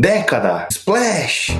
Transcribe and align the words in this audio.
Década, 0.00 0.66
Splash! 0.72 1.50
A 1.50 1.54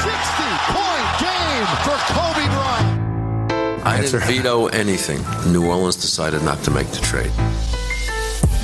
60-point 0.00 1.06
game 1.20 1.66
for 1.84 1.98
Kobe 2.14 2.46
Bryant. 2.48 3.84
I 3.84 4.00
didn't 4.00 4.22
veto 4.22 4.68
anything. 4.68 5.22
New 5.52 5.66
Orleans 5.66 5.96
decided 5.96 6.42
not 6.44 6.62
to 6.62 6.70
make 6.70 6.86
the 6.88 7.00
trade. 7.02 7.30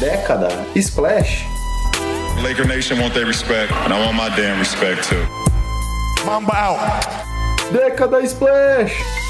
Década, 0.01 0.65
Splash! 0.83 1.45
Laker 2.43 2.65
Nation 2.65 2.99
want 2.99 3.13
their 3.13 3.27
respect, 3.27 3.73
and 3.73 3.93
I 3.93 4.01
want 4.03 4.17
my 4.17 4.35
damn 4.35 4.59
respect 4.59 5.05
too. 5.05 5.27
Mamba 6.25 6.57
out. 6.57 7.03
Década, 7.73 8.27
Splash! 8.27 9.26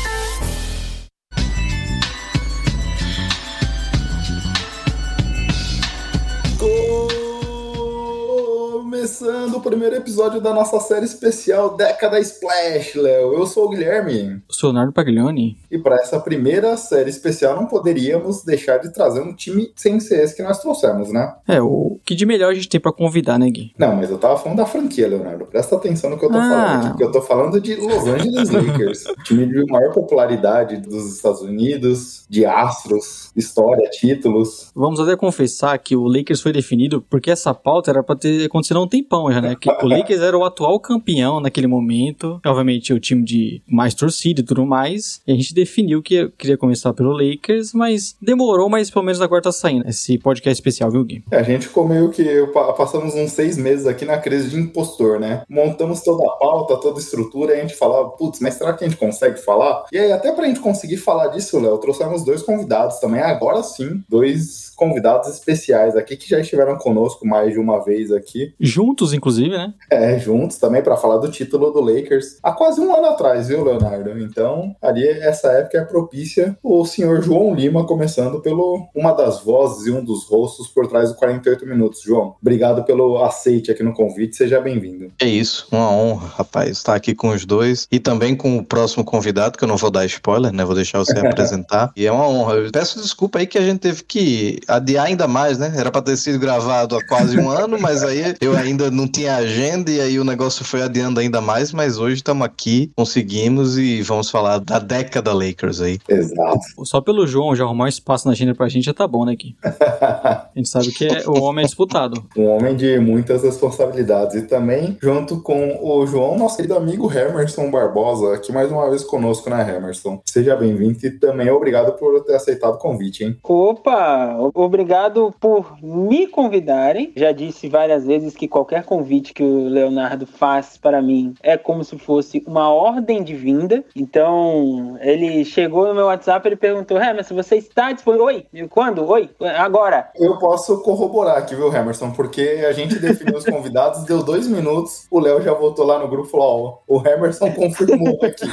Primeiro 9.66 9.96
episódio 9.96 10.40
da 10.40 10.54
nossa 10.54 10.78
série 10.78 11.04
especial 11.04 11.76
Década 11.76 12.20
Splash, 12.20 12.94
Léo. 12.94 13.34
Eu 13.34 13.46
sou 13.46 13.64
o 13.66 13.68
Guilherme. 13.70 14.34
Eu 14.48 14.54
sou 14.54 14.70
o 14.70 14.72
Leonardo 14.72 14.92
Paglioni. 14.92 15.56
E 15.68 15.76
para 15.76 15.96
essa 15.96 16.20
primeira 16.20 16.76
série 16.76 17.10
especial 17.10 17.56
não 17.56 17.66
poderíamos 17.66 18.44
deixar 18.44 18.78
de 18.78 18.92
trazer 18.92 19.20
um 19.20 19.34
time 19.34 19.72
sem 19.74 19.96
esse 19.96 20.36
que 20.36 20.42
nós 20.42 20.60
trouxemos, 20.60 21.12
né? 21.12 21.34
É, 21.48 21.60
o 21.60 21.98
que 22.04 22.14
de 22.14 22.24
melhor 22.24 22.52
a 22.52 22.54
gente 22.54 22.68
tem 22.68 22.80
pra 22.80 22.92
convidar, 22.92 23.38
né, 23.40 23.50
Gui? 23.50 23.72
Não, 23.76 23.96
mas 23.96 24.08
eu 24.08 24.18
tava 24.18 24.36
falando 24.36 24.58
da 24.58 24.66
franquia, 24.66 25.08
Leonardo. 25.08 25.46
Presta 25.46 25.74
atenção 25.74 26.10
no 26.10 26.18
que 26.18 26.24
eu 26.24 26.30
tô 26.30 26.38
Ah. 26.38 26.40
falando 26.48 26.76
aqui, 26.78 26.88
porque 26.90 27.04
eu 27.04 27.12
tô 27.12 27.22
falando 27.22 27.60
de 27.60 27.74
Los 27.74 28.06
Angeles 28.06 28.50
Lakers, 28.50 29.04
time 29.24 29.46
de 29.46 29.64
maior 29.66 29.92
popularidade 29.92 30.76
dos 30.76 31.12
Estados 31.16 31.40
Unidos, 31.42 32.24
de 32.30 32.46
astros, 32.46 33.30
história, 33.34 33.88
títulos. 33.90 34.70
Vamos 34.76 35.00
até 35.00 35.16
confessar 35.16 35.76
que 35.78 35.96
o 35.96 36.06
Lakers 36.06 36.40
foi 36.40 36.52
definido 36.52 37.02
porque 37.10 37.32
essa 37.32 37.52
pauta 37.52 37.90
era 37.90 38.02
pra 38.04 38.14
ter 38.14 38.46
acontecido 38.46 38.78
há 38.78 38.82
um 38.82 38.88
tempão 38.88 39.30
já, 39.32 39.40
né? 39.40 39.55
Que 39.60 39.70
o 39.70 39.86
Lakers 39.88 40.20
era 40.20 40.36
o 40.36 40.44
atual 40.44 40.78
campeão 40.80 41.40
naquele 41.40 41.66
momento. 41.66 42.40
Obviamente, 42.44 42.92
o 42.92 43.00
time 43.00 43.24
de 43.24 43.62
mais 43.68 43.94
torcida 43.94 44.40
e 44.40 44.44
tudo 44.44 44.64
mais. 44.66 45.20
E 45.26 45.32
a 45.32 45.34
gente 45.34 45.54
definiu 45.54 46.02
que 46.02 46.28
queria 46.38 46.56
começar 46.56 46.92
pelo 46.92 47.12
Lakers, 47.12 47.72
mas 47.72 48.16
demorou, 48.20 48.68
mas 48.68 48.90
pelo 48.90 49.04
menos 49.04 49.20
agora 49.20 49.42
tá 49.42 49.52
saindo 49.52 49.88
esse 49.88 50.18
podcast 50.18 50.54
especial, 50.60 50.90
viu, 50.90 51.04
Gui? 51.04 51.22
É, 51.30 51.38
A 51.38 51.42
gente 51.42 51.66
ficou 51.68 51.86
meio 51.88 52.10
que. 52.10 52.24
pa- 52.52 52.72
Passamos 52.72 53.14
uns 53.14 53.32
seis 53.32 53.56
meses 53.56 53.86
aqui 53.86 54.04
na 54.04 54.18
crise 54.18 54.50
de 54.50 54.56
impostor, 54.60 55.18
né? 55.18 55.42
Montamos 55.48 56.02
toda 56.02 56.24
a 56.28 56.32
pauta, 56.36 56.76
toda 56.76 56.98
a 56.98 57.02
estrutura, 57.02 57.54
e 57.54 57.58
a 57.58 57.62
gente 57.62 57.74
falava, 57.74 58.10
putz, 58.10 58.38
mas 58.40 58.54
será 58.54 58.72
que 58.74 58.84
a 58.84 58.88
gente 58.88 58.98
consegue 58.98 59.38
falar? 59.40 59.84
E 59.92 59.98
aí, 59.98 60.12
até 60.12 60.30
pra 60.32 60.46
gente 60.46 60.60
conseguir 60.60 60.96
falar 60.98 61.28
disso, 61.28 61.58
Léo, 61.58 61.78
trouxemos 61.78 62.24
dois 62.24 62.42
convidados 62.42 62.98
também, 62.98 63.20
agora 63.20 63.62
sim, 63.62 64.02
dois 64.08 64.70
convidados 64.76 65.28
especiais 65.28 65.96
aqui 65.96 66.16
que 66.16 66.28
já 66.28 66.38
estiveram 66.40 66.76
conosco 66.76 67.26
mais 67.26 67.52
de 67.54 67.58
uma 67.58 67.82
vez 67.82 68.12
aqui. 68.12 68.52
Juntos, 68.60 69.12
inclusive, 69.14 69.45
né? 69.48 69.72
É, 69.90 70.18
juntos 70.18 70.58
também 70.58 70.82
pra 70.82 70.96
falar 70.96 71.18
do 71.18 71.30
título 71.30 71.70
do 71.70 71.80
Lakers 71.80 72.38
há 72.42 72.52
quase 72.52 72.80
um 72.80 72.94
ano 72.94 73.06
atrás, 73.06 73.48
viu, 73.48 73.64
Leonardo? 73.64 74.18
Então, 74.18 74.74
ali 74.82 75.06
essa 75.06 75.48
época 75.52 75.78
é 75.78 75.84
propícia 75.84 76.56
o 76.62 76.84
senhor 76.84 77.22
João 77.22 77.54
Lima 77.54 77.86
começando 77.86 78.40
pelo 78.40 78.88
uma 78.94 79.12
das 79.12 79.40
vozes 79.40 79.86
e 79.86 79.90
um 79.90 80.04
dos 80.04 80.28
rostos 80.28 80.68
por 80.68 80.86
trás 80.86 81.10
do 81.10 81.16
48 81.16 81.66
minutos. 81.66 82.02
João, 82.02 82.36
obrigado 82.40 82.84
pelo 82.84 83.22
aceite 83.22 83.70
aqui 83.70 83.82
no 83.82 83.92
convite, 83.92 84.36
seja 84.36 84.60
bem-vindo. 84.60 85.12
É 85.20 85.26
isso, 85.26 85.66
uma 85.70 85.90
honra, 85.90 86.28
rapaz, 86.28 86.70
estar 86.70 86.94
aqui 86.94 87.14
com 87.14 87.28
os 87.28 87.44
dois 87.44 87.86
e 87.90 87.98
também 87.98 88.36
com 88.36 88.56
o 88.56 88.64
próximo 88.64 89.04
convidado, 89.04 89.56
que 89.58 89.64
eu 89.64 89.68
não 89.68 89.76
vou 89.76 89.90
dar 89.90 90.04
spoiler, 90.06 90.52
né? 90.52 90.64
Vou 90.64 90.74
deixar 90.74 90.98
você 90.98 91.18
apresentar. 91.18 91.92
E 91.96 92.06
é 92.06 92.12
uma 92.12 92.28
honra. 92.28 92.54
Eu 92.54 92.70
peço 92.70 93.00
desculpa 93.00 93.38
aí 93.38 93.46
que 93.46 93.58
a 93.58 93.62
gente 93.62 93.80
teve 93.80 94.02
que 94.04 94.60
adiar 94.68 95.06
ainda 95.06 95.26
mais, 95.26 95.58
né? 95.58 95.72
Era 95.76 95.90
pra 95.90 96.02
ter 96.02 96.16
sido 96.16 96.38
gravado 96.38 96.96
há 96.96 97.04
quase 97.06 97.38
um 97.38 97.50
ano, 97.50 97.78
mas 97.80 98.02
aí 98.02 98.34
eu 98.40 98.56
ainda 98.56 98.90
não 98.90 99.08
tinha 99.08 99.25
agenda 99.28 99.90
e 99.90 100.00
aí 100.00 100.18
o 100.18 100.24
negócio 100.24 100.64
foi 100.64 100.82
adiando 100.82 101.20
ainda 101.20 101.40
mais. 101.40 101.72
Mas 101.72 101.98
hoje 101.98 102.16
estamos 102.16 102.44
aqui, 102.46 102.90
conseguimos 102.96 103.76
e 103.78 104.02
vamos 104.02 104.30
falar 104.30 104.58
da 104.58 104.78
década 104.78 105.32
Lakers 105.32 105.80
aí. 105.80 105.98
Exato. 106.08 106.60
Só 106.84 107.00
pelo 107.00 107.26
João 107.26 107.54
já 107.56 107.64
arrumar 107.64 107.84
um 107.84 107.88
espaço 107.88 108.26
na 108.26 108.32
agenda 108.32 108.54
pra 108.54 108.68
gente 108.68 108.84
já 108.84 108.94
tá 108.94 109.06
bom, 109.06 109.24
né, 109.24 109.34
Gui? 109.34 109.56
A 109.66 110.48
gente 110.54 110.68
sabe 110.68 110.90
que 110.92 111.06
é- 111.06 111.22
o 111.28 111.42
homem 111.42 111.62
é 111.64 111.66
disputado. 111.66 112.24
Um 112.36 112.46
homem 112.46 112.76
de 112.76 112.98
muitas 112.98 113.42
responsabilidades. 113.42 114.36
E 114.36 114.42
também, 114.42 114.96
junto 115.02 115.40
com 115.42 115.78
o 115.82 116.06
João, 116.06 116.38
nosso 116.38 116.56
querido 116.56 116.74
amigo 116.76 117.10
Hermerson 117.12 117.70
Barbosa, 117.70 118.34
aqui 118.34 118.52
mais 118.52 118.70
uma 118.70 118.88
vez 118.88 119.02
conosco, 119.04 119.50
né, 119.50 119.60
Hermerson? 119.68 120.20
Seja 120.24 120.56
bem-vindo 120.56 120.98
e 121.04 121.10
também 121.10 121.50
obrigado 121.50 121.92
por 121.98 122.22
ter 122.24 122.34
aceitado 122.34 122.74
o 122.74 122.78
convite, 122.78 123.24
hein? 123.24 123.36
Opa, 123.42 124.36
obrigado 124.54 125.34
por 125.40 125.76
me 125.82 126.26
convidarem. 126.26 127.12
Já 127.16 127.32
disse 127.32 127.68
várias 127.68 128.04
vezes 128.04 128.34
que 128.34 128.46
qualquer 128.48 128.84
convite 128.84 129.15
que 129.20 129.42
o 129.42 129.68
Leonardo 129.68 130.26
faz 130.26 130.76
para 130.76 131.02
mim 131.02 131.34
é 131.42 131.56
como 131.56 131.84
se 131.84 131.98
fosse 131.98 132.42
uma 132.46 132.72
ordem 132.72 133.22
de 133.22 133.34
vinda. 133.34 133.84
Então, 133.94 134.96
ele 135.00 135.44
chegou 135.44 135.86
no 135.86 135.94
meu 135.94 136.06
WhatsApp, 136.06 136.46
ele 136.46 136.56
perguntou: 136.56 136.98
Hermes, 136.98 137.28
você 137.28 137.56
está 137.56 137.92
disponível? 137.92 138.26
Oi, 138.26 138.46
quando? 138.68 139.06
Oi, 139.06 139.30
agora. 139.56 140.10
Eu 140.14 140.38
posso 140.38 140.82
corroborar 140.82 141.38
aqui, 141.38 141.54
viu, 141.54 141.72
Hermerson? 141.72 142.10
Porque 142.12 142.64
a 142.68 142.72
gente 142.72 142.98
definiu 142.98 143.36
os 143.36 143.44
convidados, 143.46 144.04
deu 144.04 144.22
dois 144.22 144.46
minutos, 144.46 145.06
o 145.10 145.20
Léo 145.20 145.42
já 145.42 145.52
voltou 145.52 145.84
lá 145.84 145.98
no 145.98 146.08
grupo 146.08 146.28
e 146.28 146.30
falou: 146.30 146.82
ó, 146.88 146.96
o 146.96 147.06
Hermerson 147.06 147.52
confirmou 147.52 148.18
aqui. 148.22 148.46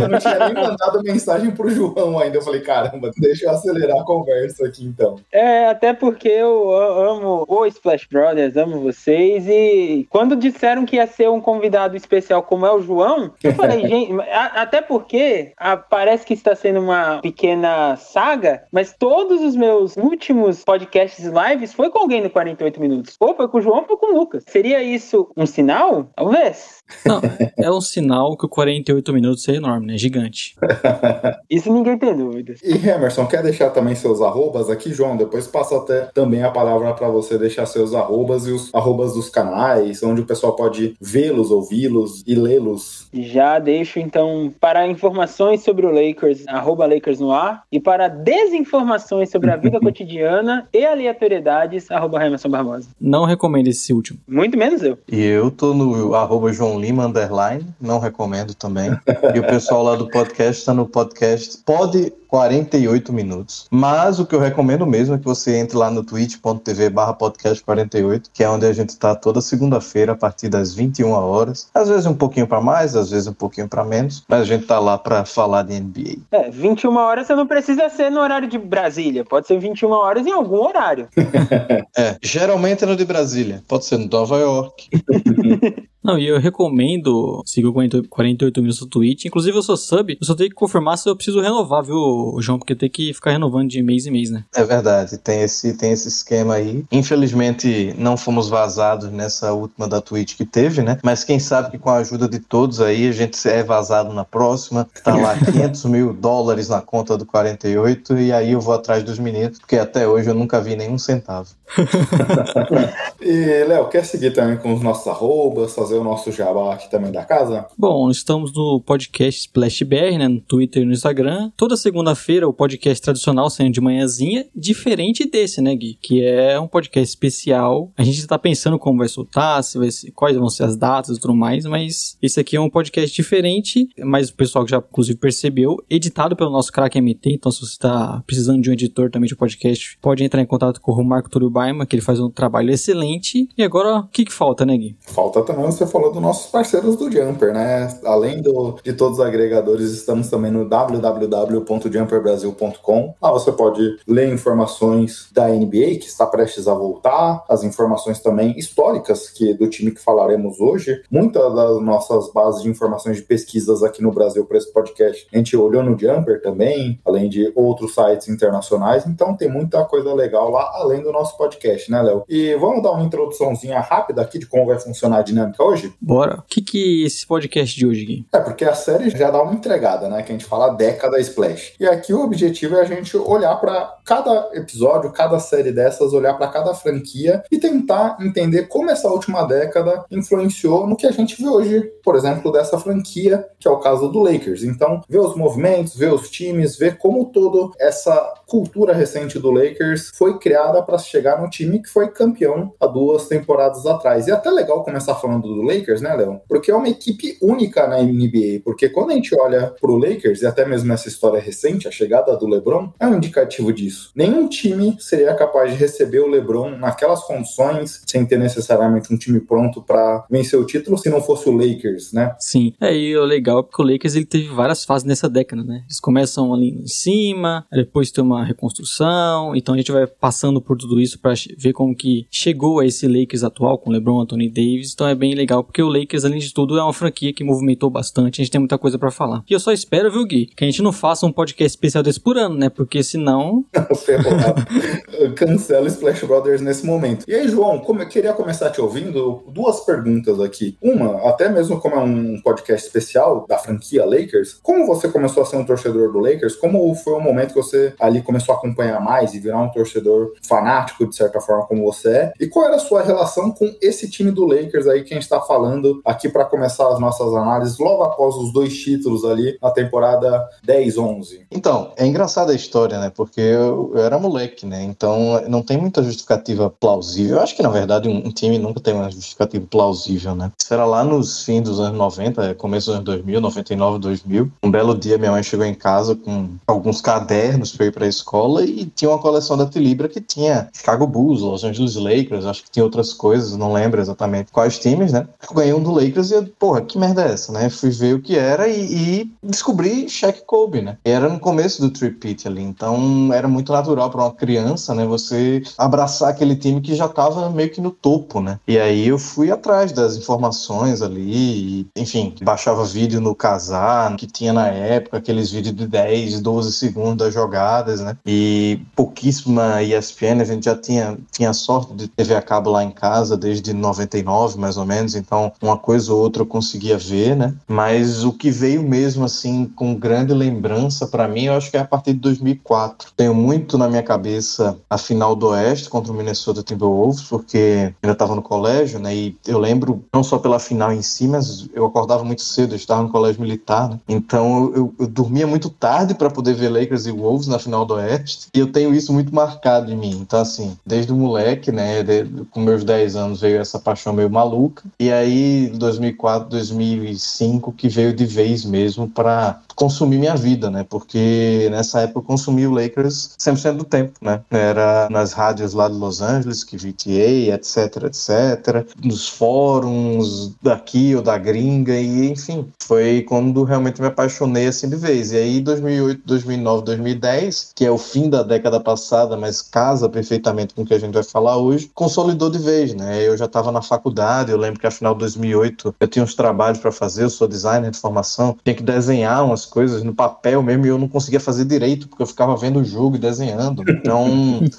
Eu 0.00 0.08
não 0.08 0.18
tinha 0.18 0.38
nem 0.38 0.54
mandado 0.54 1.02
mensagem 1.02 1.50
pro 1.50 1.70
João 1.70 2.18
ainda. 2.18 2.38
Eu 2.38 2.42
falei: 2.42 2.60
caramba, 2.60 3.10
deixa 3.18 3.46
eu 3.46 3.50
acelerar 3.50 4.00
a 4.00 4.04
conversa 4.04 4.66
aqui 4.66 4.84
então. 4.84 5.16
É, 5.32 5.68
até 5.68 5.92
porque 5.92 6.28
eu 6.28 6.70
amo 6.70 7.44
o 7.48 7.66
Splash 7.66 8.06
Brothers, 8.10 8.56
amo 8.56 8.80
vocês. 8.80 9.46
E 9.46 10.03
quando 10.10 10.36
disseram 10.36 10.84
que 10.84 10.96
ia 10.96 11.06
ser 11.06 11.28
um 11.30 11.40
convidado 11.40 11.96
especial 11.96 12.42
como 12.42 12.66
é 12.66 12.72
o 12.72 12.80
João, 12.80 13.32
eu 13.42 13.52
falei, 13.54 13.86
gente, 13.86 14.12
a- 14.30 14.62
até 14.62 14.80
porque 14.82 15.52
ah, 15.58 15.76
parece 15.76 16.24
que 16.26 16.34
está 16.34 16.54
sendo 16.54 16.80
uma 16.80 17.20
pequena 17.20 17.96
saga, 17.96 18.64
mas 18.72 18.94
todos 18.98 19.40
os 19.40 19.56
meus 19.56 19.96
últimos 19.96 20.64
podcasts 20.64 21.24
lives 21.26 21.72
foi 21.72 21.90
com 21.90 21.98
alguém 21.98 22.22
no 22.22 22.30
48 22.30 22.80
minutos. 22.80 23.16
Ou 23.20 23.34
foi 23.34 23.48
com 23.48 23.58
o 23.58 23.60
João 23.60 23.78
ou 23.80 23.86
foi 23.86 23.96
com 23.96 24.14
o 24.14 24.18
Lucas. 24.18 24.44
Seria 24.48 24.82
isso 24.82 25.30
um 25.36 25.46
sinal? 25.46 26.10
Talvez. 26.16 26.82
Não, 27.04 27.20
é 27.58 27.70
um 27.70 27.80
sinal 27.80 28.36
que 28.36 28.46
o 28.46 28.48
48 28.48 29.12
minutos 29.12 29.48
é 29.48 29.54
enorme, 29.54 29.86
né? 29.86 29.98
Gigante. 29.98 30.54
Isso 31.50 31.72
ninguém 31.72 31.98
tem 31.98 32.16
dúvidas. 32.16 32.60
E 32.62 32.88
Emerson, 32.88 33.26
quer 33.26 33.42
deixar 33.42 33.70
também 33.70 33.94
seus 33.94 34.20
arrobas 34.20 34.70
aqui, 34.70 34.92
João? 34.92 35.16
Depois 35.16 35.46
passo 35.46 35.74
até 35.74 36.08
também 36.14 36.42
a 36.42 36.50
palavra 36.50 36.92
para 36.94 37.08
você 37.08 37.38
deixar 37.38 37.66
seus 37.66 37.94
arrobas 37.94 38.46
e 38.46 38.50
os 38.50 38.74
arrobas 38.74 39.14
dos 39.14 39.28
canais, 39.28 40.02
onde 40.02 40.20
o 40.20 40.26
pessoal 40.26 40.54
pode 40.56 40.94
vê-los, 41.00 41.50
ouvi-los 41.50 42.22
e 42.26 42.34
lê-los. 42.34 43.08
Já 43.12 43.58
deixo 43.58 43.98
então 43.98 44.52
para 44.60 44.86
informações 44.86 45.62
sobre 45.62 45.86
o 45.86 45.90
Lakers, 45.90 46.46
arroba 46.48 46.86
Lakers 46.86 47.20
no 47.20 47.32
ar, 47.32 47.64
e 47.70 47.80
para 47.80 48.08
desinformações 48.08 49.30
sobre 49.30 49.50
a 49.50 49.56
vida 49.56 49.78
cotidiana 49.80 50.68
e 50.72 50.84
aleatoriedades, 50.84 51.90
arroba 51.90 52.24
Emerson 52.24 52.48
Barbosa. 52.48 52.88
Não 53.00 53.24
recomendo 53.24 53.68
esse 53.68 53.92
último. 53.92 54.18
Muito 54.26 54.56
menos 54.56 54.82
eu. 54.82 54.98
E 55.10 55.22
eu 55.22 55.50
tô 55.50 55.74
no 55.74 56.14
arroba 56.14 56.52
João 56.52 56.73
Lima 56.78 57.06
underline, 57.06 57.66
não 57.80 57.98
recomendo 57.98 58.54
também. 58.54 58.90
E 59.34 59.38
o 59.38 59.46
pessoal 59.46 59.82
lá 59.82 59.96
do 59.96 60.08
podcast 60.08 60.64
tá 60.64 60.74
no 60.74 60.86
podcast 60.86 61.58
Pode 61.64 62.12
48 62.34 63.12
minutos. 63.12 63.68
Mas 63.70 64.18
o 64.18 64.26
que 64.26 64.34
eu 64.34 64.40
recomendo 64.40 64.84
mesmo 64.84 65.14
é 65.14 65.18
que 65.18 65.24
você 65.24 65.54
entre 65.54 65.76
lá 65.76 65.88
no 65.88 66.02
twitch.tv 66.02 66.90
barra 66.90 67.14
podcast 67.14 67.62
48, 67.62 68.28
que 68.34 68.42
é 68.42 68.50
onde 68.50 68.66
a 68.66 68.72
gente 68.72 68.96
tá 68.96 69.14
toda 69.14 69.40
segunda-feira 69.40 70.12
a 70.12 70.16
partir 70.16 70.48
das 70.48 70.74
21 70.74 71.12
horas. 71.12 71.68
Às 71.72 71.88
vezes 71.88 72.06
um 72.06 72.14
pouquinho 72.14 72.48
para 72.48 72.60
mais, 72.60 72.96
às 72.96 73.10
vezes 73.10 73.28
um 73.28 73.32
pouquinho 73.32 73.68
para 73.68 73.84
menos, 73.84 74.24
mas 74.28 74.40
a 74.40 74.44
gente 74.44 74.66
tá 74.66 74.80
lá 74.80 74.98
para 74.98 75.24
falar 75.24 75.62
de 75.62 75.78
NBA. 75.78 76.16
É, 76.32 76.50
21 76.50 76.96
horas 76.96 77.28
você 77.28 77.36
não 77.36 77.46
precisa 77.46 77.88
ser 77.88 78.10
no 78.10 78.18
horário 78.18 78.48
de 78.48 78.58
Brasília, 78.58 79.24
pode 79.24 79.46
ser 79.46 79.60
21 79.60 79.90
horas 79.92 80.26
em 80.26 80.32
algum 80.32 80.58
horário. 80.66 81.08
É, 81.96 82.16
geralmente 82.20 82.82
é 82.82 82.86
no 82.86 82.96
de 82.96 83.04
Brasília, 83.04 83.62
pode 83.68 83.84
ser 83.84 83.98
no 83.98 84.06
Nova 84.06 84.36
York. 84.38 84.88
Não, 86.04 86.18
e 86.18 86.28
eu 86.28 86.38
recomendo 86.38 87.42
seguir 87.46 87.66
o 87.66 87.72
48 87.72 88.08
48 88.10 88.60
minutos 88.60 88.80
no 88.82 88.86
Twitch. 88.86 89.24
Inclusive, 89.24 89.56
eu 89.56 89.62
sou 89.62 89.76
sub, 89.76 90.18
eu 90.20 90.26
só 90.26 90.34
tenho 90.34 90.50
que 90.50 90.54
confirmar 90.54 90.98
se 90.98 91.08
eu 91.08 91.16
preciso 91.16 91.40
renovar, 91.40 91.82
viu, 91.82 92.36
João? 92.40 92.58
Porque 92.58 92.74
tem 92.74 92.90
que 92.90 93.14
ficar 93.14 93.30
renovando 93.30 93.68
de 93.68 93.82
mês 93.82 94.06
em 94.06 94.10
mês, 94.10 94.30
né? 94.30 94.44
É 94.54 94.62
verdade, 94.62 95.16
tem 95.16 95.42
esse, 95.42 95.74
tem 95.76 95.92
esse 95.92 96.08
esquema 96.08 96.54
aí. 96.54 96.84
Infelizmente, 96.92 97.94
não 97.96 98.16
fomos 98.16 98.50
vazados 98.50 99.10
nessa 99.10 99.52
última 99.52 99.88
da 99.88 100.00
Twitch 100.00 100.36
que 100.36 100.44
teve, 100.44 100.82
né? 100.82 100.98
Mas 101.02 101.24
quem 101.24 101.38
sabe 101.38 101.70
que 101.70 101.78
com 101.78 101.88
a 101.88 101.96
ajuda 101.96 102.28
de 102.28 102.38
todos 102.38 102.82
aí, 102.82 103.08
a 103.08 103.12
gente 103.12 103.48
é 103.48 103.62
vazado 103.62 104.12
na 104.12 104.24
próxima. 104.24 104.86
Tá 105.02 105.16
lá 105.16 105.34
500 105.40 105.84
mil 105.86 106.12
dólares 106.12 106.68
na 106.68 106.82
conta 106.82 107.16
do 107.16 107.24
48 107.24 108.18
e 108.18 108.32
aí 108.32 108.52
eu 108.52 108.60
vou 108.60 108.74
atrás 108.74 109.02
dos 109.02 109.18
meninos, 109.18 109.58
porque 109.58 109.76
até 109.76 110.06
hoje 110.06 110.28
eu 110.28 110.34
nunca 110.34 110.60
vi 110.60 110.76
nenhum 110.76 110.98
centavo. 110.98 111.48
E, 113.20 113.64
Léo, 113.64 113.88
quer 113.88 114.04
seguir 114.04 114.32
também 114.32 114.58
com 114.58 114.74
os 114.74 114.82
nossos 114.82 115.06
arrobas, 115.06 115.74
fazer 115.74 115.93
fazer 115.94 115.98
o 115.98 116.04
nosso 116.04 116.32
jabá 116.32 116.74
aqui 116.74 116.90
também 116.90 117.12
da 117.12 117.24
casa? 117.24 117.66
Bom, 117.78 118.10
estamos 118.10 118.52
no 118.52 118.80
podcast 118.80 119.42
Splash 119.42 119.82
BR, 119.82 120.18
né? 120.18 120.28
No 120.28 120.40
Twitter 120.40 120.82
e 120.82 120.86
no 120.86 120.92
Instagram. 120.92 121.50
Toda 121.56 121.76
segunda-feira 121.76 122.48
o 122.48 122.52
podcast 122.52 123.00
tradicional 123.02 123.48
saindo 123.48 123.72
de 123.72 123.80
manhãzinha, 123.80 124.46
diferente 124.54 125.28
desse, 125.28 125.60
né, 125.60 125.74
Gui? 125.74 125.98
Que 126.00 126.24
é 126.24 126.58
um 126.58 126.66
podcast 126.66 127.08
especial. 127.08 127.92
A 127.96 128.02
gente 128.02 128.26
tá 128.26 128.38
pensando 128.38 128.78
como 128.78 128.98
vai 128.98 129.08
soltar, 129.08 129.62
se 129.62 129.78
vai 129.78 129.90
ser, 129.90 130.10
quais 130.12 130.36
vão 130.36 130.48
ser 130.48 130.64
as 130.64 130.76
datas 130.76 131.16
e 131.16 131.20
tudo 131.20 131.34
mais, 131.34 131.64
mas 131.64 132.16
esse 132.20 132.40
aqui 132.40 132.56
é 132.56 132.60
um 132.60 132.70
podcast 132.70 133.14
diferente, 133.14 133.88
mas 133.98 134.30
o 134.30 134.34
pessoal 134.34 134.64
que 134.64 134.70
já 134.70 134.78
inclusive 134.78 135.18
percebeu, 135.18 135.76
editado 135.88 136.34
pelo 136.34 136.50
nosso 136.50 136.72
craque 136.72 137.00
MT. 137.00 137.34
Então, 137.34 137.52
se 137.52 137.60
você 137.60 137.78
tá 137.78 138.22
precisando 138.26 138.60
de 138.60 138.70
um 138.70 138.72
editor 138.72 139.10
também 139.10 139.28
de 139.28 139.36
podcast, 139.36 139.98
pode 140.00 140.24
entrar 140.24 140.40
em 140.40 140.46
contato 140.46 140.80
com 140.80 140.92
o 140.92 141.04
Marco 141.04 141.30
Túlio 141.30 141.50
Baima, 141.50 141.86
que 141.86 141.94
ele 141.94 142.02
faz 142.02 142.18
um 142.18 142.30
trabalho 142.30 142.70
excelente. 142.70 143.48
E 143.56 143.62
agora, 143.62 144.00
o 144.00 144.08
que, 144.08 144.24
que 144.24 144.32
falta, 144.32 144.64
né, 144.64 144.76
Gui? 144.76 144.96
Falta 145.02 145.42
também, 145.42 145.70
você 145.84 145.92
falou 145.92 146.10
dos 146.10 146.22
nossos 146.22 146.50
parceiros 146.50 146.96
do 146.96 147.10
Jumper, 147.10 147.52
né? 147.52 147.94
Além 148.04 148.40
do, 148.40 148.78
de 148.82 148.94
todos 148.94 149.18
os 149.18 149.24
agregadores, 149.24 149.92
estamos 149.92 150.28
também 150.28 150.50
no 150.50 150.66
www.jumperbrasil.com. 150.68 153.14
Lá 153.20 153.30
você 153.30 153.52
pode 153.52 153.98
ler 154.08 154.32
informações 154.32 155.28
da 155.32 155.48
NBA, 155.48 155.98
que 156.00 156.06
está 156.06 156.26
prestes 156.26 156.66
a 156.66 156.72
voltar, 156.74 157.44
as 157.48 157.62
informações 157.62 158.18
também 158.20 158.58
históricas 158.58 159.28
que 159.28 159.52
do 159.54 159.68
time 159.68 159.90
que 159.90 160.00
falaremos 160.00 160.58
hoje. 160.60 161.02
Muitas 161.10 161.54
das 161.54 161.82
nossas 161.82 162.32
bases 162.32 162.62
de 162.62 162.70
informações 162.70 163.16
de 163.16 163.22
pesquisas 163.22 163.82
aqui 163.82 164.00
no 164.02 164.12
Brasil 164.12 164.46
para 164.46 164.56
esse 164.58 164.72
podcast, 164.72 165.26
a 165.32 165.36
gente 165.36 165.56
olhou 165.56 165.82
no 165.82 165.98
Jumper 165.98 166.40
também, 166.42 167.00
além 167.04 167.28
de 167.28 167.50
outros 167.54 167.94
sites 167.94 168.28
internacionais. 168.28 169.04
Então 169.06 169.36
tem 169.36 169.50
muita 169.50 169.84
coisa 169.84 170.14
legal 170.14 170.50
lá, 170.50 170.70
além 170.76 171.02
do 171.02 171.10
nosso 171.12 171.36
podcast, 171.36 171.90
né, 171.90 172.00
Léo? 172.02 172.22
E 172.28 172.54
vamos 172.54 172.82
dar 172.82 172.92
uma 172.92 173.04
introduçãozinha 173.04 173.80
rápida 173.80 174.22
aqui 174.22 174.38
de 174.38 174.46
como 174.46 174.66
vai 174.66 174.78
funcionar 174.78 175.18
a 175.18 175.22
dinâmica 175.22 175.62
hoje? 175.62 175.73
Bora. 176.00 176.38
O 176.38 176.42
que 176.42 176.60
que 176.62 177.04
esse 177.04 177.26
podcast 177.26 177.76
de 177.76 177.86
hoje, 177.86 178.04
Gui? 178.04 178.26
É, 178.32 178.38
porque 178.38 178.64
a 178.64 178.74
série 178.74 179.10
já 179.10 179.30
dá 179.30 179.42
uma 179.42 179.54
entregada, 179.54 180.08
né? 180.08 180.22
Que 180.22 180.32
a 180.32 180.34
gente 180.34 180.44
fala 180.44 180.74
década 180.74 181.20
Splash. 181.20 181.74
E 181.78 181.86
aqui 181.86 182.12
o 182.12 182.22
objetivo 182.22 182.76
é 182.76 182.80
a 182.80 182.84
gente 182.84 183.16
olhar 183.16 183.56
para 183.56 183.96
cada 184.04 184.50
episódio, 184.54 185.12
cada 185.12 185.38
série 185.38 185.72
dessas, 185.72 186.12
olhar 186.12 186.34
para 186.34 186.48
cada 186.48 186.74
franquia 186.74 187.42
e 187.50 187.58
tentar 187.58 188.16
entender 188.20 188.68
como 188.68 188.90
essa 188.90 189.08
última 189.08 189.44
década 189.44 190.04
influenciou 190.10 190.86
no 190.86 190.96
que 190.96 191.06
a 191.06 191.12
gente 191.12 191.40
vê 191.40 191.48
hoje, 191.48 191.82
por 192.02 192.16
exemplo, 192.16 192.52
dessa 192.52 192.78
franquia, 192.78 193.46
que 193.58 193.68
é 193.68 193.70
o 193.70 193.78
caso 193.78 194.08
do 194.08 194.20
Lakers. 194.20 194.62
Então, 194.62 195.00
ver 195.08 195.18
os 195.18 195.36
movimentos, 195.36 195.96
ver 195.96 196.12
os 196.12 196.28
times, 196.30 196.76
ver 196.76 196.98
como 196.98 197.26
toda 197.26 197.72
essa 197.78 198.34
cultura 198.54 198.92
recente 198.92 199.36
do 199.36 199.50
Lakers 199.50 200.12
foi 200.14 200.38
criada 200.38 200.80
para 200.80 200.96
chegar 200.96 201.42
no 201.42 201.50
time 201.50 201.82
que 201.82 201.88
foi 201.88 202.06
campeão 202.06 202.72
há 202.78 202.86
duas 202.86 203.26
temporadas 203.26 203.84
atrás. 203.84 204.28
E 204.28 204.30
é 204.30 204.34
até 204.34 204.48
legal 204.48 204.84
começar 204.84 205.16
falando 205.16 205.48
do 205.48 205.60
Lakers, 205.60 206.00
né, 206.00 206.14
Leon? 206.14 206.36
Porque 206.48 206.70
é 206.70 206.76
uma 206.76 206.88
equipe 206.88 207.36
única 207.42 207.88
na 207.88 208.00
NBA. 208.00 208.60
Porque 208.64 208.88
quando 208.88 209.10
a 209.10 209.14
gente 209.14 209.34
olha 209.36 209.74
pro 209.80 209.96
Lakers, 209.96 210.42
e 210.42 210.46
até 210.46 210.64
mesmo 210.64 210.92
essa 210.92 211.08
história 211.08 211.40
recente, 211.40 211.88
a 211.88 211.90
chegada 211.90 212.36
do 212.36 212.46
LeBron, 212.46 212.92
é 213.00 213.08
um 213.08 213.16
indicativo 213.16 213.72
disso. 213.72 214.12
Nenhum 214.14 214.46
time 214.46 214.96
seria 215.00 215.34
capaz 215.34 215.72
de 215.72 215.76
receber 215.76 216.20
o 216.20 216.28
LeBron 216.28 216.78
naquelas 216.78 217.24
condições, 217.24 218.02
sem 218.06 218.24
ter 218.24 218.38
necessariamente 218.38 219.12
um 219.12 219.18
time 219.18 219.40
pronto 219.40 219.82
para 219.82 220.24
vencer 220.30 220.60
o 220.60 220.64
título, 220.64 220.96
se 220.96 221.10
não 221.10 221.20
fosse 221.20 221.48
o 221.48 221.56
Lakers, 221.56 222.12
né? 222.12 222.36
Sim. 222.38 222.72
É, 222.80 222.96
e 222.96 223.16
o 223.16 223.24
legal 223.24 223.58
é 223.58 223.62
porque 223.64 223.82
o 223.82 223.84
Lakers 223.84 224.14
ele 224.14 224.26
teve 224.26 224.46
várias 224.46 224.84
fases 224.84 225.04
nessa 225.04 225.28
década, 225.28 225.64
né? 225.64 225.82
Eles 225.86 225.98
começam 225.98 226.54
ali 226.54 226.68
em 226.68 226.86
cima, 226.86 227.66
depois 227.72 228.12
tem 228.12 228.22
uma 228.22 228.43
reconstrução, 228.44 229.54
então 229.54 229.74
a 229.74 229.78
gente 229.78 229.92
vai 229.92 230.06
passando 230.06 230.60
por 230.60 230.76
tudo 230.76 231.00
isso 231.00 231.18
para 231.18 231.34
ver 231.56 231.72
como 231.72 231.94
que 231.94 232.26
chegou 232.30 232.80
a 232.80 232.86
esse 232.86 233.06
Lakers 233.06 233.44
atual 233.44 233.78
com 233.78 233.90
LeBron, 233.90 234.20
Anthony 234.20 234.48
Davis. 234.48 234.92
Então 234.92 235.06
é 235.06 235.14
bem 235.14 235.34
legal 235.34 235.62
porque 235.64 235.82
o 235.82 235.88
Lakers, 235.88 236.24
além 236.24 236.38
de 236.38 236.52
tudo, 236.52 236.78
é 236.78 236.82
uma 236.82 236.92
franquia 236.92 237.32
que 237.32 237.44
movimentou 237.44 237.90
bastante. 237.90 238.40
A 238.40 238.44
gente 238.44 238.52
tem 238.52 238.58
muita 238.58 238.78
coisa 238.78 238.98
para 238.98 239.10
falar. 239.10 239.42
E 239.48 239.52
eu 239.52 239.60
só 239.60 239.72
espero, 239.72 240.10
viu, 240.10 240.24
Gui, 240.26 240.46
que 240.46 240.64
a 240.64 240.66
gente 240.66 240.82
não 240.82 240.92
faça 240.92 241.26
um 241.26 241.32
podcast 241.32 241.70
especial 241.70 242.02
desse 242.02 242.20
por 242.20 242.36
ano, 242.36 242.56
né? 242.56 242.68
Porque 242.68 243.02
senão. 243.02 243.64
Cancela 245.36 245.88
Splash 245.88 246.24
Brothers 246.24 246.60
nesse 246.60 246.84
momento. 246.84 247.24
E 247.28 247.34
aí, 247.34 247.48
João, 247.48 247.78
como 247.78 248.02
eu 248.02 248.08
queria 248.08 248.32
começar 248.32 248.70
te 248.70 248.80
ouvindo, 248.80 249.44
duas 249.48 249.80
perguntas 249.80 250.40
aqui. 250.40 250.76
Uma, 250.82 251.28
até 251.28 251.48
mesmo 251.48 251.80
como 251.80 251.94
é 251.96 252.00
um 252.00 252.40
podcast 252.40 252.86
especial 252.86 253.46
da 253.48 253.58
franquia 253.58 254.04
Lakers, 254.04 254.54
como 254.62 254.86
você 254.86 255.08
começou 255.08 255.42
a 255.42 255.46
ser 255.46 255.56
um 255.56 255.64
torcedor 255.64 256.12
do 256.12 256.18
Lakers? 256.18 256.56
Como 256.56 256.94
foi 256.94 257.14
o 257.14 257.20
momento 257.20 257.54
que 257.54 257.62
você 257.62 257.94
ali 257.98 258.22
começou 258.24 258.54
a 258.54 258.58
acompanhar 258.58 259.00
mais 259.00 259.34
e 259.34 259.38
virar 259.38 259.60
um 259.60 259.70
torcedor 259.70 260.32
fanático, 260.42 261.06
de 261.06 261.14
certa 261.14 261.40
forma, 261.40 261.66
como 261.66 261.84
você 261.84 262.08
é? 262.08 262.32
E 262.40 262.46
qual 262.46 262.66
era 262.66 262.76
a 262.76 262.80
sua 262.80 263.02
relação 263.02 263.50
com 263.50 263.72
esse 263.80 264.10
time 264.10 264.30
do 264.30 264.46
Lakers 264.46 264.86
aí 264.86 265.04
que 265.04 265.12
a 265.12 265.16
gente 265.16 265.22
está 265.22 265.40
falando 265.40 266.00
aqui 266.04 266.28
para 266.28 266.44
começar 266.44 266.88
as 266.88 266.98
nossas 266.98 267.32
análises 267.34 267.78
logo 267.78 268.02
após 268.02 268.34
os 268.34 268.52
dois 268.52 268.76
títulos 268.76 269.24
ali 269.24 269.58
na 269.62 269.70
temporada 269.70 270.44
10-11? 270.66 271.40
Então, 271.50 271.92
é 271.96 272.06
engraçada 272.06 272.52
a 272.52 272.56
história, 272.56 272.98
né? 272.98 273.10
Porque 273.14 273.40
eu, 273.40 273.92
eu, 273.94 274.04
era 274.04 274.18
moleque, 274.18 274.66
né? 274.66 274.82
Então 274.82 275.42
não 275.48 275.62
tem 275.62 275.76
muita 275.76 276.02
justificativa 276.02 276.70
plausível. 276.70 277.36
Eu 277.36 277.42
acho 277.42 277.54
que, 277.54 277.62
na 277.62 277.68
verdade, 277.68 278.08
um, 278.08 278.16
um 278.26 278.30
time 278.30 278.58
nunca 278.58 278.80
tem 278.80 278.94
uma 278.94 279.10
justificativa 279.10 279.66
plausível, 279.68 280.34
né? 280.34 280.50
Isso 280.58 280.72
era 280.72 280.84
lá 280.84 281.04
nos 281.04 281.44
fins 281.44 281.62
dos 281.62 281.80
anos 281.80 281.98
90, 281.98 282.54
começo 282.54 282.86
dos 282.86 282.94
anos 282.96 283.04
2000, 283.04 283.40
99, 283.40 283.98
2000. 283.98 284.50
Um 284.62 284.70
belo 284.70 284.94
dia 284.96 285.18
minha 285.18 285.30
mãe 285.30 285.42
chegou 285.42 285.66
em 285.66 285.74
casa 285.74 286.14
com 286.14 286.48
alguns 286.66 287.00
cadernos 287.00 287.72
para 287.72 287.86
ir 287.86 287.92
para 287.92 288.06
escola 288.16 288.64
e 288.64 288.86
tinha 288.86 289.10
uma 289.10 289.18
coleção 289.18 289.56
da 289.56 289.66
Tilibra 289.66 290.08
que 290.08 290.20
tinha 290.20 290.68
Chicago 290.72 291.06
Bulls, 291.06 291.40
Los 291.40 291.64
Angeles 291.64 291.96
Lakers, 291.96 292.46
acho 292.46 292.64
que 292.64 292.70
tinha 292.70 292.84
outras 292.84 293.12
coisas, 293.12 293.56
não 293.56 293.72
lembro 293.72 294.00
exatamente 294.00 294.52
quais 294.52 294.78
times, 294.78 295.12
né? 295.12 295.26
Eu 295.48 295.54
ganhei 295.54 295.74
um 295.74 295.82
do 295.82 295.92
Lakers 295.92 296.30
e 296.30 296.34
eu, 296.34 296.46
porra, 296.58 296.82
que 296.82 296.98
merda 296.98 297.24
é 297.24 297.32
essa, 297.32 297.52
né? 297.52 297.68
Fui 297.68 297.90
ver 297.90 298.14
o 298.14 298.22
que 298.22 298.36
era 298.36 298.68
e, 298.68 299.22
e 299.22 299.32
descobri 299.42 300.08
Shaq 300.08 300.42
Kobe, 300.46 300.82
né? 300.82 300.98
E 301.04 301.10
era 301.10 301.28
no 301.28 301.38
começo 301.38 301.80
do 301.80 301.90
tripit 301.90 302.46
ali, 302.46 302.62
então 302.62 303.32
era 303.32 303.48
muito 303.48 303.72
natural 303.72 304.10
para 304.10 304.22
uma 304.22 304.32
criança, 304.32 304.94
né? 304.94 305.04
Você 305.06 305.62
abraçar 305.76 306.30
aquele 306.30 306.56
time 306.56 306.80
que 306.80 306.94
já 306.94 307.08
tava 307.08 307.50
meio 307.50 307.70
que 307.70 307.80
no 307.80 307.90
topo, 307.90 308.40
né? 308.40 308.58
E 308.66 308.78
aí 308.78 309.08
eu 309.08 309.18
fui 309.18 309.50
atrás 309.50 309.92
das 309.92 310.16
informações 310.16 311.02
ali, 311.02 311.24
e, 311.24 311.86
enfim, 311.96 312.34
baixava 312.42 312.84
vídeo 312.84 313.20
no 313.20 313.34
Casar, 313.34 314.14
que 314.16 314.26
tinha 314.26 314.52
na 314.52 314.68
época 314.68 315.18
aqueles 315.18 315.50
vídeos 315.50 315.74
de 315.74 315.86
10, 315.86 316.40
12 316.40 316.72
segundos 316.72 317.16
das 317.16 317.34
jogadas, 317.34 318.00
né? 318.04 318.16
E 318.26 318.80
pouquíssima 318.94 319.82
ESPN, 319.82 320.40
a 320.40 320.44
gente 320.44 320.64
já 320.66 320.76
tinha, 320.76 321.18
tinha 321.32 321.52
sorte 321.52 321.94
de 321.94 322.08
TV 322.08 322.34
a 322.34 322.42
cabo 322.42 322.70
lá 322.70 322.84
em 322.84 322.90
casa 322.90 323.36
desde 323.36 323.72
99, 323.72 324.58
mais 324.58 324.76
ou 324.76 324.84
menos, 324.84 325.14
então 325.14 325.52
uma 325.60 325.76
coisa 325.76 326.12
ou 326.12 326.20
outra 326.20 326.42
eu 326.42 326.46
conseguia 326.46 326.96
ver, 326.96 327.34
né? 327.36 327.54
Mas 327.66 328.24
o 328.24 328.32
que 328.32 328.50
veio 328.50 328.82
mesmo 328.82 329.24
assim 329.24 329.64
com 329.64 329.94
grande 329.94 330.32
lembrança 330.32 331.06
para 331.06 331.26
mim, 331.26 331.44
eu 331.44 331.54
acho 331.54 331.70
que 331.70 331.76
é 331.76 331.80
a 331.80 331.84
partir 331.84 332.12
de 332.12 332.20
2004. 332.20 333.12
Tenho 333.16 333.34
muito 333.34 333.78
na 333.78 333.88
minha 333.88 334.02
cabeça 334.02 334.76
a 334.88 334.98
final 334.98 335.34
do 335.34 335.48
Oeste 335.48 335.88
contra 335.88 336.12
o 336.12 336.14
Minnesota 336.14 336.62
Timberwolves, 336.62 337.22
porque 337.22 337.92
ainda 338.02 338.12
estava 338.12 338.34
no 338.34 338.42
colégio, 338.42 338.98
né? 338.98 339.14
E 339.14 339.36
eu 339.46 339.58
lembro 339.58 340.04
não 340.12 340.22
só 340.22 340.38
pela 340.38 340.58
final 340.58 340.92
em 340.92 341.02
si, 341.02 341.26
mas 341.26 341.68
eu 341.72 341.84
acordava 341.86 342.24
muito 342.24 342.42
cedo, 342.42 342.72
eu 342.72 342.76
estava 342.76 343.02
no 343.02 343.10
colégio 343.10 343.40
militar, 343.40 343.88
né? 343.88 344.00
Então 344.08 344.72
eu, 344.74 344.94
eu 344.98 345.06
dormia 345.06 345.46
muito 345.46 345.70
tarde 345.70 346.14
para 346.14 346.30
poder 346.30 346.54
ver 346.54 346.68
Lakers 346.68 347.06
e 347.06 347.12
Wolves 347.12 347.46
na 347.46 347.58
final 347.58 347.84
do 347.84 347.93
Oeste, 347.94 348.48
e 348.54 348.58
eu 348.58 348.70
tenho 348.70 348.94
isso 348.94 349.12
muito 349.12 349.34
marcado 349.34 349.92
em 349.92 349.96
mim. 349.96 350.18
Então 350.20 350.40
assim, 350.40 350.76
desde 350.84 351.12
o 351.12 351.16
moleque, 351.16 351.72
né, 351.72 352.04
com 352.50 352.60
meus 352.60 352.84
10 352.84 353.16
anos 353.16 353.40
veio 353.40 353.60
essa 353.60 353.78
paixão 353.78 354.12
meio 354.12 354.30
maluca, 354.30 354.82
e 354.98 355.10
aí 355.12 355.72
2004, 355.74 356.48
2005 356.48 357.72
que 357.72 357.88
veio 357.88 358.12
de 358.12 358.26
vez 358.26 358.64
mesmo 358.64 359.08
para 359.08 359.60
consumir 359.74 360.18
minha 360.18 360.36
vida, 360.36 360.70
né? 360.70 360.86
Porque 360.88 361.68
nessa 361.70 362.00
época 362.00 362.20
eu 362.20 362.22
consumia 362.22 362.70
o 362.70 362.72
Lakers 362.72 363.30
100% 363.38 363.76
do 363.76 363.84
tempo, 363.84 364.12
né? 364.20 364.40
Era 364.50 365.08
nas 365.10 365.32
rádios 365.32 365.74
lá 365.74 365.88
de 365.88 365.94
Los 365.94 366.22
Angeles, 366.22 366.62
que 366.62 366.76
VTA, 366.76 367.54
etc, 367.54 368.04
etc, 368.04 368.86
nos 369.02 369.28
fóruns 369.28 370.52
daqui 370.62 371.14
ou 371.14 371.22
da 371.22 371.36
gringa 371.36 371.94
e 371.98 372.30
enfim, 372.30 372.66
foi 372.78 373.22
quando 373.22 373.64
realmente 373.64 374.00
me 374.00 374.06
apaixonei 374.06 374.66
assim 374.66 374.88
de 374.88 374.96
vez. 374.96 375.32
E 375.32 375.36
aí 375.36 375.60
2008, 375.60 376.22
2009, 376.24 376.84
2010, 376.84 377.72
que 377.74 377.83
é 377.84 377.90
o 377.90 377.98
fim 377.98 378.28
da 378.28 378.42
década 378.42 378.80
passada, 378.80 379.36
mas 379.36 379.62
casa 379.62 380.08
perfeitamente 380.08 380.74
com 380.74 380.82
o 380.82 380.86
que 380.86 380.94
a 380.94 380.98
gente 380.98 381.14
vai 381.14 381.22
falar 381.22 381.56
hoje, 381.56 381.90
consolidou 381.94 382.50
de 382.50 382.58
vez, 382.58 382.94
né? 382.94 383.26
Eu 383.26 383.36
já 383.36 383.44
estava 383.46 383.70
na 383.70 383.82
faculdade, 383.82 384.50
eu 384.50 384.58
lembro 384.58 384.80
que 384.80 384.86
afinal 384.86 385.14
de 385.14 385.20
2008 385.20 385.94
eu 385.98 386.08
tinha 386.08 386.24
uns 386.24 386.34
trabalhos 386.34 386.78
para 386.78 386.92
fazer, 386.92 387.24
eu 387.24 387.30
sou 387.30 387.48
designer 387.48 387.90
de 387.90 387.98
formação, 387.98 388.56
tinha 388.62 388.74
que 388.74 388.82
desenhar 388.82 389.44
umas 389.44 389.64
coisas 389.64 390.02
no 390.02 390.14
papel 390.14 390.62
mesmo 390.62 390.86
e 390.86 390.88
eu 390.88 390.98
não 390.98 391.08
conseguia 391.08 391.40
fazer 391.40 391.64
direito 391.64 392.08
porque 392.08 392.22
eu 392.22 392.26
ficava 392.26 392.56
vendo 392.56 392.80
o 392.80 392.84
jogo 392.84 393.16
e 393.16 393.18
desenhando. 393.18 393.82
Então, 393.88 394.26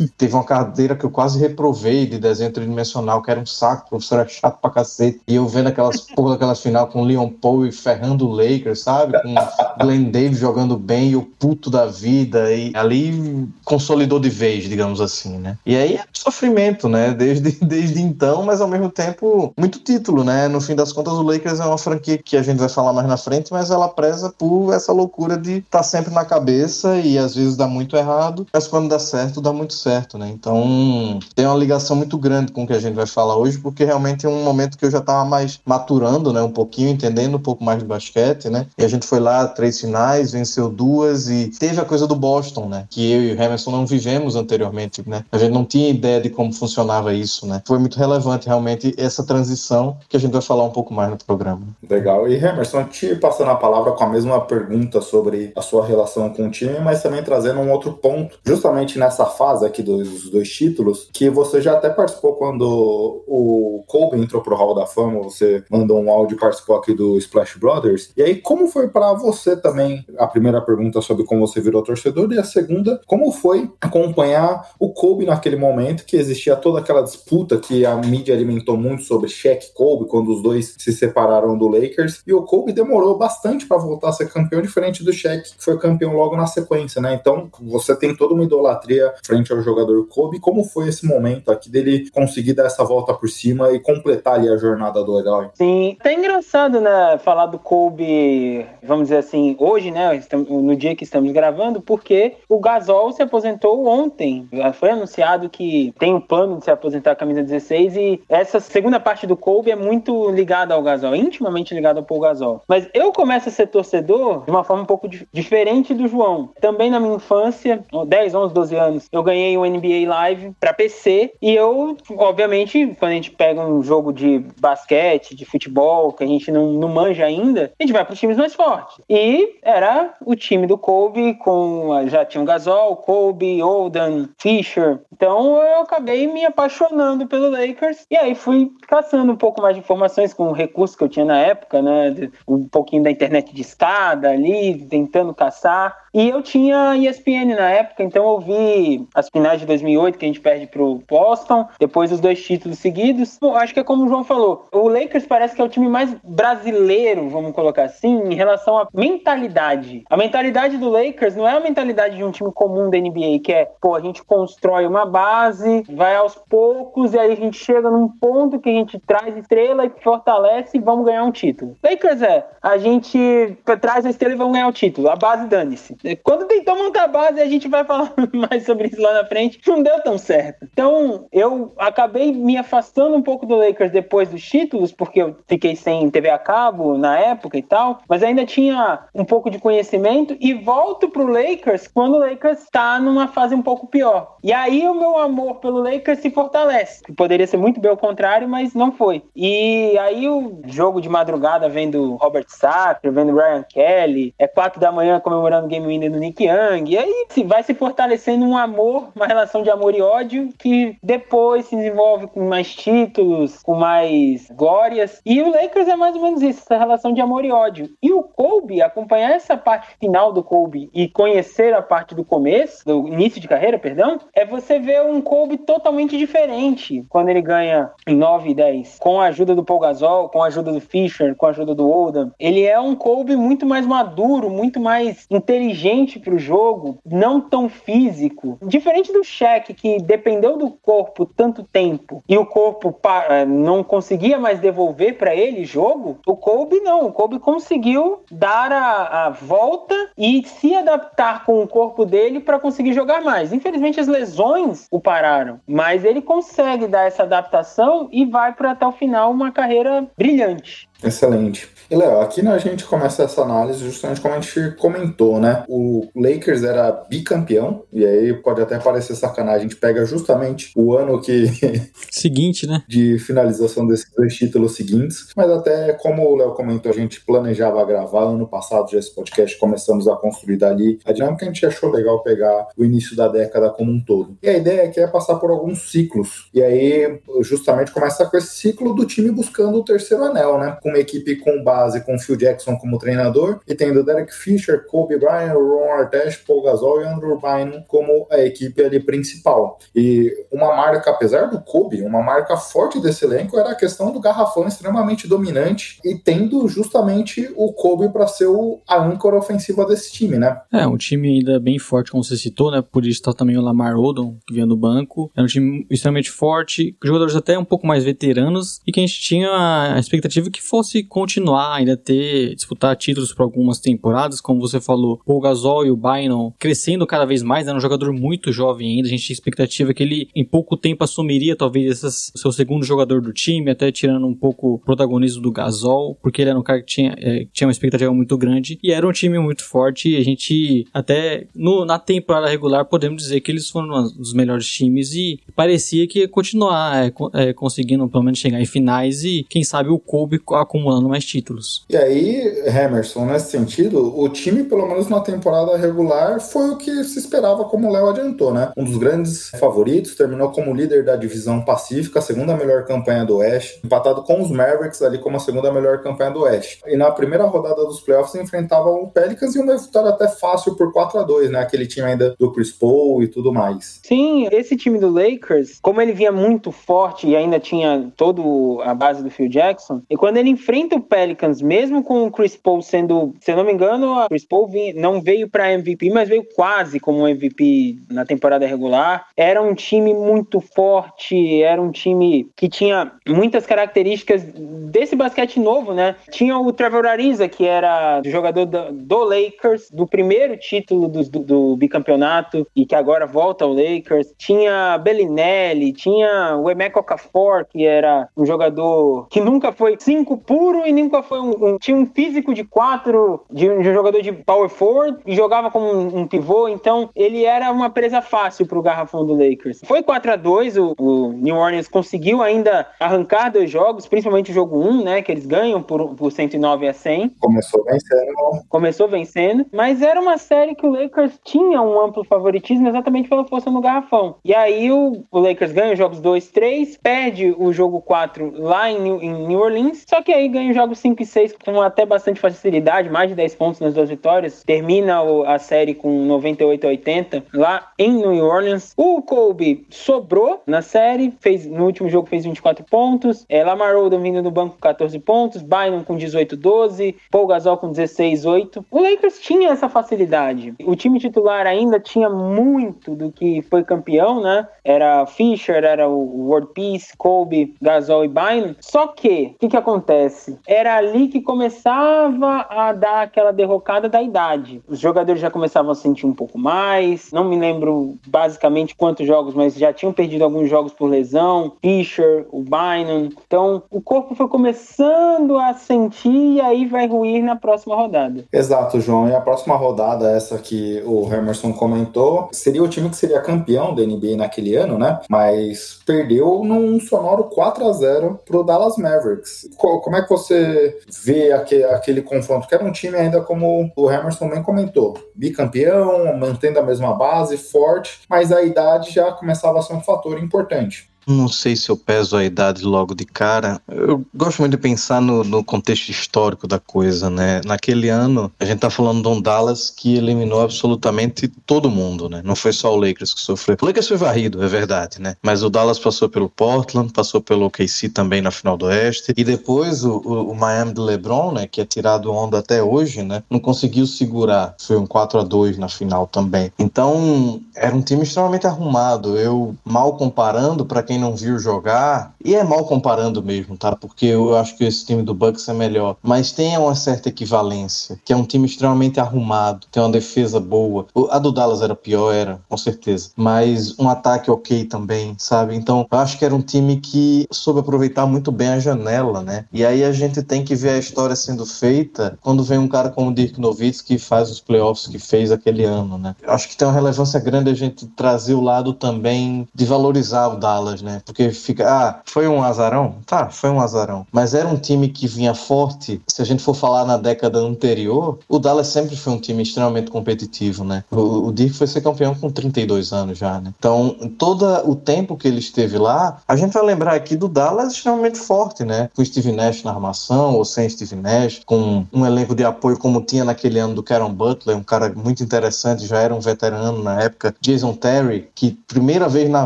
teve 0.18 0.34
uma 0.34 0.44
cadeira 0.44 0.96
que 0.96 1.06
eu 1.06 1.10
quase 1.10 1.40
reprovei 1.40 2.06
de 2.06 2.18
desenho 2.18 2.52
tridimensional, 2.52 3.22
que 3.22 3.32
era 3.32 3.40
um 3.40 3.46
saco, 3.46 3.86
o 3.86 3.90
professor 3.90 4.20
era 4.20 4.30
chato 4.30 4.60
pra 4.60 4.70
cacete. 4.70 5.22
E 5.28 5.36
eu 5.36 5.48
vendo 5.48 5.68
aquelas 5.68 6.02
porra 6.02 6.32
daquelas 6.32 6.62
final 6.62 6.88
com 6.88 7.04
Leon 7.04 7.30
Paul 7.30 7.66
e 7.66 7.72
ferrando 7.72 8.28
o 8.28 8.32
Lakers, 8.32 8.82
sabe? 8.82 9.14
Com 9.22 9.36
Glenn 9.82 10.12
Davis 10.12 10.40
jogando 10.40 10.78
bem 10.78 11.12
e 11.12 11.16
o 11.16 11.22
puto 11.22 11.70
da 11.70 11.86
vida. 11.86 12.54
E 12.54 12.72
ali 12.76 12.95
ali 12.96 13.48
consolidou 13.64 14.20
de 14.20 14.30
vez, 14.30 14.64
digamos 14.64 15.02
assim, 15.02 15.38
né? 15.38 15.58
E 15.66 15.76
aí 15.76 15.96
é 15.96 16.04
sofrimento, 16.14 16.88
né? 16.88 17.12
Desde, 17.12 17.52
desde 17.64 18.02
então, 18.02 18.44
mas 18.44 18.62
ao 18.62 18.68
mesmo 18.68 18.90
tempo, 18.90 19.54
muito 19.58 19.80
título, 19.80 20.24
né? 20.24 20.48
No 20.48 20.62
fim 20.62 20.76
das 20.76 20.92
contas, 20.92 21.14
o 21.14 21.22
Lakers 21.22 21.60
é 21.60 21.66
uma 21.66 21.78
franquia 21.78 22.18
que 22.18 22.38
a 22.38 22.42
gente 22.42 22.58
vai 22.58 22.70
falar 22.70 22.94
mais 22.94 23.08
na 23.08 23.18
frente, 23.18 23.52
mas 23.52 23.70
ela 23.70 23.88
preza 23.88 24.34
por 24.38 24.74
essa 24.74 24.92
loucura 24.94 25.38
de 25.38 25.58
estar 25.58 25.80
tá 25.80 25.84
sempre 25.84 26.14
na 26.14 26.24
cabeça 26.24 26.98
e 26.98 27.18
às 27.18 27.36
vezes 27.36 27.58
dá 27.58 27.68
muito 27.68 27.96
errado, 27.96 28.48
mas 28.54 28.68
quando 28.68 28.90
dá 28.90 29.00
certo, 29.00 29.42
dá 29.42 29.52
muito 29.52 29.74
certo, 29.74 30.18
né? 30.18 30.30
Então, 30.30 31.20
tem 31.36 31.46
uma 31.46 31.56
ligação 31.56 31.96
muito 31.96 32.18
grande 32.18 32.52
com 32.52 32.64
o 32.64 32.68
que 32.68 32.74
a 32.74 32.80
gente 32.80 32.96
vai 32.96 33.06
falar 33.06 33.36
hoje, 33.36 33.58
porque 33.58 33.84
realmente 33.84 34.26
é 34.26 34.30
um 34.30 34.44
momento 34.44 34.78
que 34.78 34.86
eu 34.86 34.92
já 34.92 35.00
estava 35.00 35.26
mais 35.26 35.60
maturando, 35.66 36.32
né? 36.32 36.42
Um 36.42 36.52
pouquinho, 36.52 36.90
entendendo 36.90 37.36
um 37.36 37.42
pouco 37.42 37.64
mais 37.64 37.80
de 37.80 37.86
basquete, 37.86 38.50
né? 38.50 38.68
E 38.78 38.84
a 38.84 38.88
gente 38.88 39.06
foi 39.06 39.20
lá, 39.20 39.48
três 39.48 39.80
finais, 39.80 40.32
venceu 40.32 40.70
duas 40.70 41.30
e 41.30 41.48
teve 41.60 41.80
a 41.80 41.86
coisa 41.86 42.08
do 42.08 42.16
Boston, 42.16 42.68
né? 42.68 42.85
Que 42.90 43.12
eu 43.12 43.22
e 43.22 43.32
o 43.32 43.42
Emerson 43.42 43.72
não 43.72 43.86
vivemos 43.86 44.36
anteriormente, 44.36 45.08
né? 45.08 45.24
A 45.32 45.38
gente 45.38 45.52
não 45.52 45.66
tinha 45.66 45.90
ideia 45.90 46.22
de 46.22 46.30
como 46.30 46.54
funcionava 46.54 47.14
isso, 47.14 47.46
né? 47.48 47.62
Foi 47.68 47.78
muito 47.78 47.98
relevante 47.98 48.48
realmente 48.48 48.94
essa 48.98 49.26
transição 49.26 49.98
que 50.10 50.18
a 50.18 50.20
gente 50.20 50.32
vai 50.32 50.42
falar 50.42 50.64
um 50.64 50.72
pouco 50.72 50.94
mais 50.94 51.10
no 51.10 51.18
programa. 51.18 51.62
Legal. 51.90 52.28
E 52.28 52.36
Emerson, 52.36 52.84
te 52.86 53.16
passando 53.16 53.52
a 53.52 53.56
palavra 53.56 53.92
com 53.94 54.04
a 54.04 54.10
mesma 54.10 54.40
pergunta 54.42 55.02
sobre 55.02 55.52
a 55.56 55.62
sua 55.62 55.86
relação 55.86 56.30
com 56.30 56.48
o 56.48 56.52
time, 56.52 56.80
mas 56.80 57.02
também 57.02 57.24
trazendo 57.24 57.60
um 57.60 57.72
outro 57.72 57.94
ponto, 57.94 58.38
justamente 58.46 58.98
nessa 59.00 59.26
fase 59.26 59.66
aqui 59.66 59.82
dos 59.82 60.30
dois 60.30 60.50
títulos, 60.50 61.10
que 61.14 61.30
você 61.30 61.62
já 61.62 61.74
até 61.74 61.90
participou 61.90 62.34
quando 62.34 63.24
o 63.28 63.84
Kobe 63.88 64.20
entrou 64.20 64.42
pro 64.42 64.56
Hall 64.56 64.76
da 64.76 64.86
Fama, 64.86 65.22
você 65.22 65.64
mandou 65.70 66.00
um 66.00 66.10
áudio 66.10 66.36
e 66.36 66.40
participou 66.40 66.76
aqui 66.76 66.94
do 66.94 67.18
Splash 67.18 67.58
Brothers. 67.58 68.12
E 68.16 68.24
aí, 68.24 68.36
como 68.36 68.68
foi 68.68 68.88
para 68.88 69.14
você 69.14 69.56
também? 69.56 70.06
A 70.18 70.28
primeira 70.28 70.62
pergunta 70.62 71.02
sobre 71.02 71.26
como 71.26 71.46
você 71.46 71.60
virou 71.62 71.84
torcedor 71.84 72.32
e 72.32 72.40
a 72.40 72.44
segunda, 72.44 72.75
como 73.06 73.32
foi 73.32 73.70
acompanhar 73.82 74.72
o 74.80 74.92
Kobe 74.94 75.26
naquele 75.26 75.56
momento 75.56 76.06
que 76.06 76.18
existia 76.18 76.56
toda 76.56 76.80
aquela 76.80 77.02
disputa 77.02 77.58
que 77.58 77.86
a 77.86 77.96
mídia 77.96 78.34
alimentou 78.34 78.78
muito 78.78 79.04
sobre 79.04 79.30
Shaq 79.30 79.68
e 79.68 79.74
Kobe 79.74 80.08
quando 80.08 80.30
os 80.34 80.42
dois 80.42 80.76
se 80.78 80.92
separaram 80.92 81.58
do 81.58 81.68
Lakers 81.68 82.22
e 82.26 82.34
o 82.34 82.44
Kobe 82.44 82.74
demorou 82.74 83.18
bastante 83.18 83.66
para 83.68 83.78
voltar 83.78 84.10
a 84.10 84.14
ser 84.14 84.32
campeão 84.32 84.62
diferente 84.62 85.04
do 85.04 85.14
Shaq, 85.14 85.56
que 85.56 85.64
foi 85.64 85.78
campeão 85.78 86.14
logo 86.14 86.36
na 86.36 86.48
sequência, 86.48 87.02
né? 87.02 87.14
Então, 87.14 87.50
você 87.62 87.96
tem 87.96 88.16
toda 88.16 88.34
uma 88.34 88.44
idolatria 88.44 89.14
frente 89.26 89.52
ao 89.52 89.62
jogador 89.62 90.08
Kobe. 90.08 90.40
Como 90.40 90.64
foi 90.64 90.90
esse 90.90 91.06
momento 91.06 91.52
aqui 91.52 91.70
dele 91.70 92.10
conseguir 92.12 92.54
dar 92.54 92.66
essa 92.66 92.84
volta 92.84 93.14
por 93.14 93.30
cima 93.30 93.72
e 93.72 93.80
completar 93.80 94.36
ali 94.36 94.50
a 94.50 94.58
jornada 94.58 95.04
do 95.04 95.20
herói? 95.20 95.50
Sim, 95.54 95.98
tá 96.02 96.14
engraçado, 96.14 96.80
né, 96.80 97.20
falar 97.24 97.48
do 97.48 97.60
Kobe, 97.60 98.66
vamos 98.84 99.06
dizer 99.06 99.18
assim, 99.18 99.56
hoje, 99.60 99.92
né, 99.92 100.22
no 100.50 100.76
dia 100.76 100.96
que 100.96 101.04
estamos 101.04 101.32
gravando, 101.32 101.82
porque 101.82 102.36
Gasol 102.60 103.12
se 103.12 103.22
aposentou 103.22 103.88
ontem. 103.88 104.48
Foi 104.74 104.92
anunciado 104.92 105.50
que 105.50 105.94
tem 106.00 106.14
o 106.14 106.18
um 106.18 106.22
plano 106.22 106.58
de 106.58 106.66
se 106.66 106.72
aposentar 106.72 107.12
a 107.12 107.16
camisa 107.16 107.44
16 107.44 107.96
e 107.98 108.22
essa 108.30 108.60
segunda 108.60 109.00
parte 109.00 109.28
do 109.28 109.38
Kobe 109.38 109.72
é 109.72 109.76
muito 109.76 110.30
ligada 110.32 110.74
ao 110.74 110.82
Gasol, 110.82 111.16
intimamente 111.16 111.74
ligada 111.74 112.00
ao 112.00 112.06
Paul 112.06 112.22
Gasol. 112.22 112.62
Mas 112.68 112.88
eu 112.94 113.12
começo 113.12 113.50
a 113.50 113.52
ser 113.52 113.68
torcedor 113.68 114.44
de 114.46 114.52
uma 114.52 114.64
forma 114.64 114.84
um 114.84 114.86
pouco 114.86 115.08
diferente 115.32 115.94
do 115.94 116.08
João. 116.08 116.52
Também 116.60 116.90
na 116.90 117.00
minha 117.00 117.16
infância, 117.16 117.84
10, 118.08 118.36
11, 118.36 118.54
12 118.54 118.76
anos, 118.76 119.08
eu 119.12 119.24
ganhei 119.24 119.58
um 119.58 119.66
NBA 119.66 120.08
Live 120.08 120.54
para 120.60 120.74
PC 120.74 121.34
e 121.42 121.54
eu, 121.54 121.98
obviamente, 122.18 122.96
quando 123.00 123.12
a 123.12 123.16
gente 123.16 123.32
pega 123.32 123.62
um 123.62 123.82
jogo 123.82 124.12
de 124.12 124.46
basquete, 124.60 125.36
de 125.36 125.46
futebol, 125.46 126.12
que 126.12 126.24
a 126.24 126.28
gente 126.28 126.52
não, 126.52 126.72
não 126.74 126.90
manja 126.90 127.26
ainda, 127.26 127.72
a 127.80 127.84
gente 127.84 127.94
vai 127.94 128.04
para 128.04 128.14
os 128.14 128.20
times 128.20 128.38
mais 128.38 128.54
fortes. 128.54 129.00
E 129.10 129.58
era 129.62 130.14
o 130.26 130.36
time 130.36 130.68
do 130.68 130.78
Kobe 130.78 131.36
com 131.36 132.06
já 132.08 132.26
tinha 132.26 132.42
o 132.42 132.45
Gasol, 132.46 132.98
Kobe, 132.98 133.62
Olden, 133.62 134.30
Fisher. 134.40 135.00
Então 135.12 135.58
eu 135.58 135.82
acabei 135.82 136.28
me 136.28 136.46
apaixonando 136.46 137.28
pelo 137.28 137.50
Lakers 137.50 138.06
e 138.10 138.16
aí 138.16 138.36
fui 138.36 138.72
caçando 138.88 139.32
um 139.32 139.38
pouco 139.38 139.62
mais 139.62 139.76
de 139.76 139.82
informações 139.82 140.34
com 140.34 140.50
o 140.50 140.54
recurso 140.54 140.98
que 140.98 141.04
eu 141.04 141.10
tinha 141.10 141.26
na 141.26 141.38
época, 141.38 141.82
né, 141.82 142.30
um 142.48 142.68
pouquinho 142.68 143.04
da 143.04 143.12
internet 143.12 143.54
de 143.54 143.62
escada 143.62 144.30
ali, 144.30 144.86
tentando 144.88 145.34
caçar. 145.34 146.05
E 146.16 146.30
eu 146.30 146.42
tinha 146.42 146.96
ESPN 146.96 147.54
na 147.58 147.70
época, 147.70 148.02
então 148.02 148.26
eu 148.26 148.40
vi 148.40 149.06
as 149.14 149.28
finais 149.28 149.60
de 149.60 149.66
2008 149.66 150.18
que 150.18 150.24
a 150.24 150.28
gente 150.30 150.40
perde 150.40 150.66
pro 150.66 151.04
Boston, 151.06 151.68
depois 151.78 152.10
os 152.10 152.22
dois 152.22 152.42
títulos 152.42 152.80
seguidos. 152.80 153.38
Bom, 153.42 153.54
acho 153.54 153.74
que 153.74 153.82
é 153.82 153.84
como 153.84 154.06
o 154.06 154.08
João 154.08 154.24
falou, 154.24 154.66
o 154.72 154.88
Lakers 154.88 155.26
parece 155.26 155.54
que 155.54 155.62
é 155.62 155.66
o 155.66 155.68
time 155.68 155.90
mais 155.90 156.16
brasileiro, 156.24 157.28
vamos 157.28 157.52
colocar 157.52 157.84
assim, 157.84 158.30
em 158.30 158.34
relação 158.34 158.78
à 158.78 158.88
mentalidade. 158.94 160.06
A 160.10 160.16
mentalidade 160.16 160.78
do 160.78 160.88
Lakers 160.88 161.36
não 161.36 161.46
é 161.46 161.58
a 161.58 161.60
mentalidade 161.60 162.16
de 162.16 162.24
um 162.24 162.32
time 162.32 162.50
comum 162.54 162.90
da 162.90 162.98
NBA, 162.98 163.40
que 163.44 163.52
é, 163.52 163.70
pô, 163.82 163.94
a 163.94 164.00
gente 164.00 164.24
constrói 164.24 164.88
uma 164.88 165.06
base, 165.06 165.84
vai 165.90 166.16
aos 166.16 166.36
poucos 166.50 167.14
e 167.14 167.20
aí 167.20 167.34
a 167.34 167.36
gente 167.36 167.58
chega 167.58 167.92
num 167.92 168.08
ponto 168.08 168.58
que 168.58 168.70
a 168.70 168.74
gente 168.74 168.98
traz 169.00 169.36
estrela 169.36 169.86
e 169.86 169.92
fortalece 170.02 170.78
e 170.78 170.80
vamos 170.80 171.04
ganhar 171.04 171.26
um 171.26 171.32
título. 171.32 171.76
Lakers 171.84 172.22
é, 172.22 172.48
a 172.62 172.78
gente 172.78 173.58
traz 173.82 174.06
a 174.06 174.10
estrela 174.10 174.34
e 174.34 174.38
vamos 174.38 174.54
ganhar 174.54 174.70
o 174.70 174.72
título. 174.72 175.10
A 175.10 175.18
base 175.18 175.46
dane-se. 175.48 176.05
Quando 176.24 176.48
tentou 176.48 176.76
montar 176.76 177.04
a 177.04 177.08
base, 177.08 177.42
a 177.42 177.48
gente 177.48 177.68
vai 177.68 177.84
falar 177.84 178.14
mais 178.34 178.66
sobre 178.66 178.88
isso 178.88 179.02
lá 179.02 179.14
na 179.14 179.26
frente, 179.26 179.60
não 179.68 179.82
deu 179.82 180.02
tão 180.02 180.18
certo. 180.18 180.68
Então, 180.72 181.28
eu 181.32 181.74
acabei 181.78 182.32
me 182.32 182.58
afastando 182.58 183.16
um 183.16 183.22
pouco 183.22 183.46
do 183.46 183.56
Lakers 183.56 183.92
depois 183.92 184.30
dos 184.30 184.44
títulos, 184.44 184.92
porque 184.92 185.22
eu 185.22 185.36
fiquei 185.48 185.76
sem 185.76 186.10
TV 186.10 186.30
a 186.30 186.38
cabo 186.38 186.98
na 186.98 187.18
época 187.20 187.58
e 187.58 187.64
tal, 187.64 188.02
mas 188.08 188.24
ainda 188.24 188.46
tinha 188.46 189.06
um 189.14 189.26
pouco 189.26 189.50
de 189.50 189.60
conhecimento 189.60 190.36
e 190.40 190.54
volto 190.54 191.10
pro 191.10 191.28
Lakers 191.28 191.88
quando 191.88 192.16
o 192.16 192.20
Lakers 192.20 192.64
está 192.64 193.00
numa 193.00 193.28
fase 193.28 193.56
um 193.56 193.62
pouco 193.62 193.88
pior. 193.88 194.38
E 194.44 194.54
aí 194.54 194.88
o 194.88 194.94
meu 194.94 195.18
amor 195.18 195.56
pelo 195.56 195.82
Lakers 195.82 196.20
se 196.20 196.30
fortalece. 196.30 197.02
Poderia 197.16 197.48
ser 197.48 197.58
muito 197.58 197.80
bem 197.80 197.92
o 197.92 197.98
contrário, 197.98 198.48
mas 198.48 198.74
não 198.74 198.92
foi. 198.92 199.24
E 199.36 199.98
aí 199.98 200.28
o 200.28 200.62
jogo 200.66 201.02
de 201.02 201.10
madrugada 201.10 201.70
vendo 201.70 202.16
Robert 202.16 202.46
Sacre, 202.48 203.10
vendo 203.10 203.36
Ryan 203.36 203.64
Kelly, 203.64 204.34
é 204.38 204.48
quatro 204.48 204.80
da 204.80 204.92
manhã 204.92 205.20
comemorando 205.20 205.66
o 205.66 205.70
Game 205.70 205.95
Do 206.00 206.20
Nick 206.20 206.44
Young, 206.44 206.90
e 206.90 206.98
aí 206.98 207.26
se 207.30 207.42
vai 207.44 207.64
se 207.64 207.74
fortalecendo 207.74 208.46
um 208.46 208.58
amor, 208.58 209.10
uma 209.16 209.26
relação 209.26 209.64
de 209.64 209.70
amor 209.70 209.96
e 209.96 210.02
ódio 210.02 210.50
que 210.60 210.98
depois 211.02 211.66
se 211.66 211.76
desenvolve 211.76 212.28
com 212.28 212.48
mais 212.48 212.76
títulos, 212.76 213.64
com 213.64 213.76
mais 213.76 214.50
glórias. 214.52 215.22
E 215.26 215.42
o 215.42 215.50
Lakers 215.50 215.88
é 215.88 215.96
mais 215.96 216.16
ou 216.16 216.22
menos 216.22 216.42
isso, 216.42 216.62
essa 216.62 216.78
relação 216.78 217.14
de 217.14 217.22
amor 217.22 217.46
e 217.46 217.52
ódio. 217.52 217.90
E 218.04 218.12
o 218.12 218.24
Kobe, 218.24 218.82
acompanhar 218.82 219.32
essa 219.32 219.56
parte 219.56 219.96
final 220.00 220.34
do 220.34 220.44
Kobe 220.44 220.90
e 220.94 221.08
conhecer 221.08 221.74
a 221.74 221.82
parte 221.82 222.14
do 222.14 222.26
começo, 222.26 222.86
do 222.86 223.08
início 223.08 223.40
de 223.40 223.48
carreira, 223.48 223.80
perdão, 223.80 224.20
é 224.34 224.46
você 224.46 224.78
ver 224.80 225.02
um 225.02 225.22
Kobe 225.22 225.58
totalmente 225.58 226.18
diferente 226.18 227.06
quando 227.10 227.30
ele 227.30 227.42
ganha 227.42 227.90
em 228.06 228.16
9 228.16 228.50
e 228.50 228.54
10, 228.54 229.00
com 229.00 229.22
a 229.22 229.28
ajuda 229.28 229.56
do 229.56 229.64
Paul 229.64 229.80
Gasol, 229.80 230.30
com 230.30 230.44
a 230.44 230.48
ajuda 230.48 230.72
do 230.72 230.82
Fischer, 230.82 231.36
com 231.36 231.46
a 231.46 231.50
ajuda 231.50 231.74
do 231.74 231.90
Oldham. 231.90 232.32
Ele 232.38 232.64
é 232.64 232.80
um 232.80 232.96
Kobe 232.96 233.36
muito 233.36 233.66
mais 233.66 233.86
maduro, 233.86 234.50
muito 234.50 234.80
mais 234.80 235.26
inteligente 235.30 235.85
para 236.20 236.34
o 236.34 236.40
jogo, 236.40 236.98
não 237.06 237.40
tão 237.40 237.70
físico. 237.70 238.58
Diferente 238.62 239.14
do 239.14 239.24
Shaq, 239.24 239.74
que 239.74 240.02
dependeu 240.02 240.58
do 240.58 240.72
corpo 240.72 241.26
tanto 241.26 241.64
tempo 241.64 242.24
e 242.28 242.38
o 242.38 242.46
corpo 242.46 242.96
eh, 243.30 243.46
não 243.46 243.84
conseguia 243.84 244.40
mais 244.40 244.60
devolver 244.60 245.18
para 245.18 245.36
ele 245.36 245.64
jogo, 245.64 246.20
o 246.26 246.36
Kobe 246.36 246.80
não. 246.80 247.08
O 247.08 247.12
Kobe 247.12 247.38
conseguiu 247.38 248.24
dar 248.32 248.72
a, 248.72 249.26
a 249.26 249.30
volta 249.30 249.96
e 250.18 250.44
se 250.48 250.74
adaptar 250.74 251.46
com 251.46 251.62
o 251.62 251.68
corpo 251.68 252.06
dele 252.06 252.40
para 252.40 252.60
conseguir 252.60 252.94
jogar 252.94 253.22
mais. 253.22 253.54
Infelizmente, 253.54 254.00
as 254.00 254.08
lesões 254.08 254.88
o 254.90 255.00
pararam, 255.00 255.60
mas 255.68 256.04
ele 256.04 256.22
consegue 256.22 256.88
dar 256.88 257.06
essa 257.06 257.24
adaptação 257.24 258.10
e 258.12 258.26
vai 258.26 258.54
para 258.54 258.72
até 258.72 258.88
o 258.88 258.92
final 258.92 259.32
uma 259.32 259.52
carreira 259.52 260.08
brilhante. 260.18 260.90
Excelente. 261.06 261.70
E 261.90 261.96
Léo, 261.96 262.20
aqui 262.20 262.42
né, 262.42 262.52
a 262.52 262.58
gente 262.58 262.84
começa 262.84 263.24
essa 263.24 263.44
análise 263.44 263.86
justamente 263.86 264.20
como 264.20 264.34
a 264.34 264.40
gente 264.40 264.72
comentou, 264.72 265.40
né? 265.40 265.64
O 265.68 266.08
Lakers 266.16 266.64
era 266.64 266.92
bicampeão, 266.92 267.84
e 267.94 268.04
aí 268.04 268.34
pode 268.34 268.62
até 268.62 268.80
parecer 268.80 269.16
sacanagem, 269.16 269.60
a 269.60 269.64
gente 269.64 269.76
pega 269.76 270.04
justamente 270.06 270.72
o 270.76 270.96
ano 270.96 271.22
que. 271.22 271.46
Seguinte, 272.10 272.66
né? 272.66 272.84
De 272.88 273.20
finalização 273.20 273.86
desses 273.86 274.08
dois 274.16 274.34
títulos 274.34 274.76
seguintes. 274.76 275.28
Mas 275.36 275.50
até 275.52 275.94
como 275.94 276.28
o 276.28 276.36
Léo 276.36 276.54
comentou, 276.54 276.92
a 276.92 276.96
gente 276.96 277.22
planejava 277.22 277.86
gravar 277.86 278.24
ano 278.24 278.48
passado 278.48 278.90
já 278.90 278.98
esse 278.98 279.14
podcast, 279.14 279.58
começamos 279.60 280.08
a 280.08 280.16
construir 280.16 280.58
dali. 280.58 281.00
A 281.06 281.14
dinâmica 281.14 281.46
a 281.46 281.48
gente 281.48 281.66
achou 281.66 281.92
legal 281.92 282.24
pegar 282.24 282.68
o 282.76 282.84
início 282.84 283.16
da 283.16 283.28
década 283.28 283.70
como 283.70 283.92
um 283.92 284.04
todo. 284.04 284.38
E 284.42 284.50
a 284.50 284.58
ideia 284.58 284.82
é 284.82 284.88
que 284.88 285.00
é 285.00 285.06
passar 285.06 285.36
por 285.36 285.52
alguns 285.52 285.92
ciclos. 285.92 286.50
E 286.54 286.64
aí, 286.64 287.20
justamente, 287.42 287.92
começa 287.92 288.26
com 288.26 288.38
esse 288.38 288.56
ciclo 288.56 288.96
do 288.96 289.06
time 289.06 289.30
buscando 289.30 289.78
o 289.78 289.84
terceiro 289.84 290.24
anel, 290.24 290.58
né? 290.58 290.78
Com 290.82 290.95
uma 290.96 291.00
equipe 291.00 291.36
com 291.36 291.62
base 291.62 292.04
com 292.06 292.18
Phil 292.18 292.38
Jackson 292.38 292.78
como 292.78 292.98
treinador 292.98 293.60
e 293.68 293.76
tendo 293.76 294.04
Derek 294.04 294.34
Fisher, 294.34 294.86
Kobe 294.88 295.18
Bryant, 295.18 295.54
Ron 295.54 295.92
Artest, 295.92 296.46
Paul 296.46 296.64
Gasol 296.64 297.02
e 297.02 297.06
Andrew 297.06 297.40
Bynum 297.40 297.84
como 297.88 298.28
a 298.32 298.40
equipe 298.40 298.82
ali 298.82 299.00
principal. 299.00 299.78
E 299.94 300.32
uma 300.52 300.76
marca, 300.76 301.12
apesar 301.12 301.48
do 301.48 301.60
Kobe, 301.62 302.02
uma 302.02 302.22
marca 302.22 302.56
forte 302.56 303.00
desse 303.02 303.26
elenco 303.26 303.60
era 303.60 303.72
a 303.72 303.76
questão 303.76 304.12
do 304.12 304.20
garrafão 304.20 304.68
extremamente 304.68 305.28
dominante 305.28 306.00
e 306.04 306.16
tendo 306.16 306.68
justamente 306.68 307.52
o 307.56 307.74
Kobe 307.74 308.10
para 308.10 308.28
ser 308.28 308.48
o, 308.48 308.80
a 308.88 309.04
âncora 309.04 309.36
ofensiva 309.36 309.86
desse 309.86 310.12
time, 310.12 310.38
né? 310.38 310.62
É, 310.72 310.88
um 310.88 310.98
time 310.98 311.40
ainda 311.40 311.60
bem 311.60 311.78
forte, 311.78 312.12
como 312.12 312.24
você 312.24 312.38
citou, 312.38 312.72
né? 312.72 312.82
Por 312.82 313.04
isso 313.06 313.20
está 313.20 313.34
também 313.34 313.58
o 313.58 313.62
Lamar 313.62 313.98
Odom, 313.98 314.38
que 314.48 314.54
vinha 314.54 314.68
do 314.68 314.78
banco. 314.78 315.32
É 315.36 315.42
um 315.42 315.48
time 315.48 315.86
extremamente 315.90 316.32
forte, 316.32 316.96
jogadores 317.04 317.36
até 317.36 317.58
um 317.58 317.66
pouco 317.66 317.86
mais 317.86 318.04
veteranos 318.04 318.80
e 318.86 318.92
que 318.92 319.00
a 319.00 319.06
gente 319.06 319.20
tinha 319.20 319.50
a 319.96 320.00
expectativa 320.00 320.50
que 320.50 320.62
fosse 320.62 320.85
continuar, 321.04 321.76
ainda 321.76 321.98
ter, 321.98 322.56
disputar 322.56 322.96
títulos 322.96 323.34
por 323.34 323.44
algumas 323.44 323.80
temporadas, 323.80 324.42
como 324.42 324.60
você 324.60 324.80
falou, 324.80 325.22
o 325.26 325.40
Gasol 325.40 325.86
e 325.86 325.92
o 325.92 325.98
Bynum 325.98 326.52
crescendo 326.60 327.06
cada 327.06 327.26
vez 327.26 327.42
mais, 327.44 327.66
era 327.66 327.74
né? 327.74 327.78
um 327.78 327.82
jogador 327.82 328.12
muito 328.14 328.52
jovem 328.52 328.96
ainda, 328.96 329.08
a 329.08 329.12
gente 329.12 329.24
tinha 329.24 329.34
expectativa 329.34 329.94
que 329.94 330.04
ele 330.04 330.30
em 330.36 330.44
pouco 330.44 330.78
tempo 330.78 331.04
assumiria 331.04 331.56
talvez 331.56 332.04
esse 332.04 332.32
seu 332.36 332.52
segundo 332.52 332.86
jogador 332.86 333.22
do 333.22 333.34
time, 333.34 333.72
até 333.72 333.92
tirando 333.92 334.26
um 334.28 334.34
pouco 334.34 334.76
o 334.76 334.80
protagonismo 334.80 335.42
do 335.42 335.52
Gasol, 335.52 336.18
porque 336.22 336.42
ele 336.42 336.50
era 336.50 336.60
um 336.60 336.64
cara 336.64 336.80
que 336.80 336.86
tinha, 336.86 337.16
é, 337.18 337.48
tinha 337.52 337.68
uma 337.68 337.72
expectativa 337.72 338.14
muito 338.14 338.38
grande 338.38 338.80
e 338.82 338.92
era 338.92 339.08
um 339.08 339.12
time 339.12 339.40
muito 339.40 339.64
forte 339.64 340.10
e 340.10 340.18
a 340.18 340.24
gente 340.24 340.86
até 340.94 341.48
no, 341.56 341.86
na 341.86 342.00
temporada 342.00 342.48
regular 342.48 342.86
podemos 342.86 343.24
dizer 343.24 343.42
que 343.42 343.52
eles 343.52 343.70
foram 343.70 343.88
um 343.94 344.18
dos 344.18 344.34
melhores 344.34 344.68
times 344.68 345.14
e 345.14 345.40
parecia 345.56 346.08
que 346.08 346.20
ia 346.20 346.28
continuar 346.28 347.06
é, 347.06 347.14
é, 347.34 347.54
conseguindo 347.54 348.08
pelo 348.08 348.24
menos 348.24 348.40
chegar 348.40 348.62
em 348.62 348.66
finais 348.66 349.24
e 349.24 349.46
quem 349.50 349.64
sabe 349.64 349.90
o 349.90 350.00
Kobe 350.00 350.40
acumulando 350.66 351.10
mais 351.10 351.24
títulos. 351.24 351.86
E 351.90 351.96
aí, 351.96 352.64
Emerson, 352.66 353.26
nesse 353.26 353.52
sentido, 353.52 354.20
o 354.20 354.28
time 354.30 354.64
pelo 354.64 354.88
menos 354.88 355.08
na 355.08 355.22
temporada 355.22 355.78
regular 355.78 356.40
foi 356.40 356.70
o 356.72 356.78
que 356.78 357.04
se 357.04 357.20
esperava 357.20 357.66
como 357.66 357.88
o 357.88 357.92
Léo 357.92 358.10
adiantou, 358.10 358.54
né? 358.54 358.72
Um 358.76 358.84
dos 358.84 358.98
grandes 358.98 359.50
favoritos, 359.52 360.16
terminou 360.16 360.52
como 360.52 360.74
líder 360.74 361.06
da 361.06 361.16
divisão 361.16 361.64
Pacífica, 361.64 362.20
a 362.20 362.22
segunda 362.22 362.56
melhor 362.56 362.86
campanha 362.86 363.26
do 363.26 363.38
Oeste, 363.38 363.80
empatado 363.84 364.24
com 364.24 364.42
os 364.42 364.52
Mavericks 364.52 365.02
ali 365.02 365.18
como 365.18 365.38
a 365.38 365.40
segunda 365.40 365.72
melhor 365.72 366.02
campanha 366.02 366.32
do 366.32 366.42
Oeste. 366.42 366.82
E 366.86 366.98
na 366.98 367.12
primeira 367.12 367.46
rodada 367.46 367.84
dos 367.86 368.02
playoffs 368.02 368.36
enfrentavam 368.36 369.04
o 369.04 369.10
Pelicans 369.10 369.56
e 369.56 369.60
uma 369.60 369.78
vitória 369.78 370.10
até 370.10 370.28
fácil 370.28 370.76
por 370.76 370.92
4 370.92 371.20
a 371.20 371.24
2 371.24 371.46
né? 371.50 371.60
Aquele 371.60 371.88
time 371.88 372.08
ainda 372.08 372.36
do 372.38 372.52
Chris 372.52 372.72
Paul 372.72 373.24
e 373.24 373.28
tudo 373.28 373.54
mais. 373.54 374.00
Sim, 374.04 374.48
esse 374.52 374.76
time 374.76 375.00
do 375.00 375.10
Lakers, 375.10 375.80
como 375.82 376.02
ele 376.02 376.12
vinha 376.12 376.32
muito 376.32 376.72
forte 376.72 377.28
e 377.28 377.36
ainda 377.36 377.60
tinha 377.60 378.12
toda 378.16 378.42
a 378.84 378.94
base 378.94 379.24
do 379.24 379.30
Phil 379.30 379.50
Jackson, 379.50 380.02
e 380.10 380.16
quando 380.16 380.38
ele 380.38 380.50
enfrenta 380.56 380.96
o 380.96 381.02
Pelicans, 381.02 381.62
mesmo 381.62 382.04
com 382.04 382.26
o 382.26 382.32
Chris 382.32 382.56
Paul 382.56 382.82
sendo, 382.82 383.34
se 383.40 383.52
eu 383.52 383.58
não 383.58 383.64
me 383.64 383.74
engano, 383.74 384.20
a 384.20 384.28
Chris 384.28 384.46
Paul 384.46 384.70
não 384.96 385.22
veio 385.22 385.50
para 385.50 385.72
MVP, 385.74 386.10
mas 386.10 386.30
veio 386.30 386.46
quase 386.56 387.00
como 387.00 387.28
MVP 387.28 387.98
na 388.10 388.26
temporada 388.26 388.66
regular. 388.66 389.28
Era 389.36 389.62
um 389.62 389.76
time 389.76 390.14
muito 390.14 390.60
forte, 390.60 391.62
era 391.62 391.82
um 391.82 391.92
time 391.92 392.50
que 392.56 392.68
tinha 392.70 393.12
muitas 393.28 393.66
características 393.66 394.44
desse 394.44 395.16
basquete 395.16 395.60
novo, 395.60 395.94
né? 395.94 396.16
Tinha 396.32 396.58
o 396.58 396.72
Trevor 396.72 397.06
Ariza, 397.06 397.48
que 397.48 397.66
era 397.66 398.22
jogador 398.26 398.66
do, 398.66 398.92
do 398.92 399.24
Lakers, 399.24 399.90
do 399.92 400.08
primeiro 400.08 400.58
título 400.58 401.08
do, 401.08 401.24
do, 401.24 401.40
do, 401.40 401.76
bicampeonato 401.76 402.66
e 402.76 402.86
que 402.86 402.96
agora 402.96 403.26
volta 403.26 403.66
ao 403.66 403.74
Lakers. 403.74 404.34
Tinha 404.38 404.98
Bellinelli, 404.98 405.94
tinha 405.94 406.56
o 406.58 406.70
Emeka 406.70 407.00
Okafor, 407.00 407.66
que 407.66 407.86
era 407.86 408.30
um 408.38 408.46
jogador 408.46 409.28
que 409.30 409.42
nunca 409.42 409.72
foi 409.72 409.96
cinco 410.00 410.38
puro 410.46 410.86
e 410.86 410.92
nunca 410.92 411.22
foi 411.24 411.40
um, 411.40 411.52
um 411.52 411.78
tinha 411.78 411.96
um 411.98 412.06
físico 412.06 412.54
de 412.54 412.64
quatro 412.64 413.44
de, 413.52 413.68
de, 413.68 413.90
um 413.90 413.94
jogador 413.94 414.22
de 414.22 414.32
power 414.32 414.70
forward 414.70 415.20
e 415.26 415.36
jogava 415.36 415.72
como 415.72 415.86
um, 415.86 416.20
um 416.20 416.28
pivô, 416.28 416.68
então 416.68 417.10
ele 417.16 417.44
era 417.44 417.72
uma 417.72 417.90
presa 417.90 418.22
fácil 418.22 418.66
para 418.66 418.78
o 418.78 418.82
garrafão 418.82 419.26
do 419.26 419.34
Lakers. 419.34 419.82
Foi 419.84 420.04
4 420.04 420.32
a 420.32 420.36
2 420.36 420.78
o, 420.78 420.96
o, 420.98 421.34
New 421.34 421.56
Orleans 421.56 421.88
conseguiu 421.88 422.42
ainda 422.42 422.88
arrancar 423.00 423.50
dois 423.50 423.70
jogos, 423.70 424.08
principalmente 424.08 424.52
o 424.52 424.54
jogo 424.54 424.80
1, 424.80 425.04
né, 425.04 425.22
que 425.22 425.32
eles 425.32 425.46
ganham 425.46 425.82
por, 425.82 426.16
por 426.16 426.32
109 426.32 426.88
a 426.88 426.94
100. 426.94 427.30
Começou 427.40 427.84
vencendo. 427.84 428.34
Começou 428.70 429.08
vencendo, 429.08 429.66
mas 429.72 430.02
era 430.02 430.20
uma 430.20 430.38
série 430.38 430.76
que 430.76 430.86
o 430.86 430.92
Lakers 430.92 431.40
tinha 431.44 431.82
um 431.82 432.00
amplo 432.00 432.24
favoritismo 432.24 432.88
exatamente 432.88 433.30
pela 433.30 433.46
força 433.46 433.72
no 433.72 433.82
garrafão. 433.82 434.36
E 434.44 434.54
aí 434.54 434.92
o, 434.92 435.24
o 435.32 435.40
Lakers 435.40 435.72
ganha 435.72 435.94
os 435.94 435.98
jogos 435.98 436.20
2, 436.20 436.48
3, 436.50 436.98
perde 436.98 437.56
o 437.58 437.72
jogo 437.72 438.02
4 438.02 438.54
lá 438.58 438.90
em 438.90 439.00
New, 439.00 439.22
em 439.22 439.48
New 439.48 439.60
Orleans, 439.60 440.04
só 440.08 440.22
que 440.22 440.35
aí 440.36 440.48
ganha 440.48 440.70
os 440.70 440.76
jogos 440.76 441.00
5 441.00 441.22
e 441.22 441.26
6 441.26 441.56
com 441.64 441.82
até 441.82 442.06
bastante 442.06 442.40
facilidade, 442.40 443.10
mais 443.10 443.30
de 443.30 443.36
10 443.36 443.56
pontos 443.56 443.80
nas 443.80 443.94
duas 443.94 444.10
vitórias. 444.10 444.64
Termina 444.64 445.22
a 445.48 445.60
série 445.60 445.94
com 445.94 446.26
98 446.26 446.86
a 446.86 446.90
80 446.90 447.44
lá 447.54 447.92
em 447.98 448.14
New 448.14 448.46
Orleans. 448.46 448.94
O 448.98 449.22
Kobe 449.22 449.86
sobrou 449.90 450.62
na 450.66 450.82
série, 450.82 451.34
fez 451.40 451.66
no 451.66 451.86
último 451.86 452.10
jogo 452.10 452.28
fez 452.28 452.44
24 452.44 452.86
pontos. 452.86 453.46
É, 453.50 453.64
Lamar 453.64 453.96
Odom 453.96 454.20
vindo 454.20 454.42
do 454.42 454.52
banco 454.52 454.76
com 454.76 454.82
14 454.82 455.18
pontos, 455.20 455.62
Bynum 455.62 456.04
com 456.04 456.16
18 456.16 456.56
12, 456.56 457.16
Paul 457.32 457.48
Gasol 457.48 457.78
com 457.78 457.92
16 457.92 458.46
8. 458.46 458.86
O 458.92 459.02
Lakers 459.02 459.40
tinha 459.40 459.72
essa 459.72 459.90
facilidade. 459.90 460.74
O 460.84 460.96
time 460.96 461.20
titular 461.20 461.66
ainda 461.66 462.00
tinha 462.00 462.30
muito 462.30 463.16
do 463.16 463.32
que 463.32 463.62
foi 463.64 463.84
campeão, 463.84 464.42
né? 464.42 464.68
Era 464.84 465.26
Fisher, 465.26 465.84
era 465.84 466.08
o 466.08 466.48
World 466.48 466.70
Peace, 466.74 467.16
Kobe, 467.18 467.76
Gasol 467.82 468.26
e 468.26 468.28
Bynum. 468.28 468.76
Só 468.80 469.08
que 469.08 469.54
o 469.56 469.60
que, 469.60 469.70
que 469.70 469.78
acontece? 469.78 470.25
Era 470.68 470.96
ali 470.98 471.28
que 471.28 471.42
começava 471.42 472.66
a 472.70 472.94
dar 472.94 473.24
aquela 473.24 473.52
derrocada 473.52 474.10
da 474.10 474.22
idade. 474.22 474.82
Os 474.88 475.00
jogadores 475.00 475.42
já 475.42 475.50
começavam 475.50 475.92
a 475.92 475.96
sentir 475.96 476.26
um 476.26 476.34
pouco 476.34 476.58
mais. 476.58 477.32
Não 477.32 477.44
me 477.44 477.58
lembro 477.58 478.18
basicamente 478.28 478.96
quantos 478.96 479.26
jogos, 479.26 479.54
mas 479.54 479.76
já 479.76 479.94
tinham 479.94 480.14
perdido 480.14 480.44
alguns 480.44 480.70
jogos 480.70 480.94
por 480.94 481.10
lesão. 481.10 481.74
Fischer, 481.82 482.48
o 482.52 482.62
Bynum. 482.62 483.30
Então, 483.46 483.84
o 483.90 484.02
corpo 484.02 484.36
foi 484.36 484.48
começando 484.48 485.58
a 485.58 485.74
sentir 485.74 486.56
e 486.56 486.62
aí 486.62 486.86
vai 486.86 487.08
ruir 487.08 487.44
na 487.44 487.56
próxima 487.56 487.96
rodada. 487.96 488.46
Exato, 488.52 489.00
João. 489.00 489.28
E 489.30 489.36
a 489.36 489.42
próxima 489.42 489.76
rodada, 489.76 490.32
essa 490.32 490.58
que 490.58 491.02
o 491.06 491.32
Emerson 491.34 491.74
comentou, 491.74 492.50
seria 492.52 492.84
o 492.84 492.88
time 492.88 493.10
que 493.10 493.16
seria 493.16 493.42
campeão 493.42 493.94
da 493.94 494.04
NBA 494.04 494.36
naquele 494.38 494.76
ano, 494.76 494.98
né? 494.98 495.20
Mas 495.30 496.00
perdeu 496.06 496.64
num 496.64 497.00
sonoro 497.00 497.46
4 497.46 497.88
a 497.88 497.94
0 497.94 498.40
pro 498.46 498.64
Dallas 498.64 498.98
Mavericks. 498.98 499.70
Como 499.78 500.15
é 500.16 500.22
que 500.22 500.30
você 500.30 501.00
vê 501.24 501.52
aquele, 501.52 501.84
aquele 501.86 502.22
confronto? 502.22 502.68
Que 502.68 502.76
era 502.76 502.84
um 502.84 502.92
time 502.92 503.16
ainda 503.16 503.42
como 503.42 503.92
o 503.96 504.12
Emerson 504.12 504.50
bem 504.50 504.64
comentou, 504.64 505.18
bicampeão, 505.36 506.38
mantendo 506.38 506.80
a 506.80 506.84
mesma 506.84 507.14
base, 507.16 507.58
forte, 507.58 508.22
mas 508.30 508.52
a 508.52 508.62
idade 508.62 509.12
já 509.12 509.32
começava 509.32 509.80
a 509.80 509.82
ser 509.82 509.94
um 509.94 510.02
fator 510.02 510.38
importante. 510.42 511.10
Não 511.28 511.48
sei 511.48 511.76
se 511.76 511.90
eu 511.90 511.98
peso 511.98 512.36
a 512.36 512.44
idade 512.44 512.84
logo 512.84 513.16
de 513.16 513.26
cara. 513.26 513.82
Eu 513.88 514.26
gosto 514.34 514.60
muito 514.60 514.72
de 514.72 514.78
pensar 514.78 515.22
no, 515.22 515.44
no, 515.44 515.64
contexto 515.64 516.10
histórico 516.10 516.68
da 516.68 516.80
coisa, 516.80 517.30
né? 517.30 517.62
Naquele 517.66 518.10
ano, 518.10 518.52
a 518.60 518.66
gente 518.66 518.80
tá 518.80 518.90
falando 518.90 519.22
de 519.22 519.28
um 519.28 519.42
Dallas 519.42 519.90
que 519.90 520.16
eliminou 520.16 520.62
absolutamente 520.62 521.48
todo 521.66 521.90
mundo, 521.90 522.30
né? 522.30 522.42
Não 522.44 522.56
foi 522.56 522.72
só 522.74 522.94
o 522.94 522.98
Lakers 522.98 523.34
que 523.34 523.42
sofreu. 523.42 523.78
O 523.82 523.86
Lakers 523.86 524.08
foi 524.08 524.18
varrido, 524.18 524.64
é 524.64 524.68
verdade, 524.68 525.20
né? 525.20 525.36
Mas 525.42 525.64
o 525.64 525.70
Dallas 525.70 526.00
passou 526.00 526.30
pelo 526.30 526.50
Portland, 526.50 527.12
passou 527.12 527.42
pelo 527.42 527.66
OKC 527.66 528.10
também 528.10 528.42
na 528.42 528.52
final 528.52 528.78
do 528.78 528.86
Oeste. 528.86 529.34
E 529.36 529.44
depois 529.44 530.04
o, 530.04 530.22
o, 530.24 530.52
o 530.52 530.56
Miami 530.56 530.94
do 530.94 531.04
LeBron, 531.04 531.52
né? 531.52 531.68
Que 531.68 531.82
é 531.82 531.86
tirado 531.86 532.32
onda 532.32 532.60
até 532.60 532.84
hoje, 532.84 533.24
né? 533.24 533.44
Não 533.50 533.60
conseguiu 533.60 534.06
segurar. 534.06 534.76
Foi 534.80 534.98
um 534.98 535.06
4 535.06 535.40
a 535.40 535.44
2 535.44 535.78
na 535.78 535.90
final 535.90 536.28
também. 536.28 536.72
Então, 536.78 537.62
era 537.76 537.96
um 537.96 538.02
time 538.02 538.24
extremamente 538.24 538.68
arrumado. 538.68 539.38
Eu, 539.38 539.76
mal 539.84 540.18
comparando, 540.18 540.86
para 540.86 541.04
quem 541.04 541.15
quem 541.16 541.20
não 541.20 541.34
viu 541.34 541.58
jogar, 541.58 542.36
e 542.44 542.54
é 542.54 542.64
mal 542.64 542.84
comparando 542.86 543.42
mesmo, 543.42 543.78
tá? 543.78 543.96
Porque 543.96 544.26
eu 544.26 544.56
acho 544.58 544.76
que 544.76 544.84
esse 544.84 545.06
time 545.06 545.24
do 545.24 545.34
Bucks 545.34 545.68
é 545.70 545.74
melhor, 545.74 546.18
mas 546.22 546.52
tem 546.52 546.78
uma 546.78 546.94
certa 546.94 547.30
equivalência, 547.30 548.20
que 548.26 548.34
é 548.34 548.36
um 548.36 548.44
time 548.44 548.66
extremamente 548.66 549.18
arrumado, 549.18 549.88
tem 549.90 550.04
uma 550.04 550.12
defesa 550.12 550.60
boa. 550.60 551.08
A 551.30 551.40
do 551.40 551.54
Dallas 551.54 551.82
era 551.82 551.96
pior, 551.96 552.34
era, 552.34 552.60
com 552.68 552.76
certeza, 552.76 553.30
mas 553.36 553.98
um 553.98 554.10
ataque 554.10 554.52
ok 554.52 554.84
também, 554.84 555.36
sabe? 555.38 555.74
Então, 555.74 556.06
eu 556.12 556.18
acho 556.18 556.38
que 556.38 556.44
era 556.44 556.54
um 556.54 556.62
time 556.62 556.98
que 556.98 557.48
soube 557.50 557.80
aproveitar 557.80 558.26
muito 558.26 558.52
bem 558.52 558.70
a 558.70 558.80
janela, 558.80 559.42
né? 559.42 559.66
E 559.72 559.86
aí 559.86 560.04
a 560.04 560.12
gente 560.12 560.44
tem 560.44 560.66
que 560.66 560.76
ver 560.76 560.90
a 560.90 560.98
história 560.98 561.36
sendo 561.36 561.66
feita 561.66 562.38
quando 562.42 562.64
vem 562.64 562.78
um 562.78 562.90
cara 562.90 563.10
como 563.10 563.30
o 563.30 563.34
Dirk 563.34 563.60
Nowitzki 563.60 564.06
que 564.06 564.18
faz 564.18 564.52
os 564.52 564.60
playoffs 564.60 565.08
que 565.08 565.18
fez 565.18 565.52
aquele 565.52 565.86
ano, 565.86 566.18
né? 566.18 566.36
Eu 566.44 566.52
acho 566.52 566.68
que 566.68 566.76
tem 566.76 566.86
uma 566.86 566.94
relevância 566.94 567.40
grande 567.40 567.72
a 567.72 567.74
gente 567.74 568.06
trazer 568.08 568.54
o 568.54 568.62
lado 568.62 568.94
também 568.94 569.68
de 569.74 569.86
valorizar 569.86 570.50
o 570.50 570.58
Dallas, 570.58 571.02
né? 571.06 571.22
Porque 571.24 571.52
fica, 571.52 571.88
ah, 571.88 572.22
foi 572.26 572.48
um 572.48 572.62
azarão? 572.62 573.16
Tá, 573.26 573.50
foi 573.50 573.70
um 573.70 573.80
azarão. 573.80 574.26
Mas 574.32 574.54
era 574.54 574.68
um 574.68 574.76
time 574.76 575.08
que 575.08 575.28
vinha 575.28 575.54
forte. 575.54 576.22
Se 576.28 576.42
a 576.42 576.46
gente 576.46 576.64
for 576.64 576.74
falar 576.74 577.06
na 577.06 577.16
década 577.16 577.60
anterior, 577.60 578.40
o 578.50 578.60
Dallas 578.60 578.88
sempre 578.88 579.16
foi 579.16 579.34
um 579.34 579.40
time 579.40 579.64
extremamente 579.64 580.12
competitivo, 580.12 580.84
né? 580.84 581.04
O, 581.12 581.48
o 581.48 581.54
Dirk 581.54 581.76
foi 581.76 581.88
ser 581.88 582.02
campeão 582.02 582.34
com 582.34 582.50
32 582.50 583.14
anos 583.14 583.38
já, 583.38 583.62
né? 583.62 583.74
Então, 583.78 584.16
todo 584.38 584.66
o 584.90 584.96
tempo 584.96 585.38
que 585.38 585.48
ele 585.48 585.60
esteve 585.60 585.98
lá, 585.98 586.42
a 586.48 586.56
gente 586.56 586.74
vai 586.74 586.84
lembrar 586.84 587.14
aqui 587.14 587.36
do 587.36 587.48
Dallas 587.48 587.94
extremamente 587.94 588.40
forte, 588.40 588.84
né? 588.84 589.10
Com 589.16 589.24
Steve 589.24 589.52
Nash 589.52 589.84
na 589.84 589.92
armação, 589.92 590.56
ou 590.56 590.66
sem 590.66 590.90
Steve 590.90 591.16
Nash, 591.16 591.62
com 591.66 592.06
um 592.12 592.26
elenco 592.26 592.56
de 592.56 592.64
apoio 592.64 592.98
como 592.98 593.22
tinha 593.22 593.46
naquele 593.46 593.80
ano 593.80 593.94
do 593.94 594.04
Karen 594.04 594.34
Butler, 594.34 594.76
um 594.76 594.84
cara 594.84 595.14
muito 595.16 595.44
interessante, 595.44 596.08
já 596.08 596.20
era 596.20 596.34
um 596.34 596.40
veterano 596.40 597.04
na 597.04 597.22
época. 597.22 597.56
Jason 597.62 597.94
Terry, 597.94 598.50
que 598.56 598.72
primeira 598.88 599.30
vez 599.30 599.50
na 599.50 599.66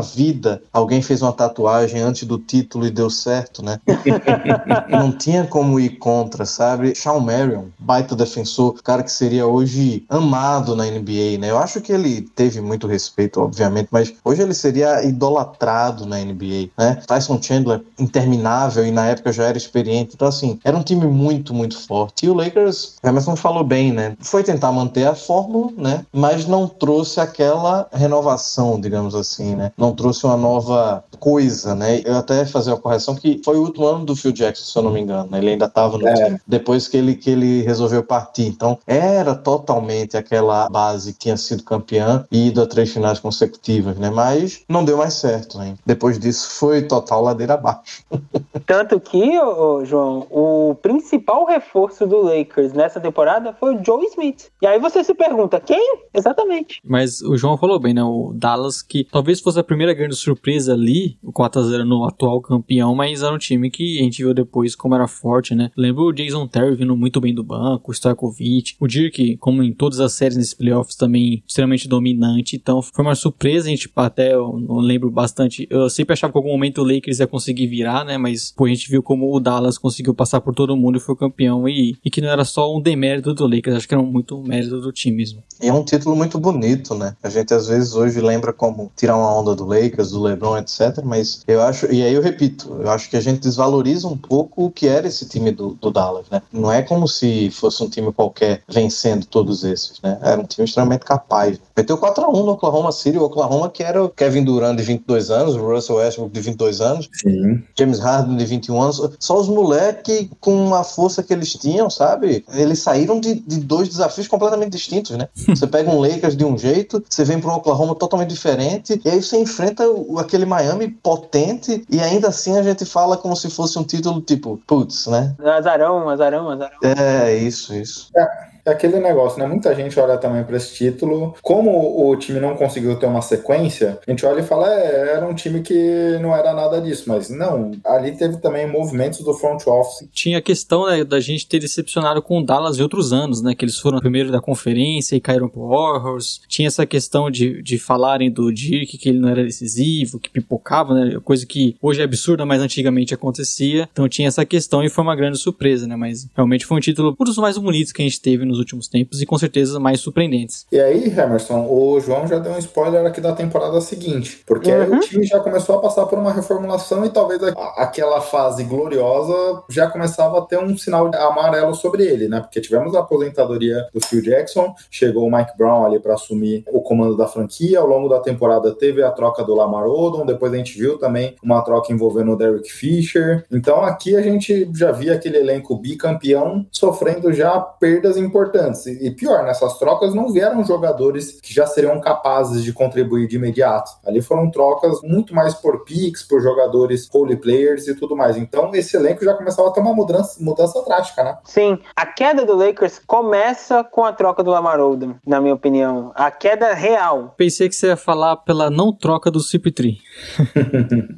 vida 0.00 0.62
alguém 0.72 1.00
fez 1.00 1.22
uma 1.22 1.29
tatuagem 1.32 2.00
antes 2.00 2.24
do 2.24 2.38
título 2.38 2.86
e 2.86 2.90
deu 2.90 3.10
certo, 3.10 3.64
né? 3.64 3.80
Não 4.88 5.12
tinha 5.12 5.44
como 5.44 5.78
ir 5.78 5.98
contra, 5.98 6.44
sabe? 6.44 6.94
Shawn 6.94 7.20
Marion, 7.20 7.64
baita 7.78 8.16
defensor, 8.16 8.80
cara 8.82 9.02
que 9.02 9.12
seria 9.12 9.46
hoje 9.46 10.04
amado 10.08 10.76
na 10.76 10.84
NBA, 10.84 11.38
né? 11.38 11.50
Eu 11.50 11.58
acho 11.58 11.80
que 11.80 11.92
ele 11.92 12.22
teve 12.22 12.60
muito 12.60 12.86
respeito, 12.86 13.40
obviamente, 13.40 13.88
mas 13.90 14.12
hoje 14.24 14.42
ele 14.42 14.54
seria 14.54 15.04
idolatrado 15.04 16.06
na 16.06 16.18
NBA, 16.18 16.70
né? 16.76 16.96
Tyson 17.06 17.40
Chandler, 17.40 17.82
interminável 17.98 18.84
e 18.86 18.90
na 18.90 19.06
época 19.06 19.32
já 19.32 19.44
era 19.44 19.58
experiente. 19.58 20.12
Então, 20.14 20.28
assim, 20.28 20.58
era 20.64 20.76
um 20.76 20.82
time 20.82 21.06
muito, 21.06 21.54
muito 21.54 21.78
forte. 21.78 22.26
E 22.26 22.30
o 22.30 22.34
Lakers, 22.34 22.96
Emerson 23.02 23.36
falou 23.36 23.64
bem, 23.64 23.92
né? 23.92 24.16
Foi 24.20 24.42
tentar 24.42 24.72
manter 24.72 25.06
a 25.06 25.14
fórmula, 25.14 25.70
né? 25.76 26.04
Mas 26.12 26.46
não 26.46 26.66
trouxe 26.66 27.20
aquela 27.20 27.88
renovação, 27.92 28.80
digamos 28.80 29.14
assim, 29.14 29.54
né? 29.54 29.72
Não 29.76 29.94
trouxe 29.94 30.24
uma 30.24 30.36
nova 30.36 31.04
coisa, 31.20 31.74
né? 31.74 32.00
Eu 32.04 32.16
até 32.16 32.44
fazer 32.46 32.72
a 32.72 32.76
correção 32.76 33.14
que 33.14 33.40
foi 33.44 33.56
o 33.56 33.62
último 33.62 33.86
ano 33.86 34.04
do 34.06 34.16
Phil 34.16 34.32
Jackson, 34.32 34.64
se 34.64 34.76
eu 34.78 34.82
não 34.82 34.90
me 34.90 35.00
engano. 35.00 35.30
Né? 35.30 35.38
Ele 35.38 35.50
ainda 35.50 35.66
estava 35.66 35.98
no 35.98 36.08
É. 36.08 36.14
time 36.14 36.40
depois 36.46 36.88
que 36.88 36.96
ele, 36.96 37.14
que 37.14 37.30
ele 37.30 37.62
resolveu 37.62 38.02
partir. 38.02 38.46
Então, 38.46 38.78
era 38.86 39.34
totalmente 39.34 40.16
aquela 40.16 40.68
base 40.68 41.12
que 41.12 41.18
tinha 41.20 41.36
sido 41.36 41.62
campeã 41.62 42.24
e 42.32 42.48
ido 42.48 42.62
a 42.62 42.66
três 42.66 42.90
finais 42.92 43.20
consecutivas, 43.20 43.96
né? 43.98 44.10
Mas 44.10 44.62
não 44.68 44.84
deu 44.84 44.96
mais 44.96 45.14
certo, 45.14 45.58
né? 45.58 45.74
Depois 45.84 46.18
disso, 46.18 46.50
foi 46.52 46.82
total 46.82 47.22
ladeira 47.22 47.54
abaixo. 47.54 48.02
Tanto 48.66 48.98
que, 48.98 49.38
ô, 49.38 49.84
João, 49.84 50.26
o 50.30 50.74
principal 50.80 51.44
reforço 51.44 52.06
do 52.06 52.20
Lakers 52.22 52.72
nessa 52.72 53.00
temporada 53.00 53.52
foi 53.58 53.74
o 53.76 53.84
Joe 53.84 54.04
Smith. 54.06 54.48
E 54.62 54.66
aí 54.66 54.78
você 54.78 55.04
se 55.04 55.14
pergunta, 55.14 55.60
quem? 55.60 55.98
Exatamente. 56.14 56.80
Mas 56.84 57.20
o 57.20 57.36
João 57.36 57.56
falou 57.58 57.78
bem, 57.78 57.92
né? 57.94 58.02
O 58.02 58.32
Dallas, 58.34 58.82
que 58.82 59.04
talvez 59.04 59.40
fosse 59.40 59.58
a 59.58 59.64
primeira 59.64 59.92
grande 59.92 60.16
surpresa 60.16 60.72
ali, 60.72 61.09
o 61.22 61.32
4x0 61.32 61.84
no 61.84 62.04
atual 62.04 62.40
campeão, 62.40 62.94
mas 62.94 63.22
era 63.22 63.34
um 63.34 63.38
time 63.38 63.70
que 63.70 63.98
a 63.98 64.02
gente 64.02 64.22
viu 64.22 64.34
depois 64.34 64.74
como 64.74 64.94
era 64.94 65.06
forte, 65.06 65.54
né? 65.54 65.70
Lembro 65.76 66.04
o 66.04 66.12
Jason 66.12 66.46
Terry 66.46 66.74
vindo 66.74 66.96
muito 66.96 67.20
bem 67.20 67.34
do 67.34 67.44
banco, 67.44 67.90
o 67.90 67.94
Stojkovic, 67.94 68.76
o 68.80 68.86
Dirk, 68.86 69.36
como 69.38 69.62
em 69.62 69.72
todas 69.72 70.00
as 70.00 70.12
séries 70.12 70.36
nesses 70.36 70.54
playoffs, 70.54 70.96
também 70.96 71.42
extremamente 71.46 71.88
dominante. 71.88 72.56
Então 72.56 72.82
foi 72.82 73.04
uma 73.04 73.14
surpresa, 73.14 73.68
a 73.68 73.70
gente 73.70 73.90
até 73.96 74.34
eu 74.34 74.58
não 74.58 74.78
lembro 74.78 75.10
bastante. 75.10 75.66
Eu 75.70 75.88
sempre 75.88 76.12
achava 76.12 76.32
que 76.32 76.38
em 76.38 76.42
algum 76.42 76.52
momento 76.52 76.82
o 76.82 76.84
Lakers 76.84 77.20
ia 77.20 77.26
conseguir 77.26 77.66
virar, 77.66 78.04
né? 78.04 78.18
Mas 78.18 78.52
pô, 78.52 78.64
a 78.64 78.68
gente 78.68 78.90
viu 78.90 79.02
como 79.02 79.34
o 79.34 79.40
Dallas 79.40 79.78
conseguiu 79.78 80.14
passar 80.14 80.40
por 80.40 80.54
todo 80.54 80.76
mundo 80.76 80.98
e 80.98 81.00
foi 81.00 81.16
campeão. 81.16 81.68
E, 81.68 81.96
e 82.04 82.10
que 82.10 82.20
não 82.20 82.28
era 82.28 82.44
só 82.44 82.74
um 82.74 82.80
demérito 82.80 83.34
do 83.34 83.46
Lakers, 83.46 83.76
acho 83.76 83.88
que 83.88 83.94
era 83.94 84.02
muito 84.02 84.38
um 84.38 84.42
mérito 84.42 84.80
do 84.80 84.92
time 84.92 85.20
mesmo. 85.20 85.42
E 85.60 85.68
é 85.68 85.72
um 85.72 85.84
título 85.84 86.16
muito 86.16 86.38
bonito, 86.38 86.94
né? 86.94 87.14
A 87.22 87.28
gente 87.28 87.52
às 87.52 87.68
vezes 87.68 87.94
hoje 87.94 88.20
lembra 88.20 88.52
como 88.52 88.90
tirar 88.96 89.16
uma 89.16 89.38
onda 89.38 89.54
do 89.54 89.64
Lakers, 89.64 90.10
do 90.10 90.22
LeBron, 90.22 90.56
etc. 90.58 90.99
Mas 91.04 91.42
eu 91.46 91.62
acho, 91.62 91.86
e 91.92 92.02
aí 92.02 92.12
eu 92.12 92.22
repito, 92.22 92.76
eu 92.80 92.90
acho 92.90 93.08
que 93.10 93.16
a 93.16 93.20
gente 93.20 93.40
desvaloriza 93.40 94.06
um 94.06 94.16
pouco 94.16 94.64
o 94.64 94.70
que 94.70 94.86
era 94.86 95.06
esse 95.06 95.26
time 95.26 95.50
do, 95.50 95.74
do 95.80 95.90
Dallas, 95.90 96.26
né? 96.30 96.42
Não 96.52 96.70
é 96.70 96.82
como 96.82 97.06
se 97.08 97.50
fosse 97.50 97.82
um 97.82 97.88
time 97.88 98.12
qualquer 98.12 98.62
vencendo 98.68 99.26
todos 99.26 99.64
esses, 99.64 100.00
né? 100.02 100.18
Era 100.22 100.40
um 100.40 100.44
time 100.44 100.64
extremamente 100.64 101.04
capaz. 101.04 101.58
Meteu 101.76 101.98
4x1 101.98 102.44
no 102.44 102.52
Oklahoma 102.52 102.92
City, 102.92 103.18
o 103.18 103.24
Oklahoma 103.24 103.70
que 103.70 103.82
era 103.82 104.02
o 104.02 104.08
Kevin 104.08 104.44
Durant 104.44 104.76
de 104.76 104.82
22 104.82 105.30
anos, 105.30 105.54
o 105.56 105.66
Russell 105.66 105.96
Westbrook 105.96 106.32
de 106.32 106.40
22 106.40 106.80
anos, 106.80 107.08
Sim. 107.12 107.62
James 107.78 107.98
Harden 107.98 108.36
de 108.36 108.44
21 108.44 108.82
anos, 108.82 109.10
só 109.18 109.38
os 109.38 109.48
moleques 109.48 110.28
com 110.40 110.74
a 110.74 110.84
força 110.84 111.22
que 111.22 111.32
eles 111.32 111.52
tinham, 111.54 111.88
sabe? 111.88 112.44
Eles 112.52 112.80
saíram 112.80 113.20
de, 113.20 113.34
de 113.34 113.60
dois 113.60 113.88
desafios 113.88 114.28
completamente 114.28 114.72
distintos, 114.72 115.16
né? 115.16 115.28
Você 115.48 115.66
pega 115.66 115.90
um 115.90 116.00
Lakers 116.00 116.36
de 116.36 116.44
um 116.44 116.56
jeito, 116.56 117.02
você 117.08 117.24
vem 117.24 117.40
para 117.40 117.50
um 117.50 117.56
Oklahoma 117.56 117.94
totalmente 117.94 118.30
diferente, 118.30 119.00
e 119.04 119.08
aí 119.08 119.22
você 119.22 119.38
enfrenta 119.38 119.84
aquele 120.18 120.44
Miami 120.44 120.89
potente, 120.90 121.84
e 121.88 122.00
ainda 122.00 122.28
assim 122.28 122.58
a 122.58 122.62
gente 122.62 122.84
fala 122.84 123.16
como 123.16 123.36
se 123.36 123.50
fosse 123.50 123.78
um 123.78 123.84
título 123.84 124.20
tipo, 124.20 124.60
putz, 124.66 125.06
né? 125.06 125.34
Azarão, 125.42 126.08
azarão, 126.08 126.50
azarão. 126.50 126.78
É, 126.82 127.34
isso, 127.36 127.74
isso. 127.74 128.10
É 128.16 128.49
aquele 128.66 128.98
negócio, 128.98 129.38
né? 129.38 129.46
Muita 129.46 129.74
gente 129.74 129.98
olha 129.98 130.18
também 130.18 130.44
para 130.44 130.56
esse 130.56 130.74
título. 130.74 131.34
Como 131.42 132.08
o 132.08 132.16
time 132.16 132.40
não 132.40 132.56
conseguiu 132.56 132.96
ter 132.96 133.06
uma 133.06 133.22
sequência, 133.22 133.98
a 134.06 134.10
gente 134.10 134.24
olha 134.24 134.40
e 134.40 134.44
fala, 134.44 134.72
é, 134.72 135.14
era 135.16 135.26
um 135.26 135.34
time 135.34 135.60
que 135.60 136.18
não 136.20 136.34
era 136.34 136.52
nada 136.52 136.80
disso. 136.80 137.04
Mas 137.06 137.28
não, 137.30 137.72
ali 137.84 138.12
teve 138.12 138.38
também 138.38 138.66
movimentos 138.66 139.20
do 139.20 139.34
front 139.34 139.66
office. 139.66 140.08
Tinha 140.12 140.38
a 140.38 140.42
questão 140.42 140.86
né, 140.86 141.04
da 141.04 141.20
gente 141.20 141.46
ter 141.46 141.58
decepcionado 141.58 142.22
com 142.22 142.40
o 142.40 142.44
Dallas 142.44 142.78
em 142.78 142.82
outros 142.82 143.12
anos, 143.12 143.42
né? 143.42 143.54
Que 143.54 143.64
eles 143.64 143.78
foram 143.78 143.98
primeiro 143.98 144.30
da 144.30 144.40
conferência 144.40 145.16
e 145.16 145.20
caíram 145.20 145.48
pro 145.48 145.68
Warriors. 145.68 146.40
Tinha 146.48 146.68
essa 146.68 146.86
questão 146.86 147.30
de, 147.30 147.62
de 147.62 147.78
falarem 147.78 148.30
do 148.30 148.52
Dirk, 148.52 148.98
que 148.98 149.08
ele 149.08 149.18
não 149.18 149.28
era 149.28 149.44
decisivo, 149.44 150.18
que 150.18 150.30
pipocava, 150.30 150.94
né? 150.94 151.20
Coisa 151.22 151.46
que 151.46 151.76
hoje 151.80 152.00
é 152.00 152.04
absurda, 152.04 152.44
mas 152.44 152.60
antigamente 152.60 153.14
acontecia. 153.14 153.88
Então 153.92 154.08
tinha 154.08 154.28
essa 154.28 154.44
questão 154.44 154.82
e 154.82 154.88
foi 154.88 155.04
uma 155.04 155.16
grande 155.16 155.38
surpresa, 155.38 155.86
né? 155.86 155.96
Mas 155.96 156.28
realmente 156.34 156.66
foi 156.66 156.76
um 156.76 156.80
título 156.80 157.16
um 157.18 157.24
dos 157.24 157.36
mais 157.36 157.58
bonitos 157.58 157.92
que 157.92 158.02
a 158.02 158.04
gente 158.04 158.20
teve 158.20 158.44
nos 158.50 158.58
últimos 158.58 158.88
tempos 158.88 159.20
e 159.22 159.26
com 159.26 159.38
certeza 159.38 159.78
mais 159.80 160.00
surpreendentes. 160.00 160.66
E 160.70 160.78
aí, 160.78 161.06
Emerson, 161.06 161.66
o 161.68 161.98
João 162.00 162.26
já 162.26 162.38
deu 162.38 162.52
um 162.52 162.58
spoiler 162.58 163.06
aqui 163.06 163.20
da 163.20 163.32
temporada 163.32 163.80
seguinte. 163.80 164.42
Porque 164.46 164.70
Uhum. 164.70 164.96
o 164.96 165.00
time 165.00 165.24
já 165.24 165.40
começou 165.40 165.76
a 165.76 165.80
passar 165.80 166.06
por 166.06 166.18
uma 166.18 166.32
reformulação 166.32 167.04
e 167.04 167.10
talvez 167.10 167.42
a- 167.42 167.52
aquela 167.76 168.20
fase 168.20 168.64
gloriosa 168.64 169.62
já 169.68 169.88
começava 169.88 170.38
a 170.38 170.42
ter 170.42 170.58
um 170.58 170.76
sinal 170.76 171.10
amarelo 171.14 171.74
sobre 171.74 172.04
ele, 172.04 172.28
né? 172.28 172.40
Porque 172.40 172.60
tivemos 172.60 172.94
a 172.94 173.00
aposentadoria 173.00 173.86
do 173.94 174.00
Phil 174.04 174.22
Jackson, 174.22 174.74
chegou 174.90 175.26
o 175.26 175.30
Mike 175.34 175.56
Brown 175.56 175.84
ali 175.84 175.98
para 175.98 176.14
assumir 176.14 176.64
o 176.72 176.80
comando 176.80 177.16
da 177.16 177.26
franquia. 177.26 177.78
Ao 177.80 177.86
longo 177.86 178.08
da 178.08 178.20
temporada 178.20 178.72
teve 178.74 179.02
a 179.02 179.10
troca 179.10 179.44
do 179.44 179.54
Lamar 179.54 179.86
Odom, 179.86 180.26
depois 180.26 180.52
a 180.52 180.56
gente 180.56 180.76
viu 180.78 180.98
também 180.98 181.36
uma 181.42 181.62
troca 181.62 181.92
envolvendo 181.92 182.32
o 182.32 182.36
Derek 182.36 182.70
Fisher. 182.70 183.44
Então 183.50 183.82
aqui 183.82 184.16
a 184.16 184.22
gente 184.22 184.68
já 184.74 184.90
via 184.92 185.14
aquele 185.14 185.38
elenco 185.38 185.76
bicampeão 185.76 186.66
sofrendo 186.70 187.32
já 187.32 187.58
perdas 187.60 188.16
importantes. 188.16 188.39
E 188.86 189.10
e 189.10 189.14
pior, 189.14 189.42
nessas 189.42 189.76
trocas 189.76 190.14
não 190.14 190.30
vieram 190.30 190.64
jogadores 190.64 191.40
que 191.40 191.52
já 191.52 191.66
seriam 191.66 192.00
capazes 192.00 192.62
de 192.62 192.72
contribuir 192.72 193.26
de 193.26 193.36
imediato. 193.36 193.90
Ali 194.06 194.22
foram 194.22 194.50
trocas 194.50 195.00
muito 195.02 195.34
mais 195.34 195.52
por 195.52 195.84
picks, 195.84 196.22
por 196.22 196.40
jogadores 196.40 197.08
role 197.12 197.36
players 197.36 197.88
e 197.88 197.94
tudo 197.94 198.16
mais. 198.16 198.36
Então 198.36 198.70
esse 198.72 198.96
elenco 198.96 199.24
já 199.24 199.34
começava 199.34 199.68
a 199.68 199.72
ter 199.72 199.80
uma 199.80 199.92
mudança, 199.92 200.42
mudança 200.42 200.80
drástica, 200.84 201.24
né? 201.24 201.38
Sim, 201.44 201.78
a 201.96 202.06
queda 202.06 202.46
do 202.46 202.54
Lakers 202.54 203.00
começa 203.04 203.82
com 203.82 204.04
a 204.04 204.12
troca 204.12 204.42
do 204.42 204.50
Lamar 204.50 204.80
Odom, 204.80 205.14
na 205.26 205.40
minha 205.40 205.54
opinião. 205.54 206.12
A 206.14 206.30
queda 206.30 206.72
real. 206.72 207.34
Pensei 207.36 207.68
que 207.68 207.74
você 207.74 207.88
ia 207.88 207.96
falar 207.96 208.36
pela 208.36 208.70
não 208.70 208.92
troca 208.92 209.30
do 209.30 209.40
CP3. 209.40 209.98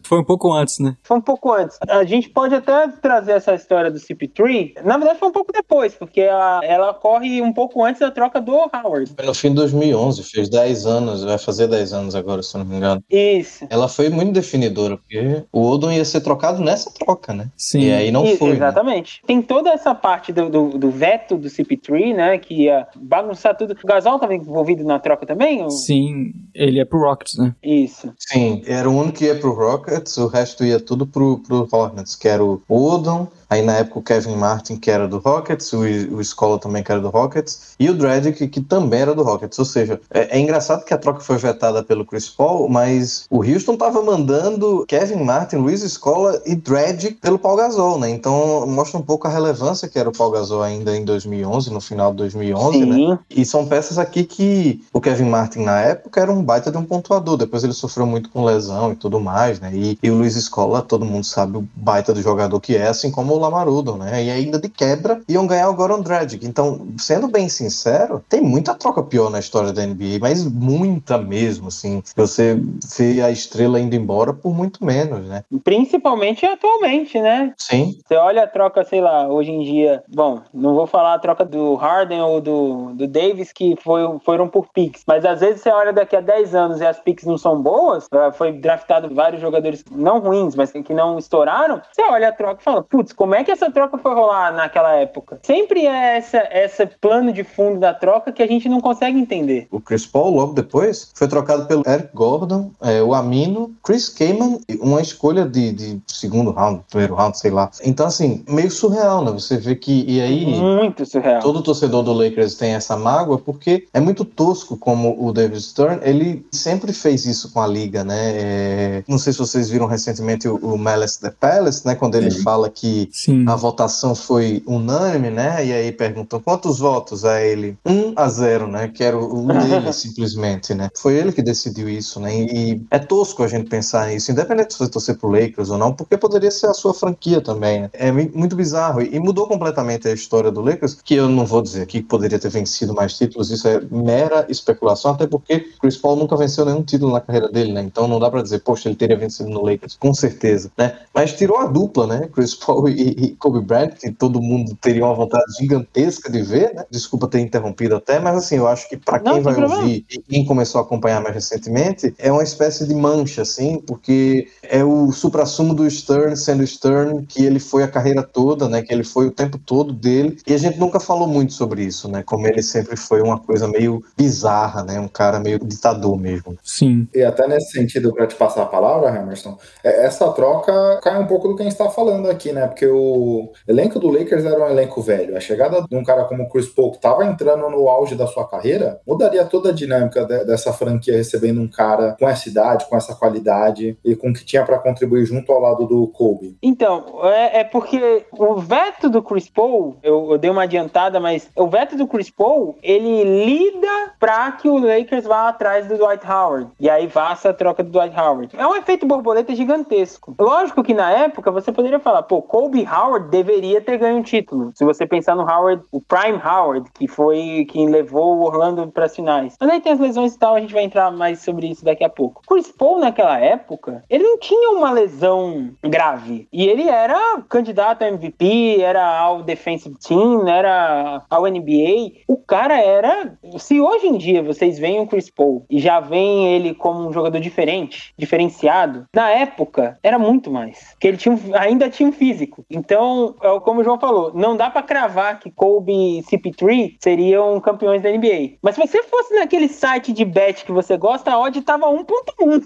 Foi 0.04 0.18
um 0.20 0.24
pouco 0.24 0.52
antes, 0.52 0.78
né? 0.78 0.96
Foi 1.02 1.16
um 1.16 1.20
pouco 1.20 1.52
antes. 1.52 1.78
A 1.88 2.04
gente 2.04 2.28
pode 2.28 2.54
até 2.54 2.88
trazer 2.88 3.32
essa 3.32 3.54
história 3.54 3.90
do 3.90 3.98
CP3. 3.98 4.74
Na 4.84 4.96
verdade, 4.96 5.18
foi 5.18 5.28
um 5.28 5.32
pouco 5.32 5.52
depois, 5.52 5.94
porque 5.94 6.22
a- 6.22 6.60
ela 6.62 6.94
corre 6.94 7.40
um 7.42 7.52
pouco 7.52 7.84
antes 7.84 8.00
da 8.00 8.10
troca 8.10 8.40
do 8.40 8.52
Howard. 8.52 9.12
Foi 9.16 9.26
no 9.26 9.34
fim 9.34 9.48
de 9.50 9.56
2011, 9.56 10.22
fez 10.24 10.48
10 10.48 10.86
anos, 10.86 11.24
vai 11.24 11.38
fazer 11.38 11.66
10 11.68 11.92
anos 11.92 12.14
agora, 12.14 12.42
se 12.42 12.54
eu 12.56 12.60
não 12.60 12.66
me 12.66 12.76
engano. 12.76 13.02
Isso. 13.10 13.66
Ela 13.70 13.88
foi 13.88 14.08
muito 14.08 14.32
definidora, 14.32 14.96
porque 14.96 15.44
o 15.52 15.68
Odom 15.70 15.90
ia 15.92 16.04
ser 16.04 16.20
trocado 16.20 16.62
nessa 16.62 16.90
troca, 16.92 17.32
né? 17.32 17.48
Sim. 17.56 17.80
E 17.82 17.92
aí 17.92 18.10
não 18.10 18.24
I- 18.26 18.36
foi. 18.36 18.50
né? 18.50 18.54
Exatamente. 18.56 19.22
Tem 19.26 19.40
toda 19.42 19.70
essa 19.70 19.94
parte 19.94 20.32
do, 20.32 20.48
do, 20.48 20.78
do 20.78 20.90
veto 20.90 21.36
do 21.36 21.48
CP3, 21.48 22.14
né? 22.14 22.38
Que 22.38 22.64
ia 22.64 22.86
bagunçar 22.96 23.56
tudo. 23.56 23.76
O 23.82 23.86
Gasol 23.86 24.16
estava 24.16 24.34
envolvido 24.34 24.84
na 24.84 24.98
troca 24.98 25.26
também? 25.26 25.62
ou- 25.62 25.70
Sim, 25.70 26.32
ele 26.54 26.80
é 26.80 26.84
pro 26.84 27.00
Rockets, 27.00 27.36
né? 27.38 27.54
Isso. 27.62 28.12
Sim, 28.18 28.62
era 28.66 28.88
o 28.88 28.91
único 28.98 29.18
que 29.18 29.26
ia 29.26 29.38
pro 29.38 29.52
Rockets, 29.52 30.16
o 30.18 30.26
resto 30.26 30.64
ia 30.64 30.80
tudo 30.80 31.06
pro, 31.06 31.38
pro 31.38 31.68
Hornets, 31.70 32.14
que 32.14 32.28
era 32.28 32.44
o 32.44 32.62
Odom, 32.68 33.26
aí 33.52 33.62
na 33.62 33.74
época 33.76 33.98
o 33.98 34.02
Kevin 34.02 34.36
Martin, 34.36 34.76
que 34.76 34.90
era 34.90 35.06
do 35.06 35.18
Rockets, 35.18 35.72
o, 35.72 35.80
o 35.80 36.24
Scola 36.24 36.58
também, 36.58 36.82
que 36.82 36.90
era 36.90 37.00
do 37.00 37.10
Rockets, 37.10 37.74
e 37.78 37.90
o 37.90 37.94
Dredd, 37.94 38.32
que 38.32 38.60
também 38.60 39.00
era 39.00 39.14
do 39.14 39.22
Rockets. 39.22 39.58
Ou 39.58 39.64
seja, 39.64 40.00
é, 40.10 40.38
é, 40.38 40.40
engraçado 40.40 40.84
que 40.84 40.94
a 40.94 40.98
troca 40.98 41.20
foi 41.20 41.36
vetada 41.36 41.82
pelo 41.82 42.04
Chris 42.04 42.28
Paul, 42.28 42.68
mas 42.68 43.26
o 43.30 43.42
Houston 43.42 43.76
tava 43.76 44.02
mandando 44.02 44.84
Kevin 44.88 45.22
Martin, 45.22 45.56
Luiz 45.56 45.82
Escola 45.82 46.40
e 46.46 46.54
Dredd 46.54 47.12
pelo 47.20 47.38
Paul 47.38 47.56
Gasol, 47.56 47.98
né? 47.98 48.08
Então 48.08 48.66
mostra 48.66 48.98
um 48.98 49.02
pouco 49.02 49.28
a 49.28 49.30
relevância 49.30 49.88
que 49.88 49.98
era 49.98 50.08
o 50.08 50.12
Paul 50.12 50.30
Gasol 50.30 50.62
ainda 50.62 50.96
em 50.96 51.04
2011, 51.04 51.70
no 51.70 51.80
final 51.80 52.10
de 52.10 52.18
2011, 52.18 52.78
Sim. 52.78 53.08
né? 53.08 53.18
E 53.28 53.44
são 53.44 53.66
peças 53.66 53.98
aqui 53.98 54.24
que 54.24 54.82
o 54.92 55.00
Kevin 55.00 55.28
Martin 55.28 55.60
na 55.60 55.80
época 55.80 56.20
era 56.20 56.32
um 56.32 56.42
baita 56.42 56.70
de 56.70 56.78
um 56.78 56.84
pontuador, 56.84 57.36
depois 57.36 57.62
ele 57.64 57.72
sofreu 57.74 58.06
muito 58.06 58.30
com 58.30 58.44
lesão 58.44 58.92
e 58.92 58.96
tudo 58.96 59.20
mais, 59.20 59.60
né? 59.60 59.70
E, 59.74 59.98
e 60.02 60.10
o 60.10 60.16
Luiz 60.16 60.36
Escola, 60.36 60.80
todo 60.80 61.04
mundo 61.04 61.24
sabe 61.24 61.58
o 61.58 61.68
baita 61.74 62.14
do 62.14 62.22
jogador 62.22 62.58
que 62.60 62.76
é, 62.76 62.88
assim 62.88 63.10
como 63.10 63.34
o 63.34 63.41
Lamarudo, 63.42 63.96
né? 63.96 64.24
E 64.24 64.30
ainda 64.30 64.58
de 64.58 64.68
quebra 64.68 65.20
iam 65.28 65.46
ganhar 65.46 65.68
o 65.68 65.74
Goran 65.74 66.00
Dragic. 66.00 66.46
Então, 66.46 66.86
sendo 66.98 67.28
bem 67.28 67.48
sincero, 67.48 68.22
tem 68.28 68.40
muita 68.40 68.74
troca 68.74 69.02
pior 69.02 69.30
na 69.30 69.38
história 69.38 69.72
da 69.72 69.84
NBA, 69.84 70.18
mas 70.20 70.44
muita 70.44 71.18
mesmo, 71.18 71.68
assim. 71.68 72.02
Você 72.16 72.58
vê 72.98 73.22
a 73.22 73.30
estrela 73.30 73.80
indo 73.80 73.94
embora 73.94 74.32
por 74.32 74.54
muito 74.54 74.84
menos, 74.84 75.26
né? 75.26 75.44
Principalmente 75.64 76.46
atualmente, 76.46 77.20
né? 77.20 77.52
Sim. 77.56 77.98
Você 78.06 78.14
olha 78.16 78.44
a 78.44 78.46
troca, 78.46 78.84
sei 78.84 79.00
lá, 79.00 79.26
hoje 79.28 79.50
em 79.50 79.62
dia, 79.62 80.02
bom, 80.08 80.40
não 80.52 80.74
vou 80.74 80.86
falar 80.86 81.14
a 81.14 81.18
troca 81.18 81.44
do 81.44 81.74
Harden 81.74 82.20
ou 82.20 82.40
do, 82.40 82.92
do 82.94 83.06
Davis, 83.06 83.52
que 83.52 83.76
foi, 83.82 84.02
foram 84.24 84.48
por 84.48 84.68
picks, 84.72 85.02
mas 85.06 85.24
às 85.24 85.40
vezes 85.40 85.62
você 85.62 85.70
olha 85.70 85.92
daqui 85.92 86.16
a 86.16 86.20
10 86.20 86.54
anos 86.54 86.80
e 86.80 86.86
as 86.86 86.98
picks 86.98 87.24
não 87.24 87.38
são 87.38 87.60
boas, 87.60 88.06
ah, 88.12 88.32
foi 88.32 88.52
draftado 88.52 89.12
vários 89.14 89.40
jogadores 89.40 89.84
não 89.90 90.20
ruins, 90.20 90.54
mas 90.54 90.72
que 90.72 90.94
não 90.94 91.18
estouraram, 91.18 91.80
você 91.92 92.02
olha 92.02 92.28
a 92.28 92.32
troca 92.32 92.60
e 92.60 92.64
fala, 92.64 92.82
putz, 92.82 93.12
como 93.12 93.31
é 93.34 93.44
que 93.44 93.50
essa 93.50 93.70
troca 93.70 93.98
foi 93.98 94.14
rolar 94.14 94.52
naquela 94.52 94.94
época? 94.96 95.40
Sempre 95.42 95.86
é 95.86 96.16
essa, 96.16 96.38
essa 96.50 96.86
plano 97.00 97.32
de 97.32 97.44
fundo 97.44 97.80
da 97.80 97.94
troca 97.94 98.32
que 98.32 98.42
a 98.42 98.46
gente 98.46 98.68
não 98.68 98.80
consegue 98.80 99.18
entender. 99.18 99.66
O 99.70 99.80
Chris 99.80 100.06
Paul, 100.06 100.34
logo 100.34 100.52
depois, 100.52 101.10
foi 101.14 101.28
trocado 101.28 101.66
pelo 101.66 101.82
Eric 101.86 102.10
Gordon, 102.14 102.70
é, 102.80 103.02
o 103.02 103.14
Amino, 103.14 103.74
Chris 103.82 104.08
Kaman, 104.08 104.58
uma 104.80 105.00
escolha 105.00 105.46
de, 105.46 105.72
de 105.72 106.02
segundo 106.06 106.50
round, 106.50 106.82
primeiro 106.90 107.14
round, 107.14 107.38
sei 107.38 107.50
lá. 107.50 107.70
Então, 107.84 108.06
assim, 108.06 108.44
meio 108.48 108.70
surreal, 108.70 109.24
né? 109.24 109.30
Você 109.32 109.56
vê 109.56 109.74
que, 109.74 110.04
e 110.06 110.20
aí... 110.20 110.46
Muito 110.46 111.04
surreal. 111.06 111.40
Todo 111.40 111.62
torcedor 111.62 112.02
do 112.02 112.12
Lakers 112.12 112.54
tem 112.54 112.74
essa 112.74 112.96
mágoa, 112.96 113.38
porque 113.38 113.86
é 113.92 114.00
muito 114.00 114.24
tosco 114.24 114.76
como 114.76 115.16
o 115.18 115.32
David 115.32 115.60
Stern, 115.60 116.00
ele 116.02 116.44
sempre 116.52 116.92
fez 116.92 117.24
isso 117.24 117.52
com 117.52 117.60
a 117.60 117.66
liga, 117.66 118.04
né? 118.04 118.32
É, 118.34 119.04
não 119.08 119.18
sei 119.18 119.32
se 119.32 119.38
vocês 119.38 119.68
viram 119.70 119.86
recentemente 119.86 120.48
o, 120.48 120.56
o 120.56 120.78
Malice 120.78 121.20
the 121.20 121.30
Palace, 121.30 121.86
né? 121.86 121.94
Quando 121.94 122.16
ele 122.16 122.30
Sim. 122.30 122.42
fala 122.42 122.68
que 122.68 123.08
Sim. 123.12 123.44
a 123.48 123.54
votação 123.54 124.14
foi 124.14 124.62
unânime, 124.66 125.30
né? 125.30 125.64
E 125.64 125.72
aí 125.72 125.92
perguntam 125.92 126.40
quantos 126.40 126.78
votos? 126.78 127.24
A 127.24 127.40
ele, 127.40 127.76
1 127.86 128.14
a 128.16 128.28
0, 128.28 128.66
né? 128.66 128.88
Que 128.88 129.04
era 129.04 129.16
o, 129.16 129.44
o 129.44 129.46
dele, 129.52 129.92
simplesmente, 129.92 130.74
né? 130.74 130.90
Foi 130.96 131.14
ele 131.14 131.32
que 131.32 131.42
decidiu 131.42 131.88
isso, 131.88 132.18
né? 132.18 132.34
E 132.34 132.82
é 132.90 132.98
tosco 132.98 133.42
a 133.42 133.48
gente 133.48 133.68
pensar 133.68 134.08
nisso, 134.08 134.32
independente 134.32 134.72
se 134.72 134.78
você 134.78 134.90
torcer 134.90 135.16
pro 135.16 135.30
Lakers 135.30 135.70
ou 135.70 135.78
não, 135.78 135.92
porque 135.92 136.16
poderia 136.16 136.50
ser 136.50 136.66
a 136.66 136.74
sua 136.74 136.92
franquia 136.92 137.40
também, 137.40 137.82
né? 137.82 137.90
É 137.92 138.10
muito 138.10 138.56
bizarro 138.56 139.00
e 139.02 139.18
mudou 139.20 139.46
completamente 139.46 140.08
a 140.08 140.12
história 140.12 140.50
do 140.50 140.60
Lakers, 140.60 140.98
que 141.04 141.14
eu 141.14 141.28
não 141.28 141.46
vou 141.46 141.62
dizer 141.62 141.82
aqui 141.82 141.92
que 141.92 142.08
poderia 142.08 142.38
ter 142.38 142.48
vencido 142.48 142.94
mais 142.94 143.16
títulos, 143.16 143.50
isso 143.50 143.68
é 143.68 143.80
mera 143.90 144.46
especulação, 144.48 145.12
até 145.12 145.26
porque 145.26 145.60
Chris 145.80 145.96
Paul 145.96 146.16
nunca 146.16 146.36
venceu 146.36 146.64
nenhum 146.64 146.82
título 146.82 147.12
na 147.12 147.20
carreira 147.20 147.48
dele, 147.48 147.72
né? 147.72 147.82
Então 147.82 148.08
não 148.08 148.18
dá 148.18 148.30
para 148.30 148.42
dizer, 148.42 148.60
poxa, 148.60 148.88
ele 148.88 148.96
teria 148.96 149.16
vencido 149.16 149.50
no 149.50 149.64
Lakers, 149.64 149.96
com 149.96 150.14
certeza, 150.14 150.70
né? 150.76 150.98
Mas 151.14 151.32
tirou 151.34 151.58
a 151.58 151.66
dupla, 151.66 152.06
né? 152.06 152.28
Chris 152.32 152.54
Paul 152.54 152.88
e, 152.88 153.01
e 153.02 153.36
Kobe 153.36 153.60
Bryant, 153.60 153.92
que 153.92 154.10
todo 154.10 154.40
mundo 154.40 154.76
teria 154.80 155.04
uma 155.04 155.14
vontade 155.14 155.44
gigantesca 155.58 156.30
de 156.30 156.42
ver, 156.42 156.74
né? 156.74 156.84
Desculpa 156.90 157.28
ter 157.28 157.40
interrompido 157.40 157.96
até, 157.96 158.18
mas 158.18 158.36
assim, 158.36 158.56
eu 158.56 158.66
acho 158.66 158.88
que 158.88 158.96
para 158.96 159.18
quem 159.18 159.40
vai 159.40 159.54
ouvir 159.62 160.04
e 160.10 160.18
quem 160.18 160.44
começou 160.44 160.80
a 160.80 160.84
acompanhar 160.84 161.20
mais 161.20 161.34
recentemente, 161.34 162.14
é 162.18 162.30
uma 162.30 162.42
espécie 162.42 162.86
de 162.86 162.94
mancha, 162.94 163.42
assim, 163.42 163.80
porque 163.80 164.48
é 164.62 164.84
o 164.84 165.12
supra-sumo 165.12 165.74
do 165.74 165.88
Stern 165.90 166.36
sendo 166.36 166.66
Stern, 166.66 167.24
que 167.26 167.44
ele 167.44 167.58
foi 167.58 167.82
a 167.82 167.88
carreira 167.88 168.22
toda, 168.22 168.68
né? 168.68 168.82
Que 168.82 168.92
ele 168.92 169.04
foi 169.04 169.26
o 169.26 169.30
tempo 169.30 169.58
todo 169.58 169.92
dele, 169.92 170.38
e 170.46 170.54
a 170.54 170.58
gente 170.58 170.78
nunca 170.78 171.00
falou 171.00 171.26
muito 171.26 171.52
sobre 171.52 171.82
isso, 171.82 172.08
né? 172.08 172.22
Como 172.22 172.46
ele 172.46 172.62
sempre 172.62 172.96
foi 172.96 173.20
uma 173.22 173.38
coisa 173.38 173.66
meio 173.68 174.02
bizarra, 174.16 174.82
né? 174.82 175.00
Um 175.00 175.08
cara 175.08 175.38
meio 175.38 175.58
ditador 175.58 176.18
mesmo. 176.18 176.56
Sim. 176.62 177.08
E 177.14 177.22
até 177.22 177.46
nesse 177.46 177.72
sentido, 177.72 178.12
para 178.12 178.26
te 178.26 178.34
passar 178.34 178.62
a 178.62 178.66
palavra, 178.66 179.16
Emerson, 179.16 179.58
é, 179.82 180.06
essa 180.06 180.30
troca 180.32 181.00
cai 181.02 181.18
um 181.18 181.26
pouco 181.26 181.48
do 181.48 181.56
que 181.56 181.62
a 181.62 181.64
gente 181.64 181.72
está 181.72 181.90
falando 181.90 182.28
aqui, 182.28 182.52
né? 182.52 182.66
Porque 182.66 182.86
o 182.92 183.52
elenco 183.66 183.98
do 183.98 184.10
Lakers 184.10 184.44
era 184.44 184.62
um 184.62 184.70
elenco 184.70 185.00
velho. 185.00 185.36
A 185.36 185.40
chegada 185.40 185.84
de 185.88 185.96
um 185.96 186.04
cara 186.04 186.24
como 186.24 186.44
o 186.44 186.48
Chris 186.48 186.68
Paul, 186.68 186.90
que 186.90 186.96
estava 186.96 187.24
entrando 187.24 187.68
no 187.68 187.88
auge 187.88 188.14
da 188.14 188.26
sua 188.26 188.46
carreira, 188.46 189.00
mudaria 189.06 189.44
toda 189.44 189.70
a 189.70 189.72
dinâmica 189.72 190.24
de, 190.24 190.44
dessa 190.44 190.72
franquia 190.72 191.16
recebendo 191.16 191.60
um 191.60 191.68
cara 191.68 192.16
com 192.18 192.28
essa 192.28 192.48
idade, 192.48 192.86
com 192.88 192.96
essa 192.96 193.14
qualidade 193.14 193.96
e 194.04 194.14
com 194.14 194.30
o 194.30 194.32
que 194.32 194.44
tinha 194.44 194.64
para 194.64 194.78
contribuir 194.78 195.24
junto 195.24 195.50
ao 195.52 195.60
lado 195.60 195.86
do 195.86 196.06
Kobe. 196.08 196.56
Então, 196.62 197.20
é, 197.24 197.60
é, 197.60 197.64
porque 197.64 198.24
o 198.38 198.56
veto 198.56 199.08
do 199.08 199.22
Chris 199.22 199.48
Paul, 199.48 199.96
eu, 200.02 200.32
eu 200.32 200.38
dei 200.38 200.50
uma 200.50 200.64
adiantada, 200.64 201.18
mas 201.18 201.50
o 201.56 201.66
veto 201.66 201.96
do 201.96 202.06
Chris 202.06 202.30
Paul, 202.30 202.76
ele 202.82 203.24
lida 203.24 204.12
para 204.18 204.52
que 204.52 204.68
o 204.68 204.78
Lakers 204.78 205.24
vá 205.24 205.48
atrás 205.48 205.86
do 205.86 205.96
Dwight 205.96 206.26
Howard. 206.26 206.68
E 206.78 206.88
aí 206.88 207.08
faça 207.08 207.50
a 207.50 207.54
troca 207.54 207.82
do 207.82 207.90
Dwight 207.90 208.18
Howard. 208.18 208.54
É 208.56 208.66
um 208.66 208.76
efeito 208.76 209.06
borboleta 209.06 209.54
gigantesco. 209.54 210.34
Lógico 210.38 210.82
que 210.82 210.94
na 210.94 211.10
época 211.10 211.50
você 211.50 211.72
poderia 211.72 211.98
falar, 211.98 212.22
pô, 212.22 212.42
Kobe 212.42 212.81
Howard 212.86 213.30
deveria 213.30 213.80
ter 213.80 213.98
ganho 213.98 214.18
um 214.18 214.22
título. 214.22 214.72
Se 214.74 214.84
você 214.84 215.06
pensar 215.06 215.34
no 215.34 215.42
Howard, 215.42 215.82
o 215.90 216.00
Prime 216.00 216.40
Howard, 216.44 216.90
que 216.92 217.08
foi 217.08 217.66
quem 217.70 217.88
levou 217.88 218.36
o 218.36 218.44
Orlando 218.44 218.86
para 218.88 219.06
as 219.06 219.14
finais. 219.14 219.56
Mas 219.60 219.70
aí 219.70 219.80
tem 219.80 219.92
as 219.92 220.00
lesões 220.00 220.34
e 220.34 220.38
tal, 220.38 220.54
a 220.54 220.60
gente 220.60 220.74
vai 220.74 220.84
entrar 220.84 221.10
mais 221.10 221.40
sobre 221.40 221.68
isso 221.68 221.84
daqui 221.84 222.04
a 222.04 222.08
pouco. 222.08 222.42
Chris 222.46 222.70
Paul 222.72 222.98
naquela 222.98 223.38
época, 223.38 224.04
ele 224.08 224.24
não 224.24 224.38
tinha 224.38 224.70
uma 224.70 224.90
lesão 224.90 225.70
grave. 225.82 226.48
E 226.52 226.66
ele 226.66 226.88
era 226.88 227.42
candidato 227.48 228.02
a 228.02 228.08
MVP, 228.08 228.80
era 228.80 229.18
ao 229.18 229.42
Defensive 229.42 229.96
Team, 229.98 230.48
era 230.48 231.22
ao 231.28 231.46
NBA. 231.46 232.22
O 232.28 232.36
cara 232.36 232.80
era. 232.80 233.38
Se 233.58 233.80
hoje 233.80 234.06
em 234.06 234.16
dia 234.16 234.42
vocês 234.42 234.78
veem 234.78 235.00
o 235.00 235.06
Chris 235.06 235.30
Paul 235.30 235.64
e 235.70 235.78
já 235.78 236.00
veem 236.00 236.54
ele 236.54 236.74
como 236.74 237.08
um 237.08 237.12
jogador 237.12 237.40
diferente, 237.40 238.12
diferenciado, 238.16 239.06
na 239.14 239.30
época 239.30 239.98
era 240.02 240.18
muito 240.18 240.50
mais. 240.50 240.90
Porque 240.92 241.08
ele 241.08 241.16
tinha, 241.16 241.38
ainda 241.54 241.90
tinha 241.90 242.08
um 242.08 242.12
físico. 242.12 242.64
Então, 242.72 243.34
é 243.42 243.60
como 243.60 243.80
o 243.80 243.84
João 243.84 243.98
falou, 243.98 244.32
não 244.34 244.56
dá 244.56 244.70
para 244.70 244.82
cravar 244.82 245.38
que 245.38 245.50
Kobe 245.50 245.92
e 245.92 246.22
CP3 246.22 246.96
seriam 247.00 247.60
campeões 247.60 248.02
da 248.02 248.10
NBA. 248.10 248.56
Mas 248.62 248.74
se 248.74 248.80
você 248.80 249.02
fosse 249.02 249.34
naquele 249.34 249.68
site 249.68 250.12
de 250.12 250.24
bet 250.24 250.64
que 250.64 250.72
você 250.72 250.96
gosta, 250.96 251.32
a 251.32 251.38
odd 251.38 251.60
tava 251.62 251.86
1.1. 251.86 252.62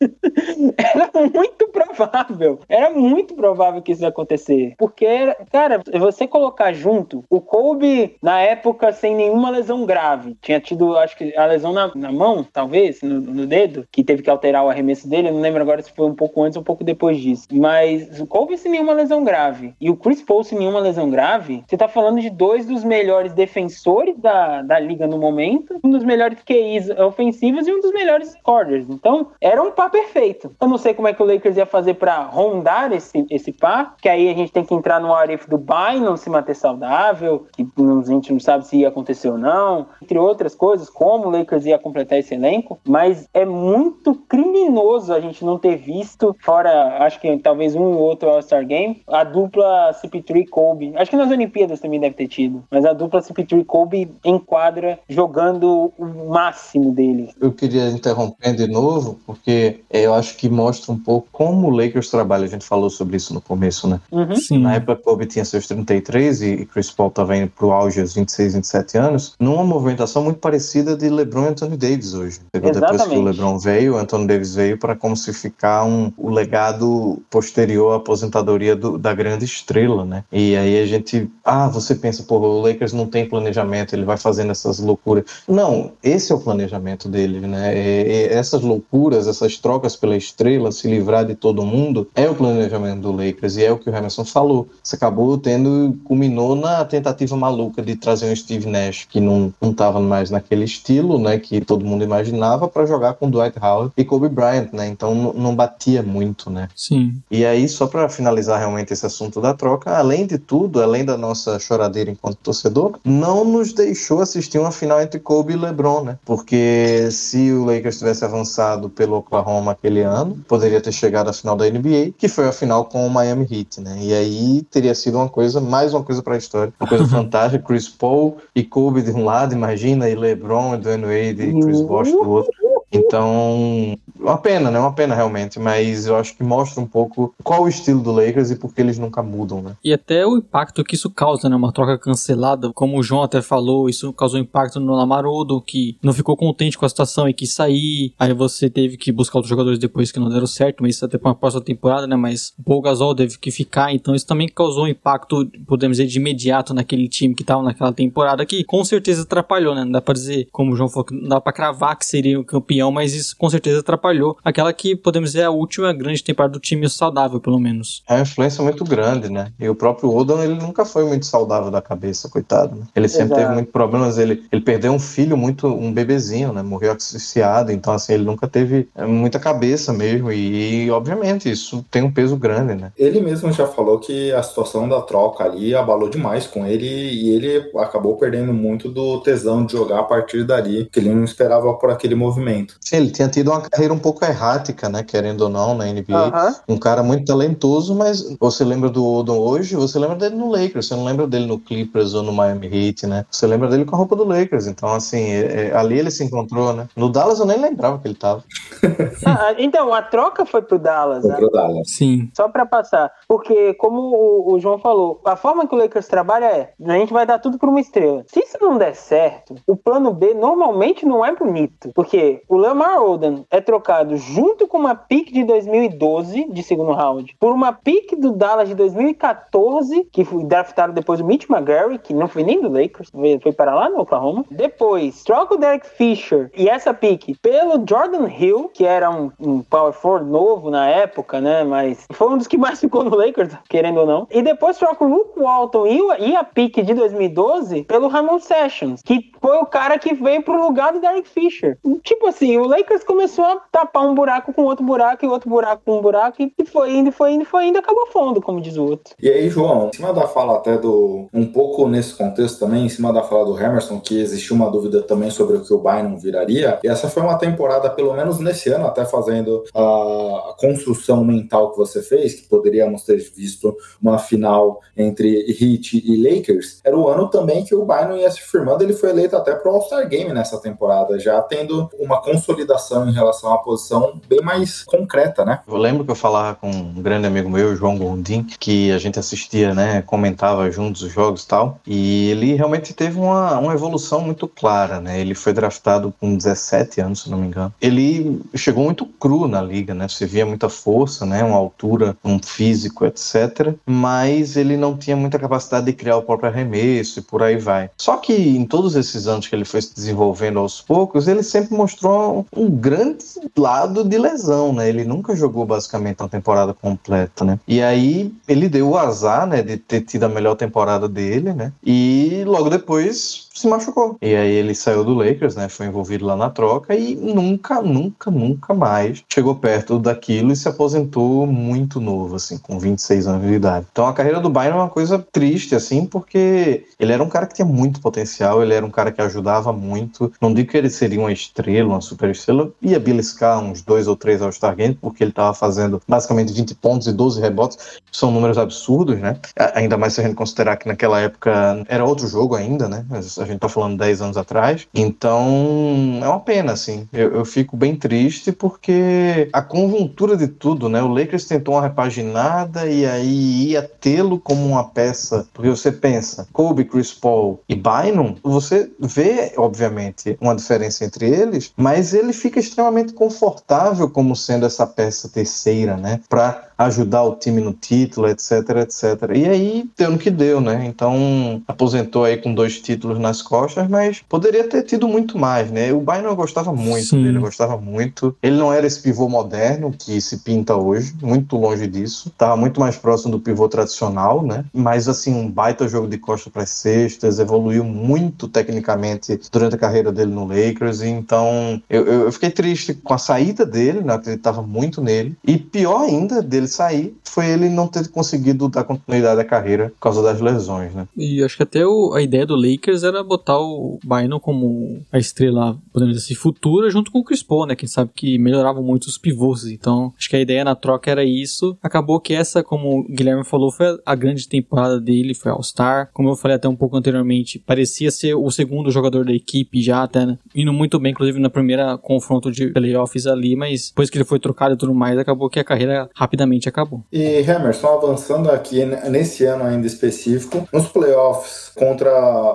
era 0.78 1.10
muito 1.28 1.68
provável. 1.68 2.60
Era 2.68 2.90
muito 2.90 3.34
provável 3.34 3.82
que 3.82 3.92
isso 3.92 4.02
ia 4.02 4.08
acontecer. 4.08 4.74
Porque, 4.78 5.06
cara, 5.50 5.82
você 5.98 6.26
colocar 6.26 6.72
junto 6.72 7.24
o 7.28 7.40
Kobe, 7.40 8.16
na 8.22 8.40
época, 8.40 8.92
sem 8.92 9.14
nenhuma 9.14 9.50
lesão 9.50 9.84
grave. 9.84 10.36
Tinha 10.40 10.60
tido, 10.60 10.96
acho 10.96 11.16
que, 11.16 11.36
a 11.36 11.46
lesão 11.46 11.72
na, 11.72 11.92
na 11.94 12.12
mão, 12.12 12.46
talvez, 12.50 13.02
no, 13.02 13.20
no, 13.20 13.46
dedo, 13.46 13.86
que 13.90 14.04
teve 14.04 14.22
que 14.22 14.30
alterar 14.30 14.64
o 14.64 14.70
arremesso 14.70 15.08
dele. 15.08 15.28
Eu 15.28 15.34
não 15.34 15.40
lembro 15.40 15.62
agora 15.62 15.82
se 15.82 15.92
foi 15.92 16.06
um 16.06 16.14
pouco 16.14 16.42
antes 16.42 16.56
ou 16.56 16.62
um 16.62 16.64
pouco 16.64 16.84
depois 16.84 17.18
disso. 17.18 17.46
Mas 17.52 18.20
o 18.20 18.26
Kobe 18.26 18.56
sem 18.56 18.72
nenhuma 18.72 18.92
lesão 18.92 19.22
grave 19.24 19.49
e 19.80 19.90
o 19.90 19.96
Chris 19.96 20.22
Paul 20.22 20.44
sem 20.44 20.58
nenhuma 20.58 20.80
lesão 20.80 21.10
grave, 21.10 21.64
você 21.66 21.76
tá 21.76 21.88
falando 21.88 22.20
de 22.20 22.30
dois 22.30 22.66
dos 22.66 22.84
melhores 22.84 23.32
defensores 23.32 24.16
da, 24.18 24.62
da 24.62 24.78
liga 24.78 25.06
no 25.06 25.18
momento, 25.18 25.78
um 25.82 25.90
dos 25.90 26.04
melhores 26.04 26.42
QIs 26.42 26.90
ofensivos 26.90 27.66
e 27.66 27.72
um 27.72 27.80
dos 27.80 27.92
melhores 27.92 28.30
scorers. 28.30 28.86
Então, 28.88 29.28
era 29.40 29.62
um 29.62 29.70
par 29.70 29.90
perfeito. 29.90 30.54
Eu 30.60 30.68
não 30.68 30.78
sei 30.78 30.94
como 30.94 31.08
é 31.08 31.12
que 31.12 31.22
o 31.22 31.26
Lakers 31.26 31.56
ia 31.56 31.66
fazer 31.66 31.94
para 31.94 32.22
rondar 32.22 32.92
esse, 32.92 33.26
esse 33.30 33.52
par, 33.52 33.96
que 34.00 34.08
aí 34.08 34.28
a 34.28 34.34
gente 34.34 34.52
tem 34.52 34.64
que 34.64 34.74
entrar 34.74 35.00
no 35.00 35.12
Arif 35.14 35.48
do 35.48 35.58
Bynum 35.58 36.16
se 36.16 36.30
manter 36.30 36.54
saudável, 36.54 37.46
que 37.52 37.62
a 37.62 38.10
gente 38.10 38.32
não 38.32 38.40
sabe 38.40 38.66
se 38.66 38.78
ia 38.78 38.88
acontecer 38.88 39.28
ou 39.28 39.38
não, 39.38 39.86
entre 40.02 40.18
outras 40.18 40.54
coisas, 40.54 40.88
como 40.88 41.26
o 41.26 41.30
Lakers 41.30 41.66
ia 41.66 41.78
completar 41.78 42.18
esse 42.18 42.34
elenco, 42.34 42.78
mas 42.86 43.28
é 43.32 43.44
muito 43.44 44.14
criminoso 44.28 45.12
a 45.12 45.20
gente 45.20 45.44
não 45.44 45.58
ter 45.58 45.76
visto, 45.76 46.36
fora 46.40 47.04
acho 47.04 47.20
que 47.20 47.38
talvez 47.38 47.74
um 47.74 47.82
ou 47.82 47.98
outro 47.98 48.28
All-Star 48.28 48.66
Game, 48.66 49.02
a 49.08 49.24
dupla 49.24 49.39
CP3 49.48 50.48
Kobe. 50.48 50.92
Acho 50.96 51.10
que 51.10 51.16
nas 51.16 51.30
Olimpíadas 51.30 51.80
também 51.80 52.00
deve 52.00 52.14
ter 52.14 52.28
tido, 52.28 52.62
mas 52.70 52.84
a 52.84 52.92
dupla 52.92 53.20
CP3 53.22 53.64
Kobe 53.64 54.10
enquadra 54.24 54.98
jogando 55.08 55.92
o 55.98 56.28
máximo 56.30 56.92
dele. 56.92 57.30
Eu 57.40 57.52
queria 57.52 57.88
interromper 57.90 58.54
de 58.54 58.66
novo, 58.66 59.18
porque 59.26 59.80
é, 59.90 60.02
eu 60.06 60.14
acho 60.14 60.36
que 60.36 60.48
mostra 60.48 60.92
um 60.92 60.98
pouco 60.98 61.28
como 61.32 61.68
o 61.68 61.70
Lakers 61.70 62.10
trabalha. 62.10 62.44
A 62.44 62.48
gente 62.48 62.64
falou 62.64 62.90
sobre 62.90 63.16
isso 63.16 63.32
no 63.34 63.40
começo, 63.40 63.86
né? 63.88 64.00
Uhum. 64.10 64.34
Sim. 64.36 64.58
Na 64.58 64.74
época, 64.74 64.96
Kobe 64.96 65.26
tinha 65.26 65.44
seus 65.44 65.66
33 65.66 66.42
e 66.42 66.66
Chris 66.66 66.90
Paul 66.90 67.08
estava 67.08 67.36
indo 67.36 67.50
pro 67.50 67.70
auge 67.72 68.00
aos 68.00 68.14
26, 68.14 68.54
27 68.54 68.98
anos, 68.98 69.34
numa 69.38 69.64
movimentação 69.64 70.22
muito 70.24 70.38
parecida 70.38 70.96
de 70.96 71.08
LeBron 71.08 71.44
e 71.44 71.48
Anthony 71.48 71.76
Davis 71.76 72.14
hoje. 72.14 72.40
Depois 72.52 72.76
que 72.76 72.82
o 72.82 72.84
Exatamente. 72.86 73.22
LeBron 73.24 73.58
veio, 73.58 73.94
o 73.94 73.98
Anthony 73.98 74.26
Davis 74.26 74.54
veio 74.54 74.78
para 74.78 74.96
como 74.96 75.16
se 75.16 75.32
ficar 75.32 75.84
um, 75.84 76.12
o 76.16 76.30
legado 76.30 77.22
posterior 77.30 77.92
à 77.92 77.96
aposentadoria 77.96 78.74
do- 78.74 78.98
da 78.98 79.14
grande 79.14 79.29
estrela, 79.38 80.04
né? 80.04 80.24
E 80.32 80.56
aí 80.56 80.82
a 80.82 80.86
gente, 80.86 81.28
ah, 81.44 81.68
você 81.68 81.94
pensa, 81.94 82.22
pô, 82.22 82.38
o 82.38 82.60
Lakers 82.62 82.92
não 82.92 83.06
tem 83.06 83.28
planejamento, 83.28 83.94
ele 83.94 84.04
vai 84.04 84.16
fazendo 84.16 84.50
essas 84.50 84.78
loucuras. 84.78 85.24
Não, 85.48 85.92
esse 86.02 86.32
é 86.32 86.34
o 86.34 86.40
planejamento 86.40 87.08
dele, 87.08 87.40
né? 87.46 87.74
E- 87.76 88.06
e 88.10 88.26
essas 88.28 88.62
loucuras, 88.62 89.26
essas 89.26 89.56
trocas 89.56 89.96
pela 89.96 90.16
estrela, 90.16 90.72
se 90.72 90.88
livrar 90.88 91.24
de 91.24 91.34
todo 91.34 91.64
mundo, 91.64 92.08
é 92.14 92.28
o 92.28 92.34
planejamento 92.34 93.00
do 93.00 93.12
Lakers 93.12 93.56
e 93.56 93.64
é 93.64 93.72
o 93.72 93.78
que 93.78 93.88
o 93.90 93.94
Emerson 93.94 94.24
falou. 94.24 94.68
Você 94.82 94.96
acabou 94.96 95.36
tendo, 95.38 95.98
culminou 96.04 96.54
na 96.54 96.84
tentativa 96.84 97.36
maluca 97.36 97.82
de 97.82 97.96
trazer 97.96 98.30
um 98.30 98.36
Steve 98.36 98.66
Nash 98.68 99.06
que 99.08 99.20
não 99.20 99.52
não 99.60 99.70
estava 99.70 100.00
mais 100.00 100.30
naquele 100.30 100.64
estilo, 100.64 101.18
né, 101.18 101.38
que 101.38 101.60
todo 101.60 101.84
mundo 101.84 102.04
imaginava 102.04 102.68
para 102.68 102.86
jogar 102.86 103.14
com 103.14 103.30
Dwight 103.30 103.58
Howard 103.60 103.92
e 103.96 104.04
Kobe 104.04 104.28
Bryant, 104.28 104.68
né? 104.72 104.86
Então 104.88 105.14
não- 105.14 105.32
não 105.32 105.54
batia 105.56 106.02
muito, 106.02 106.50
né? 106.50 106.68
Sim. 106.74 107.14
E 107.30 107.44
aí, 107.44 107.68
só 107.68 107.86
para 107.86 108.08
finalizar 108.08 108.58
realmente 108.58 108.92
esse 108.92 109.04
assunto 109.10 109.40
da 109.40 109.52
troca, 109.52 109.96
além 109.96 110.26
de 110.26 110.38
tudo, 110.38 110.82
além 110.82 111.04
da 111.04 111.16
nossa 111.16 111.58
choradeira 111.58 112.10
enquanto 112.10 112.38
torcedor, 112.38 112.98
não 113.04 113.44
nos 113.44 113.72
deixou 113.72 114.20
assistir 114.20 114.58
uma 114.58 114.72
final 114.72 115.00
entre 115.00 115.20
Kobe 115.20 115.52
e 115.52 115.56
LeBron, 115.56 116.04
né? 116.04 116.18
Porque 116.24 117.08
se 117.10 117.52
o 117.52 117.64
Lakers 117.64 117.98
tivesse 117.98 118.24
avançado 118.24 118.88
pelo 118.88 119.16
Oklahoma 119.16 119.72
aquele 119.72 120.02
ano, 120.02 120.42
poderia 120.48 120.80
ter 120.80 120.92
chegado 120.92 121.28
à 121.28 121.32
final 121.32 121.56
da 121.56 121.68
NBA, 121.68 122.12
que 122.16 122.28
foi 122.28 122.48
a 122.48 122.52
final 122.52 122.84
com 122.84 123.06
o 123.06 123.10
Miami 123.10 123.46
Heat, 123.50 123.80
né? 123.80 123.98
E 124.00 124.14
aí 124.14 124.62
teria 124.70 124.94
sido 124.94 125.18
uma 125.18 125.28
coisa, 125.28 125.60
mais 125.60 125.92
uma 125.92 126.02
coisa 126.02 126.22
para 126.22 126.34
a 126.34 126.38
história, 126.38 126.72
uma 126.80 126.88
coisa 126.88 127.06
fantástica, 127.08 127.64
Chris 127.64 127.88
Paul 127.88 128.38
e 128.54 128.62
Kobe 128.62 129.02
de 129.02 129.10
um 129.10 129.24
lado, 129.24 129.52
imagina, 129.52 130.08
e 130.08 130.14
LeBron 130.14 130.74
e 130.74 130.78
Dwayne 130.78 131.04
Wade 131.04 131.42
e 131.42 131.60
Chris 131.60 131.80
Bosh 131.82 132.10
do 132.10 132.30
outro. 132.30 132.52
Então, 132.92 133.96
uma 134.18 134.38
pena, 134.38 134.70
né? 134.70 134.78
Uma 134.78 134.92
pena 134.92 135.14
realmente, 135.14 135.58
mas 135.58 136.06
eu 136.06 136.16
acho 136.16 136.36
que 136.36 136.42
mostra 136.42 136.82
um 136.82 136.86
pouco 136.86 137.34
qual 137.42 137.62
o 137.62 137.68
estilo 137.68 138.02
do 138.02 138.12
Lakers 138.12 138.50
e 138.50 138.56
por 138.56 138.74
que 138.74 138.80
eles 138.80 138.98
nunca 138.98 139.22
mudam, 139.22 139.62
né? 139.62 139.76
E 139.82 139.92
até 139.92 140.26
o 140.26 140.36
impacto 140.36 140.84
que 140.84 140.94
isso 140.94 141.08
causa, 141.08 141.48
né? 141.48 141.56
Uma 141.56 141.72
troca 141.72 141.96
cancelada, 141.98 142.72
como 142.72 142.98
o 142.98 143.02
João 143.02 143.22
até 143.22 143.40
falou, 143.40 143.88
isso 143.88 144.12
causou 144.12 144.40
impacto 144.40 144.80
no 144.80 144.94
Lamar 144.94 145.24
Odom, 145.24 145.60
que 145.60 145.96
não 146.02 146.12
ficou 146.12 146.36
contente 146.36 146.76
com 146.76 146.84
a 146.84 146.88
situação 146.88 147.28
e 147.28 147.34
quis 147.34 147.54
sair. 147.54 148.12
Aí 148.18 148.32
você 148.34 148.68
teve 148.68 148.96
que 148.96 149.12
buscar 149.12 149.38
outros 149.38 149.50
jogadores 149.50 149.78
depois 149.78 150.10
que 150.10 150.18
não 150.18 150.28
deram 150.28 150.46
certo, 150.46 150.82
mas 150.82 150.96
isso 150.96 151.04
até 151.04 151.16
para 151.16 151.28
uma 151.28 151.34
próxima 151.34 151.62
temporada, 151.62 152.06
né? 152.06 152.16
Mas 152.16 152.52
o 152.58 152.62
Paul 152.64 152.82
Gasol 152.82 153.14
teve 153.14 153.38
que 153.38 153.50
ficar, 153.50 153.94
então 153.94 154.14
isso 154.14 154.26
também 154.26 154.48
causou 154.48 154.84
um 154.84 154.88
impacto, 154.88 155.48
podemos 155.66 155.96
dizer, 155.96 156.08
de 156.08 156.18
imediato 156.18 156.74
naquele 156.74 157.08
time 157.08 157.34
que 157.34 157.44
tava 157.44 157.62
naquela 157.62 157.92
temporada, 157.92 158.44
que 158.44 158.64
com 158.64 158.84
certeza 158.84 159.22
atrapalhou, 159.22 159.74
né? 159.74 159.84
Não 159.84 159.92
dá 159.92 160.00
pra 160.00 160.14
dizer, 160.14 160.48
como 160.50 160.72
o 160.72 160.76
João 160.76 160.88
falou, 160.88 161.06
não 161.12 161.28
dá 161.28 161.40
pra 161.40 161.52
cravar 161.52 161.96
que 161.96 162.04
seria 162.04 162.38
o 162.38 162.44
campeão, 162.44 162.79
mas 162.88 163.12
isso 163.12 163.34
com 163.36 163.50
certeza 163.50 163.80
atrapalhou 163.80 164.38
aquela 164.44 164.72
que 164.72 164.94
podemos 164.94 165.30
dizer 165.30 165.42
é 165.42 165.46
a 165.46 165.50
última 165.50 165.92
grande 165.92 166.22
temporada 166.22 166.52
do 166.52 166.60
time 166.60 166.88
saudável, 166.88 167.40
pelo 167.40 167.58
menos. 167.58 168.02
É 168.08 168.14
uma 168.14 168.22
influência 168.22 168.62
muito 168.62 168.84
grande, 168.84 169.28
né? 169.28 169.52
E 169.58 169.68
o 169.68 169.74
próprio 169.74 170.14
Odom, 170.14 170.42
ele 170.42 170.54
nunca 170.54 170.84
foi 170.84 171.04
muito 171.04 171.26
saudável 171.26 171.70
da 171.70 171.82
cabeça, 171.82 172.28
coitado. 172.28 172.76
Né? 172.76 172.86
Ele 172.94 173.08
sempre 173.08 173.26
Exato. 173.26 173.40
teve 173.40 173.54
muitos 173.54 173.72
problemas. 173.72 174.18
Ele, 174.18 174.44
ele 174.52 174.62
perdeu 174.62 174.92
um 174.92 174.98
filho 174.98 175.36
muito, 175.36 175.66
um 175.66 175.92
bebezinho, 175.92 176.52
né? 176.52 176.62
Morreu 176.62 176.92
asfixiado. 176.92 177.72
Então, 177.72 177.92
assim, 177.92 178.12
ele 178.14 178.24
nunca 178.24 178.46
teve 178.46 178.88
é, 178.94 179.04
muita 179.04 179.38
cabeça 179.38 179.92
mesmo. 179.92 180.30
E, 180.30 180.90
obviamente, 180.90 181.50
isso 181.50 181.84
tem 181.90 182.02
um 182.02 182.12
peso 182.12 182.36
grande, 182.36 182.74
né? 182.74 182.92
Ele 182.96 183.20
mesmo 183.20 183.50
já 183.52 183.66
falou 183.66 183.98
que 183.98 184.32
a 184.32 184.42
situação 184.42 184.88
da 184.88 185.00
troca 185.00 185.44
ali 185.44 185.74
abalou 185.74 186.08
demais 186.08 186.46
com 186.46 186.66
ele 186.66 186.86
e 186.86 187.30
ele 187.30 187.70
acabou 187.78 188.16
perdendo 188.16 188.52
muito 188.52 188.88
do 188.88 189.20
tesão 189.20 189.64
de 189.64 189.72
jogar 189.72 190.00
a 190.00 190.04
partir 190.04 190.44
dali, 190.44 190.88
que 190.90 191.00
ele 191.00 191.10
não 191.10 191.24
esperava 191.24 191.72
por 191.74 191.90
aquele 191.90 192.14
movimento. 192.14 192.69
Sim, 192.80 192.96
ele 192.96 193.10
tinha 193.10 193.28
tido 193.28 193.50
uma 193.50 193.60
carreira 193.60 193.92
um 193.94 193.98
pouco 193.98 194.24
errática, 194.24 194.88
né? 194.88 195.02
Querendo 195.02 195.42
ou 195.42 195.48
não, 195.48 195.74
na 195.74 195.86
NBA. 195.86 196.16
Aham. 196.16 196.54
Um 196.68 196.78
cara 196.78 197.02
muito 197.02 197.24
talentoso, 197.26 197.94
mas 197.94 198.36
você 198.38 198.64
lembra 198.64 198.88
do 198.88 199.06
Odom 199.06 199.38
hoje, 199.38 199.76
você 199.76 199.98
lembra 199.98 200.16
dele 200.16 200.36
no 200.36 200.50
Lakers, 200.50 200.86
você 200.88 200.94
não 200.96 201.04
lembra 201.04 201.26
dele 201.26 201.46
no 201.46 201.58
Clippers 201.58 202.14
ou 202.14 202.22
no 202.22 202.32
Miami 202.32 202.66
Heat, 202.66 203.06
né? 203.06 203.24
Você 203.30 203.46
lembra 203.46 203.68
dele 203.68 203.84
com 203.84 203.94
a 203.94 203.98
roupa 203.98 204.16
do 204.16 204.24
Lakers. 204.24 204.66
Então, 204.66 204.92
assim, 204.92 205.22
é- 205.30 205.68
é- 205.68 205.76
ali 205.76 205.98
ele 205.98 206.10
se 206.10 206.24
encontrou, 206.24 206.72
né? 206.72 206.88
No 206.96 207.10
Dallas 207.10 207.40
eu 207.40 207.46
nem 207.46 207.60
lembrava 207.60 207.98
que 207.98 208.08
ele 208.08 208.14
tava. 208.14 208.42
Ah, 209.26 209.54
então, 209.58 209.92
a 209.94 210.02
troca 210.02 210.44
foi 210.46 210.62
pro 210.62 210.78
Dallas, 210.78 211.24
né? 211.24 211.34
Contra 211.34 211.46
o 211.46 211.50
Dallas. 211.50 211.90
Sim. 211.90 212.30
Só 212.34 212.48
pra 212.48 212.64
passar. 212.66 213.12
Porque, 213.28 213.74
como 213.74 214.00
o, 214.00 214.54
o 214.54 214.60
João 214.60 214.78
falou, 214.78 215.20
a 215.24 215.36
forma 215.36 215.66
que 215.66 215.74
o 215.74 215.78
Lakers 215.78 216.08
trabalha 216.08 216.46
é: 216.46 216.72
a 216.84 216.92
gente 216.94 217.12
vai 217.12 217.26
dar 217.26 217.38
tudo 217.38 217.58
pra 217.58 217.68
uma 217.68 217.80
estrela. 217.80 218.24
Se 218.26 218.40
isso 218.40 218.56
não 218.60 218.76
der 218.78 218.94
certo, 218.94 219.54
o 219.66 219.76
plano 219.76 220.12
B 220.12 220.34
normalmente 220.34 221.04
não 221.06 221.24
é 221.24 221.34
bonito. 221.34 221.90
Porque 221.94 222.42
o 222.48 222.56
Lamar 222.60 223.02
Odom 223.02 223.44
é 223.50 223.60
trocado 223.60 224.16
junto 224.16 224.68
com 224.68 224.78
uma 224.78 224.94
pick 224.94 225.32
de 225.32 225.44
2012, 225.44 226.44
de 226.52 226.62
segundo 226.62 226.92
round, 226.92 227.34
por 227.40 227.52
uma 227.52 227.72
pick 227.72 228.14
do 228.16 228.32
Dallas 228.32 228.68
de 228.68 228.74
2014, 228.74 230.04
que 230.12 230.24
foi 230.24 230.44
draftado 230.44 230.92
depois 230.92 231.18
do 231.20 231.24
Mitch 231.26 231.48
McGarry, 231.48 231.98
que 231.98 232.12
não 232.14 232.28
foi 232.28 232.42
nem 232.42 232.60
do 232.60 232.68
Lakers, 232.70 233.10
foi, 233.42 233.52
para 233.52 233.74
lá 233.74 233.88
no 233.88 234.00
Oklahoma. 234.00 234.44
Depois, 234.50 235.22
troca 235.24 235.54
o 235.54 235.58
Derek 235.58 235.86
Fisher 235.86 236.50
e 236.56 236.68
essa 236.68 236.92
pick 236.92 237.36
pelo 237.40 237.82
Jordan 237.88 238.28
Hill, 238.28 238.70
que 238.72 238.84
era 238.84 239.10
um, 239.10 239.30
um 239.40 239.62
power 239.62 239.92
forward 239.92 240.30
novo 240.30 240.70
na 240.70 240.86
época, 240.88 241.40
né? 241.40 241.64
Mas 241.64 242.06
foi 242.12 242.28
um 242.28 242.38
dos 242.38 242.46
que 242.46 242.58
mais 242.58 242.78
ficou 242.80 243.04
no 243.04 243.14
Lakers, 243.16 243.54
querendo 243.68 244.00
ou 244.00 244.06
não. 244.06 244.26
E 244.30 244.42
depois 244.42 244.78
troca 244.78 245.04
o 245.04 245.08
Luke 245.08 245.38
Walton 245.40 245.86
e, 245.86 246.00
o- 246.00 246.14
e 246.14 246.36
a 246.36 246.44
pick 246.44 246.82
de 246.82 246.94
2012 246.94 247.84
pelo 247.84 248.08
Ramon 248.08 248.38
Sessions, 248.38 249.02
que 249.04 249.30
foi 249.40 249.56
o 249.58 249.66
cara 249.66 249.98
que 249.98 250.14
veio 250.14 250.42
pro 250.42 250.60
lugar 250.60 250.92
do 250.92 251.00
Derek 251.00 251.28
Fisher. 251.28 251.78
Tipo 252.02 252.28
assim, 252.28 252.49
o 252.58 252.66
Lakers 252.66 253.04
começou 253.04 253.44
a 253.44 253.56
tapar 253.70 254.04
um 254.04 254.14
buraco 254.14 254.52
com 254.52 254.62
outro 254.62 254.84
buraco 254.84 255.24
e 255.24 255.28
outro 255.28 255.48
buraco 255.48 255.82
com 255.84 255.98
um 255.98 256.02
buraco 256.02 256.36
e 256.40 256.64
foi 256.64 256.92
indo, 256.92 257.12
foi 257.12 257.32
indo, 257.32 257.44
foi 257.44 257.66
indo, 257.66 257.78
acabou 257.78 258.06
fundo, 258.06 258.40
como 258.40 258.60
diz 258.60 258.76
o 258.76 258.84
outro. 258.84 259.14
E 259.20 259.28
aí, 259.28 259.48
João, 259.48 259.88
em 259.88 259.96
cima 259.96 260.12
da 260.12 260.26
fala 260.26 260.56
até 260.56 260.76
do. 260.78 261.28
Um 261.32 261.46
pouco 261.46 261.88
nesse 261.88 262.14
contexto 262.14 262.58
também, 262.58 262.86
em 262.86 262.88
cima 262.88 263.12
da 263.12 263.22
fala 263.22 263.44
do 263.44 263.58
Emerson, 263.58 264.00
que 264.00 264.20
existiu 264.20 264.56
uma 264.56 264.70
dúvida 264.70 265.02
também 265.02 265.30
sobre 265.30 265.56
o 265.56 265.64
que 265.64 265.72
o 265.72 265.78
Bynum 265.78 266.18
viraria. 266.18 266.78
E 266.82 266.88
essa 266.88 267.08
foi 267.08 267.22
uma 267.22 267.38
temporada, 267.38 267.90
pelo 267.90 268.14
menos 268.14 268.38
nesse 268.38 268.70
ano, 268.70 268.86
até 268.86 269.04
fazendo 269.04 269.64
a, 269.74 270.54
construção 270.58 271.24
mental 271.24 271.72
que 271.72 271.78
você 271.78 272.02
fez, 272.02 272.34
que 272.34 272.48
poderíamos 272.48 273.02
ter 273.04 273.16
visto 273.16 273.76
uma 274.00 274.18
final 274.18 274.80
entre 274.96 275.28
Heat 275.50 276.02
e 276.04 276.16
Lakers. 276.22 276.80
Era 276.84 276.96
o 276.96 277.08
ano 277.08 277.28
também 277.28 277.64
que 277.64 277.74
o 277.74 277.84
Bynum 277.84 278.16
ia 278.16 278.30
se 278.30 278.40
firmando, 278.42 278.82
ele 278.82 278.92
foi 278.92 279.10
eleito 279.10 279.36
até 279.36 279.54
pro 279.54 279.70
All-Star 279.70 280.06
Game 280.08 280.32
nessa 280.32 280.58
temporada, 280.60 281.18
já 281.18 281.40
tendo 281.42 281.88
uma 281.98 282.20
consolidação 282.40 283.08
em 283.08 283.12
relação 283.12 283.52
à 283.52 283.58
posição 283.58 284.20
bem 284.28 284.40
mais 284.40 284.82
concreta, 284.82 285.44
né? 285.44 285.60
Eu 285.68 285.76
lembro 285.76 286.04
que 286.04 286.10
eu 286.10 286.16
falava 286.16 286.54
com 286.54 286.70
um 286.70 287.02
grande 287.02 287.26
amigo 287.26 287.48
meu, 287.48 287.76
João 287.76 287.98
Gondim, 287.98 288.46
que 288.58 288.90
a 288.90 288.98
gente 288.98 289.18
assistia, 289.18 289.74
né, 289.74 290.02
comentava 290.02 290.70
juntos 290.70 291.02
os 291.02 291.12
jogos 291.12 291.44
e 291.44 291.46
tal, 291.46 291.78
e 291.86 292.30
ele 292.30 292.54
realmente 292.54 292.94
teve 292.94 293.18
uma, 293.18 293.58
uma 293.58 293.72
evolução 293.72 294.20
muito 294.20 294.48
clara, 294.48 295.00
né, 295.00 295.20
ele 295.20 295.34
foi 295.34 295.52
draftado 295.52 296.12
com 296.18 296.36
17 296.36 297.00
anos, 297.00 297.22
se 297.22 297.30
não 297.30 297.38
me 297.38 297.46
engano. 297.46 297.72
Ele 297.80 298.40
chegou 298.54 298.84
muito 298.84 299.04
cru 299.04 299.46
na 299.46 299.62
liga, 299.62 299.94
né, 299.94 300.08
você 300.08 300.26
via 300.26 300.46
muita 300.46 300.68
força, 300.68 301.26
né, 301.26 301.44
uma 301.44 301.56
altura, 301.56 302.16
um 302.24 302.40
físico, 302.42 303.04
etc, 303.04 303.74
mas 303.86 304.56
ele 304.56 304.76
não 304.76 304.96
tinha 304.96 305.16
muita 305.16 305.38
capacidade 305.38 305.86
de 305.86 305.92
criar 305.92 306.16
o 306.16 306.22
próprio 306.22 306.50
arremesso 306.50 307.18
e 307.18 307.22
por 307.22 307.42
aí 307.42 307.56
vai. 307.56 307.90
Só 307.98 308.16
que 308.16 308.32
em 308.32 308.64
todos 308.64 308.96
esses 308.96 309.26
anos 309.26 309.46
que 309.46 309.54
ele 309.54 309.64
foi 309.64 309.82
se 309.82 309.94
desenvolvendo 309.94 310.58
aos 310.58 310.80
poucos, 310.80 311.28
ele 311.28 311.42
sempre 311.42 311.76
mostrou 311.76 312.19
um 312.54 312.70
grande 312.70 313.24
lado 313.56 314.04
de 314.04 314.18
lesão, 314.18 314.72
né? 314.72 314.88
Ele 314.88 315.04
nunca 315.04 315.34
jogou 315.34 315.64
basicamente 315.64 316.20
uma 316.22 316.28
temporada 316.28 316.74
completa, 316.74 317.44
né? 317.44 317.58
E 317.66 317.82
aí 317.82 318.32
ele 318.48 318.68
deu 318.68 318.90
o 318.90 318.98
azar, 318.98 319.46
né, 319.46 319.62
de 319.62 319.76
ter 319.76 320.02
tido 320.02 320.24
a 320.24 320.28
melhor 320.28 320.54
temporada 320.54 321.08
dele, 321.08 321.52
né? 321.52 321.72
E 321.84 322.42
logo 322.46 322.70
depois 322.70 323.48
se 323.54 323.68
machucou. 323.68 324.16
E 324.22 324.34
aí 324.34 324.50
ele 324.50 324.74
saiu 324.74 325.04
do 325.04 325.14
Lakers, 325.14 325.54
né? 325.54 325.68
Foi 325.68 325.86
envolvido 325.86 326.24
lá 326.24 326.36
na 326.36 326.50
troca 326.50 326.94
e 326.94 327.14
nunca, 327.14 327.82
nunca, 327.82 328.30
nunca 328.30 328.74
mais 328.74 329.22
chegou 329.28 329.54
perto 329.54 329.98
daquilo 329.98 330.52
e 330.52 330.56
se 330.56 330.68
aposentou 330.68 331.46
muito 331.46 332.00
novo, 332.00 332.36
assim, 332.36 332.58
com 332.58 332.78
26 332.78 333.26
anos 333.26 333.46
de 333.46 333.54
idade. 333.54 333.86
Então 333.92 334.06
a 334.06 334.12
carreira 334.12 334.40
do 334.40 334.50
Byron 334.50 334.78
é 334.78 334.82
uma 334.82 334.88
coisa 334.88 335.18
triste, 335.18 335.74
assim, 335.74 336.06
porque 336.06 336.84
ele 336.98 337.12
era 337.12 337.22
um 337.22 337.28
cara 337.28 337.46
que 337.46 337.54
tinha 337.54 337.66
muito 337.66 338.00
potencial, 338.00 338.62
ele 338.62 338.74
era 338.74 338.84
um 338.84 338.90
cara 338.90 339.12
que 339.12 339.20
ajudava 339.20 339.72
muito. 339.72 340.32
Não 340.40 340.52
digo 340.54 340.70
que 340.70 340.76
ele 340.76 340.90
seria 340.90 341.20
uma 341.20 341.32
estrela, 341.32 341.90
uma 341.90 342.00
superestrela, 342.10 342.70
ia 342.82 343.00
beliscar 343.00 343.58
uns 343.62 343.82
dois 343.82 344.06
ou 344.06 344.16
três 344.16 344.42
All-Star 344.42 344.76
Games, 344.76 344.96
porque 345.00 345.24
ele 345.24 345.30
estava 345.30 345.54
fazendo 345.54 346.00
basicamente 346.06 346.52
20 346.52 346.74
pontos 346.74 347.06
e 347.06 347.12
12 347.12 347.40
rebotes. 347.40 347.78
São 348.12 348.30
números 348.30 348.58
absurdos, 348.58 349.18
né? 349.18 349.38
Ainda 349.74 349.96
mais 349.96 350.14
se 350.14 350.20
a 350.20 350.24
gente 350.24 350.34
considerar 350.34 350.76
que 350.76 350.88
naquela 350.88 351.20
época 351.20 351.84
era 351.88 352.04
outro 352.04 352.26
jogo 352.26 352.54
ainda, 352.54 352.88
né? 352.88 353.04
A 353.10 353.44
gente 353.44 353.58
tá 353.58 353.68
falando 353.68 353.98
10 353.98 354.22
anos 354.22 354.36
atrás. 354.36 354.86
Então, 354.94 356.20
é 356.22 356.28
uma 356.28 356.40
pena, 356.40 356.72
assim. 356.72 357.08
Eu, 357.12 357.36
eu 357.36 357.44
fico 357.44 357.76
bem 357.76 357.96
triste 357.96 358.52
porque 358.52 359.48
a 359.52 359.62
conjuntura 359.62 360.36
de 360.36 360.48
tudo, 360.48 360.88
né? 360.88 361.02
O 361.02 361.08
Lakers 361.08 361.44
tentou 361.44 361.74
uma 361.74 361.82
repaginada 361.82 362.86
e 362.86 363.06
aí 363.06 363.70
ia 363.70 363.82
tê-lo 363.82 364.38
como 364.38 364.66
uma 364.66 364.84
peça. 364.84 365.46
Porque 365.52 365.68
você 365.68 365.92
pensa, 365.92 366.46
Kobe, 366.52 366.84
Chris 366.84 367.12
Paul 367.12 367.60
e 367.68 367.74
Bynum, 367.74 368.36
você 368.42 368.90
vê, 368.98 369.52
obviamente, 369.56 370.36
uma 370.40 370.54
diferença 370.54 371.04
entre 371.04 371.28
eles, 371.28 371.72
mas 371.76 371.99
ele 372.12 372.32
fica 372.32 372.58
extremamente 372.58 373.12
confortável 373.12 374.08
como 374.08 374.34
sendo 374.34 374.66
essa 374.66 374.86
peça 374.86 375.28
terceira, 375.28 375.96
né? 375.96 376.20
Para 376.28 376.69
ajudar 376.86 377.22
o 377.24 377.34
time 377.34 377.60
no 377.60 377.72
título, 377.72 378.28
etc, 378.28 378.52
etc. 378.82 379.30
E 379.34 379.48
aí 379.48 379.90
deu 379.96 380.10
no 380.10 380.18
que 380.18 380.30
deu, 380.30 380.60
né? 380.60 380.84
Então 380.86 381.62
aposentou 381.66 382.24
aí 382.24 382.36
com 382.36 382.54
dois 382.54 382.80
títulos 382.80 383.18
nas 383.18 383.42
costas, 383.42 383.88
mas 383.88 384.22
poderia 384.28 384.64
ter 384.64 384.82
tido 384.82 385.06
muito 385.06 385.38
mais, 385.38 385.70
né? 385.70 385.92
O 385.92 386.00
Bynum 386.00 386.34
gostava 386.34 386.72
muito 386.72 387.06
Sim. 387.06 387.22
dele, 387.22 387.38
gostava 387.38 387.76
muito. 387.76 388.34
Ele 388.42 388.56
não 388.56 388.72
era 388.72 388.86
esse 388.86 389.00
pivô 389.00 389.28
moderno 389.28 389.92
que 389.92 390.20
se 390.20 390.38
pinta 390.38 390.76
hoje, 390.76 391.14
muito 391.20 391.56
longe 391.56 391.86
disso. 391.86 392.32
Tava 392.38 392.56
muito 392.56 392.80
mais 392.80 392.96
próximo 392.96 393.32
do 393.32 393.40
pivô 393.40 393.68
tradicional, 393.68 394.42
né? 394.42 394.64
Mas 394.72 395.08
assim, 395.08 395.34
um 395.34 395.50
baita 395.50 395.88
jogo 395.88 396.08
de 396.08 396.18
costa 396.18 396.48
para 396.48 396.64
cestas, 396.64 397.38
evoluiu 397.38 397.84
muito 397.84 398.48
tecnicamente 398.48 399.38
durante 399.52 399.74
a 399.74 399.78
carreira 399.78 400.10
dele 400.10 400.32
no 400.32 400.46
Lakers. 400.46 401.02
Então 401.02 401.80
eu, 401.88 402.06
eu 402.06 402.30
eu 402.30 402.32
fiquei 402.32 402.50
triste 402.50 402.94
com 402.94 403.12
a 403.12 403.18
saída 403.18 403.66
dele, 403.66 404.00
né? 404.00 404.12
Eu 404.12 404.16
acreditava 404.16 404.62
muito 404.62 405.02
nele. 405.02 405.36
E 405.44 405.58
pior 405.58 406.02
ainda 406.02 406.40
dele 406.40 406.68
sair 406.72 407.14
foi 407.24 407.46
ele 407.48 407.68
não 407.68 407.86
ter 407.88 408.08
conseguido 408.08 408.68
dar 408.68 408.84
continuidade 408.84 409.40
à 409.40 409.44
carreira 409.44 409.90
por 409.90 410.00
causa 410.00 410.22
das 410.22 410.40
lesões, 410.40 410.94
né? 410.94 411.06
E 411.16 411.42
acho 411.42 411.56
que 411.56 411.62
até 411.62 411.86
o- 411.86 412.12
a 412.14 412.22
ideia 412.22 412.44
do 412.46 412.56
Lakers 412.56 413.02
era 413.02 413.22
botar 413.22 413.58
o 413.58 413.98
Bynum 414.04 414.38
como 414.40 415.00
a 415.12 415.18
estrela, 415.18 415.76
podemos 415.92 416.14
dizer 416.14 416.26
assim, 416.26 416.34
futura, 416.34 416.90
junto 416.90 417.10
com 417.10 417.18
o 417.20 417.24
Chris 417.24 417.42
Paul, 417.42 417.66
né? 417.66 417.74
Quem 417.76 417.88
sabe 417.88 418.10
que 418.14 418.38
melhoravam 418.38 418.82
muito 418.82 419.04
os 419.04 419.18
pivôs. 419.18 419.64
Então, 419.66 420.12
acho 420.18 420.28
que 420.28 420.36
a 420.36 420.40
ideia 420.40 420.64
na 420.64 420.74
troca 420.74 421.10
era 421.10 421.24
isso. 421.24 421.76
Acabou 421.82 422.20
que 422.20 422.34
essa, 422.34 422.62
como 422.62 423.00
o 423.00 423.04
Guilherme 423.04 423.44
falou, 423.44 423.70
foi 423.70 423.86
a 424.04 424.14
grande 424.14 424.48
temporada 424.48 425.00
dele, 425.00 425.34
foi 425.34 425.50
All-Star. 425.52 426.10
Como 426.12 426.28
eu 426.28 426.36
falei 426.36 426.56
até 426.56 426.68
um 426.68 426.76
pouco 426.76 426.96
anteriormente, 426.96 427.58
parecia 427.58 428.10
ser 428.10 428.34
o 428.34 428.50
segundo 428.50 428.90
jogador 428.90 429.24
da 429.24 429.32
equipe 429.32 429.80
já, 429.82 430.02
até 430.02 430.24
né? 430.26 430.38
indo 430.54 430.72
muito 430.72 430.98
bem, 430.98 431.12
inclusive 431.12 431.38
na 431.38 431.50
primeira 431.50 431.96
confronto 431.98 432.50
de 432.50 432.68
playoffs 432.68 433.26
ali, 433.26 433.54
mas 433.56 433.88
depois 433.90 434.10
que 434.10 434.16
ele 434.18 434.24
foi 434.24 434.38
trocado 434.38 434.74
e 434.74 434.76
tudo 434.78 434.94
mais, 434.94 435.18
acabou 435.18 435.48
que 435.48 435.58
a 435.58 435.64
carreira 435.64 436.08
rapidamente 436.14 436.59
acabou. 436.68 437.02
E 437.12 437.22
Emerson, 437.40 437.88
avançando 437.88 438.50
aqui 438.50 438.84
nesse 438.84 439.44
ano 439.44 439.64
ainda 439.64 439.86
específico, 439.86 440.68
nos 440.72 440.88
playoffs 440.88 441.72
contra 441.74 442.10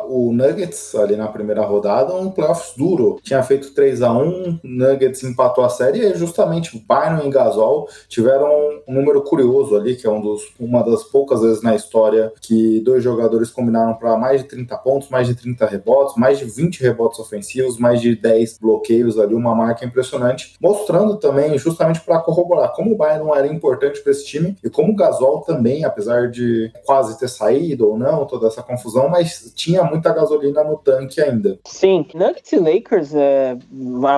o 0.07 0.31
Nuggets, 0.31 0.95
ali 0.95 1.15
na 1.15 1.27
primeira 1.27 1.63
rodada, 1.63 2.13
um 2.13 2.29
playoffs 2.29 2.73
duro. 2.77 3.19
Tinha 3.23 3.41
feito 3.43 3.73
3 3.73 4.01
a 4.01 4.11
1 4.13 4.59
Nuggets 4.63 5.23
empatou 5.23 5.63
a 5.63 5.69
série 5.69 5.99
e 5.99 6.15
justamente 6.15 6.77
Bynum 6.77 7.27
e 7.27 7.29
Gasol 7.29 7.89
tiveram 8.07 8.81
um 8.87 8.93
número 8.93 9.21
curioso 9.23 9.75
ali, 9.75 9.95
que 9.95 10.05
é 10.05 10.09
um 10.09 10.21
dos, 10.21 10.41
uma 10.59 10.83
das 10.83 11.03
poucas 11.03 11.41
vezes 11.41 11.61
na 11.61 11.75
história 11.75 12.31
que 12.41 12.79
dois 12.81 13.03
jogadores 13.03 13.49
combinaram 13.49 13.95
para 13.95 14.17
mais 14.17 14.41
de 14.41 14.47
30 14.47 14.77
pontos, 14.77 15.09
mais 15.09 15.27
de 15.27 15.35
30 15.35 15.65
rebotes, 15.65 16.15
mais 16.15 16.39
de 16.39 16.45
20 16.45 16.81
rebotes 16.81 17.19
ofensivos, 17.19 17.77
mais 17.77 18.01
de 18.01 18.15
10 18.15 18.59
bloqueios 18.59 19.19
ali, 19.19 19.33
uma 19.33 19.55
marca 19.55 19.85
impressionante, 19.85 20.55
mostrando 20.61 21.17
também 21.17 21.57
justamente 21.57 22.01
para 22.01 22.19
corroborar 22.19 22.73
como 22.73 22.93
o 22.93 22.97
Bynum 22.97 23.35
era 23.35 23.47
importante 23.47 23.94
para 24.01 24.11
esse 24.11 24.25
time 24.25 24.55
e 24.63 24.69
como 24.69 24.91
o 24.93 24.95
Gasol 24.95 25.41
também, 25.41 25.83
apesar 25.85 26.29
de 26.29 26.71
quase 26.85 27.17
ter 27.19 27.27
saído 27.29 27.89
ou 27.89 27.97
não, 27.97 28.25
toda 28.25 28.47
essa 28.47 28.61
confusão, 28.63 29.09
mas 29.09 29.51
tinha 29.55 29.83
muita 29.83 30.13
gasolina 30.13 30.63
no 30.63 30.77
tanque 30.77 31.21
ainda. 31.21 31.59
Sim, 31.65 32.05
Nuggets 32.13 32.51
e 32.51 32.57
Lakers, 32.57 33.13
é, 33.15 33.57
a, 34.03 34.15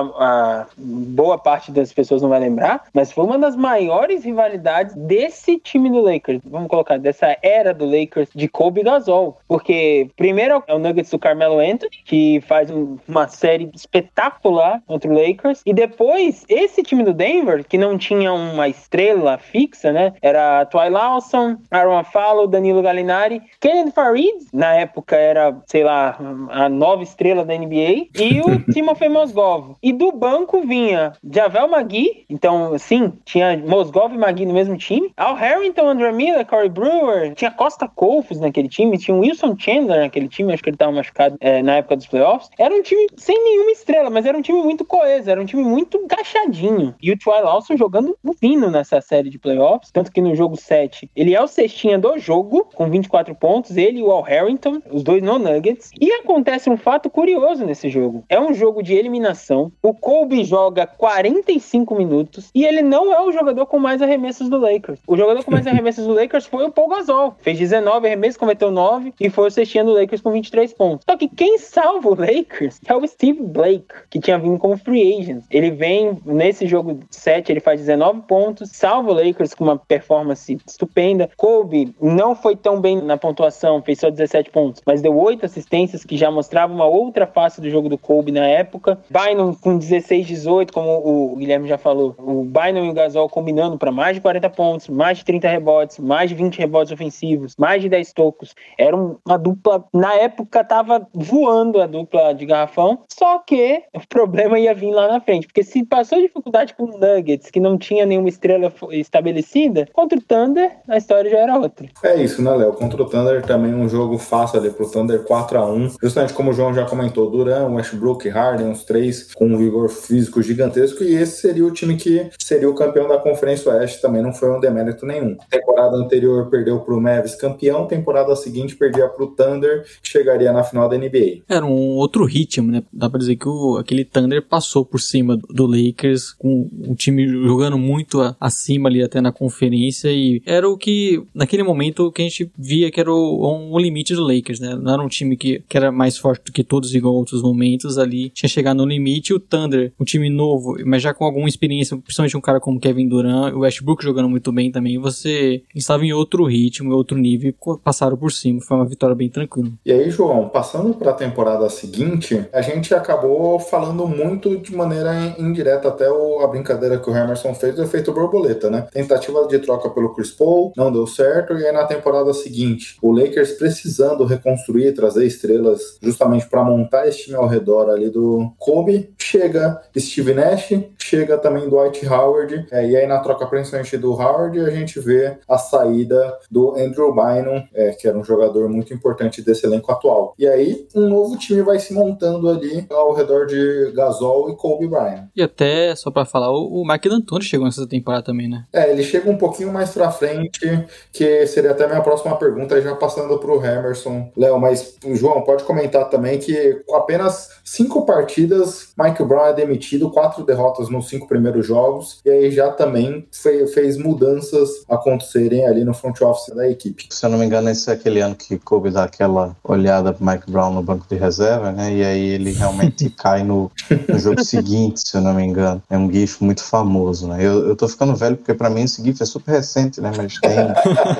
a 0.60 0.66
boa 0.76 1.38
parte 1.38 1.70
das 1.72 1.92
pessoas 1.92 2.22
não 2.22 2.28
vai 2.28 2.40
lembrar, 2.40 2.84
mas 2.92 3.12
foi 3.12 3.24
uma 3.24 3.38
das 3.38 3.56
maiores 3.56 4.24
rivalidades 4.24 4.94
desse 4.94 5.58
time 5.58 5.90
do 5.90 6.00
Lakers. 6.00 6.40
Vamos 6.44 6.68
colocar, 6.68 6.98
dessa 6.98 7.36
era 7.42 7.72
do 7.74 7.84
Lakers 7.84 8.28
de 8.34 8.48
Kobe 8.48 8.80
e 8.80 8.84
Gasol. 8.84 9.38
Porque 9.46 10.08
primeiro 10.16 10.62
é 10.66 10.74
o 10.74 10.78
Nuggets 10.78 11.10
do 11.10 11.18
Carmelo 11.18 11.58
Anthony, 11.58 11.90
que 12.04 12.40
faz 12.42 12.70
um- 12.70 12.96
uma 13.08 13.28
série 13.28 13.70
espetacular 13.74 14.82
contra 14.86 15.10
o 15.10 15.14
Lakers. 15.14 15.62
E 15.64 15.72
depois, 15.72 16.44
esse 16.48 16.82
time 16.82 17.02
do 17.04 17.12
Denver, 17.12 17.64
que 17.66 17.78
não 17.78 17.96
tinha 17.98 18.32
uma 18.32 18.68
estrela 18.68 19.38
fixa, 19.58 19.92
né? 19.92 20.12
Era 20.22 20.64
Twy 20.66 20.88
Lawson, 20.88 21.56
Aaron 21.70 21.98
Afalo, 21.98 22.46
Danilo 22.46 22.80
Gallinari, 22.80 23.42
Kenneth 23.60 23.92
Farid, 23.92 24.46
na 24.52 24.74
época 24.74 25.16
era, 25.16 25.60
sei 25.66 25.82
lá, 25.82 26.16
a 26.50 26.68
nova 26.68 27.02
estrela 27.02 27.44
da 27.44 27.56
NBA, 27.56 28.06
e 28.14 28.40
o 28.46 28.72
Timofey 28.72 29.08
Mozgov. 29.08 29.74
E 29.82 29.92
do 29.92 30.12
banco 30.12 30.60
vinha 30.60 31.12
Javel 31.28 31.68
Magui, 31.68 32.24
então, 32.30 32.78
sim, 32.78 33.12
tinha 33.24 33.56
Mozgov 33.56 34.14
e 34.14 34.18
Magui 34.18 34.46
no 34.46 34.54
mesmo 34.54 34.76
time, 34.76 35.12
Al 35.16 35.34
Harrington, 35.34 35.88
Andrew 35.88 36.14
Miller, 36.14 36.46
Corey 36.46 36.68
Brewer, 36.68 37.34
tinha 37.34 37.50
Costa 37.50 37.88
Colfos 37.88 38.38
naquele 38.38 38.68
time, 38.68 38.96
tinha 38.96 39.16
Wilson 39.16 39.56
Chandler 39.58 40.00
naquele 40.00 40.28
time, 40.28 40.52
acho 40.52 40.62
que 40.62 40.70
ele 40.70 40.76
tava 40.76 40.92
machucado 40.92 41.36
é, 41.40 41.62
na 41.62 41.76
época 41.76 41.96
dos 41.96 42.06
playoffs. 42.06 42.48
Era 42.58 42.72
um 42.72 42.82
time 42.82 43.08
sem 43.16 43.36
nenhuma 43.42 43.72
estrela, 43.72 44.08
mas 44.08 44.24
era 44.24 44.38
um 44.38 44.42
time 44.42 44.62
muito 44.62 44.84
coeso, 44.84 45.28
era 45.28 45.40
um 45.40 45.44
time 45.44 45.64
muito 45.64 45.98
encaixadinho. 45.98 46.94
E 47.02 47.10
o 47.10 47.18
Twy 47.18 47.40
Lawson 47.40 47.76
jogando 47.76 48.16
um 48.24 48.32
fino 48.32 48.70
nessa 48.70 49.00
série 49.00 49.30
de 49.30 49.38
playoffs, 49.38 49.47
tanto 49.92 50.12
que 50.12 50.20
no 50.20 50.34
jogo 50.34 50.56
7 50.56 51.10
ele 51.14 51.34
é 51.34 51.42
o 51.42 51.46
cestinha 51.46 51.98
do 51.98 52.18
jogo, 52.18 52.68
com 52.74 52.88
24 52.88 53.34
pontos, 53.34 53.76
ele 53.76 53.98
e 53.98 54.02
o 54.02 54.10
Al 54.10 54.22
Harrington, 54.22 54.80
os 54.90 55.02
dois 55.02 55.22
no 55.22 55.38
Nuggets. 55.38 55.90
E 56.00 56.12
acontece 56.12 56.70
um 56.70 56.76
fato 56.76 57.10
curioso 57.10 57.64
nesse 57.64 57.88
jogo. 57.88 58.24
É 58.28 58.40
um 58.40 58.52
jogo 58.52 58.82
de 58.82 58.94
eliminação, 58.94 59.72
o 59.82 59.94
Kobe 59.94 60.44
joga 60.44 60.86
45 60.86 61.94
minutos 61.94 62.50
e 62.54 62.64
ele 62.64 62.82
não 62.82 63.12
é 63.12 63.20
o 63.20 63.32
jogador 63.32 63.66
com 63.66 63.78
mais 63.78 64.02
arremessos 64.02 64.48
do 64.48 64.58
Lakers. 64.58 65.00
O 65.06 65.16
jogador 65.16 65.44
com 65.44 65.50
mais 65.50 65.66
arremessos 65.68 66.06
do 66.06 66.12
Lakers 66.12 66.46
foi 66.46 66.64
o 66.64 66.70
Paul 66.70 66.88
Gasol. 66.88 67.34
Fez 67.38 67.58
19 67.58 68.06
arremessos, 68.06 68.36
cometeu 68.36 68.70
9 68.70 69.14
e 69.20 69.30
foi 69.30 69.48
o 69.48 69.50
cestinha 69.50 69.84
do 69.84 69.92
Lakers 69.92 70.20
com 70.20 70.30
23 70.32 70.72
pontos. 70.72 71.04
Só 71.08 71.16
que 71.16 71.28
quem 71.28 71.58
salva 71.58 72.08
o 72.08 72.14
Lakers 72.14 72.80
é 72.86 72.94
o 72.94 73.06
Steve 73.06 73.42
Blake, 73.42 73.94
que 74.10 74.20
tinha 74.20 74.38
vindo 74.38 74.58
como 74.58 74.76
free 74.76 75.18
agent. 75.18 75.44
Ele 75.50 75.70
vem 75.70 76.18
nesse 76.24 76.66
jogo 76.66 77.00
7, 77.10 77.52
ele 77.52 77.60
faz 77.60 77.80
19 77.80 78.22
pontos, 78.22 78.70
salva 78.72 79.10
o 79.10 79.14
Lakers 79.14 79.37
com 79.54 79.64
uma 79.64 79.78
performance 79.78 80.58
estupenda. 80.66 81.30
Kobe 81.36 81.94
não 82.00 82.34
foi 82.34 82.56
tão 82.56 82.80
bem 82.80 83.00
na 83.02 83.16
pontuação, 83.16 83.82
fez 83.82 83.98
só 84.00 84.10
17 84.10 84.50
pontos, 84.50 84.82
mas 84.86 85.00
deu 85.02 85.16
8 85.16 85.44
assistências, 85.46 86.04
que 86.04 86.16
já 86.16 86.30
mostrava 86.30 86.72
uma 86.72 86.86
outra 86.86 87.26
face 87.26 87.60
do 87.60 87.70
jogo 87.70 87.88
do 87.88 87.98
Kobe 87.98 88.32
na 88.32 88.46
época. 88.46 88.98
Bynum 89.10 89.54
com 89.54 89.76
16, 89.78 90.26
18, 90.26 90.72
como 90.72 90.88
o 91.32 91.36
Guilherme 91.36 91.68
já 91.68 91.78
falou. 91.78 92.14
O 92.18 92.44
Bynum 92.44 92.86
e 92.86 92.90
o 92.90 92.94
Gasol 92.94 93.28
combinando 93.28 93.78
para 93.78 93.92
mais 93.92 94.16
de 94.16 94.20
40 94.20 94.48
pontos, 94.50 94.88
mais 94.88 95.18
de 95.18 95.24
30 95.24 95.48
rebotes, 95.48 95.98
mais 95.98 96.28
de 96.30 96.34
20 96.36 96.58
rebotes 96.58 96.92
ofensivos, 96.92 97.54
mais 97.58 97.82
de 97.82 97.88
10 97.88 98.12
tocos. 98.12 98.54
Era 98.78 98.96
um- 98.96 99.16
uma 99.26 99.38
dupla, 99.38 99.84
na 99.92 100.14
época 100.14 100.64
tava 100.64 101.06
voando 101.14 101.80
a 101.80 101.86
dupla 101.86 102.32
de 102.34 102.46
garrafão, 102.46 103.00
só 103.12 103.38
que 103.38 103.82
o 103.94 104.00
problema 104.08 104.58
ia 104.58 104.74
vir 104.74 104.90
lá 104.90 105.08
na 105.08 105.20
frente, 105.20 105.46
porque 105.46 105.62
se 105.62 105.84
passou 105.84 106.20
dificuldade 106.20 106.74
com 106.74 106.84
o 106.84 106.98
Nuggets, 106.98 107.50
que 107.50 107.60
não 107.60 107.76
tinha 107.78 108.06
nenhuma 108.06 108.28
estrela 108.28 108.70
fo- 108.70 108.92
estabelecida, 109.28 109.88
contra 109.92 110.18
o 110.18 110.22
Thunder, 110.22 110.70
a 110.88 110.96
história 110.96 111.30
já 111.30 111.38
era 111.38 111.58
outra. 111.58 111.86
É 112.02 112.22
isso, 112.22 112.42
né, 112.42 112.50
Léo? 112.54 112.72
Contra 112.72 113.02
o 113.02 113.06
Thunder 113.06 113.42
também 113.42 113.74
um 113.74 113.88
jogo 113.88 114.18
fácil 114.18 114.58
ali 114.58 114.70
pro 114.70 114.90
Thunder 114.90 115.22
4 115.24 115.58
a 115.58 115.70
1 115.72 115.90
Justamente 116.02 116.32
como 116.32 116.50
o 116.50 116.52
João 116.52 116.72
já 116.74 116.84
comentou, 116.84 117.30
Duran, 117.30 117.68
Westbrook, 117.74 118.28
Harden, 118.28 118.70
os 118.72 118.84
três 118.84 119.32
com 119.34 119.46
um 119.46 119.56
vigor 119.56 119.88
físico 119.88 120.42
gigantesco, 120.42 121.02
e 121.02 121.14
esse 121.14 121.40
seria 121.40 121.64
o 121.66 121.70
time 121.70 121.96
que 121.96 122.28
seria 122.38 122.68
o 122.68 122.74
campeão 122.74 123.08
da 123.08 123.18
Conferência 123.18 123.70
Oeste, 123.72 124.00
também 124.00 124.22
não 124.22 124.32
foi 124.32 124.50
um 124.50 124.60
demérito 124.60 125.04
nenhum. 125.06 125.36
Temporada 125.50 125.96
anterior 125.96 126.48
perdeu 126.50 126.80
pro 126.80 127.00
Mavis 127.00 127.34
campeão, 127.34 127.86
temporada 127.86 128.34
seguinte 128.36 128.76
perdia 128.76 129.08
pro 129.08 129.28
Thunder, 129.28 129.84
que 130.02 130.08
chegaria 130.08 130.52
na 130.52 130.62
final 130.64 130.88
da 130.88 130.96
NBA. 130.96 131.42
Era 131.48 131.64
um 131.64 131.96
outro 131.96 132.24
ritmo, 132.24 132.70
né? 132.70 132.82
Dá 132.92 133.08
pra 133.08 133.18
dizer 133.18 133.36
que 133.36 133.48
o, 133.48 133.76
aquele 133.76 134.04
Thunder 134.04 134.42
passou 134.46 134.84
por 134.84 135.00
cima 135.00 135.36
do- 135.36 135.68
Lakers, 135.68 136.32
com 136.32 136.66
o 136.88 136.94
time 136.94 137.26
jogando 137.28 137.76
muito 137.76 138.34
acima 138.40 138.88
ali 138.88 139.02
até 139.02 139.17
até 139.18 139.20
na 139.20 139.32
conferência 139.32 140.10
e 140.10 140.40
era 140.46 140.68
o 140.68 140.76
que, 140.76 141.22
naquele 141.34 141.62
momento, 141.62 142.10
que 142.12 142.22
a 142.22 142.24
gente 142.24 142.50
via 142.56 142.90
que 142.90 143.00
era 143.00 143.12
o, 143.12 143.74
um 143.74 143.78
limite 143.78 144.14
do 144.14 144.22
Lakers, 144.22 144.60
né? 144.60 144.78
Não 144.80 144.94
era 144.94 145.02
um 145.02 145.08
time 145.08 145.36
que, 145.36 145.62
que 145.68 145.76
era 145.76 145.92
mais 145.92 146.16
forte 146.16 146.46
do 146.46 146.52
que 146.52 146.64
todos 146.64 146.94
igual 146.94 147.14
outros 147.14 147.42
momentos 147.42 147.98
ali, 147.98 148.30
tinha 148.30 148.48
chegado 148.48 148.78
no 148.78 148.86
limite. 148.86 149.34
O 149.34 149.40
Thunder, 149.40 149.92
um 149.98 150.04
time 150.04 150.30
novo, 150.30 150.76
mas 150.86 151.02
já 151.02 151.12
com 151.12 151.24
alguma 151.24 151.48
experiência, 151.48 151.96
principalmente 151.96 152.36
um 152.36 152.40
cara 152.40 152.60
como 152.60 152.80
Kevin 152.80 153.08
Durant, 153.08 153.54
o 153.54 153.60
Westbrook 153.60 154.02
jogando 154.02 154.28
muito 154.28 154.52
bem 154.52 154.70
também, 154.70 154.98
você 154.98 155.62
estava 155.74 156.04
em 156.04 156.12
outro 156.12 156.44
ritmo, 156.44 156.94
outro 156.94 157.16
nível, 157.18 157.52
passaram 157.82 158.16
por 158.16 158.32
cima. 158.32 158.60
Foi 158.60 158.76
uma 158.76 158.86
vitória 158.86 159.14
bem 159.14 159.28
tranquila. 159.28 159.70
E 159.84 159.92
aí, 159.92 160.10
João, 160.10 160.48
passando 160.48 160.94
para 160.94 161.10
a 161.10 161.14
temporada 161.14 161.68
seguinte, 161.68 162.44
a 162.52 162.60
gente 162.60 162.94
acabou 162.94 163.58
falando 163.58 164.06
muito 164.06 164.56
de 164.58 164.74
maneira 164.74 165.36
indireta, 165.38 165.88
até 165.88 166.10
o, 166.10 166.40
a 166.40 166.46
brincadeira 166.46 166.98
que 166.98 167.10
o 167.10 167.16
Emerson 167.16 167.54
fez, 167.54 167.78
o 167.78 167.82
efeito 167.82 168.12
borboleta, 168.12 168.70
né? 168.70 168.86
Tentativa 169.08 169.46
de 169.46 169.58
troca 169.58 169.88
pelo 169.88 170.12
Chris 170.14 170.30
Paul, 170.30 170.72
não 170.76 170.92
deu 170.92 171.06
certo, 171.06 171.54
e 171.54 171.66
aí 171.66 171.72
na 171.72 171.86
temporada 171.86 172.32
seguinte, 172.34 172.96
o 173.00 173.10
Lakers 173.10 173.52
precisando 173.52 174.24
reconstruir, 174.24 174.92
trazer 174.92 175.26
estrelas 175.26 175.96
justamente 176.02 176.46
para 176.46 176.62
montar 176.62 177.08
esse 177.08 177.24
time 177.24 177.36
ao 177.36 177.46
redor 177.46 177.88
ali 177.88 178.10
do 178.10 178.52
Kobe, 178.58 179.14
chega 179.18 179.80
Steve 179.96 180.34
Nash, 180.34 180.72
chega 180.98 181.38
também 181.38 181.68
Dwight 181.68 182.06
Howard, 182.06 182.66
é, 182.70 182.86
e 182.86 182.96
aí 182.96 183.06
na 183.06 183.18
troca 183.20 183.46
principalmente 183.46 183.96
do 183.96 184.12
Howard, 184.12 184.60
a 184.60 184.70
gente 184.70 185.00
vê 185.00 185.38
a 185.48 185.56
saída 185.56 186.36
do 186.50 186.74
Andrew 186.76 187.14
Bynum, 187.14 187.62
é, 187.72 187.90
que 187.92 188.06
era 188.06 188.18
um 188.18 188.24
jogador 188.24 188.68
muito 188.68 188.92
importante 188.92 189.40
desse 189.40 189.66
elenco 189.66 189.90
atual. 189.90 190.34
E 190.38 190.46
aí 190.46 190.86
um 190.94 191.08
novo 191.08 191.38
time 191.38 191.62
vai 191.62 191.78
se 191.78 191.94
montando 191.94 192.48
ali 192.48 192.86
ao 192.90 193.14
redor 193.14 193.46
de 193.46 193.92
Gasol 193.94 194.50
e 194.50 194.56
Kobe 194.56 194.86
Bryant. 194.86 195.28
E 195.34 195.42
até, 195.42 195.94
só 195.96 196.10
para 196.10 196.26
falar, 196.26 196.50
o, 196.50 196.82
o 196.82 196.86
Mike 196.86 197.08
D'Antoni 197.08 197.44
chegou 197.44 197.66
nessa 197.66 197.86
temporada 197.86 198.24
também, 198.24 198.48
né? 198.48 198.66
É, 198.72 198.90
ele 198.98 199.04
chega 199.04 199.30
um 199.30 199.38
pouquinho 199.38 199.72
mais 199.72 199.90
pra 199.90 200.10
frente, 200.10 200.84
que 201.12 201.46
seria 201.46 201.70
até 201.70 201.86
minha 201.86 202.00
próxima 202.00 202.36
pergunta, 202.36 202.80
já 202.82 202.94
passando 202.94 203.38
pro 203.38 203.64
Emerson. 203.64 204.30
Léo, 204.36 204.58
mas 204.58 204.96
João, 205.14 205.42
pode 205.42 205.64
comentar 205.64 206.08
também 206.10 206.38
que 206.38 206.82
com 206.86 206.96
apenas 206.96 207.48
cinco 207.64 208.04
partidas, 208.04 208.88
Mike 208.98 209.22
Brown 209.24 209.46
é 209.46 209.52
demitido, 209.52 210.10
quatro 210.10 210.44
derrotas 210.44 210.88
nos 210.88 211.08
cinco 211.08 211.28
primeiros 211.28 211.66
jogos, 211.66 212.20
e 212.24 212.30
aí 212.30 212.50
já 212.50 212.70
também 212.70 213.26
fez, 213.32 213.96
mudanças 213.98 214.68
acontecerem 214.88 215.66
ali 215.66 215.84
no 215.84 215.94
front 215.94 216.20
office 216.20 216.54
da 216.54 216.68
equipe. 216.68 217.06
Se 217.10 217.24
eu 217.24 217.30
não 217.30 217.38
me 217.38 217.46
engano, 217.46 217.70
esse 217.70 217.88
é 217.90 217.92
aquele 217.92 218.20
ano 218.20 218.34
que 218.34 218.58
Kobe 218.58 218.90
dá 218.90 219.04
aquela 219.04 219.56
olhada 219.64 220.12
pro 220.12 220.24
Mike 220.24 220.50
Brown 220.50 220.72
no 220.72 220.82
banco 220.82 221.06
de 221.08 221.16
reserva, 221.16 221.72
né? 221.72 221.92
E 221.92 222.04
aí 222.04 222.28
ele 222.28 222.52
realmente 222.52 223.10
cai 223.16 223.42
no, 223.42 223.70
no, 224.08 224.18
jogo 224.18 224.42
seguinte, 224.44 225.00
se 225.00 225.16
eu 225.16 225.20
não 225.20 225.34
me 225.34 225.44
engano. 225.44 225.82
É 225.90 225.96
um 225.96 226.10
gif 226.10 226.42
muito 226.42 226.62
famoso, 226.62 227.28
né? 227.28 227.38
Eu, 227.40 227.68
eu 227.68 227.76
tô 227.76 227.88
ficando 227.88 228.14
velho 228.14 228.36
porque 228.36 228.54
para 228.54 228.70
mim 228.70 228.86
esse 228.88 229.02
gif 229.02 229.22
é 229.22 229.26
super 229.26 229.52
recente, 229.52 230.00
né? 230.00 230.10
Mas 230.16 230.38
tem 230.38 230.56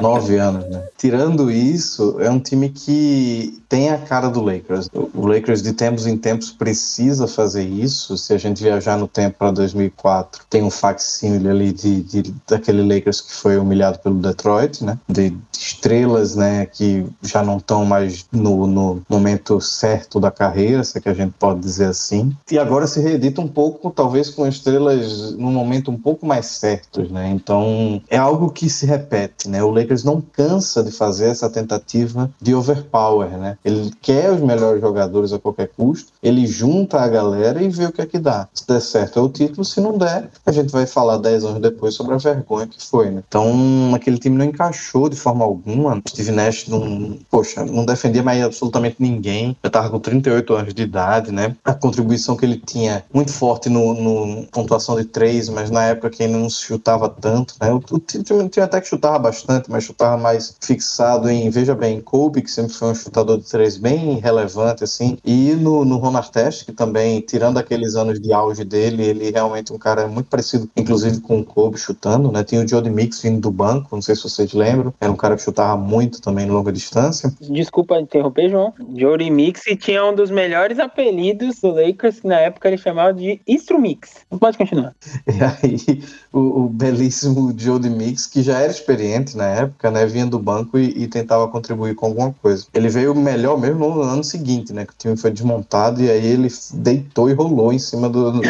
nove 0.03 0.37
anos, 0.37 0.69
né? 0.69 0.83
Tirando 0.97 1.51
isso, 1.51 2.17
é 2.21 2.31
um 2.31 2.41
time 2.41 2.71
que 2.71 3.63
tem 3.69 3.91
a 3.91 3.99
cara 3.99 4.29
do 4.29 4.41
Lakers. 4.43 4.89
O 4.93 5.27
Lakers 5.27 5.63
de 5.63 5.73
tempos 5.73 6.07
em 6.07 6.17
tempos 6.17 6.51
precisa 6.51 7.29
fazer 7.29 7.65
isso. 7.65 8.17
Se 8.17 8.33
a 8.33 8.39
gente 8.39 8.63
viajar 8.63 8.97
no 8.97 9.07
tempo 9.07 9.37
para 9.39 9.51
2004, 9.51 10.45
tem 10.49 10.63
um 10.63 10.71
facsímile 10.71 11.49
ali 11.49 11.73
de, 11.73 12.03
de, 12.03 12.35
daquele 12.49 12.83
Lakers 12.83 13.21
que 13.21 13.33
foi 13.33 13.59
humilhado 13.59 13.99
pelo 13.99 14.17
Detroit, 14.17 14.83
né? 14.83 14.99
De, 15.07 15.31
de 15.31 15.39
estrelas, 15.53 16.35
né? 16.35 16.65
Que 16.65 17.07
já 17.23 17.43
não 17.43 17.59
estão 17.59 17.85
mais 17.85 18.27
no, 18.33 18.67
no 18.67 19.03
momento 19.09 19.61
certo 19.61 20.19
da 20.19 20.31
carreira, 20.31 20.83
se 20.83 20.97
é 20.97 21.01
que 21.01 21.09
a 21.09 21.15
gente 21.15 21.35
pode 21.39 21.61
dizer 21.61 21.87
assim. 21.87 22.35
E 22.51 22.59
agora 22.59 22.87
se 22.87 23.01
reedita 23.01 23.41
um 23.41 23.49
pouco, 23.49 23.91
talvez 23.91 24.31
com 24.31 24.47
estrelas 24.47 25.33
num 25.33 25.53
momento 25.53 25.91
um 25.91 25.99
pouco 25.99 26.25
mais 26.25 26.47
certos, 26.47 27.11
né? 27.11 27.29
Então 27.31 28.01
é 28.09 28.17
algo 28.17 28.51
que 28.51 28.71
se 28.71 28.87
repete, 28.87 29.49
né? 29.49 29.63
O 29.63 29.71
Lakers 29.71 30.05
não 30.05 30.21
cansa 30.21 30.83
de 30.83 30.91
fazer 30.91 31.27
essa 31.27 31.51
tentativa 31.51 32.31
de 32.41 32.55
overpower, 32.55 33.37
né? 33.37 33.58
Ele 33.65 33.91
quer 34.01 34.33
os 34.33 34.41
melhores 34.41 34.81
jogadores 34.81 35.33
a 35.33 35.39
qualquer 35.39 35.69
custo, 35.69 36.13
ele 36.23 36.47
junta 36.47 37.01
a 37.01 37.09
galera 37.09 37.63
e 37.63 37.69
vê 37.69 37.87
o 37.87 37.93
que 37.93 38.03
é 38.03 38.07
que 38.07 38.19
dá. 38.19 38.49
Se 38.55 38.67
der 38.67 38.81
certo 38.81 39.19
é 39.19 39.23
o 39.23 39.29
título, 39.29 39.65
se 39.65 39.81
não 39.81 39.97
der, 39.97 40.31
a 40.45 40.53
gente 40.53 40.71
vai 40.71 40.87
falar 40.87 41.19
10 41.19 41.45
anos 41.45 41.61
depois 41.61 41.95
sobre 41.95 42.15
a 42.15 42.19
vergonha 42.19 42.67
que 42.67 42.85
foi, 42.85 43.11
né? 43.11 43.23
Então 43.29 43.95
aquele 43.95 44.19
time 44.19 44.37
não 44.37 44.45
encaixou 44.45 45.09
de 45.09 45.17
forma 45.17 45.45
alguma. 45.45 46.01
Steve 46.09 46.31
Nash 46.31 46.67
não, 46.69 47.19
poxa, 47.31 47.65
não 47.65 47.85
defendia 47.85 48.23
mais 48.23 48.43
absolutamente 48.43 48.97
ninguém. 48.99 49.57
Já 49.63 49.71
tava 49.71 49.91
com 49.91 49.99
38 49.99 50.55
anos 50.55 50.75
de 50.75 50.83
idade, 50.83 51.33
né? 51.33 51.55
A 51.65 51.75
contribuição 51.75 52.37
que 52.37 52.45
ele 52.45 52.59
tinha 52.65 53.05
muito 53.13 53.33
forte 53.33 53.69
no, 53.69 53.95
no 53.95 54.47
pontuação 54.47 54.97
de 54.97 55.05
três, 55.05 55.49
mas 55.49 55.71
na 55.71 55.85
época 55.85 56.11
que 56.11 56.23
ele 56.23 56.33
não 56.33 56.49
se 56.49 56.63
chutava 56.63 57.09
tanto, 57.09 57.55
né? 57.61 57.73
O, 57.73 57.83
o 57.91 57.99
time 57.99 58.49
tinha 58.49 58.65
até 58.65 58.81
que 58.81 58.89
chutava 58.89 59.19
bastante, 59.19 59.71
mas 59.71 59.85
chutava 59.85 60.17
mais 60.17 60.55
fixado 60.61 61.29
em, 61.29 61.49
veja 61.51 61.75
bem, 61.75 62.01
Kobe, 62.01 62.43
que 62.43 62.51
sempre 62.51 62.73
foi 62.73 62.91
um 62.91 62.95
chutador 62.95 63.39
de 63.39 63.48
três 63.49 63.77
bem 63.77 64.19
relevante, 64.19 64.85
assim, 64.85 65.19
e 65.25 65.53
no, 65.55 65.85
no 65.85 65.97
Ron 65.97 66.17
Artest, 66.17 66.65
que 66.65 66.73
também, 66.73 67.21
tirando 67.21 67.59
aqueles 67.59 67.95
anos 67.95 68.21
de 68.21 68.33
auge 68.33 68.65
dele, 68.65 69.03
ele 69.03 69.31
realmente 69.31 69.73
é 69.73 69.75
um 69.75 69.79
cara 69.79 70.07
muito 70.07 70.27
parecido, 70.27 70.69
inclusive 70.77 71.21
com 71.21 71.41
o 71.41 71.45
Kobe 71.45 71.79
chutando, 71.79 72.31
né? 72.31 72.45
Tinha 72.45 72.63
o 72.63 72.69
Jody 72.69 72.91
Mix 72.91 73.23
vindo 73.23 73.41
do 73.41 73.51
banco, 73.51 73.89
não 73.93 74.03
sei 74.03 74.15
se 74.15 74.23
vocês 74.23 74.53
lembram, 74.53 74.93
era 75.01 75.11
um 75.11 75.17
cara 75.17 75.37
que 75.37 75.43
chutava 75.43 75.77
muito 75.77 76.21
também 76.21 76.47
em 76.47 76.51
longa 76.51 76.73
distância. 76.73 77.33
Desculpa 77.41 77.99
interromper, 77.99 78.51
João. 78.51 78.73
Jody 78.95 79.31
Mix 79.31 79.63
tinha 79.81 80.05
um 80.05 80.15
dos 80.15 80.31
melhores 80.31 80.79
apelidos 80.79 81.61
do 81.61 81.71
Lakers, 81.71 82.21
que 82.21 82.27
na 82.27 82.39
época 82.39 82.69
ele 82.69 82.79
chamava 82.79 83.13
de 83.13 83.41
Instrumix. 83.47 84.27
Pode 84.39 84.59
continuar. 84.59 84.95
E 85.29 85.45
aí, 85.45 86.03
o, 86.33 86.65
o 86.65 86.69
belíssimo 86.69 87.55
Jody 87.57 87.91
Mix, 87.91 88.27
que 88.27 88.43
já 88.43 88.59
era 88.59 88.73
experiente 88.73 89.37
na 89.37 89.45
época, 89.45 89.91
né? 89.91 90.05
Vinha 90.07 90.27
do 90.27 90.39
banco 90.39 90.79
e, 90.79 91.05
e 91.05 91.07
tentava 91.07 91.47
contribuir 91.49 91.95
com 91.95 92.07
alguma 92.07 92.33
coisa. 92.33 92.67
Ele 92.75 92.89
veio 92.89 93.15
melhor 93.15 93.38
mesmo 93.59 93.89
no 93.95 94.03
ano 94.03 94.25
seguinte, 94.25 94.73
né? 94.73 94.85
Que 94.85 94.93
o 94.93 94.97
time 94.97 95.17
foi 95.17 95.31
desmontado 95.31 96.03
e 96.03 96.11
aí 96.11 96.27
ele 96.27 96.49
deitou 96.73 97.31
e 97.31 97.33
rolou 97.33 97.73
em 97.73 97.79
cima 97.79 98.09
do, 98.09 98.41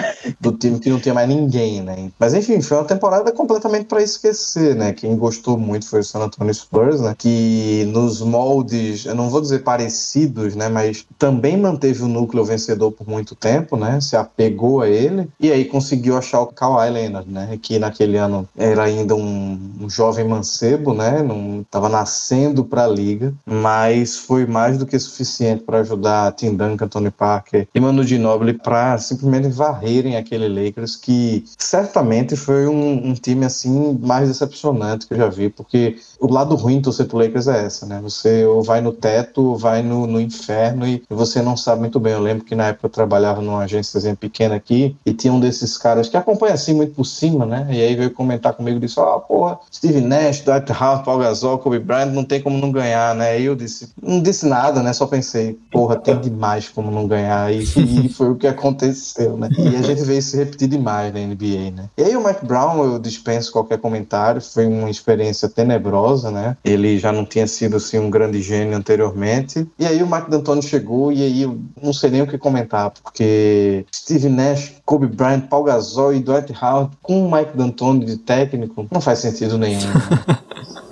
do 0.41 0.53
time 0.53 0.79
que 0.79 0.91
não 0.91 1.01
tinha 1.01 1.15
mais 1.15 1.29
ninguém, 1.29 1.83
né? 1.83 2.11
Mas 2.19 2.35
enfim, 2.35 2.61
foi 2.61 2.77
uma 2.77 2.85
temporada 2.85 3.31
completamente 3.33 3.87
para 3.87 4.03
esquecer, 4.03 4.75
né? 4.75 4.93
Quem 4.93 5.17
gostou 5.17 5.59
muito 5.59 5.89
foi 5.89 6.01
o 6.01 6.05
San 6.05 6.21
Antonio 6.21 6.55
Spurs, 6.55 7.01
né? 7.01 7.15
Que 7.17 7.85
nos 7.93 8.21
moldes, 8.21 9.05
eu 9.05 9.15
não 9.15 9.31
vou 9.31 9.41
dizer 9.41 9.63
parecidos, 9.63 10.55
né? 10.55 10.69
Mas 10.69 11.07
também 11.19 11.57
manteve 11.57 12.03
o 12.03 12.09
núcleo 12.09 12.45
vencedor 12.45 12.93
por 12.93 13.09
muito 13.09 13.35
tempo, 13.35 13.77
né? 13.77 14.01
Se 14.01 14.17
apegou 14.17 14.81
a 14.81 14.89
ele 14.89 15.29
e 15.39 15.51
aí 15.53 15.65
conseguiu 15.65 16.17
achar 16.17 16.41
o 16.41 16.47
Kawhi 16.47 16.91
Leonard, 16.91 17.31
né? 17.31 17.59
Que 17.61 17.79
naquele 17.79 18.17
ano 18.17 18.49
era 18.57 18.85
ainda 18.85 19.15
um, 19.15 19.59
um 19.81 19.91
jovem 19.91 20.27
mancebo, 20.27 20.95
né? 20.95 21.23
Não 21.23 21.61
estava 21.61 21.89
nascendo 21.89 22.65
para 22.65 22.85
a 22.85 22.89
liga, 22.89 23.35
mas 23.45 24.17
foi 24.17 24.47
mais 24.47 24.78
do 24.79 24.87
que 24.87 24.99
suficiente 24.99 25.65
para 25.65 25.81
ajudar 25.81 26.33
Tim 26.33 26.55
Duncan, 26.55 26.89
Tony 26.89 27.11
Parker 27.11 27.69
e 27.75 27.81
Manu 27.81 28.03
Ginobili 28.03 28.55
para 28.55 28.97
simplesmente 28.99 29.49
varrerem 29.49 30.17
aquele 30.17 30.49
Lakers 30.49 30.97
que 30.97 31.45
certamente 31.59 32.37
foi 32.37 32.67
um, 32.67 33.09
um, 33.09 33.15
time 33.15 33.45
assim 33.45 33.99
mais 34.01 34.29
decepcionante 34.29 35.07
que 35.07 35.15
eu 35.15 35.19
já 35.19 35.29
vi, 35.29 35.49
porque 35.49 35.97
o 36.21 36.33
lado 36.33 36.55
ruim 36.55 36.81
do 36.81 36.85
torcer 36.85 37.07
pro 37.07 37.19
Lakers 37.19 37.49
é 37.49 37.67
essa, 37.67 37.87
né? 37.87 38.01
Você 38.03 38.45
ou 38.47 38.63
vai 38.63 38.81
no 38.81 38.93
teto, 38.93 39.43
ou 39.43 39.57
vai 39.57 39.83
no, 39.83 40.07
no 40.07 40.21
inferno 40.21 40.87
e 40.87 41.03
você 41.09 41.43
não 41.43 41.57
sabe 41.57 41.81
muito 41.81 42.01
bem. 42.01 42.13
Eu 42.13 42.21
lembro 42.21 42.45
que 42.45 42.55
na 42.55 42.69
época 42.69 42.87
eu 42.87 42.91
trabalhava 42.91 43.41
numa 43.43 43.65
agência 43.65 43.99
pequena 44.17 44.55
aqui 44.55 44.97
e 45.05 45.13
tinha 45.13 45.33
um 45.33 45.41
desses 45.41 45.77
caras 45.77 46.09
que 46.09 46.17
acompanha 46.17 46.55
assim 46.55 46.75
muito 46.75 46.95
por 46.95 47.05
cima, 47.05 47.45
né? 47.45 47.67
E 47.71 47.83
aí 47.83 47.95
veio 47.95 48.11
comentar 48.11 48.53
comigo 48.53 48.77
e 48.79 48.81
disse: 48.81 48.99
oh, 49.01 49.21
porra, 49.21 49.59
Steve 49.73 50.01
Nash, 50.01 50.41
Dwight 50.41 50.71
Howard, 50.73 51.05
Paul 51.05 51.19
Gasol, 51.19 51.59
Kobe 51.59 51.79
Bryant, 51.79 52.13
não 52.13 52.25
tem 52.25 52.41
como 52.41 52.59
não 52.59 52.71
ganhar, 52.71 53.15
né? 53.15 53.41
E 53.41 53.45
eu 53.45 53.55
disse: 53.55 53.89
Não 54.03 54.21
disse 54.21 54.47
nada, 54.47 54.68
né? 54.77 54.93
Só 54.93 55.07
pensei: 55.07 55.59
Porra, 55.71 55.97
tem 55.97 56.19
demais 56.21 56.69
como 56.69 56.91
não 56.91 57.07
ganhar. 57.07 57.53
E, 57.53 57.63
e 57.63 58.09
foi 58.09 58.31
o 58.31 58.37
que 58.37 58.47
aconteceu, 58.47 59.37
né? 59.37 59.49
E 59.59 59.77
a 59.77 59.83
gente 59.83 60.03
vê 60.03 60.19
isso 60.19 60.37
repetir 60.37 60.69
demais 60.69 61.13
na 61.13 61.21
NBA, 61.21 61.71
né? 61.75 61.91
E 61.97 62.03
aí 62.03 62.17
o 62.17 62.25
Mike 62.25 62.45
Brown, 62.45 62.85
eu 62.85 62.99
dispenso 62.99 63.53
qualquer 63.53 63.79
comentário, 63.79 64.41
foi 64.41 64.67
uma 64.67 64.91
experiência 64.91 65.49
tenebrosa, 65.49 66.31
né? 66.31 66.57
Ele 66.65 66.99
já 66.99 67.13
não 67.13 67.25
tinha 67.25 67.47
sido 67.47 67.77
assim 67.77 67.99
um 67.99 68.11
grande 68.11 68.41
gênio 68.43 68.77
anteriormente. 68.77 69.67
E 69.79 69.87
aí 69.87 70.03
o 70.03 70.07
Mike 70.07 70.31
D'Antoni 70.31 70.63
chegou 70.63 71.13
e 71.13 71.23
aí 71.23 71.43
eu 71.43 71.59
não 71.83 71.93
sei 71.93 72.11
nem 72.11 72.23
o 72.23 72.27
que 72.27 72.39
comentar, 72.39 72.91
porque 72.91 73.85
Steve 73.95 74.29
Nash, 74.29 74.75
Kobe 74.85 75.07
Bryant, 75.07 75.43
Paul 75.49 75.65
Gasol 75.65 76.15
e 76.15 76.21
Dwight 76.21 76.53
Howard 76.63 76.97
com 77.03 77.27
o 77.27 77.31
Mike 77.31 77.57
D'Antoni 77.57 78.05
de 78.05 78.17
técnico 78.17 78.87
não 78.91 79.01
faz 79.01 79.19
sentido 79.19 79.59
nenhum. 79.59 79.81
Né? 79.81 80.39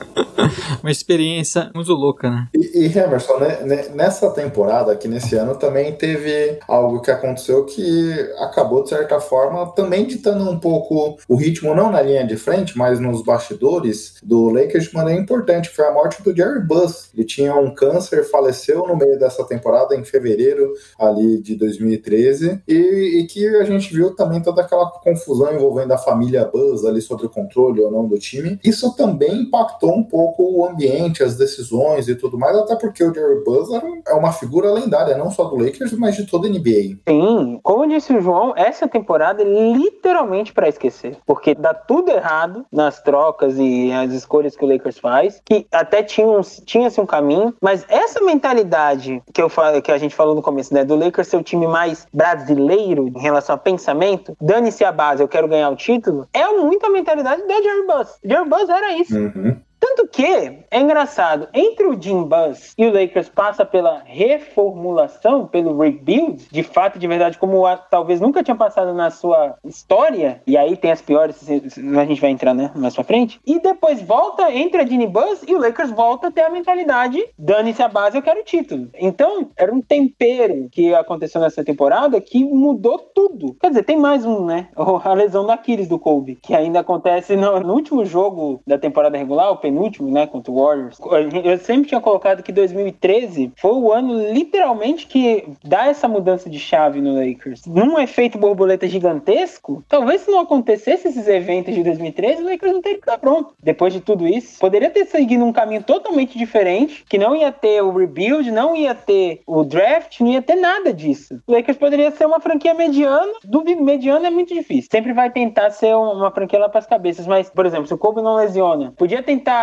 Uma 0.82 0.90
experiência 0.90 1.70
muito 1.74 1.92
louca, 1.92 2.30
né? 2.30 2.48
E, 2.54 2.86
e 2.86 2.98
Emerson, 2.98 3.38
né, 3.38 3.60
né, 3.62 3.88
nessa 3.94 4.30
temporada, 4.30 4.92
aqui 4.92 5.08
nesse 5.08 5.36
ano, 5.36 5.54
também 5.54 5.92
teve 5.92 6.58
algo 6.66 7.00
que 7.00 7.10
aconteceu 7.10 7.64
que 7.64 8.12
acabou, 8.38 8.82
de 8.82 8.90
certa 8.90 9.20
forma, 9.20 9.72
também 9.72 10.06
ditando 10.06 10.48
um 10.48 10.58
pouco 10.58 11.18
o 11.28 11.36
ritmo, 11.36 11.74
não 11.74 11.90
na 11.90 12.02
linha 12.02 12.26
de 12.26 12.36
frente, 12.36 12.76
mas 12.76 13.00
nos 13.00 13.22
bastidores 13.22 14.14
do 14.22 14.50
Lakers 14.50 14.84
de 14.84 14.94
maneira 14.94 15.20
importante. 15.20 15.70
Foi 15.70 15.86
a 15.86 15.92
morte 15.92 16.22
do 16.22 16.34
Jerry 16.34 16.60
Buss. 16.60 17.10
Ele 17.14 17.24
tinha 17.24 17.54
um 17.54 17.74
câncer, 17.74 18.24
faleceu 18.24 18.86
no 18.86 18.96
meio 18.96 19.18
dessa 19.18 19.44
temporada, 19.44 19.94
em 19.94 20.04
fevereiro 20.04 20.72
ali 20.98 21.40
de 21.40 21.54
2013, 21.56 22.62
e, 22.66 23.20
e 23.20 23.26
que 23.26 23.46
a 23.56 23.64
gente 23.64 23.92
viu 23.92 24.14
também 24.14 24.40
toda 24.40 24.62
aquela 24.62 24.90
confusão 24.90 25.54
envolvendo 25.54 25.92
a 25.92 25.98
família 25.98 26.44
Buzz 26.44 26.84
ali 26.84 27.00
sobre 27.00 27.26
o 27.26 27.30
controle 27.30 27.80
ou 27.80 27.90
não 27.90 28.06
do 28.06 28.18
time. 28.18 28.58
Isso 28.64 28.94
também 28.94 29.42
impactou 29.42 29.94
um 29.94 30.02
pouco 30.02 30.35
o 30.42 30.66
ambiente, 30.66 31.22
as 31.22 31.36
decisões 31.36 32.08
e 32.08 32.14
tudo 32.14 32.38
mais, 32.38 32.56
até 32.56 32.76
porque 32.76 33.02
o 33.02 33.12
Jerry 33.12 33.42
Buzz 33.44 33.68
é 34.06 34.14
uma 34.14 34.32
figura 34.32 34.70
lendária, 34.70 35.16
não 35.16 35.30
só 35.30 35.44
do 35.44 35.56
Lakers, 35.56 35.92
mas 35.92 36.16
de 36.16 36.26
toda 36.26 36.46
a 36.46 36.50
NBA. 36.50 36.98
Sim, 37.08 37.60
como 37.62 37.86
disse 37.86 38.12
o 38.12 38.20
João, 38.20 38.52
essa 38.56 38.88
temporada 38.88 39.42
é 39.42 39.44
literalmente 39.44 40.52
para 40.52 40.68
esquecer, 40.68 41.16
porque 41.26 41.54
dá 41.54 41.74
tudo 41.74 42.10
errado 42.10 42.64
nas 42.72 43.00
trocas 43.02 43.58
e 43.58 43.92
as 43.92 44.12
escolhas 44.12 44.56
que 44.56 44.64
o 44.64 44.68
Lakers 44.68 44.98
faz, 44.98 45.40
que 45.44 45.66
até 45.72 46.02
tinha, 46.02 46.26
tinha-se 46.64 47.00
um 47.00 47.06
caminho, 47.06 47.54
mas 47.60 47.84
essa 47.88 48.20
mentalidade 48.20 49.22
que, 49.32 49.42
eu 49.42 49.48
falo, 49.48 49.80
que 49.82 49.92
a 49.92 49.98
gente 49.98 50.14
falou 50.14 50.34
no 50.34 50.42
começo, 50.42 50.72
né, 50.72 50.84
do 50.84 50.96
Lakers 50.96 51.28
ser 51.28 51.36
o 51.36 51.42
time 51.42 51.66
mais 51.66 52.06
brasileiro 52.12 53.08
em 53.08 53.20
relação 53.20 53.54
a 53.54 53.58
pensamento, 53.58 54.36
dane-se 54.40 54.84
a 54.84 54.92
base, 54.92 55.22
eu 55.22 55.28
quero 55.28 55.48
ganhar 55.48 55.70
o 55.70 55.76
título, 55.76 56.26
é 56.32 56.48
muito 56.48 56.84
a 56.86 56.90
mentalidade 56.90 57.46
da 57.46 57.54
Jerry 57.54 57.86
Buss. 57.86 58.18
Jerry 58.24 58.48
Buss 58.48 58.68
era 58.68 58.92
isso. 58.98 59.16
Uhum. 59.16 59.56
Tanto 59.78 60.08
que, 60.08 60.24
é 60.70 60.80
engraçado, 60.80 61.48
entre 61.52 61.86
o 61.86 62.00
Jim 62.00 62.24
Buzz 62.24 62.74
e 62.76 62.86
o 62.86 62.92
Lakers 62.92 63.28
passa 63.28 63.64
pela 63.64 64.02
reformulação, 64.04 65.46
pelo 65.46 65.78
rebuild, 65.78 66.46
de 66.50 66.62
fato, 66.62 66.98
de 66.98 67.06
verdade, 67.06 67.38
como 67.38 67.66
a, 67.66 67.76
talvez 67.76 68.20
nunca 68.20 68.42
tinha 68.42 68.56
passado 68.56 68.92
na 68.94 69.10
sua 69.10 69.56
história, 69.64 70.42
e 70.46 70.56
aí 70.56 70.76
tem 70.76 70.90
as 70.90 71.02
piores, 71.02 71.46
a 71.48 72.04
gente 72.04 72.20
vai 72.20 72.30
entrar 72.30 72.54
né, 72.54 72.70
mais 72.74 72.94
pra 72.94 73.04
frente, 73.04 73.40
e 73.46 73.60
depois 73.60 74.00
volta, 74.02 74.50
entre 74.52 74.80
a 74.80 74.86
Jim 74.86 75.06
Buzz 75.06 75.42
e 75.46 75.54
o 75.54 75.58
Lakers 75.58 75.90
volta 75.90 76.28
a 76.28 76.30
ter 76.30 76.42
a 76.42 76.50
mentalidade, 76.50 77.22
dane-se 77.38 77.82
a 77.82 77.88
base, 77.88 78.16
eu 78.16 78.22
quero 78.22 78.40
o 78.40 78.44
título. 78.44 78.88
Então, 78.94 79.50
era 79.56 79.72
um 79.72 79.80
tempero 79.80 80.68
que 80.70 80.94
aconteceu 80.94 81.40
nessa 81.40 81.64
temporada 81.64 82.20
que 82.20 82.44
mudou 82.44 82.98
tudo. 82.98 83.56
Quer 83.60 83.68
dizer, 83.68 83.84
tem 83.84 83.96
mais 83.96 84.24
um, 84.24 84.44
né? 84.44 84.68
A 85.04 85.14
lesão 85.14 85.44
do 85.44 85.52
Aquiles 85.52 85.88
do 85.88 85.98
Kobe, 85.98 86.36
que 86.42 86.54
ainda 86.54 86.80
acontece 86.80 87.36
no, 87.36 87.60
no 87.60 87.74
último 87.74 88.04
jogo 88.04 88.60
da 88.66 88.78
temporada 88.78 89.16
regular, 89.16 89.52
o 89.52 89.56
penúltimo, 89.66 90.10
né, 90.10 90.26
contra 90.28 90.52
o 90.52 90.62
Warriors. 90.62 90.98
Eu 91.44 91.58
sempre 91.58 91.88
tinha 91.88 92.00
colocado 92.00 92.42
que 92.42 92.52
2013 92.52 93.52
foi 93.56 93.72
o 93.72 93.92
ano 93.92 94.32
literalmente 94.32 95.06
que 95.08 95.44
dá 95.64 95.88
essa 95.88 96.06
mudança 96.06 96.48
de 96.48 96.58
chave 96.58 97.00
no 97.00 97.14
Lakers. 97.14 97.66
Num 97.66 97.98
efeito 97.98 98.38
borboleta 98.38 98.86
gigantesco, 98.86 99.82
talvez 99.88 100.20
se 100.20 100.30
não 100.30 100.40
acontecesse 100.40 101.08
esses 101.08 101.26
eventos 101.26 101.74
de 101.74 101.82
2013, 101.82 102.42
o 102.42 102.46
Lakers 102.46 102.72
não 102.72 102.80
teria 102.80 102.98
que 102.98 103.02
estar 103.02 103.18
pronto. 103.18 103.54
Depois 103.60 103.92
de 103.92 104.00
tudo 104.00 104.26
isso, 104.26 104.60
poderia 104.60 104.88
ter 104.88 105.04
seguido 105.06 105.44
um 105.44 105.52
caminho 105.52 105.82
totalmente 105.82 106.38
diferente, 106.38 107.04
que 107.08 107.18
não 107.18 107.34
ia 107.34 107.50
ter 107.50 107.82
o 107.82 107.90
rebuild, 107.90 108.50
não 108.52 108.76
ia 108.76 108.94
ter 108.94 109.42
o 109.46 109.64
draft, 109.64 110.20
não 110.20 110.28
ia 110.28 110.42
ter 110.42 110.54
nada 110.54 110.92
disso. 110.92 111.40
O 111.46 111.52
Lakers 111.52 111.78
poderia 111.78 112.12
ser 112.12 112.26
uma 112.26 112.38
franquia 112.38 112.72
mediana, 112.72 113.32
duvido, 113.44 113.82
mediana 113.82 114.28
é 114.28 114.30
muito 114.30 114.54
difícil. 114.54 114.88
Sempre 114.92 115.12
vai 115.12 115.30
tentar 115.30 115.70
ser 115.70 115.94
uma 115.96 116.30
franquia 116.30 116.58
lá 116.60 116.68
para 116.68 116.78
as 116.78 116.86
cabeças, 116.86 117.26
mas, 117.26 117.50
por 117.50 117.66
exemplo, 117.66 117.86
se 117.86 117.94
o 117.94 117.98
Kobe 117.98 118.22
não 118.22 118.36
lesiona, 118.36 118.92
podia 118.96 119.22
tentar 119.22 119.55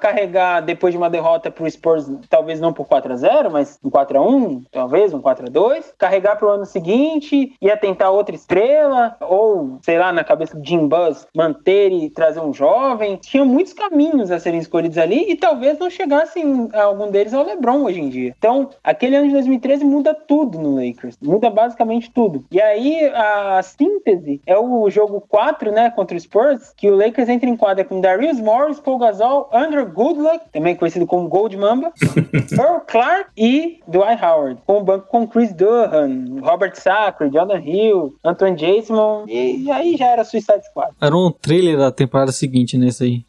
carregar 0.00 0.60
depois 0.60 0.92
de 0.92 0.98
uma 0.98 1.10
derrota 1.10 1.50
pro 1.50 1.70
Spurs, 1.70 2.10
talvez 2.28 2.60
não 2.60 2.72
por 2.72 2.86
4 2.86 3.12
a 3.12 3.16
0 3.16 3.50
mas 3.50 3.78
um 3.82 3.90
4 3.90 4.18
a 4.18 4.22
1 4.22 4.64
talvez 4.70 5.12
um 5.14 5.20
4 5.20 5.46
a 5.46 5.50
2 5.50 5.94
carregar 5.98 6.36
pro 6.36 6.50
ano 6.50 6.66
seguinte, 6.66 7.54
ia 7.60 7.76
tentar 7.76 8.10
outra 8.10 8.34
estrela, 8.34 9.16
ou, 9.20 9.78
sei 9.82 9.98
lá, 9.98 10.12
na 10.12 10.24
cabeça 10.24 10.56
do 10.56 10.66
Jim 10.66 10.88
Buzz, 10.88 11.26
manter 11.34 11.92
e 11.92 12.10
trazer 12.10 12.40
um 12.40 12.52
jovem. 12.52 13.16
Tinha 13.16 13.44
muitos 13.44 13.72
caminhos 13.72 14.30
a 14.30 14.38
serem 14.38 14.60
escolhidos 14.60 14.98
ali 14.98 15.30
e 15.30 15.36
talvez 15.36 15.78
não 15.78 15.90
chegassem 15.90 16.68
algum 16.72 17.10
deles 17.10 17.34
ao 17.34 17.44
LeBron 17.44 17.82
hoje 17.82 18.00
em 18.00 18.08
dia. 18.08 18.34
Então, 18.38 18.70
aquele 18.82 19.16
ano 19.16 19.26
de 19.26 19.32
2013 19.34 19.84
muda 19.84 20.14
tudo 20.14 20.58
no 20.58 20.74
Lakers, 20.74 21.16
muda 21.22 21.50
basicamente 21.50 22.10
tudo. 22.10 22.44
E 22.50 22.60
aí, 22.60 23.10
a 23.14 23.62
síntese 23.62 24.40
é 24.46 24.58
o 24.58 24.88
jogo 24.90 25.20
4, 25.28 25.70
né, 25.70 25.90
contra 25.90 26.16
o 26.16 26.20
Spurs, 26.20 26.72
que 26.76 26.90
o 26.90 26.96
Lakers 26.96 27.28
entra 27.28 27.48
em 27.48 27.56
quadra 27.56 27.84
com 27.84 28.00
Darius 28.00 28.40
Morris, 28.40 28.80
Paul 28.80 28.98
Gasol, 28.98 29.39
Andrew 29.52 29.86
Goodluck, 29.86 30.40
também 30.52 30.74
conhecido 30.74 31.06
como 31.06 31.28
Gold 31.28 31.56
Mamba, 31.56 31.92
Earl 32.52 32.80
Clark 32.86 33.30
e 33.36 33.80
Dwight 33.86 34.24
Howard, 34.24 34.60
com 34.66 34.78
o 34.78 34.84
banco 34.84 35.06
com 35.08 35.26
Chris 35.26 35.52
Durham, 35.52 36.40
Robert 36.42 36.74
Sacre, 36.76 37.30
Jordan 37.32 37.60
Hill, 37.60 38.14
Antoine 38.24 38.56
Jason, 38.56 39.24
e, 39.28 39.64
e 39.64 39.70
aí 39.70 39.96
já 39.96 40.06
era 40.06 40.24
Suicide 40.24 40.64
Squad. 40.66 40.92
Era 41.00 41.16
um 41.16 41.30
trailer 41.30 41.78
da 41.78 41.90
temporada 41.90 42.32
seguinte 42.32 42.76
nesse 42.76 43.04
aí. 43.04 43.24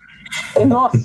Nossa, 0.67 0.97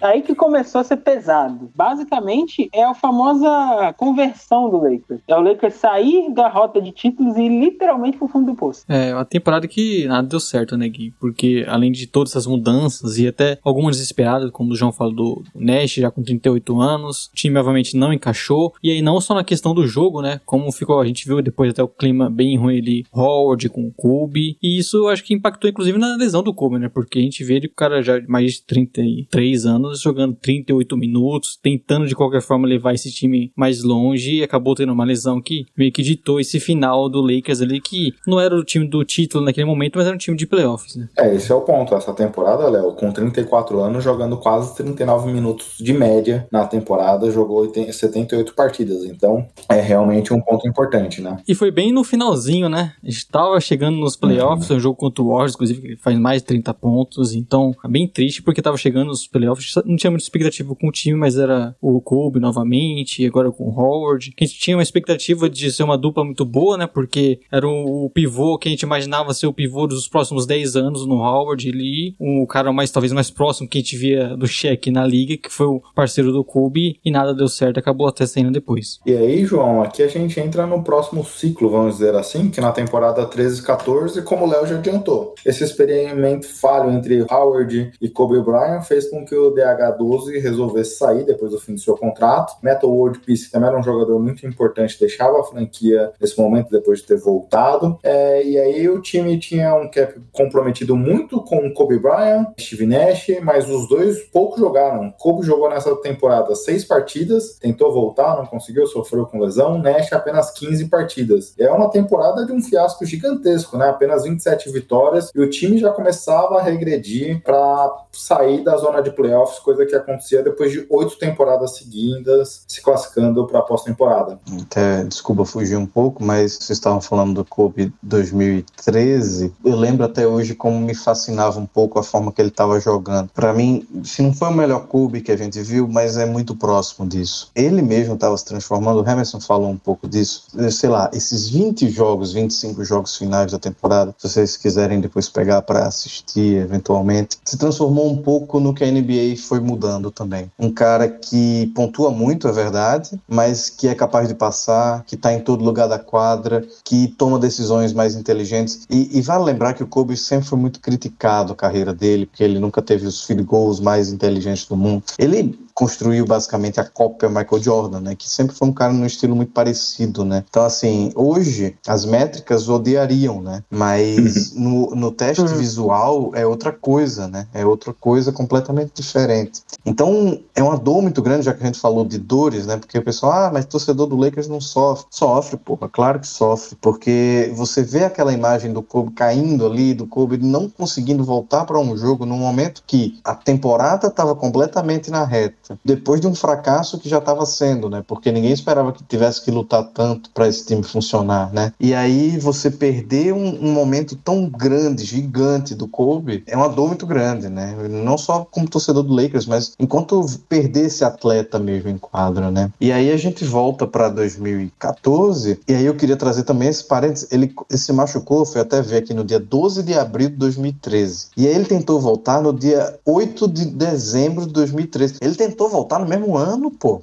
aí 0.00 0.22
que 0.22 0.34
começou 0.34 0.80
a 0.80 0.84
ser 0.84 0.98
pesado. 0.98 1.70
Basicamente, 1.74 2.68
é 2.72 2.84
a 2.84 2.94
famosa 2.94 3.92
conversão 3.96 4.70
do 4.70 4.78
Lakers. 4.78 5.20
É 5.26 5.36
o 5.36 5.40
Lakers 5.40 5.74
sair 5.74 6.32
da 6.32 6.48
rota 6.48 6.80
de 6.80 6.92
títulos 6.92 7.36
e 7.36 7.42
ir 7.42 7.60
literalmente 7.60 8.18
pro 8.18 8.28
fundo 8.28 8.52
do 8.52 8.56
poço. 8.56 8.84
É, 8.88 9.14
uma 9.14 9.24
temporada 9.24 9.66
que 9.66 10.06
nada 10.06 10.28
deu 10.28 10.40
certo, 10.40 10.76
né, 10.76 10.88
Gui? 10.88 11.12
Porque 11.20 11.64
além 11.68 11.92
de 11.92 12.06
todas 12.06 12.32
essas 12.32 12.46
mudanças 12.46 13.18
e 13.18 13.26
até 13.28 13.58
algumas 13.62 13.96
desesperadas, 13.96 14.50
como 14.50 14.72
o 14.72 14.76
João 14.76 14.92
falou 14.92 15.14
do 15.14 15.42
Nash, 15.54 15.94
já 15.94 16.10
com 16.10 16.22
38 16.22 16.80
anos, 16.80 17.26
o 17.26 17.34
time 17.34 17.58
obviamente 17.58 17.96
não 17.96 18.12
encaixou. 18.12 18.72
E 18.82 18.90
aí, 18.90 19.02
não 19.02 19.20
só 19.20 19.34
na 19.34 19.44
questão 19.44 19.74
do 19.74 19.86
jogo, 19.86 20.20
né? 20.20 20.40
Como 20.44 20.70
ficou, 20.72 21.00
a 21.00 21.06
gente 21.06 21.26
viu 21.26 21.40
depois 21.42 21.70
até 21.70 21.82
o 21.82 21.88
clima 21.88 22.30
bem 22.30 22.56
ruim 22.56 22.78
ali, 22.78 23.04
Howard 23.12 23.68
com 23.68 23.86
o 23.86 23.92
Kobe. 23.92 24.56
E 24.62 24.78
isso 24.78 25.08
acho 25.08 25.24
que 25.24 25.34
impactou 25.34 25.68
inclusive 25.68 25.98
na 25.98 26.16
lesão 26.16 26.42
do 26.42 26.54
Kobe, 26.54 26.78
né? 26.78 26.88
Porque 26.88 27.18
a 27.18 27.22
gente 27.22 27.44
vê 27.44 27.56
ele, 27.56 27.66
o 27.66 27.74
cara 27.74 28.02
já 28.02 28.20
de 28.46 28.62
33 28.62 29.66
anos, 29.66 30.00
jogando 30.00 30.36
38 30.36 30.96
minutos, 30.96 31.58
tentando 31.62 32.06
de 32.06 32.14
qualquer 32.14 32.42
forma 32.42 32.66
levar 32.66 32.94
esse 32.94 33.10
time 33.10 33.52
mais 33.56 33.82
longe 33.82 34.36
e 34.36 34.42
acabou 34.42 34.74
tendo 34.74 34.92
uma 34.92 35.04
lesão 35.04 35.40
que 35.40 35.66
meio 35.76 35.92
que 35.92 36.02
ditou 36.02 36.40
esse 36.40 36.60
final 36.60 37.08
do 37.08 37.20
Lakers 37.20 37.60
ali, 37.60 37.80
que 37.80 38.14
não 38.26 38.40
era 38.40 38.54
o 38.54 38.64
time 38.64 38.86
do 38.86 39.04
título 39.04 39.44
naquele 39.44 39.66
momento, 39.66 39.96
mas 39.96 40.06
era 40.06 40.14
um 40.14 40.18
time 40.18 40.36
de 40.36 40.46
playoffs, 40.46 40.96
né? 40.96 41.08
É, 41.18 41.34
esse 41.34 41.50
é 41.50 41.54
o 41.54 41.60
ponto. 41.60 41.94
Essa 41.94 42.12
temporada, 42.12 42.68
Léo, 42.68 42.92
com 42.92 43.10
34 43.10 43.80
anos, 43.80 44.04
jogando 44.04 44.36
quase 44.36 44.74
39 44.76 45.32
minutos 45.32 45.76
de 45.78 45.92
média 45.92 46.46
na 46.50 46.66
temporada, 46.66 47.30
jogou 47.30 47.70
78 47.92 48.54
partidas. 48.54 49.04
Então, 49.04 49.46
é 49.68 49.80
realmente 49.80 50.32
um 50.32 50.40
ponto 50.40 50.66
importante, 50.68 51.20
né? 51.20 51.38
E 51.46 51.54
foi 51.54 51.70
bem 51.70 51.92
no 51.92 52.04
finalzinho, 52.04 52.68
né? 52.68 52.92
A 53.02 53.10
gente 53.10 53.28
tava 53.28 53.60
chegando 53.60 53.96
nos 53.96 54.16
playoffs, 54.16 54.70
uhum. 54.70 54.76
um 54.76 54.80
jogo 54.80 54.96
contra 54.96 55.22
o 55.22 55.28
Warriors, 55.28 55.54
inclusive, 55.54 55.80
que 55.80 55.96
faz 55.96 56.18
mais 56.18 56.42
de 56.42 56.48
30 56.48 56.74
pontos, 56.74 57.34
então 57.34 57.74
é 57.84 57.88
bem 57.88 58.06
triste 58.06 58.27
porque 58.42 58.62
tava 58.62 58.76
chegando 58.76 59.08
nos 59.08 59.26
playoffs, 59.26 59.74
não 59.84 59.96
tinha 59.96 60.10
muita 60.10 60.24
expectativa 60.24 60.74
com 60.74 60.88
o 60.88 60.92
time, 60.92 61.18
mas 61.18 61.36
era 61.36 61.74
o 61.80 62.00
Kobe 62.00 62.40
novamente, 62.40 63.26
agora 63.26 63.50
com 63.50 63.64
o 63.64 63.80
Howard. 63.80 64.32
A 64.38 64.44
gente 64.44 64.58
tinha 64.58 64.76
uma 64.76 64.82
expectativa 64.82 65.48
de 65.48 65.70
ser 65.72 65.82
uma 65.82 65.98
dupla 65.98 66.24
muito 66.24 66.44
boa, 66.44 66.76
né? 66.76 66.86
Porque 66.86 67.40
era 67.50 67.66
o 67.66 68.10
pivô 68.10 68.58
que 68.58 68.68
a 68.68 68.70
gente 68.70 68.82
imaginava 68.82 69.34
ser 69.34 69.46
o 69.46 69.52
pivô 69.52 69.86
dos 69.86 70.08
próximos 70.08 70.46
10 70.46 70.76
anos 70.76 71.06
no 71.06 71.16
Howard 71.16 71.68
ali, 71.68 72.14
o 72.18 72.46
cara 72.46 72.72
mais 72.72 72.90
talvez 72.90 73.12
mais 73.12 73.30
próximo 73.30 73.68
que 73.68 73.78
a 73.78 73.80
gente 73.80 73.96
via 73.96 74.36
do 74.36 74.46
cheque 74.46 74.90
na 74.90 75.06
liga, 75.06 75.36
que 75.36 75.50
foi 75.50 75.66
o 75.66 75.82
parceiro 75.94 76.32
do 76.32 76.44
Kobe, 76.44 76.98
e 77.04 77.10
nada 77.10 77.34
deu 77.34 77.48
certo, 77.48 77.78
acabou 77.78 78.06
até 78.06 78.26
saindo 78.26 78.50
depois. 78.50 78.98
E 79.06 79.16
aí, 79.16 79.44
João, 79.44 79.82
aqui 79.82 80.02
a 80.02 80.08
gente 80.08 80.38
entra 80.40 80.66
no 80.66 80.82
próximo 80.82 81.24
ciclo, 81.24 81.70
vamos 81.70 81.98
dizer 81.98 82.14
assim, 82.14 82.50
que 82.50 82.60
na 82.60 82.72
temporada 82.72 83.24
13 83.26 83.62
14, 83.62 84.22
como 84.22 84.44
o 84.44 84.48
Léo 84.48 84.66
já 84.66 84.76
adiantou. 84.76 85.34
Esse 85.44 85.64
experimento 85.64 86.46
falho 86.46 86.90
entre 86.90 87.24
Howard 87.30 87.92
e 88.00 88.08
Kobe 88.18 88.42
Bryant 88.42 88.82
fez 88.82 89.08
com 89.08 89.24
que 89.24 89.32
o 89.36 89.54
DH12 89.54 90.42
resolvesse 90.42 90.96
sair 90.96 91.22
depois 91.22 91.52
do 91.52 91.60
fim 91.60 91.74
do 91.74 91.80
seu 91.80 91.96
contrato. 91.96 92.56
Metal 92.60 92.90
World 92.90 93.20
Peace, 93.20 93.44
que 93.44 93.52
também 93.52 93.68
era 93.68 93.78
um 93.78 93.82
jogador 93.82 94.18
muito 94.18 94.44
importante, 94.44 94.98
deixava 94.98 95.38
a 95.38 95.44
franquia 95.44 96.10
nesse 96.20 96.36
momento 96.36 96.68
depois 96.68 96.98
de 96.98 97.06
ter 97.06 97.16
voltado. 97.16 97.96
É, 98.02 98.44
e 98.44 98.58
aí 98.58 98.88
o 98.88 99.00
time 99.00 99.38
tinha 99.38 99.72
um 99.72 99.88
cap 99.88 100.20
comprometido 100.32 100.96
muito 100.96 101.40
com 101.44 101.72
Kobe 101.72 101.96
Bryant, 101.96 102.48
Steve 102.58 102.86
Nash, 102.86 103.28
mas 103.40 103.70
os 103.70 103.88
dois 103.88 104.18
pouco 104.32 104.58
jogaram. 104.58 105.14
Kobe 105.16 105.46
jogou 105.46 105.70
nessa 105.70 105.94
temporada 105.94 106.56
seis 106.56 106.84
partidas, 106.84 107.56
tentou 107.60 107.92
voltar, 107.92 108.36
não 108.36 108.46
conseguiu, 108.46 108.84
sofreu 108.88 109.26
com 109.26 109.38
lesão. 109.38 109.78
Nash 109.78 110.12
apenas 110.12 110.50
15 110.50 110.86
partidas. 110.86 111.54
É 111.56 111.70
uma 111.70 111.88
temporada 111.88 112.44
de 112.44 112.50
um 112.50 112.60
fiasco 112.60 113.06
gigantesco, 113.06 113.78
né? 113.78 113.88
Apenas 113.88 114.24
27 114.24 114.72
vitórias 114.72 115.30
e 115.32 115.40
o 115.40 115.48
time 115.48 115.78
já 115.78 115.92
começava 115.92 116.58
a 116.58 116.62
regredir 116.62 117.40
para 117.44 118.07
sair 118.12 118.62
da 118.62 118.76
zona 118.76 119.00
de 119.00 119.10
playoffs, 119.10 119.58
coisa 119.58 119.84
que 119.86 119.94
acontecia 119.94 120.42
depois 120.42 120.72
de 120.72 120.86
oito 120.90 121.18
temporadas 121.18 121.76
seguidas, 121.76 122.64
se 122.66 122.82
classificando 122.82 123.46
para 123.46 123.60
a 123.60 123.62
pós-temporada. 123.62 124.38
Até, 124.62 125.04
desculpa 125.04 125.44
fugir 125.44 125.76
um 125.76 125.86
pouco, 125.86 126.22
mas 126.22 126.54
vocês 126.54 126.78
estavam 126.78 127.00
falando 127.00 127.34
do 127.34 127.44
Kobe 127.44 127.92
2013. 128.02 129.52
Eu 129.64 129.76
lembro 129.76 130.04
até 130.04 130.26
hoje 130.26 130.54
como 130.54 130.80
me 130.80 130.94
fascinava 130.94 131.58
um 131.58 131.66
pouco 131.66 131.98
a 131.98 132.02
forma 132.02 132.32
que 132.32 132.40
ele 132.40 132.48
estava 132.48 132.80
jogando. 132.80 133.30
Para 133.30 133.52
mim, 133.52 133.86
se 134.04 134.22
não 134.22 134.32
foi 134.32 134.48
o 134.48 134.52
melhor 134.52 134.86
Kobe 134.86 135.20
que 135.20 135.32
a 135.32 135.36
gente 135.36 135.60
viu, 135.60 135.86
mas 135.88 136.16
é 136.16 136.26
muito 136.26 136.54
próximo 136.56 137.06
disso. 137.06 137.50
Ele 137.54 137.82
mesmo 137.82 138.14
estava 138.14 138.36
se 138.36 138.44
transformando, 138.44 139.02
o 139.02 139.08
Emerson 139.08 139.40
falou 139.40 139.70
um 139.70 139.76
pouco 139.76 140.08
disso. 140.08 140.44
Sei 140.70 140.88
lá, 140.88 141.10
esses 141.12 141.48
20 141.48 141.88
jogos, 141.88 142.32
25 142.32 142.84
jogos 142.84 143.16
finais 143.16 143.52
da 143.52 143.58
temporada, 143.58 144.14
se 144.18 144.28
vocês 144.28 144.56
quiserem 144.56 145.00
depois 145.00 145.28
pegar 145.28 145.62
para 145.62 145.86
assistir 145.86 146.56
eventualmente, 146.56 147.38
se 147.44 147.56
transformou 147.56 147.97
um 148.06 148.16
pouco 148.16 148.60
no 148.60 148.74
que 148.74 148.84
a 148.84 148.90
NBA 148.90 149.36
foi 149.38 149.60
mudando 149.60 150.10
também. 150.10 150.50
Um 150.58 150.70
cara 150.70 151.08
que 151.08 151.72
pontua 151.74 152.10
muito, 152.10 152.46
é 152.48 152.52
verdade, 152.52 153.18
mas 153.28 153.70
que 153.70 153.88
é 153.88 153.94
capaz 153.94 154.28
de 154.28 154.34
passar, 154.34 155.04
que 155.04 155.14
está 155.14 155.32
em 155.32 155.40
todo 155.40 155.64
lugar 155.64 155.88
da 155.88 155.98
quadra, 155.98 156.64
que 156.84 157.08
toma 157.08 157.38
decisões 157.38 157.92
mais 157.92 158.14
inteligentes. 158.14 158.86
E, 158.90 159.18
e 159.18 159.20
vale 159.20 159.44
lembrar 159.44 159.74
que 159.74 159.82
o 159.82 159.86
Kobe 159.86 160.16
sempre 160.16 160.46
foi 160.46 160.58
muito 160.58 160.80
criticado 160.80 161.52
a 161.52 161.56
carreira 161.56 161.92
dele, 161.92 162.26
porque 162.26 162.44
ele 162.44 162.58
nunca 162.58 162.82
teve 162.82 163.06
os 163.06 163.24
field 163.24 163.42
goals 163.42 163.80
mais 163.80 164.12
inteligentes 164.12 164.66
do 164.66 164.76
mundo. 164.76 165.02
Ele 165.18 165.58
construiu 165.78 166.26
basicamente 166.26 166.80
a 166.80 166.84
cópia 166.84 167.28
Michael 167.28 167.62
Jordan, 167.62 168.00
né? 168.00 168.16
Que 168.16 168.28
sempre 168.28 168.56
foi 168.56 168.66
um 168.66 168.72
cara 168.72 168.92
num 168.92 169.06
estilo 169.06 169.36
muito 169.36 169.52
parecido, 169.52 170.24
né? 170.24 170.42
Então, 170.50 170.64
assim, 170.64 171.12
hoje 171.14 171.76
as 171.86 172.04
métricas 172.04 172.68
odiariam, 172.68 173.40
né? 173.40 173.62
Mas 173.70 174.52
no, 174.56 174.90
no 174.96 175.12
teste 175.12 175.46
visual 175.54 176.32
é 176.34 176.44
outra 176.44 176.72
coisa, 176.72 177.28
né? 177.28 177.46
É 177.54 177.64
outra 177.64 177.94
coisa 177.94 178.32
completamente 178.32 178.90
diferente. 178.92 179.62
Então, 179.86 180.40
é 180.52 180.60
uma 180.60 180.76
dor 180.76 181.00
muito 181.00 181.22
grande, 181.22 181.44
já 181.44 181.54
que 181.54 181.62
a 181.62 181.66
gente 181.66 181.78
falou 181.78 182.04
de 182.04 182.18
dores, 182.18 182.66
né? 182.66 182.76
Porque 182.76 182.98
o 182.98 183.04
pessoal, 183.04 183.32
ah, 183.32 183.50
mas 183.52 183.64
torcedor 183.64 184.08
do 184.08 184.16
Lakers 184.16 184.48
não 184.48 184.60
sofre. 184.60 185.06
Sofre, 185.10 185.58
porra, 185.58 185.88
claro 185.88 186.18
que 186.18 186.26
sofre. 186.26 186.76
Porque 186.80 187.52
você 187.54 187.84
vê 187.84 188.02
aquela 188.02 188.32
imagem 188.32 188.72
do 188.72 188.82
Kobe 188.82 189.12
caindo 189.12 189.64
ali, 189.64 189.94
do 189.94 190.08
Kobe 190.08 190.38
não 190.38 190.68
conseguindo 190.68 191.22
voltar 191.22 191.64
para 191.64 191.78
um 191.78 191.96
jogo 191.96 192.26
num 192.26 192.38
momento 192.38 192.82
que 192.84 193.20
a 193.22 193.36
temporada 193.36 194.08
estava 194.08 194.34
completamente 194.34 195.08
na 195.08 195.24
reta 195.24 195.67
depois 195.84 196.20
de 196.20 196.26
um 196.26 196.34
fracasso 196.34 196.98
que 196.98 197.08
já 197.08 197.18
estava 197.18 197.44
sendo, 197.46 197.88
né? 197.88 198.02
Porque 198.06 198.30
ninguém 198.30 198.52
esperava 198.52 198.92
que 198.92 199.02
tivesse 199.04 199.44
que 199.44 199.50
lutar 199.50 199.84
tanto 199.84 200.30
para 200.30 200.48
esse 200.48 200.66
time 200.66 200.82
funcionar, 200.82 201.52
né? 201.52 201.72
E 201.80 201.94
aí 201.94 202.38
você 202.38 202.70
perder 202.70 203.32
um, 203.32 203.66
um, 203.66 203.72
momento 203.72 204.16
tão 204.16 204.48
grande, 204.48 205.04
gigante 205.04 205.74
do 205.74 205.88
Kobe, 205.88 206.44
é 206.46 206.56
uma 206.56 206.68
dor 206.68 206.88
muito 206.88 207.06
grande, 207.06 207.48
né? 207.48 207.76
Não 207.88 208.18
só 208.18 208.46
como 208.50 208.68
torcedor 208.68 209.02
do 209.02 209.14
Lakers, 209.14 209.46
mas 209.46 209.74
enquanto 209.78 210.24
perder 210.48 210.86
esse 210.86 211.04
atleta 211.04 211.58
mesmo 211.58 211.90
em 211.90 211.98
quadra, 211.98 212.50
né? 212.50 212.70
E 212.80 212.92
aí 212.92 213.10
a 213.10 213.16
gente 213.16 213.44
volta 213.44 213.86
para 213.86 214.08
2014, 214.08 215.60
e 215.66 215.74
aí 215.74 215.84
eu 215.84 215.94
queria 215.94 216.16
trazer 216.16 216.44
também 216.44 216.68
esse 216.68 216.84
parênteses, 216.84 217.28
ele, 217.30 217.52
ele 217.68 217.78
se 217.78 217.92
machucou, 217.92 218.44
foi 218.44 218.60
até 218.60 218.80
ver 218.80 218.98
aqui 218.98 219.14
no 219.14 219.24
dia 219.24 219.40
12 219.40 219.82
de 219.82 219.94
abril 219.94 220.28
de 220.28 220.36
2013. 220.36 221.28
E 221.36 221.46
aí 221.46 221.54
ele 221.54 221.64
tentou 221.64 222.00
voltar 222.00 222.40
no 222.42 222.52
dia 222.52 222.98
8 223.04 223.48
de 223.48 223.66
dezembro 223.66 224.46
de 224.46 224.52
2013. 224.52 225.16
Ele 225.20 225.34
tentou 225.34 225.57
tentou 225.58 225.68
voltar 225.68 225.98
no 225.98 226.06
mesmo 226.06 226.36
ano, 226.36 226.70
pô. 226.70 227.02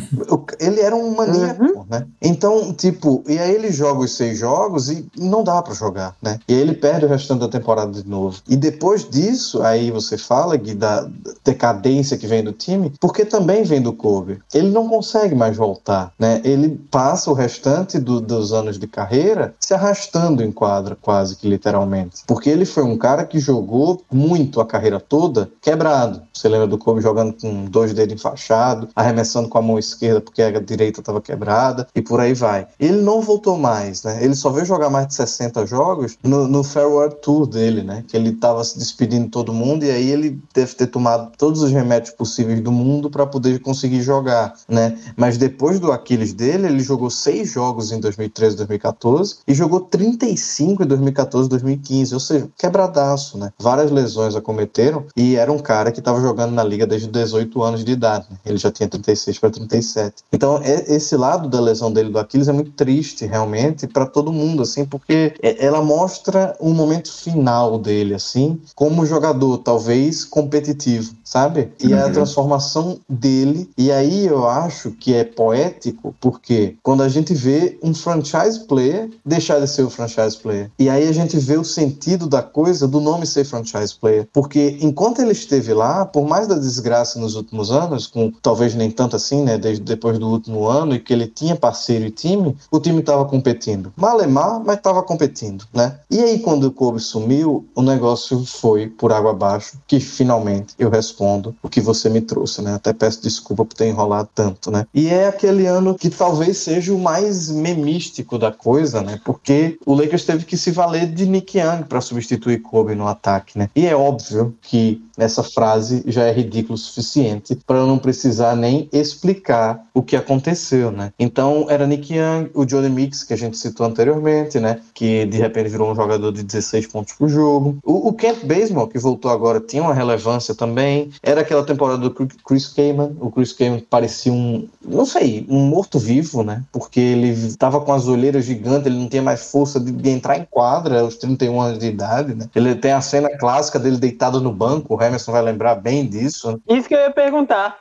ele 0.58 0.80
era 0.80 0.96
um 0.96 1.14
maníaco, 1.14 1.62
uhum. 1.62 1.84
né? 1.88 2.06
Então, 2.22 2.72
tipo, 2.72 3.22
e 3.28 3.38
aí 3.38 3.54
ele 3.54 3.70
joga 3.70 4.00
os 4.00 4.16
seis 4.16 4.38
jogos 4.38 4.88
e 4.88 5.06
não 5.16 5.44
dá 5.44 5.60
para 5.60 5.74
jogar, 5.74 6.16
né? 6.22 6.38
E 6.48 6.54
aí 6.54 6.60
ele 6.60 6.74
perde 6.74 7.04
o 7.04 7.08
restante 7.08 7.40
da 7.40 7.48
temporada 7.48 7.92
de 7.92 8.08
novo. 8.08 8.40
E 8.48 8.56
depois 8.56 9.08
disso, 9.08 9.62
aí 9.62 9.90
você 9.90 10.16
fala, 10.16 10.56
Gui, 10.56 10.74
da 10.74 11.06
decadência 11.44 12.16
que 12.16 12.26
vem 12.26 12.42
do 12.42 12.52
time, 12.52 12.92
porque 12.98 13.24
também 13.24 13.64
vem 13.64 13.82
do 13.82 13.92
Kobe. 13.92 14.40
Ele 14.54 14.70
não 14.70 14.88
consegue 14.88 15.34
mais 15.34 15.56
voltar, 15.56 16.12
né? 16.18 16.40
Ele 16.42 16.80
passa 16.90 17.30
o 17.30 17.34
restante 17.34 17.98
do, 17.98 18.20
dos 18.20 18.52
anos 18.52 18.78
de 18.78 18.86
carreira 18.86 19.54
se 19.60 19.74
arrastando 19.74 20.42
em 20.42 20.50
quadra, 20.50 20.96
quase 21.00 21.36
que 21.36 21.46
literalmente. 21.46 22.22
Porque 22.26 22.48
ele 22.48 22.64
foi 22.64 22.84
um 22.84 22.96
cara 22.96 23.24
que 23.24 23.38
jogou 23.38 24.02
muito 24.10 24.60
a 24.60 24.66
carreira 24.66 24.98
toda 24.98 25.50
quebrado. 25.60 26.22
Você 26.32 26.48
lembra 26.48 26.66
do 26.66 26.78
Kobe 26.78 27.02
jogando 27.02 27.34
com 27.34 27.66
dois 27.66 27.89
dois 27.90 27.94
dedos 27.94 28.14
enfaixados, 28.14 28.88
arremessando 28.94 29.48
com 29.48 29.58
a 29.58 29.62
mão 29.62 29.78
esquerda 29.78 30.20
porque 30.20 30.42
a 30.42 30.60
direita 30.60 31.00
estava 31.00 31.20
quebrada 31.20 31.86
e 31.94 32.02
por 32.02 32.20
aí 32.20 32.34
vai. 32.34 32.66
Ele 32.78 33.00
não 33.00 33.20
voltou 33.20 33.58
mais, 33.58 34.02
né? 34.02 34.22
Ele 34.22 34.34
só 34.34 34.50
veio 34.50 34.66
jogar 34.66 34.90
mais 34.90 35.08
de 35.08 35.14
60 35.14 35.66
jogos 35.66 36.16
no, 36.22 36.46
no 36.46 36.62
Farewell 36.62 37.10
Tour 37.10 37.46
dele, 37.46 37.82
né? 37.82 38.04
Que 38.06 38.16
ele 38.16 38.30
estava 38.30 38.62
se 38.64 38.78
despedindo 38.78 39.24
de 39.24 39.30
todo 39.30 39.52
mundo 39.52 39.84
e 39.84 39.90
aí 39.90 40.10
ele 40.10 40.40
deve 40.54 40.74
ter 40.74 40.86
tomado 40.86 41.32
todos 41.36 41.62
os 41.62 41.70
remédios 41.70 42.14
possíveis 42.14 42.60
do 42.60 42.72
mundo 42.72 43.10
para 43.10 43.26
poder 43.26 43.60
conseguir 43.60 44.02
jogar, 44.02 44.54
né? 44.68 44.98
Mas 45.16 45.36
depois 45.36 45.78
do 45.78 45.92
Aquiles 45.92 46.32
dele, 46.32 46.66
ele 46.66 46.80
jogou 46.80 47.10
seis 47.10 47.50
jogos 47.50 47.92
em 47.92 48.00
2013 48.00 48.56
2014 48.56 49.36
e 49.46 49.54
jogou 49.54 49.80
35 49.80 50.82
em 50.82 50.86
2014 50.86 51.48
2015, 51.48 52.14
ou 52.14 52.20
seja, 52.20 52.48
quebradaço, 52.56 53.38
né? 53.38 53.52
Várias 53.58 53.90
lesões 53.90 54.34
acometeram 54.34 55.04
e 55.16 55.36
era 55.36 55.52
um 55.52 55.58
cara 55.58 55.92
que 55.92 55.98
estava 55.98 56.20
jogando 56.20 56.52
na 56.52 56.64
liga 56.64 56.86
desde 56.86 57.08
18 57.08 57.62
anos 57.62 57.69
anos 57.70 57.84
de 57.84 57.92
idade. 57.92 58.26
Né? 58.30 58.36
Ele 58.44 58.58
já 58.58 58.70
tinha 58.70 58.88
36 58.88 59.38
para 59.38 59.50
37. 59.50 60.22
Então, 60.32 60.60
é, 60.62 60.94
esse 60.94 61.16
lado 61.16 61.48
da 61.48 61.60
lesão 61.60 61.92
dele 61.92 62.10
do 62.10 62.18
Aquiles 62.18 62.48
é 62.48 62.52
muito 62.52 62.72
triste, 62.72 63.26
realmente, 63.26 63.86
para 63.86 64.06
todo 64.06 64.32
mundo, 64.32 64.62
assim, 64.62 64.84
porque 64.84 65.34
é, 65.42 65.64
ela 65.64 65.82
mostra 65.82 66.56
um 66.60 66.72
momento 66.72 67.12
final 67.12 67.78
dele, 67.78 68.14
assim, 68.14 68.60
como 68.74 69.06
jogador, 69.06 69.58
talvez 69.58 70.24
competitivo, 70.24 71.14
sabe? 71.24 71.72
E 71.80 71.92
uhum. 71.92 72.04
a 72.04 72.10
transformação 72.10 73.00
dele. 73.08 73.70
E 73.76 73.90
aí 73.90 74.26
eu 74.26 74.48
acho 74.48 74.90
que 74.92 75.14
é 75.14 75.24
poético, 75.24 76.14
porque 76.20 76.76
quando 76.82 77.02
a 77.02 77.08
gente 77.08 77.34
vê 77.34 77.78
um 77.82 77.94
franchise 77.94 78.60
player 78.66 79.10
deixar 79.24 79.60
de 79.60 79.68
ser 79.68 79.82
o 79.82 79.90
franchise 79.90 80.36
player. 80.36 80.70
E 80.78 80.88
aí 80.88 81.08
a 81.08 81.12
gente 81.12 81.38
vê 81.38 81.56
o 81.56 81.64
sentido 81.64 82.26
da 82.26 82.42
coisa 82.42 82.86
do 82.86 83.00
nome 83.00 83.26
ser 83.26 83.44
franchise 83.44 83.94
player. 83.94 84.28
Porque 84.32 84.78
enquanto 84.80 85.20
ele 85.20 85.32
esteve 85.32 85.72
lá, 85.72 86.04
por 86.04 86.26
mais 86.26 86.46
da 86.46 86.56
desgraça 86.56 87.18
nos 87.18 87.34
últimos 87.34 87.59
anos, 87.68 88.06
com 88.06 88.32
talvez 88.40 88.74
nem 88.74 88.90
tanto 88.90 89.16
assim, 89.16 89.42
né, 89.42 89.58
desde 89.58 89.84
depois 89.84 90.18
do 90.18 90.28
último 90.28 90.66
ano, 90.66 90.94
e 90.94 91.00
que 91.00 91.12
ele 91.12 91.26
tinha 91.26 91.54
parceiro 91.54 92.06
e 92.06 92.10
time, 92.10 92.56
o 92.70 92.80
time 92.80 93.00
estava 93.00 93.26
competindo. 93.26 93.92
Malemar, 93.96 94.62
mas 94.64 94.76
estava 94.76 95.02
competindo, 95.02 95.66
né? 95.74 95.98
E 96.10 96.18
aí, 96.20 96.38
quando 96.38 96.64
o 96.64 96.72
Kobe 96.72 97.00
sumiu, 97.00 97.66
o 97.74 97.82
negócio 97.82 98.44
foi 98.46 98.86
por 98.86 99.12
água 99.12 99.32
abaixo, 99.32 99.78
que 99.86 100.00
finalmente 100.00 100.74
eu 100.78 100.88
respondo 100.88 101.54
o 101.62 101.68
que 101.68 101.80
você 101.80 102.08
me 102.08 102.20
trouxe, 102.20 102.62
né? 102.62 102.74
Até 102.74 102.92
peço 102.92 103.22
desculpa 103.22 103.64
por 103.64 103.74
ter 103.74 103.88
enrolado 103.88 104.28
tanto, 104.34 104.70
né? 104.70 104.86
E 104.94 105.08
é 105.08 105.28
aquele 105.28 105.66
ano 105.66 105.94
que 105.94 106.08
talvez 106.08 106.56
seja 106.56 106.94
o 106.94 106.98
mais 106.98 107.50
memístico 107.50 108.38
da 108.38 108.52
coisa, 108.52 109.02
né? 109.02 109.20
Porque 109.24 109.78
o 109.84 109.94
Lakers 109.94 110.24
teve 110.24 110.44
que 110.44 110.56
se 110.56 110.70
valer 110.70 111.12
de 111.12 111.26
Nick 111.26 111.58
Young 111.58 111.84
para 111.88 112.00
substituir 112.00 112.62
Kobe 112.62 112.94
no 112.94 113.08
ataque, 113.08 113.58
né? 113.58 113.68
E 113.74 113.86
é 113.86 113.96
óbvio 113.96 114.54
que 114.62 115.02
essa 115.16 115.42
frase 115.42 116.02
já 116.06 116.24
é 116.24 116.32
ridículo 116.32 116.74
o 116.74 116.78
suficiente 116.78 117.49
para 117.54 117.78
eu 117.78 117.86
não 117.86 117.98
precisar 117.98 118.56
nem 118.56 118.88
explicar 118.92 119.84
o 119.94 120.02
que 120.02 120.16
aconteceu, 120.16 120.90
né? 120.90 121.12
Então 121.18 121.66
era 121.68 121.86
Nick 121.86 122.14
Young, 122.14 122.50
o 122.54 122.64
Johnny 122.64 122.88
Mix 122.88 123.24
que 123.24 123.34
a 123.34 123.36
gente 123.36 123.56
citou 123.56 123.86
anteriormente, 123.86 124.58
né? 124.58 124.80
Que 124.94 125.26
de 125.26 125.38
repente 125.38 125.68
virou 125.68 125.90
um 125.90 125.94
jogador 125.94 126.32
de 126.32 126.42
16 126.42 126.86
pontos 126.86 127.14
por 127.14 127.28
jogo. 127.28 127.78
O, 127.84 128.08
o 128.08 128.12
Kent 128.12 128.44
Bazemore, 128.44 128.90
que 128.90 128.98
voltou 128.98 129.30
agora, 129.30 129.60
tinha 129.60 129.82
uma 129.82 129.94
relevância 129.94 130.54
também. 130.54 131.10
Era 131.22 131.40
aquela 131.40 131.64
temporada 131.64 131.98
do 131.98 132.10
Chris 132.10 132.68
Kaman. 132.68 133.12
O 133.20 133.30
Chris 133.30 133.52
Kaman 133.52 133.80
parecia 133.88 134.32
um, 134.32 134.68
não 134.84 135.04
sei, 135.04 135.46
um 135.48 135.60
morto-vivo, 135.60 136.42
né? 136.42 136.62
Porque 136.72 137.00
ele 137.00 137.28
estava 137.28 137.80
com 137.80 137.92
as 137.92 138.06
olheiras 138.06 138.44
gigantes, 138.44 138.86
ele 138.86 138.98
não 138.98 139.08
tinha 139.08 139.22
mais 139.22 139.50
força 139.50 139.80
de, 139.80 139.92
de, 139.92 140.10
entrar 140.10 140.38
em 140.38 140.46
quadra 140.50 141.00
aos 141.00 141.16
31 141.16 141.60
anos 141.60 141.78
de 141.78 141.86
idade, 141.86 142.34
né? 142.34 142.48
Ele 142.54 142.74
tem 142.74 142.92
a 142.92 143.00
cena 143.00 143.28
clássica 143.38 143.78
dele 143.78 143.96
deitado 143.96 144.40
no 144.40 144.52
banco, 144.52 144.94
o 144.94 145.02
Emerson 145.02 145.32
vai 145.32 145.42
lembrar 145.42 145.74
bem 145.76 146.06
disso. 146.06 146.52
Né? 146.52 146.78
Isso 146.78 146.88
que 146.88 146.94
eu 146.94 147.00
ia 147.00 147.10
perguntar. 147.10 147.39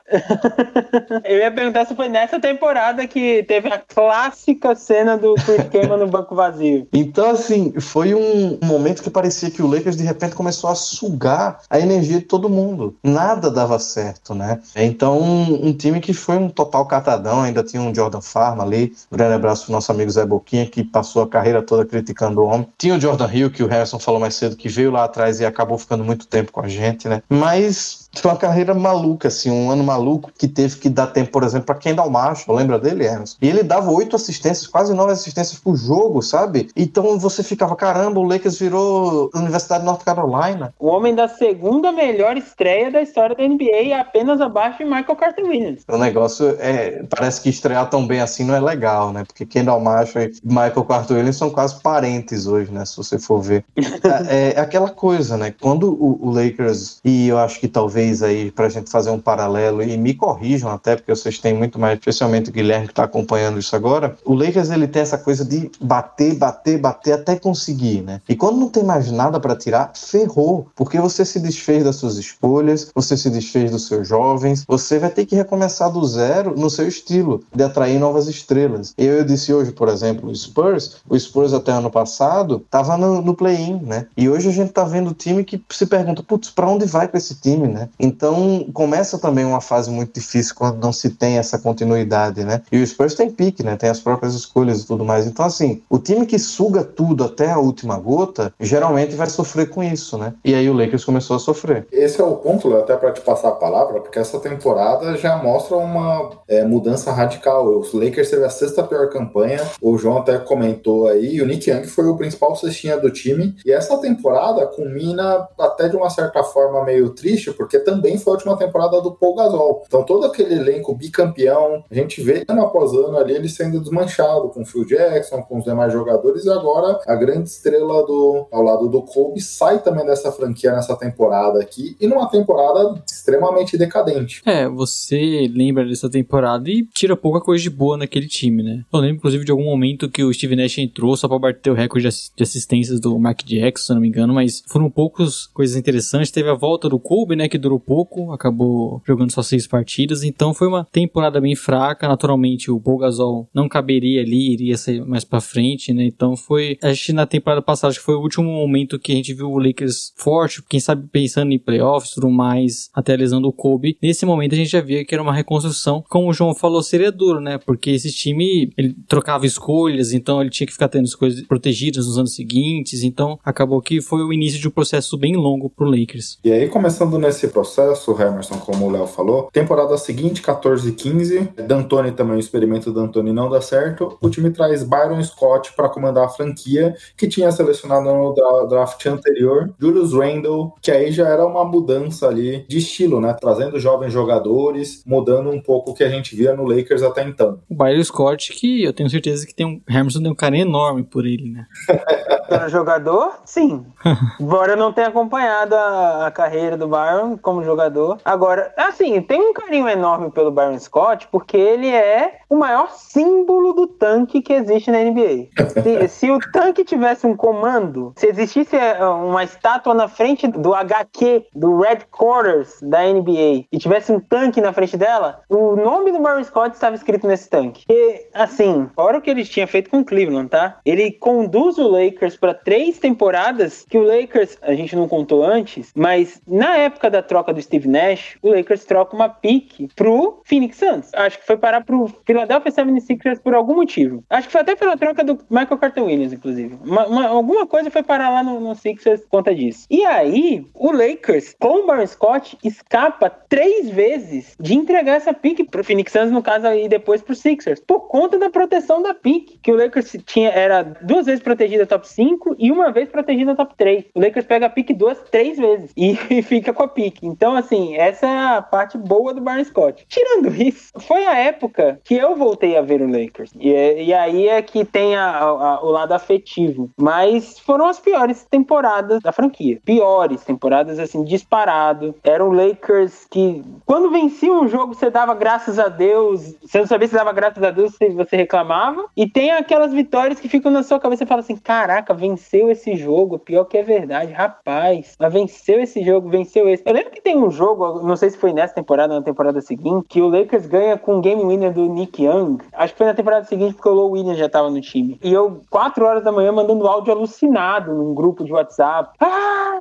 eu 1.23 1.37
ia 1.37 1.51
perguntar 1.51 1.85
se 1.85 1.95
foi 1.95 2.09
nessa 2.09 2.39
temporada 2.39 3.05
que 3.07 3.43
teve 3.43 3.67
a 3.69 3.77
clássica 3.77 4.75
cena 4.75 5.17
do 5.17 5.35
Chris 5.35 5.67
Kaman 5.69 5.97
no 5.97 6.07
banco 6.07 6.35
vazio. 6.35 6.87
Então, 6.93 7.31
assim, 7.31 7.73
foi 7.79 8.13
um 8.13 8.57
momento 8.63 9.03
que 9.03 9.09
parecia 9.09 9.49
que 9.51 9.61
o 9.61 9.67
Lakers 9.67 9.95
de 9.95 10.03
repente 10.03 10.35
começou 10.35 10.69
a 10.69 10.75
sugar 10.75 11.61
a 11.69 11.79
energia 11.79 12.19
de 12.19 12.25
todo 12.25 12.49
mundo. 12.49 12.95
Nada 13.03 13.49
dava 13.49 13.79
certo, 13.79 14.33
né? 14.33 14.59
Então, 14.75 15.19
um, 15.19 15.67
um 15.67 15.73
time 15.73 15.99
que 15.99 16.13
foi 16.13 16.37
um 16.37 16.49
total 16.49 16.85
catadão, 16.85 17.41
ainda 17.41 17.63
tinha 17.63 17.81
um 17.81 17.93
Jordan 17.93 18.21
Farma 18.21 18.63
ali. 18.63 18.93
Um 19.11 19.17
grande 19.17 19.33
abraço 19.33 19.65
pro 19.65 19.73
nosso 19.73 19.91
amigo 19.91 20.11
Zé 20.11 20.25
Boquinha, 20.25 20.65
que 20.65 20.83
passou 20.83 21.23
a 21.23 21.27
carreira 21.27 21.61
toda 21.61 21.85
criticando 21.85 22.41
o 22.41 22.45
homem. 22.45 22.67
Tinha 22.77 22.95
o 22.95 22.99
Jordan 22.99 23.29
Hill, 23.31 23.51
que 23.51 23.63
o 23.63 23.67
Harrison 23.67 23.99
falou 23.99 24.19
mais 24.19 24.35
cedo, 24.35 24.55
que 24.55 24.69
veio 24.69 24.91
lá 24.91 25.03
atrás 25.03 25.39
e 25.39 25.45
acabou 25.45 25.77
ficando 25.77 26.03
muito 26.03 26.27
tempo 26.27 26.51
com 26.51 26.61
a 26.61 26.67
gente, 26.67 27.07
né? 27.07 27.21
Mas 27.29 28.08
Foi 28.13 28.31
uma 28.31 28.37
carreira 28.37 28.73
maluca, 28.73 29.27
assim, 29.27 29.51
um 29.51 29.69
ano 29.71 29.83
maluco 29.83 30.31
que 30.37 30.47
teve 30.47 30.77
que 30.77 30.89
dar 30.89 31.07
tempo, 31.07 31.31
por 31.31 31.43
exemplo, 31.43 31.67
para 31.67 31.75
Kendall 31.75 32.09
Marshall, 32.09 32.57
lembra 32.57 32.79
dele, 32.79 33.05
Emerson? 33.05 33.37
E 33.41 33.47
ele 33.47 33.63
dava 33.63 33.91
oito 33.91 34.15
assistências, 34.15 34.67
quase 34.67 34.93
nove 34.93 35.11
assistências 35.11 35.59
por 35.59 35.75
jogo, 35.75 36.21
sabe? 36.21 36.69
Então 36.75 37.19
você 37.19 37.43
ficava, 37.43 37.75
caramba, 37.75 38.19
o 38.19 38.23
Lakers 38.23 38.59
virou 38.59 39.29
Universidade 39.33 39.81
de 39.81 39.85
North 39.85 40.03
Carolina. 40.03 40.73
O 40.79 40.87
homem 40.87 41.13
da 41.13 41.27
segunda 41.27 41.91
melhor 41.91 42.37
estreia 42.37 42.91
da 42.91 43.01
história 43.01 43.35
da 43.35 43.47
NBA, 43.47 43.99
apenas 43.99 44.41
abaixo 44.41 44.79
de 44.79 44.85
Michael 44.85 45.15
Carter 45.15 45.45
Williams. 45.45 45.83
O 45.87 45.97
negócio 45.97 46.55
é. 46.59 47.03
Parece 47.09 47.41
que 47.41 47.49
estrear 47.49 47.89
tão 47.89 48.05
bem 48.05 48.21
assim 48.21 48.43
não 48.43 48.55
é 48.55 48.59
legal, 48.59 49.11
né? 49.13 49.23
Porque 49.23 49.45
Kendall 49.45 49.79
Marshall 49.79 50.25
e 50.25 50.31
Michael 50.43 50.83
Carter 50.83 51.17
Williams 51.17 51.37
são 51.37 51.49
quase 51.49 51.79
parentes 51.81 52.47
hoje, 52.47 52.71
né? 52.71 52.85
Se 52.85 52.97
você 52.97 53.19
for 53.19 53.41
ver. 53.41 53.63
é, 54.27 54.53
é 54.55 54.59
aquela 54.59 54.89
coisa, 54.89 55.37
né? 55.37 55.53
Quando 55.59 55.91
o, 55.91 56.27
o, 56.27 56.31
Lakers, 56.31 56.99
e 57.03 57.27
eu 57.27 57.37
acho 57.37 57.59
que 57.59 57.67
talvez 57.67 57.98
aí, 58.21 58.51
pra 58.51 58.69
gente 58.69 58.89
fazer 58.89 59.09
um 59.09 59.19
paralelo, 59.19 59.83
e 59.83 59.97
me 59.97 60.13
corrijam 60.13 60.71
até, 60.71 60.95
porque 60.95 61.13
vocês 61.13 61.37
têm 61.37 61.53
muito 61.53 61.77
mais, 61.77 61.97
especialmente 61.99 62.49
o 62.49 62.53
Guilherme 62.53 62.87
que 62.87 62.93
tá 62.93 63.03
acompanhando 63.03 63.59
isso 63.59 63.75
agora, 63.75 64.15
o 64.25 64.33
Lakers 64.33 64.69
ele 64.69 64.87
tem 64.87 65.01
essa 65.01 65.17
coisa 65.17 65.43
de 65.43 65.69
bater, 65.81 66.35
bater, 66.35 66.79
bater 66.79 67.13
até 67.13 67.35
conseguir, 67.35 68.01
né? 68.01 68.21
E 68.27 68.35
quando 68.35 68.57
não 68.57 68.69
tem 68.69 68.83
mais 68.83 69.11
nada 69.11 69.39
para 69.39 69.55
tirar, 69.55 69.91
ferrou, 69.95 70.67
porque 70.75 70.99
você 70.99 71.25
se 71.25 71.39
desfez 71.39 71.83
das 71.83 71.97
suas 71.97 72.17
escolhas, 72.17 72.91
você 72.93 73.17
se 73.17 73.29
desfez 73.29 73.71
dos 73.71 73.87
seus 73.87 74.07
jovens, 74.07 74.63
você 74.67 74.99
vai 74.99 75.09
ter 75.09 75.25
que 75.25 75.35
recomeçar 75.35 75.91
do 75.91 76.05
zero 76.05 76.55
no 76.57 76.69
seu 76.69 76.87
estilo 76.87 77.43
de 77.53 77.63
atrair 77.63 77.99
novas 77.99 78.27
estrelas. 78.27 78.93
Eu, 78.97 79.15
eu 79.15 79.23
disse 79.23 79.53
hoje, 79.53 79.71
por 79.71 79.89
exemplo, 79.89 80.29
o 80.29 80.35
Spurs, 80.35 80.97
o 81.07 81.19
Spurs 81.19 81.53
até 81.53 81.71
ano 81.71 81.89
passado 81.89 82.65
tava 82.69 82.97
no, 82.97 83.21
no 83.21 83.35
play-in, 83.35 83.79
né? 83.83 84.07
E 84.15 84.29
hoje 84.29 84.49
a 84.49 84.51
gente 84.51 84.71
tá 84.71 84.83
vendo 84.83 85.11
o 85.11 85.13
time 85.13 85.43
que 85.43 85.61
se 85.69 85.85
pergunta, 85.85 86.23
putz, 86.23 86.49
pra 86.49 86.67
onde 86.67 86.85
vai 86.85 87.07
com 87.07 87.17
esse 87.17 87.35
time, 87.35 87.67
né? 87.67 87.88
Então 87.99 88.65
começa 88.73 89.17
também 89.17 89.45
uma 89.45 89.61
fase 89.61 89.89
muito 89.89 90.13
difícil 90.13 90.55
quando 90.55 90.81
não 90.81 90.91
se 90.91 91.09
tem 91.09 91.37
essa 91.37 91.57
continuidade, 91.57 92.43
né? 92.43 92.61
E 92.71 92.81
o 92.81 92.85
Spurs 92.85 93.15
tem 93.15 93.29
pique, 93.29 93.63
né? 93.63 93.75
Tem 93.75 93.89
as 93.89 93.99
próprias 93.99 94.33
escolhas 94.35 94.81
e 94.81 94.87
tudo 94.87 95.05
mais. 95.05 95.25
Então, 95.25 95.45
assim, 95.45 95.81
o 95.89 95.97
time 95.97 96.25
que 96.25 96.37
suga 96.37 96.83
tudo 96.83 97.23
até 97.23 97.51
a 97.51 97.59
última 97.59 97.97
gota, 97.97 98.53
geralmente 98.59 99.15
vai 99.15 99.27
sofrer 99.27 99.69
com 99.69 99.83
isso, 99.83 100.17
né? 100.17 100.33
E 100.43 100.53
aí 100.53 100.69
o 100.69 100.73
Lakers 100.73 101.05
começou 101.05 101.35
a 101.35 101.39
sofrer. 101.39 101.87
Esse 101.91 102.21
é 102.21 102.23
o 102.23 102.35
ponto, 102.35 102.75
até 102.75 102.95
para 102.95 103.11
te 103.11 103.21
passar 103.21 103.49
a 103.49 103.53
palavra, 103.53 104.01
porque 104.01 104.19
essa 104.19 104.39
temporada 104.39 105.15
já 105.17 105.37
mostra 105.37 105.77
uma 105.77 106.31
é, 106.47 106.63
mudança 106.65 107.11
radical. 107.11 107.79
Os 107.79 107.93
Lakers 107.93 108.29
teve 108.29 108.45
a 108.45 108.49
sexta 108.49 108.83
pior 108.83 109.09
campanha, 109.09 109.61
o 109.81 109.97
João 109.97 110.19
até 110.19 110.37
comentou 110.37 111.07
aí, 111.07 111.41
o 111.41 111.45
Nick 111.45 111.69
Young 111.69 111.85
foi 111.85 112.05
o 112.05 112.17
principal 112.17 112.55
cestinha 112.55 112.97
do 112.97 113.09
time, 113.09 113.55
e 113.65 113.71
essa 113.71 113.97
temporada 113.97 114.65
culmina 114.67 115.47
até 115.59 115.87
de 115.87 115.95
uma 115.95 116.09
certa 116.09 116.43
forma 116.43 116.83
meio 116.83 117.09
triste, 117.09 117.51
porque 117.51 117.78
também 117.79 118.17
foi 118.17 118.33
a 118.33 118.35
última 118.35 118.57
temporada 118.57 119.01
do 119.01 119.11
Paul 119.11 119.35
Gasol. 119.35 119.83
Então 119.87 120.03
todo 120.03 120.25
aquele 120.25 120.55
elenco 120.55 120.95
bicampeão, 120.95 121.83
a 121.89 121.95
gente 121.95 122.21
vê 122.21 122.43
ano 122.47 122.61
após 122.61 122.91
ano 122.93 123.17
ali 123.17 123.33
ele 123.33 123.49
sendo 123.49 123.79
desmanchado 123.79 124.49
com 124.49 124.61
o 124.61 124.65
Phil 124.65 124.85
Jackson, 124.85 125.41
com 125.43 125.59
os 125.59 125.63
demais 125.63 125.93
jogadores, 125.93 126.45
e 126.45 126.49
agora 126.49 126.99
a 127.07 127.15
grande 127.15 127.49
estrela 127.49 128.05
do 128.05 128.47
ao 128.51 128.61
lado 128.61 128.87
do 128.87 129.01
Kobe 129.01 129.41
sai 129.41 129.81
também 129.81 130.05
dessa 130.05 130.31
franquia 130.31 130.71
nessa 130.71 130.95
temporada 130.95 131.59
aqui, 131.59 131.95
e 131.99 132.07
numa 132.07 132.29
temporada 132.29 133.01
extremamente 133.05 133.77
decadente. 133.77 134.41
É, 134.45 134.67
você 134.67 135.49
lembra 135.53 135.85
dessa 135.85 136.09
temporada 136.09 136.69
e 136.69 136.85
tira 136.93 137.15
pouca 137.15 137.41
coisa 137.41 137.61
de 137.61 137.69
boa 137.69 137.97
naquele 137.97 138.27
time, 138.27 138.63
né? 138.63 138.83
Eu 138.91 138.99
lembro, 138.99 139.17
inclusive, 139.17 139.45
de 139.45 139.51
algum 139.51 139.65
momento 139.65 140.09
que 140.09 140.23
o 140.23 140.33
Steve 140.33 140.55
Nash 140.55 140.77
entrou 140.77 141.15
só 141.15 141.27
pra 141.27 141.39
bater 141.39 141.69
o 141.69 141.73
recorde 141.73 142.09
de 142.35 142.43
assistências 142.43 142.99
do 142.99 143.17
Mark 143.19 143.43
Jackson, 143.43 143.87
se 143.87 143.93
não 143.93 144.01
me 144.01 144.07
engano, 144.07 144.33
mas 144.33 144.63
foram 144.67 144.89
poucas 144.89 145.47
coisas 145.47 145.75
interessantes. 145.75 146.31
Teve 146.31 146.49
a 146.49 146.55
volta 146.55 146.89
do 146.89 146.99
Kobe, 146.99 147.35
né, 147.35 147.47
que 147.47 147.57
durou 147.69 147.79
pouco, 147.79 148.31
acabou 148.31 149.01
jogando 149.07 149.31
só 149.31 149.43
seis 149.43 149.67
partidas, 149.67 150.23
então 150.23 150.53
foi 150.53 150.67
uma 150.67 150.85
temporada 150.85 151.39
bem 151.39 151.55
fraca. 151.55 152.07
Naturalmente, 152.07 152.71
o 152.71 152.79
Paul 152.79 152.97
Gasol 152.97 153.47
não 153.53 153.69
caberia 153.69 154.21
ali, 154.21 154.53
iria 154.53 154.77
ser 154.77 155.05
mais 155.05 155.23
pra 155.23 155.39
frente, 155.39 155.93
né? 155.93 156.05
Então 156.05 156.35
foi. 156.35 156.77
A 156.81 156.91
gente 156.91 157.13
na 157.13 157.25
temporada 157.25 157.61
passada 157.61 157.91
acho 157.91 157.99
que 157.99 158.05
foi 158.05 158.15
o 158.15 158.21
último 158.21 158.45
momento 158.45 158.97
que 158.97 159.11
a 159.11 159.15
gente 159.15 159.33
viu 159.33 159.51
o 159.51 159.59
Lakers 159.59 160.13
forte, 160.15 160.63
quem 160.67 160.79
sabe 160.79 161.07
pensando 161.11 161.51
em 161.51 161.59
playoffs 161.59 162.11
tudo 162.11 162.29
mais, 162.29 162.89
até 162.93 163.13
a 163.13 163.17
lesão 163.17 163.41
do 163.41 163.51
Kobe. 163.51 163.97
Nesse 164.01 164.25
momento 164.25 164.53
a 164.53 164.57
gente 164.57 164.69
já 164.69 164.81
via 164.81 165.05
que 165.05 165.13
era 165.13 165.21
uma 165.21 165.33
reconstrução. 165.33 166.03
Como 166.09 166.29
o 166.29 166.33
João 166.33 166.55
falou, 166.55 166.81
seria 166.81 167.11
duro, 167.11 167.39
né? 167.39 167.57
Porque 167.57 167.91
esse 167.91 168.11
time 168.11 168.71
ele 168.77 168.95
trocava 169.07 169.45
escolhas, 169.45 170.11
então 170.11 170.41
ele 170.41 170.49
tinha 170.49 170.65
que 170.65 170.73
ficar 170.73 170.87
tendo 170.87 171.05
escolhas 171.05 171.41
protegidas 171.41 172.07
nos 172.07 172.17
anos 172.17 172.33
seguintes. 172.33 173.03
Então 173.03 173.39
acabou 173.43 173.81
que 173.81 174.01
foi 174.01 174.23
o 174.23 174.33
início 174.33 174.59
de 174.59 174.67
um 174.67 174.71
processo 174.71 175.17
bem 175.17 175.35
longo 175.35 175.69
pro 175.69 175.89
Lakers. 175.89 176.39
E 176.43 176.51
aí, 176.51 176.67
começando 176.67 177.19
nesse 177.19 177.47
processo, 177.59 178.11
Emerson, 178.21 178.57
como 178.57 178.87
o 178.87 178.91
Léo 178.91 179.05
falou, 179.05 179.49
temporada 179.51 179.97
seguinte, 179.97 180.41
14 180.41 180.89
e 180.89 180.91
15, 180.93 181.39
D'Antoni 181.67 182.11
também, 182.11 182.37
o 182.37 182.39
experimento 182.39 182.91
D'Antoni 182.91 183.33
não 183.33 183.49
dá 183.49 183.59
certo. 183.59 184.17
O 184.21 184.29
time 184.29 184.49
traz 184.49 184.81
Byron 184.81 185.21
Scott 185.21 185.73
para 185.75 185.89
comandar 185.89 186.25
a 186.25 186.29
franquia, 186.29 186.95
que 187.17 187.27
tinha 187.27 187.51
selecionado 187.51 188.05
no 188.05 188.33
draft 188.67 189.05
anterior, 189.05 189.73
Julius 189.77 190.13
Randle, 190.13 190.73
que 190.81 190.89
aí 190.89 191.11
já 191.11 191.27
era 191.27 191.45
uma 191.45 191.65
mudança 191.65 192.27
ali 192.27 192.65
de 192.67 192.77
estilo, 192.77 193.19
né? 193.19 193.35
Trazendo 193.39 193.77
jovens 193.77 194.13
jogadores, 194.13 195.03
mudando 195.05 195.49
um 195.49 195.61
pouco 195.61 195.91
o 195.91 195.93
que 195.93 196.03
a 196.03 196.09
gente 196.09 196.35
via 196.35 196.55
no 196.55 196.63
Lakers 196.63 197.03
até 197.03 197.27
então. 197.27 197.59
O 197.69 197.75
Byron 197.75 198.03
Scott, 198.03 198.53
que 198.53 198.83
eu 198.83 198.93
tenho 198.93 199.09
certeza 199.09 199.45
que 199.45 199.53
tem 199.53 199.65
um. 199.65 199.81
Emerson 199.89 200.21
tem 200.21 200.31
um 200.31 200.35
carinho 200.35 200.65
enorme 200.65 201.03
por 201.03 201.25
ele, 201.25 201.49
né? 201.49 201.65
Para 202.49 202.67
jogador, 202.67 203.39
sim. 203.45 203.85
Embora 204.39 204.73
eu 204.73 204.77
não 204.77 204.91
tenha 204.91 205.07
acompanhado 205.07 205.75
a, 205.75 206.27
a, 206.27 206.31
carreira 206.31 206.75
do 206.75 206.87
Byron 206.87 207.37
como 207.37 207.63
jogador. 207.63 208.17
Agora, 208.25 208.73
assim, 208.75 209.21
tem 209.21 209.41
um 209.41 209.53
carinho 209.53 209.87
enorme 209.87 210.31
pelo 210.31 210.51
Byron 210.51 210.79
Scott, 210.79 211.27
porque 211.31 211.57
ele 211.57 211.87
é 211.87 212.39
o 212.49 212.55
maior 212.55 212.89
símbolo 212.91 213.73
do 213.73 213.87
tanque 213.87 214.41
que 214.41 214.53
existe 214.53 214.89
na 214.89 214.99
NBA. 214.99 215.49
Se, 215.69 216.07
se 216.09 216.31
o 216.31 216.39
tanque 216.51 216.83
tivesse 216.83 217.27
um 217.27 217.35
comando, 217.35 218.13
se 218.15 218.27
existisse 218.27 218.75
é, 218.75 219.03
uma 219.05 219.43
estátua 219.43 219.93
na 219.93 220.07
frente 220.07 220.47
do 220.47 220.73
HQ, 220.73 221.45
do 221.53 221.79
Red 221.79 221.99
Quarters 222.11 222.79
da 222.81 223.03
NBA, 223.03 223.65
e 223.71 223.77
tivesse 223.77 224.11
um 224.11 224.19
tanque 224.19 224.61
na 224.61 224.73
frente 224.73 224.97
dela, 224.97 225.41
o 225.49 225.75
nome 225.75 226.11
do 226.11 226.19
Byron 226.19 226.43
Scott 226.43 226.73
estava 226.73 226.95
escrito 226.95 227.27
nesse 227.27 227.49
tanque. 227.49 227.83
E, 227.89 228.27
assim, 228.33 228.89
fora 228.95 229.17
o 229.17 229.21
que 229.21 229.29
ele 229.29 229.43
tinha 229.45 229.67
feito 229.67 229.89
com 229.89 229.99
o 229.99 230.05
Cleveland, 230.05 230.49
tá? 230.49 230.77
Ele 230.85 231.11
conduz 231.11 231.77
o 231.77 231.87
Lakers 231.87 232.35
para 232.39 232.53
três 232.53 232.97
temporadas 232.97 233.85
que 233.87 233.97
o 233.97 234.03
Lakers, 234.03 234.57
a 234.61 234.73
gente 234.73 234.95
não 234.95 235.07
contou 235.07 235.43
antes, 235.43 235.91
mas 235.95 236.41
na 236.47 236.77
época 236.77 237.09
da 237.09 237.21
troca 237.21 237.53
do 237.53 237.61
Steve 237.61 237.87
Nash, 237.87 238.37
o 238.41 238.49
Lakers 238.49 238.85
troca 238.85 239.15
uma 239.15 239.29
pique 239.29 239.89
pro 239.95 240.41
Phoenix 240.45 240.77
Suns. 240.77 241.13
Acho 241.13 241.39
que 241.39 241.45
foi 241.45 241.57
parar 241.57 241.83
pro 241.83 242.07
Philadelphia 242.25 242.71
76ers 242.71 243.39
por 243.41 243.53
algum 243.53 243.75
motivo. 243.75 244.23
Acho 244.29 244.47
que 244.47 244.51
foi 244.51 244.61
até 244.61 244.75
pela 244.75 244.97
troca 244.97 245.23
do 245.23 245.39
Michael 245.49 245.77
Carter 245.77 246.03
Williams, 246.03 246.33
inclusive. 246.33 246.77
Uma, 246.83 247.07
uma, 247.07 247.27
alguma 247.27 247.67
coisa 247.67 247.91
foi 247.91 248.03
parar 248.03 248.29
lá 248.29 248.43
no, 248.43 248.59
no 248.59 248.75
Sixers 248.75 249.21
por 249.21 249.29
conta 249.29 249.53
disso. 249.53 249.85
E 249.89 250.05
aí, 250.05 250.65
o 250.73 250.91
Lakers, 250.91 251.55
com 251.59 251.83
o 251.83 251.87
Byron 251.87 252.07
Scott, 252.07 252.57
escapa 252.63 253.29
três 253.29 253.89
vezes 253.89 254.55
de 254.59 254.73
entregar 254.75 255.15
essa 255.15 255.33
pique 255.33 255.63
pro 255.63 255.83
Phoenix 255.83 256.11
Suns, 256.11 256.31
no 256.31 256.41
caso, 256.41 256.67
e 256.67 256.87
depois 256.87 257.21
pro 257.21 257.35
Sixers, 257.35 257.79
por 257.79 258.07
conta 258.07 258.37
da 258.37 258.49
proteção 258.49 259.01
da 259.01 259.13
pique, 259.13 259.59
que 259.61 259.71
o 259.71 259.75
Lakers 259.75 260.15
tinha, 260.25 260.49
era 260.49 260.83
duas 260.83 261.25
vezes 261.25 261.41
protegida 261.41 261.85
top 261.85 262.07
5 262.07 262.28
e 262.57 262.71
uma 262.71 262.91
vez 262.91 263.09
protegida 263.09 263.55
top 263.55 263.73
3. 263.77 264.05
O 264.15 264.19
Lakers 264.19 264.45
pega 264.45 264.65
a 264.65 264.69
pique 264.69 264.93
duas, 264.93 265.19
três 265.31 265.57
vezes 265.57 265.91
e, 265.95 266.17
e 266.29 266.41
fica 266.41 266.73
com 266.73 266.83
a 266.83 266.87
pique. 266.87 267.25
Então, 267.25 267.55
assim, 267.55 267.95
essa 267.95 268.27
é 268.27 268.57
a 268.57 268.61
parte 268.61 268.97
boa 268.97 269.33
do 269.33 269.41
Byron 269.41 269.63
Scott. 269.63 270.05
Tirando 270.07 270.49
isso, 270.61 270.91
foi 270.99 271.25
a 271.25 271.37
época 271.37 271.99
que 272.03 272.15
eu 272.15 272.35
voltei 272.35 272.77
a 272.77 272.81
ver 272.81 273.01
o 273.01 273.07
Lakers. 273.07 273.51
E, 273.59 273.69
e 274.03 274.13
aí 274.13 274.47
é 274.47 274.61
que 274.61 274.85
tem 274.85 275.15
a, 275.15 275.39
a, 275.39 275.83
o 275.83 275.89
lado 275.89 276.13
afetivo. 276.13 276.89
Mas 276.97 277.59
foram 277.59 277.85
as 277.85 277.99
piores 277.99 278.45
temporadas 278.49 279.21
da 279.21 279.31
franquia. 279.31 279.79
Piores 279.83 280.43
temporadas, 280.43 280.99
assim, 280.99 281.23
disparado. 281.23 282.15
Era 282.23 282.43
o 282.43 282.51
Lakers 282.51 283.25
que, 283.29 283.63
quando 283.85 284.11
vencia 284.11 284.51
um 284.51 284.67
jogo, 284.67 284.93
você 284.93 285.09
dava 285.09 285.33
graças 285.33 285.79
a 285.79 285.87
Deus. 285.87 286.55
Você 286.61 286.79
não 286.79 286.87
sabia 286.87 287.07
se 287.07 287.13
dava 287.13 287.31
graças 287.31 287.63
a 287.63 287.71
Deus, 287.71 287.95
você 288.15 288.35
reclamava. 288.35 289.05
E 289.15 289.27
tem 289.27 289.51
aquelas 289.51 289.93
vitórias 289.93 290.39
que 290.39 290.49
ficam 290.49 290.71
na 290.71 290.83
sua 290.83 290.99
cabeça 290.99 291.23
e 291.23 291.27
fala 291.27 291.41
assim: 291.41 291.55
caraca, 291.55 292.13
venceu 292.19 292.69
esse 292.69 292.95
jogo. 292.95 293.39
Pior 293.39 293.65
que 293.65 293.77
é 293.77 293.83
verdade, 293.83 294.31
rapaz. 294.31 295.15
Mas 295.19 295.33
venceu 295.33 295.79
esse 295.79 296.03
jogo, 296.03 296.29
venceu 296.29 296.67
esse. 296.69 296.83
Eu 296.85 296.93
lembro 296.93 297.11
que 297.11 297.21
tem 297.21 297.37
um 297.37 297.49
jogo, 297.49 298.01
não 298.01 298.15
sei 298.15 298.29
se 298.29 298.37
foi 298.37 298.53
nessa 298.53 298.73
temporada 298.73 299.13
ou 299.13 299.19
na 299.19 299.25
temporada 299.25 299.61
seguinte, 299.61 300.05
que 300.07 300.21
o 300.21 300.29
Lakers 300.29 300.65
ganha 300.67 300.97
com 300.97 301.15
um 301.15 301.21
game 301.21 301.43
winner 301.43 301.73
do 301.73 301.85
Nick 301.85 302.23
Young. 302.23 302.57
Acho 302.73 302.93
que 302.93 302.97
foi 302.97 303.07
na 303.07 303.13
temporada 303.13 303.45
seguinte, 303.45 303.73
porque 303.73 303.89
o 303.89 303.93
Low 303.93 304.11
Williams 304.11 304.37
já 304.37 304.49
tava 304.49 304.69
no 304.69 304.81
time. 304.81 305.19
E 305.23 305.33
eu, 305.33 305.61
4 305.69 306.05
horas 306.05 306.23
da 306.23 306.31
manhã, 306.31 306.51
mandando 306.51 306.87
áudio 306.87 307.13
alucinado 307.13 307.93
num 307.93 308.13
grupo 308.13 308.43
de 308.43 308.53
WhatsApp. 308.53 309.11
Ah! 309.19 309.79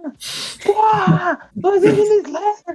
Porra! 0.64 1.38
Los 1.62 1.84
Angeles 1.84 2.28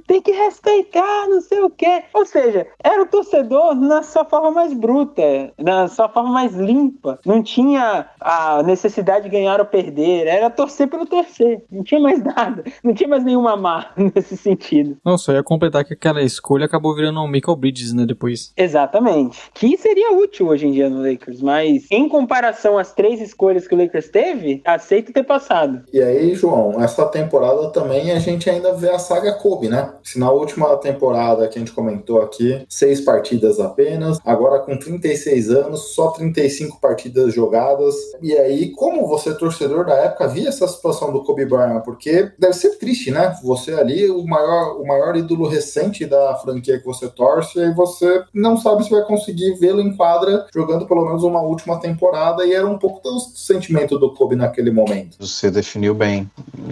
tem 0.06 0.20
que 0.20 0.32
respeitar, 0.32 1.28
não 1.28 1.40
sei 1.40 1.60
o 1.60 1.70
quê. 1.70 2.02
Ou 2.12 2.24
seja, 2.26 2.66
era 2.82 3.02
o 3.02 3.06
torcedor 3.06 3.74
na 3.74 4.02
sua 4.02 4.24
forma 4.24 4.50
mais 4.50 4.72
bruta, 4.72 5.22
na 5.58 5.88
sua 5.88 6.08
forma 6.08 6.30
mais 6.30 6.54
limpa. 6.54 7.18
Não 7.24 7.42
tinha 7.42 8.06
a 8.20 8.62
necessidade 8.62 9.24
de 9.24 9.30
ganhar 9.30 9.43
ganhar 9.44 9.60
ou 9.60 9.66
perder, 9.66 10.26
era 10.26 10.48
torcer 10.48 10.88
pelo 10.88 11.06
torcer. 11.06 11.62
Não 11.70 11.84
tinha 11.84 12.00
mais 12.00 12.22
nada, 12.22 12.64
não 12.82 12.94
tinha 12.94 13.08
mais 13.08 13.24
nenhuma 13.24 13.56
má 13.56 13.92
nesse 14.14 14.36
sentido. 14.36 14.96
Não, 15.04 15.18
só 15.18 15.32
ia 15.32 15.42
completar 15.42 15.84
que 15.84 15.92
aquela 15.92 16.22
escolha 16.22 16.66
acabou 16.66 16.94
virando 16.94 17.20
um 17.20 17.28
Michael 17.28 17.56
Bridges, 17.56 17.92
né, 17.92 18.06
depois. 18.06 18.52
Exatamente. 18.56 19.38
Que 19.52 19.76
seria 19.76 20.12
útil 20.14 20.48
hoje 20.48 20.66
em 20.66 20.72
dia 20.72 20.88
no 20.88 21.02
Lakers, 21.02 21.42
mas 21.42 21.86
em 21.90 22.08
comparação 22.08 22.78
às 22.78 22.92
três 22.92 23.20
escolhas 23.20 23.68
que 23.68 23.74
o 23.74 23.78
Lakers 23.78 24.08
teve, 24.08 24.62
aceito 24.64 25.12
ter 25.12 25.24
passado. 25.24 25.82
E 25.92 26.00
aí, 26.00 26.34
João, 26.34 26.82
essa 26.82 27.06
temporada 27.06 27.70
também 27.70 28.12
a 28.12 28.18
gente 28.18 28.48
ainda 28.48 28.72
vê 28.72 28.90
a 28.90 28.98
saga 28.98 29.32
Kobe, 29.34 29.68
né? 29.68 29.92
Se 30.02 30.18
na 30.18 30.30
última 30.30 30.76
temporada 30.78 31.46
que 31.48 31.58
a 31.58 31.60
gente 31.60 31.72
comentou 31.72 32.22
aqui, 32.22 32.64
seis 32.68 33.00
partidas 33.00 33.60
apenas, 33.60 34.18
agora 34.24 34.60
com 34.60 34.78
36 34.78 35.50
anos, 35.50 35.94
só 35.94 36.10
35 36.10 36.80
partidas 36.80 37.34
jogadas. 37.34 37.94
E 38.22 38.32
aí, 38.34 38.70
como 38.70 39.06
você, 39.06 39.33
torcedor 39.34 39.86
da 39.86 39.94
época, 39.94 40.28
via 40.28 40.48
essa 40.48 40.66
situação 40.66 41.12
do 41.12 41.22
Kobe 41.22 41.44
Bryant? 41.44 41.82
Porque 41.82 42.30
deve 42.38 42.54
ser 42.54 42.78
triste, 42.78 43.10
né? 43.10 43.36
Você 43.42 43.72
ali, 43.74 44.10
o 44.10 44.24
maior, 44.26 44.80
o 44.80 44.86
maior 44.86 45.16
ídolo 45.16 45.48
recente 45.48 46.06
da 46.06 46.36
franquia 46.36 46.78
que 46.78 46.86
você 46.86 47.08
torce, 47.08 47.58
e 47.58 47.72
você 47.72 48.22
não 48.32 48.56
sabe 48.56 48.84
se 48.84 48.90
vai 48.90 49.02
conseguir 49.02 49.54
vê-lo 49.54 49.80
em 49.80 49.96
quadra 49.96 50.46
jogando 50.54 50.86
pelo 50.86 51.04
menos 51.04 51.22
uma 51.22 51.40
última 51.40 51.78
temporada, 51.78 52.44
e 52.44 52.52
era 52.52 52.66
um 52.66 52.78
pouco 52.78 53.02
do 53.02 53.18
sentimento 53.20 53.98
do 53.98 54.12
Kobe 54.12 54.36
naquele 54.36 54.70
momento. 54.70 55.16
Você 55.18 55.50
definiu 55.50 55.94
bem. 55.94 56.30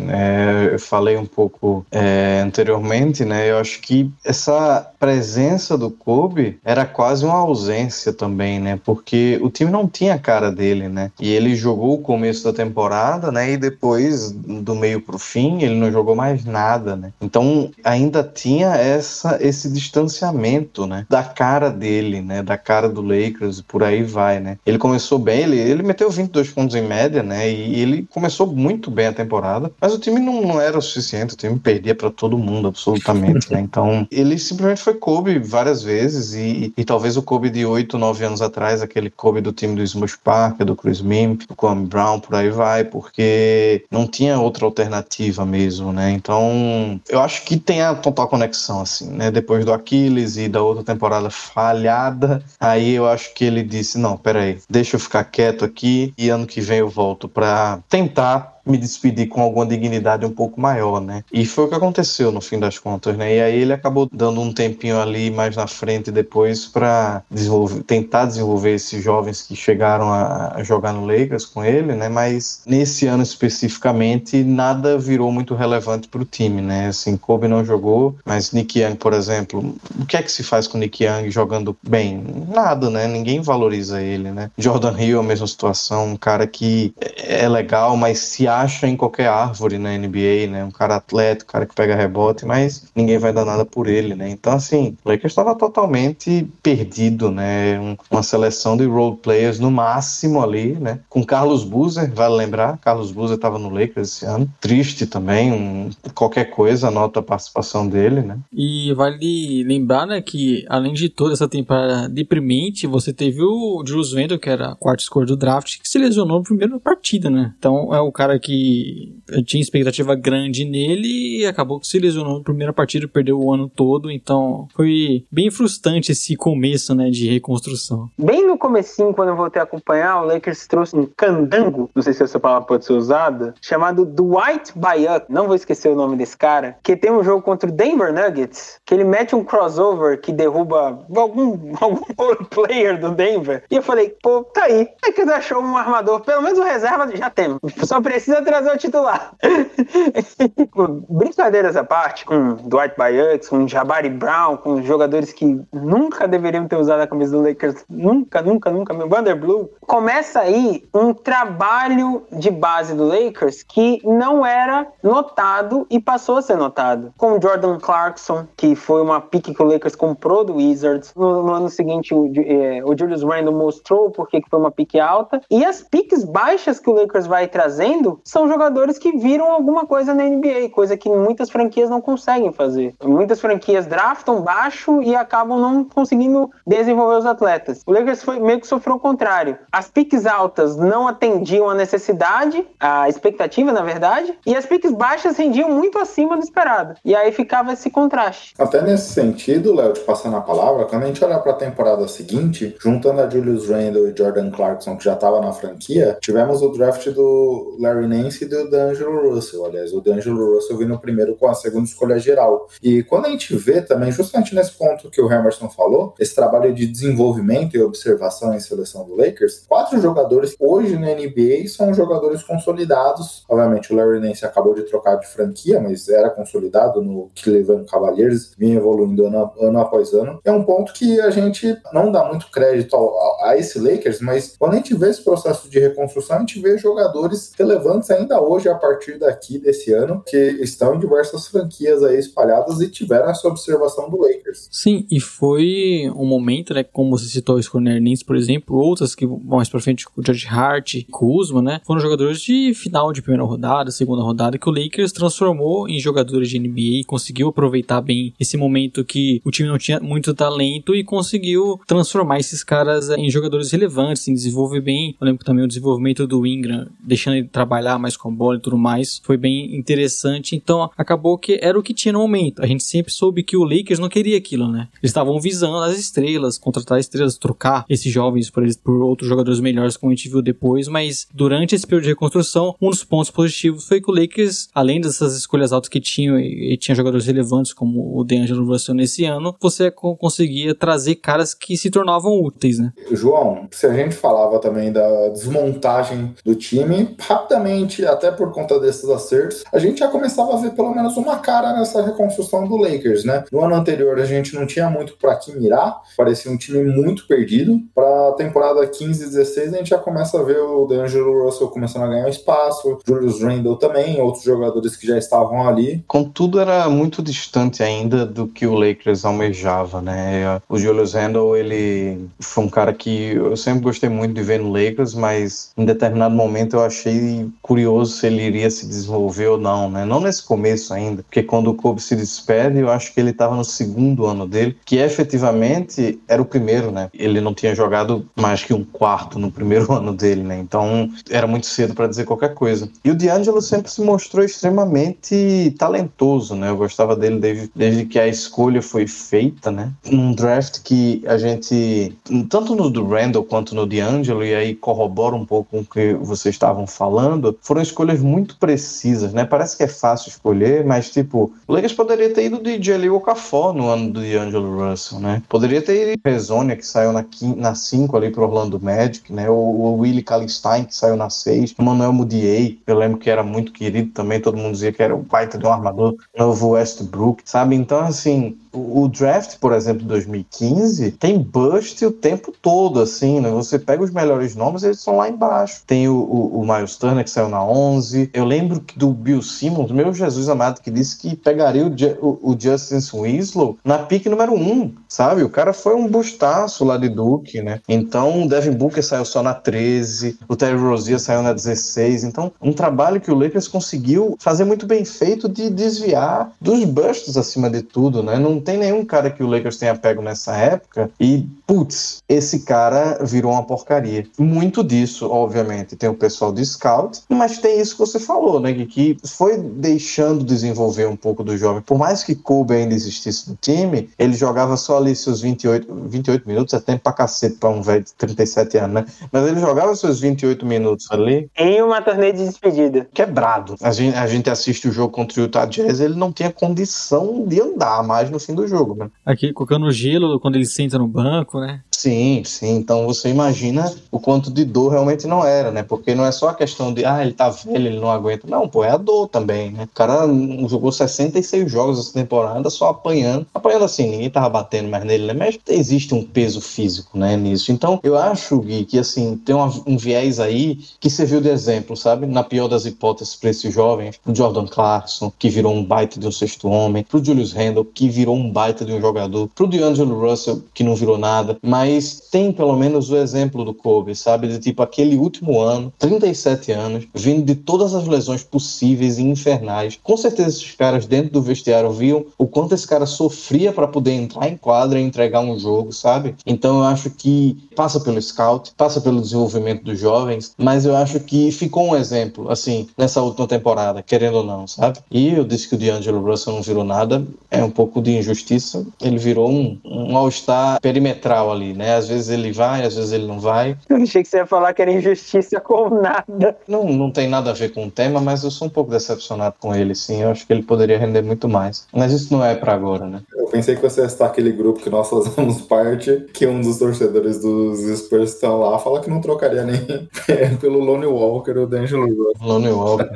É, 0.08 0.74
eu 0.74 0.78
falei 0.78 1.16
um 1.16 1.26
pouco 1.26 1.84
é, 1.90 2.40
anteriormente, 2.44 3.24
né? 3.24 3.50
Eu 3.50 3.58
acho 3.58 3.80
que 3.80 4.10
essa 4.24 4.90
presença 4.98 5.76
do 5.76 5.90
Kobe 5.90 6.58
era 6.64 6.84
quase 6.84 7.24
uma 7.24 7.38
ausência 7.38 8.12
também, 8.12 8.60
né? 8.60 8.80
Porque 8.84 9.38
o 9.42 9.50
time 9.50 9.70
não 9.70 9.88
tinha 9.88 10.14
a 10.14 10.18
cara 10.18 10.50
dele, 10.50 10.88
né? 10.88 11.10
E 11.20 11.32
ele 11.32 11.54
jogou 11.54 11.94
o 11.94 12.02
começo 12.02 12.44
da 12.44 12.51
temporada, 12.52 13.30
né? 13.30 13.52
E 13.52 13.56
depois, 13.56 14.30
do 14.32 14.74
meio 14.74 15.00
pro 15.00 15.18
fim, 15.18 15.62
ele 15.62 15.74
não 15.74 15.90
jogou 15.90 16.14
mais 16.14 16.44
nada, 16.44 16.96
né? 16.96 17.12
Então 17.20 17.70
ainda 17.84 18.22
tinha 18.22 18.68
essa, 18.68 19.38
esse 19.40 19.70
distanciamento, 19.70 20.86
né? 20.86 21.06
Da 21.08 21.22
cara 21.22 21.70
dele, 21.70 22.20
né? 22.20 22.42
Da 22.42 22.56
cara 22.56 22.88
do 22.88 23.02
Lakers 23.02 23.58
e 23.58 23.62
por 23.62 23.82
aí 23.82 24.02
vai, 24.02 24.40
né? 24.40 24.58
Ele 24.64 24.78
começou 24.78 25.18
bem, 25.18 25.40
ele, 25.40 25.58
ele 25.58 25.82
meteu 25.82 26.10
22 26.10 26.50
pontos 26.50 26.74
em 26.74 26.82
média, 26.82 27.22
né? 27.22 27.50
E 27.50 27.80
ele 27.80 28.06
começou 28.10 28.46
muito 28.46 28.90
bem 28.90 29.06
a 29.06 29.12
temporada, 29.12 29.70
mas 29.80 29.94
o 29.94 29.98
time 29.98 30.20
não, 30.20 30.42
não 30.42 30.60
era 30.60 30.78
o 30.78 30.82
suficiente, 30.82 31.34
o 31.34 31.36
time 31.36 31.58
perdia 31.58 31.94
para 31.94 32.10
todo 32.10 32.38
mundo, 32.38 32.68
absolutamente, 32.68 33.52
né? 33.52 33.60
Então 33.60 34.06
ele 34.10 34.38
simplesmente 34.38 34.82
foi 34.82 34.94
Kobe 34.94 35.38
várias 35.38 35.82
vezes 35.82 36.34
e, 36.34 36.72
e 36.76 36.84
talvez 36.84 37.16
o 37.16 37.22
Kobe 37.22 37.50
de 37.50 37.64
8, 37.64 37.98
9 37.98 38.24
anos 38.24 38.42
atrás, 38.42 38.82
aquele 38.82 39.10
Kobe 39.10 39.40
do 39.40 39.52
time 39.52 39.74
do 39.74 39.82
Smush 39.82 40.16
Park, 40.16 40.58
do 40.58 40.76
Chris 40.76 41.00
Mim, 41.00 41.34
do 41.34 41.54
Kwame 41.54 41.86
Brown, 41.86 42.20
por 42.20 42.34
aí 42.34 42.41
vai, 42.50 42.84
porque 42.84 43.84
não 43.90 44.06
tinha 44.06 44.38
outra 44.38 44.64
alternativa 44.64 45.44
mesmo, 45.44 45.92
né? 45.92 46.10
Então 46.10 47.00
eu 47.08 47.20
acho 47.20 47.44
que 47.44 47.56
tem 47.56 47.82
a 47.82 47.94
total 47.94 48.28
conexão, 48.28 48.80
assim, 48.80 49.10
né? 49.10 49.30
Depois 49.30 49.64
do 49.64 49.72
Aquiles 49.72 50.36
e 50.36 50.48
da 50.48 50.62
outra 50.62 50.84
temporada 50.84 51.30
falhada, 51.30 52.42
aí 52.60 52.92
eu 52.92 53.06
acho 53.06 53.34
que 53.34 53.44
ele 53.44 53.62
disse: 53.62 53.98
não, 53.98 54.16
peraí, 54.16 54.58
deixa 54.68 54.96
eu 54.96 55.00
ficar 55.00 55.24
quieto 55.24 55.64
aqui 55.64 56.12
e 56.16 56.28
ano 56.28 56.46
que 56.46 56.60
vem 56.60 56.78
eu 56.78 56.88
volto 56.88 57.28
para 57.28 57.80
tentar 57.88 58.51
me 58.64 58.78
despedir 58.78 59.28
com 59.28 59.40
alguma 59.40 59.66
dignidade 59.66 60.24
um 60.24 60.30
pouco 60.30 60.60
maior, 60.60 61.00
né? 61.00 61.24
E 61.32 61.44
foi 61.44 61.64
o 61.64 61.68
que 61.68 61.74
aconteceu 61.74 62.30
no 62.30 62.40
fim 62.40 62.58
das 62.58 62.78
contas, 62.78 63.16
né? 63.16 63.36
E 63.36 63.40
aí 63.40 63.60
ele 63.60 63.72
acabou 63.72 64.08
dando 64.12 64.40
um 64.40 64.52
tempinho 64.52 65.00
ali 65.00 65.30
mais 65.30 65.56
na 65.56 65.66
frente 65.66 66.10
depois 66.10 66.66
para 66.66 67.22
desenvolver, 67.30 67.82
tentar 67.82 68.26
desenvolver 68.26 68.74
esses 68.74 69.02
jovens 69.02 69.42
que 69.42 69.56
chegaram 69.56 70.12
a 70.12 70.62
jogar 70.62 70.92
no 70.92 71.04
Lakers 71.06 71.44
com 71.44 71.64
ele, 71.64 71.94
né? 71.94 72.08
Mas 72.08 72.62
nesse 72.66 73.06
ano 73.06 73.22
especificamente 73.22 74.42
nada 74.42 74.98
virou 74.98 75.32
muito 75.32 75.54
relevante 75.54 76.08
para 76.08 76.22
o 76.22 76.24
time, 76.24 76.60
né? 76.60 76.88
Assim, 76.88 77.16
Kobe 77.16 77.48
não 77.48 77.64
jogou, 77.64 78.16
mas 78.24 78.52
Nick 78.52 78.78
Young, 78.78 78.96
por 78.96 79.12
exemplo, 79.12 79.74
o 79.98 80.06
que 80.06 80.16
é 80.16 80.22
que 80.22 80.30
se 80.30 80.42
faz 80.42 80.66
com 80.66 80.78
Nick 80.78 81.04
Young 81.04 81.30
jogando 81.30 81.76
bem? 81.82 82.22
Nada, 82.48 82.90
né? 82.90 83.06
Ninguém 83.06 83.40
valoriza 83.40 84.00
ele, 84.00 84.30
né? 84.30 84.50
Jordan 84.56 84.98
Hill 84.98 85.20
a 85.20 85.22
mesma 85.22 85.46
situação, 85.46 86.12
um 86.12 86.16
cara 86.16 86.46
que 86.46 86.94
é 87.16 87.48
legal, 87.48 87.96
mas 87.96 88.18
se 88.18 88.46
acha 88.60 88.86
em 88.86 88.96
qualquer 88.96 89.28
árvore 89.28 89.78
na 89.78 89.96
NBA, 89.96 90.46
né? 90.50 90.64
Um 90.64 90.70
cara 90.70 90.96
atlético, 90.96 91.50
um 91.50 91.52
cara 91.52 91.66
que 91.66 91.74
pega 91.74 91.94
rebote, 91.94 92.44
mas 92.44 92.90
ninguém 92.94 93.18
vai 93.18 93.32
dar 93.32 93.44
nada 93.44 93.64
por 93.64 93.88
ele, 93.88 94.14
né? 94.14 94.28
Então, 94.30 94.54
assim, 94.54 94.96
o 95.04 95.08
Lakers 95.08 95.32
estava 95.32 95.54
totalmente 95.54 96.46
perdido, 96.62 97.30
né? 97.30 97.78
Um, 97.78 97.96
uma 98.10 98.22
seleção 98.22 98.76
de 98.76 98.84
role 98.84 99.16
players 99.16 99.58
no 99.58 99.70
máximo 99.70 100.42
ali, 100.42 100.72
né? 100.74 101.00
Com 101.08 101.24
Carlos 101.24 101.64
Boozer, 101.64 102.12
vale 102.12 102.34
lembrar, 102.34 102.78
Carlos 102.78 103.12
Boozer 103.12 103.36
estava 103.36 103.58
no 103.58 103.68
Lakers 103.68 104.08
esse 104.08 104.24
ano. 104.24 104.48
Triste 104.60 105.06
também, 105.06 105.52
um, 105.52 105.90
qualquer 106.14 106.46
coisa, 106.50 106.88
anota 106.88 107.20
a 107.20 107.22
participação 107.22 107.88
dele, 107.88 108.20
né? 108.20 108.38
E 108.52 108.92
vale 108.94 109.64
lembrar, 109.64 110.06
né, 110.06 110.20
que 110.20 110.64
além 110.68 110.92
de 110.92 111.08
toda 111.08 111.32
essa 111.32 111.48
temporada 111.48 112.08
deprimente, 112.08 112.86
você 112.86 113.12
teve 113.12 113.42
o 113.42 113.82
Julius 113.86 114.14
Randle, 114.14 114.38
que 114.38 114.48
era 114.48 114.72
a 114.72 114.74
quarta 114.74 115.02
escolha 115.02 115.26
do 115.26 115.36
draft, 115.36 115.80
que 115.80 115.88
se 115.88 115.98
lesionou 115.98 116.38
na 116.38 116.44
primeira 116.44 116.78
partida, 116.78 117.30
né? 117.30 117.54
Então 117.58 117.94
é 117.94 118.00
o 118.00 118.12
cara 118.12 118.38
que 118.42 119.14
eu 119.30 119.42
tinha 119.44 119.62
expectativa 119.62 120.14
grande 120.14 120.64
nele 120.64 121.40
e 121.40 121.46
acabou 121.46 121.80
que 121.80 121.86
se 121.86 121.98
lesionou 121.98 122.38
na 122.38 122.44
primeira 122.44 122.72
partida, 122.72 123.08
perdeu 123.08 123.38
o 123.38 123.52
ano 123.52 123.68
todo, 123.68 124.10
então 124.10 124.68
foi 124.74 125.24
bem 125.30 125.50
frustrante 125.50 126.12
esse 126.12 126.36
começo, 126.36 126.94
né, 126.94 127.10
de 127.10 127.28
reconstrução. 127.28 128.10
Bem 128.18 128.46
no 128.46 128.58
comecinho, 128.58 129.14
quando 129.14 129.30
eu 129.30 129.36
voltei 129.36 129.60
a 129.60 129.64
acompanhar, 129.64 130.22
o 130.22 130.26
Lakers 130.26 130.66
trouxe 130.66 130.96
um 130.96 131.06
candango, 131.06 131.90
não 131.94 132.02
sei 132.02 132.12
se 132.12 132.22
essa 132.22 132.40
palavra 132.40 132.66
pode 132.66 132.84
ser 132.84 132.92
usada, 132.92 133.54
chamado 133.60 134.04
Dwight 134.04 134.72
Bayuk, 134.76 135.26
não 135.28 135.46
vou 135.46 135.54
esquecer 135.54 135.88
o 135.88 135.96
nome 135.96 136.16
desse 136.16 136.36
cara, 136.36 136.76
que 136.82 136.96
tem 136.96 137.10
um 137.10 137.22
jogo 137.22 137.42
contra 137.42 137.68
o 137.68 137.72
Denver 137.72 138.12
Nuggets, 138.12 138.78
que 138.84 138.94
ele 138.94 139.04
mete 139.04 139.34
um 139.34 139.44
crossover 139.44 140.20
que 140.20 140.32
derruba 140.32 141.04
algum, 141.14 141.72
algum 141.80 142.44
player 142.50 143.00
do 143.00 143.10
Denver, 143.12 143.64
e 143.70 143.76
eu 143.76 143.82
falei, 143.82 144.14
pô, 144.22 144.42
tá 144.44 144.64
aí, 144.64 144.88
é 145.04 145.12
que 145.12 145.22
achou 145.22 145.62
um 145.62 145.76
armador, 145.76 146.20
pelo 146.20 146.42
menos 146.42 146.58
o 146.58 146.62
reserva 146.62 147.08
já 147.14 147.30
tem, 147.30 147.56
só 147.84 148.00
precisa 148.00 148.31
trazer 148.40 148.70
o 148.70 148.78
titular. 148.78 149.34
Brincadeiras 151.08 151.76
à 151.76 151.84
parte, 151.84 152.24
com 152.24 152.54
Dwight 152.54 152.96
Bayuk, 152.96 153.48
com 153.48 153.68
Jabari 153.68 154.08
Brown, 154.08 154.56
com 154.56 154.82
jogadores 154.82 155.32
que 155.32 155.60
nunca 155.72 156.28
deveriam 156.28 156.66
ter 156.66 156.76
usado 156.76 157.00
a 157.00 157.06
camisa 157.06 157.36
do 157.36 157.42
Lakers, 157.42 157.84
nunca, 157.88 158.40
nunca, 158.40 158.70
nunca, 158.70 158.94
meu 158.94 159.08
Blue. 159.36 159.70
Começa 159.80 160.40
aí 160.40 160.84
um 160.94 161.12
trabalho 161.12 162.22
de 162.32 162.50
base 162.50 162.94
do 162.94 163.04
Lakers 163.04 163.62
que 163.62 164.00
não 164.04 164.44
era 164.44 164.86
notado 165.02 165.86
e 165.90 166.00
passou 166.00 166.36
a 166.36 166.42
ser 166.42 166.56
notado. 166.56 167.12
Com 167.16 167.40
Jordan 167.40 167.78
Clarkson, 167.78 168.46
que 168.56 168.74
foi 168.74 169.02
uma 169.02 169.20
pique 169.20 169.54
que 169.54 169.62
o 169.62 169.66
Lakers 169.66 169.96
comprou 169.96 170.44
do 170.44 170.56
Wizards. 170.56 171.12
No, 171.14 171.42
no 171.42 171.52
ano 171.52 171.68
seguinte, 171.68 172.14
o, 172.14 172.30
é, 172.36 172.82
o 172.84 172.96
Julius 172.96 173.22
Randle 173.22 173.52
mostrou 173.52 174.10
porque 174.10 174.40
que 174.40 174.48
foi 174.48 174.58
uma 174.58 174.70
pique 174.70 174.98
alta. 174.98 175.40
E 175.50 175.64
as 175.64 175.82
piques 175.82 176.24
baixas 176.24 176.78
que 176.78 176.88
o 176.88 176.94
Lakers 176.94 177.26
vai 177.26 177.48
trazendo 177.48 178.20
são 178.24 178.48
jogadores 178.48 178.98
que 178.98 179.12
viram 179.12 179.50
alguma 179.50 179.86
coisa 179.86 180.14
na 180.14 180.24
NBA, 180.24 180.70
coisa 180.70 180.96
que 180.96 181.08
muitas 181.08 181.50
franquias 181.50 181.90
não 181.90 182.00
conseguem 182.00 182.52
fazer. 182.52 182.94
Muitas 183.02 183.40
franquias 183.40 183.86
draftam 183.86 184.40
baixo 184.40 185.02
e 185.02 185.14
acabam 185.14 185.58
não 185.60 185.84
conseguindo 185.84 186.50
desenvolver 186.66 187.16
os 187.16 187.26
atletas. 187.26 187.82
O 187.86 187.92
Lakers 187.92 188.22
foi, 188.22 188.38
meio 188.38 188.60
que 188.60 188.66
sofreu 188.66 188.96
o 188.96 189.00
contrário. 189.00 189.58
As 189.70 189.90
piques 189.90 190.26
altas 190.26 190.76
não 190.76 191.08
atendiam 191.08 191.68
a 191.68 191.74
necessidade, 191.74 192.66
a 192.78 193.08
expectativa, 193.08 193.72
na 193.72 193.82
verdade, 193.82 194.38
e 194.46 194.54
as 194.54 194.66
piques 194.66 194.92
baixas 194.92 195.36
rendiam 195.36 195.70
muito 195.70 195.98
acima 195.98 196.36
do 196.36 196.42
esperado. 196.42 196.94
E 197.04 197.14
aí 197.14 197.32
ficava 197.32 197.72
esse 197.72 197.90
contraste. 197.90 198.54
Até 198.58 198.82
nesse 198.82 199.12
sentido, 199.12 199.74
Léo, 199.74 199.92
de 199.92 200.00
passando 200.00 200.36
a 200.36 200.40
palavra, 200.40 200.84
quando 200.84 201.04
a 201.04 201.06
gente 201.06 201.24
olhar 201.24 201.40
para 201.40 201.52
a 201.52 201.56
temporada 201.56 202.06
seguinte, 202.08 202.76
juntando 202.80 203.20
a 203.20 203.28
Julius 203.28 203.68
Randle 203.68 204.08
e 204.08 204.16
Jordan 204.16 204.50
Clarkson, 204.50 204.96
que 204.96 205.04
já 205.04 205.14
estava 205.14 205.40
na 205.40 205.52
franquia, 205.52 206.18
tivemos 206.20 206.62
o 206.62 206.70
draft 206.70 207.08
do 207.10 207.76
Larry 207.80 208.06
E 208.12 208.44
do 208.44 208.70
D'Angelo 208.70 209.34
Russell. 209.34 209.64
Aliás, 209.64 209.92
o 209.92 210.00
D'Angelo 210.00 210.54
Russell 210.54 210.76
vindo 210.76 210.98
primeiro 210.98 211.34
com 211.36 211.48
a 211.48 211.54
segunda 211.54 211.84
escolha 211.84 212.18
geral. 212.18 212.68
E 212.82 213.02
quando 213.02 213.26
a 213.26 213.30
gente 213.30 213.54
vê 213.56 213.80
também, 213.80 214.12
justamente 214.12 214.54
nesse 214.54 214.72
ponto 214.72 215.10
que 215.10 215.20
o 215.20 215.30
Emerson 215.30 215.68
falou, 215.68 216.14
esse 216.18 216.34
trabalho 216.34 216.72
de 216.74 216.86
desenvolvimento 216.86 217.76
e 217.76 217.82
observação 217.82 218.54
em 218.54 218.60
seleção 218.60 219.04
do 219.04 219.16
Lakers, 219.16 219.64
quatro 219.68 220.00
jogadores 220.00 220.54
hoje 220.58 220.96
na 220.96 221.08
NBA 221.08 221.68
são 221.68 221.92
jogadores 221.94 222.42
consolidados. 222.42 223.44
Obviamente, 223.48 223.92
o 223.92 223.96
Larry 223.96 224.20
Nance 224.20 224.44
acabou 224.44 224.74
de 224.74 224.82
trocar 224.82 225.16
de 225.16 225.26
franquia, 225.26 225.80
mas 225.80 226.08
era 226.08 226.30
consolidado 226.30 227.02
no 227.02 227.30
Cleveland 227.42 227.86
Cavaliers, 227.90 228.52
vinha 228.56 228.76
evoluindo 228.76 229.26
ano, 229.26 229.52
ano 229.60 229.78
após 229.78 230.12
ano. 230.12 230.40
É 230.44 230.52
um 230.52 230.64
ponto 230.64 230.92
que 230.92 231.20
a 231.20 231.30
gente 231.30 231.76
não 231.92 232.10
dá 232.10 232.24
muito 232.24 232.50
crédito 232.50 232.96
a, 232.96 233.50
a 233.50 233.56
esse 233.56 233.78
Lakers, 233.78 234.20
mas 234.20 234.56
quando 234.58 234.74
a 234.74 234.76
gente 234.76 234.94
vê 234.94 235.08
esse 235.08 235.22
processo 235.22 235.68
de 235.68 235.78
reconstrução, 235.78 236.36
a 236.36 236.40
gente 236.40 236.60
vê 236.60 236.76
jogadores 236.78 237.52
relevantes 237.58 238.01
relevantes 238.02 238.10
ainda 238.10 238.40
hoje, 238.40 238.68
a 238.68 238.74
partir 238.74 239.18
daqui 239.18 239.58
desse 239.58 239.92
ano, 239.92 240.22
que 240.26 240.36
estão 240.36 240.94
em 240.94 240.98
diversas 240.98 241.46
franquias 241.46 242.02
aí 242.02 242.18
espalhadas 242.18 242.80
e 242.80 242.88
tiveram 242.88 243.30
essa 243.30 243.48
observação 243.48 244.10
do 244.10 244.20
Lakers. 244.20 244.68
Sim, 244.70 245.06
e 245.10 245.20
foi 245.20 246.10
um 246.14 246.26
momento, 246.26 246.74
né, 246.74 246.82
como 246.82 247.16
você 247.16 247.26
citou 247.26 247.56
o 247.56 247.62
Scorner 247.62 248.00
Nins, 248.00 248.22
por 248.22 248.36
exemplo, 248.36 248.76
outras 248.76 249.14
que 249.14 249.26
vão 249.26 249.40
mais 249.44 249.68
pra 249.68 249.80
frente, 249.80 250.06
o 250.16 250.22
George 250.24 250.46
Hart, 250.46 251.04
Kuzma, 251.10 251.62
né, 251.62 251.80
foram 251.86 252.00
jogadores 252.00 252.40
de 252.40 252.74
final 252.74 253.12
de 253.12 253.22
primeira 253.22 253.44
rodada, 253.44 253.90
segunda 253.90 254.22
rodada, 254.22 254.58
que 254.58 254.68
o 254.68 254.72
Lakers 254.72 255.12
transformou 255.12 255.88
em 255.88 255.98
jogadores 255.98 256.48
de 256.48 256.58
NBA 256.58 257.00
e 257.00 257.04
conseguiu 257.04 257.48
aproveitar 257.48 258.00
bem 258.00 258.34
esse 258.38 258.56
momento 258.56 259.04
que 259.04 259.40
o 259.44 259.50
time 259.50 259.68
não 259.68 259.78
tinha 259.78 260.00
muito 260.00 260.34
talento 260.34 260.94
e 260.94 261.04
conseguiu 261.04 261.80
transformar 261.86 262.38
esses 262.38 262.64
caras 262.64 263.10
em 263.10 263.30
jogadores 263.30 263.70
relevantes, 263.70 264.26
em 264.28 264.34
desenvolver 264.34 264.80
bem. 264.80 265.14
Eu 265.20 265.26
lembro 265.26 265.44
também 265.44 265.64
o 265.64 265.68
desenvolvimento 265.68 266.26
do 266.26 266.46
Ingram, 266.46 266.86
deixando 267.00 267.36
ele 267.36 267.48
trabalhar 267.48 267.81
mais 267.98 268.16
com 268.16 268.34
bola 268.34 268.56
e 268.56 268.60
tudo 268.60 268.78
mais, 268.78 269.20
foi 269.24 269.36
bem 269.36 269.76
interessante. 269.76 270.56
Então 270.56 270.90
acabou 270.96 271.38
que 271.38 271.58
era 271.62 271.78
o 271.78 271.82
que 271.82 271.94
tinha 271.94 272.12
no 272.12 272.20
momento. 272.20 272.62
A 272.62 272.66
gente 272.66 272.84
sempre 272.84 273.12
soube 273.12 273.42
que 273.42 273.56
o 273.56 273.64
Lakers 273.64 273.98
não 273.98 274.08
queria 274.08 274.36
aquilo, 274.36 274.68
né? 274.68 274.88
Eles 275.02 275.10
estavam 275.10 275.40
visando 275.40 275.78
as 275.78 275.98
estrelas, 275.98 276.58
contratar 276.58 276.98
estrelas, 276.98 277.36
trocar 277.36 277.84
esses 277.88 278.12
jovens 278.12 278.50
por, 278.50 278.62
eles, 278.62 278.76
por 278.76 279.02
outros 279.02 279.28
jogadores 279.28 279.60
melhores, 279.60 279.96
como 279.96 280.12
a 280.12 280.14
gente 280.14 280.28
viu 280.28 280.42
depois, 280.42 280.88
mas 280.88 281.26
durante 281.32 281.74
esse 281.74 281.86
período 281.86 282.04
de 282.04 282.10
reconstrução, 282.10 282.74
um 282.80 282.90
dos 282.90 283.04
pontos 283.04 283.30
positivos 283.30 283.86
foi 283.86 284.00
que 284.00 284.10
o 284.10 284.14
Lakers, 284.14 284.68
além 284.74 285.00
dessas 285.00 285.36
escolhas 285.36 285.72
altas 285.72 285.88
que 285.88 286.00
tinham 286.00 286.38
e, 286.38 286.72
e 286.72 286.76
tinha 286.76 286.94
jogadores 286.94 287.26
relevantes 287.26 287.72
como 287.72 288.18
o 288.18 288.24
DeAngelo 288.24 288.64
Russell 288.66 288.94
nesse 288.94 289.24
ano, 289.24 289.54
você 289.60 289.90
conseguia 289.90 290.74
trazer 290.74 291.16
caras 291.16 291.54
que 291.54 291.76
se 291.76 291.90
tornavam 291.90 292.40
úteis, 292.40 292.78
né? 292.78 292.92
João, 293.10 293.68
se 293.70 293.86
a 293.86 293.92
gente 293.92 294.14
falava 294.14 294.58
também 294.58 294.92
da 294.92 295.28
desmontagem 295.28 296.34
do 296.44 296.54
time, 296.54 297.14
rapidamente, 297.18 297.71
até 298.08 298.30
por 298.30 298.52
conta 298.52 298.78
desses 298.78 299.08
acertos, 299.08 299.64
a 299.72 299.78
gente 299.78 299.98
já 300.00 300.08
começava 300.08 300.54
a 300.54 300.56
ver 300.56 300.72
pelo 300.72 300.94
menos 300.94 301.16
uma 301.16 301.36
cara 301.38 301.72
nessa 301.72 302.02
reconstrução 302.02 302.66
do 302.66 302.76
Lakers, 302.76 303.24
né? 303.24 303.44
No 303.50 303.64
ano 303.64 303.74
anterior 303.74 304.18
a 304.18 304.24
gente 304.24 304.54
não 304.54 304.66
tinha 304.66 304.88
muito 304.88 305.16
para 305.16 305.36
que 305.36 305.52
mirar, 305.58 306.00
parecia 306.16 306.50
um 306.50 306.56
time 306.56 306.84
muito 306.84 307.26
perdido. 307.26 307.80
Para 307.94 308.28
a 308.28 308.32
temporada 308.32 308.86
15 308.86 309.22
e 309.22 309.26
16 309.26 309.74
a 309.74 309.76
gente 309.78 309.90
já 309.90 309.98
começa 309.98 310.38
a 310.38 310.42
ver 310.42 310.58
o 310.58 310.86
DeAngelo 310.86 311.44
Russell 311.44 311.68
começando 311.68 312.04
a 312.04 312.08
ganhar 312.08 312.28
espaço, 312.28 312.98
Julius 313.06 313.42
Randle 313.42 313.76
também, 313.76 314.20
outros 314.20 314.44
jogadores 314.44 314.96
que 314.96 315.06
já 315.06 315.18
estavam 315.18 315.66
ali. 315.66 316.04
Contudo, 316.06 316.60
era 316.60 316.88
muito 316.88 317.22
distante 317.22 317.82
ainda 317.82 318.26
do 318.26 318.46
que 318.46 318.66
o 318.66 318.74
Lakers 318.74 319.24
almejava, 319.24 320.00
né? 320.00 320.60
O 320.68 320.78
Julius 320.78 321.14
Randle, 321.14 321.56
ele 321.56 322.28
foi 322.40 322.64
um 322.64 322.68
cara 322.68 322.92
que 322.92 323.34
eu 323.34 323.56
sempre 323.56 323.82
gostei 323.82 324.08
muito 324.08 324.34
de 324.34 324.42
ver 324.42 324.60
no 324.60 324.72
Lakers, 324.72 325.14
mas 325.14 325.72
em 325.76 325.84
determinado 325.84 326.34
momento 326.34 326.76
eu 326.76 326.82
achei 326.82 327.48
curioso 327.62 328.16
se 328.16 328.26
ele 328.26 328.42
iria 328.42 328.68
se 328.68 328.86
desenvolver 328.86 329.46
ou 329.46 329.58
não, 329.58 329.88
né? 329.88 330.04
Não 330.04 330.20
nesse 330.20 330.42
começo 330.42 330.92
ainda, 330.92 331.22
porque 331.22 331.42
quando 331.42 331.68
o 331.68 331.74
Kobe 331.74 332.02
se 332.02 332.16
despede, 332.16 332.80
eu 332.80 332.90
acho 332.90 333.14
que 333.14 333.20
ele 333.20 333.30
estava 333.30 333.54
no 333.54 333.64
segundo 333.64 334.26
ano 334.26 334.46
dele, 334.46 334.76
que 334.84 334.96
efetivamente 334.96 336.20
era 336.26 336.42
o 336.42 336.44
primeiro, 336.44 336.90
né? 336.90 337.08
Ele 337.14 337.40
não 337.40 337.54
tinha 337.54 337.74
jogado 337.74 338.26
mais 338.36 338.64
que 338.64 338.74
um 338.74 338.84
quarto 338.84 339.38
no 339.38 339.50
primeiro 339.50 339.90
ano 339.94 340.12
dele, 340.12 340.42
né? 340.42 340.58
Então 340.58 341.08
era 341.30 341.46
muito 341.46 341.66
cedo 341.66 341.94
para 341.94 342.08
dizer 342.08 342.24
qualquer 342.24 342.54
coisa. 342.54 342.90
E 343.04 343.10
o 343.10 343.14
D'Angelo 343.14 343.62
sempre 343.62 343.90
se 343.90 344.02
mostrou 344.02 344.44
extremamente 344.44 345.74
talentoso, 345.78 346.56
né? 346.56 346.68
Eu 346.70 346.76
gostava 346.76 347.14
dele 347.14 347.38
desde, 347.38 347.70
desde 347.74 348.04
que 348.04 348.18
a 348.18 348.26
escolha 348.26 348.82
foi 348.82 349.06
feita, 349.06 349.70
né? 349.70 349.92
Num 350.10 350.32
draft 350.32 350.80
que 350.82 351.22
a 351.26 351.38
gente, 351.38 352.16
tanto 352.48 352.74
no 352.74 352.90
do 352.90 353.06
Randall 353.06 353.44
quanto 353.44 353.74
no 353.74 353.86
D'Angelo, 353.86 354.44
e 354.44 354.54
aí 354.54 354.74
corrobora 354.74 355.36
um 355.36 355.46
pouco 355.46 355.70
com 355.70 355.80
o 355.80 355.84
que 355.84 356.14
vocês 356.14 356.54
estavam 356.54 356.86
falando, 356.86 357.51
foram 357.60 357.82
escolhas 357.82 358.20
muito 358.20 358.56
precisas, 358.56 359.32
né? 359.32 359.44
Parece 359.44 359.76
que 359.76 359.82
é 359.82 359.88
fácil 359.88 360.30
escolher, 360.30 360.84
mas 360.84 361.10
tipo, 361.10 361.52
o 361.66 361.72
Lakers 361.72 361.92
poderia 361.92 362.32
ter 362.32 362.46
ido 362.46 362.62
de 362.62 362.82
Jelly 362.82 363.10
Okafor 363.10 363.74
no 363.74 363.88
ano 363.88 364.10
do 364.10 364.20
D'Angelo 364.20 364.90
Russell, 364.90 365.20
né? 365.20 365.42
Poderia 365.48 365.82
ter 365.82 366.12
ido 366.12 366.20
Rezonia, 366.24 366.76
que 366.76 366.86
saiu 366.86 367.12
na 367.12 367.74
5 367.74 368.16
ali 368.16 368.30
pro 368.30 368.42
Orlando 368.42 368.80
Magic, 368.80 369.32
né? 369.32 369.48
O, 369.50 369.54
o 369.54 369.98
Willie 369.98 370.22
Kallenstein, 370.22 370.84
que 370.84 370.94
saiu 370.94 371.16
na 371.16 371.30
6, 371.30 371.74
o 371.78 371.82
Manuel 371.82 372.12
Mudiay, 372.12 372.78
eu 372.86 372.96
lembro 372.96 373.18
que 373.18 373.30
era 373.30 373.42
muito 373.42 373.72
querido 373.72 374.10
também, 374.10 374.40
todo 374.40 374.56
mundo 374.56 374.72
dizia 374.72 374.92
que 374.92 375.02
era 375.02 375.14
o 375.14 375.22
baita 375.22 375.58
de 375.58 375.66
um 375.66 375.72
armador, 375.72 376.16
novo 376.36 376.70
Westbrook, 376.70 377.42
sabe? 377.44 377.74
Então, 377.74 378.00
assim, 378.00 378.56
o, 378.72 379.08
draft, 379.08 379.58
por 379.58 379.72
exemplo, 379.72 380.00
de 380.00 380.06
2015, 380.06 381.12
tem 381.12 381.38
bust 381.38 382.04
o 382.04 382.10
tempo 382.10 382.52
todo, 382.60 383.00
assim, 383.00 383.40
né? 383.40 383.50
Você 383.50 383.78
pega 383.78 384.02
os 384.02 384.10
melhores 384.10 384.56
nomes, 384.56 384.82
eles 384.82 385.00
são 385.00 385.16
lá 385.16 385.28
embaixo. 385.28 385.82
Tem 385.86 386.08
o, 386.08 386.14
o, 386.14 386.60
o 386.60 386.66
Miles 386.66 386.96
Turner, 386.96 387.24
que 387.24 387.30
saiu 387.30 387.48
na 387.48 387.64
11. 387.64 388.30
Eu 388.32 388.44
lembro 388.44 388.82
do 388.96 389.12
Bill 389.12 389.42
Simmons, 389.42 389.90
meu 389.90 390.12
Jesus 390.14 390.48
amado, 390.48 390.80
que 390.80 390.90
disse 390.90 391.18
que 391.18 391.36
pegaria 391.36 391.86
o, 391.86 392.38
o, 392.42 392.56
Justin 392.58 393.00
Winslow 393.12 393.78
na 393.84 393.98
pique 393.98 394.28
número 394.28 394.54
1, 394.54 394.94
sabe? 395.08 395.42
O 395.42 395.50
cara 395.50 395.72
foi 395.72 395.94
um 395.94 396.08
bustaço 396.08 396.84
lá 396.84 396.96
de 396.96 397.08
Duke, 397.08 397.60
né? 397.60 397.80
Então, 397.88 398.44
o 398.44 398.48
Devin 398.48 398.72
Booker 398.72 399.04
saiu 399.04 399.24
só 399.24 399.42
na 399.42 399.54
13, 399.54 400.38
o 400.48 400.56
Terry 400.56 400.78
Rozier 400.78 401.18
saiu 401.18 401.42
na 401.42 401.52
16. 401.52 402.24
Então, 402.24 402.52
um 402.60 402.72
trabalho 402.72 403.20
que 403.20 403.30
o 403.30 403.34
Lakers 403.34 403.68
conseguiu 403.68 404.36
fazer 404.38 404.64
muito 404.64 404.86
bem 404.86 405.04
feito 405.04 405.48
de 405.48 405.68
desviar 405.68 406.52
dos 406.60 406.84
busts 406.84 407.36
acima 407.36 407.68
de 407.68 407.82
tudo, 407.82 408.22
né? 408.22 408.38
Não 408.38 408.61
tem 408.62 408.78
nenhum 408.78 409.04
cara 409.04 409.30
que 409.30 409.42
o 409.42 409.46
Lakers 409.46 409.76
tenha 409.76 409.94
pego 409.94 410.22
nessa 410.22 410.56
época 410.56 411.10
e, 411.18 411.46
putz, 411.66 412.22
esse 412.28 412.60
cara 412.60 413.18
virou 413.22 413.52
uma 413.52 413.64
porcaria. 413.64 414.26
Muito 414.38 414.82
disso, 414.82 415.28
obviamente, 415.30 415.96
tem 415.96 416.08
o 416.08 416.14
pessoal 416.14 416.52
de 416.52 416.64
scout, 416.64 417.22
mas 417.28 417.58
tem 417.58 417.80
isso 417.80 417.94
que 417.94 418.00
você 418.00 418.18
falou, 418.18 418.60
né, 418.60 418.72
que 418.72 419.16
foi 419.24 419.58
deixando 419.58 420.44
desenvolver 420.44 421.06
um 421.06 421.16
pouco 421.16 421.44
do 421.44 421.56
jovem. 421.56 421.82
Por 421.82 421.98
mais 421.98 422.22
que 422.22 422.34
Kobe 422.34 422.74
ainda 422.74 422.94
existisse 422.94 423.50
no 423.50 423.58
time, 423.60 424.10
ele 424.18 424.34
jogava 424.34 424.76
só 424.76 424.98
ali 424.98 425.14
seus 425.14 425.40
28, 425.40 425.94
28 426.06 426.48
minutos, 426.48 426.74
é 426.74 426.80
tempo 426.80 427.02
pra 427.02 427.12
cacete 427.12 427.56
pra 427.56 427.68
um 427.68 427.82
velho 427.82 428.04
de 428.04 428.14
37 428.14 428.78
anos, 428.78 428.94
né? 428.94 429.06
Mas 429.30 429.46
ele 429.46 429.60
jogava 429.60 429.94
seus 429.94 430.20
28 430.20 430.64
minutos 430.64 431.08
ali. 431.10 431.50
Em 431.56 431.82
uma 431.82 432.00
torneio 432.02 432.32
de 432.32 432.46
despedida. 432.46 433.08
Quebrado. 433.12 433.76
A 433.82 433.90
gente, 433.90 434.16
a 434.16 434.26
gente 434.26 434.50
assiste 434.50 434.88
o 434.88 434.92
jogo 434.92 435.12
contra 435.12 435.40
o 435.40 435.44
Utah 435.44 435.66
Jazz, 435.66 436.00
ele 436.00 436.14
não 436.14 436.32
tinha 436.32 436.50
condição 436.50 437.44
de 437.46 437.60
andar 437.60 438.02
mais 438.02 438.30
no 438.30 438.38
fim 438.38 438.51
do 438.54 438.66
jogo, 438.66 438.94
né? 438.94 439.10
Aqui 439.24 439.52
colocando 439.52 439.90
gelo 439.90 440.38
quando 440.40 440.56
ele 440.56 440.66
senta 440.66 440.98
no 440.98 441.06
banco, 441.06 441.60
né? 441.60 441.82
Sim, 442.02 442.42
sim. 442.44 442.74
Então 442.74 443.06
você 443.06 443.28
imagina 443.28 443.94
o 444.10 444.18
quanto 444.18 444.50
de 444.50 444.64
dor 444.64 444.90
realmente 444.90 445.24
não 445.28 445.46
era, 445.46 445.70
né? 445.70 445.84
Porque 445.84 446.16
não 446.16 446.26
é 446.26 446.32
só 446.32 446.48
a 446.48 446.54
questão 446.54 446.92
de, 446.92 447.04
ah, 447.04 447.22
ele 447.22 447.32
tá 447.32 447.48
velho, 447.48 447.86
ele 447.86 448.00
não 448.00 448.10
aguenta. 448.10 448.44
Não, 448.48 448.68
pô, 448.68 448.82
é 448.82 448.90
a 448.90 448.96
dor 448.96 449.28
também, 449.28 449.70
né? 449.70 449.84
O 449.84 449.94
cara 449.94 450.26
jogou 450.66 450.90
66 450.90 451.70
jogos 451.70 452.00
essa 452.00 452.12
temporada 452.12 452.68
só 452.70 452.88
apanhando. 452.88 453.46
Apanhando 453.54 453.84
assim, 453.84 454.10
ninguém 454.10 454.28
tava 454.28 454.48
batendo 454.48 454.88
mais 454.88 455.04
nele, 455.04 455.26
né? 455.28 455.32
Mas 455.32 455.60
existe 455.68 456.12
um 456.12 456.24
peso 456.24 456.60
físico, 456.60 457.16
né, 457.16 457.36
nisso. 457.36 457.70
Então 457.70 458.00
eu 458.02 458.18
acho, 458.18 458.58
Gui, 458.58 458.84
que 458.84 458.98
assim, 458.98 459.36
tem 459.36 459.54
uma, 459.54 459.72
um 459.86 459.96
viés 459.96 460.40
aí 460.40 460.80
que 460.98 461.08
serviu 461.08 461.40
de 461.40 461.50
exemplo, 461.50 461.96
sabe? 461.96 462.26
Na 462.26 462.42
pior 462.42 462.66
das 462.66 462.84
hipóteses 462.84 463.36
para 463.36 463.50
esses 463.50 463.72
jovens, 463.72 464.16
pro 464.16 464.34
Jordan 464.34 464.66
Clarkson, 464.66 465.32
que 465.38 465.48
virou 465.48 465.72
um 465.72 465.84
baita 465.84 466.18
de 466.18 466.26
um 466.26 466.32
sexto 466.32 466.68
homem, 466.68 467.04
pro 467.04 467.24
Julius 467.24 467.52
Randle, 467.52 467.84
que 467.84 468.08
virou 468.08 468.34
um 468.34 468.50
baita 468.50 468.84
de 468.84 468.92
um 468.92 469.00
jogador, 469.00 469.48
pro 469.54 469.68
D'Angelo 469.68 470.20
Russell, 470.20 470.64
que 470.74 470.82
não 470.82 470.96
virou 470.96 471.16
nada, 471.16 471.56
mas 471.62 471.91
tem 472.30 472.52
pelo 472.52 472.76
menos 472.76 473.10
o 473.10 473.16
exemplo 473.16 473.64
do 473.64 473.74
Kobe, 473.74 474.14
sabe? 474.14 474.48
De 474.48 474.58
tipo 474.58 474.82
aquele 474.82 475.16
último 475.16 475.60
ano, 475.60 475.92
37 475.98 476.72
anos, 476.72 477.06
vindo 477.14 477.44
de 477.44 477.54
todas 477.54 477.94
as 477.94 478.06
lesões 478.06 478.42
possíveis 478.42 479.18
e 479.18 479.22
infernais. 479.22 479.98
Com 480.02 480.16
certeza 480.16 480.48
esses 480.48 480.74
caras 480.74 481.06
dentro 481.06 481.32
do 481.32 481.42
vestiário 481.42 481.90
viam 481.90 482.24
o 482.38 482.46
quanto 482.46 482.74
esse 482.74 482.86
cara 482.86 483.06
sofria 483.06 483.72
para 483.72 483.88
poder 483.88 484.12
entrar 484.12 484.48
em 484.48 484.56
quadra 484.56 485.00
e 485.00 485.02
entregar 485.02 485.40
um 485.40 485.58
jogo, 485.58 485.92
sabe? 485.92 486.34
Então 486.46 486.78
eu 486.78 486.84
acho 486.84 487.10
que 487.10 487.56
passa 487.74 488.00
pelo 488.00 488.20
scout, 488.20 488.72
passa 488.76 489.00
pelo 489.00 489.20
desenvolvimento 489.20 489.82
dos 489.84 489.98
jovens, 489.98 490.54
mas 490.56 490.84
eu 490.84 490.96
acho 490.96 491.20
que 491.20 491.50
ficou 491.50 491.90
um 491.90 491.96
exemplo, 491.96 492.50
assim, 492.50 492.88
nessa 492.96 493.22
última 493.22 493.46
temporada, 493.46 494.02
querendo 494.02 494.36
ou 494.36 494.44
não, 494.44 494.66
sabe? 494.66 494.98
E 495.10 495.32
eu 495.34 495.44
disse 495.44 495.68
que 495.68 495.74
o 495.74 495.78
D'Angelo 495.78 496.24
Russell 496.24 496.54
não 496.54 496.62
virou 496.62 496.84
nada, 496.84 497.26
é 497.50 497.62
um 497.62 497.70
pouco 497.70 498.00
de 498.00 498.16
injustiça. 498.16 498.86
Ele 499.00 499.18
virou 499.18 499.50
um, 499.50 499.78
um 499.84 500.16
all-star 500.16 500.80
perimetral 500.80 501.52
ali, 501.52 501.72
né? 501.72 501.81
Às 501.90 502.08
vezes 502.08 502.28
ele 502.28 502.52
vai, 502.52 502.84
às 502.84 502.94
vezes 502.94 503.12
ele 503.12 503.26
não 503.26 503.40
vai. 503.40 503.76
Eu 503.88 503.96
achei 503.96 504.22
que 504.22 504.28
você 504.28 504.38
ia 504.38 504.46
falar 504.46 504.72
que 504.72 504.82
era 504.82 504.92
injustiça 504.92 505.60
com 505.60 506.00
nada. 506.00 506.56
Não, 506.68 506.84
não 506.84 507.10
tem 507.10 507.28
nada 507.28 507.50
a 507.50 507.54
ver 507.54 507.72
com 507.72 507.86
o 507.86 507.90
tema, 507.90 508.20
mas 508.20 508.44
eu 508.44 508.50
sou 508.50 508.68
um 508.68 508.70
pouco 508.70 508.90
decepcionado 508.90 509.56
com 509.58 509.74
ele, 509.74 509.94
sim. 509.94 510.22
Eu 510.22 510.30
acho 510.30 510.46
que 510.46 510.52
ele 510.52 510.62
poderia 510.62 510.98
render 510.98 511.22
muito 511.22 511.48
mais. 511.48 511.86
Mas 511.92 512.12
isso 512.12 512.32
não 512.32 512.44
é 512.44 512.54
para 512.54 512.74
agora, 512.74 513.06
né? 513.06 513.22
Eu 513.34 513.46
pensei 513.46 513.74
que 513.74 513.82
você 513.82 514.00
ia 514.00 514.06
estar 514.06 514.26
aquele 514.26 514.52
grupo 514.52 514.80
que 514.80 514.90
nós 514.90 515.08
fazemos 515.08 515.62
parte, 515.62 516.26
que 516.32 516.46
um 516.46 516.60
dos 516.60 516.78
torcedores 516.78 517.40
dos 517.40 517.80
Spurs 517.98 518.34
estão 518.34 518.60
lá, 518.60 518.78
fala 518.78 519.00
que 519.00 519.10
não 519.10 519.20
trocaria 519.20 519.64
nem 519.64 520.08
pelo 520.60 520.78
Lone 520.78 521.06
Walker 521.06 521.58
ou 521.58 521.66
D'Angelo 521.66 522.06
Russell. 522.06 522.46
Lone 522.46 522.68
Walker. 522.68 523.08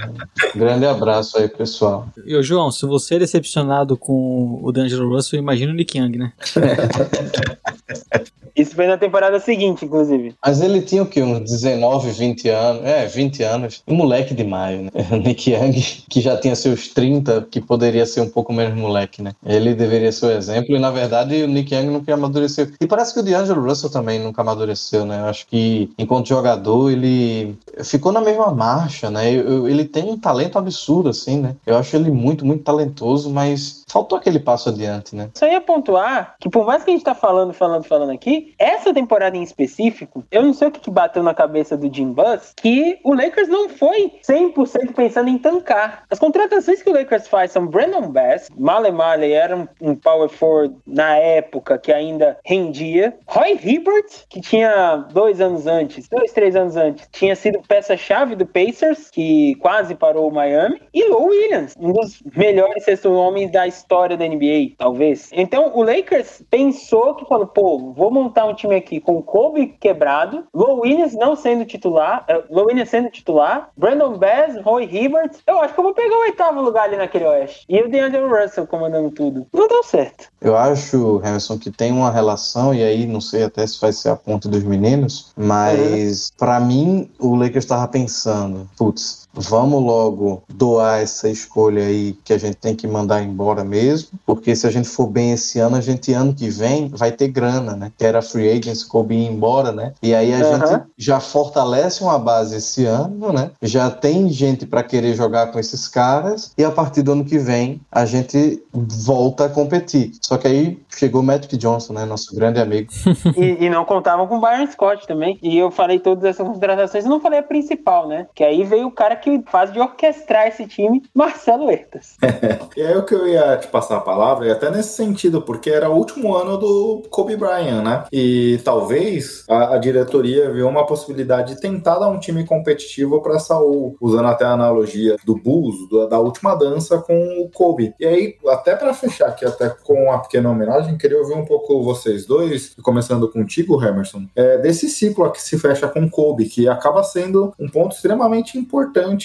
Grande 0.54 0.86
abraço 0.86 1.38
aí, 1.38 1.48
pessoal. 1.48 2.08
E 2.24 2.34
o 2.34 2.42
João, 2.42 2.70
se 2.70 2.86
você 2.86 3.16
é 3.16 3.18
decepcionado 3.18 3.96
com 3.96 4.60
o 4.62 4.72
D'Angelo 4.72 5.08
Russell, 5.08 5.38
imagina 5.38 5.72
o 5.72 5.74
Nick 5.74 5.98
Young, 5.98 6.18
né? 6.18 6.32
Isso 8.56 8.74
foi 8.74 8.86
na 8.86 8.96
temporada 8.96 9.38
seguinte, 9.38 9.84
inclusive. 9.84 10.34
Mas 10.44 10.60
ele 10.60 10.80
tinha 10.80 11.02
o 11.02 11.06
quê? 11.06 11.22
Uns 11.22 11.40
19, 11.40 12.10
20 12.10 12.48
anos. 12.48 12.84
É, 12.84 13.06
20 13.06 13.42
anos. 13.42 13.82
Um 13.86 13.94
moleque 13.94 14.34
demais, 14.34 14.80
né? 14.80 14.90
Nick 15.22 15.50
Young, 15.50 15.72
que 16.08 16.20
já 16.20 16.36
tinha 16.36 16.56
seus 16.56 16.88
30, 16.88 17.46
que 17.50 17.60
poderia 17.60 18.06
ser 18.06 18.22
um 18.22 18.30
pouco 18.30 18.52
menos 18.52 18.78
moleque, 18.78 19.20
né? 19.20 19.32
Ele 19.44 19.74
deveria 19.74 20.10
ser 20.10 20.26
o 20.26 20.30
exemplo, 20.30 20.74
e 20.74 20.78
na 20.78 20.90
verdade 20.90 21.42
o 21.42 21.48
Nick 21.48 21.74
Young 21.74 21.86
nunca 21.86 22.14
amadureceu. 22.14 22.68
E 22.80 22.86
parece 22.86 23.12
que 23.12 23.20
o 23.20 23.22
D'Angelo 23.22 23.62
Russell 23.62 23.90
também 23.90 24.18
nunca 24.18 24.40
amadureceu, 24.40 25.04
né? 25.04 25.20
Eu 25.20 25.26
acho 25.26 25.46
que 25.46 25.90
enquanto 25.98 26.28
jogador 26.28 26.90
ele 26.90 27.56
ficou 27.84 28.12
na 28.12 28.20
mesma 28.20 28.50
marcha, 28.50 29.10
né? 29.10 29.30
Ele 29.32 29.84
tem 29.84 30.04
um 30.10 30.18
talento 30.18 30.58
absurdo, 30.58 31.10
assim, 31.10 31.40
né? 31.40 31.56
Eu 31.66 31.76
acho 31.76 31.94
ele 31.94 32.10
muito, 32.10 32.46
muito 32.46 32.62
talentoso, 32.62 33.28
mas 33.30 33.84
faltou 33.86 34.18
aquele 34.18 34.38
passo 34.38 34.68
adiante, 34.68 35.14
né? 35.14 35.28
Só 35.34 35.46
ia 35.46 35.60
pontuar 35.60 36.36
que 36.40 36.48
por 36.48 36.64
mais 36.64 36.82
que 36.82 36.90
a 36.90 36.94
gente 36.94 37.04
tá 37.04 37.14
falando, 37.14 37.52
falando, 37.52 37.84
falando 37.84 38.10
aqui, 38.10 38.45
essa 38.58 38.92
temporada 38.92 39.36
em 39.36 39.42
específico, 39.42 40.24
eu 40.30 40.42
não 40.42 40.52
sei 40.52 40.68
o 40.68 40.70
que, 40.70 40.80
que 40.80 40.90
bateu 40.90 41.22
na 41.22 41.34
cabeça 41.34 41.76
do 41.76 41.92
Jim 41.92 42.12
Buss, 42.12 42.52
que 42.56 42.98
o 43.04 43.14
Lakers 43.14 43.48
não 43.48 43.68
foi 43.68 44.12
100% 44.28 44.94
pensando 44.94 45.28
em 45.28 45.38
tancar. 45.38 46.04
As 46.10 46.18
contratações 46.18 46.82
que 46.82 46.90
o 46.90 46.92
Lakers 46.92 47.28
faz 47.28 47.52
são 47.52 47.66
Brandon 47.66 48.08
Bass, 48.08 48.48
Male 48.56 48.90
Male 48.90 49.32
era 49.32 49.56
um, 49.56 49.66
um 49.80 49.94
power 49.94 50.28
forward 50.28 50.74
na 50.86 51.16
época 51.16 51.78
que 51.78 51.92
ainda 51.92 52.38
rendia, 52.44 53.16
Roy 53.26 53.58
Hibbert, 53.62 54.26
que 54.28 54.40
tinha 54.40 54.96
dois 55.12 55.40
anos 55.40 55.66
antes, 55.66 56.08
dois, 56.08 56.32
três 56.32 56.54
anos 56.54 56.76
antes, 56.76 57.08
tinha 57.12 57.34
sido 57.34 57.60
peça-chave 57.66 58.34
do 58.34 58.46
Pacers, 58.46 59.10
que 59.10 59.54
quase 59.56 59.94
parou 59.94 60.28
o 60.28 60.34
Miami, 60.34 60.80
e 60.92 61.08
Lou 61.08 61.28
Williams, 61.28 61.74
um 61.78 61.92
dos 61.92 62.22
melhores 62.34 62.84
sexto 62.84 63.12
homens 63.12 63.50
da 63.50 63.66
história 63.66 64.16
da 64.16 64.26
NBA, 64.26 64.74
talvez. 64.76 65.30
Então 65.32 65.72
o 65.74 65.82
Lakers 65.82 66.42
pensou 66.50 67.14
que 67.14 67.26
falou, 67.26 67.46
pô, 67.46 67.92
vou 67.92 68.10
montar 68.10 68.35
um 68.44 68.54
time 68.54 68.74
aqui 68.76 69.00
com 69.00 69.22
Kobe 69.22 69.68
quebrado, 69.80 70.44
Lou 70.52 70.80
Williams 70.80 71.14
não 71.14 71.34
sendo 71.34 71.64
titular, 71.64 72.24
uh, 72.28 72.54
Lou 72.54 72.66
Williams 72.66 72.90
sendo 72.90 73.10
titular, 73.10 73.70
Brandon 73.76 74.18
Bass, 74.18 74.60
Roy 74.62 74.84
Hibbert, 74.84 75.32
eu 75.46 75.60
acho 75.60 75.74
que 75.74 75.80
eu 75.80 75.84
vou 75.84 75.94
pegar 75.94 76.16
o 76.16 76.20
oitavo 76.20 76.60
lugar 76.60 76.84
ali 76.84 76.96
naquele 76.96 77.24
oeste. 77.24 77.64
E 77.68 77.80
o 77.80 77.88
DeAndre 77.88 78.20
Russell 78.20 78.66
comandando 78.66 79.10
tudo. 79.10 79.46
Não 79.52 79.68
deu 79.68 79.82
certo. 79.82 80.28
Eu 80.40 80.56
acho, 80.56 81.18
Harrison, 81.18 81.58
que 81.58 81.70
tem 81.70 81.92
uma 81.92 82.10
relação, 82.10 82.74
e 82.74 82.82
aí 82.82 83.06
não 83.06 83.20
sei 83.20 83.44
até 83.44 83.66
se 83.66 83.80
vai 83.80 83.92
ser 83.92 84.10
a 84.10 84.16
ponta 84.16 84.48
dos 84.48 84.62
meninos, 84.62 85.32
mas 85.36 86.28
uhum. 86.28 86.36
para 86.38 86.60
mim 86.60 87.10
o 87.18 87.34
Lakers 87.34 87.64
estava 87.64 87.86
pensando, 87.88 88.68
putz, 88.76 89.25
vamos 89.36 89.82
logo 89.82 90.42
doar 90.48 91.02
essa 91.02 91.28
escolha 91.28 91.84
aí 91.84 92.16
que 92.24 92.32
a 92.32 92.38
gente 92.38 92.56
tem 92.56 92.74
que 92.74 92.86
mandar 92.86 93.22
embora 93.22 93.64
mesmo, 93.64 94.18
porque 94.24 94.56
se 94.56 94.66
a 94.66 94.70
gente 94.70 94.88
for 94.88 95.06
bem 95.06 95.32
esse 95.32 95.58
ano, 95.58 95.76
a 95.76 95.80
gente 95.80 96.12
ano 96.12 96.34
que 96.34 96.48
vem 96.48 96.88
vai 96.88 97.12
ter 97.12 97.28
grana, 97.28 97.76
né? 97.76 97.92
Que 97.96 98.04
era 98.04 98.22
free 98.22 98.50
agents, 98.50 98.84
Kobe 98.84 99.14
ir 99.14 99.26
embora, 99.26 99.72
né? 99.72 99.92
E 100.02 100.14
aí 100.14 100.32
a 100.32 100.38
uhum. 100.38 100.66
gente 100.66 100.82
já 100.96 101.20
fortalece 101.20 102.02
uma 102.02 102.18
base 102.18 102.56
esse 102.56 102.84
ano, 102.84 103.32
né? 103.32 103.50
Já 103.62 103.90
tem 103.90 104.28
gente 104.28 104.66
para 104.66 104.82
querer 104.82 105.14
jogar 105.14 105.52
com 105.52 105.58
esses 105.58 105.86
caras 105.88 106.52
e 106.56 106.64
a 106.64 106.70
partir 106.70 107.02
do 107.02 107.12
ano 107.12 107.24
que 107.24 107.38
vem 107.38 107.80
a 107.90 108.04
gente 108.04 108.62
volta 108.72 109.46
a 109.46 109.48
competir. 109.48 110.12
Só 110.20 110.36
que 110.38 110.46
aí 110.46 110.78
chegou 110.96 111.20
o 111.20 111.24
Magic 111.24 111.54
Johnson, 111.56 111.92
né? 111.92 112.04
Nosso 112.04 112.34
grande 112.34 112.60
amigo. 112.60 112.90
e, 113.36 113.64
e, 113.64 113.70
não 113.70 113.84
contavam 113.84 114.26
com 114.26 114.38
o 114.38 114.40
Byron 114.40 114.66
Scott 114.70 115.06
também. 115.06 115.38
E 115.42 115.56
eu 115.56 115.70
falei 115.70 115.98
todas 115.98 116.24
essas 116.24 116.46
contratações 116.46 117.04
e 117.04 117.08
não 117.08 117.20
falei 117.20 117.38
a 117.38 117.42
principal, 117.42 118.08
né? 118.08 118.26
Que 118.34 118.42
aí 118.42 118.64
veio 118.64 118.86
o 118.86 118.90
cara 118.90 119.16
que 119.16 119.25
faz 119.50 119.72
de 119.72 119.80
orquestrar 119.80 120.46
esse 120.46 120.66
time, 120.66 121.02
Marcelo 121.14 121.70
Hertas. 121.70 122.16
e 122.76 122.82
aí 122.82 122.96
o 122.96 123.04
que 123.04 123.14
eu 123.14 123.26
ia 123.26 123.56
te 123.56 123.68
passar 123.68 123.96
a 123.96 124.00
palavra, 124.00 124.46
e 124.46 124.50
até 124.50 124.70
nesse 124.70 124.94
sentido, 124.94 125.42
porque 125.42 125.70
era 125.70 125.90
o 125.90 125.96
último 125.96 126.34
ano 126.34 126.56
do 126.56 127.02
Kobe 127.10 127.36
Bryant, 127.36 127.82
né? 127.82 128.04
E 128.12 128.60
talvez 128.64 129.44
a, 129.48 129.74
a 129.74 129.78
diretoria 129.78 130.50
viu 130.50 130.68
uma 130.68 130.86
possibilidade 130.86 131.54
de 131.54 131.60
tentar 131.60 131.98
dar 131.98 132.08
um 132.08 132.18
time 132.18 132.44
competitivo 132.44 133.20
para 133.20 133.38
Saul, 133.38 133.96
usando 134.00 134.28
até 134.28 134.44
a 134.44 134.52
analogia 134.52 135.16
do 135.24 135.36
Bulls, 135.36 135.88
do, 135.88 136.06
da 136.08 136.18
última 136.18 136.54
dança 136.54 136.98
com 136.98 137.42
o 137.42 137.50
Kobe. 137.50 137.94
E 137.98 138.06
aí, 138.06 138.36
até 138.48 138.74
para 138.74 138.94
fechar 138.94 139.28
aqui, 139.28 139.44
até 139.44 139.68
com 139.68 140.04
uma 140.04 140.18
pequena 140.18 140.50
homenagem, 140.50 140.98
queria 140.98 141.18
ouvir 141.18 141.34
um 141.34 141.44
pouco 141.44 141.82
vocês 141.82 142.26
dois, 142.26 142.74
começando 142.82 143.28
contigo, 143.28 143.82
Emerson, 143.82 144.26
é, 144.34 144.58
desse 144.58 144.88
ciclo 144.88 145.30
que 145.30 145.42
se 145.42 145.58
fecha 145.58 145.88
com 145.88 146.08
Kobe, 146.08 146.46
que 146.46 146.68
acaba 146.68 147.02
sendo 147.02 147.52
um 147.58 147.68
ponto 147.68 147.94
extremamente 147.94 148.58
importante 148.58 149.15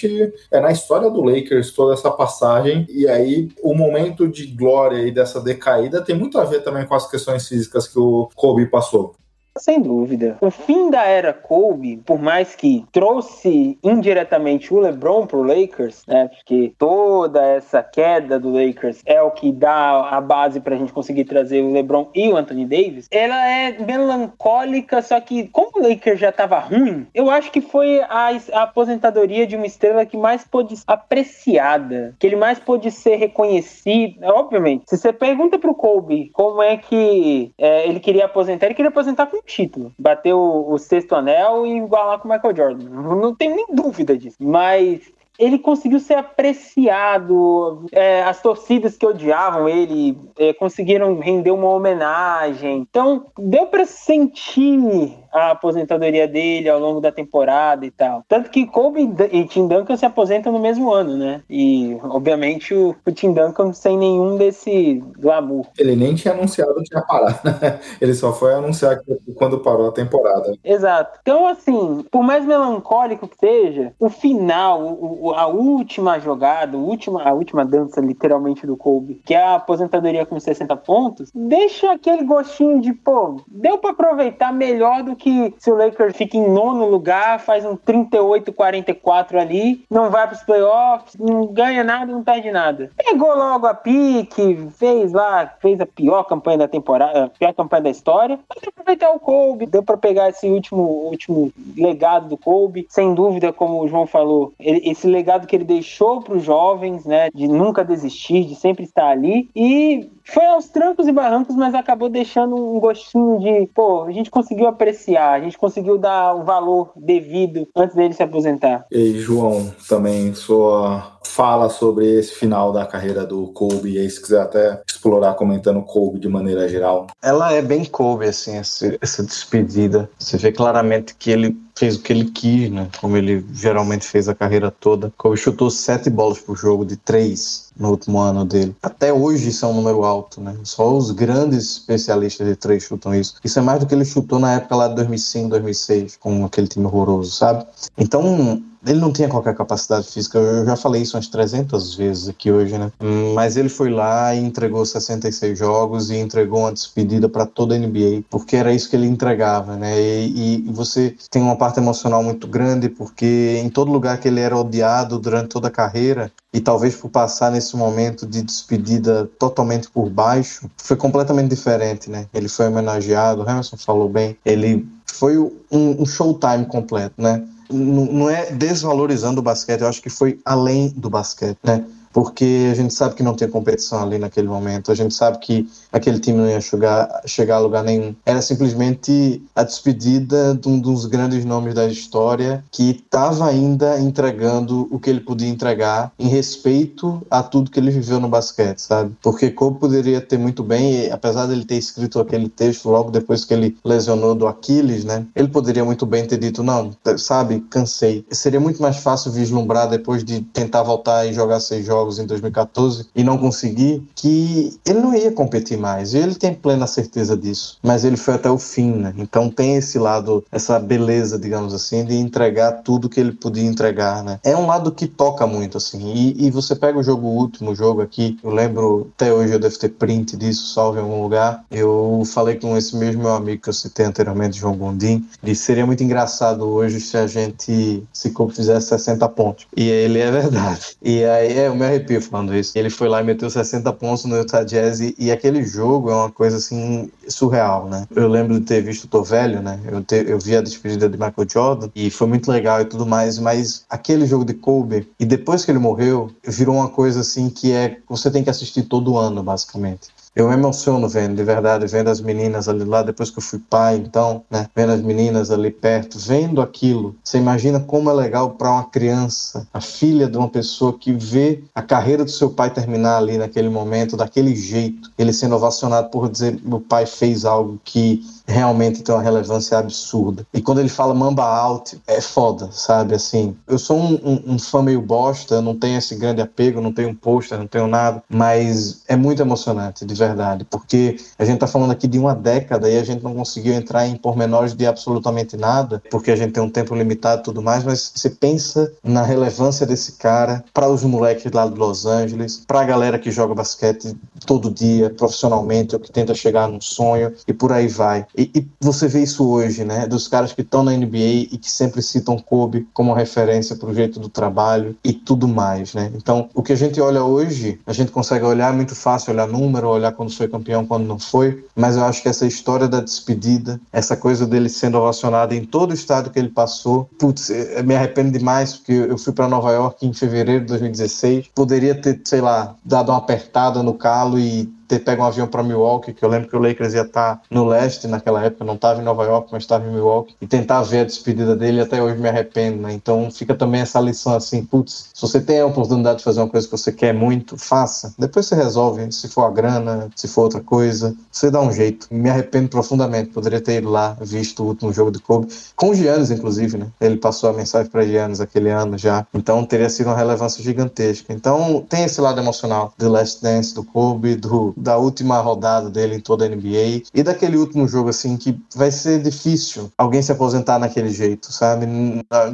é, 0.50 0.60
na 0.60 0.72
história 0.72 1.10
do 1.10 1.22
Lakers, 1.22 1.72
toda 1.72 1.94
essa 1.94 2.10
passagem. 2.10 2.86
E 2.90 3.08
aí, 3.08 3.50
o 3.62 3.74
momento 3.74 4.28
de 4.28 4.48
glória 4.48 5.06
e 5.08 5.12
dessa 5.12 5.40
decaída 5.42 6.02
tem 6.02 6.16
muito 6.16 6.40
a 6.40 6.44
ver 6.44 6.64
também 6.64 6.86
com 6.86 6.96
as 6.96 7.10
questões 7.10 7.48
físicas 7.48 7.88
que 7.88 8.00
o 8.00 8.30
Kobe 8.36 8.66
passou. 8.68 9.16
Sem 9.58 9.82
dúvida. 9.82 10.38
O 10.40 10.50
fim 10.50 10.90
da 10.90 11.04
era 11.04 11.34
Kobe, 11.34 11.98
por 11.98 12.20
mais 12.20 12.56
que 12.56 12.86
trouxe 12.92 13.78
indiretamente 13.84 14.74
o 14.74 14.80
LeBron 14.80 15.26
pro 15.26 15.44
Lakers, 15.44 16.06
né? 16.08 16.30
Porque 16.30 16.74
toda 16.78 17.44
essa 17.44 17.84
queda 17.84 18.40
do 18.40 18.52
Lakers 18.52 19.02
é 19.06 19.22
o 19.22 19.32
que 19.32 19.52
dá 19.52 20.10
a 20.10 20.22
base 20.22 20.60
pra 20.62 20.78
gente 20.78 20.94
conseguir 20.94 21.26
trazer 21.26 21.62
o 21.62 21.74
LeBron 21.74 22.10
e 22.16 22.30
o 22.30 22.38
Anthony 22.38 22.66
Davis. 22.66 23.08
Ela 23.12 23.48
é 23.48 23.78
melancólica, 23.78 25.02
só 25.02 25.20
que 25.20 25.48
como 25.50 25.72
o 25.76 25.88
Lakers 25.88 26.20
já 26.20 26.32
tava 26.32 26.60
ruim, 26.60 27.08
eu 27.14 27.30
acho 27.30 27.52
que 27.52 27.62
foi 27.62 28.00
a, 28.02 28.30
a 28.54 28.64
aposentadoria 28.64 29.46
de 29.46 29.58
uma 29.58 29.66
estrela 29.66 30.06
que 30.06 30.18
mais 30.18 30.46
pôde 30.46 30.78
ser 30.78 30.84
apreciada, 30.88 32.16
que 32.18 32.26
ele 32.26 32.36
mais 32.38 32.58
pôde 32.58 32.90
ser 32.90 33.16
reconhecido. 33.16 34.18
Obviamente, 34.24 34.86
se 34.88 34.98
você 34.98 35.12
pergunta 35.12 35.60
pro 35.60 35.76
Kobe 35.76 36.30
como 36.32 36.62
é 36.62 36.78
que 36.78 37.52
é, 37.58 37.88
ele 37.88 38.00
queria 38.00 38.26
aposentar, 38.26 38.68
ele 38.68 38.76
queria 38.76 38.90
aposentar 38.90 39.28
com 39.28 39.41
título. 39.46 39.94
Bater 39.98 40.34
o, 40.34 40.72
o 40.72 40.78
sexto 40.78 41.16
anel 41.16 41.66
e 41.66 41.78
igualar 41.78 42.20
com 42.20 42.28
o 42.28 42.32
Michael 42.32 42.56
Jordan. 42.56 42.90
Não 42.90 43.36
tenho 43.36 43.56
nem 43.56 43.68
dúvida 43.74 44.18
disso. 44.18 44.38
Mas 44.40 45.12
ele 45.42 45.58
conseguiu 45.58 46.00
ser 46.00 46.14
apreciado. 46.14 47.86
É, 47.92 48.22
as 48.22 48.42
torcidas 48.42 48.96
que 48.96 49.06
odiavam 49.06 49.68
ele 49.68 50.16
é, 50.38 50.54
conseguiram 50.54 51.20
render 51.20 51.52
uma 51.52 51.70
homenagem. 51.70 52.78
Então, 52.78 53.26
deu 53.38 53.66
para 53.66 53.86
sentir 53.86 55.18
a 55.32 55.52
aposentadoria 55.52 56.28
dele 56.28 56.70
ao 56.70 56.80
longo 56.80 57.00
da 57.00 57.12
temporada 57.12 57.86
e 57.86 57.92
tal. 57.92 58.24
Tanto 58.28 58.50
que 58.50 58.68
Kobe 58.68 59.10
e 59.32 59.46
Tim 59.46 59.68
Duncan 59.68 59.96
se 59.96 60.06
aposentam 60.06 60.52
no 60.52 60.60
mesmo 60.60 60.92
ano, 60.92 61.16
né? 61.18 61.42
E, 61.50 61.98
obviamente, 62.04 62.74
o, 62.74 62.96
o 63.06 63.12
Tim 63.12 63.34
Duncan 63.34 63.72
sem 63.74 63.98
nenhum 63.98 64.38
desse 64.38 65.02
glamour. 65.18 65.66
Ele 65.80 65.96
nem 65.96 66.14
tinha 66.16 66.34
anunciado 66.34 66.76
que 66.84 66.94
ia 66.94 67.02
parar, 67.02 67.40
né? 67.44 67.80
Ele 68.02 68.14
só 68.14 68.34
foi 68.34 68.54
anunciar 68.54 69.00
quando 69.36 69.60
parou 69.60 69.88
a 69.88 69.92
temporada. 69.92 70.54
Exato. 70.64 71.20
Então, 71.22 71.48
assim, 71.48 72.06
por 72.12 72.22
mais 72.24 72.46
melancólico 72.46 73.28
que 73.28 73.38
seja, 73.38 73.94
o 74.00 74.10
final, 74.10 74.82
o, 74.84 75.31
a 75.34 75.48
última 75.48 76.20
jogada, 76.20 76.78
a 76.78 76.80
última, 76.80 77.24
a 77.24 77.34
última 77.34 77.66
dança, 77.66 78.02
literalmente, 78.02 78.66
do 78.66 78.78
Kobe, 78.78 79.22
que 79.26 79.34
é 79.34 79.42
a 79.42 79.56
aposentadoria 79.56 80.26
com 80.26 80.40
60 80.40 80.76
pontos, 80.78 81.32
deixa 81.34 81.92
aquele 81.92 82.24
gostinho 82.24 82.82
de, 82.82 82.94
pô, 82.94 83.42
deu 83.48 83.78
para 83.78 83.92
aproveitar 83.92 84.54
melhor 84.54 85.04
do 85.04 85.16
que 85.16 85.54
se 85.58 85.72
o 85.72 85.76
Lakers 85.76 86.16
fica 86.16 86.38
em 86.38 86.50
nono 86.50 86.88
lugar, 86.88 87.40
faz 87.40 87.66
um 87.66 87.76
38-44 87.76 89.36
ali, 89.36 89.86
não 89.90 90.10
vai 90.10 90.28
para 90.28 90.36
os 90.36 90.44
playoffs, 90.44 91.16
não 91.20 91.48
ganha 91.48 91.84
nada, 91.84 92.12
não 92.12 92.24
perde 92.24 92.52
nada. 92.52 92.92
Pegou 92.98 93.36
logo 93.36 93.68
a 93.68 93.74
pique, 93.74 94.70
fez 94.78 95.12
lá, 95.12 95.54
fez 95.60 95.80
a 95.80 95.86
pior 95.86 96.24
campanha 96.24 96.60
da 96.60 96.68
temporada, 96.68 97.26
a 97.26 97.30
pior 97.30 97.54
campanha 97.54 97.84
da 97.84 97.90
história, 97.90 98.40
mas 98.50 98.68
aproveitar 98.68 99.12
o 99.12 99.20
Kobe, 99.20 99.66
deu 99.66 99.84
para 99.84 99.98
pegar 99.98 100.30
esse 100.30 100.50
último, 100.50 100.84
último 100.84 101.52
legado 101.76 102.28
do 102.30 102.38
Kobe, 102.38 102.86
sem 102.90 103.14
dúvida, 103.14 103.54
como 103.54 103.82
o 103.82 103.88
João 103.88 104.08
falou, 104.08 104.54
ele, 104.60 104.90
esse 104.90 105.08
legado 105.12 105.46
que 105.46 105.56
ele 105.56 105.64
deixou 105.64 106.22
para 106.22 106.36
os 106.36 106.44
jovens, 106.44 107.06
né, 107.06 107.30
de 107.34 107.48
nunca 107.48 107.84
desistir, 107.84 108.46
de 108.46 108.56
sempre 108.56 108.84
estar 108.84 109.10
ali, 109.10 109.50
e 109.56 110.10
foi 110.34 110.46
aos 110.46 110.68
trancos 110.70 111.08
e 111.08 111.12
barrancos, 111.12 111.56
mas 111.56 111.74
acabou 111.76 112.10
deixando 112.10 112.56
um 112.56 112.80
gostinho 112.80 113.40
de, 113.40 113.68
pô, 113.74 114.04
a 114.04 114.12
gente 114.12 114.30
conseguiu 114.30 114.68
apreciar, 114.68 115.34
a 115.34 115.40
gente 115.40 115.58
conseguiu 115.58 115.98
dar 115.98 116.36
o 116.36 116.44
valor 116.44 116.92
devido 116.96 117.68
antes 117.76 117.96
dele 117.96 118.14
se 118.14 118.24
aposentar. 118.24 118.86
E 118.92 119.20
João, 119.20 119.72
também 119.88 120.34
sua 120.34 121.20
fala 121.24 121.70
sobre 121.70 122.20
esse 122.20 122.34
final 122.34 122.72
da 122.74 122.86
carreira 122.86 123.26
do 123.26 123.48
Kobe, 123.48 123.92
e 123.92 123.98
aí 124.00 124.10
se 124.10 124.22
quiser 124.22 124.42
até 124.42 124.82
explorar 124.88 125.34
comentando 125.36 125.82
Kobe 125.82 126.20
de 126.20 126.28
maneira 126.28 126.68
geral. 126.68 127.08
Ela 127.22 127.54
é 127.54 127.62
bem 127.62 127.86
Kobe, 127.86 128.26
assim, 128.26 128.58
essa, 128.58 128.98
essa 129.02 129.24
despedida. 129.24 130.10
Você 130.18 130.38
vê 130.38 130.52
claramente 130.52 131.16
que 131.16 131.32
ele 131.32 131.58
fez 131.76 131.96
o 131.96 132.02
que 132.02 132.12
ele 132.14 132.26
quis, 132.26 132.70
né? 132.70 132.90
Como 133.00 133.18
ele 133.18 133.46
geralmente 133.54 134.06
fez 134.06 134.28
a 134.28 134.36
carreira 134.36 134.70
toda. 134.70 135.12
Kobe 135.18 135.38
chutou 135.38 135.70
sete 135.70 136.10
bolas 136.10 136.40
por 136.40 136.56
jogo 136.56 136.86
de 136.86 136.98
três 136.98 137.71
no 137.78 137.90
último 137.90 138.20
ano 138.20 138.46
dele. 138.46 138.76
Até 138.82 139.14
hoje 139.14 139.50
isso 139.50 139.66
é 139.66 139.68
um 139.68 139.74
número 139.74 140.04
alto, 140.04 140.42
né? 140.42 140.56
Só 140.64 140.96
os 140.96 141.12
grandes 141.12 141.72
especialistas 141.72 142.48
de 142.48 142.56
três 142.56 142.84
chutam 142.84 143.14
isso. 143.14 143.36
Isso 143.44 143.60
é 143.60 143.62
mais 143.62 143.80
do 143.80 143.86
que 143.86 143.96
ele 143.96 144.06
chutou 144.06 144.40
na 144.40 144.54
época 144.54 144.76
lá 144.76 144.88
de 144.88 144.96
2005, 144.96 145.50
2006, 145.50 146.18
com 146.18 146.46
aquele 146.46 146.68
time 146.68 146.86
horroroso, 146.86 147.32
sabe? 147.32 147.66
Então, 147.98 148.62
ele 148.86 149.00
não 149.00 149.12
tinha 149.12 149.28
qualquer 149.28 149.56
capacidade 149.56 150.08
física. 150.08 150.38
Eu 150.38 150.66
já 150.66 150.76
falei 150.76 151.02
isso 151.02 151.16
umas 151.16 151.28
300 151.28 151.96
vezes 151.96 152.30
aqui 152.30 152.52
hoje, 152.52 152.78
né? 152.78 152.92
Mas 153.34 153.58
ele 153.58 153.70
foi 153.70 153.90
lá 153.90 154.34
e 154.34 154.40
entregou 154.40 154.86
66 154.86 155.58
jogos 155.58 156.10
e 156.10 156.18
entregou 156.18 156.60
uma 156.62 156.72
despedida 156.72 157.30
para 157.30 157.46
toda 157.46 157.76
a 157.76 157.78
NBA, 157.78 158.24
porque 158.30 158.56
era 158.56 158.74
isso 158.74 158.90
que 158.90 158.96
ele 158.96 159.08
entregava, 159.08 159.76
né? 159.76 160.00
E, 160.00 160.68
e, 160.68 160.72
você 160.72 161.16
tem 161.30 161.42
uma 161.42 161.56
parte 161.56 161.80
emocional 161.80 162.24
muito 162.24 162.48
grande, 162.48 162.90
porque 162.90 163.62
em 163.64 163.70
todo 163.70 163.92
lugar 163.92 164.20
que 164.20 164.28
ele 164.28 164.40
era 164.40 164.58
odiado 164.58 165.20
durante 165.20 165.50
toda 165.50 165.68
a 165.68 165.72
carreira, 165.72 166.32
e 166.54 166.60
talvez 166.60 166.96
por 166.96 167.10
passar 167.10 167.52
nesse 167.52 167.76
momento 167.78 168.26
de 168.26 168.42
despedida 168.42 169.30
totalmente 169.40 169.90
por 169.90 170.10
baixo, 170.10 170.70
foi 170.78 170.98
completamente 170.98 171.50
diferente, 171.50 172.10
né? 172.10 172.26
Ele 172.34 172.50
foi 172.50 172.68
homenageado, 172.68 173.42
o 173.42 173.50
Hamilton 173.50 173.78
falou 173.78 174.10
bem, 174.10 174.36
ele 174.46 174.88
foi 175.06 175.38
um, 175.38 175.52
um 175.72 176.06
showtime 176.06 176.66
completo, 176.66 177.14
né? 177.18 177.44
Não 177.72 178.30
é 178.30 178.52
desvalorizando 178.52 179.40
o 179.40 179.44
basquete, 179.44 179.82
eu 179.82 179.88
acho 179.88 180.02
que 180.02 180.10
foi 180.10 180.40
além 180.46 180.90
do 180.90 181.10
basquete, 181.10 181.58
né? 181.64 181.86
Porque 182.14 182.70
a 182.72 182.76
gente 182.76 182.94
sabe 182.94 183.16
que 183.16 183.24
não 183.24 183.36
tinha 183.36 183.50
competição 183.50 184.04
ali 184.04 184.18
naquele 184.18 184.48
momento, 184.48 184.92
a 184.92 184.96
gente 184.96 185.14
sabe 185.14 185.40
que 185.40 185.68
aquele 185.92 186.20
time 186.20 186.40
não 186.40 186.50
ia 186.50 186.62
chegar, 186.62 187.22
chegar 187.26 187.56
a 187.56 187.60
lugar 187.60 187.84
nenhum. 187.84 188.16
Era 188.26 188.42
simplesmente 188.42 189.42
a 189.56 189.64
despedida 189.64 190.56
de 190.56 190.68
um 190.68 190.80
dos 190.80 191.06
grandes 191.06 191.46
nomes 191.46 191.74
da 191.74 191.88
história 191.88 192.64
que 192.72 192.92
estava 192.92 193.48
ainda 193.48 194.00
entregando 194.00 194.88
o 194.92 195.00
que 195.00 195.10
ele 195.10 195.20
podia 195.20 195.48
entregar 195.48 196.12
em 196.18 196.28
respeito 196.28 197.22
a 197.30 197.44
tudo 197.44 197.72
que 197.72 197.80
ele 197.80 197.92
viveu 197.92 198.20
no 198.20 198.28
basquete, 198.28 198.80
sabe? 198.80 199.16
Porque 199.22 199.50
Kobe 199.50 199.80
poderia 199.80 200.22
ter 200.22 200.38
muito 200.38 200.64
bem, 200.64 201.12
apesar 201.12 201.46
dele 201.46 201.66
ter 201.66 201.76
escrito 201.76 202.20
aquele 202.20 202.50
texto 202.50 202.90
logo 202.90 203.12
depois 203.12 203.46
que 203.46 203.54
ele 203.54 203.78
lesionou 203.84 204.36
do 204.36 204.48
Aquiles, 204.48 205.04
né? 205.04 205.26
Ele 205.36 205.48
poderia 205.48 205.84
muito 205.84 206.06
bem 206.06 206.26
ter 206.26 206.38
dito, 206.38 206.64
não, 206.64 206.92
sabe, 207.18 207.62
cansei. 207.70 208.26
Seria 208.32 208.60
muito 208.60 208.82
mais 208.82 208.98
fácil 208.98 209.32
vislumbrar 209.32 209.90
depois 209.90 210.24
de 210.24 210.42
tentar 210.42 210.84
voltar 210.84 211.26
e 211.26 211.34
jogar 211.34 211.60
seis 211.60 211.86
jogos 211.86 212.01
jogos 212.02 212.20
em 212.20 212.26
2014 212.26 213.08
e 213.16 213.24
não 213.24 213.38
conseguir, 213.38 214.04
que 214.16 214.78
ele 214.86 215.00
não 215.00 215.16
ia 215.16 215.32
competir 215.32 215.78
mais. 215.78 216.14
E 216.14 216.18
ele 216.18 216.36
tem 216.36 216.54
plena 216.54 216.88
certeza 216.88 217.38
disso. 217.38 217.78
Mas 217.84 218.04
ele 218.04 218.18
foi 218.18 218.34
até 218.36 218.50
o 218.50 218.58
fim, 218.58 218.92
né? 218.92 219.14
Então 219.18 219.50
tem 219.50 219.76
esse 219.76 220.00
lado, 220.00 220.44
essa 220.52 220.80
beleza, 220.80 221.38
digamos 221.38 221.74
assim, 221.74 222.04
de 222.04 222.16
entregar 222.16 222.84
tudo 222.84 223.10
que 223.10 223.20
ele 223.20 223.32
podia 223.32 223.64
entregar, 223.64 224.24
né? 224.24 224.40
É 224.44 224.56
um 224.56 224.66
lado 224.66 224.92
que 224.92 225.08
toca 225.08 225.46
muito, 225.46 225.78
assim. 225.78 226.12
E, 226.14 226.48
e 226.48 226.52
você 226.52 226.76
pega 226.76 226.98
o 226.98 227.04
jogo 227.04 227.28
o 227.28 227.38
último 227.38 227.76
jogo 227.76 228.02
aqui, 228.02 228.38
eu 228.44 228.52
lembro, 228.52 229.12
até 229.16 229.32
hoje 229.32 229.54
eu 229.54 229.60
devo 229.60 229.78
ter 229.78 229.90
print 229.90 230.36
disso, 230.36 230.74
salvo 230.74 230.98
em 230.98 231.02
algum 231.02 231.22
lugar. 231.22 231.64
Eu 231.70 232.24
falei 232.26 232.56
com 232.56 232.76
esse 232.78 232.96
mesmo 232.96 233.22
meu 233.24 233.34
amigo 233.34 233.62
que 233.62 233.70
eu 233.70 233.74
citei 233.74 234.06
anteriormente, 234.06 234.58
João 234.58 234.76
Gondim, 234.76 235.26
disse 235.42 235.64
seria 235.64 235.86
muito 235.86 236.04
engraçado 236.04 236.68
hoje 236.68 237.00
se 237.00 237.16
a 237.16 237.28
gente, 237.28 238.04
se 238.12 238.34
fizesse 238.54 238.88
60 238.88 239.28
pontos. 239.30 239.68
E 239.76 239.88
ele 239.88 240.20
é 240.20 240.32
verdade. 240.32 240.98
E 241.02 241.24
aí 241.24 241.58
é 241.58 241.70
o 241.70 241.76
meu 241.76 241.88
arrepio 241.92 242.22
falando 242.22 242.56
isso. 242.56 242.78
Ele 242.78 242.90
foi 242.90 243.08
lá 243.08 243.22
e 243.22 243.24
meteu 243.24 243.50
60 243.50 243.92
pontos 243.94 244.26
no 244.26 244.38
Utah 244.38 244.64
Jazz 244.64 245.00
e, 245.00 245.16
e 245.18 245.32
aquele 245.32 245.64
jogo 245.64 246.10
é 246.10 246.16
uma 246.16 246.32
coisa 246.32 246.58
assim 246.58 247.12
surreal, 247.28 247.88
né? 247.88 248.06
Eu 248.16 248.28
lembro 248.28 248.60
de 248.60 248.66
ter 248.66 248.82
visto 248.82 249.08
Tô 249.08 249.24
Velho, 249.24 249.62
né? 249.62 249.80
Eu, 249.86 250.04
te, 250.04 250.26
eu 250.28 250.40
vi 250.40 250.56
a 250.56 250.62
despedida 250.62 251.10
de 251.10 251.18
Michael 251.18 251.48
Jordan 251.48 251.90
e 251.96 252.10
foi 252.10 252.28
muito 252.28 252.52
legal 252.52 252.82
e 252.82 252.86
tudo 252.86 253.06
mais, 253.06 253.38
mas 253.38 253.86
aquele 253.90 254.26
jogo 254.26 254.46
de 254.46 254.54
Kobe 254.54 255.08
e 255.20 255.26
depois 255.26 255.64
que 255.66 255.72
ele 255.72 255.80
morreu, 255.80 256.32
virou 256.46 256.76
uma 256.76 256.90
coisa 256.90 257.22
assim 257.22 257.50
que 257.50 257.72
é 257.72 257.98
você 258.08 258.30
tem 258.32 258.44
que 258.44 258.50
assistir 258.50 258.84
todo 258.84 259.18
ano, 259.18 259.44
basicamente. 259.44 260.10
Eu 260.34 260.48
me 260.48 260.54
emociono 260.54 261.10
vendo, 261.10 261.36
de 261.36 261.44
verdade, 261.44 261.86
vendo 261.88 262.10
as 262.10 262.22
meninas 262.22 262.70
ali 262.70 262.86
lá, 262.86 263.04
depois 263.04 263.30
que 263.30 263.40
eu 263.40 263.44
fui 263.44 263.60
pai, 263.60 263.98
então, 263.98 264.44
né, 264.50 264.68
vendo 264.74 264.94
as 264.94 265.02
meninas 265.02 265.52
ali 265.52 265.70
perto, 265.70 266.18
vendo 266.18 266.62
aquilo. 266.62 267.14
Você 267.22 267.38
imagina 267.38 267.82
como 267.82 268.10
é 268.10 268.14
legal 268.14 268.52
para 268.52 268.72
uma 268.72 268.86
criança, 268.86 269.68
a 269.74 269.82
filha 269.82 270.28
de 270.28 270.38
uma 270.38 270.48
pessoa 270.48 270.98
que 270.98 271.12
vê 271.12 271.62
a 271.76 271.82
carreira 271.82 272.24
do 272.24 272.32
seu 272.32 272.50
pai 272.50 272.70
terminar 272.70 273.18
ali 273.18 273.38
naquele 273.38 273.68
momento, 273.68 274.16
daquele 274.16 274.56
jeito, 274.56 275.12
ele 275.18 275.34
sendo 275.34 275.56
ovacionado 275.56 276.10
por 276.10 276.30
dizer: 276.30 276.58
meu 276.64 276.80
pai 276.80 277.06
fez 277.06 277.44
algo 277.44 277.78
que 277.84 278.24
realmente 278.48 279.02
tem 279.04 279.14
uma 279.14 279.24
relevância 279.24 279.78
absurda. 279.78 280.46
E 280.54 280.62
quando 280.62 280.80
ele 280.80 280.90
fala 280.90 281.14
Mamba 281.14 281.44
Out, 281.44 282.00
é 282.08 282.22
foda, 282.22 282.70
sabe? 282.72 283.16
Assim, 283.16 283.56
eu 283.68 283.78
sou 283.78 283.98
um, 283.98 284.14
um, 284.24 284.54
um 284.54 284.60
fã 284.60 284.82
meio 284.82 285.02
bosta, 285.02 285.62
não 285.62 285.78
tenho 285.78 285.98
esse 285.98 286.16
grande 286.16 286.42
apego, 286.42 286.82
não 286.82 286.92
tenho 286.92 287.10
um 287.10 287.16
pôster, 287.16 287.58
não 287.58 287.68
tenho 287.68 287.88
nada, 287.88 288.24
mas 288.30 289.04
é 289.08 289.16
muito 289.16 289.42
emocionante, 289.42 290.06
de 290.06 290.14
verdade, 290.28 290.66
porque 290.66 291.18
a 291.38 291.46
gente 291.46 291.60
tá 291.60 291.68
falando 291.68 291.92
aqui 291.92 292.08
de 292.08 292.20
uma 292.20 292.36
década 292.36 292.90
e 292.90 292.98
a 292.98 293.04
gente 293.04 293.24
não 293.24 293.34
conseguiu 293.34 293.74
entrar 293.74 294.06
em 294.06 294.16
pormenores 294.16 294.74
de 294.74 294.86
absolutamente 294.86 295.58
nada, 295.58 296.02
porque 296.12 296.32
a 296.32 296.36
gente 296.36 296.54
tem 296.54 296.62
um 296.62 296.70
tempo 296.70 296.94
limitado 296.96 297.42
e 297.42 297.44
tudo 297.44 297.62
mais, 297.62 297.84
mas 297.84 298.12
você 298.14 298.30
pensa 298.30 298.92
na 299.04 299.24
relevância 299.24 299.86
desse 299.86 300.14
cara 300.14 300.64
para 300.74 300.90
os 300.90 301.04
moleques 301.04 301.52
lá 301.52 301.68
de 301.68 301.76
Los 301.76 302.06
Angeles, 302.06 302.64
para 302.68 302.82
a 302.82 302.86
galera 302.86 303.18
que 303.18 303.32
joga 303.32 303.56
basquete 303.56 304.16
todo 304.46 304.72
dia, 304.72 305.10
profissionalmente, 305.10 305.96
ou 305.96 306.02
que 306.02 306.12
tenta 306.12 306.34
chegar 306.36 306.68
num 306.68 306.82
sonho 306.82 307.34
e 307.48 307.54
por 307.54 307.72
aí 307.72 307.88
vai. 307.88 308.26
E, 308.38 308.52
e, 308.56 308.68
você 308.80 309.08
vê 309.08 309.24
isso 309.24 309.48
hoje, 309.48 309.84
né? 309.84 310.08
Dos 310.08 310.28
caras 310.28 310.54
que 310.54 310.62
estão 310.62 310.84
na 310.84 310.92
NBA 310.92 311.48
e 311.52 311.58
que 311.58 311.70
sempre 311.70 312.02
citam 312.02 312.38
Kobe 312.38 312.88
como 312.94 313.14
referência 313.14 313.76
para 313.76 313.90
o 313.90 313.94
jeito 313.94 314.20
do 314.20 314.30
trabalho 314.30 314.96
e 315.04 315.14
tudo 315.14 315.48
mais, 315.48 315.94
né? 315.94 316.12
Então, 316.16 316.50
o 316.54 316.62
que 316.62 316.74
a 316.74 316.76
gente 316.76 317.00
olha 317.00 317.24
hoje, 317.24 317.80
a 317.86 317.94
gente 317.94 318.12
consegue 318.12 318.46
olhar 318.46 318.74
muito 318.74 318.96
fácil, 318.96 319.34
olhar 319.34 319.48
número, 319.48 319.88
olhar 319.88 320.11
quando 320.12 320.34
foi 320.34 320.48
campeão, 320.48 320.86
quando 320.86 321.06
não 321.06 321.20
foi, 321.20 321.66
mas 321.76 321.96
eu 321.96 322.04
acho 322.04 322.22
que 322.22 322.30
essa 322.30 322.46
história 322.46 322.88
da 322.88 323.02
despedida, 323.02 323.80
essa 323.92 324.16
coisa 324.16 324.46
dele 324.46 324.70
sendo 324.70 324.98
ovacionado 324.98 325.54
em 325.54 325.66
todo 325.66 325.92
o 325.92 325.94
estado 325.94 326.30
que 326.30 326.40
ele 326.40 326.50
passou, 326.50 327.10
putz, 327.20 327.52
me 327.84 327.96
arrependo 327.96 328.32
demais 328.32 328.74
porque 328.74 328.94
eu 328.94 329.18
fui 329.18 329.34
para 329.34 329.48
Nova 329.48 329.72
York 329.72 330.06
em 330.06 330.14
fevereiro 330.14 330.62
de 330.62 330.68
2016, 330.68 331.48
poderia 331.54 331.96
ter, 331.96 332.22
sei 332.26 332.42
lá, 332.42 332.76
dado 332.84 333.12
uma 333.12 333.18
apertada 333.18 333.84
no 333.84 333.94
calo 333.94 334.40
e 334.40 334.72
ter 334.92 335.00
pego 335.00 335.24
um 335.24 335.26
avião 335.26 335.48
para 335.48 335.64
Milwaukee, 335.64 336.14
que 336.14 336.24
eu 336.24 336.28
lembro 336.28 336.50
que 336.50 336.56
o 336.56 336.60
Lakers 336.60 336.94
ia 336.94 337.02
estar 337.02 337.38
tá 337.38 337.42
no 337.50 337.66
leste 337.66 338.08
naquela 338.08 338.44
época, 338.44 338.66
não 338.66 338.76
estava 338.76 339.02
em 339.02 339.06
Nova 339.06 339.24
York, 339.24 339.48
mas 339.52 339.64
estava 339.64 339.88
em 339.88 339.92
Milwaukee, 339.92 340.36
e 340.42 340.48
tentar 340.48 340.82
ver 340.82 341.00
a 341.00 341.04
despedida 341.06 341.56
dele, 341.56 341.80
até 341.80 342.02
hoje 342.02 342.20
me 342.20 342.28
arrependo, 342.28 342.82
né? 342.82 342.94
Então 342.94 343.32
fica 343.32 343.56
também 343.56 343.82
essa 343.82 344.00
lição 344.02 344.36
assim, 344.36 344.66
putz, 344.66 345.10
se 345.14 345.22
você 345.22 345.40
tem 345.40 345.62
a 345.62 345.66
oportunidade 345.66 346.18
de 346.18 346.24
fazer 346.24 346.42
uma 346.42 346.50
coisa 346.50 346.68
que 346.68 346.72
você 346.72 346.92
quer 346.92 347.14
muito, 347.14 347.58
faça. 347.58 348.14
Depois 348.18 348.46
você 348.46 348.56
resolve, 348.56 349.12
se 349.12 349.30
for 349.30 349.46
a 349.46 349.50
grana, 349.50 350.10
se 350.16 350.28
for 350.28 350.44
outra 350.44 350.60
coisa, 350.60 351.16
você 351.32 351.50
dá 351.50 351.62
um 351.62 351.72
jeito. 351.72 352.08
Me 352.12 352.30
arrependo 352.30 352.68
profundamente, 352.68 353.30
poderia 353.30 353.62
ter 353.62 353.78
ido 353.78 353.90
lá, 353.90 354.18
visto 354.20 354.64
o 354.64 354.68
último 354.68 354.92
jogo 354.92 355.12
de 355.12 355.20
Kobe, 355.20 355.48
com 355.76 355.90
o 355.90 355.96
Giannis, 355.96 356.32
inclusive, 356.32 356.78
né? 356.78 356.88
Ele 357.00 357.18
passou 357.18 357.50
a 357.50 357.54
mensagem 357.54 357.90
para 357.90 358.06
Giannis 358.06 358.42
aquele 358.42 358.70
ano 358.70 358.98
já, 358.98 359.26
então 359.34 359.66
teria 359.66 359.90
sido 359.90 360.08
uma 360.08 360.18
relevância 360.18 360.62
gigantesca. 360.62 361.32
Então 361.32 361.86
tem 361.88 362.04
esse 362.04 362.20
lado 362.20 362.40
emocional 362.42 362.94
do 362.98 363.10
Last 363.10 363.42
Dance, 363.42 363.74
do 363.74 363.84
Kobe, 363.84 364.36
do 364.36 364.74
da 364.82 364.98
última 364.98 365.40
rodada 365.40 365.90
dele 365.90 366.16
em 366.16 366.20
toda 366.20 366.46
a 366.46 366.50
NBA 366.50 367.04
e 367.14 367.24
daquele 367.24 367.58
último 367.58 367.88
jogo 367.88 368.10
assim 368.10 368.36
que 368.38 368.60
vai 368.76 368.92
ser 368.92 369.22
difícil 369.22 369.92
alguém 369.98 370.22
se 370.22 370.32
aposentar 370.32 370.80
naquele 370.80 371.10
jeito, 371.10 371.52
sabe? 371.52 371.86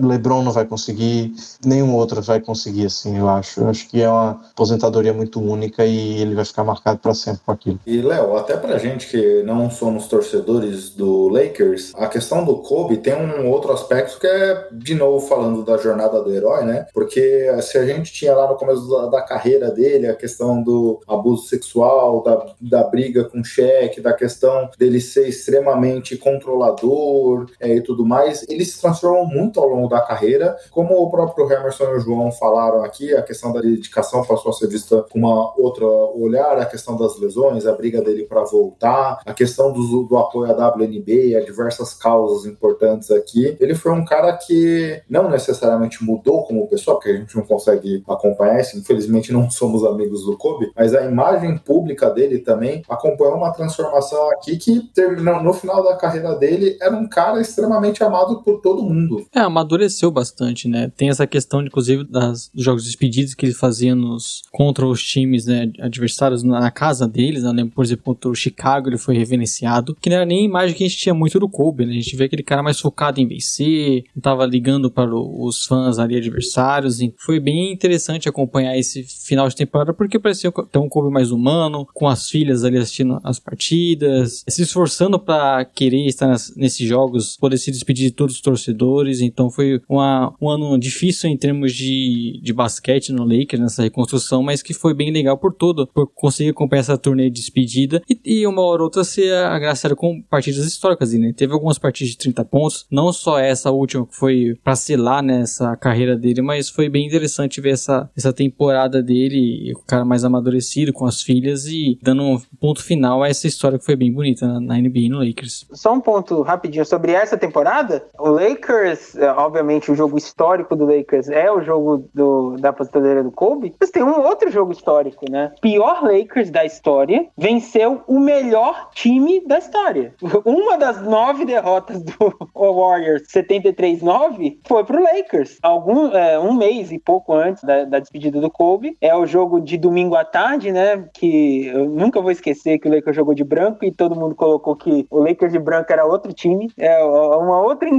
LeBron 0.01 0.43
não 0.43 0.51
vai 0.51 0.65
conseguir, 0.65 1.33
nenhum 1.65 1.95
outro 1.95 2.21
vai 2.21 2.39
conseguir 2.39 2.85
assim, 2.85 3.17
eu 3.17 3.29
acho. 3.29 3.61
Eu 3.61 3.69
acho 3.69 3.87
que 3.87 4.01
é 4.01 4.09
uma 4.09 4.41
aposentadoria 4.51 5.13
muito 5.13 5.41
única 5.41 5.85
e 5.85 6.21
ele 6.21 6.35
vai 6.35 6.45
ficar 6.45 6.63
marcado 6.63 6.99
para 6.99 7.13
sempre 7.13 7.41
com 7.45 7.51
aquilo. 7.51 7.79
E 7.85 8.01
Léo, 8.01 8.35
até 8.35 8.57
pra 8.57 8.77
gente 8.77 9.07
que 9.07 9.43
não 9.43 9.69
somos 9.69 10.07
torcedores 10.07 10.89
do 10.89 11.29
Lakers, 11.29 11.93
a 11.95 12.07
questão 12.07 12.43
do 12.43 12.57
Kobe 12.57 12.97
tem 12.97 13.15
um 13.15 13.49
outro 13.49 13.71
aspecto 13.71 14.19
que 14.19 14.27
é 14.27 14.67
de 14.71 14.95
novo 14.95 15.25
falando 15.25 15.63
da 15.63 15.77
jornada 15.77 16.21
do 16.21 16.31
herói, 16.31 16.65
né? 16.65 16.85
Porque 16.93 17.49
se 17.61 17.77
a 17.77 17.85
gente 17.85 18.11
tinha 18.11 18.35
lá 18.35 18.47
no 18.47 18.57
começo 18.57 18.87
da, 18.89 19.07
da 19.07 19.21
carreira 19.21 19.71
dele 19.71 20.07
a 20.07 20.15
questão 20.15 20.61
do 20.61 20.99
abuso 21.07 21.47
sexual 21.47 22.06
da, 22.23 22.45
da 22.59 22.83
briga 22.83 23.23
com 23.23 23.41
o 23.41 23.45
cheque, 23.45 24.01
da 24.01 24.13
questão 24.13 24.69
dele 24.77 24.99
ser 24.99 25.27
extremamente 25.27 26.17
controlador 26.17 27.49
é, 27.59 27.75
e 27.75 27.81
tudo 27.81 28.05
mais, 28.05 28.45
ele 28.49 28.65
se 28.65 28.81
transformou 28.81 29.25
muito 29.25 29.59
ao 29.59 29.67
longo 29.67 29.87
da 29.87 30.01
carreira, 30.01 30.57
como 30.71 30.95
o 30.95 31.09
próprio 31.09 31.51
Emerson 31.51 31.85
e 31.85 31.97
o 31.97 31.99
João 31.99 32.31
falaram 32.31 32.83
aqui, 32.83 33.13
a 33.13 33.21
questão 33.21 33.51
da 33.51 33.61
dedicação 33.61 34.23
passou 34.25 34.51
a 34.51 34.53
ser 34.53 34.67
vista 34.67 35.03
com 35.09 35.19
uma 35.19 35.53
outra 35.59 35.85
olhar, 35.85 36.57
a 36.57 36.65
questão 36.65 36.97
das 36.97 37.19
lesões, 37.19 37.65
a 37.65 37.73
briga 37.73 38.01
dele 38.01 38.23
para 38.23 38.43
voltar, 38.43 39.21
a 39.25 39.33
questão 39.33 39.71
do, 39.71 40.03
do 40.03 40.17
apoio 40.17 40.51
à 40.51 40.69
WNBA, 40.69 41.37
a 41.37 41.45
diversas 41.45 41.93
causas 41.93 42.45
importantes 42.45 43.11
aqui. 43.11 43.57
Ele 43.59 43.75
foi 43.75 43.91
um 43.91 44.05
cara 44.05 44.33
que 44.33 45.01
não 45.09 45.29
necessariamente 45.29 46.03
mudou 46.03 46.43
como 46.43 46.67
pessoa, 46.67 46.97
porque 46.97 47.11
a 47.11 47.17
gente 47.17 47.35
não 47.35 47.43
consegue 47.43 48.03
acompanhar 48.07 48.59
isso, 48.59 48.77
infelizmente 48.77 49.31
não 49.31 49.49
somos 49.49 49.83
amigos 49.83 50.25
do 50.25 50.37
Kobe, 50.37 50.71
mas 50.75 50.93
a 50.93 51.03
imagem 51.03 51.57
pública 51.57 51.96
pública 51.97 52.09
dele 52.11 52.39
também 52.39 52.83
acompanhou 52.87 53.35
uma 53.35 53.51
transformação 53.51 54.29
aqui 54.31 54.57
que 54.57 54.81
terminou 54.93 55.41
no 55.41 55.51
final 55.51 55.83
da 55.83 55.95
carreira 55.95 56.35
dele 56.35 56.77
era 56.79 56.95
um 56.95 57.07
cara 57.07 57.41
extremamente 57.41 58.03
amado 58.03 58.41
por 58.43 58.61
todo 58.61 58.83
mundo. 58.83 59.25
É, 59.33 59.39
amadureceu 59.39 60.11
bastante, 60.11 60.67
né? 60.67 60.91
Tem 60.95 61.09
essa 61.09 61.25
questão, 61.25 61.61
inclusive, 61.61 62.03
das, 62.03 62.49
dos 62.53 62.63
jogos 62.63 62.83
despedidos 62.83 63.33
que 63.33 63.45
ele 63.45 63.53
fazia 63.53 63.95
nos, 63.95 64.43
contra 64.51 64.85
os 64.85 65.03
times 65.03 65.45
né, 65.45 65.71
adversários 65.79 66.43
na, 66.43 66.69
casa 66.69 67.07
deles. 67.07 67.43
Né? 67.43 67.69
Por 67.73 67.83
exemplo, 67.83 68.03
contra 68.03 68.29
o 68.29 68.35
Chicago 68.35 68.89
ele 68.89 68.97
foi 68.97 69.17
reverenciado, 69.17 69.95
que 69.99 70.09
não 70.09 70.17
era 70.17 70.25
nem 70.25 70.41
a 70.41 70.45
imagem 70.45 70.75
que 70.75 70.83
a 70.83 70.87
gente 70.87 70.99
tinha 70.99 71.15
muito 71.15 71.39
do 71.39 71.49
Kobe, 71.49 71.85
né? 71.85 71.91
A 71.91 71.95
gente 71.95 72.15
vê 72.15 72.25
aquele 72.25 72.43
cara 72.43 72.61
mais 72.61 72.79
focado 72.79 73.19
em 73.19 73.27
vencer, 73.27 74.03
não 74.15 74.21
tava 74.21 74.45
ligando 74.45 74.91
para 74.91 75.09
os 75.15 75.65
fãs 75.65 75.97
ali 75.97 76.17
adversários. 76.17 76.99
Foi 77.17 77.39
bem 77.39 77.71
interessante 77.71 78.29
acompanhar 78.29 78.77
esse 78.77 79.03
final 79.03 79.47
de 79.47 79.55
temporada, 79.55 79.93
porque 79.93 80.19
parecia 80.19 80.51
ter 80.71 80.79
um 80.79 80.89
Kobe 80.89 81.11
mais 81.11 81.31
humano, 81.31 81.86
com 81.93 82.07
as 82.07 82.29
filhas 82.29 82.63
ali 82.63 82.77
assistindo 82.77 83.19
as 83.23 83.39
partidas, 83.39 84.43
se 84.47 84.61
esforçando 84.61 85.19
para 85.19 85.65
querer 85.65 86.05
estar 86.05 86.27
nas, 86.27 86.55
nesses 86.55 86.87
jogos, 86.87 87.37
poder 87.37 87.57
se 87.57 87.71
despedir 87.71 88.09
de 88.09 88.11
todos 88.11 88.35
os 88.35 88.41
torcedores. 88.41 89.21
Então 89.21 89.49
foi 89.49 89.81
uma, 89.89 90.33
um 90.41 90.49
ano 90.49 90.77
difícil 90.77 91.29
em 91.29 91.37
termos 91.37 91.73
de, 91.73 92.39
de 92.41 92.53
basquete 92.53 93.11
no 93.11 93.23
Lakers, 93.23 93.61
nessa 93.61 93.83
reconstrução, 93.83 94.43
mas 94.43 94.61
que 94.61 94.73
foi 94.73 94.93
bem 94.93 95.11
legal 95.11 95.37
por 95.37 95.53
todo, 95.53 95.87
por 95.87 96.07
conseguir 96.07 96.49
acompanhar 96.49 96.81
essa 96.81 96.97
turnê 96.97 97.29
de 97.29 97.41
despedida 97.41 98.01
e, 98.09 98.19
e 98.23 98.47
uma 98.47 98.61
hora 98.61 98.81
ou 98.81 98.85
outra 98.85 99.03
ser 99.03 99.33
agraciado 99.33 99.95
com 99.95 100.21
partidas 100.21 100.65
históricas, 100.65 101.13
né? 101.13 101.33
Teve 101.35 101.53
algumas 101.53 101.77
partidas 101.77 102.11
de 102.11 102.17
30 102.17 102.45
pontos, 102.45 102.85
não 102.91 103.11
só 103.11 103.39
essa 103.39 103.71
última 103.71 104.05
que 104.05 104.15
foi 104.15 104.57
para 104.63 104.75
selar 104.75 105.23
nessa 105.23 105.71
né, 105.71 105.77
carreira 105.79 106.17
dele, 106.17 106.41
mas 106.41 106.69
foi 106.69 106.89
bem 106.89 107.05
interessante 107.07 107.61
ver 107.61 107.71
essa, 107.71 108.09
essa 108.15 108.33
temporada 108.33 109.01
dele, 109.01 109.73
o 109.73 109.85
cara 109.85 110.05
mais 110.05 110.23
amadurecido 110.23 110.93
com 110.93 111.05
as 111.05 111.21
filhas 111.21 111.65
e 111.65 111.76
dando 112.01 112.23
um 112.23 112.39
ponto 112.59 112.83
final 112.83 113.23
a 113.23 113.29
essa 113.29 113.47
história 113.47 113.77
que 113.77 113.85
foi 113.85 113.95
bem 113.95 114.11
bonita 114.11 114.59
na, 114.59 114.77
NBA 114.77 114.99
e 114.99 115.09
no 115.09 115.19
Lakers. 115.19 115.65
Só 115.73 115.93
um 115.93 115.99
ponto 115.99 116.41
rapidinho 116.41 116.85
sobre 116.85 117.11
essa 117.11 117.37
temporada. 117.37 118.05
O 118.19 118.29
Lakers, 118.29 119.15
é, 119.15 119.29
obviamente, 119.31 119.91
o 119.91 119.95
jogo 119.95 120.17
histórico 120.17 120.75
do 120.75 120.85
Lakers 120.85 121.29
é 121.29 121.51
o 121.51 121.61
jogo 121.61 122.09
do, 122.13 122.55
da 122.57 122.69
aposentadoria 122.69 123.23
do 123.23 123.31
Kobe, 123.31 123.75
mas 123.79 123.89
tem 123.89 124.03
um 124.03 124.21
outro 124.21 124.49
jogo 124.51 124.71
histórico, 124.71 125.29
né? 125.29 125.51
Pior 125.61 126.03
Lakers 126.03 126.49
da 126.49 126.65
história 126.65 127.27
venceu 127.37 128.01
o 128.07 128.19
melhor 128.19 128.89
time 128.93 129.45
da 129.45 129.57
história. 129.57 130.13
Uma 130.45 130.77
das 130.77 131.01
nove 131.01 131.45
derrotas 131.45 132.01
do 132.03 132.13
Warriors, 132.55 133.23
73-9, 133.33 134.57
foi 134.67 134.83
pro 134.83 135.01
Lakers. 135.01 135.57
Algum, 135.61 136.07
é, 136.11 136.39
um 136.39 136.53
mês 136.53 136.91
e 136.91 136.99
pouco 136.99 137.33
antes 137.33 137.63
da, 137.63 137.85
da, 137.85 137.99
despedida 137.99 138.39
do 138.39 138.49
Kobe. 138.49 138.97
É 139.01 139.15
o 139.15 139.25
jogo 139.25 139.59
de 139.59 139.77
domingo 139.77 140.15
à 140.15 140.23
tarde, 140.23 140.71
né? 140.71 141.05
Que 141.13 141.66
eu 141.67 141.89
nunca 141.89 142.21
vou 142.21 142.31
esquecer 142.31 142.79
que 142.79 142.87
o 142.87 142.93
Lakers 142.93 143.15
jogou 143.15 143.33
de 143.33 143.43
branco 143.43 143.85
e 143.85 143.91
todo 143.91 144.15
mundo 144.15 144.35
colocou 144.35 144.75
que 144.75 145.05
o 145.09 145.19
Lakers 145.19 145.51
de 145.51 145.59
branco 145.59 145.91
era 145.91 146.05
outro 146.05 146.33
time. 146.33 146.71
É 146.77 147.03
uma 147.03 147.61
outra 147.61 147.89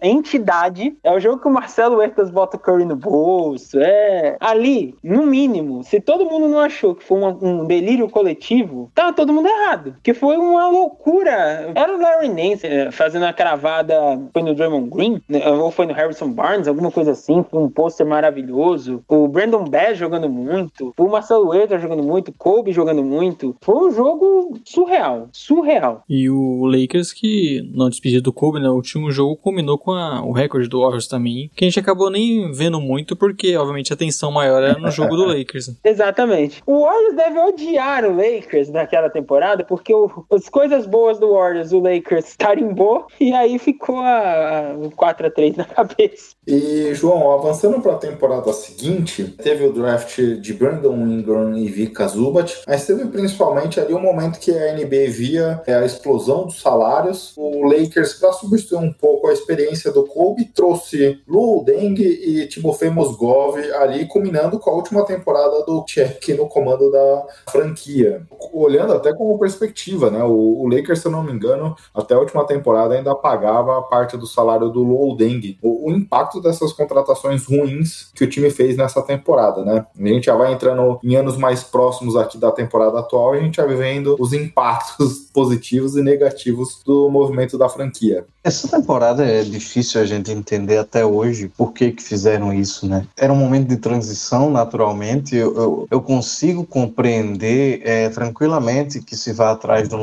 entidade. 0.00 0.96
É 1.02 1.12
o 1.12 1.20
jogo 1.20 1.40
que 1.40 1.48
o 1.48 1.52
Marcelo 1.52 1.96
Huertas 1.96 2.30
bota 2.30 2.56
o 2.56 2.60
Curry 2.60 2.84
no 2.84 2.96
bolso. 2.96 3.78
É 3.80 4.36
ali, 4.40 4.94
no 5.02 5.26
mínimo, 5.26 5.82
se 5.84 6.00
todo 6.00 6.26
mundo 6.26 6.48
não 6.48 6.58
achou 6.58 6.94
que 6.94 7.04
foi 7.04 7.18
um, 7.18 7.60
um 7.62 7.64
delírio 7.64 8.08
coletivo, 8.08 8.90
tá 8.94 9.12
todo 9.12 9.32
mundo 9.32 9.48
errado. 9.48 9.96
Que 10.02 10.14
foi 10.14 10.36
uma 10.36 10.68
loucura. 10.68 11.72
Era 11.74 11.94
o 11.94 12.00
Larry 12.00 12.28
Nance 12.28 12.66
é, 12.66 12.90
fazendo 12.90 13.24
a 13.24 13.32
cravada, 13.32 13.94
foi 14.32 14.42
no 14.42 14.54
Draymond 14.54 14.90
Green, 14.90 15.22
né, 15.28 15.48
ou 15.48 15.70
foi 15.70 15.86
no 15.86 15.92
Harrison 15.92 16.30
Barnes, 16.30 16.68
alguma 16.68 16.90
coisa 16.90 17.12
assim, 17.12 17.44
foi 17.50 17.60
um 17.60 17.70
pôster 17.70 18.06
maravilhoso. 18.06 19.02
O 19.08 19.28
Brandon 19.28 19.64
Bass 19.64 19.96
jogando 19.96 20.28
muito, 20.28 20.92
o 20.98 21.08
Marcelo 21.08 21.48
Huerta 21.48 21.78
jogando 21.78 22.02
muito, 22.02 22.32
Kobe 22.32 22.72
jogando 22.72 22.81
muito. 22.90 23.54
Foi 23.60 23.88
um 23.88 23.90
jogo 23.90 24.58
surreal, 24.64 25.28
surreal. 25.32 26.02
E 26.08 26.28
o 26.28 26.66
Lakers 26.66 27.12
que, 27.12 27.70
na 27.74 27.88
despedida 27.88 28.22
do 28.22 28.32
Kobe, 28.32 28.60
né, 28.60 28.68
o 28.68 28.74
último 28.74 29.10
jogo 29.10 29.36
combinou 29.36 29.78
com 29.78 29.92
a, 29.92 30.22
o 30.24 30.32
recorde 30.32 30.68
do 30.68 30.80
Warriors 30.80 31.06
também, 31.06 31.50
que 31.54 31.64
a 31.64 31.68
gente 31.68 31.78
acabou 31.78 32.10
nem 32.10 32.50
vendo 32.52 32.80
muito, 32.80 33.14
porque, 33.14 33.56
obviamente, 33.56 33.92
a 33.92 33.94
atenção 33.94 34.32
maior 34.32 34.62
era 34.62 34.78
no 34.78 34.90
jogo 34.90 35.16
do 35.16 35.24
Lakers. 35.32 35.74
Exatamente. 35.84 36.62
O 36.66 36.82
Warriors 36.82 37.14
deve 37.14 37.38
odiar 37.38 38.04
o 38.04 38.16
Lakers 38.16 38.70
naquela 38.70 39.08
temporada, 39.08 39.64
porque 39.64 39.94
o, 39.94 40.10
as 40.30 40.48
coisas 40.48 40.86
boas 40.86 41.18
do 41.18 41.32
Warriors, 41.32 41.72
o 41.72 41.80
Lakers 41.80 42.34
tarimbou, 42.36 43.06
e 43.20 43.32
aí 43.32 43.58
ficou 43.58 44.00
a, 44.00 44.72
a 44.72 44.96
4 44.96 45.26
a 45.26 45.30
3 45.30 45.56
na 45.56 45.64
cabeça. 45.66 46.34
E, 46.46 46.92
João, 46.94 47.32
avançando 47.32 47.80
para 47.80 47.92
a 47.92 47.98
temporada 47.98 48.52
seguinte, 48.52 49.24
teve 49.24 49.64
o 49.66 49.72
draft 49.72 50.18
de 50.18 50.52
Brandon 50.52 50.96
Ingram 51.06 51.56
e 51.56 51.68
Vika 51.68 52.06
Zubat, 52.08 52.62
mas 52.72 52.86
teve 52.86 53.04
principalmente 53.04 53.78
ali 53.78 53.92
um 53.92 54.00
momento 54.00 54.40
que 54.40 54.50
a 54.50 54.72
NBA 54.72 55.10
via 55.10 55.62
é, 55.66 55.74
a 55.74 55.84
explosão 55.84 56.46
dos 56.46 56.58
salários. 56.58 57.34
O 57.36 57.66
Lakers, 57.66 58.14
para 58.14 58.32
substituir 58.32 58.78
um 58.78 58.90
pouco 58.90 59.26
a 59.28 59.32
experiência 59.34 59.92
do 59.92 60.06
Kobe, 60.06 60.46
trouxe 60.46 61.20
Lou 61.28 61.62
Deng 61.62 62.00
e 62.00 62.46
Timofey 62.46 62.88
Mozgov 62.88 63.58
ali, 63.74 64.06
culminando 64.06 64.58
com 64.58 64.70
a 64.70 64.72
última 64.72 65.04
temporada 65.04 65.62
do 65.66 65.84
Tchek 65.84 66.32
no 66.32 66.48
comando 66.48 66.90
da 66.90 67.26
franquia. 67.50 68.26
Olhando 68.54 68.94
até 68.94 69.12
como 69.12 69.38
perspectiva, 69.38 70.10
né? 70.10 70.24
O, 70.24 70.62
o, 70.62 70.66
Lakers, 70.66 71.00
se 71.00 71.08
eu 71.08 71.12
não 71.12 71.22
me 71.22 71.30
engano, 71.30 71.76
até 71.94 72.14
a 72.14 72.18
última 72.18 72.46
temporada 72.46 72.94
ainda 72.94 73.14
pagava 73.14 73.76
a 73.76 73.82
parte 73.82 74.16
do 74.16 74.26
salário 74.26 74.70
do 74.70 74.82
Lou 74.82 75.14
Deng. 75.14 75.58
O, 75.60 75.90
o 75.90 75.92
impacto 75.92 76.40
dessas 76.40 76.72
contratações 76.72 77.44
ruins 77.44 78.10
que 78.14 78.24
o 78.24 78.30
time 78.30 78.48
fez 78.48 78.78
nessa 78.78 79.02
temporada, 79.02 79.62
né? 79.62 79.84
A 79.94 80.08
gente 80.08 80.24
já 80.24 80.34
vai 80.34 80.54
entrando 80.54 80.98
em 81.04 81.16
anos 81.16 81.36
mais 81.36 81.62
próximos 81.62 82.16
aqui 82.16 82.38
da 82.38 82.50
temporada 82.50 82.61
atual 82.98 83.34
e 83.34 83.38
a 83.38 83.42
gente 83.42 83.60
vai 83.60 83.74
vendo 83.74 84.16
os 84.18 84.32
impactos 84.32 85.28
positivos 85.32 85.96
e 85.96 86.02
negativos 86.02 86.80
do 86.84 87.08
movimento 87.10 87.56
da 87.58 87.68
franquia. 87.68 88.24
Essa 88.44 88.68
temporada 88.68 89.24
é 89.24 89.42
difícil 89.42 90.00
a 90.00 90.04
gente 90.04 90.32
entender 90.32 90.76
até 90.76 91.06
hoje 91.06 91.48
por 91.56 91.72
que, 91.72 91.92
que 91.92 92.02
fizeram 92.02 92.52
isso, 92.52 92.88
né? 92.88 93.06
Era 93.16 93.32
um 93.32 93.36
momento 93.36 93.68
de 93.68 93.76
transição, 93.76 94.50
naturalmente. 94.50 95.36
Eu, 95.36 95.54
eu, 95.54 95.86
eu 95.90 96.00
consigo 96.00 96.66
compreender 96.66 97.80
é, 97.84 98.08
tranquilamente 98.08 99.00
que 99.00 99.16
se 99.16 99.32
vá 99.32 99.52
atrás 99.52 99.88
de 99.88 99.94
um 99.94 100.02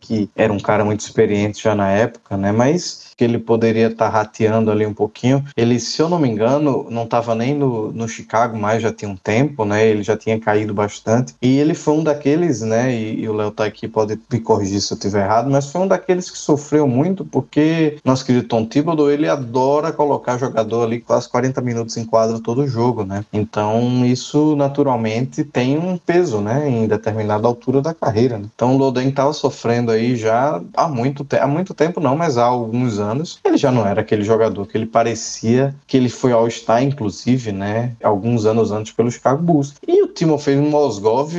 que 0.00 0.30
era 0.36 0.52
um 0.52 0.60
cara 0.60 0.84
muito 0.84 1.00
experiente 1.00 1.62
já 1.62 1.74
na 1.74 1.90
época, 1.90 2.36
né? 2.36 2.52
Mas 2.52 3.13
que 3.16 3.24
ele 3.24 3.38
poderia 3.38 3.88
estar 3.88 4.10
tá 4.10 4.18
rateando 4.18 4.70
ali 4.70 4.86
um 4.86 4.94
pouquinho. 4.94 5.44
Ele, 5.56 5.78
se 5.78 6.00
eu 6.00 6.08
não 6.08 6.18
me 6.18 6.28
engano, 6.28 6.86
não 6.90 7.04
estava 7.04 7.34
nem 7.34 7.54
no, 7.54 7.92
no 7.92 8.08
Chicago 8.08 8.56
mais, 8.56 8.82
já 8.82 8.92
tinha 8.92 9.10
um 9.10 9.16
tempo, 9.16 9.64
né? 9.64 9.86
Ele 9.86 10.02
já 10.02 10.16
tinha 10.16 10.38
caído 10.38 10.74
bastante. 10.74 11.34
E 11.40 11.58
ele 11.58 11.74
foi 11.74 11.94
um 11.94 12.04
daqueles, 12.04 12.60
né? 12.62 12.94
E, 12.94 13.20
e 13.20 13.28
o 13.28 13.34
Léo 13.34 13.50
tá 13.50 13.64
aqui, 13.64 13.86
pode 13.88 14.18
me 14.30 14.40
corrigir 14.40 14.80
se 14.80 14.92
eu 14.92 14.96
estiver 14.96 15.24
errado, 15.24 15.50
mas 15.50 15.70
foi 15.70 15.80
um 15.80 15.88
daqueles 15.88 16.30
que 16.30 16.38
sofreu 16.38 16.86
muito 16.86 17.24
porque 17.24 17.98
nosso 18.04 18.24
querido 18.24 18.48
Tom 18.48 18.64
Thibodeau, 18.64 19.10
ele 19.10 19.28
adora 19.28 19.92
colocar 19.92 20.38
jogador 20.38 20.84
ali 20.84 21.00
quase 21.00 21.28
40 21.28 21.60
minutos 21.60 21.96
em 21.96 22.04
quadro 22.04 22.40
todo 22.40 22.66
jogo, 22.66 23.04
né? 23.04 23.24
Então, 23.32 24.04
isso 24.04 24.56
naturalmente 24.56 25.44
tem 25.44 25.78
um 25.78 25.96
peso, 25.96 26.40
né? 26.40 26.68
Em 26.68 26.86
determinada 26.86 27.46
altura 27.46 27.80
da 27.80 27.94
carreira. 27.94 28.38
Né? 28.38 28.46
Então, 28.54 28.74
o 28.74 28.78
Loden 28.78 29.08
estava 29.08 29.32
sofrendo 29.32 29.90
aí 29.90 30.16
já 30.16 30.60
há 30.76 30.88
muito, 30.88 31.26
há 31.40 31.46
muito 31.46 31.74
tempo, 31.74 32.00
não, 32.00 32.16
mas 32.16 32.36
há 32.38 32.44
alguns 32.44 32.98
anos 32.98 33.03
anos, 33.04 33.38
ele 33.44 33.56
já 33.56 33.70
não 33.70 33.86
era 33.86 34.00
aquele 34.00 34.22
jogador 34.22 34.66
que 34.66 34.76
ele 34.76 34.86
parecia, 34.86 35.74
que 35.86 35.96
ele 35.96 36.08
foi 36.08 36.32
All-Star, 36.32 36.82
inclusive, 36.82 37.52
né? 37.52 37.92
Alguns 38.02 38.46
anos 38.46 38.72
antes 38.72 38.92
pelo 38.92 39.10
Chicago 39.10 39.42
Bulls. 39.42 39.74
E 39.86 40.02
o 40.02 40.08
Timofey 40.08 40.56
Mozgov 40.56 41.32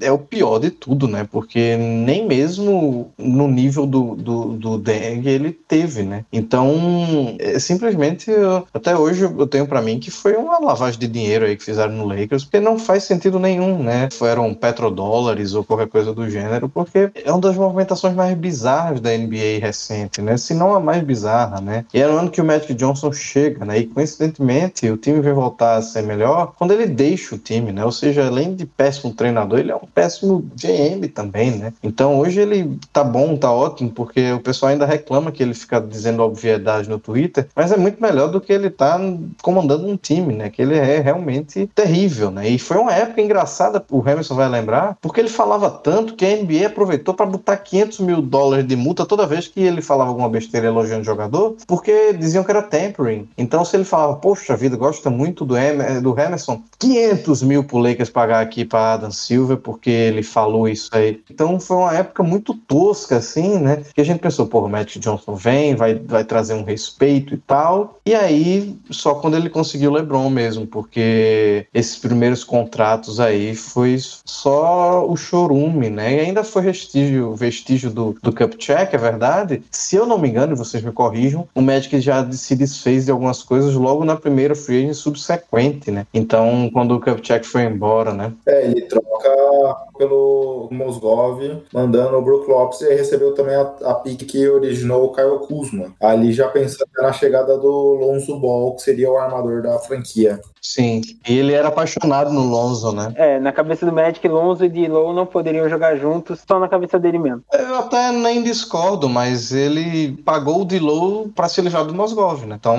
é 0.00 0.12
o 0.12 0.18
pior 0.18 0.58
de 0.58 0.70
tudo, 0.70 1.08
né? 1.08 1.26
Porque 1.30 1.76
nem 1.76 2.26
mesmo 2.26 3.12
no 3.18 3.48
nível 3.48 3.86
do, 3.86 4.14
do, 4.14 4.44
do 4.52 4.78
Deng 4.78 5.26
ele 5.26 5.52
teve, 5.52 6.02
né? 6.02 6.24
Então, 6.32 7.36
é, 7.38 7.58
simplesmente, 7.58 8.30
até 8.72 8.96
hoje 8.96 9.22
eu 9.22 9.46
tenho 9.46 9.66
para 9.66 9.82
mim 9.82 9.98
que 9.98 10.10
foi 10.10 10.34
uma 10.36 10.58
lavagem 10.58 10.98
de 10.98 11.08
dinheiro 11.08 11.44
aí 11.44 11.56
que 11.56 11.64
fizeram 11.64 11.92
no 11.92 12.06
Lakers, 12.06 12.44
porque 12.44 12.60
não 12.60 12.78
faz 12.78 13.04
sentido 13.04 13.38
nenhum, 13.38 13.82
né? 13.82 14.08
Foram 14.12 14.54
petrodólares 14.54 15.54
ou 15.54 15.64
qualquer 15.64 15.88
coisa 15.88 16.12
do 16.12 16.28
gênero, 16.28 16.68
porque 16.68 17.10
é 17.14 17.30
uma 17.30 17.40
das 17.40 17.56
movimentações 17.56 18.14
mais 18.14 18.36
bizarras 18.36 19.00
da 19.00 19.16
NBA 19.16 19.58
recente, 19.60 20.20
né? 20.20 20.36
Se 20.36 20.54
não 20.54 20.74
a 20.74 20.80
mais 20.80 21.02
bizarra, 21.08 21.60
né? 21.60 21.86
E 21.92 22.00
era 22.00 22.12
o 22.12 22.18
ano 22.18 22.30
que 22.30 22.40
o 22.40 22.44
Magic 22.44 22.74
Johnson 22.74 23.10
chega, 23.10 23.64
né? 23.64 23.78
E 23.78 23.86
coincidentemente 23.86 24.88
o 24.90 24.96
time 24.96 25.20
vai 25.20 25.32
voltar 25.32 25.76
a 25.76 25.82
ser 25.82 26.02
melhor 26.02 26.52
quando 26.58 26.72
ele 26.72 26.86
deixa 26.86 27.34
o 27.34 27.38
time, 27.38 27.72
né? 27.72 27.84
Ou 27.84 27.90
seja, 27.90 28.26
além 28.26 28.54
de 28.54 28.66
péssimo 28.66 29.12
treinador, 29.14 29.58
ele 29.58 29.72
é 29.72 29.76
um 29.76 29.86
péssimo 29.92 30.44
GM 30.54 31.08
também, 31.08 31.52
né? 31.52 31.72
Então 31.82 32.18
hoje 32.18 32.40
ele 32.40 32.78
tá 32.92 33.02
bom, 33.02 33.36
tá 33.36 33.50
ótimo, 33.50 33.90
porque 33.90 34.32
o 34.32 34.40
pessoal 34.40 34.70
ainda 34.70 34.84
reclama 34.84 35.32
que 35.32 35.42
ele 35.42 35.54
fica 35.54 35.80
dizendo 35.80 36.22
obviedade 36.22 36.88
no 36.88 36.98
Twitter, 36.98 37.48
mas 37.56 37.72
é 37.72 37.76
muito 37.76 38.02
melhor 38.02 38.28
do 38.28 38.40
que 38.40 38.52
ele 38.52 38.68
tá 38.68 39.00
comandando 39.42 39.86
um 39.86 39.96
time, 39.96 40.34
né? 40.34 40.50
Que 40.50 40.60
ele 40.60 40.76
é 40.76 41.00
realmente 41.00 41.68
terrível, 41.74 42.30
né? 42.30 42.48
E 42.48 42.58
foi 42.58 42.76
uma 42.76 42.92
época 42.92 43.22
engraçada, 43.22 43.82
o 43.90 44.00
Hamilton 44.00 44.34
vai 44.34 44.48
lembrar, 44.48 44.98
porque 45.00 45.20
ele 45.20 45.30
falava 45.30 45.70
tanto 45.70 46.14
que 46.14 46.26
a 46.26 46.36
NBA 46.36 46.66
aproveitou 46.66 47.14
para 47.14 47.26
botar 47.26 47.56
500 47.56 48.00
mil 48.00 48.20
dólares 48.20 48.66
de 48.66 48.76
multa 48.76 49.06
toda 49.06 49.26
vez 49.26 49.48
que 49.48 49.60
ele 49.60 49.80
falava 49.80 50.10
alguma 50.10 50.28
besteira 50.28 50.66
elogiando 50.66 50.97
jogador, 51.04 51.56
porque 51.66 52.12
diziam 52.12 52.44
que 52.44 52.50
era 52.50 52.62
tampering. 52.62 53.28
Então, 53.36 53.64
se 53.64 53.76
ele 53.76 53.84
falava, 53.84 54.16
poxa 54.16 54.56
vida, 54.56 54.76
gosta 54.76 55.10
muito 55.10 55.44
do, 55.44 55.56
Emer, 55.56 56.00
do 56.00 56.18
Emerson, 56.18 56.62
500 56.78 57.42
mil 57.42 57.64
pro 57.64 57.78
Lakers 57.78 58.10
pagar 58.10 58.40
aqui 58.40 58.64
para 58.64 58.94
Adam 58.94 59.10
Silver, 59.10 59.56
porque 59.56 59.90
ele 59.90 60.22
falou 60.22 60.68
isso 60.68 60.90
aí. 60.92 61.20
Então 61.30 61.58
foi 61.60 61.76
uma 61.76 61.94
época 61.94 62.22
muito 62.22 62.54
tosca, 62.54 63.16
assim, 63.16 63.58
né? 63.58 63.82
Que 63.94 64.00
a 64.00 64.04
gente 64.04 64.20
pensou, 64.20 64.46
pô, 64.46 64.60
o 64.60 64.68
Magic 64.68 64.98
Johnson 64.98 65.34
vem, 65.34 65.74
vai, 65.74 65.94
vai 65.94 66.24
trazer 66.24 66.54
um 66.54 66.64
respeito 66.64 67.34
e 67.34 67.38
tal. 67.38 67.98
E 68.04 68.14
aí, 68.14 68.76
só 68.90 69.14
quando 69.14 69.36
ele 69.36 69.50
conseguiu 69.50 69.90
o 69.90 69.94
LeBron 69.94 70.30
mesmo, 70.30 70.66
porque 70.66 71.66
esses 71.74 71.96
primeiros 71.96 72.44
contratos 72.44 73.20
aí 73.20 73.54
foi 73.54 73.98
só 74.24 75.06
o 75.08 75.16
chorume, 75.16 75.90
né? 75.90 76.16
E 76.16 76.20
ainda 76.20 76.44
foi 76.44 76.62
vestígio, 76.62 77.34
vestígio 77.34 77.90
do, 77.90 78.16
do 78.22 78.32
Cup 78.32 78.54
Check, 78.54 78.94
é 78.94 78.98
verdade. 78.98 79.62
Se 79.70 79.96
eu 79.96 80.06
não 80.06 80.18
me 80.18 80.28
engano, 80.28 80.56
vocês 80.56 80.82
me 80.82 80.87
corrijam, 80.92 81.48
o 81.54 81.60
Magic 81.60 82.00
já 82.00 82.30
se 82.32 82.54
desfez 82.56 83.04
de 83.04 83.10
algumas 83.10 83.42
coisas 83.42 83.74
logo 83.74 84.04
na 84.04 84.16
primeira 84.16 84.54
free 84.54 84.84
agent 84.84 84.94
subsequente, 84.94 85.90
né? 85.90 86.06
Então, 86.12 86.70
quando 86.72 86.94
o 86.94 87.00
Cup 87.00 87.20
Check 87.20 87.44
foi 87.44 87.62
embora, 87.62 88.12
né? 88.12 88.32
É, 88.46 88.66
ele 88.66 88.82
troca 88.82 89.87
pelo 89.98 90.68
Mosgov, 90.70 91.40
mandando 91.72 92.16
o 92.16 92.22
Brook 92.22 92.48
Lopes 92.48 92.80
e 92.80 92.86
aí 92.86 92.96
recebeu 92.96 93.34
também 93.34 93.54
a, 93.54 93.72
a 93.84 93.94
pique 93.94 94.24
que 94.24 94.48
originou 94.48 95.04
o 95.04 95.12
Kyle 95.12 95.46
Kuzma. 95.46 95.92
Ali 96.00 96.32
já 96.32 96.48
pensando 96.48 96.88
na 96.96 97.12
chegada 97.12 97.58
do 97.58 97.68
Lonzo 97.68 98.38
Ball, 98.38 98.74
que 98.76 98.82
seria 98.82 99.10
o 99.10 99.18
armador 99.18 99.62
da 99.62 99.78
franquia. 99.78 100.40
Sim, 100.60 101.00
e 101.26 101.38
ele 101.38 101.52
era 101.52 101.68
apaixonado 101.68 102.32
no 102.32 102.42
Lonzo, 102.42 102.92
né? 102.92 103.12
É, 103.16 103.40
na 103.40 103.52
cabeça 103.52 103.86
do 103.86 103.92
Magic, 103.92 104.26
Lonzo 104.28 104.64
e 104.64 104.68
D'Lo 104.68 105.12
não 105.12 105.24
poderiam 105.24 105.68
jogar 105.68 105.96
juntos, 105.96 106.40
só 106.46 106.58
na 106.58 106.68
cabeça 106.68 106.98
dele 106.98 107.18
mesmo. 107.18 107.42
Eu 107.52 107.76
até 107.76 108.12
nem 108.12 108.42
discordo, 108.42 109.08
mas 109.08 109.52
ele 109.52 110.12
pagou 110.24 110.62
o 110.62 110.64
D'Lo 110.64 111.28
para 111.34 111.48
se 111.48 111.60
livrar 111.60 111.84
do 111.84 111.94
Mosgov, 111.94 112.44
né? 112.44 112.56
Então, 112.58 112.76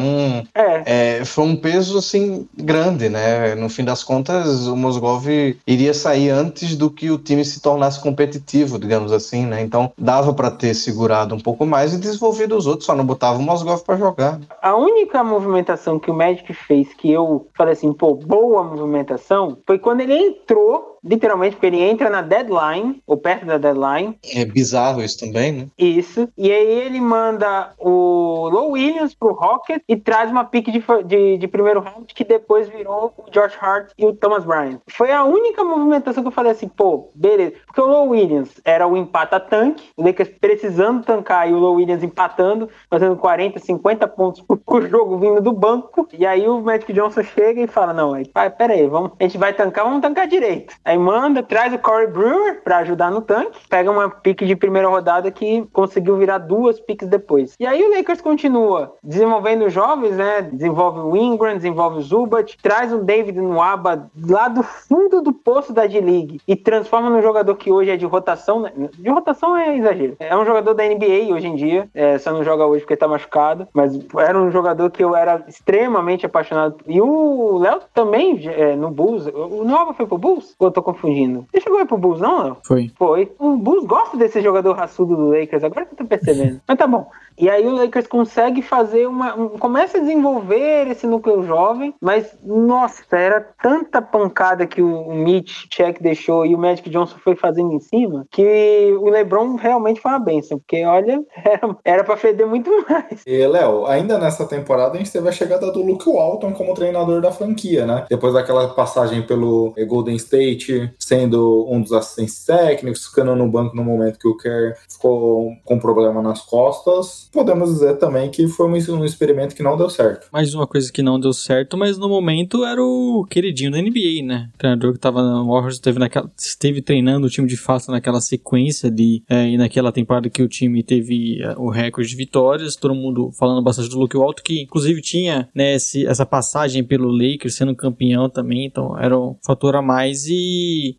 É, 0.54 1.20
é, 1.20 1.26
foi 1.26 1.46
um 1.46 1.56
peso, 1.56 1.98
assim, 1.98 2.48
grande, 2.56 3.10
né? 3.10 3.56
No 3.56 3.70
fim 3.70 3.84
das 3.84 4.04
contas, 4.04 4.68
o 4.68 4.76
Mosgov 4.76 5.26
iria 5.66 5.94
sair 5.94 6.30
antes 6.30 6.76
do 6.76 6.90
que 6.90 7.09
o 7.12 7.18
time 7.18 7.44
se 7.44 7.62
tornasse 7.62 8.02
competitivo, 8.02 8.80
digamos 8.80 9.12
assim, 9.12 9.46
né? 9.46 9.62
Então, 9.62 9.92
dava 9.98 10.34
para 10.34 10.52
ter 10.52 10.74
segurado 10.74 11.36
um 11.36 11.40
pouco 11.40 11.66
mais 11.66 11.94
e 11.94 11.98
desenvolvido 11.98 12.56
os 12.56 12.68
outros, 12.68 12.86
só 12.86 12.96
não 12.96 13.06
botava 13.06 13.40
o 13.40 13.42
Mosgov 13.42 13.84
para 13.84 13.98
jogar. 13.98 14.40
a 14.62 14.76
única 14.76 15.24
movimentação 15.24 16.00
que 16.00 16.12
o 16.12 16.14
Magic 16.14 16.54
fez 16.54 16.94
que 16.94 17.12
eu 17.12 17.48
falei 17.56 17.74
assim, 17.74 17.92
pô, 17.94 18.16
boa 18.16 18.64
movimentação, 18.64 19.58
foi 19.66 19.80
quando 19.80 20.02
ele 20.02 20.14
entrou, 20.14 20.99
literalmente, 21.04 21.56
porque 21.56 21.68
ele 21.68 21.82
entra 21.82 22.10
na 22.10 22.22
deadline, 22.22 23.02
ou 23.06 23.18
perto 23.18 23.46
da 23.46 23.58
deadline, 23.58 24.18
É 24.34 24.46
bizarro 24.46 25.02
isso 25.02 25.20
também, 25.20 25.52
né? 25.52 25.68
Isso. 25.78 26.30
E 26.38 26.52
aí 26.52 26.80
ele 26.86 27.00
manda 27.00 27.74
o 27.78 28.50
Low 28.50 28.72
Williams 28.72 29.14
pro 29.14 29.34
Rocket 29.34 29.82
e 29.88 29.96
traz 29.96 30.30
uma 30.30 30.46
pick 30.46 30.70
de, 30.70 30.84
de, 31.06 31.38
de 31.38 31.48
primeiro 31.48 31.80
round 31.80 32.14
que 32.14 32.24
depois 32.24 32.68
virou 32.70 33.14
o 33.18 33.26
George 33.32 33.56
Hart 33.60 33.92
e 33.98 34.06
o 34.06 34.14
Thomas 34.14 34.46
Bryant. 34.46 34.80
Foi 34.88 35.12
a 35.12 35.24
única 35.24 35.64
movimentação 35.64 36.24
que 36.24 36.28
eu 36.28 36.34
falei 36.34 36.52
assim, 36.52 36.68
pô, 36.68 37.10
beleza. 37.14 37.54
Porque 37.66 37.82
o 37.82 37.86
Low 37.86 38.10
Williams 38.10 38.60
era 38.64 38.88
o 38.88 38.98
empata-tanque, 38.98 39.90
o 39.96 40.04
Lakers 40.04 40.30
precisando 40.40 41.04
tancar 41.04 41.50
e 41.50 41.54
o 41.54 41.60
Low 41.60 41.76
Williams 41.76 42.04
empatando, 42.04 42.70
fazendo 42.90 43.16
40, 43.16 43.60
50 43.60 44.08
pontos 44.08 44.42
por, 44.42 44.58
por 44.58 44.88
jogo 44.88 45.18
vindo 45.18 45.42
do 45.42 45.52
banco. 45.54 46.08
E 46.18 46.26
aí 46.26 46.48
o 46.48 46.62
Magic 46.62 46.92
Johnson 46.94 47.24
chega 47.24 47.62
e 47.62 47.68
fala, 47.68 47.94
não, 47.94 48.14
aí, 48.14 48.28
pai, 48.28 48.50
pera 48.50 48.74
aí, 48.74 48.88
vamos, 48.88 49.12
a 49.20 49.24
gente 49.24 49.38
vai 49.38 49.54
tancar, 49.54 49.86
vamos 49.86 50.02
tancar 50.02 50.28
direito. 50.28 50.74
Aí 50.90 50.98
manda, 50.98 51.44
traz 51.44 51.72
o 51.72 51.78
Corey 51.78 52.08
Brewer 52.08 52.64
pra 52.64 52.78
ajudar 52.78 53.12
no 53.12 53.22
tanque, 53.22 53.60
pega 53.70 53.92
uma 53.92 54.10
pique 54.10 54.44
de 54.44 54.56
primeira 54.56 54.88
rodada 54.88 55.30
que 55.30 55.64
conseguiu 55.72 56.18
virar 56.18 56.40
duas 56.40 56.80
piques 56.80 57.08
depois. 57.08 57.54
E 57.60 57.68
aí 57.68 57.84
o 57.84 57.96
Lakers 57.96 58.22
continua 58.22 58.96
desenvolvendo 59.04 59.70
jovens, 59.70 60.18
né? 60.18 60.42
Desenvolve 60.42 61.02
o 61.02 61.16
Ingram, 61.16 61.56
desenvolve 61.56 62.00
o 62.00 62.02
Zubat, 62.02 62.58
traz 62.60 62.92
o 62.92 63.04
David 63.04 63.40
Nwaba 63.40 64.10
lá 64.28 64.48
do 64.48 64.64
fundo 64.64 65.22
do 65.22 65.32
poço 65.32 65.72
da 65.72 65.86
D-League 65.86 66.42
e 66.48 66.56
transforma 66.56 67.08
num 67.08 67.22
jogador 67.22 67.54
que 67.54 67.72
hoje 67.72 67.92
é 67.92 67.96
de 67.96 68.08
rotação. 68.08 68.60
né? 68.60 68.72
De 68.76 69.10
rotação 69.12 69.56
é 69.56 69.78
exagero. 69.78 70.16
É 70.20 70.36
um 70.36 70.44
jogador 70.44 70.74
da 70.74 70.84
NBA 70.84 71.32
hoje 71.32 71.46
em 71.46 71.56
dia, 71.56 71.88
é, 71.94 72.18
só 72.18 72.34
não 72.34 72.44
joga 72.44 72.66
hoje 72.66 72.82
porque 72.82 72.98
tá 72.98 73.08
machucado, 73.08 73.68
mas 73.76 73.96
era 74.18 74.42
um 74.42 74.50
jogador 74.50 74.90
que 74.90 75.04
eu 75.04 75.16
era 75.16 75.44
extremamente 75.48 76.26
apaixonado. 76.26 76.78
E 76.88 77.00
o 77.00 77.60
Léo 77.60 77.82
também, 77.94 78.42
é, 78.48 78.76
no 78.76 78.90
Bulls, 78.90 79.28
o 79.28 79.64
Nova 79.64 79.94
foi 79.94 80.08
pro 80.08 80.18
Bulls? 80.18 80.56
Tô 80.80 80.84
confundindo? 80.84 81.46
Ele 81.54 81.64
chegou 81.64 81.80
aí 81.80 81.86
pro 81.86 81.98
Bulls, 81.98 82.20
não, 82.20 82.44
Léo? 82.44 82.58
Foi. 82.66 82.92
Foi. 82.98 83.32
O 83.38 83.58
Bulls 83.58 83.86
gosta 83.86 84.18
desse 84.18 84.42
jogador 84.42 84.74
raçudo 84.74 85.16
do 85.16 85.30
Lakers, 85.30 85.64
agora 85.64 85.86
que 85.86 85.94
eu 85.94 85.98
tô 85.98 86.06
percebendo. 86.06 86.62
Mas 86.68 86.78
tá 86.78 86.88
bom. 86.88 87.08
E 87.38 87.50
aí 87.50 87.66
o 87.66 87.72
Lakers 87.76 88.08
consegue 88.08 88.62
fazer 88.62 89.08
uma. 89.08 89.34
um- 89.36 89.50
começa 89.50 89.98
a 89.98 90.02
desenvolver 90.02 90.88
esse 90.90 91.08
núcleo 91.08 91.42
jovem, 91.44 91.94
mas, 92.02 92.38
nossa, 92.44 93.04
era 93.16 93.40
tanta 93.62 94.02
pancada 94.02 94.68
que 94.68 94.82
o, 94.82 95.02
o 95.08 95.16
Mitch 95.16 95.68
Check 95.70 96.02
deixou 96.02 96.46
e 96.46 96.54
o 96.54 96.58
Magic 96.58 96.90
Johnson 96.90 97.16
foi 97.24 97.36
fazendo 97.36 97.72
em 97.72 97.80
cima, 97.80 98.26
que 98.30 98.94
o 99.00 99.10
LeBron 99.10 99.56
realmente 99.56 100.02
foi 100.02 100.12
uma 100.12 100.20
benção, 100.20 100.60
porque 100.60 100.84
olha, 100.84 101.24
era, 101.46 101.78
era 101.86 102.04
pra 102.04 102.18
feder 102.18 102.46
muito 102.46 102.70
mais. 102.90 103.24
E, 103.26 103.48
Léo, 103.48 103.86
ainda 103.86 104.18
nessa 104.18 104.46
temporada 104.46 104.96
a 104.96 104.98
gente 104.98 105.12
teve 105.12 105.30
a 105.30 105.32
chegada 105.32 105.72
do 105.72 105.82
Luke 105.82 106.10
Walton 106.10 106.52
como 106.52 106.74
treinador 106.74 107.22
da 107.22 107.32
franquia, 107.32 107.86
né? 107.86 108.06
Depois 108.10 108.34
daquela 108.34 108.68
passagem 108.74 109.22
pelo 109.22 109.74
Golden 109.88 110.16
State, 110.18 110.69
sendo 110.98 111.66
um 111.70 111.82
dos 111.82 111.92
assistentes 111.92 112.46
técnicos, 112.46 113.06
ficando 113.08 113.36
no 113.36 113.50
banco 113.50 113.76
no 113.76 113.84
momento 113.84 114.20
que 114.20 114.28
o 114.28 114.38
Kerr 114.38 114.76
ficou 114.90 115.52
com 115.66 115.80
problema 115.80 116.22
nas 116.22 116.42
costas, 116.42 117.30
podemos 117.32 117.72
dizer 117.74 117.98
também 117.98 118.30
que 118.30 118.48
foi 118.48 118.68
um, 118.68 119.06
experimento 119.06 119.56
que 119.56 119.64
não 119.64 119.78
deu 119.78 119.90
certo. 119.90 120.28
Mais 120.32 120.54
uma 120.54 120.68
coisa 120.68 120.92
que 120.92 121.02
não 121.02 121.20
deu 121.20 121.34
certo, 121.34 121.78
mas 121.78 121.98
no 121.98 122.10
momento 122.10 122.64
era 122.66 122.82
o 122.84 123.26
queridinho 123.30 123.72
da 123.72 123.82
NBA, 123.82 124.24
né? 124.24 124.50
O 124.56 124.58
treinador 124.58 124.94
que 124.94 125.00
tava 125.00 125.22
no 125.22 125.48
Warriors 125.48 125.76
esteve, 125.76 126.00
naquela, 126.00 126.30
esteve 126.38 126.82
treinando 126.82 127.28
o 127.28 127.30
time 127.30 127.48
de 127.48 127.58
fato 127.58 127.92
naquela 127.92 128.22
sequência 128.22 128.90
de. 128.92 129.24
É, 129.30 129.50
e 129.50 129.58
naquela 129.58 129.92
temporada 129.92 130.30
que 130.30 130.42
o 130.42 130.48
time 130.48 130.84
teve 130.84 131.42
é, 131.42 131.56
o 131.58 131.70
recorde 131.70 132.10
de 132.10 132.16
vitórias. 132.16 132.76
Todo 132.76 132.94
mundo 132.96 133.32
falando 133.38 133.62
bastante 133.64 133.90
do 133.90 134.00
Luke 134.00 134.18
Walton, 134.18 134.44
que 134.44 134.62
inclusive 134.62 135.02
tinha 135.02 135.50
né, 135.54 135.76
esse- 135.76 136.06
essa 136.06 136.26
passagem 136.26 136.84
pelo 136.84 137.10
Lakers 137.12 137.56
sendo 137.56 137.76
campeão 137.76 138.30
também, 138.30 138.66
então 138.66 138.98
era 138.98 139.18
um 139.18 139.36
fator 139.46 139.76
a 139.76 139.82
mais. 139.82 140.26
E, 140.28 140.34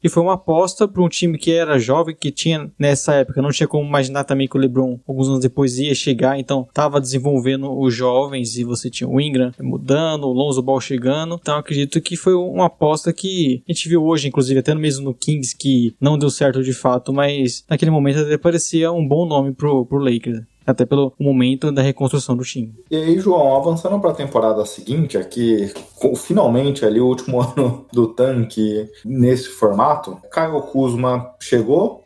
e 0.02 0.08
foi 0.08 0.22
uma 0.22 0.34
aposta 0.34 0.86
para 0.86 1.02
um 1.02 1.08
time 1.08 1.38
que 1.38 1.52
era 1.52 1.78
jovem, 1.78 2.16
que 2.18 2.30
tinha 2.30 2.70
nessa 2.78 3.14
época, 3.14 3.42
não 3.42 3.50
tinha 3.50 3.66
como 3.66 3.86
imaginar 3.86 4.24
também 4.24 4.48
que 4.48 4.56
o 4.56 4.60
LeBron, 4.60 4.98
alguns 5.06 5.28
anos 5.28 5.40
depois, 5.40 5.78
ia 5.78 5.94
chegar, 5.94 6.38
então 6.38 6.68
tava 6.72 7.00
desenvolvendo 7.00 7.78
os 7.78 7.94
jovens 7.94 8.56
e 8.56 8.64
você 8.64 8.90
tinha 8.90 9.08
o 9.08 9.20
Ingram 9.20 9.52
mudando, 9.60 10.24
o 10.24 10.32
Lonzo 10.32 10.62
Ball 10.62 10.80
chegando. 10.80 11.38
Então 11.40 11.56
acredito 11.56 12.00
que 12.00 12.16
foi 12.16 12.34
uma 12.34 12.66
aposta 12.66 13.12
que 13.12 13.62
a 13.68 13.72
gente 13.72 13.88
viu 13.88 14.04
hoje, 14.04 14.28
inclusive 14.28 14.60
até 14.60 14.74
mesmo 14.74 15.04
no 15.04 15.14
Kings, 15.14 15.56
que 15.56 15.94
não 16.00 16.18
deu 16.18 16.30
certo 16.30 16.62
de 16.62 16.72
fato, 16.72 17.12
mas 17.12 17.64
naquele 17.68 17.90
momento 17.90 18.20
até 18.20 18.36
parecia 18.38 18.92
um 18.92 19.06
bom 19.06 19.26
nome 19.26 19.52
pro, 19.52 19.84
pro 19.86 19.98
Lakers. 19.98 20.42
Até 20.70 20.86
pelo 20.86 21.12
momento 21.18 21.72
da 21.72 21.82
reconstrução 21.82 22.36
do 22.36 22.44
time. 22.44 22.74
E 22.90 22.96
aí, 22.96 23.18
João, 23.18 23.56
avançando 23.56 23.98
para 23.98 24.10
a 24.10 24.14
temporada 24.14 24.64
seguinte, 24.64 25.18
aqui, 25.18 25.72
finalmente 26.16 26.84
ali 26.84 27.00
o 27.00 27.06
último 27.06 27.40
ano 27.42 27.86
do 27.92 28.08
tanque 28.08 28.88
nesse 29.04 29.48
formato, 29.48 30.16
Kyle 30.32 30.62
Kuzma 30.70 31.34
chegou 31.40 32.04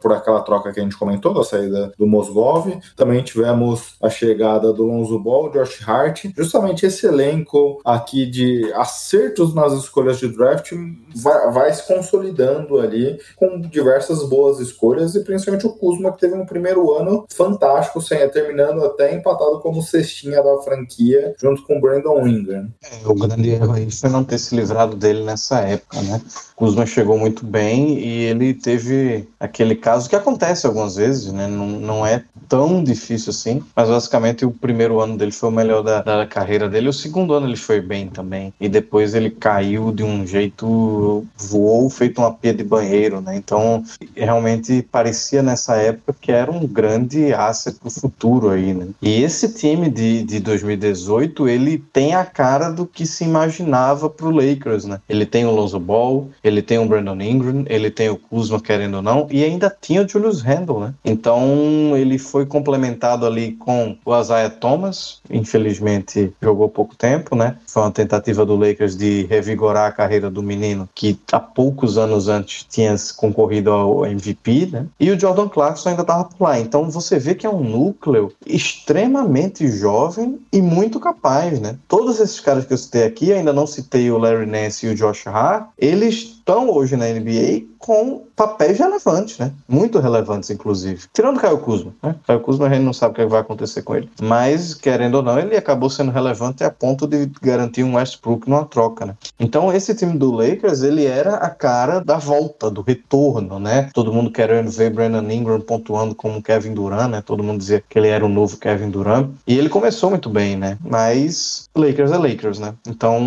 por 0.00 0.12
aquela 0.12 0.40
troca 0.40 0.72
que 0.72 0.80
a 0.80 0.82
gente 0.82 0.96
comentou, 0.96 1.32
da 1.32 1.44
saída 1.44 1.92
do 1.96 2.06
Mosgov. 2.06 2.78
Também 2.96 3.22
tivemos 3.22 3.94
a 4.02 4.10
chegada 4.10 4.72
do 4.72 4.84
Lonzo 4.84 5.18
Ball, 5.18 5.50
Josh 5.50 5.86
Hart. 5.86 6.26
Justamente 6.36 6.86
esse 6.86 7.06
elenco 7.06 7.80
aqui 7.84 8.26
de 8.26 8.72
acertos 8.74 9.54
nas 9.54 9.72
escolhas 9.74 10.18
de 10.18 10.28
draft 10.28 10.72
vai, 11.14 11.52
vai 11.52 11.72
se 11.72 11.86
consolidando 11.86 12.80
ali 12.80 13.18
com 13.36 13.60
diversas 13.60 14.28
boas 14.28 14.58
escolhas 14.58 15.14
e 15.14 15.22
principalmente 15.22 15.66
o 15.66 15.72
Kuzma 15.72 16.12
que 16.12 16.20
teve 16.20 16.34
um 16.34 16.46
primeiro 16.46 16.92
ano 16.94 17.24
fantástico, 17.30 17.91
sem, 18.00 18.28
terminando 18.30 18.84
até 18.84 19.14
empatado 19.14 19.60
como 19.60 19.82
cestinha 19.82 20.42
da 20.42 20.58
franquia 20.62 21.34
junto 21.40 21.62
com 21.64 21.78
o 21.78 21.80
Brandon 21.80 22.26
Ingram. 22.26 22.68
É, 22.82 23.06
o 23.06 23.14
grande 23.14 23.50
erro 23.50 23.72
aí 23.72 23.90
foi 23.90 24.10
não 24.10 24.24
ter 24.24 24.38
se 24.38 24.54
livrado 24.54 24.96
dele 24.96 25.22
nessa 25.24 25.60
época, 25.60 26.00
né? 26.02 26.20
Kuzma 26.56 26.86
chegou 26.86 27.18
muito 27.18 27.44
bem 27.44 27.98
e 27.98 28.24
ele 28.24 28.54
teve 28.54 29.28
aquele 29.40 29.74
caso 29.74 30.08
que 30.08 30.16
acontece 30.16 30.66
algumas 30.66 30.96
vezes, 30.96 31.32
né? 31.32 31.46
Não, 31.46 31.66
não 31.66 32.06
é 32.06 32.24
tão 32.48 32.82
difícil 32.82 33.30
assim, 33.30 33.62
mas 33.74 33.88
basicamente 33.88 34.44
o 34.44 34.50
primeiro 34.50 35.00
ano 35.00 35.16
dele 35.16 35.32
foi 35.32 35.48
o 35.48 35.52
melhor 35.52 35.82
da, 35.82 36.02
da 36.02 36.26
carreira 36.26 36.68
dele, 36.68 36.88
o 36.88 36.92
segundo 36.92 37.34
ano 37.34 37.46
ele 37.46 37.56
foi 37.56 37.80
bem 37.80 38.08
também, 38.08 38.52
e 38.60 38.68
depois 38.68 39.14
ele 39.14 39.30
caiu 39.30 39.90
de 39.90 40.02
um 40.02 40.26
jeito, 40.26 41.24
voou 41.36 41.88
feito 41.88 42.20
uma 42.20 42.32
pia 42.32 42.52
de 42.52 42.62
banheiro, 42.62 43.20
né? 43.20 43.36
Então 43.36 43.82
realmente 44.14 44.82
parecia 44.82 45.42
nessa 45.42 45.76
época 45.76 46.14
que 46.20 46.30
era 46.30 46.50
um 46.50 46.66
grande 46.66 47.32
asset 47.32 47.71
tendência 47.72 47.78
pro 47.80 47.90
futuro 47.90 48.50
aí, 48.50 48.74
né? 48.74 48.88
E 49.00 49.22
esse 49.22 49.52
time 49.52 49.88
de, 49.88 50.22
de 50.22 50.40
2018, 50.40 51.48
ele 51.48 51.78
tem 51.92 52.14
a 52.14 52.24
cara 52.24 52.70
do 52.70 52.86
que 52.86 53.06
se 53.06 53.24
imaginava 53.24 54.08
pro 54.08 54.30
Lakers, 54.30 54.84
né? 54.84 55.00
Ele 55.08 55.24
tem 55.24 55.44
o 55.44 55.50
Lonzo 55.50 55.80
Ball, 55.80 56.28
ele 56.42 56.62
tem 56.62 56.78
o 56.78 56.86
Brandon 56.86 57.20
Ingram, 57.20 57.64
ele 57.68 57.90
tem 57.90 58.08
o 58.08 58.16
Kuzma, 58.16 58.60
querendo 58.60 58.96
ou 58.96 59.02
não, 59.02 59.26
e 59.30 59.44
ainda 59.44 59.74
tinha 59.80 60.02
o 60.02 60.08
Julius 60.08 60.42
Randle, 60.42 60.80
né? 60.80 60.94
Então 61.04 61.96
ele 61.96 62.18
foi 62.18 62.46
complementado 62.46 63.26
ali 63.26 63.52
com 63.52 63.96
o 64.04 64.20
Isaiah 64.20 64.50
Thomas, 64.50 65.20
infelizmente 65.30 66.32
jogou 66.42 66.68
pouco 66.68 66.94
tempo, 66.96 67.34
né? 67.34 67.56
Foi 67.66 67.82
uma 67.82 67.90
tentativa 67.90 68.44
do 68.44 68.56
Lakers 68.56 68.96
de 68.96 69.26
revigorar 69.26 69.88
a 69.88 69.92
carreira 69.92 70.30
do 70.30 70.42
menino 70.42 70.88
que 70.94 71.18
há 71.30 71.40
poucos 71.40 71.98
anos 71.98 72.28
antes 72.28 72.66
tinha 72.68 72.94
concorrido 73.16 73.70
ao 73.70 74.06
MVP, 74.06 74.68
né? 74.72 74.86
E 74.98 75.10
o 75.10 75.18
Jordan 75.18 75.48
Clarkson 75.48 75.90
ainda 75.90 76.02
estava 76.02 76.24
por 76.24 76.44
lá. 76.44 76.58
Então 76.58 76.90
você 76.90 77.18
vê 77.18 77.34
que 77.34 77.46
é 77.46 77.50
um 77.50 77.61
núcleo 77.62 78.32
extremamente 78.46 79.68
jovem 79.68 80.38
e 80.52 80.60
muito 80.60 80.98
capaz, 81.00 81.60
né? 81.60 81.76
Todos 81.88 82.20
esses 82.20 82.40
caras 82.40 82.64
que 82.64 82.72
eu 82.72 82.78
citei 82.78 83.04
aqui, 83.04 83.32
ainda 83.32 83.52
não 83.52 83.66
citei 83.66 84.10
o 84.10 84.18
Larry 84.18 84.46
Nance 84.46 84.86
e 84.86 84.90
o 84.90 84.94
Josh 84.94 85.26
Hart, 85.26 85.68
eles 85.78 86.14
estão 86.14 86.70
hoje 86.70 86.96
na 86.96 87.06
NBA 87.06 87.71
com 87.82 88.22
papéis 88.36 88.78
relevantes, 88.78 89.38
né? 89.38 89.52
Muito 89.68 89.98
relevantes, 89.98 90.50
inclusive. 90.50 91.02
Tirando 91.12 91.40
Caio 91.40 91.58
Kuzma, 91.58 91.92
né? 92.02 92.14
Caio 92.26 92.40
Kuzma 92.40 92.66
a 92.66 92.70
gente 92.70 92.84
não 92.84 92.92
sabe 92.92 93.12
o 93.12 93.14
que 93.16 93.26
vai 93.26 93.40
acontecer 93.40 93.82
com 93.82 93.96
ele. 93.96 94.08
Mas, 94.22 94.72
querendo 94.72 95.16
ou 95.16 95.22
não, 95.22 95.38
ele 95.38 95.56
acabou 95.56 95.90
sendo 95.90 96.12
relevante 96.12 96.62
a 96.62 96.70
ponto 96.70 97.06
de 97.06 97.28
garantir 97.42 97.82
um 97.82 97.96
Westbrook 97.96 98.48
numa 98.48 98.64
troca, 98.64 99.04
né? 99.04 99.14
Então, 99.38 99.72
esse 99.72 99.94
time 99.94 100.16
do 100.16 100.30
Lakers, 100.30 100.82
ele 100.82 101.04
era 101.04 101.34
a 101.34 101.50
cara 101.50 101.98
da 101.98 102.16
volta, 102.18 102.70
do 102.70 102.82
retorno, 102.82 103.58
né? 103.58 103.90
Todo 103.92 104.12
mundo 104.12 104.30
querendo 104.30 104.70
ver 104.70 104.90
Brandon 104.90 105.28
Ingram 105.30 105.60
pontuando 105.60 106.14
como 106.14 106.42
Kevin 106.42 106.74
Durant, 106.74 107.10
né? 107.10 107.20
Todo 107.20 107.42
mundo 107.42 107.58
dizia 107.58 107.82
que 107.86 107.98
ele 107.98 108.08
era 108.08 108.24
o 108.24 108.28
novo 108.28 108.56
Kevin 108.58 108.90
Durant. 108.90 109.28
E 109.46 109.58
ele 109.58 109.68
começou 109.68 110.08
muito 110.08 110.30
bem, 110.30 110.56
né? 110.56 110.78
Mas 110.80 111.68
Lakers 111.74 112.12
é 112.12 112.18
Lakers, 112.18 112.58
né? 112.60 112.74
Então, 112.86 113.20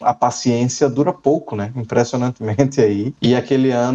a 0.00 0.14
paciência 0.14 0.88
dura 0.88 1.12
pouco, 1.12 1.54
né? 1.54 1.70
Impressionantemente 1.76 2.80
aí. 2.80 3.14
E 3.20 3.34
aquele 3.34 3.70
ano 3.70 3.89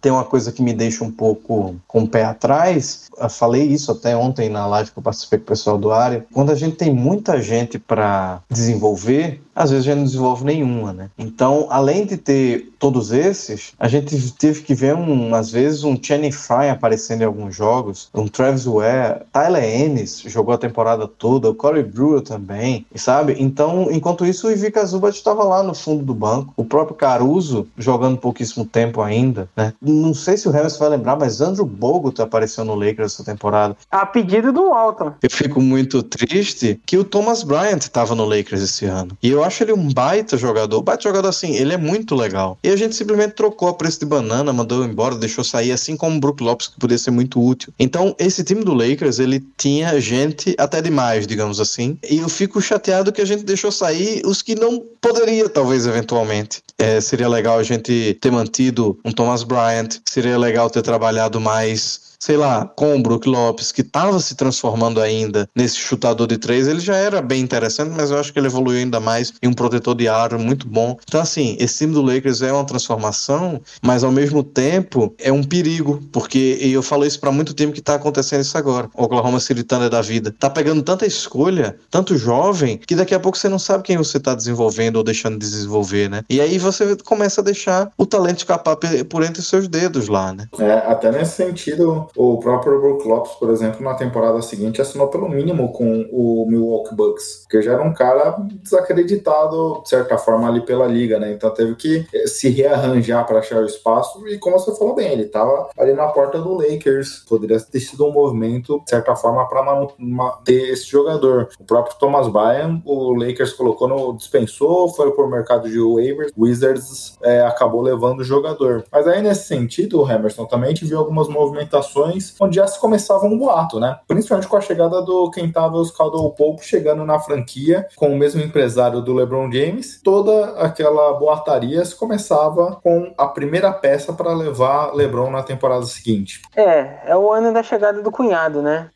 tem 0.00 0.12
uma 0.12 0.24
coisa 0.24 0.52
que 0.52 0.62
me 0.62 0.72
deixa 0.72 1.04
um 1.04 1.10
pouco 1.10 1.76
com 1.86 2.02
o 2.02 2.08
pé 2.08 2.24
atrás. 2.24 3.03
Falei 3.30 3.62
isso 3.64 3.92
até 3.92 4.16
ontem 4.16 4.48
na 4.48 4.66
live 4.66 4.90
que 4.90 4.98
eu 4.98 5.02
participei 5.02 5.38
com 5.38 5.44
o 5.44 5.48
pessoal 5.48 5.78
do 5.78 5.92
área. 5.92 6.24
Quando 6.32 6.50
a 6.50 6.54
gente 6.54 6.76
tem 6.76 6.92
muita 6.92 7.40
gente 7.40 7.78
para 7.78 8.40
desenvolver, 8.50 9.40
às 9.54 9.70
vezes 9.70 9.86
a 9.86 9.90
gente 9.90 9.98
não 9.98 10.04
desenvolve 10.04 10.44
nenhuma, 10.44 10.92
né? 10.92 11.10
Então, 11.18 11.66
além 11.70 12.04
de 12.04 12.16
ter 12.16 12.72
todos 12.78 13.12
esses, 13.12 13.72
a 13.78 13.88
gente 13.88 14.32
teve 14.32 14.62
que 14.62 14.74
ver, 14.74 14.94
um, 14.94 15.34
às 15.34 15.50
vezes, 15.50 15.84
um 15.84 15.98
Channing 16.00 16.32
Frye 16.32 16.68
aparecendo 16.68 17.22
em 17.22 17.24
alguns 17.24 17.54
jogos, 17.54 18.08
um 18.12 18.26
Travis 18.26 18.64
Ware, 18.64 19.22
Tyler 19.32 19.64
Ennis 19.64 20.22
jogou 20.26 20.54
a 20.54 20.58
temporada 20.58 21.06
toda, 21.06 21.48
o 21.48 21.54
Corey 21.54 21.82
Brewer 21.82 22.20
também, 22.20 22.84
sabe? 22.94 23.36
Então, 23.38 23.88
enquanto 23.90 24.26
isso, 24.26 24.48
o 24.48 24.50
Ivica 24.50 24.84
Zubat 24.84 25.16
estava 25.16 25.44
lá 25.44 25.62
no 25.62 25.74
fundo 25.74 26.04
do 26.04 26.14
banco, 26.14 26.52
o 26.56 26.64
próprio 26.64 26.96
Caruso 26.96 27.66
jogando 27.78 28.18
pouquíssimo 28.18 28.64
tempo 28.64 29.00
ainda, 29.00 29.48
né? 29.56 29.72
Não 29.80 30.12
sei 30.12 30.36
se 30.36 30.48
o 30.48 30.50
Rams 30.50 30.76
vai 30.76 30.88
lembrar, 30.88 31.16
mas 31.16 31.40
Andrew 31.40 31.64
Bogut 31.64 32.20
apareceu 32.20 32.64
no 32.64 32.74
Lakers 32.74 33.03
essa 33.04 33.24
temporada. 33.24 33.76
A 33.90 34.06
pedido 34.06 34.52
do 34.52 34.70
Walton. 34.70 35.14
Eu 35.22 35.30
fico 35.30 35.60
muito 35.60 36.02
triste 36.02 36.80
que 36.86 36.96
o 36.96 37.04
Thomas 37.04 37.42
Bryant 37.42 37.82
estava 37.82 38.14
no 38.14 38.24
Lakers 38.24 38.62
esse 38.62 38.84
ano. 38.86 39.16
E 39.22 39.30
eu 39.30 39.42
acho 39.44 39.62
ele 39.62 39.72
um 39.72 39.92
baita 39.92 40.36
jogador. 40.36 40.82
Baita 40.82 41.02
jogador 41.02 41.28
assim, 41.28 41.54
ele 41.54 41.72
é 41.72 41.76
muito 41.76 42.14
legal. 42.14 42.58
E 42.62 42.68
a 42.68 42.76
gente 42.76 42.94
simplesmente 42.94 43.32
trocou 43.32 43.68
a 43.68 43.74
preço 43.74 44.00
de 44.00 44.06
banana, 44.06 44.52
mandou 44.52 44.84
embora, 44.84 45.14
deixou 45.14 45.44
sair, 45.44 45.72
assim 45.72 45.96
como 45.96 46.16
o 46.16 46.20
Brook 46.20 46.42
Lopes, 46.42 46.68
que 46.68 46.78
podia 46.78 46.98
ser 46.98 47.10
muito 47.10 47.42
útil. 47.42 47.72
Então, 47.78 48.14
esse 48.18 48.42
time 48.44 48.64
do 48.64 48.74
Lakers, 48.74 49.18
ele 49.18 49.44
tinha 49.56 50.00
gente 50.00 50.54
até 50.58 50.80
demais, 50.80 51.26
digamos 51.26 51.60
assim. 51.60 51.98
E 52.08 52.18
eu 52.18 52.28
fico 52.28 52.60
chateado 52.60 53.12
que 53.12 53.20
a 53.20 53.26
gente 53.26 53.44
deixou 53.44 53.70
sair 53.70 54.22
os 54.24 54.42
que 54.42 54.54
não 54.54 54.82
poderia, 55.00 55.48
talvez, 55.48 55.86
eventualmente. 55.86 56.62
É, 56.78 57.00
seria 57.00 57.28
legal 57.28 57.58
a 57.58 57.62
gente 57.62 58.16
ter 58.20 58.32
mantido 58.32 58.98
um 59.04 59.12
Thomas 59.12 59.42
Bryant, 59.44 60.00
seria 60.04 60.36
legal 60.38 60.68
ter 60.68 60.82
trabalhado 60.82 61.40
mais 61.40 62.03
sei 62.24 62.38
lá, 62.38 62.64
com 62.64 62.96
o 62.96 63.02
Brook 63.02 63.28
Lopes, 63.28 63.70
que 63.70 63.82
estava 63.82 64.18
se 64.18 64.34
transformando 64.34 64.98
ainda 64.98 65.46
nesse 65.54 65.76
chutador 65.76 66.26
de 66.26 66.38
três, 66.38 66.66
ele 66.66 66.80
já 66.80 66.96
era 66.96 67.20
bem 67.20 67.42
interessante, 67.42 67.92
mas 67.94 68.10
eu 68.10 68.18
acho 68.18 68.32
que 68.32 68.38
ele 68.38 68.46
evoluiu 68.46 68.78
ainda 68.78 68.98
mais 68.98 69.34
em 69.42 69.48
um 69.48 69.52
protetor 69.52 69.94
de 69.94 70.08
aro 70.08 70.38
muito 70.38 70.66
bom. 70.66 70.96
Então, 71.06 71.20
assim, 71.20 71.54
esse 71.60 71.76
time 71.76 71.92
do 71.92 72.00
Lakers 72.00 72.40
é 72.40 72.50
uma 72.50 72.64
transformação, 72.64 73.60
mas 73.82 74.02
ao 74.02 74.10
mesmo 74.10 74.42
tempo 74.42 75.14
é 75.18 75.30
um 75.30 75.44
perigo, 75.44 76.02
porque 76.10 76.56
eu 76.62 76.82
falo 76.82 77.04
isso 77.04 77.20
para 77.20 77.30
muito 77.30 77.52
time 77.52 77.74
que 77.74 77.82
tá 77.82 77.96
acontecendo 77.96 78.40
isso 78.40 78.56
agora. 78.56 78.88
O 78.94 79.04
Oklahoma 79.04 79.38
City 79.38 79.62
Thunder 79.62 79.90
da 79.90 80.00
vida. 80.00 80.34
Tá 80.38 80.48
pegando 80.48 80.82
tanta 80.82 81.04
escolha, 81.04 81.76
tanto 81.90 82.16
jovem, 82.16 82.78
que 82.78 82.94
daqui 82.94 83.14
a 83.14 83.20
pouco 83.20 83.36
você 83.36 83.50
não 83.50 83.58
sabe 83.58 83.82
quem 83.82 83.98
você 83.98 84.18
tá 84.18 84.34
desenvolvendo 84.34 84.96
ou 84.96 85.04
deixando 85.04 85.38
de 85.38 85.44
desenvolver, 85.44 86.08
né? 86.08 86.22
E 86.30 86.40
aí 86.40 86.56
você 86.56 86.96
começa 87.04 87.42
a 87.42 87.44
deixar 87.44 87.92
o 87.98 88.06
talento 88.06 88.38
escapar 88.38 88.76
por 89.10 89.22
entre 89.22 89.40
os 89.40 89.46
seus 89.46 89.68
dedos 89.68 90.08
lá, 90.08 90.32
né? 90.32 90.48
É, 90.58 90.72
até 90.90 91.12
nesse 91.12 91.32
sentido, 91.32 92.08
o 92.16 92.38
próprio 92.38 92.80
Brook 92.80 93.06
Lopes, 93.06 93.32
por 93.32 93.50
exemplo, 93.50 93.82
na 93.82 93.94
temporada 93.94 94.40
seguinte 94.40 94.80
assinou 94.80 95.08
pelo 95.08 95.28
mínimo 95.28 95.72
com 95.72 96.06
o 96.12 96.46
Milwaukee 96.48 96.94
Bucks, 96.94 97.42
porque 97.42 97.62
já 97.62 97.72
era 97.72 97.82
um 97.82 97.92
cara 97.92 98.36
desacreditado, 98.62 99.80
de 99.82 99.88
certa 99.88 100.16
forma, 100.16 100.48
ali 100.48 100.60
pela 100.60 100.86
liga, 100.86 101.18
né? 101.18 101.32
Então 101.32 101.50
teve 101.50 101.74
que 101.74 102.06
se 102.26 102.48
rearranjar 102.48 103.26
para 103.26 103.40
achar 103.40 103.62
o 103.62 103.66
espaço 103.66 104.26
e, 104.28 104.38
como 104.38 104.58
você 104.58 104.74
falou 104.76 104.94
bem, 104.94 105.12
ele 105.12 105.24
estava 105.24 105.68
ali 105.76 105.92
na 105.92 106.06
porta 106.08 106.38
do 106.38 106.54
Lakers. 106.54 107.24
Poderia 107.28 107.60
ter 107.60 107.80
sido 107.80 108.06
um 108.06 108.12
movimento, 108.12 108.80
de 108.84 108.90
certa 108.90 109.16
forma, 109.16 109.46
para 109.48 109.86
manter 109.98 110.70
esse 110.70 110.86
jogador. 110.86 111.48
O 111.58 111.64
próprio 111.64 111.96
Thomas 111.98 112.28
Bryan, 112.28 112.80
o 112.84 113.12
Lakers 113.14 113.52
colocou 113.52 113.88
no 113.88 114.16
dispensou, 114.16 114.88
foi 114.88 115.10
por 115.12 115.28
mercado 115.28 115.68
de 115.68 115.80
waivers, 115.80 116.32
Wizards 116.36 117.16
é, 117.22 117.40
acabou 117.42 117.82
levando 117.82 118.20
o 118.20 118.24
jogador. 118.24 118.84
Mas 118.90 119.06
aí, 119.06 119.22
nesse 119.22 119.46
sentido, 119.46 120.02
o 120.02 120.10
Emerson 120.10 120.44
também 120.44 120.74
viu 120.74 120.98
algumas 120.98 121.28
movimentações 121.28 121.93
onde 122.40 122.56
já 122.56 122.66
se 122.66 122.80
começava 122.80 123.26
um 123.26 123.38
boato, 123.38 123.78
né? 123.78 123.98
Principalmente 124.06 124.48
com 124.48 124.56
a 124.56 124.60
chegada 124.60 125.02
do 125.02 125.30
os 125.74 125.90
Caldwell 125.90 126.30
Pope 126.30 126.64
chegando 126.64 127.04
na 127.04 127.18
franquia 127.18 127.86
com 127.96 128.08
o 128.08 128.16
mesmo 128.16 128.40
empresário 128.42 129.00
do 129.00 129.12
LeBron 129.12 129.50
James. 129.50 130.00
Toda 130.02 130.60
aquela 130.60 131.12
boataria 131.14 131.84
se 131.84 131.94
começava 131.96 132.78
com 132.82 133.12
a 133.16 133.26
primeira 133.26 133.72
peça 133.72 134.12
para 134.12 134.32
levar 134.32 134.94
LeBron 134.94 135.30
na 135.30 135.42
temporada 135.42 135.84
seguinte. 135.84 136.42
É, 136.56 137.10
é 137.10 137.16
o 137.16 137.32
ano 137.32 137.52
da 137.52 137.62
chegada 137.62 138.02
do 138.02 138.10
cunhado, 138.10 138.62
né? 138.62 138.90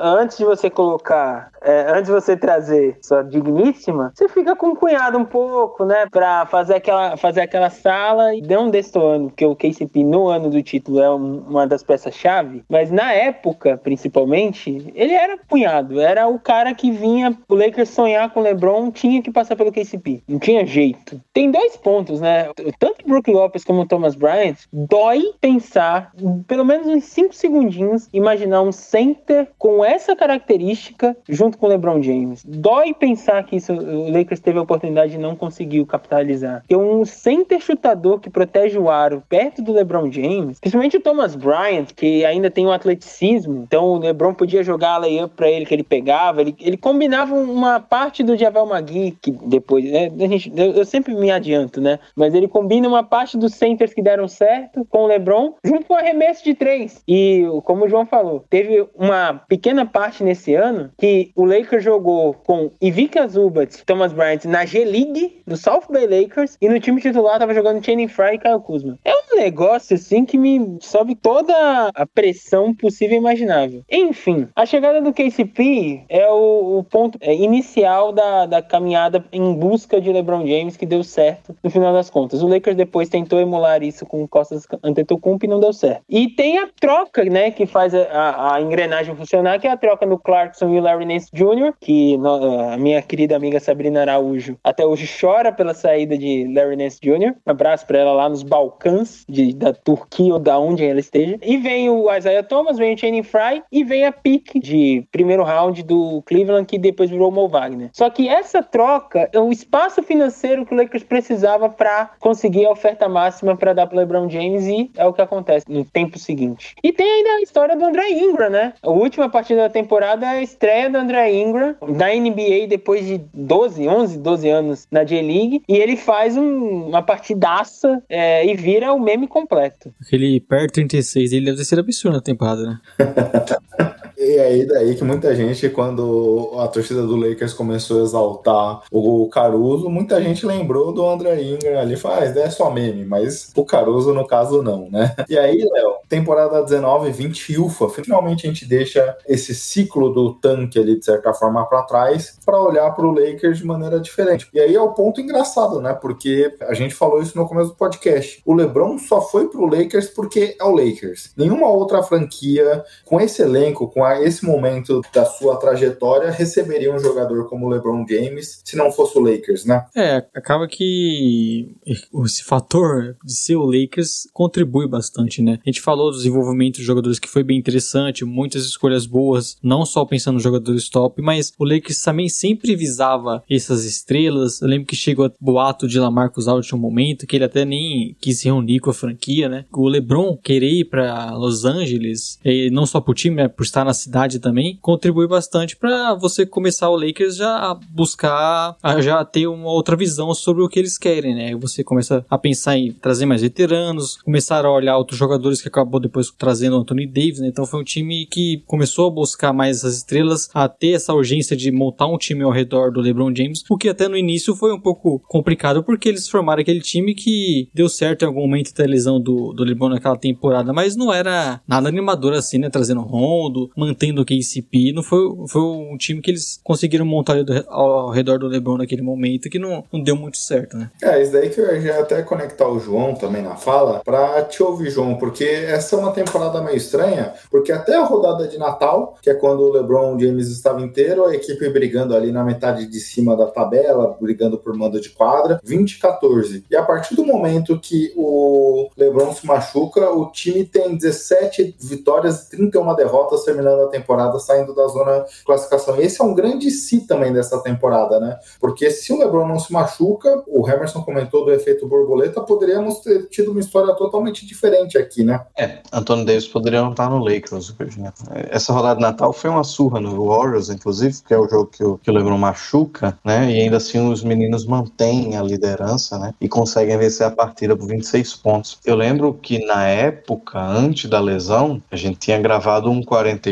Antes 0.00 0.38
de 0.38 0.44
você 0.44 0.70
colocar, 0.70 1.50
é, 1.62 1.90
antes 1.90 2.06
de 2.06 2.12
você 2.12 2.36
trazer 2.36 2.98
sua 3.02 3.22
digníssima, 3.22 4.12
você 4.14 4.28
fica 4.28 4.56
com 4.56 4.68
o 4.68 4.76
cunhado 4.76 5.18
um 5.18 5.24
pouco, 5.24 5.84
né? 5.84 6.06
Pra 6.10 6.46
fazer 6.46 6.76
aquela, 6.76 7.16
fazer 7.16 7.42
aquela 7.42 7.70
sala 7.70 8.34
e 8.34 8.40
deu 8.40 8.60
um 8.60 8.70
ano, 9.00 9.28
porque 9.28 9.46
o 9.46 9.56
KCP 9.56 10.04
no 10.04 10.28
ano 10.28 10.50
do 10.50 10.62
título 10.62 11.00
é 11.00 11.10
uma 11.10 11.66
das 11.66 11.82
peças-chave, 11.82 12.33
mas 12.68 12.90
na 12.90 13.12
época, 13.12 13.76
principalmente, 13.76 14.92
ele 14.94 15.12
era 15.12 15.38
cunhado, 15.38 16.00
era 16.00 16.26
o 16.26 16.38
cara 16.38 16.74
que 16.74 16.90
vinha, 16.90 17.36
o 17.48 17.54
Lakers 17.54 17.90
sonhar 17.90 18.30
com 18.30 18.40
o 18.40 18.42
LeBron, 18.42 18.90
tinha 18.90 19.22
que 19.22 19.30
passar 19.30 19.56
pelo 19.56 19.72
KCP, 19.72 20.22
não 20.28 20.38
tinha 20.38 20.64
jeito. 20.66 21.20
Tem 21.32 21.50
dois 21.50 21.76
pontos, 21.76 22.20
né? 22.20 22.48
Tanto 22.78 23.04
o 23.04 23.08
Brook 23.08 23.30
Lopes 23.30 23.64
como 23.64 23.82
o 23.82 23.86
Thomas 23.86 24.14
Bryant, 24.14 24.56
dói 24.72 25.32
pensar, 25.40 26.12
pelo 26.46 26.64
menos 26.64 26.86
uns 26.86 27.04
5 27.04 27.34
segundinhos, 27.34 28.08
imaginar 28.12 28.62
um 28.62 28.72
center 28.72 29.48
com 29.58 29.84
essa 29.84 30.16
característica 30.16 31.16
junto 31.28 31.58
com 31.58 31.66
o 31.66 31.68
LeBron 31.68 32.02
James. 32.02 32.44
Dói 32.44 32.94
pensar 32.94 33.44
que 33.44 33.56
isso, 33.56 33.72
o 33.72 34.10
Lakers 34.10 34.40
teve 34.40 34.58
a 34.58 34.62
oportunidade 34.62 35.14
e 35.14 35.18
não 35.18 35.36
conseguiu 35.36 35.86
capitalizar. 35.86 36.62
Ter 36.66 36.76
um 36.76 37.04
center 37.04 37.60
chutador 37.60 38.20
que 38.20 38.30
protege 38.30 38.78
o 38.78 38.90
aro 38.90 39.22
perto 39.28 39.62
do 39.62 39.72
LeBron 39.72 40.10
James, 40.10 40.60
principalmente 40.60 40.96
o 40.96 41.00
Thomas 41.00 41.34
Bryant, 41.34 41.86
que 41.94 42.23
ainda 42.24 42.50
tem 42.50 42.66
um 42.66 42.72
atleticismo, 42.72 43.62
então 43.62 43.84
o 43.84 43.98
LeBron 43.98 44.34
podia 44.34 44.62
jogar 44.62 44.94
a 44.94 44.98
layup 44.98 45.34
pra 45.34 45.48
ele 45.48 45.64
que 45.64 45.74
ele 45.74 45.84
pegava, 45.84 46.40
ele, 46.40 46.54
ele 46.60 46.76
combinava 46.76 47.34
uma 47.34 47.78
parte 47.78 48.22
do 48.22 48.36
Javel 48.36 48.66
Magui, 48.66 49.16
que 49.22 49.30
depois, 49.30 49.84
né, 49.84 50.10
a 50.12 50.28
gente, 50.28 50.52
eu, 50.56 50.72
eu, 50.72 50.84
sempre 50.84 51.14
me 51.14 51.30
adianto, 51.30 51.80
né, 51.80 51.98
mas 52.16 52.34
ele 52.34 52.48
combina 52.48 52.88
uma 52.88 53.02
parte 53.02 53.38
dos 53.38 53.54
centers 53.54 53.94
que 53.94 54.02
deram 54.02 54.26
certo 54.26 54.84
com 54.90 55.04
o 55.04 55.06
LeBron, 55.06 55.54
junto 55.64 55.86
com 55.86 55.94
o 55.94 55.96
arremesso 55.96 56.42
de 56.42 56.54
três, 56.54 57.02
e 57.06 57.44
como 57.64 57.84
o 57.84 57.88
João 57.88 58.06
falou, 58.06 58.44
teve 58.50 58.86
uma 58.96 59.34
pequena 59.48 59.86
parte 59.86 60.24
nesse 60.24 60.54
ano 60.54 60.90
que 60.98 61.30
o 61.36 61.44
o 61.44 61.46
Lakers 61.46 61.84
jogou 61.84 62.32
com 62.32 62.70
Ivica 62.80 63.28
Zubat 63.28 63.84
Thomas 63.84 64.12
Bryant 64.12 64.44
na 64.46 64.64
G-League, 64.64 65.42
do 65.46 65.56
South 65.56 65.84
Bay 65.90 66.06
Lakers, 66.06 66.56
e 66.60 66.68
no 66.68 66.80
time 66.80 67.00
titular 67.00 67.38
tava 67.38 67.54
jogando 67.54 67.84
Channing 67.84 68.08
Frye 68.08 68.36
e 68.36 68.38
Kyle 68.38 68.60
Kuzma. 68.60 68.98
É 69.04 69.12
um 69.12 69.36
negócio, 69.36 69.94
assim, 69.94 70.24
que 70.24 70.38
me 70.38 70.78
sobe 70.80 71.14
toda 71.14 71.54
a 71.94 72.06
pressão 72.14 72.74
possível 72.74 73.16
e 73.16 73.18
imaginável. 73.18 73.82
Enfim, 73.90 74.48
a 74.54 74.64
chegada 74.64 75.00
do 75.00 75.12
KCP 75.12 76.04
é 76.08 76.28
o, 76.30 76.78
o 76.78 76.84
ponto 76.84 77.18
é, 77.20 77.34
inicial 77.34 78.12
da, 78.12 78.46
da 78.46 78.62
caminhada 78.62 79.24
em 79.32 79.54
busca 79.54 80.00
de 80.00 80.12
LeBron 80.12 80.46
James, 80.46 80.76
que 80.76 80.86
deu 80.86 81.02
certo 81.02 81.54
no 81.62 81.70
final 81.70 81.92
das 81.92 82.08
contas. 82.08 82.42
O 82.42 82.48
Lakers 82.48 82.76
depois 82.76 83.08
tentou 83.08 83.40
emular 83.40 83.82
isso 83.82 84.06
com 84.06 84.26
Costas 84.28 84.66
Antetokounmpo 84.82 85.44
e 85.44 85.48
não 85.48 85.60
deu 85.60 85.72
certo. 85.72 86.02
E 86.08 86.28
tem 86.28 86.58
a 86.58 86.68
troca, 86.80 87.24
né, 87.24 87.50
que 87.50 87.66
faz 87.66 87.94
a, 87.94 88.54
a 88.54 88.60
engrenagem 88.60 89.14
funcionar, 89.16 89.58
que 89.58 89.66
é 89.66 89.70
a 89.70 89.76
troca 89.76 90.06
do 90.06 90.18
Clarkson 90.18 90.72
e 90.74 90.80
Larry 90.80 91.06
Nance 91.06 91.28
Jr., 91.32 91.74
que 91.80 92.16
no, 92.16 92.60
a 92.70 92.76
minha 92.76 93.02
querida 93.02 93.36
amiga 93.36 93.58
Sabrina 93.58 94.02
Araújo 94.02 94.56
até 94.62 94.86
hoje 94.86 95.08
chora 95.20 95.52
pela 95.52 95.74
saída 95.74 96.16
de 96.16 96.50
Larry 96.54 96.76
Nance 96.76 96.98
Jr. 97.00 97.34
Um 97.46 97.50
abraço 97.50 97.86
para 97.86 97.98
ela 97.98 98.12
lá 98.12 98.28
nos 98.28 98.42
Balcãs 98.42 99.24
de, 99.28 99.54
da 99.54 99.72
Turquia 99.72 100.34
ou 100.34 100.38
da 100.38 100.58
onde 100.58 100.84
ela 100.84 101.00
esteja. 101.00 101.38
E 101.42 101.56
vem 101.56 101.88
o 101.88 102.03
Isaiah 102.12 102.42
Thomas, 102.42 102.78
vem 102.78 102.94
o 102.94 102.98
Channing 102.98 103.22
Fry 103.22 103.62
e 103.70 103.82
vem 103.82 104.06
a 104.06 104.12
pick 104.12 104.58
de 104.60 105.06
primeiro 105.10 105.42
round 105.42 105.82
do 105.82 106.22
Cleveland, 106.22 106.66
que 106.66 106.78
depois 106.78 107.10
virou 107.10 107.28
o 107.28 107.32
Mo 107.32 107.48
Wagner. 107.48 107.90
Só 107.92 108.10
que 108.10 108.28
essa 108.28 108.62
troca 108.62 109.28
é 109.32 109.40
o 109.40 109.50
espaço 109.50 110.02
financeiro 110.02 110.66
que 110.66 110.74
o 110.74 110.76
Lakers 110.76 111.04
precisava 111.04 111.68
para 111.68 112.10
conseguir 112.20 112.66
a 112.66 112.70
oferta 112.70 113.08
máxima 113.08 113.56
para 113.56 113.72
dar 113.72 113.86
para 113.86 113.98
LeBron 113.98 114.28
James 114.28 114.66
e 114.66 114.90
é 114.96 115.06
o 115.06 115.12
que 115.12 115.22
acontece 115.22 115.66
no 115.68 115.84
tempo 115.84 116.18
seguinte. 116.18 116.74
E 116.82 116.92
tem 116.92 117.10
ainda 117.10 117.30
a 117.30 117.42
história 117.42 117.76
do 117.76 117.84
André 117.84 118.10
Ingram, 118.10 118.50
né? 118.50 118.74
A 118.82 118.90
última 118.90 119.28
partida 119.28 119.62
da 119.62 119.70
temporada 119.70 120.26
é 120.26 120.38
a 120.38 120.42
estreia 120.42 120.90
do 120.90 120.98
André 120.98 121.32
Ingram 121.32 121.76
na 121.88 122.14
NBA 122.14 122.66
depois 122.68 123.06
de 123.06 123.20
12, 123.32 123.88
11, 123.88 124.18
12 124.18 124.48
anos 124.48 124.86
na 124.90 125.04
J-League 125.04 125.62
e 125.68 125.76
ele 125.76 125.96
faz 125.96 126.36
um, 126.36 126.88
uma 126.88 127.02
partidaça 127.02 128.02
é, 128.08 128.46
e 128.46 128.54
vira 128.54 128.92
o 128.92 129.00
meme 129.00 129.26
completo. 129.26 129.92
Aquele 130.00 130.40
per 130.40 130.70
36, 130.70 131.32
ele 131.32 131.46
deve 131.46 131.64
ser 131.64 131.78
absurdo 131.78 131.93
na 132.12 132.20
temporada, 132.20 132.62
né? 132.66 132.80
E 134.16 134.38
aí, 134.38 134.66
daí 134.66 134.94
que 134.94 135.04
muita 135.04 135.34
gente, 135.34 135.68
quando 135.68 136.52
a 136.58 136.68
torcida 136.68 137.02
do 137.02 137.16
Lakers 137.16 137.52
começou 137.52 138.00
a 138.00 138.04
exaltar 138.04 138.82
o 138.90 139.28
Caruso, 139.28 139.88
muita 139.88 140.22
gente 140.22 140.46
lembrou 140.46 140.92
do 140.92 141.06
André 141.06 141.42
Ingram 141.42 141.78
ali, 141.78 141.96
faz, 141.96 142.36
ah, 142.36 142.40
é 142.40 142.50
só 142.50 142.70
meme, 142.70 143.04
mas 143.04 143.50
o 143.56 143.64
Caruso, 143.64 144.12
no 144.12 144.26
caso, 144.26 144.62
não, 144.62 144.88
né? 144.90 145.14
E 145.28 145.38
aí, 145.38 145.68
Léo, 145.72 145.94
temporada 146.08 146.62
19, 146.62 147.10
20, 147.10 147.58
ufa, 147.58 147.88
finalmente 147.88 148.46
a 148.46 148.50
gente 148.50 148.66
deixa 148.66 149.16
esse 149.26 149.54
ciclo 149.54 150.10
do 150.10 150.34
tanque 150.34 150.78
ali, 150.78 150.98
de 150.98 151.04
certa 151.04 151.32
forma, 151.32 151.66
para 151.66 151.82
trás, 151.82 152.38
para 152.44 152.60
olhar 152.60 152.90
para 152.92 153.06
o 153.06 153.12
Lakers 153.12 153.58
de 153.58 153.66
maneira 153.66 153.98
diferente. 154.00 154.48
E 154.52 154.60
aí 154.60 154.74
é 154.74 154.80
o 154.80 154.92
ponto 154.92 155.20
engraçado, 155.20 155.80
né? 155.80 155.92
Porque 155.92 156.54
a 156.62 156.74
gente 156.74 156.94
falou 156.94 157.20
isso 157.20 157.36
no 157.36 157.48
começo 157.48 157.70
do 157.70 157.76
podcast. 157.76 158.42
O 158.44 158.54
LeBron 158.54 158.98
só 158.98 159.20
foi 159.20 159.48
pro 159.48 159.66
Lakers 159.66 160.08
porque 160.08 160.56
é 160.60 160.64
o 160.64 160.70
Lakers. 160.70 161.32
Nenhuma 161.36 161.68
outra 161.68 162.02
franquia 162.02 162.84
com 163.04 163.20
esse 163.20 163.42
elenco, 163.42 163.88
com 163.88 164.03
a 164.04 164.22
esse 164.22 164.44
momento 164.44 165.00
da 165.12 165.24
sua 165.24 165.56
trajetória, 165.56 166.30
receberia 166.30 166.94
um 166.94 166.98
jogador 166.98 167.48
como 167.48 167.66
o 167.66 167.68
LeBron 167.68 168.04
James 168.08 168.60
se 168.64 168.76
não 168.76 168.90
fosse 168.92 169.18
o 169.18 169.20
Lakers, 169.20 169.64
né? 169.64 169.84
É, 169.96 170.24
acaba 170.34 170.66
que 170.68 171.76
esse 172.24 172.44
fator 172.44 173.16
de 173.24 173.34
ser 173.34 173.56
o 173.56 173.64
Lakers 173.64 174.28
contribui 174.32 174.88
bastante, 174.88 175.42
né? 175.42 175.58
A 175.64 175.68
gente 175.68 175.80
falou 175.80 176.10
do 176.10 176.16
desenvolvimento 176.16 176.76
dos 176.76 176.84
jogadores 176.84 177.18
que 177.18 177.28
foi 177.28 177.42
bem 177.42 177.58
interessante, 177.58 178.24
muitas 178.24 178.64
escolhas 178.64 179.06
boas, 179.06 179.56
não 179.62 179.84
só 179.84 180.04
pensando 180.04 180.34
nos 180.34 180.42
jogadores 180.42 180.88
top, 180.88 181.22
mas 181.22 181.52
o 181.58 181.64
Lakers 181.64 182.02
também 182.02 182.28
sempre 182.28 182.76
visava 182.76 183.42
essas 183.50 183.84
estrelas. 183.84 184.60
Eu 184.60 184.68
lembro 184.68 184.86
que 184.86 184.96
chegou 184.96 185.32
boato 185.40 185.88
de 185.88 185.98
Lamarcus 185.98 186.48
Aldridge 186.48 186.74
um 186.74 186.78
momento 186.78 187.26
que 187.26 187.36
ele 187.36 187.44
até 187.44 187.64
nem 187.64 188.16
quis 188.20 188.40
se 188.40 188.46
reunir 188.46 188.80
com 188.80 188.90
a 188.90 188.94
franquia, 188.94 189.48
né? 189.48 189.64
O 189.72 189.88
LeBron 189.88 190.36
querer 190.36 190.70
ir 190.70 190.84
para 190.84 191.34
Los 191.36 191.64
Angeles, 191.64 192.38
e 192.44 192.70
não 192.70 192.86
só 192.86 193.00
pro 193.00 193.14
time, 193.14 193.36
né, 193.36 193.48
por 193.48 193.62
estar 193.62 193.84
na 193.84 193.93
cidade 193.94 194.38
também, 194.38 194.78
contribui 194.80 195.26
bastante 195.26 195.76
para 195.76 196.14
você 196.14 196.44
começar 196.44 196.90
o 196.90 196.96
Lakers 196.96 197.36
já 197.36 197.56
a 197.70 197.74
buscar, 197.74 198.76
a 198.82 199.00
já 199.00 199.24
ter 199.24 199.46
uma 199.46 199.70
outra 199.70 199.96
visão 199.96 200.34
sobre 200.34 200.62
o 200.62 200.68
que 200.68 200.78
eles 200.78 200.98
querem, 200.98 201.34
né? 201.34 201.56
Você 201.56 201.82
começa 201.82 202.24
a 202.28 202.38
pensar 202.38 202.76
em 202.76 202.92
trazer 202.92 203.26
mais 203.26 203.42
veteranos, 203.42 204.16
começar 204.22 204.64
a 204.64 204.70
olhar 204.70 204.96
outros 204.96 205.18
jogadores 205.18 205.62
que 205.62 205.68
acabou 205.68 206.00
depois 206.00 206.30
trazendo 206.36 206.76
o 206.76 206.80
Anthony 206.80 207.06
Davis, 207.06 207.40
né? 207.40 207.48
Então 207.48 207.66
foi 207.66 207.80
um 207.80 207.84
time 207.84 208.26
que 208.26 208.62
começou 208.66 209.08
a 209.08 209.10
buscar 209.10 209.52
mais 209.52 209.78
essas 209.78 209.96
estrelas, 209.96 210.50
a 210.52 210.68
ter 210.68 210.92
essa 210.92 211.14
urgência 211.14 211.56
de 211.56 211.70
montar 211.70 212.06
um 212.06 212.18
time 212.18 212.42
ao 212.42 212.50
redor 212.50 212.90
do 212.90 213.00
LeBron 213.00 213.34
James, 213.34 213.62
o 213.70 213.76
que 213.76 213.88
até 213.88 214.08
no 214.08 214.16
início 214.16 214.54
foi 214.54 214.72
um 214.72 214.80
pouco 214.80 215.20
complicado 215.28 215.82
porque 215.82 216.08
eles 216.08 216.28
formaram 216.28 216.60
aquele 216.60 216.80
time 216.80 217.14
que 217.14 217.68
deu 217.72 217.88
certo 217.88 218.22
em 218.22 218.26
algum 218.26 218.40
momento 218.40 218.74
da 218.74 218.84
lesão 218.84 219.20
do, 219.20 219.52
do 219.52 219.64
LeBron 219.64 219.88
naquela 219.88 220.16
temporada, 220.16 220.72
mas 220.72 220.96
não 220.96 221.12
era 221.12 221.60
nada 221.66 221.88
animador 221.88 222.32
assim, 222.34 222.58
né? 222.58 222.68
Trazendo 222.68 223.00
Rondo, 223.00 223.70
mantendo 223.84 224.22
o 224.22 224.24
KCP. 224.24 224.92
Não 224.92 225.02
foi, 225.02 225.20
foi 225.48 225.62
um 225.62 225.96
time 225.96 226.20
que 226.20 226.30
eles 226.30 226.60
conseguiram 226.62 227.04
montar 227.04 227.36
ao 227.68 228.10
redor 228.10 228.38
do 228.38 228.46
LeBron 228.46 228.78
naquele 228.78 229.02
momento 229.02 229.50
que 229.50 229.58
não, 229.58 229.84
não 229.92 230.00
deu 230.00 230.16
muito 230.16 230.38
certo, 230.38 230.76
né? 230.76 230.90
É, 231.02 231.22
isso 231.22 231.32
daí 231.32 231.50
que 231.50 231.60
eu 231.60 231.82
ia 231.82 232.00
até 232.00 232.22
conectar 232.22 232.68
o 232.68 232.78
João 232.78 233.14
também 233.14 233.42
na 233.42 233.56
fala 233.56 234.00
pra 234.04 234.42
te 234.42 234.62
ouvir, 234.62 234.90
João, 234.90 235.16
porque 235.16 235.44
essa 235.44 235.96
é 235.96 235.98
uma 235.98 236.12
temporada 236.12 236.62
meio 236.62 236.76
estranha, 236.76 237.32
porque 237.50 237.72
até 237.72 237.96
a 237.96 238.04
rodada 238.04 238.46
de 238.46 238.58
Natal, 238.58 239.18
que 239.22 239.30
é 239.30 239.34
quando 239.34 239.60
o 239.60 239.72
LeBron 239.72 240.18
James 240.18 240.48
estava 240.48 240.82
inteiro, 240.82 241.26
a 241.26 241.34
equipe 241.34 241.68
brigando 241.70 242.14
ali 242.14 242.30
na 242.30 242.44
metade 242.44 242.86
de 242.86 243.00
cima 243.00 243.36
da 243.36 243.46
tabela, 243.46 244.16
brigando 244.20 244.58
por 244.58 244.76
mando 244.76 245.00
de 245.00 245.10
quadra, 245.10 245.60
20 245.64 245.98
14. 245.98 246.64
E 246.70 246.76
a 246.76 246.82
partir 246.82 247.14
do 247.14 247.24
momento 247.24 247.78
que 247.78 248.12
o 248.16 248.88
LeBron 248.96 249.32
se 249.32 249.46
machuca, 249.46 250.10
o 250.10 250.30
time 250.30 250.64
tem 250.64 250.96
17 250.96 251.76
vitórias 251.80 252.42
e 252.42 252.50
31 252.50 252.94
derrotas 252.94 253.44
terminando 253.44 253.73
a 253.82 253.88
temporada, 253.88 254.38
saindo 254.38 254.74
da 254.74 254.86
zona 254.86 255.20
de 255.20 255.44
classificação. 255.44 256.00
E 256.00 256.04
esse 256.04 256.20
é 256.20 256.24
um 256.24 256.34
grande 256.34 256.70
si 256.70 257.00
também 257.00 257.32
dessa 257.32 257.58
temporada, 257.58 258.20
né? 258.20 258.38
Porque 258.60 258.90
se 258.90 259.12
o 259.12 259.18
LeBron 259.18 259.46
não 259.46 259.58
se 259.58 259.72
machuca, 259.72 260.42
o 260.46 260.68
Emerson 260.68 261.02
comentou 261.02 261.44
do 261.44 261.52
efeito 261.52 261.86
borboleta, 261.86 262.40
poderíamos 262.40 262.98
ter 263.00 263.26
tido 263.28 263.50
uma 263.50 263.60
história 263.60 263.94
totalmente 263.94 264.46
diferente 264.46 264.96
aqui, 264.98 265.24
né? 265.24 265.40
É, 265.56 265.78
Antônio 265.92 266.24
Davis 266.24 266.46
poderia 266.46 266.82
não 266.82 266.90
estar 266.90 267.08
no 267.08 267.18
Lakers 267.18 267.74
hoje, 267.78 268.00
né? 268.00 268.12
Essa 268.50 268.72
rodada 268.72 268.96
de 268.96 269.02
Natal 269.02 269.32
foi 269.32 269.50
uma 269.50 269.64
surra 269.64 270.00
no 270.00 270.26
Warriors, 270.26 270.70
inclusive, 270.70 271.16
que 271.26 271.34
é 271.34 271.38
o 271.38 271.48
jogo 271.48 271.66
que 271.66 271.84
o, 271.84 271.98
que 271.98 272.10
o 272.10 272.14
LeBron 272.14 272.38
machuca, 272.38 273.18
né? 273.24 273.50
E 273.50 273.60
ainda 273.60 273.76
assim 273.76 274.10
os 274.10 274.22
meninos 274.22 274.66
mantêm 274.66 275.36
a 275.36 275.42
liderança, 275.42 276.18
né? 276.18 276.34
E 276.40 276.48
conseguem 276.48 276.96
vencer 276.96 277.26
a 277.26 277.30
partida 277.30 277.76
por 277.76 277.86
26 277.86 278.34
pontos. 278.36 278.78
Eu 278.84 278.96
lembro 278.96 279.34
que 279.34 279.64
na 279.64 279.86
época, 279.86 280.60
antes 280.60 281.08
da 281.08 281.20
lesão, 281.20 281.82
a 281.90 281.96
gente 281.96 282.18
tinha 282.18 282.40
gravado 282.40 282.90
um 282.90 283.02
48 283.02 283.50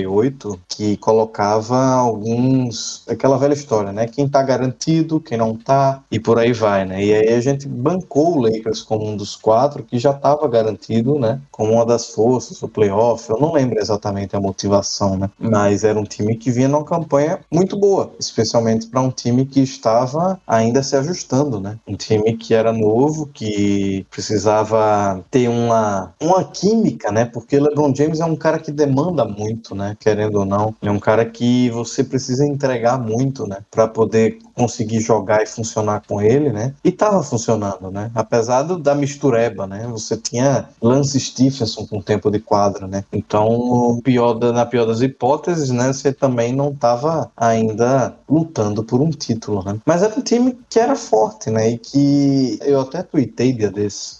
que 0.68 0.96
colocava 0.96 1.76
alguns. 1.78 3.04
aquela 3.08 3.38
velha 3.38 3.54
história, 3.54 3.92
né? 3.92 4.06
Quem 4.06 4.28
tá 4.28 4.42
garantido, 4.42 5.20
quem 5.20 5.38
não 5.38 5.56
tá, 5.56 6.02
e 6.10 6.18
por 6.18 6.38
aí 6.38 6.52
vai, 6.52 6.84
né? 6.84 7.04
E 7.04 7.12
aí 7.12 7.28
a 7.34 7.40
gente 7.40 7.66
bancou 7.68 8.36
o 8.36 8.40
Lakers 8.42 8.82
como 8.82 9.06
um 9.06 9.16
dos 9.16 9.36
quatro 9.36 9.82
que 9.82 9.98
já 9.98 10.10
estava 10.10 10.46
garantido, 10.48 11.18
né? 11.18 11.40
Como 11.50 11.72
uma 11.72 11.86
das 11.86 12.10
forças, 12.10 12.62
o 12.62 12.68
playoff. 12.68 13.28
Eu 13.30 13.38
não 13.38 13.52
lembro 13.52 13.78
exatamente 13.78 14.36
a 14.36 14.40
motivação, 14.40 15.16
né? 15.16 15.30
Mas 15.38 15.84
era 15.84 15.98
um 15.98 16.04
time 16.04 16.36
que 16.36 16.50
vinha 16.50 16.68
numa 16.68 16.84
campanha 16.84 17.40
muito 17.50 17.76
boa, 17.76 18.12
especialmente 18.18 18.86
para 18.86 19.00
um 19.00 19.10
time 19.10 19.46
que 19.46 19.60
estava 19.60 20.40
ainda 20.46 20.82
se 20.82 20.96
ajustando, 20.96 21.60
né? 21.60 21.78
Um 21.86 21.96
time 21.96 22.36
que 22.36 22.54
era 22.54 22.72
novo, 22.72 23.26
que 23.26 24.06
precisava 24.10 25.24
ter 25.30 25.48
uma, 25.48 26.12
uma 26.20 26.44
química, 26.44 27.10
né? 27.10 27.24
Porque 27.24 27.58
LeBron 27.58 27.94
James 27.94 28.20
é 28.20 28.24
um 28.24 28.36
cara 28.36 28.58
que 28.58 28.70
demanda 28.70 29.24
muito, 29.24 29.74
né? 29.74 29.96
Querendo 30.02 30.40
ou 30.40 30.44
não. 30.44 30.74
É 30.80 30.90
um 30.90 30.98
cara 30.98 31.24
que 31.24 31.70
você 31.70 32.04
precisa 32.04 32.46
entregar 32.46 32.98
muito, 32.98 33.46
né? 33.46 33.58
Para 33.70 33.88
poder 33.88 34.38
conseguir 34.54 35.00
jogar 35.00 35.42
e 35.42 35.46
funcionar 35.46 36.02
com 36.06 36.20
ele, 36.20 36.50
né? 36.50 36.74
E 36.84 36.92
tava 36.92 37.22
funcionando, 37.22 37.90
né? 37.90 38.10
Apesar 38.14 38.62
do, 38.62 38.78
da 38.78 38.94
mistureba, 38.94 39.66
né? 39.66 39.86
Você 39.90 40.16
tinha 40.16 40.68
Lance 40.80 41.18
Stephenson 41.18 41.86
com 41.86 42.00
tempo 42.00 42.30
de 42.30 42.38
quadra, 42.38 42.86
né? 42.86 43.04
Então, 43.12 44.00
pior 44.02 44.34
da, 44.34 44.52
na 44.52 44.66
pior 44.66 44.86
das 44.86 45.00
hipóteses, 45.00 45.70
né? 45.70 45.92
Você 45.92 46.12
também 46.12 46.52
não 46.52 46.74
tava 46.74 47.30
ainda 47.36 48.14
lutando 48.28 48.84
por 48.84 49.00
um 49.00 49.10
título, 49.10 49.62
né? 49.64 49.78
Mas 49.84 50.02
era 50.02 50.18
um 50.18 50.22
time 50.22 50.58
que 50.68 50.78
era 50.78 50.96
forte, 50.96 51.50
né? 51.50 51.70
E 51.70 51.78
que 51.78 52.58
eu 52.62 52.80
até 52.80 53.02
tuitei 53.02 53.52
dia. 53.52 53.72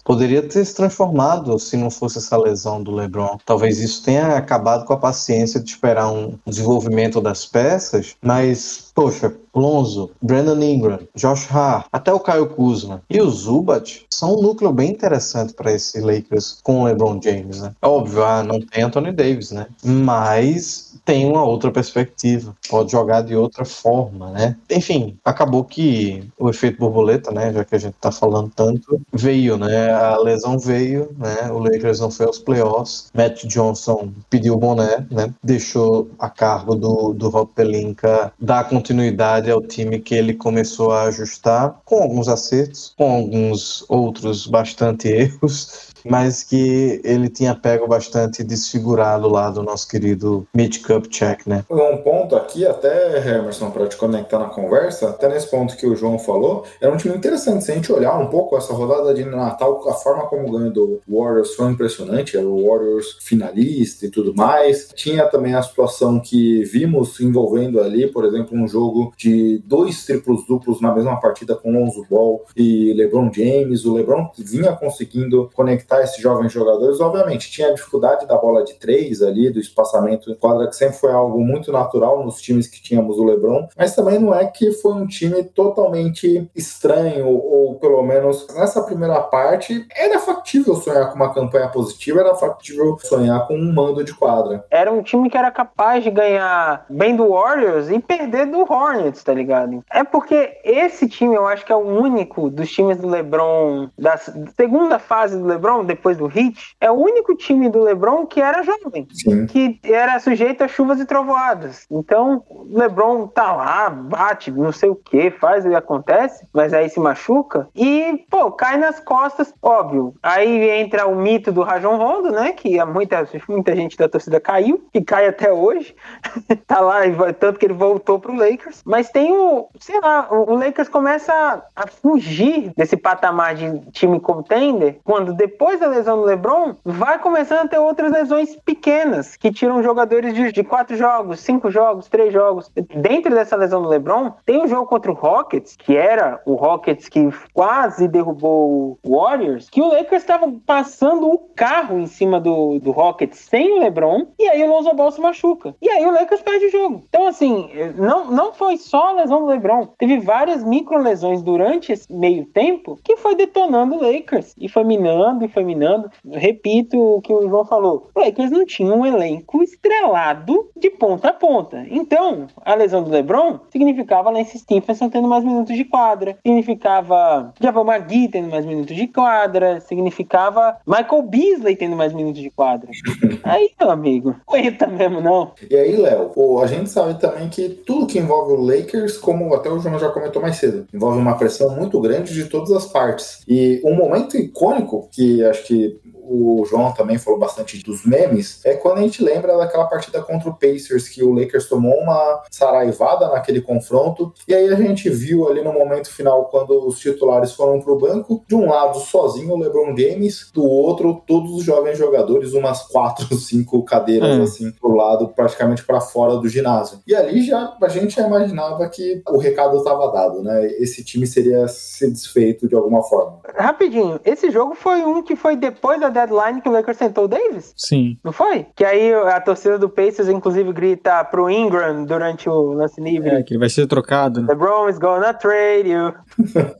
Poderia 0.04 0.42
ter 0.42 0.64
se 0.64 0.74
transformado 0.74 1.58
se 1.58 1.76
não 1.76 1.90
fosse 1.90 2.18
essa 2.18 2.36
lesão 2.36 2.82
do 2.82 2.92
LeBron. 2.92 3.38
Talvez 3.44 3.80
isso 3.80 4.02
tenha 4.02 4.36
acabado 4.36 4.84
com 4.84 4.92
a 4.92 4.96
paciência 4.96 5.60
de 5.60 5.71
esperar 5.72 6.10
um 6.10 6.38
desenvolvimento 6.46 7.20
das 7.20 7.46
peças, 7.46 8.16
mas 8.22 8.90
poxa, 8.94 9.34
Lonzo, 9.54 10.10
Brandon 10.20 10.62
Ingram, 10.62 10.98
Josh 11.14 11.48
Hart, 11.50 11.86
até 11.92 12.12
o 12.12 12.20
Caio 12.20 12.48
Kuzma 12.48 13.02
e 13.08 13.20
o 13.20 13.28
Zubat 13.28 14.06
são 14.10 14.34
um 14.36 14.42
núcleo 14.42 14.72
bem 14.72 14.90
interessante 14.90 15.52
para 15.52 15.72
esse 15.72 16.00
Lakers 16.00 16.58
com 16.62 16.80
o 16.80 16.84
LeBron 16.84 17.20
James, 17.22 17.60
né? 17.60 17.72
Óbvio, 17.82 18.24
ah, 18.24 18.42
não 18.42 18.60
tem 18.60 18.84
Anthony 18.84 19.12
Davis, 19.12 19.50
né? 19.50 19.66
Mas 19.84 20.91
tem 21.04 21.26
uma 21.26 21.44
outra 21.44 21.70
perspectiva, 21.70 22.54
pode 22.68 22.92
jogar 22.92 23.22
de 23.22 23.34
outra 23.34 23.64
forma, 23.64 24.30
né? 24.30 24.56
Enfim, 24.70 25.18
acabou 25.24 25.64
que 25.64 26.28
o 26.38 26.48
efeito 26.48 26.78
borboleta, 26.78 27.30
né, 27.30 27.52
já 27.52 27.64
que 27.64 27.74
a 27.74 27.78
gente 27.78 27.94
tá 28.00 28.12
falando 28.12 28.50
tanto, 28.54 29.00
veio, 29.12 29.56
né? 29.56 29.90
A 29.92 30.16
lesão 30.18 30.58
veio, 30.58 31.14
né? 31.18 31.50
O 31.50 31.58
Lakers 31.58 32.00
não 32.00 32.10
foi 32.10 32.26
aos 32.26 32.38
playoffs. 32.38 33.10
Matt 33.14 33.44
Johnson 33.46 34.12
pediu 34.30 34.54
o 34.54 34.58
boné, 34.58 35.06
né? 35.10 35.32
Deixou 35.42 36.10
a 36.18 36.30
cargo 36.30 36.74
do, 36.74 37.12
do 37.12 37.28
Rob 37.28 37.50
Pelinka 37.54 38.32
dar 38.40 38.68
continuidade 38.68 39.50
ao 39.50 39.62
time 39.62 39.98
que 39.98 40.14
ele 40.14 40.34
começou 40.34 40.92
a 40.92 41.04
ajustar, 41.04 41.80
com 41.84 42.02
alguns 42.02 42.28
acertos, 42.28 42.94
com 42.96 43.12
alguns 43.12 43.84
outros 43.88 44.46
bastante 44.46 45.08
erros 45.12 45.91
mas 46.08 46.42
que 46.42 47.00
ele 47.04 47.28
tinha 47.28 47.54
pego 47.54 47.86
bastante 47.86 48.42
desfigurado 48.42 49.28
lá 49.28 49.50
do 49.50 49.62
nosso 49.62 49.88
querido 49.88 50.46
Mitch 50.54 50.82
Kupchak, 50.82 51.48
né? 51.48 51.64
Um 51.70 51.98
ponto 51.98 52.36
aqui, 52.36 52.66
até, 52.66 53.18
Emerson, 53.18 53.70
para 53.70 53.86
te 53.86 53.96
conectar 53.96 54.38
na 54.38 54.46
conversa, 54.46 55.10
até 55.10 55.28
nesse 55.28 55.50
ponto 55.50 55.76
que 55.76 55.86
o 55.86 55.96
João 55.96 56.18
falou, 56.18 56.64
era 56.80 56.92
um 56.92 56.96
time 56.96 57.16
interessante. 57.16 57.64
Se 57.64 57.72
a 57.72 57.74
gente 57.74 57.92
olhar 57.92 58.18
um 58.18 58.28
pouco 58.28 58.56
essa 58.56 58.72
rodada 58.72 59.14
de 59.14 59.24
Natal, 59.24 59.88
a 59.88 59.94
forma 59.94 60.26
como 60.26 60.50
ganhou 60.50 60.72
do 60.72 61.00
Warriors 61.08 61.54
foi 61.54 61.70
impressionante, 61.70 62.36
era 62.36 62.46
o 62.46 62.66
Warriors 62.68 63.18
finalista 63.20 64.06
e 64.06 64.10
tudo 64.10 64.34
mais. 64.34 64.88
Tinha 64.94 65.26
também 65.26 65.54
a 65.54 65.62
situação 65.62 66.20
que 66.20 66.62
vimos 66.64 67.20
envolvendo 67.20 67.80
ali, 67.80 68.06
por 68.06 68.24
exemplo, 68.24 68.56
um 68.56 68.66
jogo 68.66 69.12
de 69.16 69.62
dois 69.66 70.04
triplos 70.04 70.46
duplos 70.46 70.80
na 70.80 70.94
mesma 70.94 71.20
partida 71.20 71.54
com 71.54 71.72
Lonzo 71.72 72.04
Ball 72.08 72.44
e 72.56 72.92
LeBron 72.94 73.30
James. 73.32 73.84
O 73.84 73.94
LeBron 73.94 74.30
vinha 74.38 74.72
conseguindo 74.72 75.50
conectar 75.54 75.91
esses 76.00 76.16
jovens 76.16 76.52
jogadores, 76.52 77.00
obviamente, 77.00 77.50
tinha 77.50 77.68
a 77.68 77.74
dificuldade 77.74 78.26
da 78.26 78.36
bola 78.36 78.64
de 78.64 78.74
três 78.74 79.22
ali, 79.22 79.50
do 79.50 79.60
espaçamento 79.60 80.30
em 80.30 80.34
quadra, 80.34 80.68
que 80.68 80.76
sempre 80.76 80.96
foi 80.96 81.12
algo 81.12 81.40
muito 81.40 81.72
natural 81.72 82.24
nos 82.24 82.40
times 82.40 82.66
que 82.66 82.82
tínhamos 82.82 83.18
o 83.18 83.24
LeBron, 83.24 83.68
mas 83.76 83.94
também 83.94 84.18
não 84.18 84.34
é 84.34 84.46
que 84.46 84.72
foi 84.72 84.92
um 84.92 85.06
time 85.06 85.42
totalmente 85.44 86.50
estranho, 86.54 87.28
ou 87.28 87.74
pelo 87.76 88.02
menos 88.02 88.46
nessa 88.54 88.82
primeira 88.82 89.20
parte, 89.20 89.86
era 89.94 90.18
factível 90.18 90.74
sonhar 90.76 91.10
com 91.10 91.16
uma 91.16 91.32
campanha 91.32 91.68
positiva, 91.68 92.20
era 92.20 92.34
factível 92.34 92.96
sonhar 93.00 93.46
com 93.46 93.54
um 93.54 93.72
mando 93.72 94.04
de 94.04 94.14
quadra. 94.14 94.64
Era 94.70 94.92
um 94.92 95.02
time 95.02 95.28
que 95.28 95.36
era 95.36 95.50
capaz 95.50 96.04
de 96.04 96.10
ganhar 96.10 96.86
bem 96.88 97.16
do 97.16 97.30
Warriors 97.30 97.90
e 97.90 97.98
perder 97.98 98.46
do 98.46 98.60
Hornets, 98.60 99.22
tá 99.22 99.32
ligado? 99.32 99.82
É 99.92 100.04
porque 100.04 100.58
esse 100.64 101.08
time 101.08 101.34
eu 101.34 101.46
acho 101.46 101.64
que 101.64 101.72
é 101.72 101.76
o 101.76 101.80
único 101.80 102.50
dos 102.50 102.70
times 102.70 102.98
do 102.98 103.08
LeBron, 103.08 103.88
da 103.98 104.16
segunda 104.16 104.98
fase 104.98 105.38
do 105.38 105.46
LeBron, 105.46 105.81
depois 105.84 106.16
do 106.16 106.26
Heat, 106.26 106.76
é 106.80 106.90
o 106.90 106.94
único 106.94 107.34
time 107.34 107.68
do 107.68 107.82
LeBron 107.82 108.26
que 108.26 108.40
era 108.40 108.62
jovem, 108.62 109.06
Sim. 109.12 109.46
que 109.46 109.80
era 109.84 110.18
sujeito 110.20 110.64
a 110.64 110.68
chuvas 110.68 111.00
e 111.00 111.04
trovoadas. 111.04 111.86
Então, 111.90 112.42
o 112.48 112.66
LeBron 112.70 113.26
tá 113.26 113.52
lá, 113.52 113.90
bate, 113.90 114.50
não 114.50 114.72
sei 114.72 114.90
o 114.90 114.96
que, 114.96 115.30
faz 115.30 115.64
e 115.64 115.74
acontece, 115.74 116.46
mas 116.52 116.72
aí 116.72 116.88
se 116.88 117.00
machuca 117.00 117.68
e, 117.74 118.24
pô, 118.30 118.50
cai 118.52 118.76
nas 118.76 119.00
costas, 119.00 119.52
óbvio. 119.62 120.14
Aí 120.22 120.70
entra 120.70 121.06
o 121.06 121.16
mito 121.16 121.52
do 121.52 121.62
Rajon 121.62 121.96
Rondo, 121.96 122.30
né, 122.30 122.52
que 122.52 122.82
muita, 122.84 123.28
muita 123.48 123.74
gente 123.74 123.96
da 123.96 124.08
torcida 124.08 124.40
caiu, 124.40 124.84
e 124.92 125.00
cai 125.00 125.26
até 125.26 125.52
hoje. 125.52 125.94
tá 126.66 126.80
lá, 126.80 127.00
tanto 127.38 127.58
que 127.58 127.66
ele 127.66 127.74
voltou 127.74 128.18
pro 128.18 128.34
Lakers. 128.34 128.82
Mas 128.84 129.10
tem 129.10 129.32
o, 129.32 129.68
sei 129.78 130.00
lá, 130.00 130.28
o 130.30 130.54
Lakers 130.54 130.88
começa 130.88 131.62
a 131.74 131.86
fugir 131.86 132.72
desse 132.76 132.96
patamar 132.96 133.54
de 133.54 133.80
time 133.90 134.20
contender 134.20 135.00
quando 135.04 135.32
depois 135.32 135.71
depois 135.72 135.80
da 135.80 135.88
lesão 135.88 136.18
do 136.18 136.24
LeBron, 136.24 136.74
vai 136.84 137.18
começando 137.18 137.60
a 137.60 137.68
ter 137.68 137.78
outras 137.78 138.12
lesões 138.12 138.56
pequenas 138.56 139.36
que 139.36 139.50
tiram 139.50 139.82
jogadores 139.82 140.34
de, 140.34 140.52
de 140.52 140.64
quatro 140.64 140.96
jogos, 140.96 141.40
cinco 141.40 141.70
jogos, 141.70 142.08
três 142.08 142.32
jogos. 142.32 142.70
Dentro 142.94 143.34
dessa 143.34 143.56
lesão 143.56 143.82
do 143.82 143.88
LeBron, 143.88 144.32
tem 144.44 144.62
um 144.62 144.68
jogo 144.68 144.86
contra 144.86 145.10
o 145.10 145.14
Rockets, 145.14 145.76
que 145.76 145.96
era 145.96 146.40
o 146.44 146.54
Rockets 146.54 147.08
que 147.08 147.28
quase 147.54 148.06
derrubou 148.06 148.98
o 149.02 149.16
Warriors, 149.16 149.70
que 149.70 149.80
o 149.80 149.88
Lakers 149.88 150.22
estava 150.22 150.52
passando 150.66 151.30
o 151.30 151.38
carro 151.38 151.98
em 151.98 152.06
cima 152.06 152.40
do, 152.40 152.78
do 152.78 152.90
Rockets 152.90 153.38
sem 153.38 153.72
o 153.72 153.80
LeBron, 153.80 154.26
e 154.38 154.48
aí 154.48 154.62
o 154.62 154.68
Lonzo 154.68 154.92
Ball 154.94 155.10
se 155.10 155.20
machuca. 155.20 155.74
E 155.80 155.88
aí 155.88 156.04
o 156.04 156.12
Lakers 156.12 156.42
perde 156.42 156.66
o 156.66 156.70
jogo. 156.70 157.02
Então, 157.08 157.26
assim, 157.26 157.70
não, 157.96 158.30
não 158.30 158.52
foi 158.52 158.76
só 158.76 159.08
a 159.08 159.12
lesão 159.12 159.40
do 159.40 159.46
LeBron, 159.46 159.86
teve 159.98 160.18
várias 160.20 160.62
micro 160.62 160.98
lesões 160.98 161.42
durante 161.42 161.92
esse 161.92 162.12
meio 162.12 162.44
tempo 162.46 162.98
que 163.02 163.16
foi 163.16 163.34
detonando 163.34 163.96
o 163.96 164.02
Lakers 164.02 164.54
e 164.58 164.68
foi 164.68 164.84
minando 164.84 165.44
e 165.44 165.48
foi 165.48 165.61
terminando, 165.62 166.10
repito 166.30 166.98
o 166.98 167.20
que 167.20 167.32
o 167.32 167.48
João 167.48 167.64
falou. 167.64 168.10
O 168.14 168.20
Lakers 168.20 168.50
não 168.50 168.66
tinha 168.66 168.92
um 168.92 169.06
elenco 169.06 169.62
estrelado 169.62 170.68
de 170.76 170.90
ponta 170.90 171.28
a 171.28 171.32
ponta. 171.32 171.86
Então, 171.88 172.48
a 172.64 172.74
lesão 172.74 173.02
do 173.02 173.10
LeBron 173.10 173.60
significava 173.70 174.30
Lance 174.30 174.58
Stephenson 174.58 175.08
tendo 175.08 175.28
mais 175.28 175.44
minutos 175.44 175.76
de 175.76 175.84
quadra, 175.84 176.36
significava 176.44 177.52
Javal 177.60 177.86
McGee 177.86 178.28
tendo 178.28 178.50
mais 178.50 178.66
minutos 178.66 178.96
de 178.96 179.06
quadra, 179.06 179.80
significava 179.80 180.76
Michael 180.86 181.22
Beasley 181.22 181.76
tendo 181.76 181.96
mais 181.96 182.12
minutos 182.12 182.42
de 182.42 182.50
quadra. 182.50 182.90
Aí, 183.44 183.70
meu 183.78 183.90
amigo, 183.90 184.34
aguenta 184.46 184.86
mesmo 184.86 185.20
não. 185.20 185.52
E 185.68 185.76
aí, 185.76 185.96
Léo, 185.96 186.60
a 186.60 186.66
gente 186.66 186.90
sabe 186.90 187.18
também 187.18 187.48
que 187.48 187.68
tudo 187.68 188.06
que 188.06 188.18
envolve 188.18 188.52
o 188.52 188.60
Lakers, 188.60 189.16
como 189.16 189.54
até 189.54 189.68
o 189.68 189.78
João 189.78 189.98
já 189.98 190.10
comentou 190.10 190.40
mais 190.40 190.56
cedo, 190.56 190.86
envolve 190.92 191.18
uma 191.18 191.36
pressão 191.36 191.74
muito 191.74 192.00
grande 192.00 192.32
de 192.32 192.44
todas 192.44 192.70
as 192.72 192.86
partes. 192.86 193.42
E 193.48 193.80
um 193.84 193.94
momento 193.94 194.36
icônico 194.36 195.08
que 195.10 195.42
acho 195.52 195.64
que 195.64 195.98
o 196.32 196.64
João 196.64 196.92
também 196.92 197.18
falou 197.18 197.38
bastante 197.38 197.82
dos 197.82 198.04
memes, 198.06 198.60
é 198.64 198.74
quando 198.74 198.98
a 198.98 199.02
gente 199.02 199.22
lembra 199.22 199.56
daquela 199.56 199.84
partida 199.84 200.22
contra 200.22 200.48
o 200.48 200.54
Pacers, 200.54 201.08
que 201.08 201.22
o 201.22 201.32
Lakers 201.32 201.68
tomou 201.68 201.94
uma 201.94 202.42
saraivada 202.50 203.28
naquele 203.28 203.60
confronto, 203.60 204.32
e 204.48 204.54
aí 204.54 204.68
a 204.68 204.76
gente 204.76 205.10
viu 205.10 205.48
ali 205.48 205.62
no 205.62 205.72
momento 205.72 206.10
final, 206.10 206.46
quando 206.46 206.86
os 206.86 206.98
titulares 206.98 207.52
foram 207.52 207.80
pro 207.80 207.98
banco, 207.98 208.42
de 208.48 208.54
um 208.54 208.68
lado 208.68 208.98
sozinho 208.98 209.54
o 209.54 209.58
LeBron 209.58 209.96
James, 209.96 210.50
do 210.52 210.64
outro 210.64 211.22
todos 211.26 211.52
os 211.52 211.64
jovens 211.64 211.98
jogadores, 211.98 212.52
umas 212.52 212.82
quatro, 212.82 213.34
cinco 213.36 213.84
cadeiras 213.84 214.38
hum. 214.38 214.42
assim, 214.42 214.72
pro 214.72 214.94
lado, 214.94 215.28
praticamente 215.28 215.84
para 215.84 216.00
fora 216.00 216.36
do 216.36 216.48
ginásio. 216.48 217.00
E 217.06 217.14
ali 217.14 217.42
já 217.42 217.76
a 217.80 217.88
gente 217.88 218.16
já 218.16 218.26
imaginava 218.26 218.88
que 218.88 219.22
o 219.28 219.38
recado 219.38 219.76
estava 219.78 220.10
dado, 220.10 220.42
né? 220.42 220.66
Esse 220.78 221.04
time 221.04 221.26
seria 221.26 221.68
se 221.68 222.10
desfeito 222.10 222.68
de 222.68 222.74
alguma 222.74 223.02
forma. 223.02 223.40
Rapidinho, 223.54 224.20
esse 224.24 224.50
jogo 224.50 224.74
foi 224.74 225.02
um 225.02 225.22
que 225.22 225.36
foi 225.36 225.56
depois 225.56 226.00
da 226.00 226.08
deadline 226.26 226.60
que 226.60 226.68
o 226.68 226.72
Lakers 226.72 226.96
sentou 226.96 227.24
o 227.24 227.28
Davis? 227.28 227.72
Sim. 227.76 228.18
Não 228.24 228.32
foi? 228.32 228.66
Que 228.74 228.84
aí 228.84 229.12
a 229.12 229.40
torcida 229.40 229.78
do 229.78 229.88
Pacers, 229.88 230.28
inclusive, 230.28 230.72
grita 230.72 231.24
pro 231.24 231.50
Ingram 231.50 232.04
durante 232.04 232.48
o 232.48 232.72
lance 232.72 233.00
livre. 233.00 233.30
É, 233.30 233.42
que 233.42 233.54
ele 233.54 233.60
vai 233.60 233.68
ser 233.68 233.86
trocado. 233.86 234.42
Né? 234.42 234.48
LeBron 234.48 234.88
is 234.88 234.98
gonna 234.98 235.34
trade 235.34 235.88
you. 235.88 236.12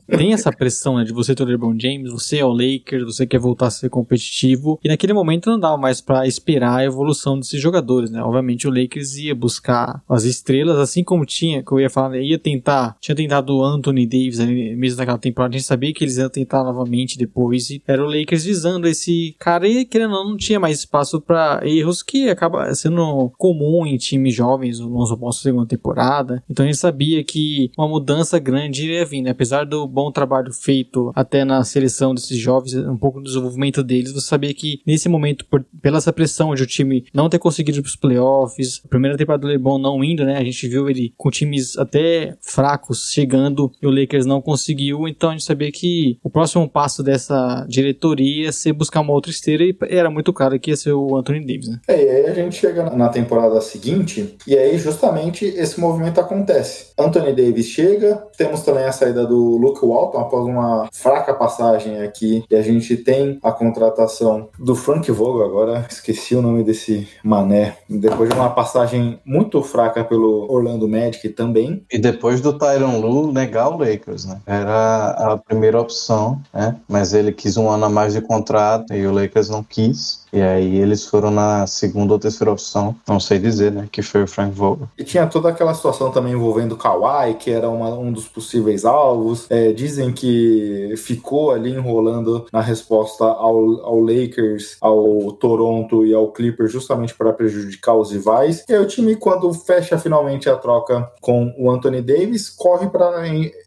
Tem 0.17 0.33
essa 0.33 0.51
pressão, 0.51 0.97
né, 0.97 1.03
de 1.03 1.13
você 1.13 1.35
ter 1.35 1.43
o 1.43 1.45
LeBron 1.45 1.75
James, 1.79 2.11
você 2.11 2.39
é 2.39 2.45
o 2.45 2.51
Lakers, 2.51 3.03
você 3.03 3.25
quer 3.25 3.39
voltar 3.39 3.67
a 3.67 3.71
ser 3.71 3.89
competitivo. 3.89 4.79
E 4.83 4.87
naquele 4.87 5.13
momento 5.13 5.49
não 5.49 5.59
dava 5.59 5.77
mais 5.77 6.01
para 6.01 6.27
esperar 6.27 6.77
a 6.77 6.85
evolução 6.85 7.37
desses 7.37 7.59
jogadores, 7.61 8.11
né? 8.11 8.21
Obviamente 8.21 8.67
o 8.67 8.71
Lakers 8.71 9.15
ia 9.17 9.35
buscar 9.35 10.01
as 10.09 10.23
estrelas, 10.23 10.77
assim 10.77 11.03
como 11.03 11.25
tinha, 11.25 11.63
que 11.63 11.71
eu 11.71 11.79
ia 11.79 11.89
falar, 11.89 12.09
né, 12.09 12.21
ia 12.21 12.39
tentar, 12.39 12.95
tinha 12.99 13.15
tentado 13.15 13.55
o 13.55 13.63
Anthony 13.63 14.05
Davis 14.05 14.39
ali, 14.39 14.75
mesmo 14.75 14.99
naquela 14.99 15.17
temporada, 15.17 15.55
a 15.55 15.57
gente 15.57 15.67
sabia 15.67 15.93
que 15.93 16.03
eles 16.03 16.17
iam 16.17 16.29
tentar 16.29 16.63
novamente 16.63 17.17
depois. 17.17 17.69
E 17.69 17.81
era 17.87 18.03
o 18.03 18.07
Lakers 18.07 18.45
visando 18.45 18.87
esse 18.87 19.22
cara, 19.39 19.67
e 19.67 19.85
querendo 19.85 20.13
ou 20.13 20.23
não, 20.23 20.29
não 20.31 20.37
tinha 20.37 20.59
mais 20.59 20.79
espaço 20.79 21.21
para 21.21 21.61
erros 21.63 22.03
que 22.03 22.29
acaba 22.29 22.73
sendo 22.75 23.31
comum 23.37 23.85
em 23.85 23.97
times 23.97 24.35
jovens, 24.35 24.79
o 24.79 24.87
Lonzo 24.87 25.15
Ball 25.15 25.31
segunda 25.31 25.67
temporada. 25.67 26.43
Então 26.49 26.63
a 26.63 26.67
gente 26.67 26.77
sabia 26.77 27.23
que 27.23 27.71
uma 27.77 27.87
mudança 27.87 28.39
grande 28.39 28.83
iria 28.83 29.05
vir, 29.05 29.21
né? 29.21 29.31
Apesar 29.31 29.65
do 29.65 29.87
bom 29.87 30.11
trabalho 30.11 30.51
feito 30.53 31.11
até 31.15 31.43
na 31.43 31.63
seleção 31.63 32.13
desses 32.13 32.37
jovens, 32.37 32.75
um 32.75 32.97
pouco 32.97 33.19
do 33.19 33.25
desenvolvimento 33.25 33.83
deles, 33.83 34.11
você 34.11 34.27
sabia 34.27 34.53
que 34.53 34.81
nesse 34.85 35.09
momento, 35.09 35.45
por, 35.45 35.65
pela 35.81 35.97
essa 35.97 36.13
pressão 36.13 36.53
de 36.53 36.63
o 36.63 36.67
time 36.67 37.05
não 37.13 37.29
ter 37.29 37.39
conseguido 37.39 37.79
ir 37.79 37.81
pros 37.81 37.95
playoffs, 37.95 38.81
a 38.83 38.87
primeira 38.87 39.17
temporada 39.17 39.41
do 39.41 39.47
LeBron 39.47 39.77
não 39.77 40.03
indo, 40.03 40.25
né? 40.25 40.37
A 40.37 40.43
gente 40.43 40.67
viu 40.67 40.89
ele 40.89 41.13
com 41.17 41.29
times 41.29 41.77
até 41.77 42.37
fracos 42.41 43.11
chegando 43.11 43.71
e 43.81 43.87
o 43.87 43.91
Lakers 43.91 44.25
não 44.25 44.41
conseguiu, 44.41 45.07
então 45.07 45.29
a 45.29 45.33
gente 45.33 45.45
sabia 45.45 45.71
que 45.71 46.17
o 46.23 46.29
próximo 46.29 46.67
passo 46.67 47.03
dessa 47.03 47.65
diretoria 47.69 48.43
ia 48.45 48.51
ser 48.51 48.73
buscar 48.73 49.01
uma 49.01 49.12
outra 49.13 49.31
esteira 49.31 49.63
e 49.63 49.75
era 49.89 50.09
muito 50.09 50.33
claro 50.33 50.59
que 50.59 50.71
ia 50.71 50.77
ser 50.77 50.93
o 50.93 51.15
Anthony 51.15 51.45
Davis, 51.45 51.69
né? 51.69 51.79
É, 51.87 52.03
e 52.03 52.09
aí 52.09 52.25
a 52.27 52.33
gente 52.33 52.55
chega 52.55 52.89
na 52.89 53.09
temporada 53.09 53.59
seguinte 53.61 54.37
e 54.47 54.57
aí 54.57 54.77
justamente 54.77 55.45
esse 55.45 55.79
movimento 55.79 56.19
acontece. 56.19 56.87
Anthony 56.97 57.33
Davis 57.33 57.67
chega, 57.67 58.23
temos 58.37 58.61
também 58.61 58.85
a 58.85 58.91
saída 58.91 59.25
do 59.25 59.33
do 59.33 59.57
Luke 59.57 59.83
Walton 59.83 60.19
após 60.19 60.45
uma 60.45 60.87
fraca 60.93 61.33
passagem 61.33 62.01
aqui. 62.01 62.43
E 62.49 62.55
a 62.55 62.61
gente 62.61 62.95
tem 62.95 63.39
a 63.43 63.51
contratação 63.51 64.49
do 64.59 64.75
Frank 64.75 65.11
Vogel, 65.11 65.45
agora 65.45 65.85
esqueci 65.89 66.35
o 66.35 66.41
nome 66.41 66.63
desse 66.63 67.07
mané. 67.23 67.77
Depois 67.89 68.29
de 68.29 68.35
uma 68.35 68.51
passagem 68.51 69.19
muito 69.25 69.61
fraca 69.63 70.03
pelo 70.03 70.51
Orlando 70.51 70.87
Magic 70.87 71.27
também. 71.29 71.83
E 71.91 71.97
depois 71.97 72.41
do 72.41 72.53
Tyron 72.53 72.99
Lu 72.99 73.31
negar 73.31 73.69
o 73.69 73.77
Lakers, 73.77 74.25
né? 74.25 74.39
Era 74.45 75.09
a 75.09 75.37
primeira 75.37 75.81
opção, 75.81 76.39
né? 76.53 76.75
Mas 76.87 77.13
ele 77.13 77.31
quis 77.31 77.57
um 77.57 77.69
ano 77.69 77.85
a 77.85 77.89
mais 77.89 78.13
de 78.13 78.21
contrato 78.21 78.93
e 78.93 79.02
o 79.05 79.13
Lakers 79.13 79.49
não 79.49 79.63
quis. 79.63 80.23
E 80.33 80.41
aí 80.41 80.79
eles 80.79 81.05
foram 81.05 81.29
na 81.29 81.67
segunda 81.67 82.13
ou 82.13 82.19
terceira 82.19 82.51
opção, 82.51 82.95
não 83.07 83.19
sei 83.19 83.37
dizer, 83.37 83.71
né? 83.71 83.87
Que 83.91 84.01
foi 84.01 84.23
o 84.23 84.27
Frank 84.27 84.51
Vogel. 84.55 84.89
E 84.97 85.03
tinha 85.03 85.27
toda 85.27 85.49
aquela 85.49 85.75
situação 85.75 86.09
também 86.09 86.33
envolvendo 86.33 86.71
o 86.71 86.77
Kawhi, 86.77 87.35
que 87.35 87.51
era 87.51 87.69
uma, 87.69 87.93
um 87.93 88.11
dos 88.11 88.27
possíveis 88.27 88.83
alvos. 88.83 89.45
É, 89.49 89.71
dizem 89.71 90.11
que 90.11 90.95
ficou 90.97 91.51
ali 91.51 91.71
enrolando 91.71 92.47
na 92.51 92.61
resposta 92.61 93.23
ao, 93.23 93.85
ao 93.85 93.99
Lakers, 93.99 94.77
ao 94.81 95.31
Toronto 95.33 96.03
e 96.03 96.13
ao 96.15 96.31
Clippers, 96.31 96.71
justamente 96.71 97.13
para 97.13 97.31
prejudicar 97.31 97.93
os 97.93 98.11
rivais. 98.11 98.65
E 98.67 98.73
aí 98.73 98.79
o 98.79 98.87
time, 98.87 99.15
quando 99.15 99.53
fecha 99.53 99.99
finalmente 99.99 100.49
a 100.49 100.55
troca 100.55 101.11
com 101.21 101.53
o 101.59 101.69
Anthony 101.69 102.01
Davis, 102.01 102.49
corre 102.49 102.89
para 102.89 103.21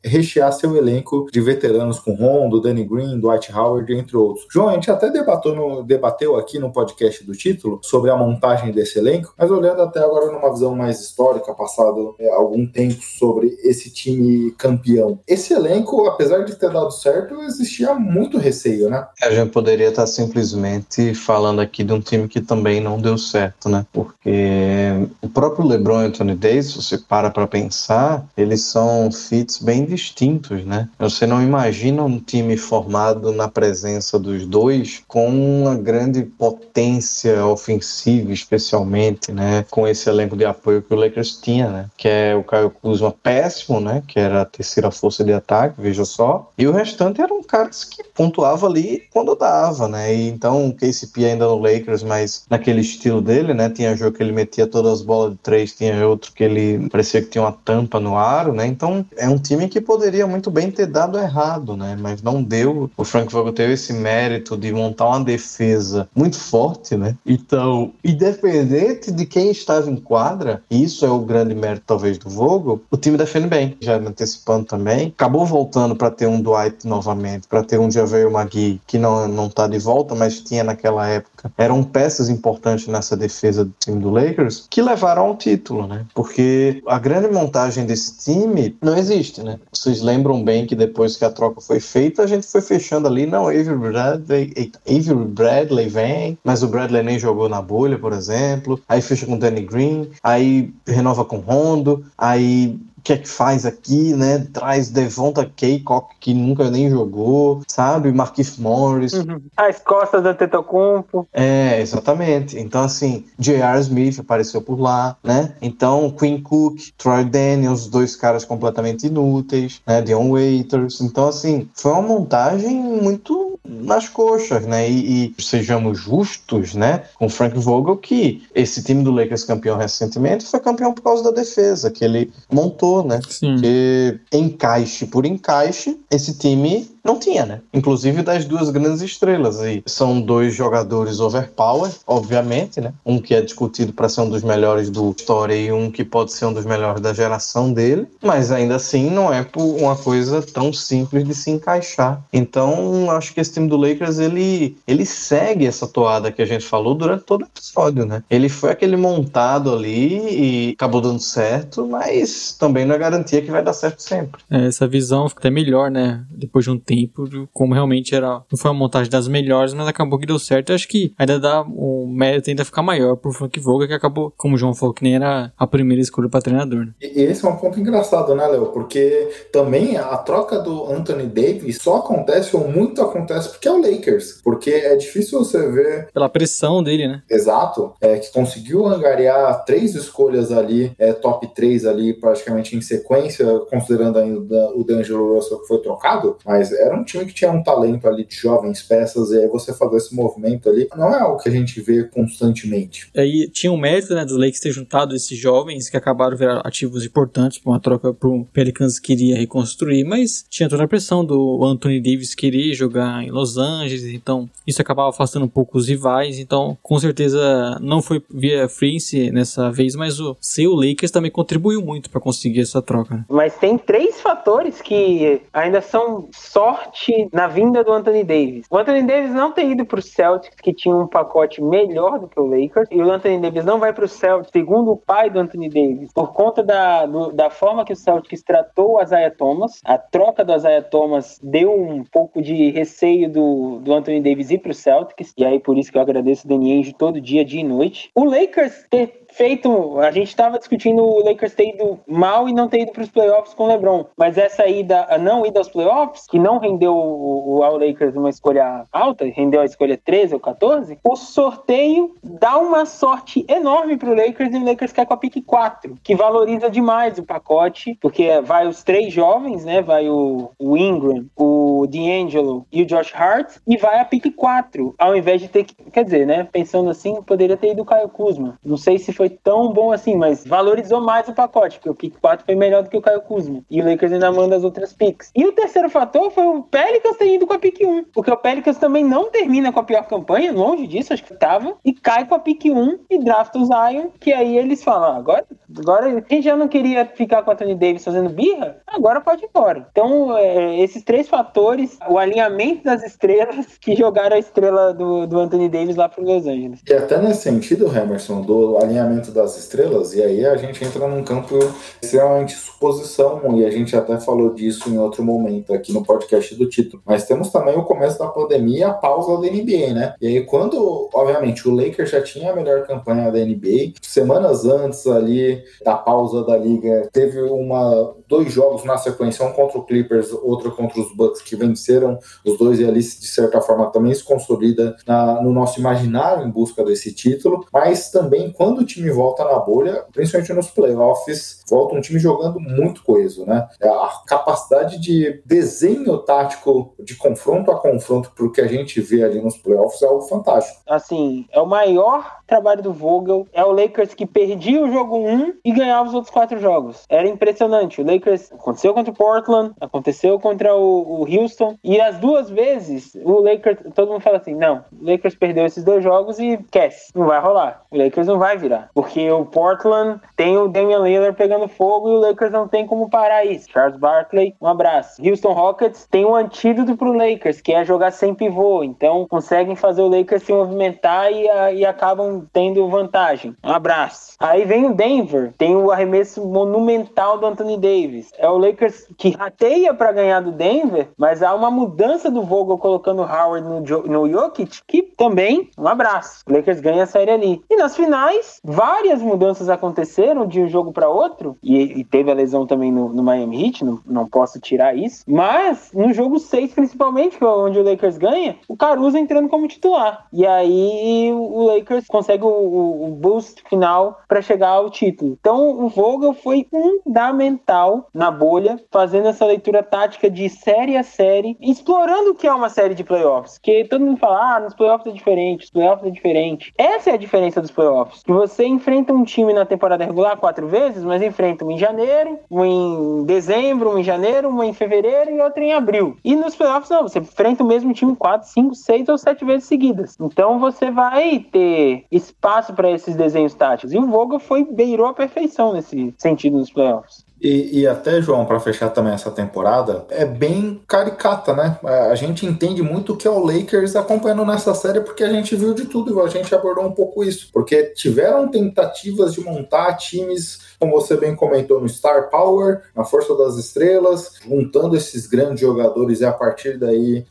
rechear 0.05 0.53
seu 0.53 0.77
elenco 0.77 1.29
de 1.33 1.41
veteranos 1.41 2.01
com 2.01 2.15
Rondo, 2.15 2.61
Danny 2.61 2.85
Green, 2.85 3.21
Dwight 3.21 3.53
Howard, 3.53 3.93
entre 3.95 4.17
outros. 4.17 4.47
João, 4.51 4.69
a 4.69 4.73
gente 4.73 4.91
até 4.91 5.11
debateu, 5.27 5.55
no, 5.55 5.83
debateu 5.83 6.37
aqui 6.37 6.59
no 6.59 6.73
podcast 6.73 7.25
do 7.25 7.33
título 7.33 7.81
sobre 7.83 8.11
a 8.11 8.17
montagem 8.17 8.73
desse 8.73 8.99
elenco, 8.99 9.35
mas 9.37 9.51
olhando 9.51 9.83
até 9.83 9.99
agora 9.99 10.31
numa 10.31 10.51
visão 10.53 10.75
mais 10.75 11.01
histórica, 11.01 11.53
passado 11.53 12.15
é, 12.19 12.29
algum 12.31 12.67
tempo 12.67 13.03
sobre 13.03 13.49
esse 13.65 13.91
time 13.91 14.53
campeão. 14.53 15.19
Esse 15.27 15.53
elenco, 15.53 16.07
apesar 16.07 16.45
de 16.45 16.55
ter 16.55 16.71
dado 16.71 16.91
certo, 16.93 17.43
existia 17.43 17.95
muito 17.95 18.39
receio, 18.39 18.89
né? 18.89 19.07
A 19.23 19.31
gente 19.31 19.51
poderia 19.51 19.89
estar 19.89 20.07
simplesmente 20.07 21.15
falando 21.15 21.61
aqui 21.61 21.83
de 21.83 21.93
um 21.93 22.01
time 22.01 22.29
que 22.29 22.41
também 22.41 22.81
não 22.81 23.01
deu 23.01 23.19
certo, 23.19 23.69
né? 23.69 23.85
Porque 23.93 25.09
o 25.21 25.29
próprio 25.29 25.67
LeBron 25.67 26.03
e 26.03 26.07
Anthony 26.07 26.35
Davis, 26.35 26.67
se 26.67 26.83
você 26.83 26.99
para 26.99 27.31
para 27.31 27.47
pensar, 27.47 28.25
eles 28.37 28.63
são 28.63 29.11
fits 29.11 29.59
bem 29.59 29.85
distintos, 29.85 30.65
né? 30.65 30.89
Você 30.99 31.27
não 31.27 31.43
imagina 31.43 32.03
um 32.05 32.21
time 32.21 32.57
formado 32.57 33.33
na 33.33 33.49
presença 33.49 34.19
dos 34.19 34.47
dois 34.47 35.03
com 35.17 35.31
uma 35.31 35.75
grande 35.75 36.25
potência 36.25 37.43
ofensiva, 37.47 38.35
especialmente, 38.35 39.33
né? 39.33 39.65
Com 39.71 39.89
esse 39.89 40.11
elenco 40.11 40.37
de 40.37 40.45
apoio 40.45 40.83
que 40.83 40.93
o 40.93 40.97
Lakers 40.97 41.39
tinha, 41.41 41.71
né? 41.71 41.87
Que 41.97 42.07
é 42.07 42.35
o 42.35 42.45
Caio 42.45 42.69
Kuzma 42.69 43.11
péssimo, 43.11 43.81
né? 43.81 44.03
Que 44.07 44.21
era 44.21 44.43
a 44.43 44.45
terceira 44.45 44.91
força 44.91 45.25
de 45.25 45.33
ataque, 45.33 45.81
veja 45.81 46.05
só. 46.05 46.53
E 46.59 46.67
o 46.67 46.71
restante 46.71 47.23
eram 47.23 47.43
caras 47.43 47.83
que 47.83 48.05
pontuava 48.05 48.67
ali 48.67 49.05
quando 49.11 49.35
dava, 49.35 49.89
né? 49.89 50.15
E 50.15 50.29
então 50.29 50.69
o 50.69 50.75
KCP 50.75 51.25
ainda 51.25 51.47
no 51.47 51.57
Lakers, 51.57 52.03
mas 52.03 52.45
naquele 52.51 52.83
estilo 52.83 53.23
dele, 53.23 53.55
né? 53.55 53.71
Tinha 53.71 53.97
jogo 53.97 54.19
que 54.19 54.23
ele 54.23 54.33
metia 54.33 54.67
todas 54.67 55.01
as 55.01 55.03
bolas 55.03 55.33
de 55.33 55.39
três, 55.39 55.73
tinha 55.73 56.07
outro 56.07 56.31
que 56.31 56.45
ele 56.45 56.91
parecia 56.91 57.23
que 57.23 57.29
tinha 57.29 57.43
uma 57.43 57.53
tampa 57.53 57.99
no 57.99 58.19
aro, 58.19 58.53
né? 58.53 58.67
Então 58.67 59.03
é 59.17 59.27
um 59.27 59.39
time 59.39 59.67
que 59.67 59.81
poderia 59.81 60.27
muito 60.27 60.51
bem 60.51 60.71
ter 60.71 60.85
dado 60.85 61.19
errado, 61.19 61.75
né? 61.75 61.97
Mas 61.99 62.23
não 62.23 62.43
deu. 62.43 62.91
O 62.99 63.03
Frank 63.03 63.33
Vogel 63.33 63.55
teve 63.55 63.73
esse 63.73 63.95
mérito 63.95 64.59
de 64.59 64.71
montar 64.75 65.06
uma 65.09 65.25
defesa 65.25 66.09
muito 66.15 66.39
forte, 66.39 66.97
né? 66.97 67.17
Então, 67.25 67.93
independente 68.05 69.11
de 69.11 69.27
quem 69.27 69.51
estava 69.51 69.91
em 69.91 69.97
quadra, 69.97 70.63
e 70.71 70.83
isso 70.83 71.05
é 71.05 71.11
o 71.11 71.21
grande 71.21 71.55
mérito 71.55 71.85
talvez 71.87 72.19
do 72.19 72.29
Vogel, 72.29 72.81
o 72.91 72.97
time 72.97 73.17
defende 73.17 73.47
bem. 73.47 73.77
Já 73.81 73.97
antecipando 73.97 74.67
também, 74.67 75.09
acabou 75.09 75.45
voltando 75.45 75.95
para 75.95 76.11
ter 76.11 76.27
um 76.27 76.41
Dwight 76.41 76.87
novamente, 76.87 77.47
para 77.49 77.63
ter 77.63 77.79
um 77.79 77.91
Javel 77.91 78.31
Magui 78.31 78.81
que 78.87 78.99
não 78.99 79.27
não 79.29 79.49
tá 79.49 79.67
de 79.67 79.79
volta, 79.79 80.15
mas 80.15 80.41
tinha 80.41 80.65
naquela 80.65 81.07
época. 81.09 81.36
Eram 81.57 81.83
peças 81.83 82.29
importantes 82.29 82.87
nessa 82.87 83.17
defesa 83.17 83.65
do 83.65 83.75
time 83.79 84.01
do 84.01 84.11
Lakers 84.11 84.67
que 84.71 84.83
levaram 84.83 85.27
ao 85.27 85.37
título, 85.37 85.87
né? 85.87 86.05
Porque 86.15 86.83
a 86.87 86.99
grande 86.99 87.29
montagem 87.29 87.87
desse 87.87 88.19
time 88.19 88.77
não 88.83 88.97
existe, 88.97 89.43
né? 89.43 89.59
Vocês 89.73 90.03
lembram 90.03 90.43
bem 90.43 90.67
que 90.67 90.75
depois 90.75 91.17
que 91.17 91.25
a 91.25 91.31
troca 91.31 91.61
foi 91.61 91.81
feita, 91.81 92.23
a 92.23 92.27
gente 92.27 92.47
foi 92.47 92.61
fechando 92.61 93.07
ali, 93.07 93.27
não, 93.27 93.49
Avery 93.49 93.77
Bradley, 93.77 94.73
Avery 94.87 95.25
Bradley 95.27 95.89
vem, 95.89 96.39
mas 96.45 96.63
o 96.63 96.69
Bradley 96.69 97.03
nem 97.03 97.19
jogou 97.19 97.49
na 97.49 97.61
bolha, 97.63 97.99
por 97.99 98.13
exemplo. 98.13 98.81
Aí 98.89 99.01
fecha 99.01 99.27
com 99.27 99.39
Danny 99.39 99.63
Green, 99.63 100.11
aí 100.23 100.73
renova 100.87 101.25
com 101.25 101.39
Rondo, 101.39 102.05
aí 102.17 102.79
que 103.07 103.13
é 103.13 103.19
que 103.19 103.29
faz 103.29 103.65
aqui, 103.65 104.13
né? 104.15 104.45
Traz 104.53 104.91
Devonta 104.91 105.49
Kaycock, 105.57 106.17
que 106.19 106.35
nunca 106.35 106.69
nem 106.69 106.91
jogou, 106.91 107.63
sabe? 107.69 108.11
Marquise 108.11 108.61
Morris. 108.61 109.13
Uhum. 109.13 109.41
As 109.57 109.79
costas 109.79 110.25
da 110.25 110.35
Tetocumpo. 110.35 111.29
É, 111.33 111.81
exatamente. 111.81 112.59
Então, 112.59 112.83
assim, 112.83 113.25
J.R. 113.39 113.79
Smith 113.79 114.19
apareceu 114.19 114.61
por 114.61 114.81
lá, 114.81 115.17
né? 115.23 115.53
Então, 115.63 116.11
Quinn 116.11 116.43
Cook, 116.43 116.81
Troy 116.99 117.25
Daniels, 117.25 117.87
dois 117.87 118.17
caras 118.17 118.45
completamente 118.45 119.07
inúteis, 119.07 119.81
né? 119.87 120.03
Dion 120.03 120.33
Waiters. 120.33 121.01
Então, 121.01 121.29
assim, 121.29 121.69
foi 121.75 121.93
uma 121.93 122.03
montagem 122.03 122.75
muito 122.75 123.57
nas 123.65 124.09
coxas, 124.09 124.65
né? 124.67 124.91
E, 124.91 125.35
e, 125.39 125.43
sejamos 125.43 125.99
justos, 125.99 126.75
né? 126.75 127.05
Com 127.15 127.29
Frank 127.29 127.57
Vogel, 127.59 127.97
que 127.97 128.43
esse 128.53 128.83
time 128.83 129.03
do 129.03 129.13
Lakers 129.13 129.45
campeão 129.45 129.77
recentemente 129.77 130.45
foi 130.45 130.59
campeão 130.61 130.93
por 130.93 131.03
causa 131.03 131.23
da 131.23 131.31
defesa 131.31 131.91
que 131.91 132.05
ele 132.05 132.33
montou, 132.51 132.96
né? 133.05 133.21
Sim. 133.29 133.55
Porque 133.55 134.21
encaixe 134.33 135.07
por 135.07 135.27
encaixe, 135.27 135.99
esse 136.11 136.39
time 136.39 136.89
não 137.07 137.19
tinha, 137.19 137.47
né? 137.47 137.61
Inclusive 137.73 138.23
das 138.23 138.45
duas 138.45 138.71
grandes 138.71 139.01
estrelas 139.01 139.61
aí. 139.61 139.83
São 139.87 140.21
dois 140.21 140.55
jogadores 140.55 141.21
overpower, 141.21 141.93
obviamente, 142.07 142.81
né? 142.81 142.93
Um 143.05 143.19
que 143.21 143.35
é 143.35 143.41
discutido 143.41 143.93
para 143.93 144.09
ser 144.09 144.23
um 144.23 144.31
dos 144.31 144.43
melhores 144.43 144.91
do 144.91 145.15
história 145.17 145.55
e 145.55 145.73
um 145.73 145.91
que 145.91 146.05
pode 146.05 146.33
ser 146.33 146.47
um 146.47 146.53
dos 146.53 146.65
melhores 146.65 147.01
da 147.01 147.13
geração 147.13 147.73
dele, 147.73 148.07
mas 148.23 148.53
ainda 148.53 148.77
assim 148.77 149.11
não 149.11 149.33
é 149.33 149.43
por 149.43 149.63
uma 149.63 149.97
coisa 149.97 150.43
tão 150.43 150.73
simples 150.73 151.25
de 151.25 151.35
se 151.35 151.51
encaixar. 151.51 152.23
Então, 152.33 153.11
acho 153.11 153.33
que 153.33 153.41
esse 153.41 153.53
time 153.53 153.69
do 153.69 153.77
Lakers 153.77 154.19
ele 154.19 154.77
ele 154.87 155.05
segue 155.05 155.67
essa 155.67 155.87
toada 155.87 156.33
que 156.33 156.43
a 156.43 156.47
gente 156.47 156.65
falou 156.65 156.95
durante 156.95 157.25
todo 157.25 157.43
o 157.43 157.45
episódio, 157.45 158.05
né? 158.05 158.23
Ele 158.31 158.49
foi 158.49 158.71
aquele 158.71 158.97
montado 158.97 159.73
ali 159.73 160.71
e 160.71 160.73
acabou 160.73 161.01
dando 161.01 161.21
certo, 161.21 161.87
mas 161.87 162.53
também 162.59 162.85
não 162.85 162.95
é 162.95 162.99
garantia 162.99 163.43
que 163.43 163.51
vai 163.51 163.63
dar 163.63 163.73
certo 163.73 164.01
sempre. 164.01 164.43
É, 164.51 164.67
essa 164.67 164.87
visão 164.87 165.29
fica 165.29 165.41
até 165.41 165.51
melhor, 165.51 165.91
né? 165.91 166.25
Depois 166.31 166.65
de 166.65 166.71
um 166.71 166.79
tempo 166.79 166.96
tempo, 166.97 167.49
como 167.53 167.75
realmente 167.75 168.15
era. 168.15 168.43
Não 168.51 168.59
foi 168.59 168.71
uma 168.71 168.79
montagem 168.79 169.11
das 169.11 169.29
melhores, 169.29 169.75
mas 169.75 169.87
acabou 169.87 170.19
que 170.19 170.27
deu 170.27 170.39
certo. 170.39 170.71
Eu 170.71 170.75
acho 170.75 170.89
que 170.89 171.13
ainda 171.19 171.39
dá 171.39 171.63
o 171.63 172.07
mérito 172.07 172.51
ainda 172.51 172.65
ficar 172.65 172.83
maior 172.83 173.17
pro 173.17 173.33
Frank 173.33 173.59
Vogel, 173.61 173.89
que 173.89 173.95
acabou, 173.95 174.33
como 174.37 174.55
o 174.55 174.59
João 174.59 174.75
falou, 174.75 174.95
que 174.95 175.03
nem 175.03 175.17
era 175.17 175.53
a 175.57 175.67
primeira 175.67 176.01
escolha 176.01 176.29
para 176.29 176.41
treinador. 176.41 176.87
Né? 176.87 176.93
E 177.01 177.23
esse 177.23 177.45
é 177.45 177.49
um 177.49 177.57
ponto 177.57 177.79
engraçado, 177.79 178.35
né, 178.35 178.47
Léo? 178.47 178.67
Porque 178.67 179.29
também 179.53 179.97
a 179.97 180.17
troca 180.19 180.59
do 180.59 180.91
Anthony 180.91 181.27
Davis 181.27 181.79
só 181.81 181.97
acontece, 181.97 182.57
ou 182.57 182.69
muito 182.69 183.03
acontece, 183.03 183.51
porque 183.51 183.69
é 183.69 183.73
o 183.73 183.81
Lakers. 183.81 184.41
Porque 184.43 184.71
é 184.71 184.97
difícil 184.97 185.39
você 185.39 185.69
ver. 185.69 186.09
Pela 186.13 186.29
pressão 186.29 186.83
dele, 186.83 187.09
né? 187.09 187.23
Exato. 187.29 187.95
É, 188.01 188.19
que 188.19 188.33
conseguiu 188.33 188.87
angariar 188.87 189.65
três 189.65 189.95
escolhas 189.95 190.53
ali, 190.53 190.93
é, 190.99 191.13
top 191.13 191.47
3 191.55 191.87
ali, 191.87 192.15
praticamente 192.15 192.77
em 192.77 192.81
sequência, 192.81 193.47
considerando 193.71 194.19
ainda 194.19 194.71
o 194.75 194.85
D'Angelo 194.85 195.35
Russell 195.35 195.61
que 195.61 195.67
foi 195.67 195.81
trocado, 195.81 196.37
mas 196.45 196.73
é 196.73 196.86
era 196.87 196.97
um 196.97 197.05
time 197.05 197.27
que 197.27 197.35
tinha 197.35 197.51
um 197.51 197.63
talento 197.63 198.07
ali 198.07 198.25
de 198.25 198.37
jovens 198.37 198.83
peças, 198.83 199.31
e 199.31 199.39
aí 199.39 199.49
você 199.49 199.75
fazer 199.75 199.97
esse 199.97 200.15
movimento 200.15 200.69
ali 200.69 200.89
não 200.97 201.13
é 201.13 201.21
algo 201.21 201.43
que 201.43 201.49
a 201.49 201.53
gente 201.53 201.81
vê 201.81 202.05
constantemente. 202.05 203.11
Aí 203.17 203.49
tinha 203.49 203.73
um 203.73 203.77
mérito, 203.77 204.15
né, 204.15 204.25
dos 204.25 204.37
Lakers 204.37 204.61
ter 204.61 204.73
juntado 204.73 205.15
esses 205.15 205.37
jovens 205.39 205.89
que 205.89 205.97
acabaram 205.97 206.37
virar 206.37 206.61
ativos 206.65 207.05
importantes 207.05 207.59
para 207.59 207.73
uma 207.73 207.81
troca 207.81 208.13
para 208.13 208.29
o 208.29 208.45
Pelicans 208.53 208.99
que 208.99 209.17
queria 209.17 209.37
reconstruir, 209.37 210.05
mas 210.05 210.45
tinha 210.51 210.69
toda 210.69 210.85
a 210.85 210.89
pressão 210.89 211.25
do 211.25 211.65
Anthony 211.65 212.01
Davis 212.01 212.35
querer 212.35 212.75
jogar 212.75 213.23
em 213.23 213.31
Los 213.31 213.57
Angeles, 213.57 214.05
então 214.05 214.49
isso 214.67 214.83
acabava 214.83 215.09
afastando 215.09 215.47
um 215.47 215.49
pouco 215.49 215.79
os 215.79 215.89
rivais, 215.89 216.39
então 216.39 216.77
com 216.83 216.99
certeza 216.99 217.79
não 217.81 218.03
foi 218.03 218.23
via 218.31 218.69
Freeze 218.69 219.31
nessa 219.31 219.71
vez, 219.71 219.95
mas 219.95 220.21
o 220.21 220.37
seu 220.41 220.75
Lakers 220.75 221.11
também 221.11 221.31
contribuiu 221.31 221.81
muito 221.81 222.11
para 222.11 222.21
conseguir 222.21 222.61
essa 222.61 222.83
troca. 222.83 223.17
Né? 223.17 223.25
Mas 223.31 223.57
tem 223.57 223.79
três 223.79 224.21
fatores 224.21 224.83
que 224.83 225.41
ainda 225.53 225.81
são 225.81 226.29
só 226.33 226.66
sorte 226.67 227.29
na 227.33 227.47
vinda 227.47 227.85
do 227.85 227.93
Anthony 227.93 228.25
Davis. 228.25 228.67
O 228.69 228.77
Anthony 228.77 229.03
Davis 229.03 229.31
não 229.31 229.53
ter 229.53 229.67
ido 229.67 229.87
pro 229.87 230.03
Celtics, 230.03 230.57
que 230.61 230.73
tinha 230.73 230.95
um 230.95 231.07
pacote 231.07 231.63
melhor 231.63 232.19
do 232.19 232.27
que 232.27 232.41
o 232.41 232.47
Lakers, 232.47 232.89
e 232.91 233.01
o 233.01 233.11
Anthony 233.11 233.39
Davis 233.39 233.65
não 233.65 233.79
vai 233.79 233.93
pro 233.93 234.09
Celtics, 234.09 234.51
segundo 234.53 234.91
o 234.91 234.97
pai 234.97 235.31
do 235.31 235.39
Anthony 235.39 235.69
Davis, 235.69 236.13
por 236.13 236.33
conta 236.33 236.65
da, 236.65 237.07
do, 237.07 237.31
da 237.31 237.51
forma 237.51 237.85
que 237.85 237.93
o 237.93 237.97
Celtics 237.97 238.43
tratou 238.43 238.97
o 238.97 239.03
Isaiah 239.03 239.31
Thomas. 239.31 239.81
A 239.85 239.97
troca 239.97 240.45
do 240.45 240.55
Isaiah 240.55 240.83
Thomas 240.83 241.39
deu 241.41 241.73
um 241.73 242.03
pouco 242.03 242.43
de 242.43 242.71
receio 242.71 243.31
do, 243.31 243.79
do 243.79 243.95
Anthony 243.95 244.21
Davis 244.21 244.51
ir 244.51 244.59
pro 244.59 244.75
Celtics, 244.75 245.33
e 245.37 245.45
aí 245.45 245.61
por 245.61 245.79
isso 245.79 245.93
que 245.93 245.99
eu 245.99 246.03
agradeço 246.03 246.47
o 246.47 246.49
Danny 246.49 246.73
Ainge 246.73 246.93
todo 246.93 247.21
dia, 247.21 247.45
dia 247.45 247.61
e 247.61 247.65
noite. 247.65 248.11
O 248.13 248.25
Lakers 248.25 248.87
ter 248.91 249.26
feito. 249.37 250.01
A 250.01 250.11
gente 250.11 250.29
estava 250.29 250.59
discutindo 250.59 251.05
o 251.05 251.23
Lakers 251.23 251.55
ter 251.55 251.75
ido 251.75 252.01
mal 252.07 252.49
e 252.49 252.53
não 252.53 252.69
ter 252.69 252.81
ido 252.81 252.93
para 252.93 253.03
os 253.03 253.11
playoffs 253.11 253.55
com 253.55 253.65
o 253.65 253.69
LeBron. 253.69 254.07
Mas 254.17 254.39
essa 254.39 254.67
ida, 254.67 255.07
a 255.09 255.19
não 255.19 255.45
ida 255.45 255.61
aos 255.61 255.69
playoffs, 255.69 256.27
que 256.27 256.39
não 256.39 256.59
rendeu 256.59 256.95
o, 256.95 257.59
o, 257.59 257.63
ao 257.63 257.79
Lakers 257.79 258.17
uma 258.17 258.31
escolha 258.31 258.85
alta, 258.93 259.25
rendeu 259.27 259.61
a 259.61 259.65
escolha 259.65 259.99
13 260.03 260.35
ou 260.35 260.41
14, 260.41 260.99
o 261.05 261.17
sorteio 261.17 262.15
dá 262.23 262.59
uma 262.59 262.87
sorte 262.87 263.45
enorme 263.49 263.97
para 263.97 264.11
Lakers 264.11 264.55
e 264.55 264.57
o 264.57 264.65
Lakers 264.65 264.93
quer 264.93 265.07
com 265.07 265.15
a 265.15 265.17
pick 265.17 265.45
4, 265.45 265.97
que 266.03 266.15
valoriza 266.15 266.71
demais 266.71 267.19
o 267.19 267.23
pacote, 267.23 267.99
porque 268.01 268.41
vai 268.41 268.67
os 268.67 268.83
três 268.83 269.13
jovens, 269.13 269.65
né? 269.65 269.83
Vai 269.83 270.09
o, 270.09 270.51
o 270.59 270.77
Ingram, 270.77 271.27
o 271.37 271.87
D'Angelo 271.87 272.67
e 272.73 272.83
o 272.83 272.87
Josh 272.87 273.13
Hart, 273.15 273.57
e 273.67 273.77
vai 273.77 274.01
a 274.01 274.05
pick 274.05 274.35
4, 274.35 274.95
ao 274.99 275.17
invés 275.17 275.41
de 275.41 275.49
ter 275.49 275.65
que. 275.65 275.75
Quer 275.91 276.05
dizer, 276.05 276.27
né? 276.27 276.49
Pensando 276.51 276.91
assim, 276.91 277.23
poderia 277.23 277.57
ter 277.57 277.73
ido 277.73 277.83
o 277.83 277.87
Caio 277.87 278.09
Kuzma. 278.09 278.59
Não 278.65 278.77
sei 278.77 278.99
se 278.99 279.13
foi 279.13 279.26
foi 279.27 279.31
tão 279.43 279.73
bom 279.73 279.93
assim, 279.93 280.17
mas 280.17 280.45
valorizou 280.47 281.01
mais 281.01 281.29
o 281.29 281.35
pacote, 281.35 281.79
porque 281.79 281.91
o 281.91 281.95
pick 281.95 282.15
4 282.21 282.47
foi 282.47 282.55
melhor 282.55 282.83
do 282.83 282.89
que 282.89 282.97
o 282.97 283.03
Caio 283.03 283.21
Kuzma. 283.21 283.63
E 283.69 283.83
o 283.83 283.85
Lakers 283.85 284.13
ainda 284.13 284.31
manda 284.31 284.57
as 284.57 284.65
outras 284.65 284.93
picks. 284.93 285.31
E 285.35 285.45
o 285.45 285.53
terceiro 285.53 285.91
fator 285.91 286.31
foi 286.31 286.47
o 286.47 286.63
Pelicans 286.63 287.17
ter 287.17 287.35
ido 287.35 287.47
com 287.47 287.55
a 287.55 287.59
pick 287.59 287.81
1, 287.81 288.05
porque 288.13 288.31
o 288.31 288.37
Pelicans 288.37 288.79
também 288.79 289.05
não 289.05 289.31
termina 289.31 289.73
com 289.73 289.81
a 289.81 289.85
pior 289.85 290.07
campanha, 290.07 290.53
longe 290.53 290.87
disso, 290.87 291.13
acho 291.13 291.25
que 291.25 291.35
tava, 291.35 291.75
e 291.85 291.93
cai 291.93 292.27
com 292.27 292.35
a 292.35 292.39
pick 292.39 292.67
1 292.67 292.99
e 293.11 293.19
drafta 293.19 293.59
o 293.59 293.65
Zion, 293.65 294.09
que 294.21 294.33
aí 294.33 294.57
eles 294.57 294.85
falam, 294.85 295.13
ah, 295.13 295.17
agora, 295.17 295.45
agora 295.77 296.07
a 296.07 296.11
gente 296.11 296.43
já 296.43 296.57
não 296.57 296.69
queria 296.69 297.05
ficar 297.07 297.43
com 297.43 297.51
o 297.51 297.53
Anthony 297.55 297.75
Davis 297.75 298.05
fazendo 298.05 298.31
birra, 298.31 298.79
agora 298.87 299.21
pode 299.21 299.45
ir 299.45 299.49
embora. 299.49 299.87
Então, 299.91 300.37
é, 300.37 300.79
esses 300.81 301.03
três 301.03 301.29
fatores, 301.29 301.99
o 302.09 302.19
alinhamento 302.19 302.85
das 302.85 303.03
estrelas 303.03 303.79
que 303.79 303.97
jogaram 303.97 304.37
a 304.37 304.39
estrela 304.39 304.93
do, 304.93 305.27
do 305.27 305.39
Anthony 305.39 305.69
Davis 305.69 305.97
lá 305.97 306.09
pro 306.09 306.25
Los 306.25 306.47
Angeles. 306.47 306.81
E 306.87 306.93
até 306.93 307.19
nesse 307.19 307.43
sentido, 307.43 307.87
Emerson, 307.97 308.43
do 308.43 308.79
alinhamento 308.79 309.16
das 309.33 309.59
estrelas, 309.59 310.15
e 310.15 310.23
aí 310.23 310.45
a 310.45 310.57
gente 310.57 310.85
entra 310.85 311.09
num 311.09 311.25
campo 311.25 311.59
extremamente 312.01 312.55
suposição, 312.55 313.57
e 313.57 313.65
a 313.65 313.71
gente 313.71 313.97
até 313.97 314.19
falou 314.19 314.55
disso 314.55 314.89
em 314.91 314.99
outro 314.99 315.23
momento 315.25 315.73
aqui 315.73 315.93
no 315.93 316.05
podcast 316.05 316.55
do 316.55 316.69
título. 316.69 317.03
Mas 317.05 317.25
temos 317.25 317.51
também 317.51 317.77
o 317.77 317.85
começo 317.85 318.19
da 318.19 318.29
pandemia 318.29 318.77
e 318.77 318.83
a 318.83 318.93
pausa 318.93 319.41
da 319.41 319.51
NBA, 319.51 319.95
né? 319.95 320.15
E 320.21 320.27
aí, 320.27 320.45
quando, 320.45 321.09
obviamente, 321.15 321.69
o 321.69 321.75
Lakers 321.75 322.11
já 322.11 322.21
tinha 322.21 322.53
a 322.53 322.57
melhor 322.57 322.87
campanha 322.87 323.31
da 323.31 323.39
NBA, 323.39 323.95
semanas 324.03 324.65
antes 324.65 325.07
ali 325.07 325.63
da 325.85 325.97
pausa 325.97 326.45
da 326.45 326.57
liga, 326.57 327.09
teve 327.13 327.41
uma 327.43 328.15
dois 328.29 328.53
jogos 328.53 328.85
na 328.85 328.97
sequência, 328.97 329.45
um 329.45 329.53
contra 329.53 329.79
o 329.79 329.85
Clippers, 329.85 330.33
outro 330.33 330.73
contra 330.73 331.01
os 331.01 331.15
Bucks, 331.15 331.43
que 331.43 331.57
venceram 331.57 332.19
os 332.45 332.59
dois, 332.59 332.81
e 332.81 332.85
ali, 332.85 333.01
de 333.01 333.27
certa 333.27 333.61
forma, 333.61 333.91
também 333.91 334.13
se 334.15 334.25
consolida 334.25 334.97
na, 335.07 335.43
no 335.43 335.53
nosso 335.53 335.79
imaginário 335.81 336.47
em 336.47 336.51
busca 336.51 336.85
desse 336.85 337.15
título. 337.15 337.67
Mas 337.73 338.11
também, 338.11 338.53
quando 338.53 338.81
o 338.81 338.85
time 338.85 339.11
volta 339.11 339.45
na 339.45 339.59
bolha, 339.59 340.05
principalmente 340.13 340.53
nos 340.53 340.71
playoffs, 340.71 341.63
volta 341.69 341.95
um 341.95 342.01
time 342.01 342.19
jogando 342.19 342.61
muito 342.61 343.03
coeso, 343.03 343.45
né? 343.47 343.67
A 343.83 344.23
capacidade 344.27 345.01
de 345.01 345.43
desenho 345.45 346.19
tático 346.19 346.95
de 346.99 347.15
confronto 347.17 347.71
a 347.71 347.79
confronto 347.79 348.33
pro 348.35 348.51
que 348.51 348.61
a 348.61 348.67
gente 348.67 349.01
vê 349.01 349.23
ali 349.23 349.41
nos 349.41 349.57
playoffs 349.57 350.03
é 350.03 350.07
algo 350.07 350.23
fantástico. 350.23 350.81
Assim, 350.87 351.47
é 351.53 351.61
o 351.61 351.67
maior 351.67 352.39
trabalho 352.47 352.83
do 352.83 352.93
Vogel, 352.93 353.47
é 353.53 353.65
o 353.65 353.73
Lakers 353.73 354.15
que 354.15 354.27
perdia 354.27 354.83
o 354.83 354.91
jogo 354.91 355.19
1 355.19 355.55
e 355.65 355.73
ganhava 355.73 356.09
os 356.09 356.15
outros 356.15 356.33
quatro 356.33 356.59
jogos. 356.59 357.05
Era 357.09 357.29
impressionante. 357.29 358.01
O 358.01 358.05
Lakers 358.05 358.16
aconteceu 358.53 358.95
contra 358.95 359.13
o 359.13 359.17
Portland, 359.17 359.75
aconteceu 359.81 360.39
contra 360.39 360.75
o, 360.75 361.23
o 361.23 361.27
Houston, 361.29 361.77
e 361.83 362.01
as 362.01 362.19
duas 362.19 362.51
vezes 362.51 363.17
o 363.25 363.41
Lakers, 363.41 363.79
todo 363.95 364.13
mundo 364.13 364.21
fala 364.21 364.39
assim: 364.39 364.55
não, 364.55 364.85
o 365.01 365.11
Lakers 365.11 365.35
perdeu 365.35 365.65
esses 365.67 365.85
dois 365.85 366.03
jogos 366.03 366.39
e 366.39 366.55
esquece, 366.55 367.13
não 367.15 367.27
vai 367.27 367.41
rolar. 367.41 367.83
O 367.91 367.97
Lakers 367.97 368.27
não 368.27 368.39
vai 368.39 368.57
virar. 368.57 368.91
Porque 368.95 369.31
o 369.31 369.45
Portland 369.45 370.21
tem 370.37 370.57
o 370.57 370.69
Damian 370.69 371.01
Lillard 371.01 371.37
pegando 371.37 371.69
fogo 371.69 372.09
e 372.09 372.17
o 372.17 372.21
Lakers 372.21 372.53
não 372.53 372.69
tem 372.69 372.87
como 372.87 373.09
parar 373.09 373.45
isso. 373.45 373.71
Charles 373.71 373.99
Barkley, 373.99 374.55
um 374.61 374.67
abraço. 374.67 375.21
Houston 375.23 375.53
Rockets 375.53 376.07
tem 376.11 376.25
um 376.25 376.35
antídoto 376.35 376.97
pro 376.97 377.13
Lakers, 377.13 377.61
que 377.61 377.73
é 377.73 377.85
jogar 377.85 378.11
sem 378.11 378.35
pivô. 378.35 378.83
Então 378.83 379.27
conseguem 379.29 379.77
fazer 379.77 380.03
o 380.03 380.09
Lakers 380.09 380.43
se 380.43 380.53
movimentar 380.53 381.33
e, 381.33 381.47
e 381.77 381.87
acabam 381.87 382.47
tendo 382.53 382.89
vantagem. 382.89 383.55
Um 383.65 383.71
abraço. 383.71 384.37
Aí 384.39 384.65
vem 384.65 384.87
o 384.87 384.95
Denver, 384.95 385.53
tem 385.57 385.77
o 385.77 385.91
arremesso 385.91 386.45
monumental 386.47 387.39
do 387.39 387.47
Anthony 387.47 387.77
Davis. 387.77 388.06
É 388.39 388.49
o 388.49 388.59
Lakers 388.59 389.07
que 389.17 389.31
rateia 389.31 389.93
para 389.95 390.13
ganhar 390.13 390.41
do 390.41 390.53
Denver, 390.53 391.09
mas 391.17 391.43
há 391.43 391.55
uma 391.55 391.71
mudança 391.71 392.31
do 392.31 392.43
Vogel 392.43 392.79
colocando 392.79 393.23
o 393.23 393.25
Howard 393.25 393.67
no, 393.67 393.81
no 393.81 394.31
Jokic, 394.31 394.81
que 394.87 395.03
também, 395.03 395.71
um 395.79 395.89
abraço. 395.89 396.43
O 396.49 396.53
Lakers 396.53 396.81
ganha 396.81 397.05
a 397.05 397.07
série 397.07 397.31
ali. 397.31 397.61
E 397.71 397.77
nas 397.77 397.97
finais, 397.97 398.61
várias 398.63 399.21
mudanças 399.23 399.69
aconteceram 399.69 400.47
de 400.47 400.61
um 400.61 400.69
jogo 400.69 400.93
para 400.93 401.09
outro, 401.09 401.57
e, 401.63 402.01
e, 402.01 402.05
teve 402.05 402.31
a 402.31 402.35
lesão 402.35 402.67
também 402.67 402.93
no, 402.93 403.09
no 403.09 403.23
Miami 403.23 403.65
Heat, 403.65 403.85
não, 403.85 404.01
não 404.07 404.27
posso 404.27 404.61
tirar 404.61 404.97
isso, 404.97 405.25
mas 405.27 405.91
no 405.93 406.13
jogo 406.13 406.39
6, 406.39 406.75
principalmente, 406.75 407.37
é 407.43 407.47
onde 407.47 407.79
o 407.79 407.83
Lakers 407.83 408.19
ganha, 408.19 408.57
o 408.69 408.77
Caruso 408.77 409.17
entrando 409.17 409.49
como 409.49 409.69
titular. 409.69 410.27
E 410.33 410.47
aí 410.47 411.33
o 411.33 411.65
Lakers 411.65 412.07
consegue 412.07 412.45
o, 412.45 412.49
o, 412.49 413.07
o 413.07 413.11
boost 413.11 413.63
final 413.69 414.21
para 414.29 414.43
chegar 414.43 414.71
ao 414.71 414.91
título. 414.91 415.37
Então 415.41 415.85
o 415.85 415.89
Vogel 415.89 416.35
foi 416.35 416.67
fundamental 416.71 417.96
na 418.13 418.31
bolha, 418.31 418.81
fazendo 418.91 419.29
essa 419.29 419.45
leitura 419.45 419.83
tática 419.83 420.31
de 420.31 420.49
série 420.49 420.97
a 420.97 421.03
série, 421.03 421.57
explorando 421.61 422.31
o 422.31 422.35
que 422.35 422.47
é 422.47 422.53
uma 422.53 422.69
série 422.69 422.95
de 422.95 423.05
playoffs. 423.05 423.59
Que 423.59 423.85
todo 423.85 424.05
mundo 424.05 424.19
fala, 424.19 424.57
ah, 424.57 424.61
nos 424.61 424.75
playoffs 424.75 425.07
é 425.07 425.17
diferente, 425.17 425.63
nos 425.63 425.71
playoffs 425.71 426.07
é 426.07 426.11
diferente. 426.11 426.73
Essa 426.77 427.11
é 427.11 427.15
a 427.15 427.19
diferença 427.19 427.61
dos 427.61 427.71
playoffs. 427.71 428.23
Que 428.23 428.33
você 428.33 428.67
enfrenta 428.67 429.13
um 429.13 429.25
time 429.25 429.53
na 429.53 429.65
temporada 429.65 430.05
regular 430.05 430.37
quatro 430.37 430.67
vezes, 430.67 431.05
mas 431.05 431.23
enfrenta 431.23 431.65
um 431.65 431.71
em 431.71 431.79
janeiro, 431.79 432.39
um 432.51 432.65
em 432.65 433.25
dezembro, 433.25 433.91
um 433.91 433.99
em 433.99 434.05
janeiro, 434.05 434.49
um 434.49 434.63
em 434.63 434.73
fevereiro 434.73 435.31
e 435.31 435.41
outro 435.41 435.63
em 435.63 435.73
abril. 435.73 436.17
E 436.25 436.35
nos 436.35 436.55
playoffs 436.55 436.91
não, 436.91 437.03
você 437.03 437.19
enfrenta 437.19 437.63
o 437.63 437.67
mesmo 437.67 437.93
time 437.93 438.15
quatro, 438.17 438.49
cinco, 438.49 438.75
seis 438.75 439.09
ou 439.09 439.19
sete 439.19 439.45
vezes 439.45 439.69
seguidas. 439.69 440.17
Então 440.21 440.59
você 440.59 440.91
vai 440.91 441.41
ter 441.41 442.05
espaço 442.11 442.75
para 442.75 442.91
esses 442.91 443.17
desenhos 443.17 443.55
táticos. 443.55 443.93
E 443.93 443.99
o 443.99 444.07
Vogel 444.07 444.39
foi 444.39 444.65
beirou 444.65 445.07
a 445.07 445.15
perfeição 445.15 445.73
nesse 445.73 446.15
sentido 446.19 446.59
nos 446.59 446.71
playoffs. 446.71 447.26
E, 447.41 447.81
e, 447.81 447.87
até, 447.87 448.21
João, 448.23 448.47
para 448.47 448.59
fechar 448.59 448.89
também 448.89 449.13
essa 449.13 449.31
temporada, 449.31 450.07
é 450.09 450.25
bem 450.25 450.81
caricata, 450.89 451.55
né? 451.55 451.79
A 452.11 452.15
gente 452.15 452.47
entende 452.47 452.83
muito 452.83 453.13
o 453.13 453.17
que 453.17 453.29
é 453.29 453.31
o 453.31 453.45
Lakers 453.45 453.95
acompanhando 453.95 454.45
nessa 454.45 454.75
série 454.75 455.01
porque 455.01 455.23
a 455.23 455.31
gente 455.31 455.55
viu 455.55 455.75
de 455.75 455.85
tudo, 455.85 456.19
a 456.23 456.29
gente 456.29 456.55
abordou 456.55 456.85
um 456.85 456.93
pouco 456.93 457.23
isso. 457.23 457.51
Porque 457.53 457.85
tiveram 457.95 458.49
tentativas 458.49 459.35
de 459.35 459.43
montar 459.43 459.95
times, 459.95 460.61
como 460.81 460.93
você 460.93 461.15
bem 461.17 461.37
comentou, 461.37 461.81
no 461.81 461.89
Star 461.89 462.31
Power, 462.31 462.83
na 462.95 463.05
Força 463.05 463.37
das 463.37 463.57
Estrelas, 463.57 464.33
juntando 464.43 464.97
esses 464.97 465.27
grandes 465.27 465.61
jogadores 465.61 466.21
e 466.21 466.25
a 466.25 466.33
partir 466.33 466.79
daí 466.79 467.27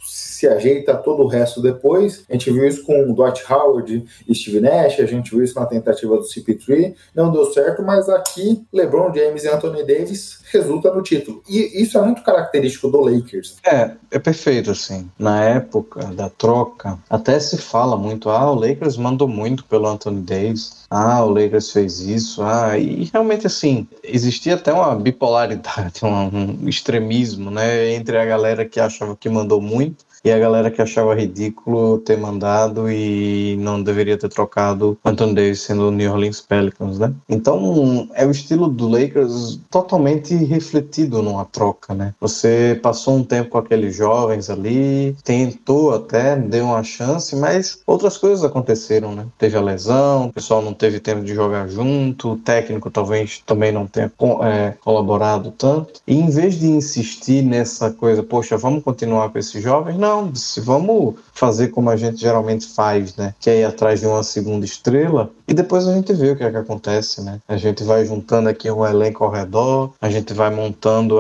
se 0.45 0.47
ajeita 0.47 0.95
todo 0.95 1.23
o 1.23 1.27
resto 1.27 1.61
depois. 1.61 2.23
A 2.30 2.34
gente 2.34 2.51
viu 2.51 2.65
isso 2.65 2.84
com 2.84 3.13
Dwight 3.13 3.43
Howard 3.51 4.05
e 4.27 4.35
Steve 4.35 4.61
Nash, 4.61 4.99
a 4.99 5.05
gente 5.05 5.31
viu 5.31 5.43
isso 5.43 5.59
na 5.59 5.65
tentativa 5.65 6.15
do 6.15 6.23
CP3, 6.23 6.93
não 7.13 7.31
deu 7.31 7.45
certo, 7.51 7.81
mas 7.84 8.07
aqui 8.07 8.65
LeBron 8.72 9.13
James 9.13 9.43
e 9.43 9.47
Anthony 9.47 9.84
Davis 9.84 9.95
Davis 9.95 10.39
resulta 10.51 10.93
no 10.93 11.01
título. 11.01 11.41
E 11.49 11.81
isso 11.81 11.97
é 11.97 12.01
muito 12.01 12.22
característico 12.23 12.89
do 12.89 12.99
Lakers. 12.99 13.57
É, 13.65 13.91
é 14.11 14.19
perfeito, 14.19 14.72
assim. 14.72 15.09
Na 15.17 15.43
época 15.43 16.05
da 16.13 16.30
troca, 16.30 16.97
até 17.09 17.39
se 17.39 17.57
fala 17.57 17.97
muito, 17.97 18.30
ah, 18.30 18.51
o 18.51 18.55
Lakers 18.55 18.97
mandou 18.97 19.27
muito 19.27 19.65
pelo 19.65 19.88
Anthony 19.88 20.22
Davis, 20.22 20.85
ah, 20.89 21.23
o 21.23 21.30
Lakers 21.30 21.72
fez 21.72 21.99
isso, 22.01 22.43
ah, 22.43 22.77
e 22.77 23.09
realmente, 23.11 23.47
assim, 23.47 23.88
existia 24.03 24.55
até 24.55 24.72
uma 24.72 24.95
bipolaridade, 24.95 26.01
um, 26.05 26.63
um 26.65 26.69
extremismo, 26.69 27.49
né, 27.49 27.93
entre 27.93 28.17
a 28.17 28.26
galera 28.26 28.65
que 28.65 28.80
achava 28.80 29.15
que 29.15 29.30
mandou 29.30 29.61
muito 29.61 30.05
e 30.26 30.31
a 30.31 30.39
galera 30.39 30.72
que 30.72 30.81
achava 30.81 31.14
ridículo 31.14 31.99
ter 31.99 32.18
mandado 32.18 32.89
e 32.89 33.56
não 33.60 33.81
deveria 33.81 34.18
ter 34.18 34.27
trocado 34.27 34.97
Anthony 35.06 35.35
Davis 35.35 35.61
sendo 35.61 35.89
o 35.89 35.91
New 35.91 36.11
Orleans 36.11 36.41
Pelicans, 36.41 36.97
né? 36.97 37.14
Então 37.30 38.10
é 38.15 38.26
o 38.26 38.31
estilo 38.31 38.68
do 38.68 38.89
Lakers 38.89 39.60
totalmente 39.69 40.34
refletido 40.34 41.22
numa 41.22 41.45
troca, 41.45 41.93
né? 41.93 42.15
Você 42.19 42.80
passou 42.81 43.18
um 43.18 43.23
tempo 43.23 43.52
com 43.52 43.60
aqueles 43.60 43.95
jovens 43.95 44.49
ali, 44.49 45.15
tentou 45.23 45.93
até, 45.93 46.35
deu 46.35 46.65
uma 46.65 46.84
chance, 46.84 47.35
mas 47.35 47.81
outras 47.85 48.18
coisas 48.18 48.43
aconteceram, 48.43 49.14
né? 49.14 49.27
Teve 49.38 49.56
a 49.56 49.61
lesão, 49.61 50.27
o 50.27 50.34
pessoal 50.34 50.60
não 50.60 50.73
teve 50.73 50.99
tempo 50.99 51.23
de 51.23 51.35
jogar 51.35 51.68
junto, 51.68 52.31
o 52.31 52.38
técnico 52.38 52.89
talvez 52.89 53.43
também 53.45 53.72
não 53.72 53.85
tenha 53.85 54.11
é, 54.43 54.73
colaborado 54.84 55.52
tanto. 55.52 56.02
E 56.07 56.15
em 56.15 56.31
vez 56.31 56.57
de 56.57 56.65
insistir 56.65 57.43
nessa 57.43 57.91
coisa, 57.91 58.23
poxa, 58.23 58.57
vamos 58.57 58.84
continuar 58.84 59.30
com 59.30 59.38
esses 59.38 59.61
jovens, 59.61 59.97
não, 59.97 60.14
se 60.33 60.61
vamos 60.61 61.15
fazer 61.33 61.69
como 61.69 61.89
a 61.89 61.97
gente 61.97 62.19
geralmente 62.19 62.67
faz, 62.67 63.15
né? 63.15 63.33
Que 63.39 63.49
é 63.49 63.59
ir 63.61 63.65
atrás 63.65 63.99
de 63.99 64.07
uma 64.07 64.23
segunda 64.23 64.65
estrela 64.65 65.31
e 65.47 65.53
depois 65.53 65.87
a 65.87 65.93
gente 65.93 66.11
vê 66.13 66.31
o 66.31 66.35
que 66.35 66.43
é 66.43 66.49
que 66.49 66.57
acontece, 66.57 67.21
né? 67.21 67.39
A 67.47 67.57
gente 67.57 67.83
vai 67.83 68.05
juntando 68.05 68.49
aqui 68.49 68.69
um 68.69 68.85
elenco 68.85 69.23
ao 69.23 69.31
redor, 69.31 69.93
a 70.01 70.09
gente 70.09 70.33
vai 70.33 70.49
montando 70.49 71.17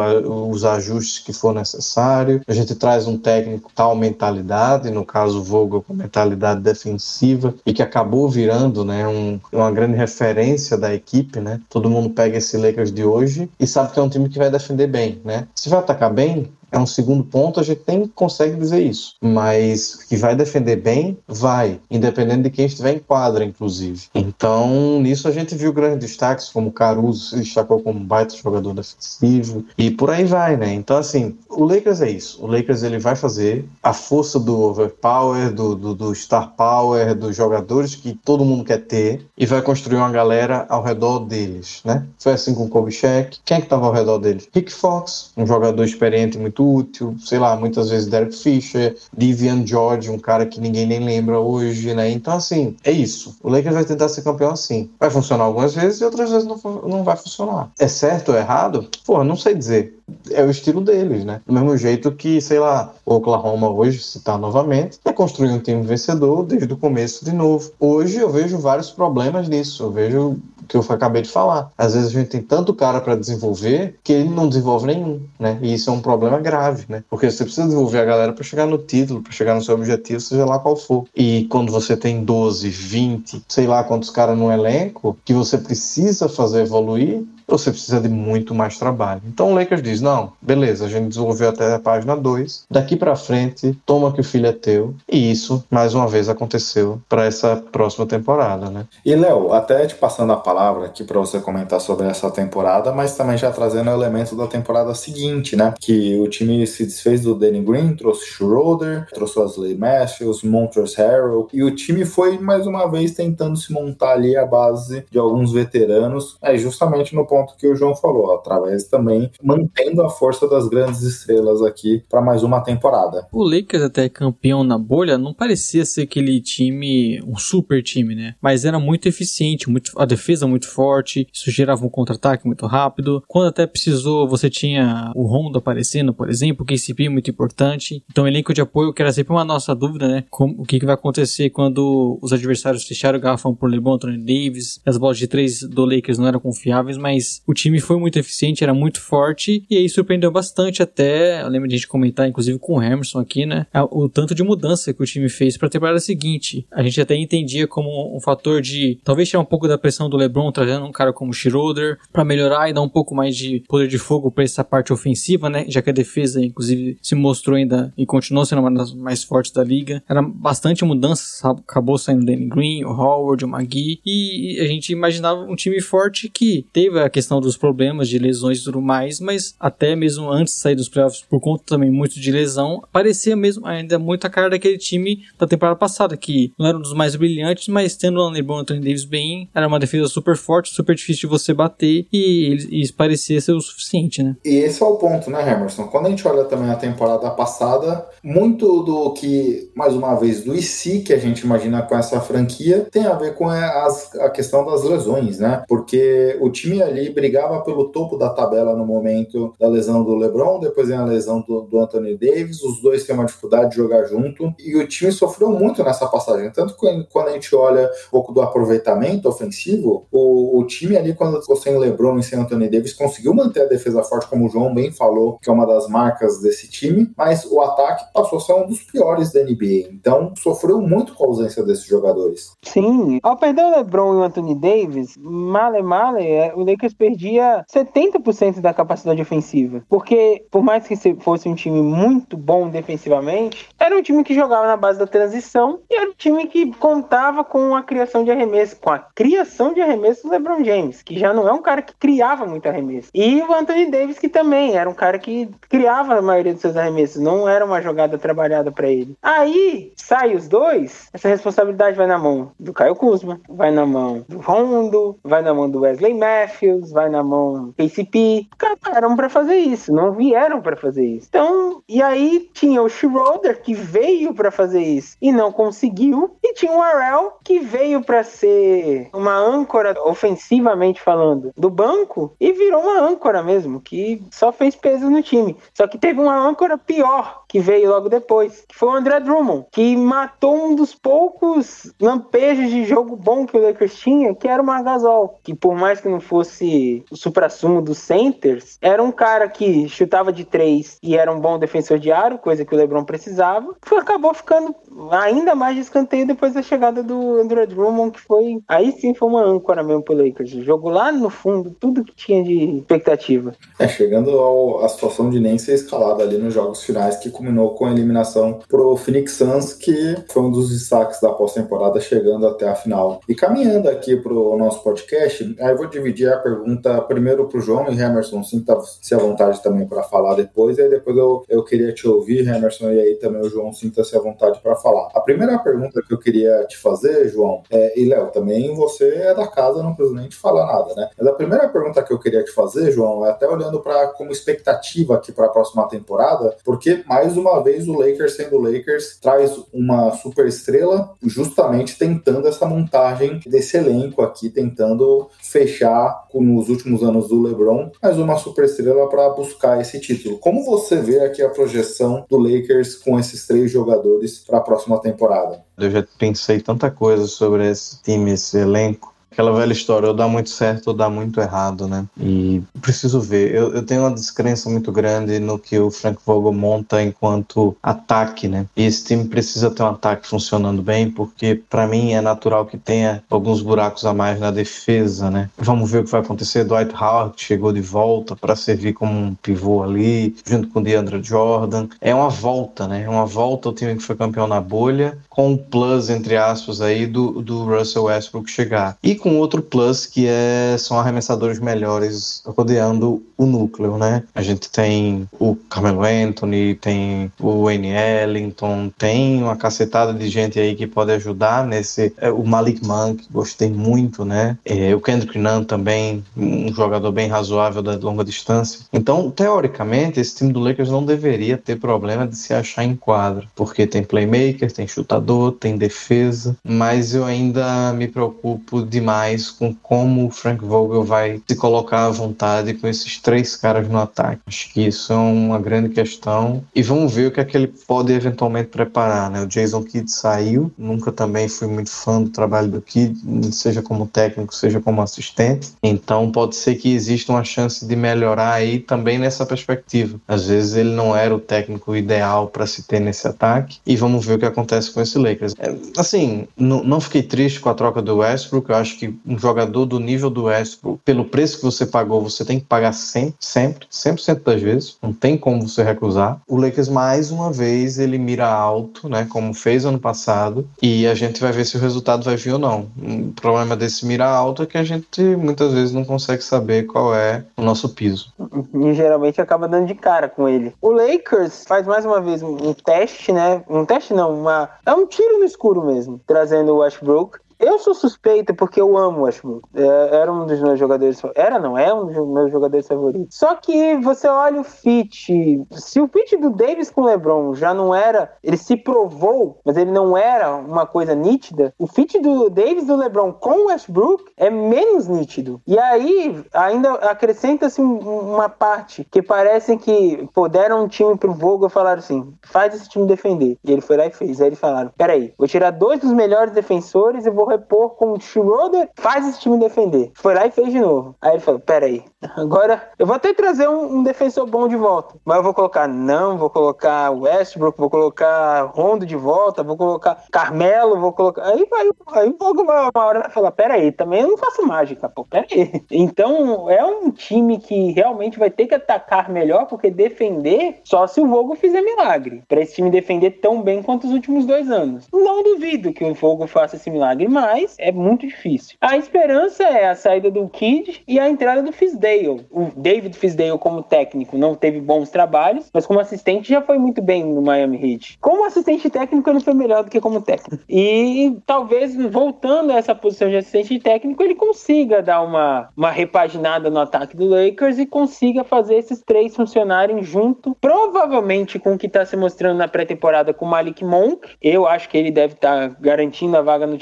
os 0.49 0.65
ajustes 0.65 1.19
que 1.19 1.33
for 1.33 1.53
necessário, 1.53 2.41
a 2.47 2.53
gente 2.53 2.73
traz 2.75 3.07
um 3.07 3.17
técnico 3.17 3.71
tal 3.75 3.95
mentalidade, 3.95 4.89
no 4.89 5.05
caso 5.05 5.43
Vogel 5.43 5.81
com 5.81 5.93
mentalidade 5.93 6.61
defensiva 6.61 7.53
e 7.65 7.73
que 7.73 7.81
acabou 7.81 8.29
virando, 8.29 8.83
né, 8.83 9.07
um, 9.07 9.39
uma 9.51 9.71
grande 9.71 9.95
referência 9.95 10.77
da 10.77 10.93
equipe, 10.93 11.39
né? 11.39 11.61
Todo 11.69 11.89
mundo 11.89 12.09
pega 12.09 12.37
esse 12.37 12.57
Lakers 12.57 12.91
de 12.91 13.03
hoje 13.03 13.49
e 13.59 13.67
sabe 13.67 13.91
que 13.91 13.99
é 13.99 14.03
um 14.03 14.09
time 14.09 14.29
que 14.29 14.37
vai 14.37 14.49
defender 14.49 14.87
bem, 14.87 15.21
né? 15.23 15.47
Se 15.55 15.69
vai 15.69 15.79
atacar 15.79 16.11
bem, 16.11 16.51
é 16.75 16.79
um 16.79 16.85
segundo 16.85 17.23
ponto, 17.23 17.57
a 17.57 17.63
gente 17.63 17.81
nem 17.87 18.05
consegue 18.05 18.57
dizer 18.57 18.81
isso. 18.81 19.15
Mas 19.21 19.95
que 19.95 20.17
vai 20.17 20.35
defender 20.35 20.75
bem, 20.75 21.17
vai, 21.25 21.79
independente 21.89 22.43
de 22.43 22.49
quem 22.49 22.65
estiver 22.65 22.93
em 22.93 22.99
quadra, 22.99 23.45
inclusive. 23.45 24.07
Então, 24.13 24.99
nisso 25.01 25.27
a 25.27 25.31
gente 25.31 25.55
viu 25.55 25.71
grandes 25.71 26.09
destaques, 26.09 26.49
como 26.49 26.71
Caruso 26.71 27.29
se 27.29 27.37
destacou 27.37 27.81
como 27.81 27.99
um 27.99 28.03
baita 28.03 28.35
jogador 28.35 28.73
defensivo, 28.73 29.65
e 29.77 29.89
por 29.89 30.09
aí 30.09 30.25
vai, 30.25 30.57
né? 30.57 30.73
Então, 30.73 30.97
assim, 30.97 31.37
o 31.55 31.63
Lakers 31.63 32.01
é 32.01 32.09
isso. 32.09 32.43
O 32.43 32.47
Lakers 32.47 32.83
ele 32.83 32.99
vai 32.99 33.15
fazer 33.15 33.65
a 33.81 33.93
força 33.93 34.39
do 34.39 34.59
overpower, 34.61 35.51
do, 35.53 35.75
do, 35.75 35.95
do 35.95 36.15
star 36.15 36.53
power, 36.55 37.15
dos 37.15 37.35
jogadores 37.35 37.95
que 37.95 38.13
todo 38.13 38.45
mundo 38.45 38.63
quer 38.63 38.79
ter, 38.79 39.25
e 39.37 39.45
vai 39.45 39.61
construir 39.61 39.97
uma 39.97 40.11
galera 40.11 40.65
ao 40.69 40.83
redor 40.83 41.19
deles, 41.19 41.81
né? 41.83 42.05
Foi 42.19 42.33
assim 42.33 42.53
com 42.53 42.65
o 42.65 42.69
Kobe 42.69 42.91
Shaq. 42.91 43.39
Quem 43.43 43.57
é 43.57 43.59
que 43.59 43.65
estava 43.65 43.85
ao 43.85 43.93
redor 43.93 44.17
deles? 44.19 44.47
Rick 44.53 44.71
Fox, 44.71 45.31
um 45.37 45.45
jogador 45.45 45.83
experiente 45.83 46.37
muito 46.37 46.63
útil, 46.75 47.15
sei 47.19 47.39
lá, 47.39 47.55
muitas 47.55 47.89
vezes 47.89 48.07
Derek 48.07 48.35
Fisher, 48.35 48.95
Vivian 49.15 49.65
George, 49.65 50.09
um 50.09 50.19
cara 50.19 50.45
que 50.45 50.59
ninguém 50.59 50.85
nem 50.85 50.99
lembra 50.99 51.39
hoje, 51.39 51.93
né? 51.93 52.09
Então, 52.09 52.33
assim, 52.33 52.75
é 52.83 52.91
isso. 52.91 53.37
O 53.41 53.49
Lakers 53.49 53.75
vai 53.75 53.85
tentar 53.85 54.09
ser 54.09 54.21
campeão 54.21 54.51
assim. 54.51 54.89
Vai 54.99 55.09
funcionar 55.09 55.45
algumas 55.45 55.73
vezes 55.73 56.01
e 56.01 56.05
outras 56.05 56.29
vezes 56.29 56.45
não, 56.45 56.59
não 56.87 57.03
vai 57.03 57.15
funcionar. 57.15 57.71
É 57.79 57.87
certo 57.87 58.29
ou 58.31 58.37
errado? 58.37 58.87
Pô, 59.05 59.23
não 59.23 59.35
sei 59.35 59.53
dizer 59.53 59.95
é 60.31 60.43
o 60.43 60.49
estilo 60.49 60.81
deles, 60.81 61.25
né? 61.25 61.41
Do 61.45 61.53
mesmo 61.53 61.77
jeito 61.77 62.11
que, 62.11 62.41
sei 62.41 62.59
lá, 62.59 62.91
o 63.05 63.15
Oklahoma 63.15 63.69
hoje, 63.69 64.01
citar 64.01 64.39
novamente, 64.39 64.99
é 65.05 65.13
construir 65.13 65.51
um 65.51 65.59
time 65.59 65.83
vencedor 65.83 66.43
desde 66.43 66.73
o 66.73 66.77
começo 66.77 67.23
de 67.23 67.31
novo. 67.31 67.71
Hoje 67.79 68.17
eu 68.17 68.31
vejo 68.31 68.57
vários 68.57 68.89
problemas 68.89 69.47
nisso. 69.47 69.83
Eu 69.83 69.91
vejo 69.91 70.37
que 70.67 70.75
eu 70.75 70.85
acabei 70.89 71.21
de 71.21 71.29
falar. 71.29 71.71
Às 71.77 71.93
vezes 71.93 72.09
a 72.09 72.11
gente 72.19 72.29
tem 72.29 72.41
tanto 72.41 72.73
cara 72.73 72.99
para 72.99 73.15
desenvolver 73.15 73.95
que 74.03 74.11
ele 74.11 74.29
não 74.29 74.49
desenvolve 74.49 74.87
nenhum, 74.87 75.21
né? 75.39 75.59
E 75.61 75.73
isso 75.73 75.89
é 75.89 75.93
um 75.93 76.01
problema 76.01 76.39
grave, 76.39 76.85
né? 76.89 77.03
Porque 77.09 77.29
você 77.29 77.43
precisa 77.43 77.67
desenvolver 77.67 77.99
a 77.99 78.05
galera 78.05 78.33
para 78.33 78.43
chegar 78.43 78.65
no 78.65 78.77
título, 78.77 79.21
para 79.21 79.31
chegar 79.31 79.53
no 79.53 79.61
seu 79.61 79.75
objetivo, 79.75 80.19
seja 80.19 80.45
lá 80.45 80.57
qual 80.57 80.75
for. 80.75 81.05
E 81.15 81.45
quando 81.49 81.71
você 81.71 81.95
tem 81.95 82.23
12, 82.23 82.69
20, 82.69 83.43
sei 83.47 83.67
lá 83.67 83.83
quantos 83.83 84.09
caras 84.09 84.37
no 84.37 84.51
elenco 84.51 85.15
que 85.23 85.33
você 85.33 85.57
precisa 85.57 86.27
fazer 86.27 86.61
evoluir, 86.61 87.23
você 87.47 87.71
precisa 87.71 87.99
de 87.99 88.09
muito 88.09 88.53
mais 88.53 88.77
trabalho. 88.77 89.21
Então 89.25 89.51
o 89.51 89.55
Lakers 89.55 89.81
diz: 89.81 90.01
não, 90.01 90.33
beleza, 90.41 90.85
a 90.85 90.89
gente 90.89 91.09
desenvolveu 91.09 91.49
até 91.49 91.73
a 91.73 91.79
página 91.79 92.15
2, 92.15 92.65
daqui 92.69 92.95
para 92.95 93.15
frente, 93.15 93.77
toma 93.85 94.11
que 94.11 94.21
o 94.21 94.23
filho 94.23 94.47
é 94.47 94.51
teu. 94.51 94.93
E 95.09 95.31
isso, 95.31 95.63
mais 95.69 95.93
uma 95.93 96.07
vez, 96.07 96.29
aconteceu 96.29 97.01
para 97.07 97.25
essa 97.25 97.55
próxima 97.71 98.05
temporada, 98.05 98.69
né? 98.69 98.85
E 99.05 99.15
Léo, 99.15 99.53
até 99.53 99.85
te 99.85 99.95
passando 99.95 100.33
a 100.33 100.37
palavra 100.37 100.85
aqui 100.85 101.03
para 101.03 101.19
você 101.19 101.39
comentar 101.39 101.79
sobre 101.79 102.07
essa 102.07 102.29
temporada, 102.31 102.91
mas 102.91 103.15
também 103.15 103.37
já 103.37 103.51
trazendo 103.51 103.89
o 103.89 103.93
elemento 103.93 104.35
da 104.35 104.47
temporada 104.47 104.93
seguinte, 104.93 105.55
né? 105.55 105.73
Que 105.79 106.19
o 106.19 106.27
time 106.27 106.65
se 106.65 106.85
desfez 106.85 107.21
do 107.21 107.35
Danny 107.35 107.61
Green, 107.61 107.95
trouxe 107.95 108.25
Schroeder, 108.25 109.07
trouxe 109.13 109.39
Wesley 109.39 109.75
Matthews, 109.75 110.43
Montrezl 110.43 111.01
Harrell, 111.01 111.47
e 111.53 111.63
o 111.63 111.75
time 111.75 112.05
foi 112.05 112.37
mais 112.37 112.65
uma 112.67 112.89
vez 112.89 113.11
tentando 113.11 113.57
se 113.57 113.71
montar 113.71 114.13
ali 114.13 114.35
a 114.35 114.45
base 114.45 115.05
de 115.11 115.19
alguns 115.19 115.51
veteranos, 115.51 116.37
é 116.41 116.57
justamente 116.57 117.15
no 117.15 117.25
ponto 117.25 117.34
que 117.57 117.67
o 117.67 117.75
João 117.75 117.95
falou, 117.95 118.31
através 118.31 118.85
também 118.85 119.31
mantendo 119.41 120.01
a 120.01 120.09
força 120.09 120.47
das 120.47 120.67
grandes 120.67 121.01
estrelas 121.01 121.61
aqui 121.61 122.03
para 122.09 122.21
mais 122.21 122.43
uma 122.43 122.61
temporada. 122.61 123.27
O 123.31 123.43
Lakers 123.43 123.83
até 123.83 124.07
campeão 124.07 124.63
na 124.63 124.77
bolha 124.77 125.17
não 125.17 125.33
parecia 125.33 125.85
ser 125.85 126.03
aquele 126.03 126.39
time, 126.39 127.21
um 127.23 127.37
super 127.37 127.81
time, 127.81 128.15
né? 128.15 128.35
Mas 128.41 128.65
era 128.65 128.79
muito 128.79 129.07
eficiente, 129.07 129.69
muito, 129.69 129.91
a 129.97 130.05
defesa 130.05 130.47
muito 130.47 130.67
forte, 130.67 131.27
isso 131.33 131.49
gerava 131.49 131.85
um 131.85 131.89
contra-ataque 131.89 132.45
muito 132.45 132.65
rápido. 132.65 133.23
Quando 133.27 133.47
até 133.47 133.65
precisou, 133.65 134.27
você 134.27 134.49
tinha 134.49 135.11
o 135.15 135.25
Rondo 135.25 135.57
aparecendo, 135.57 136.13
por 136.13 136.29
exemplo, 136.29 136.63
o 136.63 136.65
KCP 136.65 137.09
muito 137.09 137.29
importante. 137.29 138.03
Então, 138.09 138.27
elenco 138.27 138.53
de 138.53 138.61
apoio, 138.61 138.93
que 138.93 139.01
era 139.01 139.11
sempre 139.11 139.33
uma 139.33 139.45
nossa 139.45 139.73
dúvida, 139.75 140.07
né? 140.07 140.23
Como, 140.29 140.61
o 140.61 140.63
que, 140.63 140.79
que 140.79 140.85
vai 140.85 140.95
acontecer 140.95 141.49
quando 141.49 142.19
os 142.21 142.31
adversários 142.33 142.83
fecharam 142.83 143.17
o 143.17 143.21
garrafão 143.21 143.55
por 143.55 143.69
LeBron, 143.69 143.95
Anthony 143.95 144.17
Davis, 144.17 144.81
as 144.85 144.97
bolas 144.97 145.17
de 145.17 145.27
três 145.27 145.61
do 145.61 145.85
Lakers 145.85 146.17
não 146.17 146.27
eram 146.27 146.39
confiáveis, 146.39 146.97
mas 146.97 147.24
mas 147.25 147.41
o 147.47 147.53
time 147.53 147.79
foi 147.79 147.97
muito 147.97 148.19
eficiente, 148.19 148.63
era 148.63 148.73
muito 148.73 149.01
forte, 149.01 149.65
e 149.69 149.77
aí 149.77 149.89
surpreendeu 149.89 150.31
bastante 150.31 150.83
até, 150.83 151.41
eu 151.41 151.49
lembro 151.49 151.67
de 151.67 151.75
a 151.75 151.77
gente 151.77 151.87
comentar, 151.87 152.27
inclusive 152.27 152.59
com 152.59 152.77
o 152.77 152.83
Emerson 152.83 153.19
aqui, 153.19 153.45
né, 153.45 153.65
o 153.91 154.07
tanto 154.07 154.35
de 154.35 154.43
mudança 154.43 154.93
que 154.93 155.01
o 155.01 155.05
time 155.05 155.27
fez 155.29 155.57
para 155.57 155.67
a 155.67 155.71
temporada 155.71 155.99
seguinte. 155.99 156.65
A 156.71 156.83
gente 156.83 157.01
até 157.01 157.15
entendia 157.15 157.67
como 157.67 158.15
um 158.15 158.19
fator 158.19 158.61
de 158.61 158.99
talvez 159.03 159.29
tirar 159.29 159.41
um 159.41 159.45
pouco 159.45 159.67
da 159.67 159.77
pressão 159.77 160.09
do 160.09 160.17
LeBron, 160.17 160.51
trazendo 160.51 160.85
um 160.85 160.91
cara 160.91 161.11
como 161.11 161.33
Schroeder, 161.33 161.97
para 162.11 162.23
melhorar 162.23 162.69
e 162.69 162.73
dar 162.73 162.81
um 162.81 162.89
pouco 162.89 163.15
mais 163.15 163.35
de 163.35 163.63
poder 163.67 163.87
de 163.87 163.97
fogo 163.97 164.29
para 164.29 164.43
essa 164.43 164.63
parte 164.63 164.93
ofensiva, 164.93 165.49
né, 165.49 165.65
já 165.67 165.81
que 165.81 165.89
a 165.89 165.93
defesa, 165.93 166.43
inclusive, 166.43 166.97
se 167.01 167.15
mostrou 167.15 167.55
ainda 167.55 167.93
e 167.97 168.05
continuou 168.05 168.45
sendo 168.45 168.59
uma 168.59 168.71
das 168.71 168.93
mais 168.93 169.23
fortes 169.23 169.51
da 169.51 169.63
liga. 169.63 170.03
Era 170.07 170.21
bastante 170.21 170.83
mudança, 170.85 171.49
acabou 171.49 171.97
saindo 171.97 172.23
o 172.23 172.25
Danny 172.25 172.47
Green, 172.47 172.83
o 172.83 172.89
Howard, 172.89 173.43
o 173.43 173.47
Magui, 173.47 173.99
e 174.05 174.59
a 174.59 174.67
gente 174.67 174.91
imaginava 174.91 175.41
um 175.41 175.55
time 175.55 175.81
forte 175.81 176.29
que 176.29 176.65
teve 176.71 176.99
questão 177.15 177.39
dos 177.39 177.55
problemas 177.55 178.09
de 178.09 178.19
lesões 178.19 178.59
e 178.59 178.63
tudo 178.65 178.81
mais, 178.81 179.21
mas 179.21 179.55
até 179.57 179.95
mesmo 179.95 180.29
antes 180.29 180.55
de 180.55 180.59
sair 180.59 180.75
dos 180.75 180.89
playoffs, 180.89 181.23
por 181.29 181.39
conta 181.39 181.63
também 181.65 181.89
muito 181.89 182.19
de 182.19 182.29
lesão, 182.29 182.83
parecia 182.91 183.37
mesmo 183.37 183.65
ainda 183.65 183.97
muito 183.97 184.27
a 184.27 184.29
cara 184.29 184.49
daquele 184.49 184.77
time 184.77 185.19
da 185.39 185.47
temporada 185.47 185.77
passada, 185.77 186.17
que 186.17 186.51
não 186.59 186.67
era 186.67 186.77
um 186.77 186.81
dos 186.81 186.93
mais 186.93 187.15
brilhantes, 187.15 187.69
mas 187.69 187.95
tendo 187.95 188.19
o 188.19 188.29
LeBron 188.29 188.57
Anthony 188.57 188.81
Davis 188.81 189.05
bem, 189.05 189.49
era 189.55 189.65
uma 189.65 189.79
defesa 189.79 190.09
super 190.09 190.35
forte, 190.35 190.75
super 190.75 190.93
difícil 190.93 191.21
de 191.21 191.27
você 191.27 191.53
bater, 191.53 192.05
e 192.11 192.81
isso 192.81 192.93
parecia 192.93 193.39
ser 193.39 193.53
o 193.53 193.61
suficiente, 193.61 194.21
né? 194.21 194.35
E 194.43 194.55
esse 194.57 194.83
é 194.83 194.85
o 194.85 194.97
ponto, 194.97 195.29
né, 195.29 195.53
Emerson? 195.53 195.87
Quando 195.87 196.07
a 196.07 196.09
gente 196.09 196.27
olha 196.27 196.43
também 196.43 196.69
a 196.69 196.75
temporada 196.75 197.29
passada, 197.29 198.05
muito 198.21 198.83
do 198.83 199.13
que, 199.13 199.71
mais 199.73 199.93
uma 199.93 200.15
vez, 200.15 200.43
do 200.43 200.53
IC 200.53 200.99
que 200.99 201.13
a 201.13 201.17
gente 201.17 201.45
imagina 201.45 201.81
com 201.81 201.97
essa 201.97 202.19
franquia, 202.19 202.85
tem 202.91 203.05
a 203.05 203.13
ver 203.13 203.35
com 203.35 203.47
as, 203.47 204.13
a 204.15 204.29
questão 204.29 204.65
das 204.65 204.83
lesões, 204.83 205.39
né? 205.39 205.63
Porque 205.65 206.37
o 206.41 206.49
time 206.49 206.81
ali 206.81 207.04
brigava 207.09 207.61
pelo 207.61 207.89
topo 207.89 208.17
da 208.17 208.29
tabela 208.29 208.75
no 208.75 208.85
momento 208.85 209.53
da 209.59 209.67
lesão 209.67 210.03
do 210.03 210.15
LeBron, 210.15 210.59
depois 210.59 210.87
vem 210.87 210.97
a 210.97 211.05
lesão 211.05 211.41
do, 211.41 211.61
do 211.61 211.79
Anthony 211.79 212.17
Davis, 212.17 212.61
os 212.63 212.81
dois 212.81 213.03
têm 213.03 213.15
uma 213.15 213.25
dificuldade 213.25 213.71
de 213.71 213.77
jogar 213.77 214.05
junto, 214.05 214.53
e 214.59 214.75
o 214.75 214.87
time 214.87 215.11
sofreu 215.11 215.49
muito 215.51 215.83
nessa 215.83 216.07
passagem. 216.07 216.51
Tanto 216.51 216.75
que 216.75 217.03
quando 217.11 217.27
a 217.27 217.31
gente 217.31 217.55
olha 217.55 217.89
um 218.07 218.11
pouco 218.11 218.31
do 218.31 218.41
aproveitamento 218.41 219.27
ofensivo, 219.27 220.05
o, 220.11 220.59
o 220.59 220.65
time 220.65 220.97
ali, 220.97 221.13
quando 221.13 221.41
ficou 221.41 221.55
sem 221.55 221.77
LeBron 221.77 222.17
e 222.17 222.23
sem 222.23 222.39
Anthony 222.39 222.69
Davis, 222.69 222.93
conseguiu 222.93 223.33
manter 223.33 223.63
a 223.63 223.65
defesa 223.65 224.03
forte, 224.03 224.27
como 224.27 224.45
o 224.45 224.49
João 224.49 224.73
bem 224.73 224.91
falou, 224.91 225.37
que 225.41 225.49
é 225.49 225.53
uma 225.53 225.65
das 225.65 225.87
marcas 225.87 226.39
desse 226.41 226.69
time, 226.69 227.11
mas 227.17 227.45
o 227.45 227.61
ataque 227.61 228.05
passou 228.13 228.37
a 228.37 228.41
ser 228.41 228.53
um 228.53 228.67
dos 228.67 228.81
piores 228.83 229.31
da 229.31 229.43
NBA. 229.43 229.89
Então, 229.91 230.33
sofreu 230.37 230.81
muito 230.81 231.13
com 231.13 231.23
a 231.23 231.27
ausência 231.27 231.63
desses 231.63 231.85
jogadores. 231.85 232.51
Sim, 232.63 233.19
ao 233.23 233.37
perder 233.37 233.65
o 233.65 233.75
LeBron 233.77 234.13
e 234.13 234.17
o 234.17 234.23
Anthony 234.23 234.55
Davis, 234.55 235.15
male 235.17 235.81
male, 235.81 236.25
é, 236.25 236.53
o 236.55 236.63
Lakers 236.63 236.93
perdia 236.97 237.65
70% 237.73 238.61
da 238.61 238.73
capacidade 238.73 239.21
ofensiva. 239.21 239.83
Porque, 239.89 240.45
por 240.49 240.63
mais 240.63 240.87
que 240.87 240.95
fosse 241.19 241.47
um 241.47 241.55
time 241.55 241.81
muito 241.81 242.37
bom 242.37 242.69
defensivamente, 242.69 243.69
era 243.79 243.95
um 243.95 244.01
time 244.01 244.23
que 244.23 244.33
jogava 244.33 244.67
na 244.67 244.77
base 244.77 244.99
da 244.99 245.07
transição 245.07 245.79
e 245.89 245.95
era 245.95 246.09
um 246.09 246.13
time 246.13 246.47
que 246.47 246.71
contava 246.73 247.43
com 247.43 247.75
a 247.75 247.83
criação 247.83 248.23
de 248.23 248.31
arremesso, 248.31 248.77
com 248.79 248.89
a 248.91 248.99
criação 248.99 249.73
de 249.73 249.81
arremesso 249.81 250.23
do 250.23 250.29
LeBron 250.29 250.63
James, 250.63 251.01
que 251.01 251.17
já 251.17 251.33
não 251.33 251.47
é 251.47 251.51
um 251.51 251.61
cara 251.61 251.81
que 251.81 251.95
criava 251.95 252.45
muito 252.45 252.67
arremesso. 252.67 253.09
E 253.13 253.41
o 253.41 253.53
Anthony 253.53 253.89
Davis, 253.89 254.19
que 254.19 254.29
também 254.29 254.75
era 254.75 254.89
um 254.89 254.93
cara 254.93 255.19
que 255.19 255.49
criava 255.69 256.15
a 256.15 256.21
maioria 256.21 256.53
dos 256.53 256.61
seus 256.61 256.77
arremessos, 256.77 257.21
não 257.21 257.47
era 257.47 257.65
uma 257.65 257.81
jogada 257.81 258.17
trabalhada 258.17 258.71
para 258.71 258.89
ele. 258.89 259.15
Aí 259.21 259.93
sai 259.95 260.35
os 260.35 260.47
dois, 260.47 261.09
essa 261.13 261.27
responsabilidade 261.27 261.97
vai 261.97 262.07
na 262.07 262.17
mão 262.17 262.51
do 262.59 262.73
Caio 262.73 262.95
Kuzma, 262.95 263.39
vai 263.49 263.71
na 263.71 263.85
mão 263.85 264.25
do 264.27 264.39
Rondo, 264.39 265.17
vai 265.23 265.41
na 265.41 265.53
mão 265.53 265.69
do 265.69 265.81
Wesley 265.81 266.13
Matthews, 266.13 266.84
vai 266.91 267.09
na 267.09 267.23
mão 267.23 267.73
KCP. 267.77 268.47
Eram 268.93 269.15
para 269.15 269.29
fazer 269.29 269.57
isso, 269.57 269.93
não 269.93 270.11
vieram 270.13 270.61
para 270.61 270.75
fazer 270.75 271.05
isso. 271.05 271.27
Então, 271.29 271.81
e 271.87 272.01
aí 272.01 272.49
tinha 272.53 272.81
o 272.81 272.89
Schroeder 272.89 273.61
que 273.61 273.73
veio 273.73 274.33
para 274.33 274.51
fazer 274.51 274.81
isso 274.81 275.17
e 275.21 275.31
não 275.31 275.51
conseguiu, 275.51 276.35
e 276.43 276.53
tinha 276.53 276.71
o 276.71 276.81
Arel 276.81 277.37
que 277.43 277.59
veio 277.59 278.01
para 278.01 278.23
ser 278.23 279.09
uma 279.13 279.35
âncora 279.35 279.95
ofensivamente 280.03 281.01
falando 281.01 281.51
do 281.55 281.69
banco 281.69 282.33
e 282.39 282.51
virou 282.51 282.81
uma 282.81 282.99
âncora 282.99 283.43
mesmo, 283.43 283.81
que 283.81 284.21
só 284.31 284.51
fez 284.51 284.75
peso 284.75 285.09
no 285.09 285.21
time. 285.21 285.55
Só 285.73 285.87
que 285.87 285.97
teve 285.97 286.19
uma 286.19 286.37
âncora 286.37 286.77
pior 286.77 287.44
que 287.55 287.59
veio 287.61 287.89
logo 287.89 288.09
depois, 288.09 288.65
que 288.67 288.75
foi 288.75 288.89
o 288.89 288.95
André 288.95 289.17
Drummond, 289.21 289.67
que 289.71 289.95
matou 289.95 290.53
um 290.53 290.75
dos 290.75 290.93
poucos 290.93 291.89
lampejos 292.01 292.69
de 292.69 292.83
jogo 292.83 293.15
bom 293.15 293.45
que 293.45 293.55
o 293.55 293.61
Lakers 293.61 293.95
tinha, 293.95 294.35
que 294.35 294.45
era 294.45 294.61
o 294.61 294.65
Margasol, 294.65 295.39
que 295.41 295.55
por 295.55 295.73
mais 295.73 296.01
que 296.01 296.09
não 296.09 296.19
fosse 296.19 297.05
o 297.09 297.15
supra-sumo 297.15 297.81
dos 297.81 297.97
centers, 297.97 298.77
era 298.81 299.01
um 299.01 299.09
cara 299.09 299.47
que 299.47 299.87
chutava 299.87 300.33
de 300.33 300.43
três 300.43 300.97
e 301.01 301.15
era 301.15 301.31
um 301.31 301.39
bom 301.39 301.57
defensor 301.57 301.97
de 301.97 302.11
aro, 302.11 302.37
coisa 302.39 302.65
que 302.65 302.75
o 302.75 302.77
LeBron 302.77 303.05
precisava, 303.05 303.73
acabou 303.97 304.33
ficando 304.33 304.75
ainda 305.11 305.55
mais 305.55 305.75
de 305.75 305.81
escanteio 305.83 306.27
depois 306.27 306.53
da 306.53 306.61
chegada 306.61 307.01
do 307.01 307.39
André 307.39 307.67
Drummond, 307.67 308.11
que 308.11 308.19
foi, 308.19 308.61
aí 308.67 308.91
sim 308.91 309.13
foi 309.13 309.29
uma 309.29 309.45
âncora 309.45 309.81
mesmo 309.81 310.03
pro 310.03 310.13
Lakers, 310.13 310.49
jogou 310.49 310.91
lá 310.91 311.09
no 311.09 311.29
fundo 311.29 311.73
tudo 311.79 312.03
que 312.03 312.13
tinha 312.13 312.43
de 312.43 312.79
expectativa. 312.79 313.53
É, 313.79 313.87
chegando 313.87 314.77
a 314.79 314.89
situação 314.89 315.29
de 315.29 315.39
nem 315.39 315.57
ser 315.57 315.75
escalada 315.75 316.21
ali 316.21 316.37
nos 316.37 316.53
jogos 316.53 316.83
finais 316.83 317.15
que 317.15 317.29
culminou 317.45 317.75
com 317.75 317.85
a 317.85 317.91
eliminação 317.91 318.59
pro 318.67 318.97
Phoenix 318.97 319.33
Suns, 319.33 319.73
que 319.73 320.15
foi 320.31 320.43
um 320.43 320.51
dos 320.51 320.69
destaques 320.71 321.21
da 321.21 321.31
pós-temporada, 321.31 321.99
chegando 321.99 322.47
até 322.47 322.67
a 322.67 322.75
final. 322.75 323.21
E 323.29 323.35
caminhando 323.35 323.87
aqui 323.87 324.15
pro 324.15 324.57
nosso 324.57 324.81
podcast, 324.83 325.55
aí 325.59 325.71
eu 325.71 325.77
vou 325.77 325.87
dividir 325.87 326.31
a 326.31 326.37
pergunta 326.37 326.99
primeiro 327.01 327.47
pro 327.47 327.61
João 327.61 327.91
e 327.91 327.99
Emerson, 327.99 328.43
sinta-se 328.43 329.13
à 329.13 329.17
vontade 329.17 329.61
também 329.61 329.87
para 329.87 330.03
falar 330.03 330.35
depois, 330.35 330.77
e 330.77 330.81
aí 330.81 330.89
depois 330.89 331.15
eu, 331.15 331.43
eu 331.47 331.63
queria 331.63 331.93
te 331.93 332.07
ouvir, 332.07 332.47
Emerson, 332.47 332.91
e 332.91 332.99
aí 332.99 333.15
também 333.15 333.41
o 333.41 333.49
João 333.49 333.71
sinta-se 333.71 334.15
à 334.15 334.19
vontade 334.19 334.59
para 334.61 334.75
falar. 334.75 335.09
A 335.13 335.21
primeira 335.21 335.57
pergunta 335.59 336.01
que 336.05 336.13
eu 336.13 336.19
queria 336.19 336.65
te 336.65 336.77
fazer, 336.77 337.29
João, 337.29 337.61
é, 337.69 337.99
e 337.99 338.07
Léo, 338.07 338.31
também 338.31 338.73
você 338.73 339.07
é 339.15 339.35
da 339.35 339.47
casa, 339.47 339.83
não 339.83 339.93
precisa 339.93 340.19
nem 340.19 340.29
te 340.29 340.35
falar 340.35 340.65
nada, 340.65 340.95
né? 340.95 341.09
Mas 341.17 341.27
a 341.27 341.33
primeira 341.33 341.67
pergunta 341.69 342.01
que 342.01 342.11
eu 342.11 342.19
queria 342.19 342.43
te 342.43 342.51
fazer, 342.51 342.91
João, 342.91 343.25
é 343.25 343.29
até 343.29 343.47
olhando 343.47 343.79
para 343.81 344.07
como 344.09 344.31
expectativa 344.31 345.15
aqui 345.15 345.31
para 345.31 345.45
a 345.45 345.49
próxima 345.49 345.87
temporada, 345.87 346.55
porque 346.63 347.03
mais 347.07 347.24
uma 347.33 347.61
vez 347.61 347.87
o 347.87 347.93
Lakers 347.93 348.35
sendo 348.35 348.57
o 348.57 348.61
Lakers 348.61 349.17
traz 349.21 349.51
uma 349.73 350.11
super 350.11 350.45
estrela 350.45 351.13
justamente 351.23 351.97
tentando 351.97 352.47
essa 352.47 352.65
montagem 352.65 353.39
desse 353.45 353.77
elenco 353.77 354.21
aqui, 354.21 354.49
tentando 354.49 355.27
fechar 355.41 356.25
nos 356.33 356.69
últimos 356.69 357.01
anos 357.01 357.29
do 357.29 357.41
LeBron, 357.41 357.91
mais 358.01 358.17
uma 358.17 358.37
super 358.37 358.65
estrela 358.65 359.09
para 359.09 359.29
buscar 359.29 359.79
esse 359.79 359.99
título. 359.99 360.37
Como 360.37 360.63
você 360.63 360.97
vê 360.97 361.21
aqui 361.21 361.41
a 361.41 361.49
projeção 361.49 362.25
do 362.29 362.37
Lakers 362.37 362.95
com 362.95 363.19
esses 363.19 363.47
três 363.47 363.71
jogadores 363.71 364.39
para 364.39 364.57
a 364.57 364.61
próxima 364.61 364.99
temporada? 364.99 365.63
Eu 365.77 365.89
já 365.89 366.05
pensei 366.17 366.59
tanta 366.59 366.91
coisa 366.91 367.27
sobre 367.27 367.69
esse 367.69 368.01
time, 368.01 368.31
esse 368.31 368.57
elenco 368.57 369.14
aquela 369.35 369.51
velha 369.51 369.73
história, 369.73 370.07
ou 370.07 370.13
dá 370.13 370.27
muito 370.27 370.49
certo 370.49 370.87
ou 370.87 370.93
dá 370.93 371.09
muito 371.09 371.39
errado, 371.41 371.87
né? 371.87 372.05
E 372.17 372.63
preciso 372.81 373.19
ver. 373.19 373.53
Eu, 373.53 373.73
eu 373.73 373.83
tenho 373.83 374.01
uma 374.01 374.11
descrença 374.11 374.69
muito 374.69 374.91
grande 374.91 375.39
no 375.39 375.59
que 375.59 375.77
o 375.77 375.91
Frank 375.91 376.19
Vogel 376.25 376.53
monta 376.53 377.03
enquanto 377.03 377.75
ataque, 377.83 378.47
né? 378.47 378.65
E 378.75 378.85
esse 378.85 379.03
time 379.03 379.25
precisa 379.25 379.69
ter 379.69 379.83
um 379.83 379.87
ataque 379.87 380.27
funcionando 380.27 380.81
bem, 380.81 381.11
porque 381.11 381.61
para 381.69 381.85
mim 381.85 382.13
é 382.13 382.21
natural 382.21 382.65
que 382.65 382.77
tenha 382.77 383.21
alguns 383.29 383.61
buracos 383.61 384.05
a 384.05 384.13
mais 384.13 384.39
na 384.39 384.51
defesa, 384.51 385.29
né? 385.29 385.49
Vamos 385.57 385.91
ver 385.91 385.99
o 385.99 386.03
que 386.05 386.11
vai 386.11 386.21
acontecer. 386.21 386.63
Dwight 386.63 386.95
Howard 386.95 387.33
chegou 387.37 387.73
de 387.73 387.81
volta 387.81 388.35
para 388.35 388.55
servir 388.55 388.93
como 388.93 389.11
um 389.11 389.35
pivô 389.35 389.83
ali, 389.83 390.35
junto 390.45 390.69
com 390.69 390.79
o 390.79 390.83
DeAndre 390.83 391.21
Jordan. 391.21 391.87
É 391.99 392.15
uma 392.15 392.29
volta, 392.29 392.87
né? 392.87 393.03
É 393.03 393.09
uma 393.09 393.25
volta 393.25 393.67
ao 393.67 393.75
time 393.75 393.95
que 393.95 394.03
foi 394.03 394.15
campeão 394.15 394.47
na 394.47 394.61
bolha, 394.61 395.17
com 395.29 395.49
um 395.49 395.57
plus, 395.57 396.09
entre 396.09 396.37
aspas, 396.37 396.79
aí 396.79 397.05
do, 397.05 397.41
do 397.41 397.65
Russell 397.65 398.03
Westbrook 398.03 398.49
chegar. 398.49 398.97
E 399.03 399.15
com 399.25 399.39
outro 399.39 399.59
plus 399.59 400.05
que 400.05 400.27
é 400.27 400.75
são 400.77 400.99
arremessadores 400.99 401.57
melhores 401.57 402.43
rodeando 402.45 403.23
o 403.35 403.47
núcleo, 403.47 403.97
né? 403.97 404.21
A 404.35 404.43
gente 404.43 404.69
tem 404.69 405.27
o 405.39 405.55
Carmelo 405.55 406.03
Anthony, 406.03 406.75
tem 406.75 407.31
o 407.39 407.63
Wayne 407.63 407.89
Ellington, 407.89 408.91
tem 408.95 409.41
uma 409.41 409.55
cacetada 409.55 410.13
de 410.13 410.29
gente 410.29 410.59
aí 410.59 410.75
que 410.75 410.85
pode 410.85 411.11
ajudar 411.11 411.65
nesse. 411.65 412.13
É, 412.17 412.31
o 412.31 412.45
Malik 412.45 412.85
Monk, 412.85 413.25
gostei 413.31 413.71
muito, 413.71 414.23
né? 414.23 414.59
É, 414.63 414.93
o 414.95 415.01
Kendrick 415.01 415.39
Nunn 415.39 415.63
também, 415.63 416.23
um 416.37 416.71
jogador 416.71 417.11
bem 417.11 417.27
razoável 417.27 417.81
da 417.81 417.95
longa 417.95 418.23
distância. 418.23 418.81
Então, 418.93 419.31
teoricamente, 419.31 420.19
esse 420.19 420.35
time 420.35 420.53
do 420.53 420.59
Lakers 420.59 420.91
não 420.91 421.03
deveria 421.03 421.57
ter 421.57 421.79
problema 421.79 422.27
de 422.27 422.37
se 422.37 422.53
achar 422.53 422.83
em 422.83 422.95
quadro, 422.95 423.47
porque 423.55 423.87
tem 423.87 424.03
playmaker, 424.03 424.71
tem 424.71 424.87
chutador, 424.87 425.53
tem 425.53 425.77
defesa, 425.77 426.55
mas 426.63 427.15
eu 427.15 427.25
ainda 427.25 427.91
me 427.91 428.07
preocupo 428.07 428.83
demais 428.83 429.14
mais 429.15 429.49
com 429.49 429.73
como 429.73 430.27
o 430.27 430.29
Frank 430.29 430.63
Vogel 430.63 431.03
vai 431.03 431.41
se 431.47 431.55
colocar 431.55 432.05
à 432.05 432.09
vontade 432.09 432.73
com 432.73 432.85
esses 432.85 433.17
três 433.17 433.55
caras 433.55 433.87
no 433.87 433.97
ataque. 433.97 434.41
Acho 434.45 434.73
que 434.73 434.81
isso 434.81 435.13
é 435.13 435.15
uma 435.15 435.57
grande 435.57 435.89
questão. 435.89 436.63
E 436.75 436.81
vamos 436.81 437.13
ver 437.13 437.27
o 437.27 437.31
que 437.31 437.39
é 437.39 437.45
que 437.45 437.55
ele 437.55 437.67
pode 437.67 438.11
eventualmente 438.11 438.67
preparar. 438.67 439.31
Né? 439.31 439.41
O 439.41 439.47
Jason 439.47 439.83
Kidd 439.83 440.11
saiu, 440.11 440.69
nunca 440.77 441.13
também 441.13 441.47
fui 441.47 441.67
muito 441.67 441.89
fã 441.89 442.21
do 442.21 442.29
trabalho 442.29 442.67
do 442.67 442.81
Kidd, 442.81 443.17
seja 443.53 443.81
como 443.81 444.05
técnico, 444.05 444.53
seja 444.53 444.81
como 444.81 445.01
assistente. 445.01 445.69
Então 445.81 446.29
pode 446.29 446.55
ser 446.57 446.75
que 446.75 446.93
exista 446.93 447.31
uma 447.31 447.43
chance 447.43 447.85
de 447.85 447.95
melhorar 447.95 448.51
aí 448.51 448.79
também 448.79 449.17
nessa 449.17 449.45
perspectiva. 449.45 450.19
Às 450.27 450.47
vezes 450.47 450.75
ele 450.75 450.91
não 450.91 451.15
era 451.15 451.33
o 451.33 451.39
técnico 451.39 451.95
ideal 451.95 452.47
para 452.47 452.67
se 452.67 452.83
ter 452.83 452.99
nesse 452.99 453.25
ataque. 453.27 453.77
E 453.85 453.95
vamos 453.95 454.25
ver 454.25 454.35
o 454.35 454.39
que 454.39 454.45
acontece 454.45 454.91
com 454.91 455.01
esse 455.01 455.17
Lakers. 455.17 455.53
É, 455.57 455.73
assim, 455.97 456.47
não 456.57 456.99
fiquei 456.99 457.23
triste 457.23 457.61
com 457.61 457.69
a 457.69 457.73
troca 457.73 458.01
do 458.01 458.17
Westbrook. 458.17 458.69
Eu 458.69 458.75
acho 458.75 458.99
que 458.99 459.04
que 459.05 459.19
um 459.25 459.37
jogador 459.37 459.85
do 459.85 459.99
nível 459.99 460.29
do 460.29 460.45
Westbrook, 460.45 460.99
pelo 461.03 461.25
preço 461.25 461.57
que 461.57 461.65
você 461.65 461.85
pagou, 461.85 462.21
você 462.21 462.43
tem 462.43 462.59
que 462.59 462.65
pagar 462.65 462.93
sempre, 462.93 463.35
sempre, 463.39 463.87
100% 463.87 464.43
das 464.43 464.61
vezes. 464.61 464.97
Não 465.01 465.13
tem 465.13 465.37
como 465.37 465.67
você 465.67 465.83
recusar. 465.83 466.41
O 466.47 466.57
Lakers, 466.57 466.89
mais 466.89 467.31
uma 467.31 467.51
vez, 467.51 467.99
ele 467.99 468.17
mira 468.17 468.47
alto, 468.47 469.07
né? 469.07 469.27
Como 469.29 469.53
fez 469.53 469.85
ano 469.85 469.99
passado. 469.99 470.67
E 470.81 471.07
a 471.07 471.13
gente 471.13 471.41
vai 471.41 471.51
ver 471.51 471.65
se 471.65 471.77
o 471.77 471.79
resultado 471.79 472.23
vai 472.23 472.35
vir 472.35 472.53
ou 472.53 472.59
não. 472.59 472.87
O 472.97 473.33
problema 473.33 473.75
desse 473.75 474.05
mira 474.05 474.25
alto 474.25 474.63
é 474.63 474.65
que 474.65 474.77
a 474.77 474.83
gente 474.83 475.21
muitas 475.21 475.73
vezes 475.73 475.91
não 475.91 476.05
consegue 476.05 476.43
saber 476.43 476.83
qual 476.83 477.13
é 477.13 477.43
o 477.57 477.61
nosso 477.61 477.89
piso. 477.89 478.33
E 478.73 478.93
geralmente 478.93 479.41
acaba 479.41 479.67
dando 479.67 479.87
de 479.87 479.95
cara 479.95 480.27
com 480.29 480.47
ele. 480.47 480.73
O 480.81 480.91
Lakers 480.91 481.65
faz 481.67 481.85
mais 481.85 482.05
uma 482.05 482.21
vez 482.21 482.41
um 482.41 482.73
teste, 482.73 483.31
né? 483.31 483.63
Um 483.69 483.85
teste 483.85 484.13
não, 484.13 484.41
uma... 484.41 484.69
é 484.85 484.93
um 484.93 485.05
tiro 485.05 485.39
no 485.39 485.45
escuro 485.45 485.83
mesmo, 485.83 486.19
trazendo 486.25 486.73
o 486.73 486.77
Westbrook. 486.77 487.39
Eu 487.59 487.79
sou 487.79 487.93
suspeito 487.93 488.53
porque 488.53 488.81
eu 488.81 488.97
amo 488.97 489.19
o 489.19 489.23
Westbrook. 489.23 489.67
É, 489.73 490.17
era 490.17 490.31
um 490.31 490.45
dos 490.45 490.59
meus 490.59 490.77
jogadores. 490.77 491.21
Era, 491.35 491.57
não 491.57 491.77
é 491.77 491.93
um 491.93 492.05
dos 492.05 492.27
meus 492.27 492.51
jogadores 492.51 492.87
favoritos. 492.87 493.37
Só 493.37 493.55
que 493.55 493.95
você 493.97 494.27
olha 494.27 494.59
o 494.59 494.63
fit. 494.63 495.65
Se 495.71 496.01
o 496.01 496.07
fit 496.07 496.37
do 496.37 496.49
Davis 496.49 496.89
com 496.89 497.01
o 497.01 497.05
LeBron 497.05 497.53
já 497.55 497.73
não 497.73 497.93
era. 497.93 498.33
Ele 498.43 498.57
se 498.57 498.75
provou, 498.75 499.59
mas 499.63 499.77
ele 499.77 499.91
não 499.91 500.17
era 500.17 500.55
uma 500.55 500.85
coisa 500.85 501.15
nítida. 501.15 501.73
O 501.79 501.87
fit 501.87 502.19
do 502.19 502.49
Davis 502.49 502.85
do 502.85 502.95
LeBron 502.95 503.31
com 503.33 503.65
o 503.65 503.67
Westbrook 503.67 504.25
é 504.37 504.49
menos 504.49 505.07
nítido. 505.07 505.61
E 505.65 505.79
aí 505.79 506.43
ainda 506.53 506.93
acrescenta-se 506.95 507.81
uma 507.81 508.49
parte 508.49 509.07
que 509.09 509.21
parece 509.21 509.77
que 509.77 510.27
pô, 510.33 510.47
deram 510.47 510.83
um 510.83 510.87
time 510.87 511.17
pro 511.17 511.33
Vogel 511.33 511.67
e 511.67 511.71
falaram 511.71 511.99
assim: 511.99 512.33
faz 512.43 512.75
esse 512.75 512.89
time 512.89 513.07
defender. 513.07 513.57
E 513.63 513.71
ele 513.71 513.81
foi 513.81 513.97
lá 513.97 514.05
e 514.07 514.11
fez. 514.11 514.41
Aí 514.41 514.47
eles 514.47 514.59
falaram: 514.59 514.91
peraí, 514.97 515.33
vou 515.37 515.47
tirar 515.47 515.71
dois 515.71 515.99
dos 515.99 516.11
melhores 516.11 516.53
defensores 516.53 517.25
e 517.25 517.29
vou 517.29 517.44
vou 517.45 517.47
repor 517.47 517.89
com 517.91 518.13
o 518.13 518.19
Schroeder, 518.19 518.89
faz 518.95 519.27
esse 519.27 519.39
time 519.39 519.59
defender. 519.59 520.11
Foi 520.15 520.33
lá 520.33 520.47
e 520.47 520.51
fez 520.51 520.71
de 520.71 520.79
novo. 520.79 521.15
Aí 521.21 521.33
ele 521.33 521.39
falou: 521.39 521.59
peraí, 521.59 522.03
agora 522.35 522.89
eu 522.97 523.05
vou 523.05 523.15
até 523.15 523.33
trazer 523.33 523.69
um, 523.69 523.97
um 523.97 524.03
defensor 524.03 524.47
bom 524.47 524.67
de 524.67 524.75
volta. 524.75 525.15
Mas 525.23 525.37
eu 525.37 525.43
vou 525.43 525.53
colocar, 525.53 525.87
não, 525.87 526.37
vou 526.37 526.49
colocar 526.49 527.11
Westbrook, 527.11 527.77
vou 527.77 527.89
colocar 527.89 528.63
Rondo 528.73 529.05
de 529.05 529.15
volta, 529.15 529.63
vou 529.63 529.77
colocar 529.77 530.23
Carmelo, 530.31 530.99
vou 530.99 531.13
colocar. 531.13 531.45
Aí 531.45 531.65
vai, 531.69 531.87
aí 532.13 532.29
o 532.29 532.37
Vogel 532.37 532.63
uma, 532.63 532.89
uma 532.93 533.05
hora 533.05 533.19
vai 533.19 533.29
falar: 533.29 533.51
peraí, 533.51 533.91
também 533.91 534.21
eu 534.21 534.29
não 534.29 534.37
faço 534.37 534.65
mágica, 534.65 535.07
pô, 535.07 535.23
peraí. 535.23 535.83
Então 535.91 536.69
é 536.69 536.83
um 536.83 537.11
time 537.11 537.59
que 537.59 537.91
realmente 537.91 538.39
vai 538.39 538.49
ter 538.49 538.65
que 538.67 538.75
atacar 538.75 539.29
melhor, 539.29 539.67
porque 539.67 539.91
defender 539.91 540.81
só 540.83 541.05
se 541.05 541.21
o 541.21 541.27
Vogel 541.27 541.55
fizer 541.55 541.81
milagre. 541.81 542.43
Para 542.47 542.61
esse 542.61 542.75
time 542.75 542.89
defender 542.89 543.39
tão 543.41 543.61
bem 543.61 543.83
quanto 543.83 544.07
os 544.07 544.13
últimos 544.13 544.45
dois 544.45 544.69
anos. 544.69 545.07
Não 545.13 545.43
duvido 545.43 545.93
que 545.93 546.03
o 546.03 546.13
Vogel 546.13 546.47
faça 546.47 546.75
esse 546.75 546.89
milagre, 546.89 547.27
mas 547.35 547.75
é 547.77 547.91
muito 547.91 548.25
difícil. 548.25 548.77
A 548.79 548.95
esperança 548.95 549.61
é 549.65 549.89
a 549.89 549.95
saída 549.95 550.31
do 550.31 550.47
Kid 550.47 551.03
e 551.05 551.19
a 551.19 551.29
entrada 551.29 551.61
do 551.61 551.73
Fisdale. 551.73 552.45
O 552.49 552.71
David 552.77 553.17
Fisdale, 553.17 553.59
como 553.59 553.83
técnico, 553.83 554.37
não 554.37 554.55
teve 554.55 554.79
bons 554.79 555.09
trabalhos, 555.09 555.69
mas 555.73 555.85
como 555.85 555.99
assistente 555.99 556.47
já 556.47 556.61
foi 556.61 556.77
muito 556.77 557.01
bem 557.01 557.25
no 557.25 557.41
Miami 557.41 557.75
Heat. 557.75 558.17
Como 558.21 558.45
assistente 558.45 558.89
técnico, 558.89 559.29
ele 559.29 559.41
foi 559.41 559.53
melhor 559.53 559.83
do 559.83 559.89
que 559.89 559.99
como 559.99 560.21
técnico. 560.21 560.63
E 560.69 561.37
talvez 561.45 561.93
voltando 562.09 562.71
a 562.71 562.77
essa 562.77 562.95
posição 562.95 563.29
de 563.29 563.35
assistente 563.35 563.79
técnico, 563.79 564.23
ele 564.23 564.35
consiga 564.35 565.03
dar 565.03 565.21
uma, 565.21 565.67
uma 565.75 565.91
repaginada 565.91 566.69
no 566.69 566.79
ataque 566.79 567.17
do 567.17 567.27
Lakers 567.27 567.79
e 567.79 567.85
consiga 567.85 568.45
fazer 568.45 568.75
esses 568.75 569.01
três 569.01 569.35
funcionarem 569.35 570.01
junto, 570.03 570.55
provavelmente 570.61 571.59
com 571.59 571.73
o 571.73 571.77
que 571.77 571.87
está 571.87 572.05
se 572.05 572.15
mostrando 572.15 572.59
na 572.59 572.69
pré-temporada 572.69 573.33
com 573.33 573.43
o 573.43 573.49
Malik 573.49 573.83
Monk. 573.83 574.29
Eu 574.41 574.65
acho 574.65 574.87
que 574.87 574.97
ele 574.97 575.11
deve 575.11 575.33
estar 575.33 575.69
tá 575.69 575.75
garantindo 575.81 576.37
a 576.37 576.41
vaga 576.41 576.65
no 576.65 576.77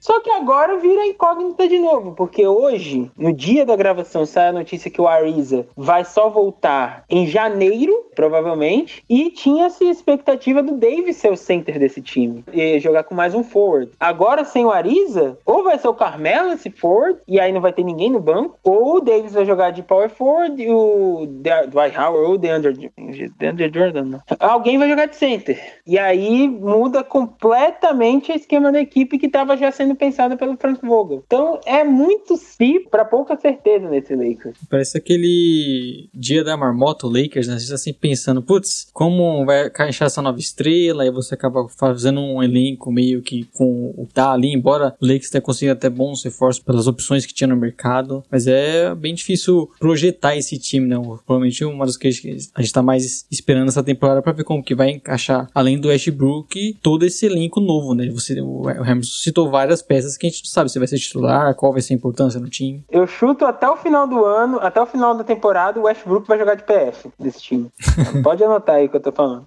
Só 0.00 0.20
que 0.20 0.30
agora 0.30 0.78
vira 0.78 1.06
incógnita 1.06 1.68
de 1.68 1.78
novo, 1.78 2.12
porque 2.12 2.46
hoje, 2.46 3.10
no 3.16 3.32
dia 3.32 3.66
da 3.66 3.76
gravação, 3.76 4.24
sai 4.24 4.48
a 4.48 4.52
notícia 4.52 4.90
que 4.90 5.00
o 5.00 5.08
Ariza 5.08 5.66
vai 5.76 6.04
só 6.04 6.28
voltar 6.28 7.04
em 7.08 7.26
janeiro, 7.26 8.06
provavelmente, 8.14 9.02
e 9.08 9.30
tinha-se 9.30 9.84
expectativa 9.84 10.62
do 10.62 10.76
Davis 10.76 11.16
ser 11.16 11.32
o 11.32 11.36
center 11.36 11.78
desse 11.78 12.00
time 12.00 12.44
e 12.52 12.78
jogar 12.78 13.04
com 13.04 13.14
mais 13.14 13.34
um 13.34 13.42
forward. 13.42 13.90
Agora, 13.98 14.44
sem 14.44 14.64
o 14.64 14.70
Ariza, 14.70 15.38
ou 15.44 15.64
vai 15.64 15.78
ser 15.78 15.88
o 15.88 15.94
Carmelo 15.94 16.52
esse 16.52 16.70
forward, 16.70 17.18
e 17.26 17.40
aí 17.40 17.52
não 17.52 17.60
vai 17.60 17.72
ter 17.72 17.82
ninguém 17.82 18.10
no 18.10 18.20
banco, 18.20 18.58
ou 18.62 18.96
o 18.96 19.00
Davis 19.00 19.32
vai 19.32 19.44
jogar 19.44 19.70
de 19.70 19.82
power 19.82 20.10
forward 20.10 20.62
e 20.62 20.70
o 20.70 21.26
Dwight 21.26 21.98
Howard 21.98 22.26
ou 22.26 22.34
o 22.34 22.38
DeAndre, 22.38 22.90
DeAndre 23.38 23.70
Jordan, 23.72 24.04
não. 24.04 24.20
Alguém 24.38 24.78
vai 24.78 24.88
jogar 24.88 25.06
de 25.06 25.16
center. 25.16 25.58
E 25.86 25.98
aí 25.98 26.48
muda 26.48 27.02
completamente 27.02 28.30
o 28.30 28.34
esquema 28.34 28.70
da 28.70 28.80
equipe 28.80 29.18
que 29.18 29.26
estava 29.26 29.56
já 29.56 29.71
sendo 29.72 29.94
pensada 29.94 30.36
pelo 30.36 30.56
Frank 30.56 30.80
Vogel. 30.84 31.22
Então 31.26 31.60
é 31.66 31.84
muito 31.84 32.36
si 32.36 32.80
para 32.90 33.04
pouca 33.04 33.36
certeza 33.36 33.88
nesse 33.88 34.14
Lakers. 34.14 34.58
Parece 34.68 34.98
aquele 34.98 36.08
dia 36.14 36.44
da 36.44 36.56
marmota, 36.56 37.06
o 37.06 37.10
Lakers, 37.10 37.48
né? 37.48 37.58
Você 37.58 37.68
tá 37.68 37.74
assim 37.74 37.92
pensando, 37.92 38.42
putz, 38.42 38.88
como 38.92 39.44
vai 39.44 39.66
encaixar 39.66 40.06
essa 40.06 40.22
nova 40.22 40.38
estrela? 40.38 41.02
Aí 41.02 41.10
você 41.10 41.34
acaba 41.34 41.66
fazendo 41.68 42.20
um 42.20 42.42
elenco 42.42 42.92
meio 42.92 43.22
que 43.22 43.44
com 43.52 43.92
o 43.96 44.06
tá 44.12 44.32
ali, 44.32 44.52
embora 44.52 44.94
o 45.00 45.06
Lakers 45.06 45.30
tenha 45.30 45.42
conseguido 45.42 45.72
até 45.72 45.88
bons 45.88 46.22
reforços 46.24 46.62
pelas 46.62 46.86
opções 46.86 47.24
que 47.26 47.34
tinha 47.34 47.48
no 47.48 47.56
mercado. 47.56 48.22
Mas 48.30 48.46
é 48.46 48.94
bem 48.94 49.14
difícil 49.14 49.70
projetar 49.78 50.36
esse 50.36 50.58
time, 50.58 50.86
né? 50.86 50.96
Provavelmente 51.26 51.64
uma 51.64 51.86
das 51.86 51.96
coisas 51.96 52.20
que 52.20 52.36
a 52.54 52.60
gente 52.60 52.72
tá 52.72 52.82
mais 52.82 53.26
esperando 53.30 53.68
essa 53.68 53.82
temporada 53.82 54.22
para 54.22 54.32
ver 54.32 54.44
como 54.44 54.62
que 54.62 54.74
vai 54.74 54.90
encaixar, 54.90 55.48
além 55.54 55.78
do 55.78 55.88
Westbrook, 55.88 56.76
todo 56.82 57.04
esse 57.04 57.26
elenco 57.26 57.60
novo, 57.60 57.94
né? 57.94 58.08
Você, 58.10 58.40
o 58.40 58.68
Hamilton 58.68 59.02
citou 59.02 59.50
várias 59.62 59.80
peças 59.80 60.16
que 60.16 60.26
a 60.26 60.30
gente 60.30 60.42
não 60.44 60.50
sabe 60.50 60.70
se 60.70 60.78
vai 60.78 60.88
ser 60.88 60.98
titular, 60.98 61.54
qual 61.54 61.72
vai 61.72 61.80
ser 61.80 61.94
a 61.94 61.96
importância 61.96 62.40
no 62.40 62.48
time. 62.48 62.84
Eu 62.90 63.06
chuto 63.06 63.44
até 63.44 63.68
o 63.68 63.76
final 63.76 64.06
do 64.06 64.24
ano, 64.24 64.58
até 64.60 64.80
o 64.80 64.86
final 64.86 65.14
da 65.14 65.22
temporada, 65.22 65.78
o 65.78 65.84
Westbrook 65.84 66.26
vai 66.26 66.38
jogar 66.38 66.56
de 66.56 66.64
PF 66.64 67.10
desse 67.18 67.40
time. 67.40 67.70
Pode 68.22 68.42
anotar 68.42 68.76
aí 68.76 68.86
o 68.86 68.88
que 68.88 68.96
eu 68.96 69.00
tô 69.00 69.12
falando. 69.12 69.46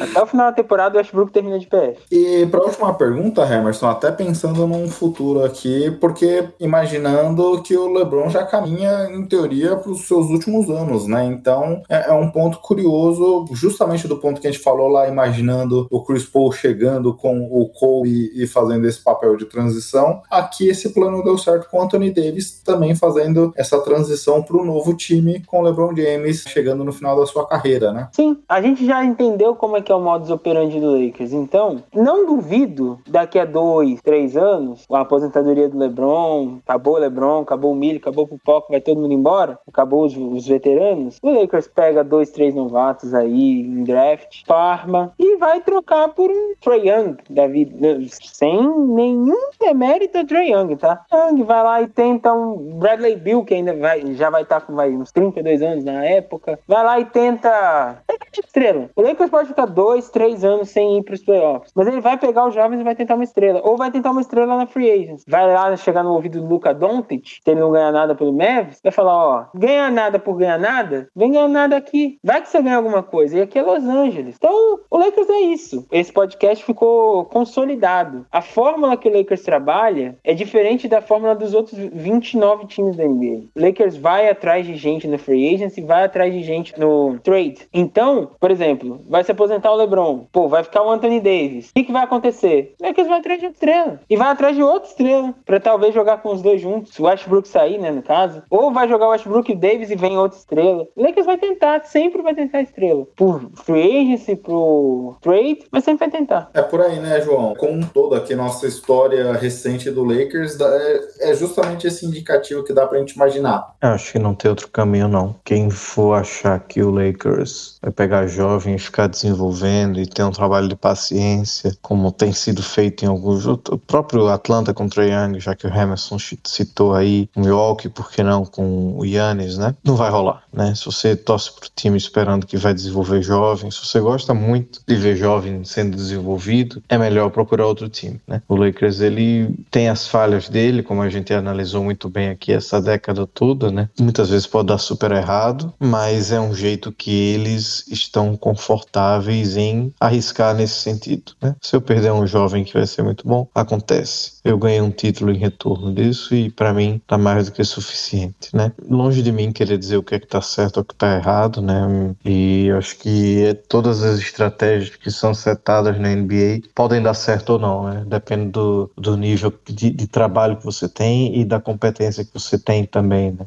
Até 0.00 0.22
o 0.22 0.26
final 0.26 0.46
da 0.46 0.52
temporada, 0.52 0.94
o 0.94 0.98
Westbrook 0.98 1.32
termina 1.32 1.58
de 1.58 1.66
PF. 1.66 2.02
E 2.12 2.46
pra 2.46 2.60
última 2.60 2.92
pergunta, 2.92 3.42
Emerson, 3.42 3.88
até 3.88 4.10
pensando 4.10 4.66
num 4.66 4.88
futuro 4.88 5.44
aqui, 5.44 5.90
porque 6.00 6.48
imaginando 6.60 7.62
que 7.62 7.76
o 7.76 7.92
LeBron 7.92 8.28
já 8.28 8.44
caminha, 8.44 9.08
em 9.10 9.24
teoria, 9.26 9.76
para 9.76 9.90
os 9.90 10.06
seus 10.06 10.26
últimos 10.28 10.68
anos, 10.68 11.06
né? 11.06 11.24
Então 11.24 11.82
é, 11.88 12.10
é, 12.10 12.12
um 12.12 12.30
ponto 12.30 12.58
curioso, 12.58 13.46
justamente 13.52 14.06
do 14.06 14.18
ponto 14.18 14.40
que 14.40 14.46
a 14.46 14.50
gente 14.50 14.62
falou 14.62 14.88
lá, 14.88 15.08
imaginando 15.08 15.86
o 15.90 16.02
Chris 16.02 16.24
Paul 16.24 16.52
chegando 16.52 17.14
com 17.16 17.48
o 17.50 17.68
Cole 17.68 18.30
e 18.34 18.46
fazendo 18.46 18.86
esse 18.86 19.02
papel 19.02 19.36
de 19.36 19.46
transição. 19.54 20.22
Aqui 20.30 20.68
esse 20.68 20.92
plano 20.92 21.22
deu 21.22 21.38
certo 21.38 21.68
com 21.70 21.80
Anthony 21.80 22.10
Davis 22.10 22.60
também 22.64 22.94
fazendo 22.94 23.52
essa 23.56 23.80
transição 23.80 24.42
para 24.42 24.56
o 24.56 24.64
novo 24.64 24.94
time 24.94 25.42
com 25.46 25.62
LeBron 25.62 25.94
James 25.96 26.44
chegando 26.48 26.84
no 26.84 26.92
final 26.92 27.18
da 27.18 27.26
sua 27.26 27.46
carreira, 27.46 27.92
né? 27.92 28.08
Sim, 28.12 28.38
a 28.48 28.60
gente 28.60 28.84
já 28.84 29.04
entendeu 29.04 29.54
como 29.54 29.76
é 29.76 29.82
que 29.82 29.92
é 29.92 29.94
o 29.94 30.00
modus 30.00 30.30
operandi 30.30 30.80
do 30.80 30.92
Lakers. 30.92 31.32
Então, 31.32 31.82
não 31.94 32.26
duvido 32.26 32.98
daqui 33.08 33.38
a 33.38 33.44
dois, 33.44 34.00
três 34.02 34.36
anos, 34.36 34.84
a 34.90 35.00
aposentadoria 35.00 35.68
do 35.68 35.78
LeBron, 35.78 36.58
acabou 36.66 36.94
o 36.94 36.98
LeBron, 36.98 37.42
acabou 37.42 37.72
o 37.72 37.76
Millie, 37.76 37.98
acabou 37.98 38.24
o 38.24 38.28
Pupoca, 38.28 38.68
vai 38.70 38.80
todo 38.80 39.00
mundo 39.00 39.12
embora, 39.12 39.58
acabou 39.68 40.04
os, 40.04 40.16
os 40.16 40.46
veteranos. 40.46 41.18
O 41.22 41.30
Lakers 41.30 41.68
pega 41.68 42.02
dois, 42.02 42.30
três 42.30 42.54
novatos 42.54 43.14
aí 43.14 43.60
em 43.60 43.84
draft, 43.84 44.42
farma 44.46 45.12
e 45.18 45.36
vai 45.36 45.60
trocar 45.60 46.08
por 46.08 46.30
um 46.30 46.54
Trae 46.60 46.88
Young 46.88 47.16
da 47.30 47.46
vida, 47.46 47.98
sem 48.10 48.56
nenhum 48.88 49.43
demérito 49.60 50.18
a 50.18 50.24
Trae 50.24 50.50
Young, 50.50 50.76
tá? 50.76 51.04
Young 51.12 51.42
vai 51.42 51.62
lá 51.62 51.82
e 51.82 51.88
tenta 51.88 52.32
um 52.32 52.78
Bradley 52.78 53.16
Bill, 53.16 53.44
que 53.44 53.54
ainda 53.54 53.74
vai, 53.74 54.14
já 54.14 54.30
vai 54.30 54.42
estar 54.42 54.60
tá 54.60 54.66
com 54.66 54.74
vai, 54.74 54.90
uns 54.90 55.12
32 55.12 55.62
anos 55.62 55.84
na 55.84 56.04
época, 56.04 56.58
vai 56.66 56.84
lá 56.84 57.00
e 57.00 57.04
tenta 57.04 58.02
estrela. 58.36 58.90
O 58.96 59.02
Lakers 59.02 59.30
pode 59.30 59.48
ficar 59.48 59.66
dois, 59.66 60.10
três 60.10 60.44
anos 60.44 60.70
sem 60.70 60.98
ir 60.98 61.02
para 61.02 61.14
os 61.14 61.22
playoffs, 61.22 61.72
mas 61.74 61.86
ele 61.86 62.00
vai 62.00 62.16
pegar 62.16 62.46
os 62.46 62.54
jovens 62.54 62.80
e 62.80 62.84
vai 62.84 62.94
tentar 62.94 63.14
uma 63.14 63.24
estrela, 63.24 63.60
ou 63.64 63.76
vai 63.76 63.90
tentar 63.90 64.10
uma 64.10 64.20
estrela 64.20 64.56
na 64.56 64.66
free 64.66 64.90
agents. 64.90 65.24
Vai 65.26 65.52
lá 65.52 65.76
chegar 65.76 66.02
no 66.02 66.12
ouvido 66.12 66.40
do 66.40 66.46
Luca 66.46 66.74
Doncic, 66.74 67.40
se 67.42 67.50
ele 67.50 67.60
não 67.60 67.70
ganhar 67.70 67.92
nada 67.92 68.14
pelo 68.14 68.32
Mavs, 68.32 68.80
vai 68.82 68.92
falar, 68.92 69.14
ó, 69.14 69.46
ganhar 69.54 69.90
nada 69.90 70.18
por 70.18 70.34
ganhar 70.36 70.58
nada, 70.58 71.08
vem 71.14 71.32
ganhar 71.32 71.48
nada 71.48 71.76
aqui. 71.76 72.18
Vai 72.22 72.42
que 72.42 72.48
você 72.48 72.60
ganha 72.60 72.76
alguma 72.76 73.02
coisa. 73.02 73.38
E 73.38 73.42
aqui 73.42 73.58
é 73.58 73.62
Los 73.62 73.84
Angeles. 73.84 74.36
Então, 74.36 74.80
o 74.90 74.98
Lakers 74.98 75.28
é 75.28 75.40
isso. 75.40 75.86
Esse 75.90 76.12
podcast 76.12 76.64
ficou 76.64 77.24
consolidado. 77.26 78.26
A 78.30 78.42
fórmula 78.42 78.96
que 78.96 79.08
o 79.08 79.12
Lakers 79.12 79.23
trabalha 79.44 80.16
é 80.24 80.34
diferente 80.34 80.88
da 80.88 81.00
fórmula 81.00 81.34
dos 81.34 81.54
outros 81.54 81.78
29 81.78 82.66
times 82.66 82.96
da 82.96 83.04
NBA. 83.04 83.44
O 83.54 83.60
Lakers 83.60 83.96
vai 83.96 84.28
atrás 84.28 84.66
de 84.66 84.74
gente 84.76 85.06
no 85.06 85.18
free 85.18 85.54
agency, 85.54 85.80
vai 85.80 86.04
atrás 86.04 86.32
de 86.32 86.42
gente 86.42 86.78
no 86.78 87.18
trade. 87.22 87.68
Então, 87.72 88.30
por 88.38 88.50
exemplo, 88.50 89.00
vai 89.08 89.24
se 89.24 89.32
aposentar 89.32 89.72
o 89.72 89.76
LeBron. 89.76 90.26
Pô, 90.32 90.48
vai 90.48 90.62
ficar 90.62 90.82
o 90.82 90.90
Anthony 90.90 91.20
Davis. 91.20 91.70
O 91.70 91.74
que, 91.74 91.84
que 91.84 91.92
vai 91.92 92.04
acontecer? 92.04 92.74
O 92.80 92.86
Lakers 92.86 93.08
vai 93.08 93.18
atrás 93.18 93.40
de 93.40 93.46
estrela. 93.46 94.00
E 94.08 94.16
vai 94.16 94.28
atrás 94.28 94.56
de 94.56 94.62
outra 94.62 94.88
estrela. 94.88 95.34
Pra 95.44 95.60
talvez 95.60 95.94
jogar 95.94 96.18
com 96.18 96.32
os 96.32 96.42
dois 96.42 96.60
juntos. 96.60 96.98
O 96.98 97.04
Westbrook 97.04 97.48
sair, 97.48 97.78
né, 97.78 97.90
no 97.90 98.02
caso. 98.02 98.42
Ou 98.50 98.72
vai 98.72 98.88
jogar 98.88 99.06
o 99.06 99.10
Westbrook 99.10 99.50
e 99.50 99.54
Davis 99.54 99.90
e 99.90 99.96
vem 99.96 100.18
outra 100.18 100.38
estrela. 100.38 100.86
O 100.96 101.02
Lakers 101.02 101.26
vai 101.26 101.38
tentar, 101.38 101.84
sempre 101.84 102.22
vai 102.22 102.34
tentar 102.34 102.62
estrela. 102.62 103.06
Por 103.16 103.50
free 103.64 104.00
agency, 104.00 104.36
pro 104.36 105.16
trade, 105.20 105.64
mas 105.70 105.84
sempre 105.84 106.08
vai 106.08 106.18
tentar. 106.18 106.50
É 106.54 106.62
por 106.62 106.80
aí, 106.80 106.98
né, 106.98 107.20
João? 107.20 107.54
Como 107.54 107.72
um 107.72 107.82
todo 107.82 108.14
aqui, 108.14 108.34
nossa 108.34 108.66
história 108.66 109.13
recente 109.40 109.90
do 109.90 110.04
Lakers 110.04 110.58
é, 110.60 111.30
é 111.30 111.34
justamente 111.34 111.86
esse 111.86 112.06
indicativo 112.06 112.64
que 112.64 112.72
dá 112.72 112.86
pra 112.86 112.98
gente 112.98 113.12
imaginar. 113.12 113.74
Acho 113.80 114.12
que 114.12 114.18
não 114.18 114.34
tem 114.34 114.48
outro 114.48 114.68
caminho, 114.68 115.08
não. 115.08 115.36
Quem 115.44 115.70
for 115.70 116.14
achar 116.14 116.58
que 116.60 116.82
o 116.82 116.90
Lakers 116.90 117.78
vai 117.82 117.90
pegar 117.90 118.26
jovem 118.26 118.74
e 118.74 118.78
ficar 118.78 119.06
desenvolvendo 119.06 120.00
e 120.00 120.06
ter 120.06 120.22
um 120.22 120.30
trabalho 120.30 120.68
de 120.68 120.76
paciência, 120.76 121.76
como 121.82 122.10
tem 122.12 122.32
sido 122.32 122.62
feito 122.62 123.04
em 123.04 123.08
alguns. 123.08 123.46
O 123.46 123.58
próprio 123.78 124.28
Atlanta 124.28 124.72
com 124.72 124.86
o 124.86 124.88
Trae 124.88 125.10
Young, 125.10 125.40
já 125.40 125.54
que 125.54 125.66
o 125.66 125.70
Emerson 125.74 126.18
citou 126.44 126.94
aí, 126.94 127.28
o 127.34 127.40
Milwaukee, 127.40 127.88
por 127.88 128.10
que 128.10 128.22
não, 128.22 128.44
com 128.44 128.96
o 128.96 129.04
Yannis, 129.04 129.58
né? 129.58 129.74
Não 129.84 129.96
vai 129.96 130.10
rolar, 130.10 130.42
né? 130.52 130.74
Se 130.74 130.86
você 130.86 131.14
torce 131.16 131.52
pro 131.52 131.68
time 131.74 131.96
esperando 131.96 132.46
que 132.46 132.56
vai 132.56 132.74
desenvolver 132.74 133.22
jovem, 133.22 133.70
se 133.70 133.84
você 133.84 134.00
gosta 134.00 134.34
muito 134.34 134.80
de 134.86 134.94
ver 134.94 135.16
jovem 135.16 135.64
sendo 135.64 135.96
desenvolvido, 135.96 136.82
é 136.88 136.96
melhor 136.96 137.30
procurar 137.30 137.66
outro 137.66 137.88
time, 137.88 138.20
né? 138.26 138.42
O 138.48 138.56
Lakers, 138.56 139.00
ele 139.04 139.54
tem 139.70 139.88
as 139.88 140.06
falhas 140.06 140.48
dele, 140.48 140.82
como 140.82 141.02
a 141.02 141.08
gente 141.08 141.32
analisou 141.32 141.84
muito 141.84 142.08
bem 142.08 142.30
aqui 142.30 142.52
essa 142.52 142.80
década 142.80 143.26
toda, 143.26 143.70
né? 143.70 143.88
Muitas 144.00 144.30
vezes 144.30 144.46
pode 144.46 144.68
dar 144.68 144.78
super 144.78 145.12
errado, 145.12 145.72
mas 145.78 146.32
é 146.32 146.40
um 146.40 146.54
jeito 146.54 146.92
que 146.92 147.34
eles 147.34 147.86
estão 147.88 148.36
confortáveis 148.36 149.56
em 149.56 149.92
arriscar 150.00 150.54
nesse 150.54 150.74
sentido. 150.74 151.32
Né? 151.40 151.54
Se 151.60 151.76
eu 151.76 151.80
perder 151.80 152.12
um 152.12 152.26
jovem 152.26 152.64
que 152.64 152.74
vai 152.74 152.86
ser 152.86 153.02
muito 153.02 153.26
bom, 153.26 153.48
acontece. 153.54 154.34
Eu 154.44 154.58
ganhei 154.58 154.80
um 154.80 154.90
título 154.90 155.30
em 155.30 155.38
retorno 155.38 155.92
disso 155.92 156.34
e 156.34 156.50
para 156.50 156.72
mim 156.74 157.00
tá 157.06 157.16
mais 157.16 157.46
do 157.46 157.52
que 157.52 157.64
suficiente, 157.64 158.54
né? 158.54 158.72
Longe 158.88 159.22
de 159.22 159.32
mim 159.32 159.52
querer 159.52 159.78
dizer 159.78 159.96
o 159.96 160.02
que 160.02 160.14
é 160.14 160.18
que 160.18 160.26
tá 160.26 160.40
certo 160.40 160.78
ou 160.78 160.82
o 160.82 160.86
que 160.86 160.94
tá 160.94 161.16
errado, 161.16 161.62
né? 161.62 162.14
E 162.24 162.66
eu 162.66 162.78
acho 162.78 162.98
que 162.98 163.44
é 163.44 163.54
todas 163.54 164.02
as 164.02 164.18
estratégias 164.18 164.96
que 164.96 165.10
são 165.10 165.34
setadas 165.34 165.98
na 165.98 166.14
NBA 166.14 166.68
podem 166.74 167.02
dar 167.02 167.14
certo 167.14 167.54
ou 167.54 167.58
não, 167.58 167.84
né? 167.84 168.04
Depende 168.06 168.50
do, 168.50 168.90
do 168.96 169.16
nível 169.16 169.52
de, 169.66 169.90
de 169.90 170.06
trabalho 170.06 170.56
que 170.56 170.64
você 170.64 170.88
tem 170.88 171.38
e 171.38 171.44
da 171.44 171.60
competência 171.60 172.24
que 172.24 172.32
você 172.32 172.58
tem 172.58 172.84
também, 172.84 173.32
né? 173.32 173.46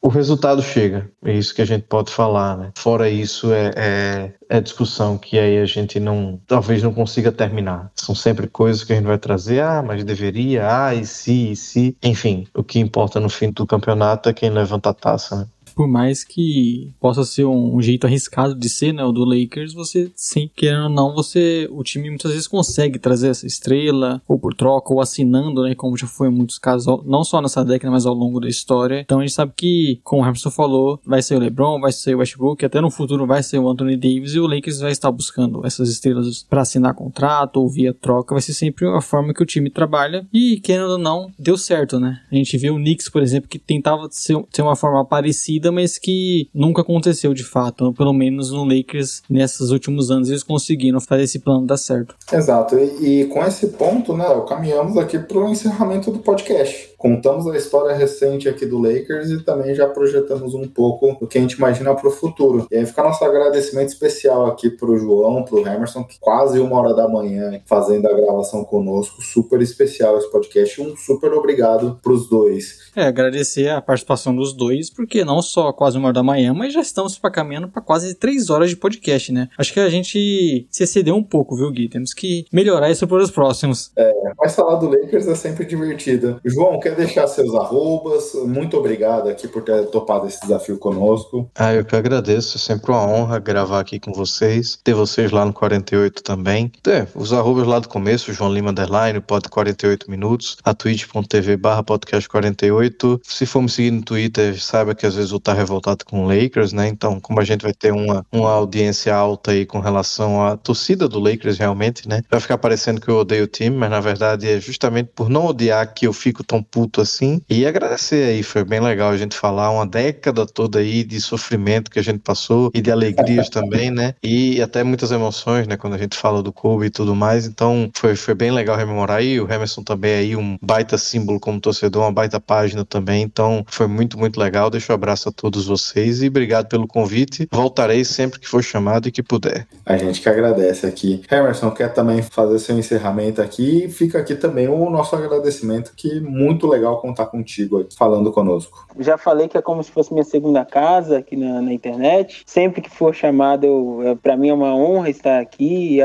O 0.00 0.08
resultado 0.08 0.62
chega, 0.62 1.10
é 1.24 1.32
isso 1.32 1.54
que 1.54 1.62
a 1.62 1.64
gente 1.64 1.84
pode 1.84 2.10
falar, 2.10 2.56
né? 2.56 2.72
Fora 2.76 3.08
isso, 3.08 3.52
é, 3.52 3.72
é, 3.76 4.32
é 4.48 4.60
discussão 4.60 5.18
que 5.18 5.38
aí 5.38 5.58
a 5.58 5.66
gente 5.66 5.98
não, 5.98 6.40
talvez 6.46 6.82
não 6.82 6.92
consiga 6.92 7.32
terminar. 7.32 7.90
São 7.94 8.14
sempre 8.14 8.46
coisas 8.46 8.84
que 8.84 8.92
a 8.92 8.96
gente 8.96 9.06
vai 9.06 9.18
trazer, 9.18 9.60
ah, 9.62 9.82
mas 9.82 10.04
deveria, 10.04 10.68
ah, 10.68 10.94
e 10.94 11.04
se, 11.04 11.52
e 11.52 11.56
se. 11.56 11.96
Enfim, 12.02 12.46
o 12.54 12.62
que 12.62 12.78
importa 12.78 13.18
no 13.18 13.28
fim 13.28 13.50
do 13.50 13.66
campeonato 13.66 14.28
é 14.28 14.32
quem 14.32 14.50
levanta 14.50 14.90
a 14.90 14.94
taça, 14.94 15.36
né? 15.36 15.46
Por 15.74 15.88
mais 15.88 16.24
que 16.24 16.92
possa 17.00 17.24
ser 17.24 17.44
um, 17.44 17.80
jeito 17.82 18.06
arriscado 18.06 18.54
de 18.54 18.68
ser, 18.68 18.92
né, 18.92 19.04
o 19.04 19.12
do 19.12 19.24
Lakers, 19.24 19.74
você 19.74 20.10
sim, 20.14 20.50
querendo 20.54 20.84
ou 20.84 20.88
não, 20.88 21.14
você, 21.14 21.68
o 21.70 21.82
time 21.82 22.08
muitas 22.08 22.30
vezes 22.32 22.46
consegue 22.46 22.98
trazer 22.98 23.28
essa 23.28 23.46
estrela, 23.46 24.22
ou 24.26 24.38
por 24.38 24.54
troca, 24.54 24.92
ou 24.92 25.00
assinando, 25.00 25.62
né, 25.62 25.74
como 25.74 25.96
já 25.96 26.06
foi 26.06 26.28
em 26.28 26.32
muitos 26.32 26.58
casos, 26.58 26.86
não 27.04 27.24
só 27.24 27.40
nessa 27.40 27.64
década, 27.64 27.90
mas 27.90 28.06
ao 28.06 28.14
longo 28.14 28.40
da 28.40 28.48
história. 28.48 29.00
Então 29.00 29.18
a 29.18 29.22
gente 29.22 29.34
sabe 29.34 29.52
que, 29.56 30.00
como 30.02 30.22
o 30.22 30.24
Hamilton 30.24 30.50
falou, 30.50 31.00
vai 31.04 31.22
ser 31.22 31.36
o 31.36 31.38
LeBron, 31.38 31.80
vai 31.80 31.92
ser 31.92 32.14
o 32.14 32.18
Westbrook, 32.18 32.64
até 32.64 32.80
no 32.80 32.90
futuro 32.90 33.26
vai 33.26 33.42
ser 33.42 33.58
o 33.58 33.68
Anthony 33.68 33.96
Davis, 33.96 34.34
e 34.34 34.40
o 34.40 34.46
Lakers 34.46 34.80
vai 34.80 34.92
estar 34.92 35.10
buscando 35.10 35.66
essas 35.66 35.88
estrelas 35.88 36.42
para 36.48 36.62
assinar 36.62 36.94
contrato 36.94 37.58
ou 37.58 37.68
via 37.68 37.92
troca, 37.92 38.34
vai 38.34 38.42
ser 38.42 38.54
sempre 38.54 38.86
a 38.86 39.00
forma 39.00 39.34
que 39.34 39.42
o 39.42 39.46
time 39.46 39.70
trabalha, 39.70 40.26
e 40.32 40.60
querendo 40.60 40.92
ou 40.92 40.98
não, 40.98 41.30
deu 41.38 41.56
certo, 41.56 41.98
né? 41.98 42.20
A 42.30 42.34
gente 42.34 42.56
vê 42.56 42.70
o 42.70 42.76
Knicks, 42.76 43.08
por 43.08 43.22
exemplo, 43.22 43.48
que 43.48 43.58
tentava 43.58 44.08
ser 44.10 44.62
uma 44.62 44.76
forma 44.76 45.04
parecida 45.04 45.63
mas 45.70 45.98
que 45.98 46.48
nunca 46.54 46.82
aconteceu 46.82 47.34
de 47.34 47.44
fato. 47.44 47.92
Pelo 47.92 48.12
menos 48.12 48.50
no 48.50 48.64
Lakers, 48.64 49.22
nesses 49.28 49.70
últimos 49.70 50.10
anos, 50.10 50.28
eles 50.28 50.42
conseguiram 50.42 51.00
fazer 51.00 51.22
esse 51.22 51.38
plano 51.38 51.66
dar 51.66 51.76
certo. 51.76 52.14
Exato. 52.32 52.76
E, 52.78 53.22
e 53.22 53.24
com 53.26 53.44
esse 53.44 53.68
ponto, 53.68 54.16
né, 54.16 54.24
caminhamos 54.48 54.96
aqui 54.96 55.18
para 55.18 55.38
o 55.38 55.48
encerramento 55.48 56.10
do 56.10 56.18
podcast. 56.18 56.93
Contamos 57.04 57.46
a 57.46 57.54
história 57.54 57.94
recente 57.94 58.48
aqui 58.48 58.64
do 58.64 58.78
Lakers 58.78 59.28
e 59.28 59.44
também 59.44 59.74
já 59.74 59.86
projetamos 59.86 60.54
um 60.54 60.66
pouco 60.66 61.18
o 61.20 61.26
que 61.26 61.36
a 61.36 61.40
gente 61.42 61.52
imagina 61.52 61.94
para 61.94 62.08
o 62.08 62.10
futuro. 62.10 62.66
E 62.70 62.76
aí 62.78 62.86
fica 62.86 63.02
nosso 63.02 63.22
agradecimento 63.22 63.88
especial 63.88 64.46
aqui 64.46 64.70
para 64.70 64.88
o 64.88 64.96
João, 64.96 65.44
para 65.44 65.54
o 65.54 65.68
Emerson, 65.68 66.02
que 66.02 66.18
quase 66.18 66.58
uma 66.58 66.80
hora 66.80 66.94
da 66.94 67.06
manhã 67.06 67.60
fazendo 67.66 68.08
a 68.08 68.12
gravação 68.14 68.64
conosco. 68.64 69.20
Super 69.20 69.60
especial 69.60 70.16
esse 70.16 70.30
podcast. 70.30 70.80
Um 70.80 70.96
super 70.96 71.30
obrigado 71.34 72.00
para 72.02 72.10
os 72.10 72.26
dois. 72.26 72.90
É, 72.96 73.04
agradecer 73.04 73.68
a 73.68 73.82
participação 73.82 74.34
dos 74.34 74.54
dois, 74.54 74.88
porque 74.88 75.26
não 75.26 75.42
só 75.42 75.74
quase 75.74 75.98
uma 75.98 76.06
hora 76.06 76.14
da 76.14 76.22
manhã, 76.22 76.54
mas 76.54 76.72
já 76.72 76.80
estamos 76.80 77.18
para 77.18 77.30
caminhando 77.30 77.68
para 77.68 77.82
quase 77.82 78.14
três 78.14 78.48
horas 78.48 78.70
de 78.70 78.76
podcast, 78.76 79.30
né? 79.30 79.50
Acho 79.58 79.74
que 79.74 79.80
a 79.80 79.90
gente 79.90 80.66
se 80.70 80.82
excedeu 80.82 81.16
um 81.16 81.22
pouco, 81.22 81.54
viu, 81.54 81.70
Gui? 81.70 81.86
Temos 81.86 82.14
que 82.14 82.46
melhorar 82.50 82.90
isso 82.90 83.06
para 83.06 83.22
os 83.22 83.30
próximos. 83.30 83.92
É, 83.94 84.10
mas 84.38 84.54
falar 84.54 84.76
do 84.76 84.88
Lakers 84.88 85.28
é 85.28 85.34
sempre 85.34 85.66
divertido. 85.66 86.40
João, 86.42 86.80
quer 86.80 86.93
deixar 86.94 87.26
seus 87.26 87.54
arrobas? 87.54 88.32
Muito 88.46 88.76
obrigado 88.76 89.28
aqui 89.28 89.48
por 89.48 89.62
ter 89.62 89.86
topado 89.86 90.26
esse 90.26 90.40
desafio 90.40 90.78
conosco. 90.78 91.48
Ah, 91.54 91.74
eu 91.74 91.84
que 91.84 91.96
agradeço. 91.96 92.56
É 92.56 92.60
sempre 92.60 92.90
uma 92.90 93.06
honra 93.06 93.38
gravar 93.38 93.80
aqui 93.80 93.98
com 93.98 94.12
vocês. 94.12 94.78
Ter 94.82 94.94
vocês 94.94 95.30
lá 95.30 95.44
no 95.44 95.52
48 95.52 96.22
também. 96.22 96.70
É, 96.86 97.06
os 97.14 97.32
arrobas 97.32 97.66
lá 97.66 97.78
do 97.78 97.88
começo, 97.88 98.32
João 98.32 98.52
Lima 98.52 98.70
Underline, 98.70 99.20
pod 99.20 99.48
48 99.48 100.10
minutos, 100.10 100.56
a 100.64 100.74
twitch.tv 100.74 101.56
barra 101.56 101.82
podcast 101.82 102.28
48 102.28 103.20
se 103.24 103.46
for 103.46 103.62
me 103.62 103.68
seguir 103.68 103.90
no 103.90 104.02
Twitter, 104.02 104.60
saiba 104.60 104.94
que 104.94 105.06
às 105.06 105.14
vezes 105.14 105.30
eu 105.30 105.38
estar 105.38 105.54
revoltado 105.54 106.04
com 106.04 106.24
o 106.24 106.28
Lakers, 106.28 106.72
né? 106.72 106.88
Então, 106.88 107.20
como 107.20 107.40
a 107.40 107.44
gente 107.44 107.62
vai 107.62 107.72
ter 107.72 107.92
uma, 107.92 108.24
uma 108.32 108.50
audiência 108.50 109.14
alta 109.14 109.50
aí 109.50 109.66
com 109.66 109.80
relação 109.80 110.44
à 110.44 110.56
torcida 110.56 111.08
do 111.08 111.18
Lakers 111.18 111.58
realmente, 111.58 112.08
né? 112.08 112.22
Vai 112.30 112.40
ficar 112.40 112.58
parecendo 112.58 113.00
que 113.00 113.08
eu 113.08 113.16
odeio 113.16 113.44
o 113.44 113.48
time, 113.48 113.76
mas 113.76 113.90
na 113.90 114.00
verdade 114.00 114.48
é 114.48 114.60
justamente 114.60 115.10
por 115.14 115.28
não 115.28 115.46
odiar 115.46 115.92
que 115.92 116.06
eu 116.06 116.12
fico 116.12 116.44
tão 116.44 116.62
puto 116.62 116.83
assim. 117.00 117.40
E 117.48 117.66
agradecer 117.66 118.24
aí, 118.24 118.42
foi 118.42 118.64
bem 118.64 118.80
legal 118.80 119.10
a 119.10 119.16
gente 119.16 119.36
falar 119.36 119.70
uma 119.70 119.86
década 119.86 120.46
toda 120.46 120.78
aí 120.78 121.04
de 121.04 121.20
sofrimento 121.20 121.90
que 121.90 121.98
a 121.98 122.02
gente 122.02 122.20
passou 122.20 122.70
e 122.74 122.80
de 122.80 122.90
alegrias 122.90 123.48
também, 123.50 123.90
né? 123.90 124.14
E 124.22 124.60
até 124.60 124.82
muitas 124.82 125.10
emoções, 125.10 125.66
né? 125.66 125.76
Quando 125.76 125.94
a 125.94 125.98
gente 125.98 126.16
fala 126.16 126.42
do 126.42 126.52
Kobe 126.52 126.86
e 126.86 126.90
tudo 126.90 127.14
mais. 127.14 127.46
Então, 127.46 127.90
foi, 127.94 128.16
foi 128.16 128.34
bem 128.34 128.50
legal 128.50 128.76
rememorar 128.76 129.18
aí. 129.18 129.40
O 129.40 129.52
Emerson 129.52 129.82
também 129.82 130.14
aí, 130.14 130.36
um 130.36 130.56
baita 130.60 130.98
símbolo 130.98 131.38
como 131.38 131.60
torcedor, 131.60 132.02
uma 132.02 132.12
baita 132.12 132.40
página 132.40 132.64
página 132.64 132.84
também. 132.84 133.22
Então 133.22 133.64
foi 133.66 133.86
muito, 133.86 134.18
muito 134.18 134.38
legal. 134.38 134.70
Deixo 134.70 134.92
um 134.92 134.94
abraço 134.94 135.28
a 135.28 135.32
todos 135.32 135.66
vocês 135.66 136.22
e 136.22 136.28
obrigado 136.28 136.68
pelo 136.68 136.86
convite. 136.86 137.48
Voltarei 137.50 138.04
sempre 138.04 138.40
que 138.40 138.48
for 138.48 138.62
chamado 138.62 139.08
e 139.08 139.12
que 139.12 139.22
puder. 139.22 139.66
A 139.84 139.96
gente 139.96 140.20
que 140.20 140.28
agradece 140.28 140.86
aqui. 140.86 141.22
Emerson, 141.30 141.70
quer 141.70 141.92
também 141.92 142.22
fazer 142.22 142.58
seu 142.58 142.78
encerramento 142.78 143.40
aqui? 143.42 143.88
Fica 143.88 144.18
aqui 144.18 144.34
também 144.34 144.68
o 144.68 144.90
nosso 144.90 145.14
agradecimento, 145.14 145.92
que 145.96 146.20
muito 146.20 146.63
legal 146.66 147.00
contar 147.00 147.26
contigo 147.26 147.80
aqui, 147.80 147.96
falando 147.96 148.32
conosco. 148.32 148.86
Já 148.98 149.16
falei 149.16 149.48
que 149.48 149.58
é 149.58 149.62
como 149.62 149.82
se 149.82 149.90
fosse 149.90 150.12
minha 150.12 150.24
segunda 150.24 150.64
casa 150.64 151.18
aqui 151.18 151.36
na, 151.36 151.60
na 151.60 151.72
internet. 151.72 152.42
Sempre 152.46 152.80
que 152.80 152.90
for 152.90 153.14
chamado, 153.14 154.02
é, 154.02 154.14
para 154.14 154.36
mim 154.36 154.48
é 154.48 154.54
uma 154.54 154.74
honra 154.74 155.10
estar 155.10 155.40
aqui. 155.40 156.00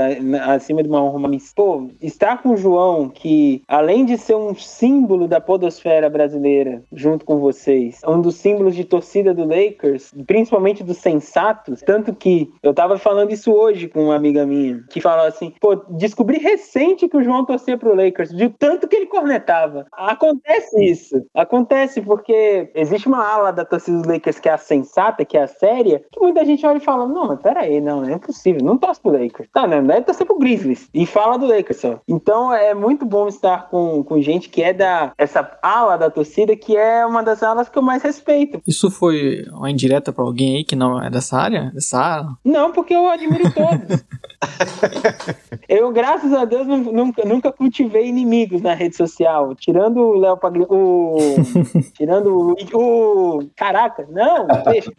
acima 0.45 0.83
de 0.83 0.89
uma 0.89 1.03
honra, 1.03 1.27
missão. 1.27 1.53
Pô, 1.55 1.87
estar 2.01 2.41
com 2.41 2.49
o 2.51 2.57
João, 2.57 3.09
que 3.09 3.63
além 3.67 4.05
de 4.05 4.17
ser 4.17 4.35
um 4.35 4.55
símbolo 4.55 5.27
da 5.27 5.41
podosfera 5.41 6.09
brasileira, 6.09 6.83
junto 6.91 7.25
com 7.25 7.37
vocês. 7.39 8.01
Um 8.05 8.21
dos 8.21 8.35
símbolos 8.35 8.75
de 8.75 8.83
torcida 8.83 9.33
do 9.33 9.45
Lakers, 9.45 10.13
principalmente 10.25 10.83
dos 10.83 10.97
sensatos, 10.97 11.81
tanto 11.81 12.13
que 12.13 12.51
eu 12.61 12.73
tava 12.73 12.97
falando 12.97 13.31
isso 13.31 13.51
hoje 13.51 13.87
com 13.87 14.05
uma 14.05 14.15
amiga 14.15 14.45
minha, 14.45 14.83
que 14.89 15.01
falou 15.01 15.25
assim: 15.25 15.53
pô, 15.59 15.75
descobri 15.89 16.37
recente 16.37 17.07
que 17.07 17.17
o 17.17 17.23
João 17.23 17.45
torcia 17.45 17.77
pro 17.77 17.95
Lakers, 17.95 18.29
de 18.29 18.49
tanto 18.49 18.87
que 18.87 18.95
ele 18.95 19.05
cornetava. 19.05 19.85
Acontece 19.91 20.48
isso. 20.77 21.23
Acontece 21.35 22.01
porque 22.01 22.71
existe 22.75 23.07
uma 23.07 23.25
ala 23.25 23.51
da 23.51 23.65
torcida 23.65 24.01
do 24.01 24.09
Lakers 24.09 24.39
que 24.39 24.49
é 24.49 24.53
a 24.53 24.57
sensata, 24.57 25.25
que 25.25 25.37
é 25.37 25.43
a 25.43 25.47
séria, 25.47 26.03
que 26.11 26.19
muita 26.19 26.45
gente 26.45 26.65
olha 26.65 26.77
e 26.77 26.83
fala: 26.83 27.07
não, 27.07 27.27
mas 27.27 27.39
peraí, 27.41 27.81
não, 27.81 28.01
não 28.01 28.09
é 28.09 28.17
possível, 28.17 28.63
não 28.63 28.77
torce 28.77 29.01
pro 29.01 29.11
Lakers. 29.11 29.49
Tá, 29.53 29.67
né? 29.67 29.81
Deve 29.81 30.01
torcer 30.01 30.25
pro 30.25 30.39
Grizzlies. 30.39 30.89
E 30.93 31.05
fala 31.05 31.37
do 31.37 31.47
Lakers 31.47 31.79
só. 31.79 31.99
Então 32.07 32.53
é 32.53 32.73
muito 32.73 33.05
bom 33.05 33.27
estar 33.27 33.69
com, 33.69 34.03
com 34.03 34.21
gente 34.21 34.49
que 34.49 34.61
é 34.61 34.73
da 34.73 35.13
essa 35.17 35.57
ala 35.61 35.97
da 35.97 36.09
torcida 36.09 36.55
que 36.55 36.75
é 36.75 37.05
uma 37.05 37.23
das 37.23 37.43
aulas 37.43 37.69
que 37.69 37.77
eu 37.77 37.81
mais 37.81 38.03
respeito. 38.03 38.61
Isso 38.67 38.89
foi 38.89 39.45
uma 39.51 39.69
indireta 39.69 40.11
para 40.11 40.23
alguém 40.23 40.57
aí 40.57 40.63
que 40.63 40.75
não 40.75 41.01
é 41.01 41.09
dessa 41.09 41.37
área? 41.37 41.71
Dessa 41.73 41.97
área? 41.99 42.29
Não, 42.43 42.71
porque 42.71 42.93
eu 42.93 43.07
admiro 43.07 43.51
todos. 43.53 44.03
eu, 45.67 45.91
graças 45.91 46.31
a 46.33 46.45
Deus, 46.45 46.65
nunca, 46.67 47.25
nunca 47.25 47.51
cultivei 47.51 48.07
inimigos 48.07 48.61
na 48.61 48.73
rede 48.73 48.95
social. 48.95 49.55
Tirando 49.55 49.97
o 49.97 50.17
Léo 50.17 50.37
O 50.69 51.17
Tirando 51.95 52.55
o... 52.73 53.37
o... 53.37 53.49
Caraca, 53.55 54.07
não. 54.09 54.47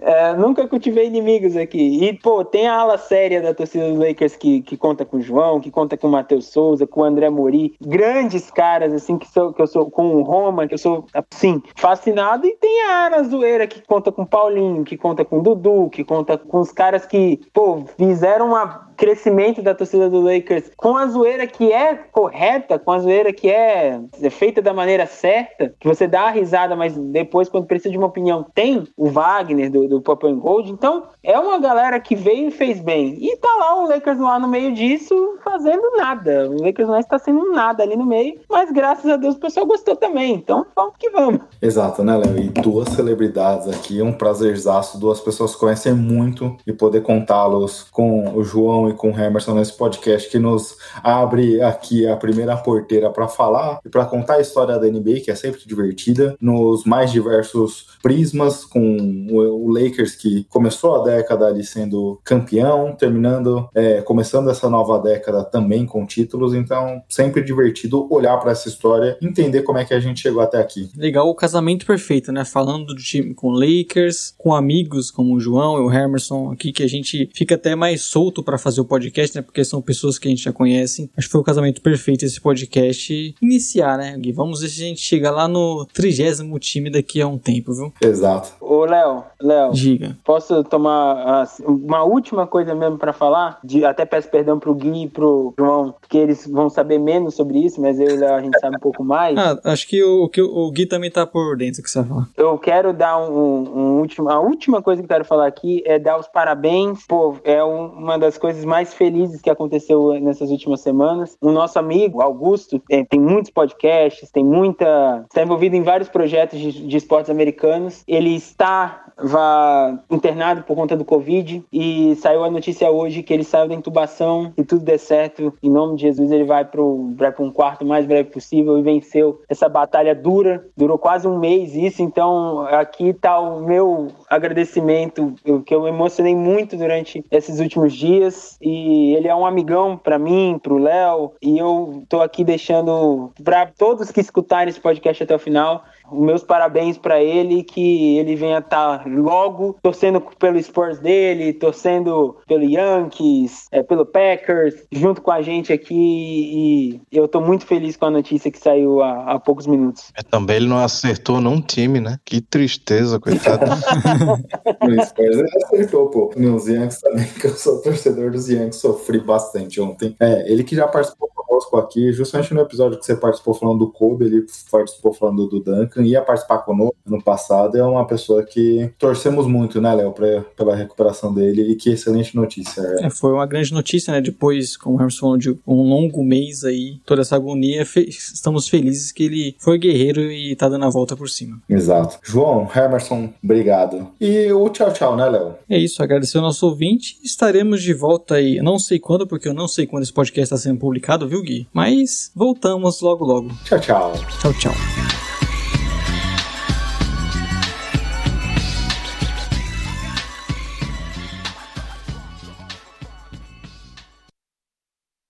É, 0.01 0.35
nunca 0.35 0.67
cultivei 0.67 1.07
inimigos 1.07 1.57
aqui. 1.57 2.05
E, 2.05 2.13
pô, 2.13 2.45
tem 2.45 2.69
a 2.69 2.77
ala 2.77 2.99
séria 2.99 3.41
da 3.41 3.55
torcida 3.55 3.91
do 3.91 3.99
Lakers 3.99 4.37
que, 4.37 4.63
que 4.63 4.77
conta 4.77 5.05
com 5.05 5.19
o 5.19 5.23
João, 5.23 5.61
que 5.61 5.71
conta 5.71 5.97
com 5.97 6.09
o 6.09 6.11
Matheus 6.11 6.47
Souza, 6.47 6.87
com 6.87 7.01
o 7.01 7.05
André 7.05 7.31
Mori. 7.31 7.75
Grandes 7.81 8.51
caras, 8.51 8.93
assim, 8.93 9.19
que, 9.19 9.29
sou, 9.29 9.53
que 9.53 9.63
eu 9.63 9.67
sou 9.67 9.91
com 9.91 10.17
o 10.17 10.23
Roma, 10.23 10.67
que 10.67 10.75
eu 10.75 10.79
sou 10.79 11.05
sim, 11.31 11.63
fascinado. 11.77 12.47
E 12.47 12.57
tem 12.57 12.83
a 12.87 13.07
Ana 13.07 13.23
Zoeira, 13.23 13.67
que 13.67 13.81
conta 13.87 14.13
com 14.13 14.23
o 14.23 14.27
Paulinho, 14.27 14.85
que 14.85 14.97
conta 14.97 15.25
com 15.25 15.39
o 15.39 15.43
Dudu, 15.43 15.89
que 15.91 16.05
conta 16.05 16.37
com 16.37 16.59
os 16.59 16.73
caras 16.73 17.07
que, 17.07 17.41
pô, 17.53 17.85
fizeram 17.97 18.49
uma 18.49 18.90
crescimento 19.01 19.63
da 19.63 19.75
torcida 19.75 20.11
do 20.11 20.21
Lakers 20.21 20.71
com 20.77 20.95
a 20.95 21.07
zoeira 21.07 21.47
que 21.47 21.73
é 21.73 21.95
correta, 21.95 22.79
com 22.79 22.93
a 22.93 22.99
zoeira 22.99 23.33
que 23.33 23.49
é 23.49 23.99
feita 24.31 24.61
da 24.61 24.75
maneira 24.75 25.07
certa, 25.07 25.75
que 25.81 25.89
você 25.89 26.07
dá 26.07 26.25
a 26.25 26.31
risada, 26.31 26.77
mas 26.77 26.95
depois, 26.95 27.49
quando 27.49 27.65
precisa 27.65 27.91
de 27.91 27.97
uma 27.97 28.09
opinião, 28.09 28.45
tem 28.55 28.85
o 28.99 29.09
Wagner 29.09 29.71
do, 29.71 29.89
do 29.89 30.03
Pop 30.03 30.27
and 30.27 30.39
Gold. 30.39 30.71
Então, 30.71 31.05
é 31.23 31.39
uma 31.39 31.59
galera 31.59 31.99
que 31.99 32.15
veio 32.15 32.49
e 32.49 32.51
fez 32.51 32.79
bem. 32.79 33.17
E 33.19 33.39
tá 33.39 33.49
lá 33.59 33.83
o 33.83 33.89
Lakers 33.89 34.19
lá 34.19 34.39
no 34.39 34.47
meio 34.47 34.75
disso, 34.75 35.15
fazendo 35.43 35.97
nada. 35.97 36.51
O 36.51 36.63
Lakers 36.63 36.89
não 36.89 36.99
está 36.99 37.19
sendo 37.19 37.53
nada 37.53 37.83
ali 37.83 37.97
no 37.97 38.05
meio, 38.05 38.39
mas 38.51 38.71
graças 38.71 39.11
a 39.11 39.17
Deus 39.17 39.35
o 39.37 39.41
pessoal 39.41 39.65
gostou 39.65 39.97
também. 39.97 40.35
Então, 40.35 40.67
vamos 40.77 40.95
que 40.99 41.09
vamos. 41.09 41.41
Exato, 41.63 42.05
né, 42.05 42.19
Léo? 42.19 42.39
E 42.39 42.49
duas 42.49 42.91
celebridades 42.91 43.67
aqui, 43.67 44.03
um 44.03 44.13
prazerzaço, 44.13 45.01
duas 45.01 45.21
pessoas 45.21 45.55
que 45.55 45.61
conhecem 45.61 45.95
muito 45.95 46.55
e 46.67 46.73
poder 46.73 47.01
contá-los 47.01 47.85
com 47.91 48.37
o 48.37 48.45
João 48.45 48.90
e 48.91 48.95
com 48.95 49.13
o 49.13 49.19
Emerson 49.19 49.55
nesse 49.55 49.73
podcast 49.73 50.29
que 50.29 50.39
nos 50.39 50.77
abre 51.03 51.63
aqui 51.63 52.07
a 52.07 52.17
primeira 52.17 52.57
porteira 52.57 53.11
para 53.11 53.29
falar 53.29 53.81
e 53.85 53.89
para 53.89 54.05
contar 54.05 54.35
a 54.35 54.41
história 54.41 54.79
da 54.79 54.87
NBA, 54.87 55.21
que 55.25 55.31
é 55.31 55.35
sempre 55.35 55.61
divertida, 55.67 56.37
nos 56.41 56.85
mais 56.85 57.11
diversos 57.11 57.87
prismas, 58.03 58.65
com 58.65 59.27
o 59.31 59.73
Lakers 59.73 60.15
que 60.15 60.45
começou 60.49 61.01
a 61.01 61.05
década 61.05 61.47
ali 61.47 61.65
sendo 61.65 62.21
campeão, 62.25 62.95
terminando, 62.97 63.69
é, 63.75 64.01
começando 64.03 64.51
essa 64.51 64.69
nova 64.69 64.99
década 64.99 65.45
também 65.45 65.87
com 65.87 66.07
títulos, 66.07 66.55
então 66.55 67.03
sempre 67.09 67.43
divertido 67.43 68.07
olhar 68.13 68.37
para 68.39 68.53
essa 68.53 68.69
história, 68.69 69.17
entender 69.23 69.63
como 69.63 69.79
é 69.79 69.85
que 69.85 69.95
a 69.95 70.01
gente 70.01 70.21
chegou 70.21 70.43
até 70.43 70.59
aqui. 70.59 70.91
Legal 70.97 71.29
o 71.29 71.35
casamento 71.35 71.87
perfeito, 71.87 72.33
né? 72.33 72.45
Falando 72.45 72.87
do 72.87 72.97
time 72.97 73.35
com 73.35 73.51
Lakers, 73.51 74.35
com 74.37 74.55
amigos 74.55 75.11
como 75.11 75.35
o 75.35 75.41
João 75.41 75.79
e 75.79 75.81
o 75.81 75.93
Hermerson 75.93 76.53
aqui, 76.53 76.73
que 76.73 76.83
a 76.83 76.89
gente 76.89 77.31
fica 77.35 77.55
até 77.55 77.75
mais 77.75 78.03
solto 78.03 78.43
para 78.43 78.59
fazer 78.59 78.80
o 78.81 78.85
podcast, 78.85 79.37
né? 79.37 79.43
Porque 79.43 79.65
são 79.65 79.81
pessoas 79.81 80.19
que 80.19 80.29
a 80.29 80.31
gente 80.31 80.43
já 80.43 80.53
conhece. 80.53 81.11
Acho 81.17 81.29
que 81.29 81.33
foi 81.33 81.41
o 81.41 81.45
casamento 81.45 81.81
perfeito 81.81 82.25
esse 82.25 82.41
podcast 82.41 83.35
iniciar, 83.41 83.99
né, 83.99 84.17
Gui? 84.19 84.33
Vamos 84.33 84.61
ver 84.61 84.69
se 84.69 84.83
a 84.83 84.87
gente 84.87 85.01
chega 85.01 85.31
lá 85.31 85.47
no 85.49 85.87
trigésimo 85.93 86.59
time 86.59 86.91
daqui 86.91 87.21
a 87.21 87.27
um 87.27 87.39
tempo, 87.39 87.73
viu? 87.73 87.93
Exato. 88.03 88.53
Ô, 88.61 88.85
Léo, 88.85 89.25
Léo, 89.41 89.73
Diga. 89.73 90.17
posso 90.25 90.63
tomar 90.65 91.43
assim, 91.43 91.65
uma 91.65 92.03
última 92.05 92.47
coisa 92.47 92.75
mesmo 92.75 92.99
para 92.99 93.13
falar? 93.13 93.59
De, 93.65 93.85
até 93.85 94.05
peço 94.05 94.29
perdão 94.29 94.59
pro 94.59 94.75
Gui 94.75 95.05
e 95.05 95.09
pro 95.09 95.55
João, 95.59 95.95
porque 96.01 96.19
eles 96.19 96.47
vão 96.47 96.69
saber 96.69 96.99
menos 96.99 97.35
sobre 97.35 97.59
isso, 97.59 97.81
mas 97.81 97.99
eu 97.99 98.09
e 98.09 98.13
o 98.13 98.21
Léo 98.21 98.35
a 98.35 98.41
gente 98.41 98.59
sabe 98.59 98.77
um 98.77 98.81
pouco 98.81 99.05
mais. 99.05 99.37
Ah, 99.37 99.59
acho 99.65 99.87
que 99.87 100.03
o, 100.03 100.29
que 100.29 100.43
o 100.43 100.71
Gui 100.71 100.87
também 100.87 101.11
tá 101.11 101.27
por 101.27 101.57
dentro 101.57 101.83
que 101.83 101.91
você 101.91 102.01
vai 102.01 102.09
falar. 102.09 102.29
Eu 102.37 102.59
quero 102.59 102.93
dar 102.93 103.19
um, 103.19 103.63
um 103.69 103.99
último. 103.99 104.29
A 104.29 104.41
última 104.41 104.83
coisa 104.83 105.01
que 105.01 105.07
eu 105.07 105.09
quero 105.09 105.25
falar 105.25 105.47
aqui 105.47 105.83
é 105.87 105.99
dar 105.99 106.19
os 106.19 106.27
parabéns. 106.27 107.07
Pô, 107.07 107.37
é 107.45 107.63
um, 107.65 107.87
uma 107.87 108.19
das 108.19 108.39
coisas 108.39 108.60
mais 108.65 108.95
felizes 108.95 109.41
que 109.41 109.51
aconteceu 109.51 110.19
nessas 110.21 110.51
últimas 110.51 110.81
semanas. 110.81 111.37
O 111.41 111.51
nosso 111.51 111.79
amigo, 111.79 112.21
Augusto, 112.21 112.79
tem, 112.79 113.05
tem 113.05 113.21
muitos 113.21 113.51
podcasts, 113.51 114.31
tem 114.31 114.45
muita. 114.45 115.25
está 115.29 115.43
envolvido 115.43 115.77
em 115.77 115.83
vários 115.83 116.09
projetos 116.09 116.59
de, 116.59 116.87
de 116.87 116.97
esportes 116.97 117.31
americanos. 117.31 118.03
Ele 118.07 118.35
está 118.35 119.10
vá, 119.23 119.99
internado 120.11 120.63
por 120.63 120.75
conta 120.75 120.97
do 120.97 121.05
Covid 121.05 121.65
e 121.73 122.15
saiu 122.17 122.45
a 122.45 122.51
notícia 122.51 122.91
hoje 122.91 123.23
que 123.23 123.33
ele 123.33 123.45
saiu 123.45 123.69
da 123.69 123.75
intubação 123.75 124.53
e 124.57 124.65
tudo 124.65 124.85
der 124.85 124.99
certo. 124.99 125.53
Em 125.63 125.71
nome 125.71 125.97
de 125.97 126.03
Jesus, 126.03 126.31
ele 126.31 126.45
vai 126.45 126.65
para 126.65 126.83
um 126.83 127.51
quarto 127.53 127.85
mais 127.85 128.07
breve 128.07 128.31
possível 128.31 128.79
e 128.79 128.83
venceu 128.83 129.41
essa 129.49 129.69
batalha 129.69 130.15
dura. 130.15 130.67
Durou 130.77 130.99
quase 130.99 131.27
um 131.27 131.39
mês 131.39 131.75
isso, 131.75 132.03
então 132.03 132.61
aqui 132.67 133.09
está 133.09 133.39
o 133.39 133.61
meu 133.61 134.09
agradecimento, 134.29 135.35
que 135.65 135.75
eu 135.75 135.87
emocionei 135.87 136.35
muito 136.35 136.77
durante 136.77 137.25
esses 137.31 137.61
últimos 137.61 137.93
dias. 137.93 138.57
E 138.61 139.15
ele 139.15 139.29
é 139.29 139.35
um 139.35 139.47
amigão 139.47 139.97
para 139.97 140.19
mim, 140.19 140.59
para 140.63 140.73
o 140.73 140.79
Léo, 140.79 141.33
e 141.43 141.59
eu 141.59 142.05
tô 142.09 142.21
aqui 142.21 142.45
deixando 142.45 143.33
para 143.43 143.67
todos 143.67 144.11
que 144.11 144.21
escutarem 144.21 144.69
esse 144.69 144.81
podcast 144.81 145.23
até 145.23 145.35
o 145.35 145.39
final 145.39 145.85
meus 146.13 146.43
parabéns 146.43 146.99
para 146.99 147.23
ele, 147.23 147.63
que 147.63 148.19
ele 148.19 148.37
venha 148.37 148.59
estar 148.59 148.99
tá 148.99 149.05
logo 149.09 149.77
torcendo 149.83 150.21
pelo 150.39 150.63
Spurs 150.63 150.99
dele, 150.99 151.53
torcendo 151.53 152.37
pelo 152.47 152.65
Yankees, 152.65 153.67
é, 153.71 153.83
pelo 153.83 154.07
Packers, 154.07 154.75
junto 154.91 155.21
com 155.21 155.31
a 155.31 155.43
gente 155.43 155.73
aqui. 155.73 155.95
E 155.95 157.01
eu 157.13 157.29
tô 157.29 157.41
muito 157.41 157.67
feliz 157.67 157.97
com 157.97 158.07
a 158.07 158.11
notícia 158.11 158.51
que 158.51 158.59
saiu 158.59 159.03
há, 159.03 159.33
há 159.33 159.39
poucos 159.39 159.67
minutos. 159.67 160.13
É, 160.17 160.23
também 160.23 160.57
ele 160.57 160.69
não 160.69 160.79
acertou 160.79 161.41
num 161.41 161.61
time, 161.61 162.01
né? 162.01 162.19
Que 162.25 162.41
tristeza, 162.41 163.19
coitado. 163.19 163.65
o 163.71 165.07
Spurs 165.07 165.37
ele 165.37 165.49
acertou, 165.65 166.09
pô. 166.09 166.33
Nos 166.37 166.67
Yankees 166.67 167.01
também, 167.01 167.27
que 167.27 167.47
eu 167.47 167.55
sou 167.55 167.81
torcedor 167.83 168.31
dos 168.31 168.49
Yankees, 168.49 168.77
sofri 168.77 169.21
bastante 169.21 169.81
ontem. 169.81 170.17
É, 170.21 170.51
ele 170.51 170.65
que 170.65 170.75
já 170.75 170.87
participou 170.87 171.29
conosco 171.51 171.77
aqui, 171.77 172.13
justamente 172.13 172.55
no 172.55 172.61
episódio 172.61 172.99
que 172.99 173.05
você 173.05 173.17
participou 173.17 173.55
falando 173.55 173.81
do 173.81 173.93
Kobe, 173.93 174.25
ele 174.25 174.47
participou 174.71 175.13
falando 175.13 175.47
do 175.47 175.61
Duncan, 175.61 176.00
ia 176.03 176.23
participar 176.23 176.59
conosco 176.59 176.97
no 177.07 177.23
passado, 177.23 177.77
é 177.77 177.83
uma 177.83 178.07
pessoa 178.07 178.43
que 178.45 178.91
torcemos 178.99 179.47
muito, 179.47 179.81
né, 179.81 179.95
Léo, 179.95 180.15
pela 180.57 180.75
recuperação 180.75 181.33
dele, 181.33 181.73
e 181.73 181.77
que 181.77 181.91
excelente 181.91 182.37
notícia. 182.37 182.83
É, 183.01 183.11
foi 183.11 183.33
uma 183.33 183.47
grande 183.47 183.73
notícia, 183.73 184.13
né, 184.13 184.21
depois, 184.21 184.77
como 184.77 184.97
o 184.97 185.01
Hermes 185.01 185.19
falou, 185.19 185.37
de 185.37 185.51
um 185.67 185.83
longo 185.83 186.23
mês 186.23 186.65
aí, 186.65 186.99
toda 187.05 187.23
essa 187.23 187.37
agonia, 187.37 187.85
fe 187.85 188.09
estamos 188.09 188.69
felizes 188.69 189.13
que 189.13 189.25
ele 189.25 189.57
foi 189.59 189.79
guerreiro 189.79 190.21
e 190.21 190.55
tá 190.57 190.69
dando 190.69 190.85
a 190.85 190.91
volta 190.91 191.17
por 191.17 191.29
cima. 191.29 191.61
Exato. 191.69 192.19
João, 192.23 192.69
Hermerson, 192.75 193.33
obrigado. 193.43 194.09
E 194.21 194.51
o 194.53 194.69
tchau, 194.69 194.93
tchau, 194.93 195.17
né, 195.17 195.29
Léo? 195.29 195.55
É 195.69 195.79
isso, 195.79 196.03
agradecer 196.03 196.39
ao 196.39 196.45
nosso 196.45 196.67
ouvinte, 196.67 197.19
estaremos 197.23 197.83
de 197.83 197.93
volta 197.93 198.37
aí, 198.37 198.61
não 198.61 198.79
sei 198.79 198.99
quando, 198.99 199.27
porque 199.27 199.49
eu 199.49 199.55
não 199.55 199.69
sei 199.69 199.87
quando 199.87 200.03
esse 200.03 200.13
podcast 200.13 200.53
está 200.53 200.57
sendo 200.57 200.79
publicado, 200.79 201.29
viu, 201.29 201.43
Gui? 201.43 201.67
Mas 201.73 202.31
voltamos 202.35 203.01
logo 203.01 203.25
logo. 203.25 203.51
Tchau, 203.65 203.81
tchau. 203.81 204.13
Tchau, 204.41 204.53
tchau. 204.55 205.30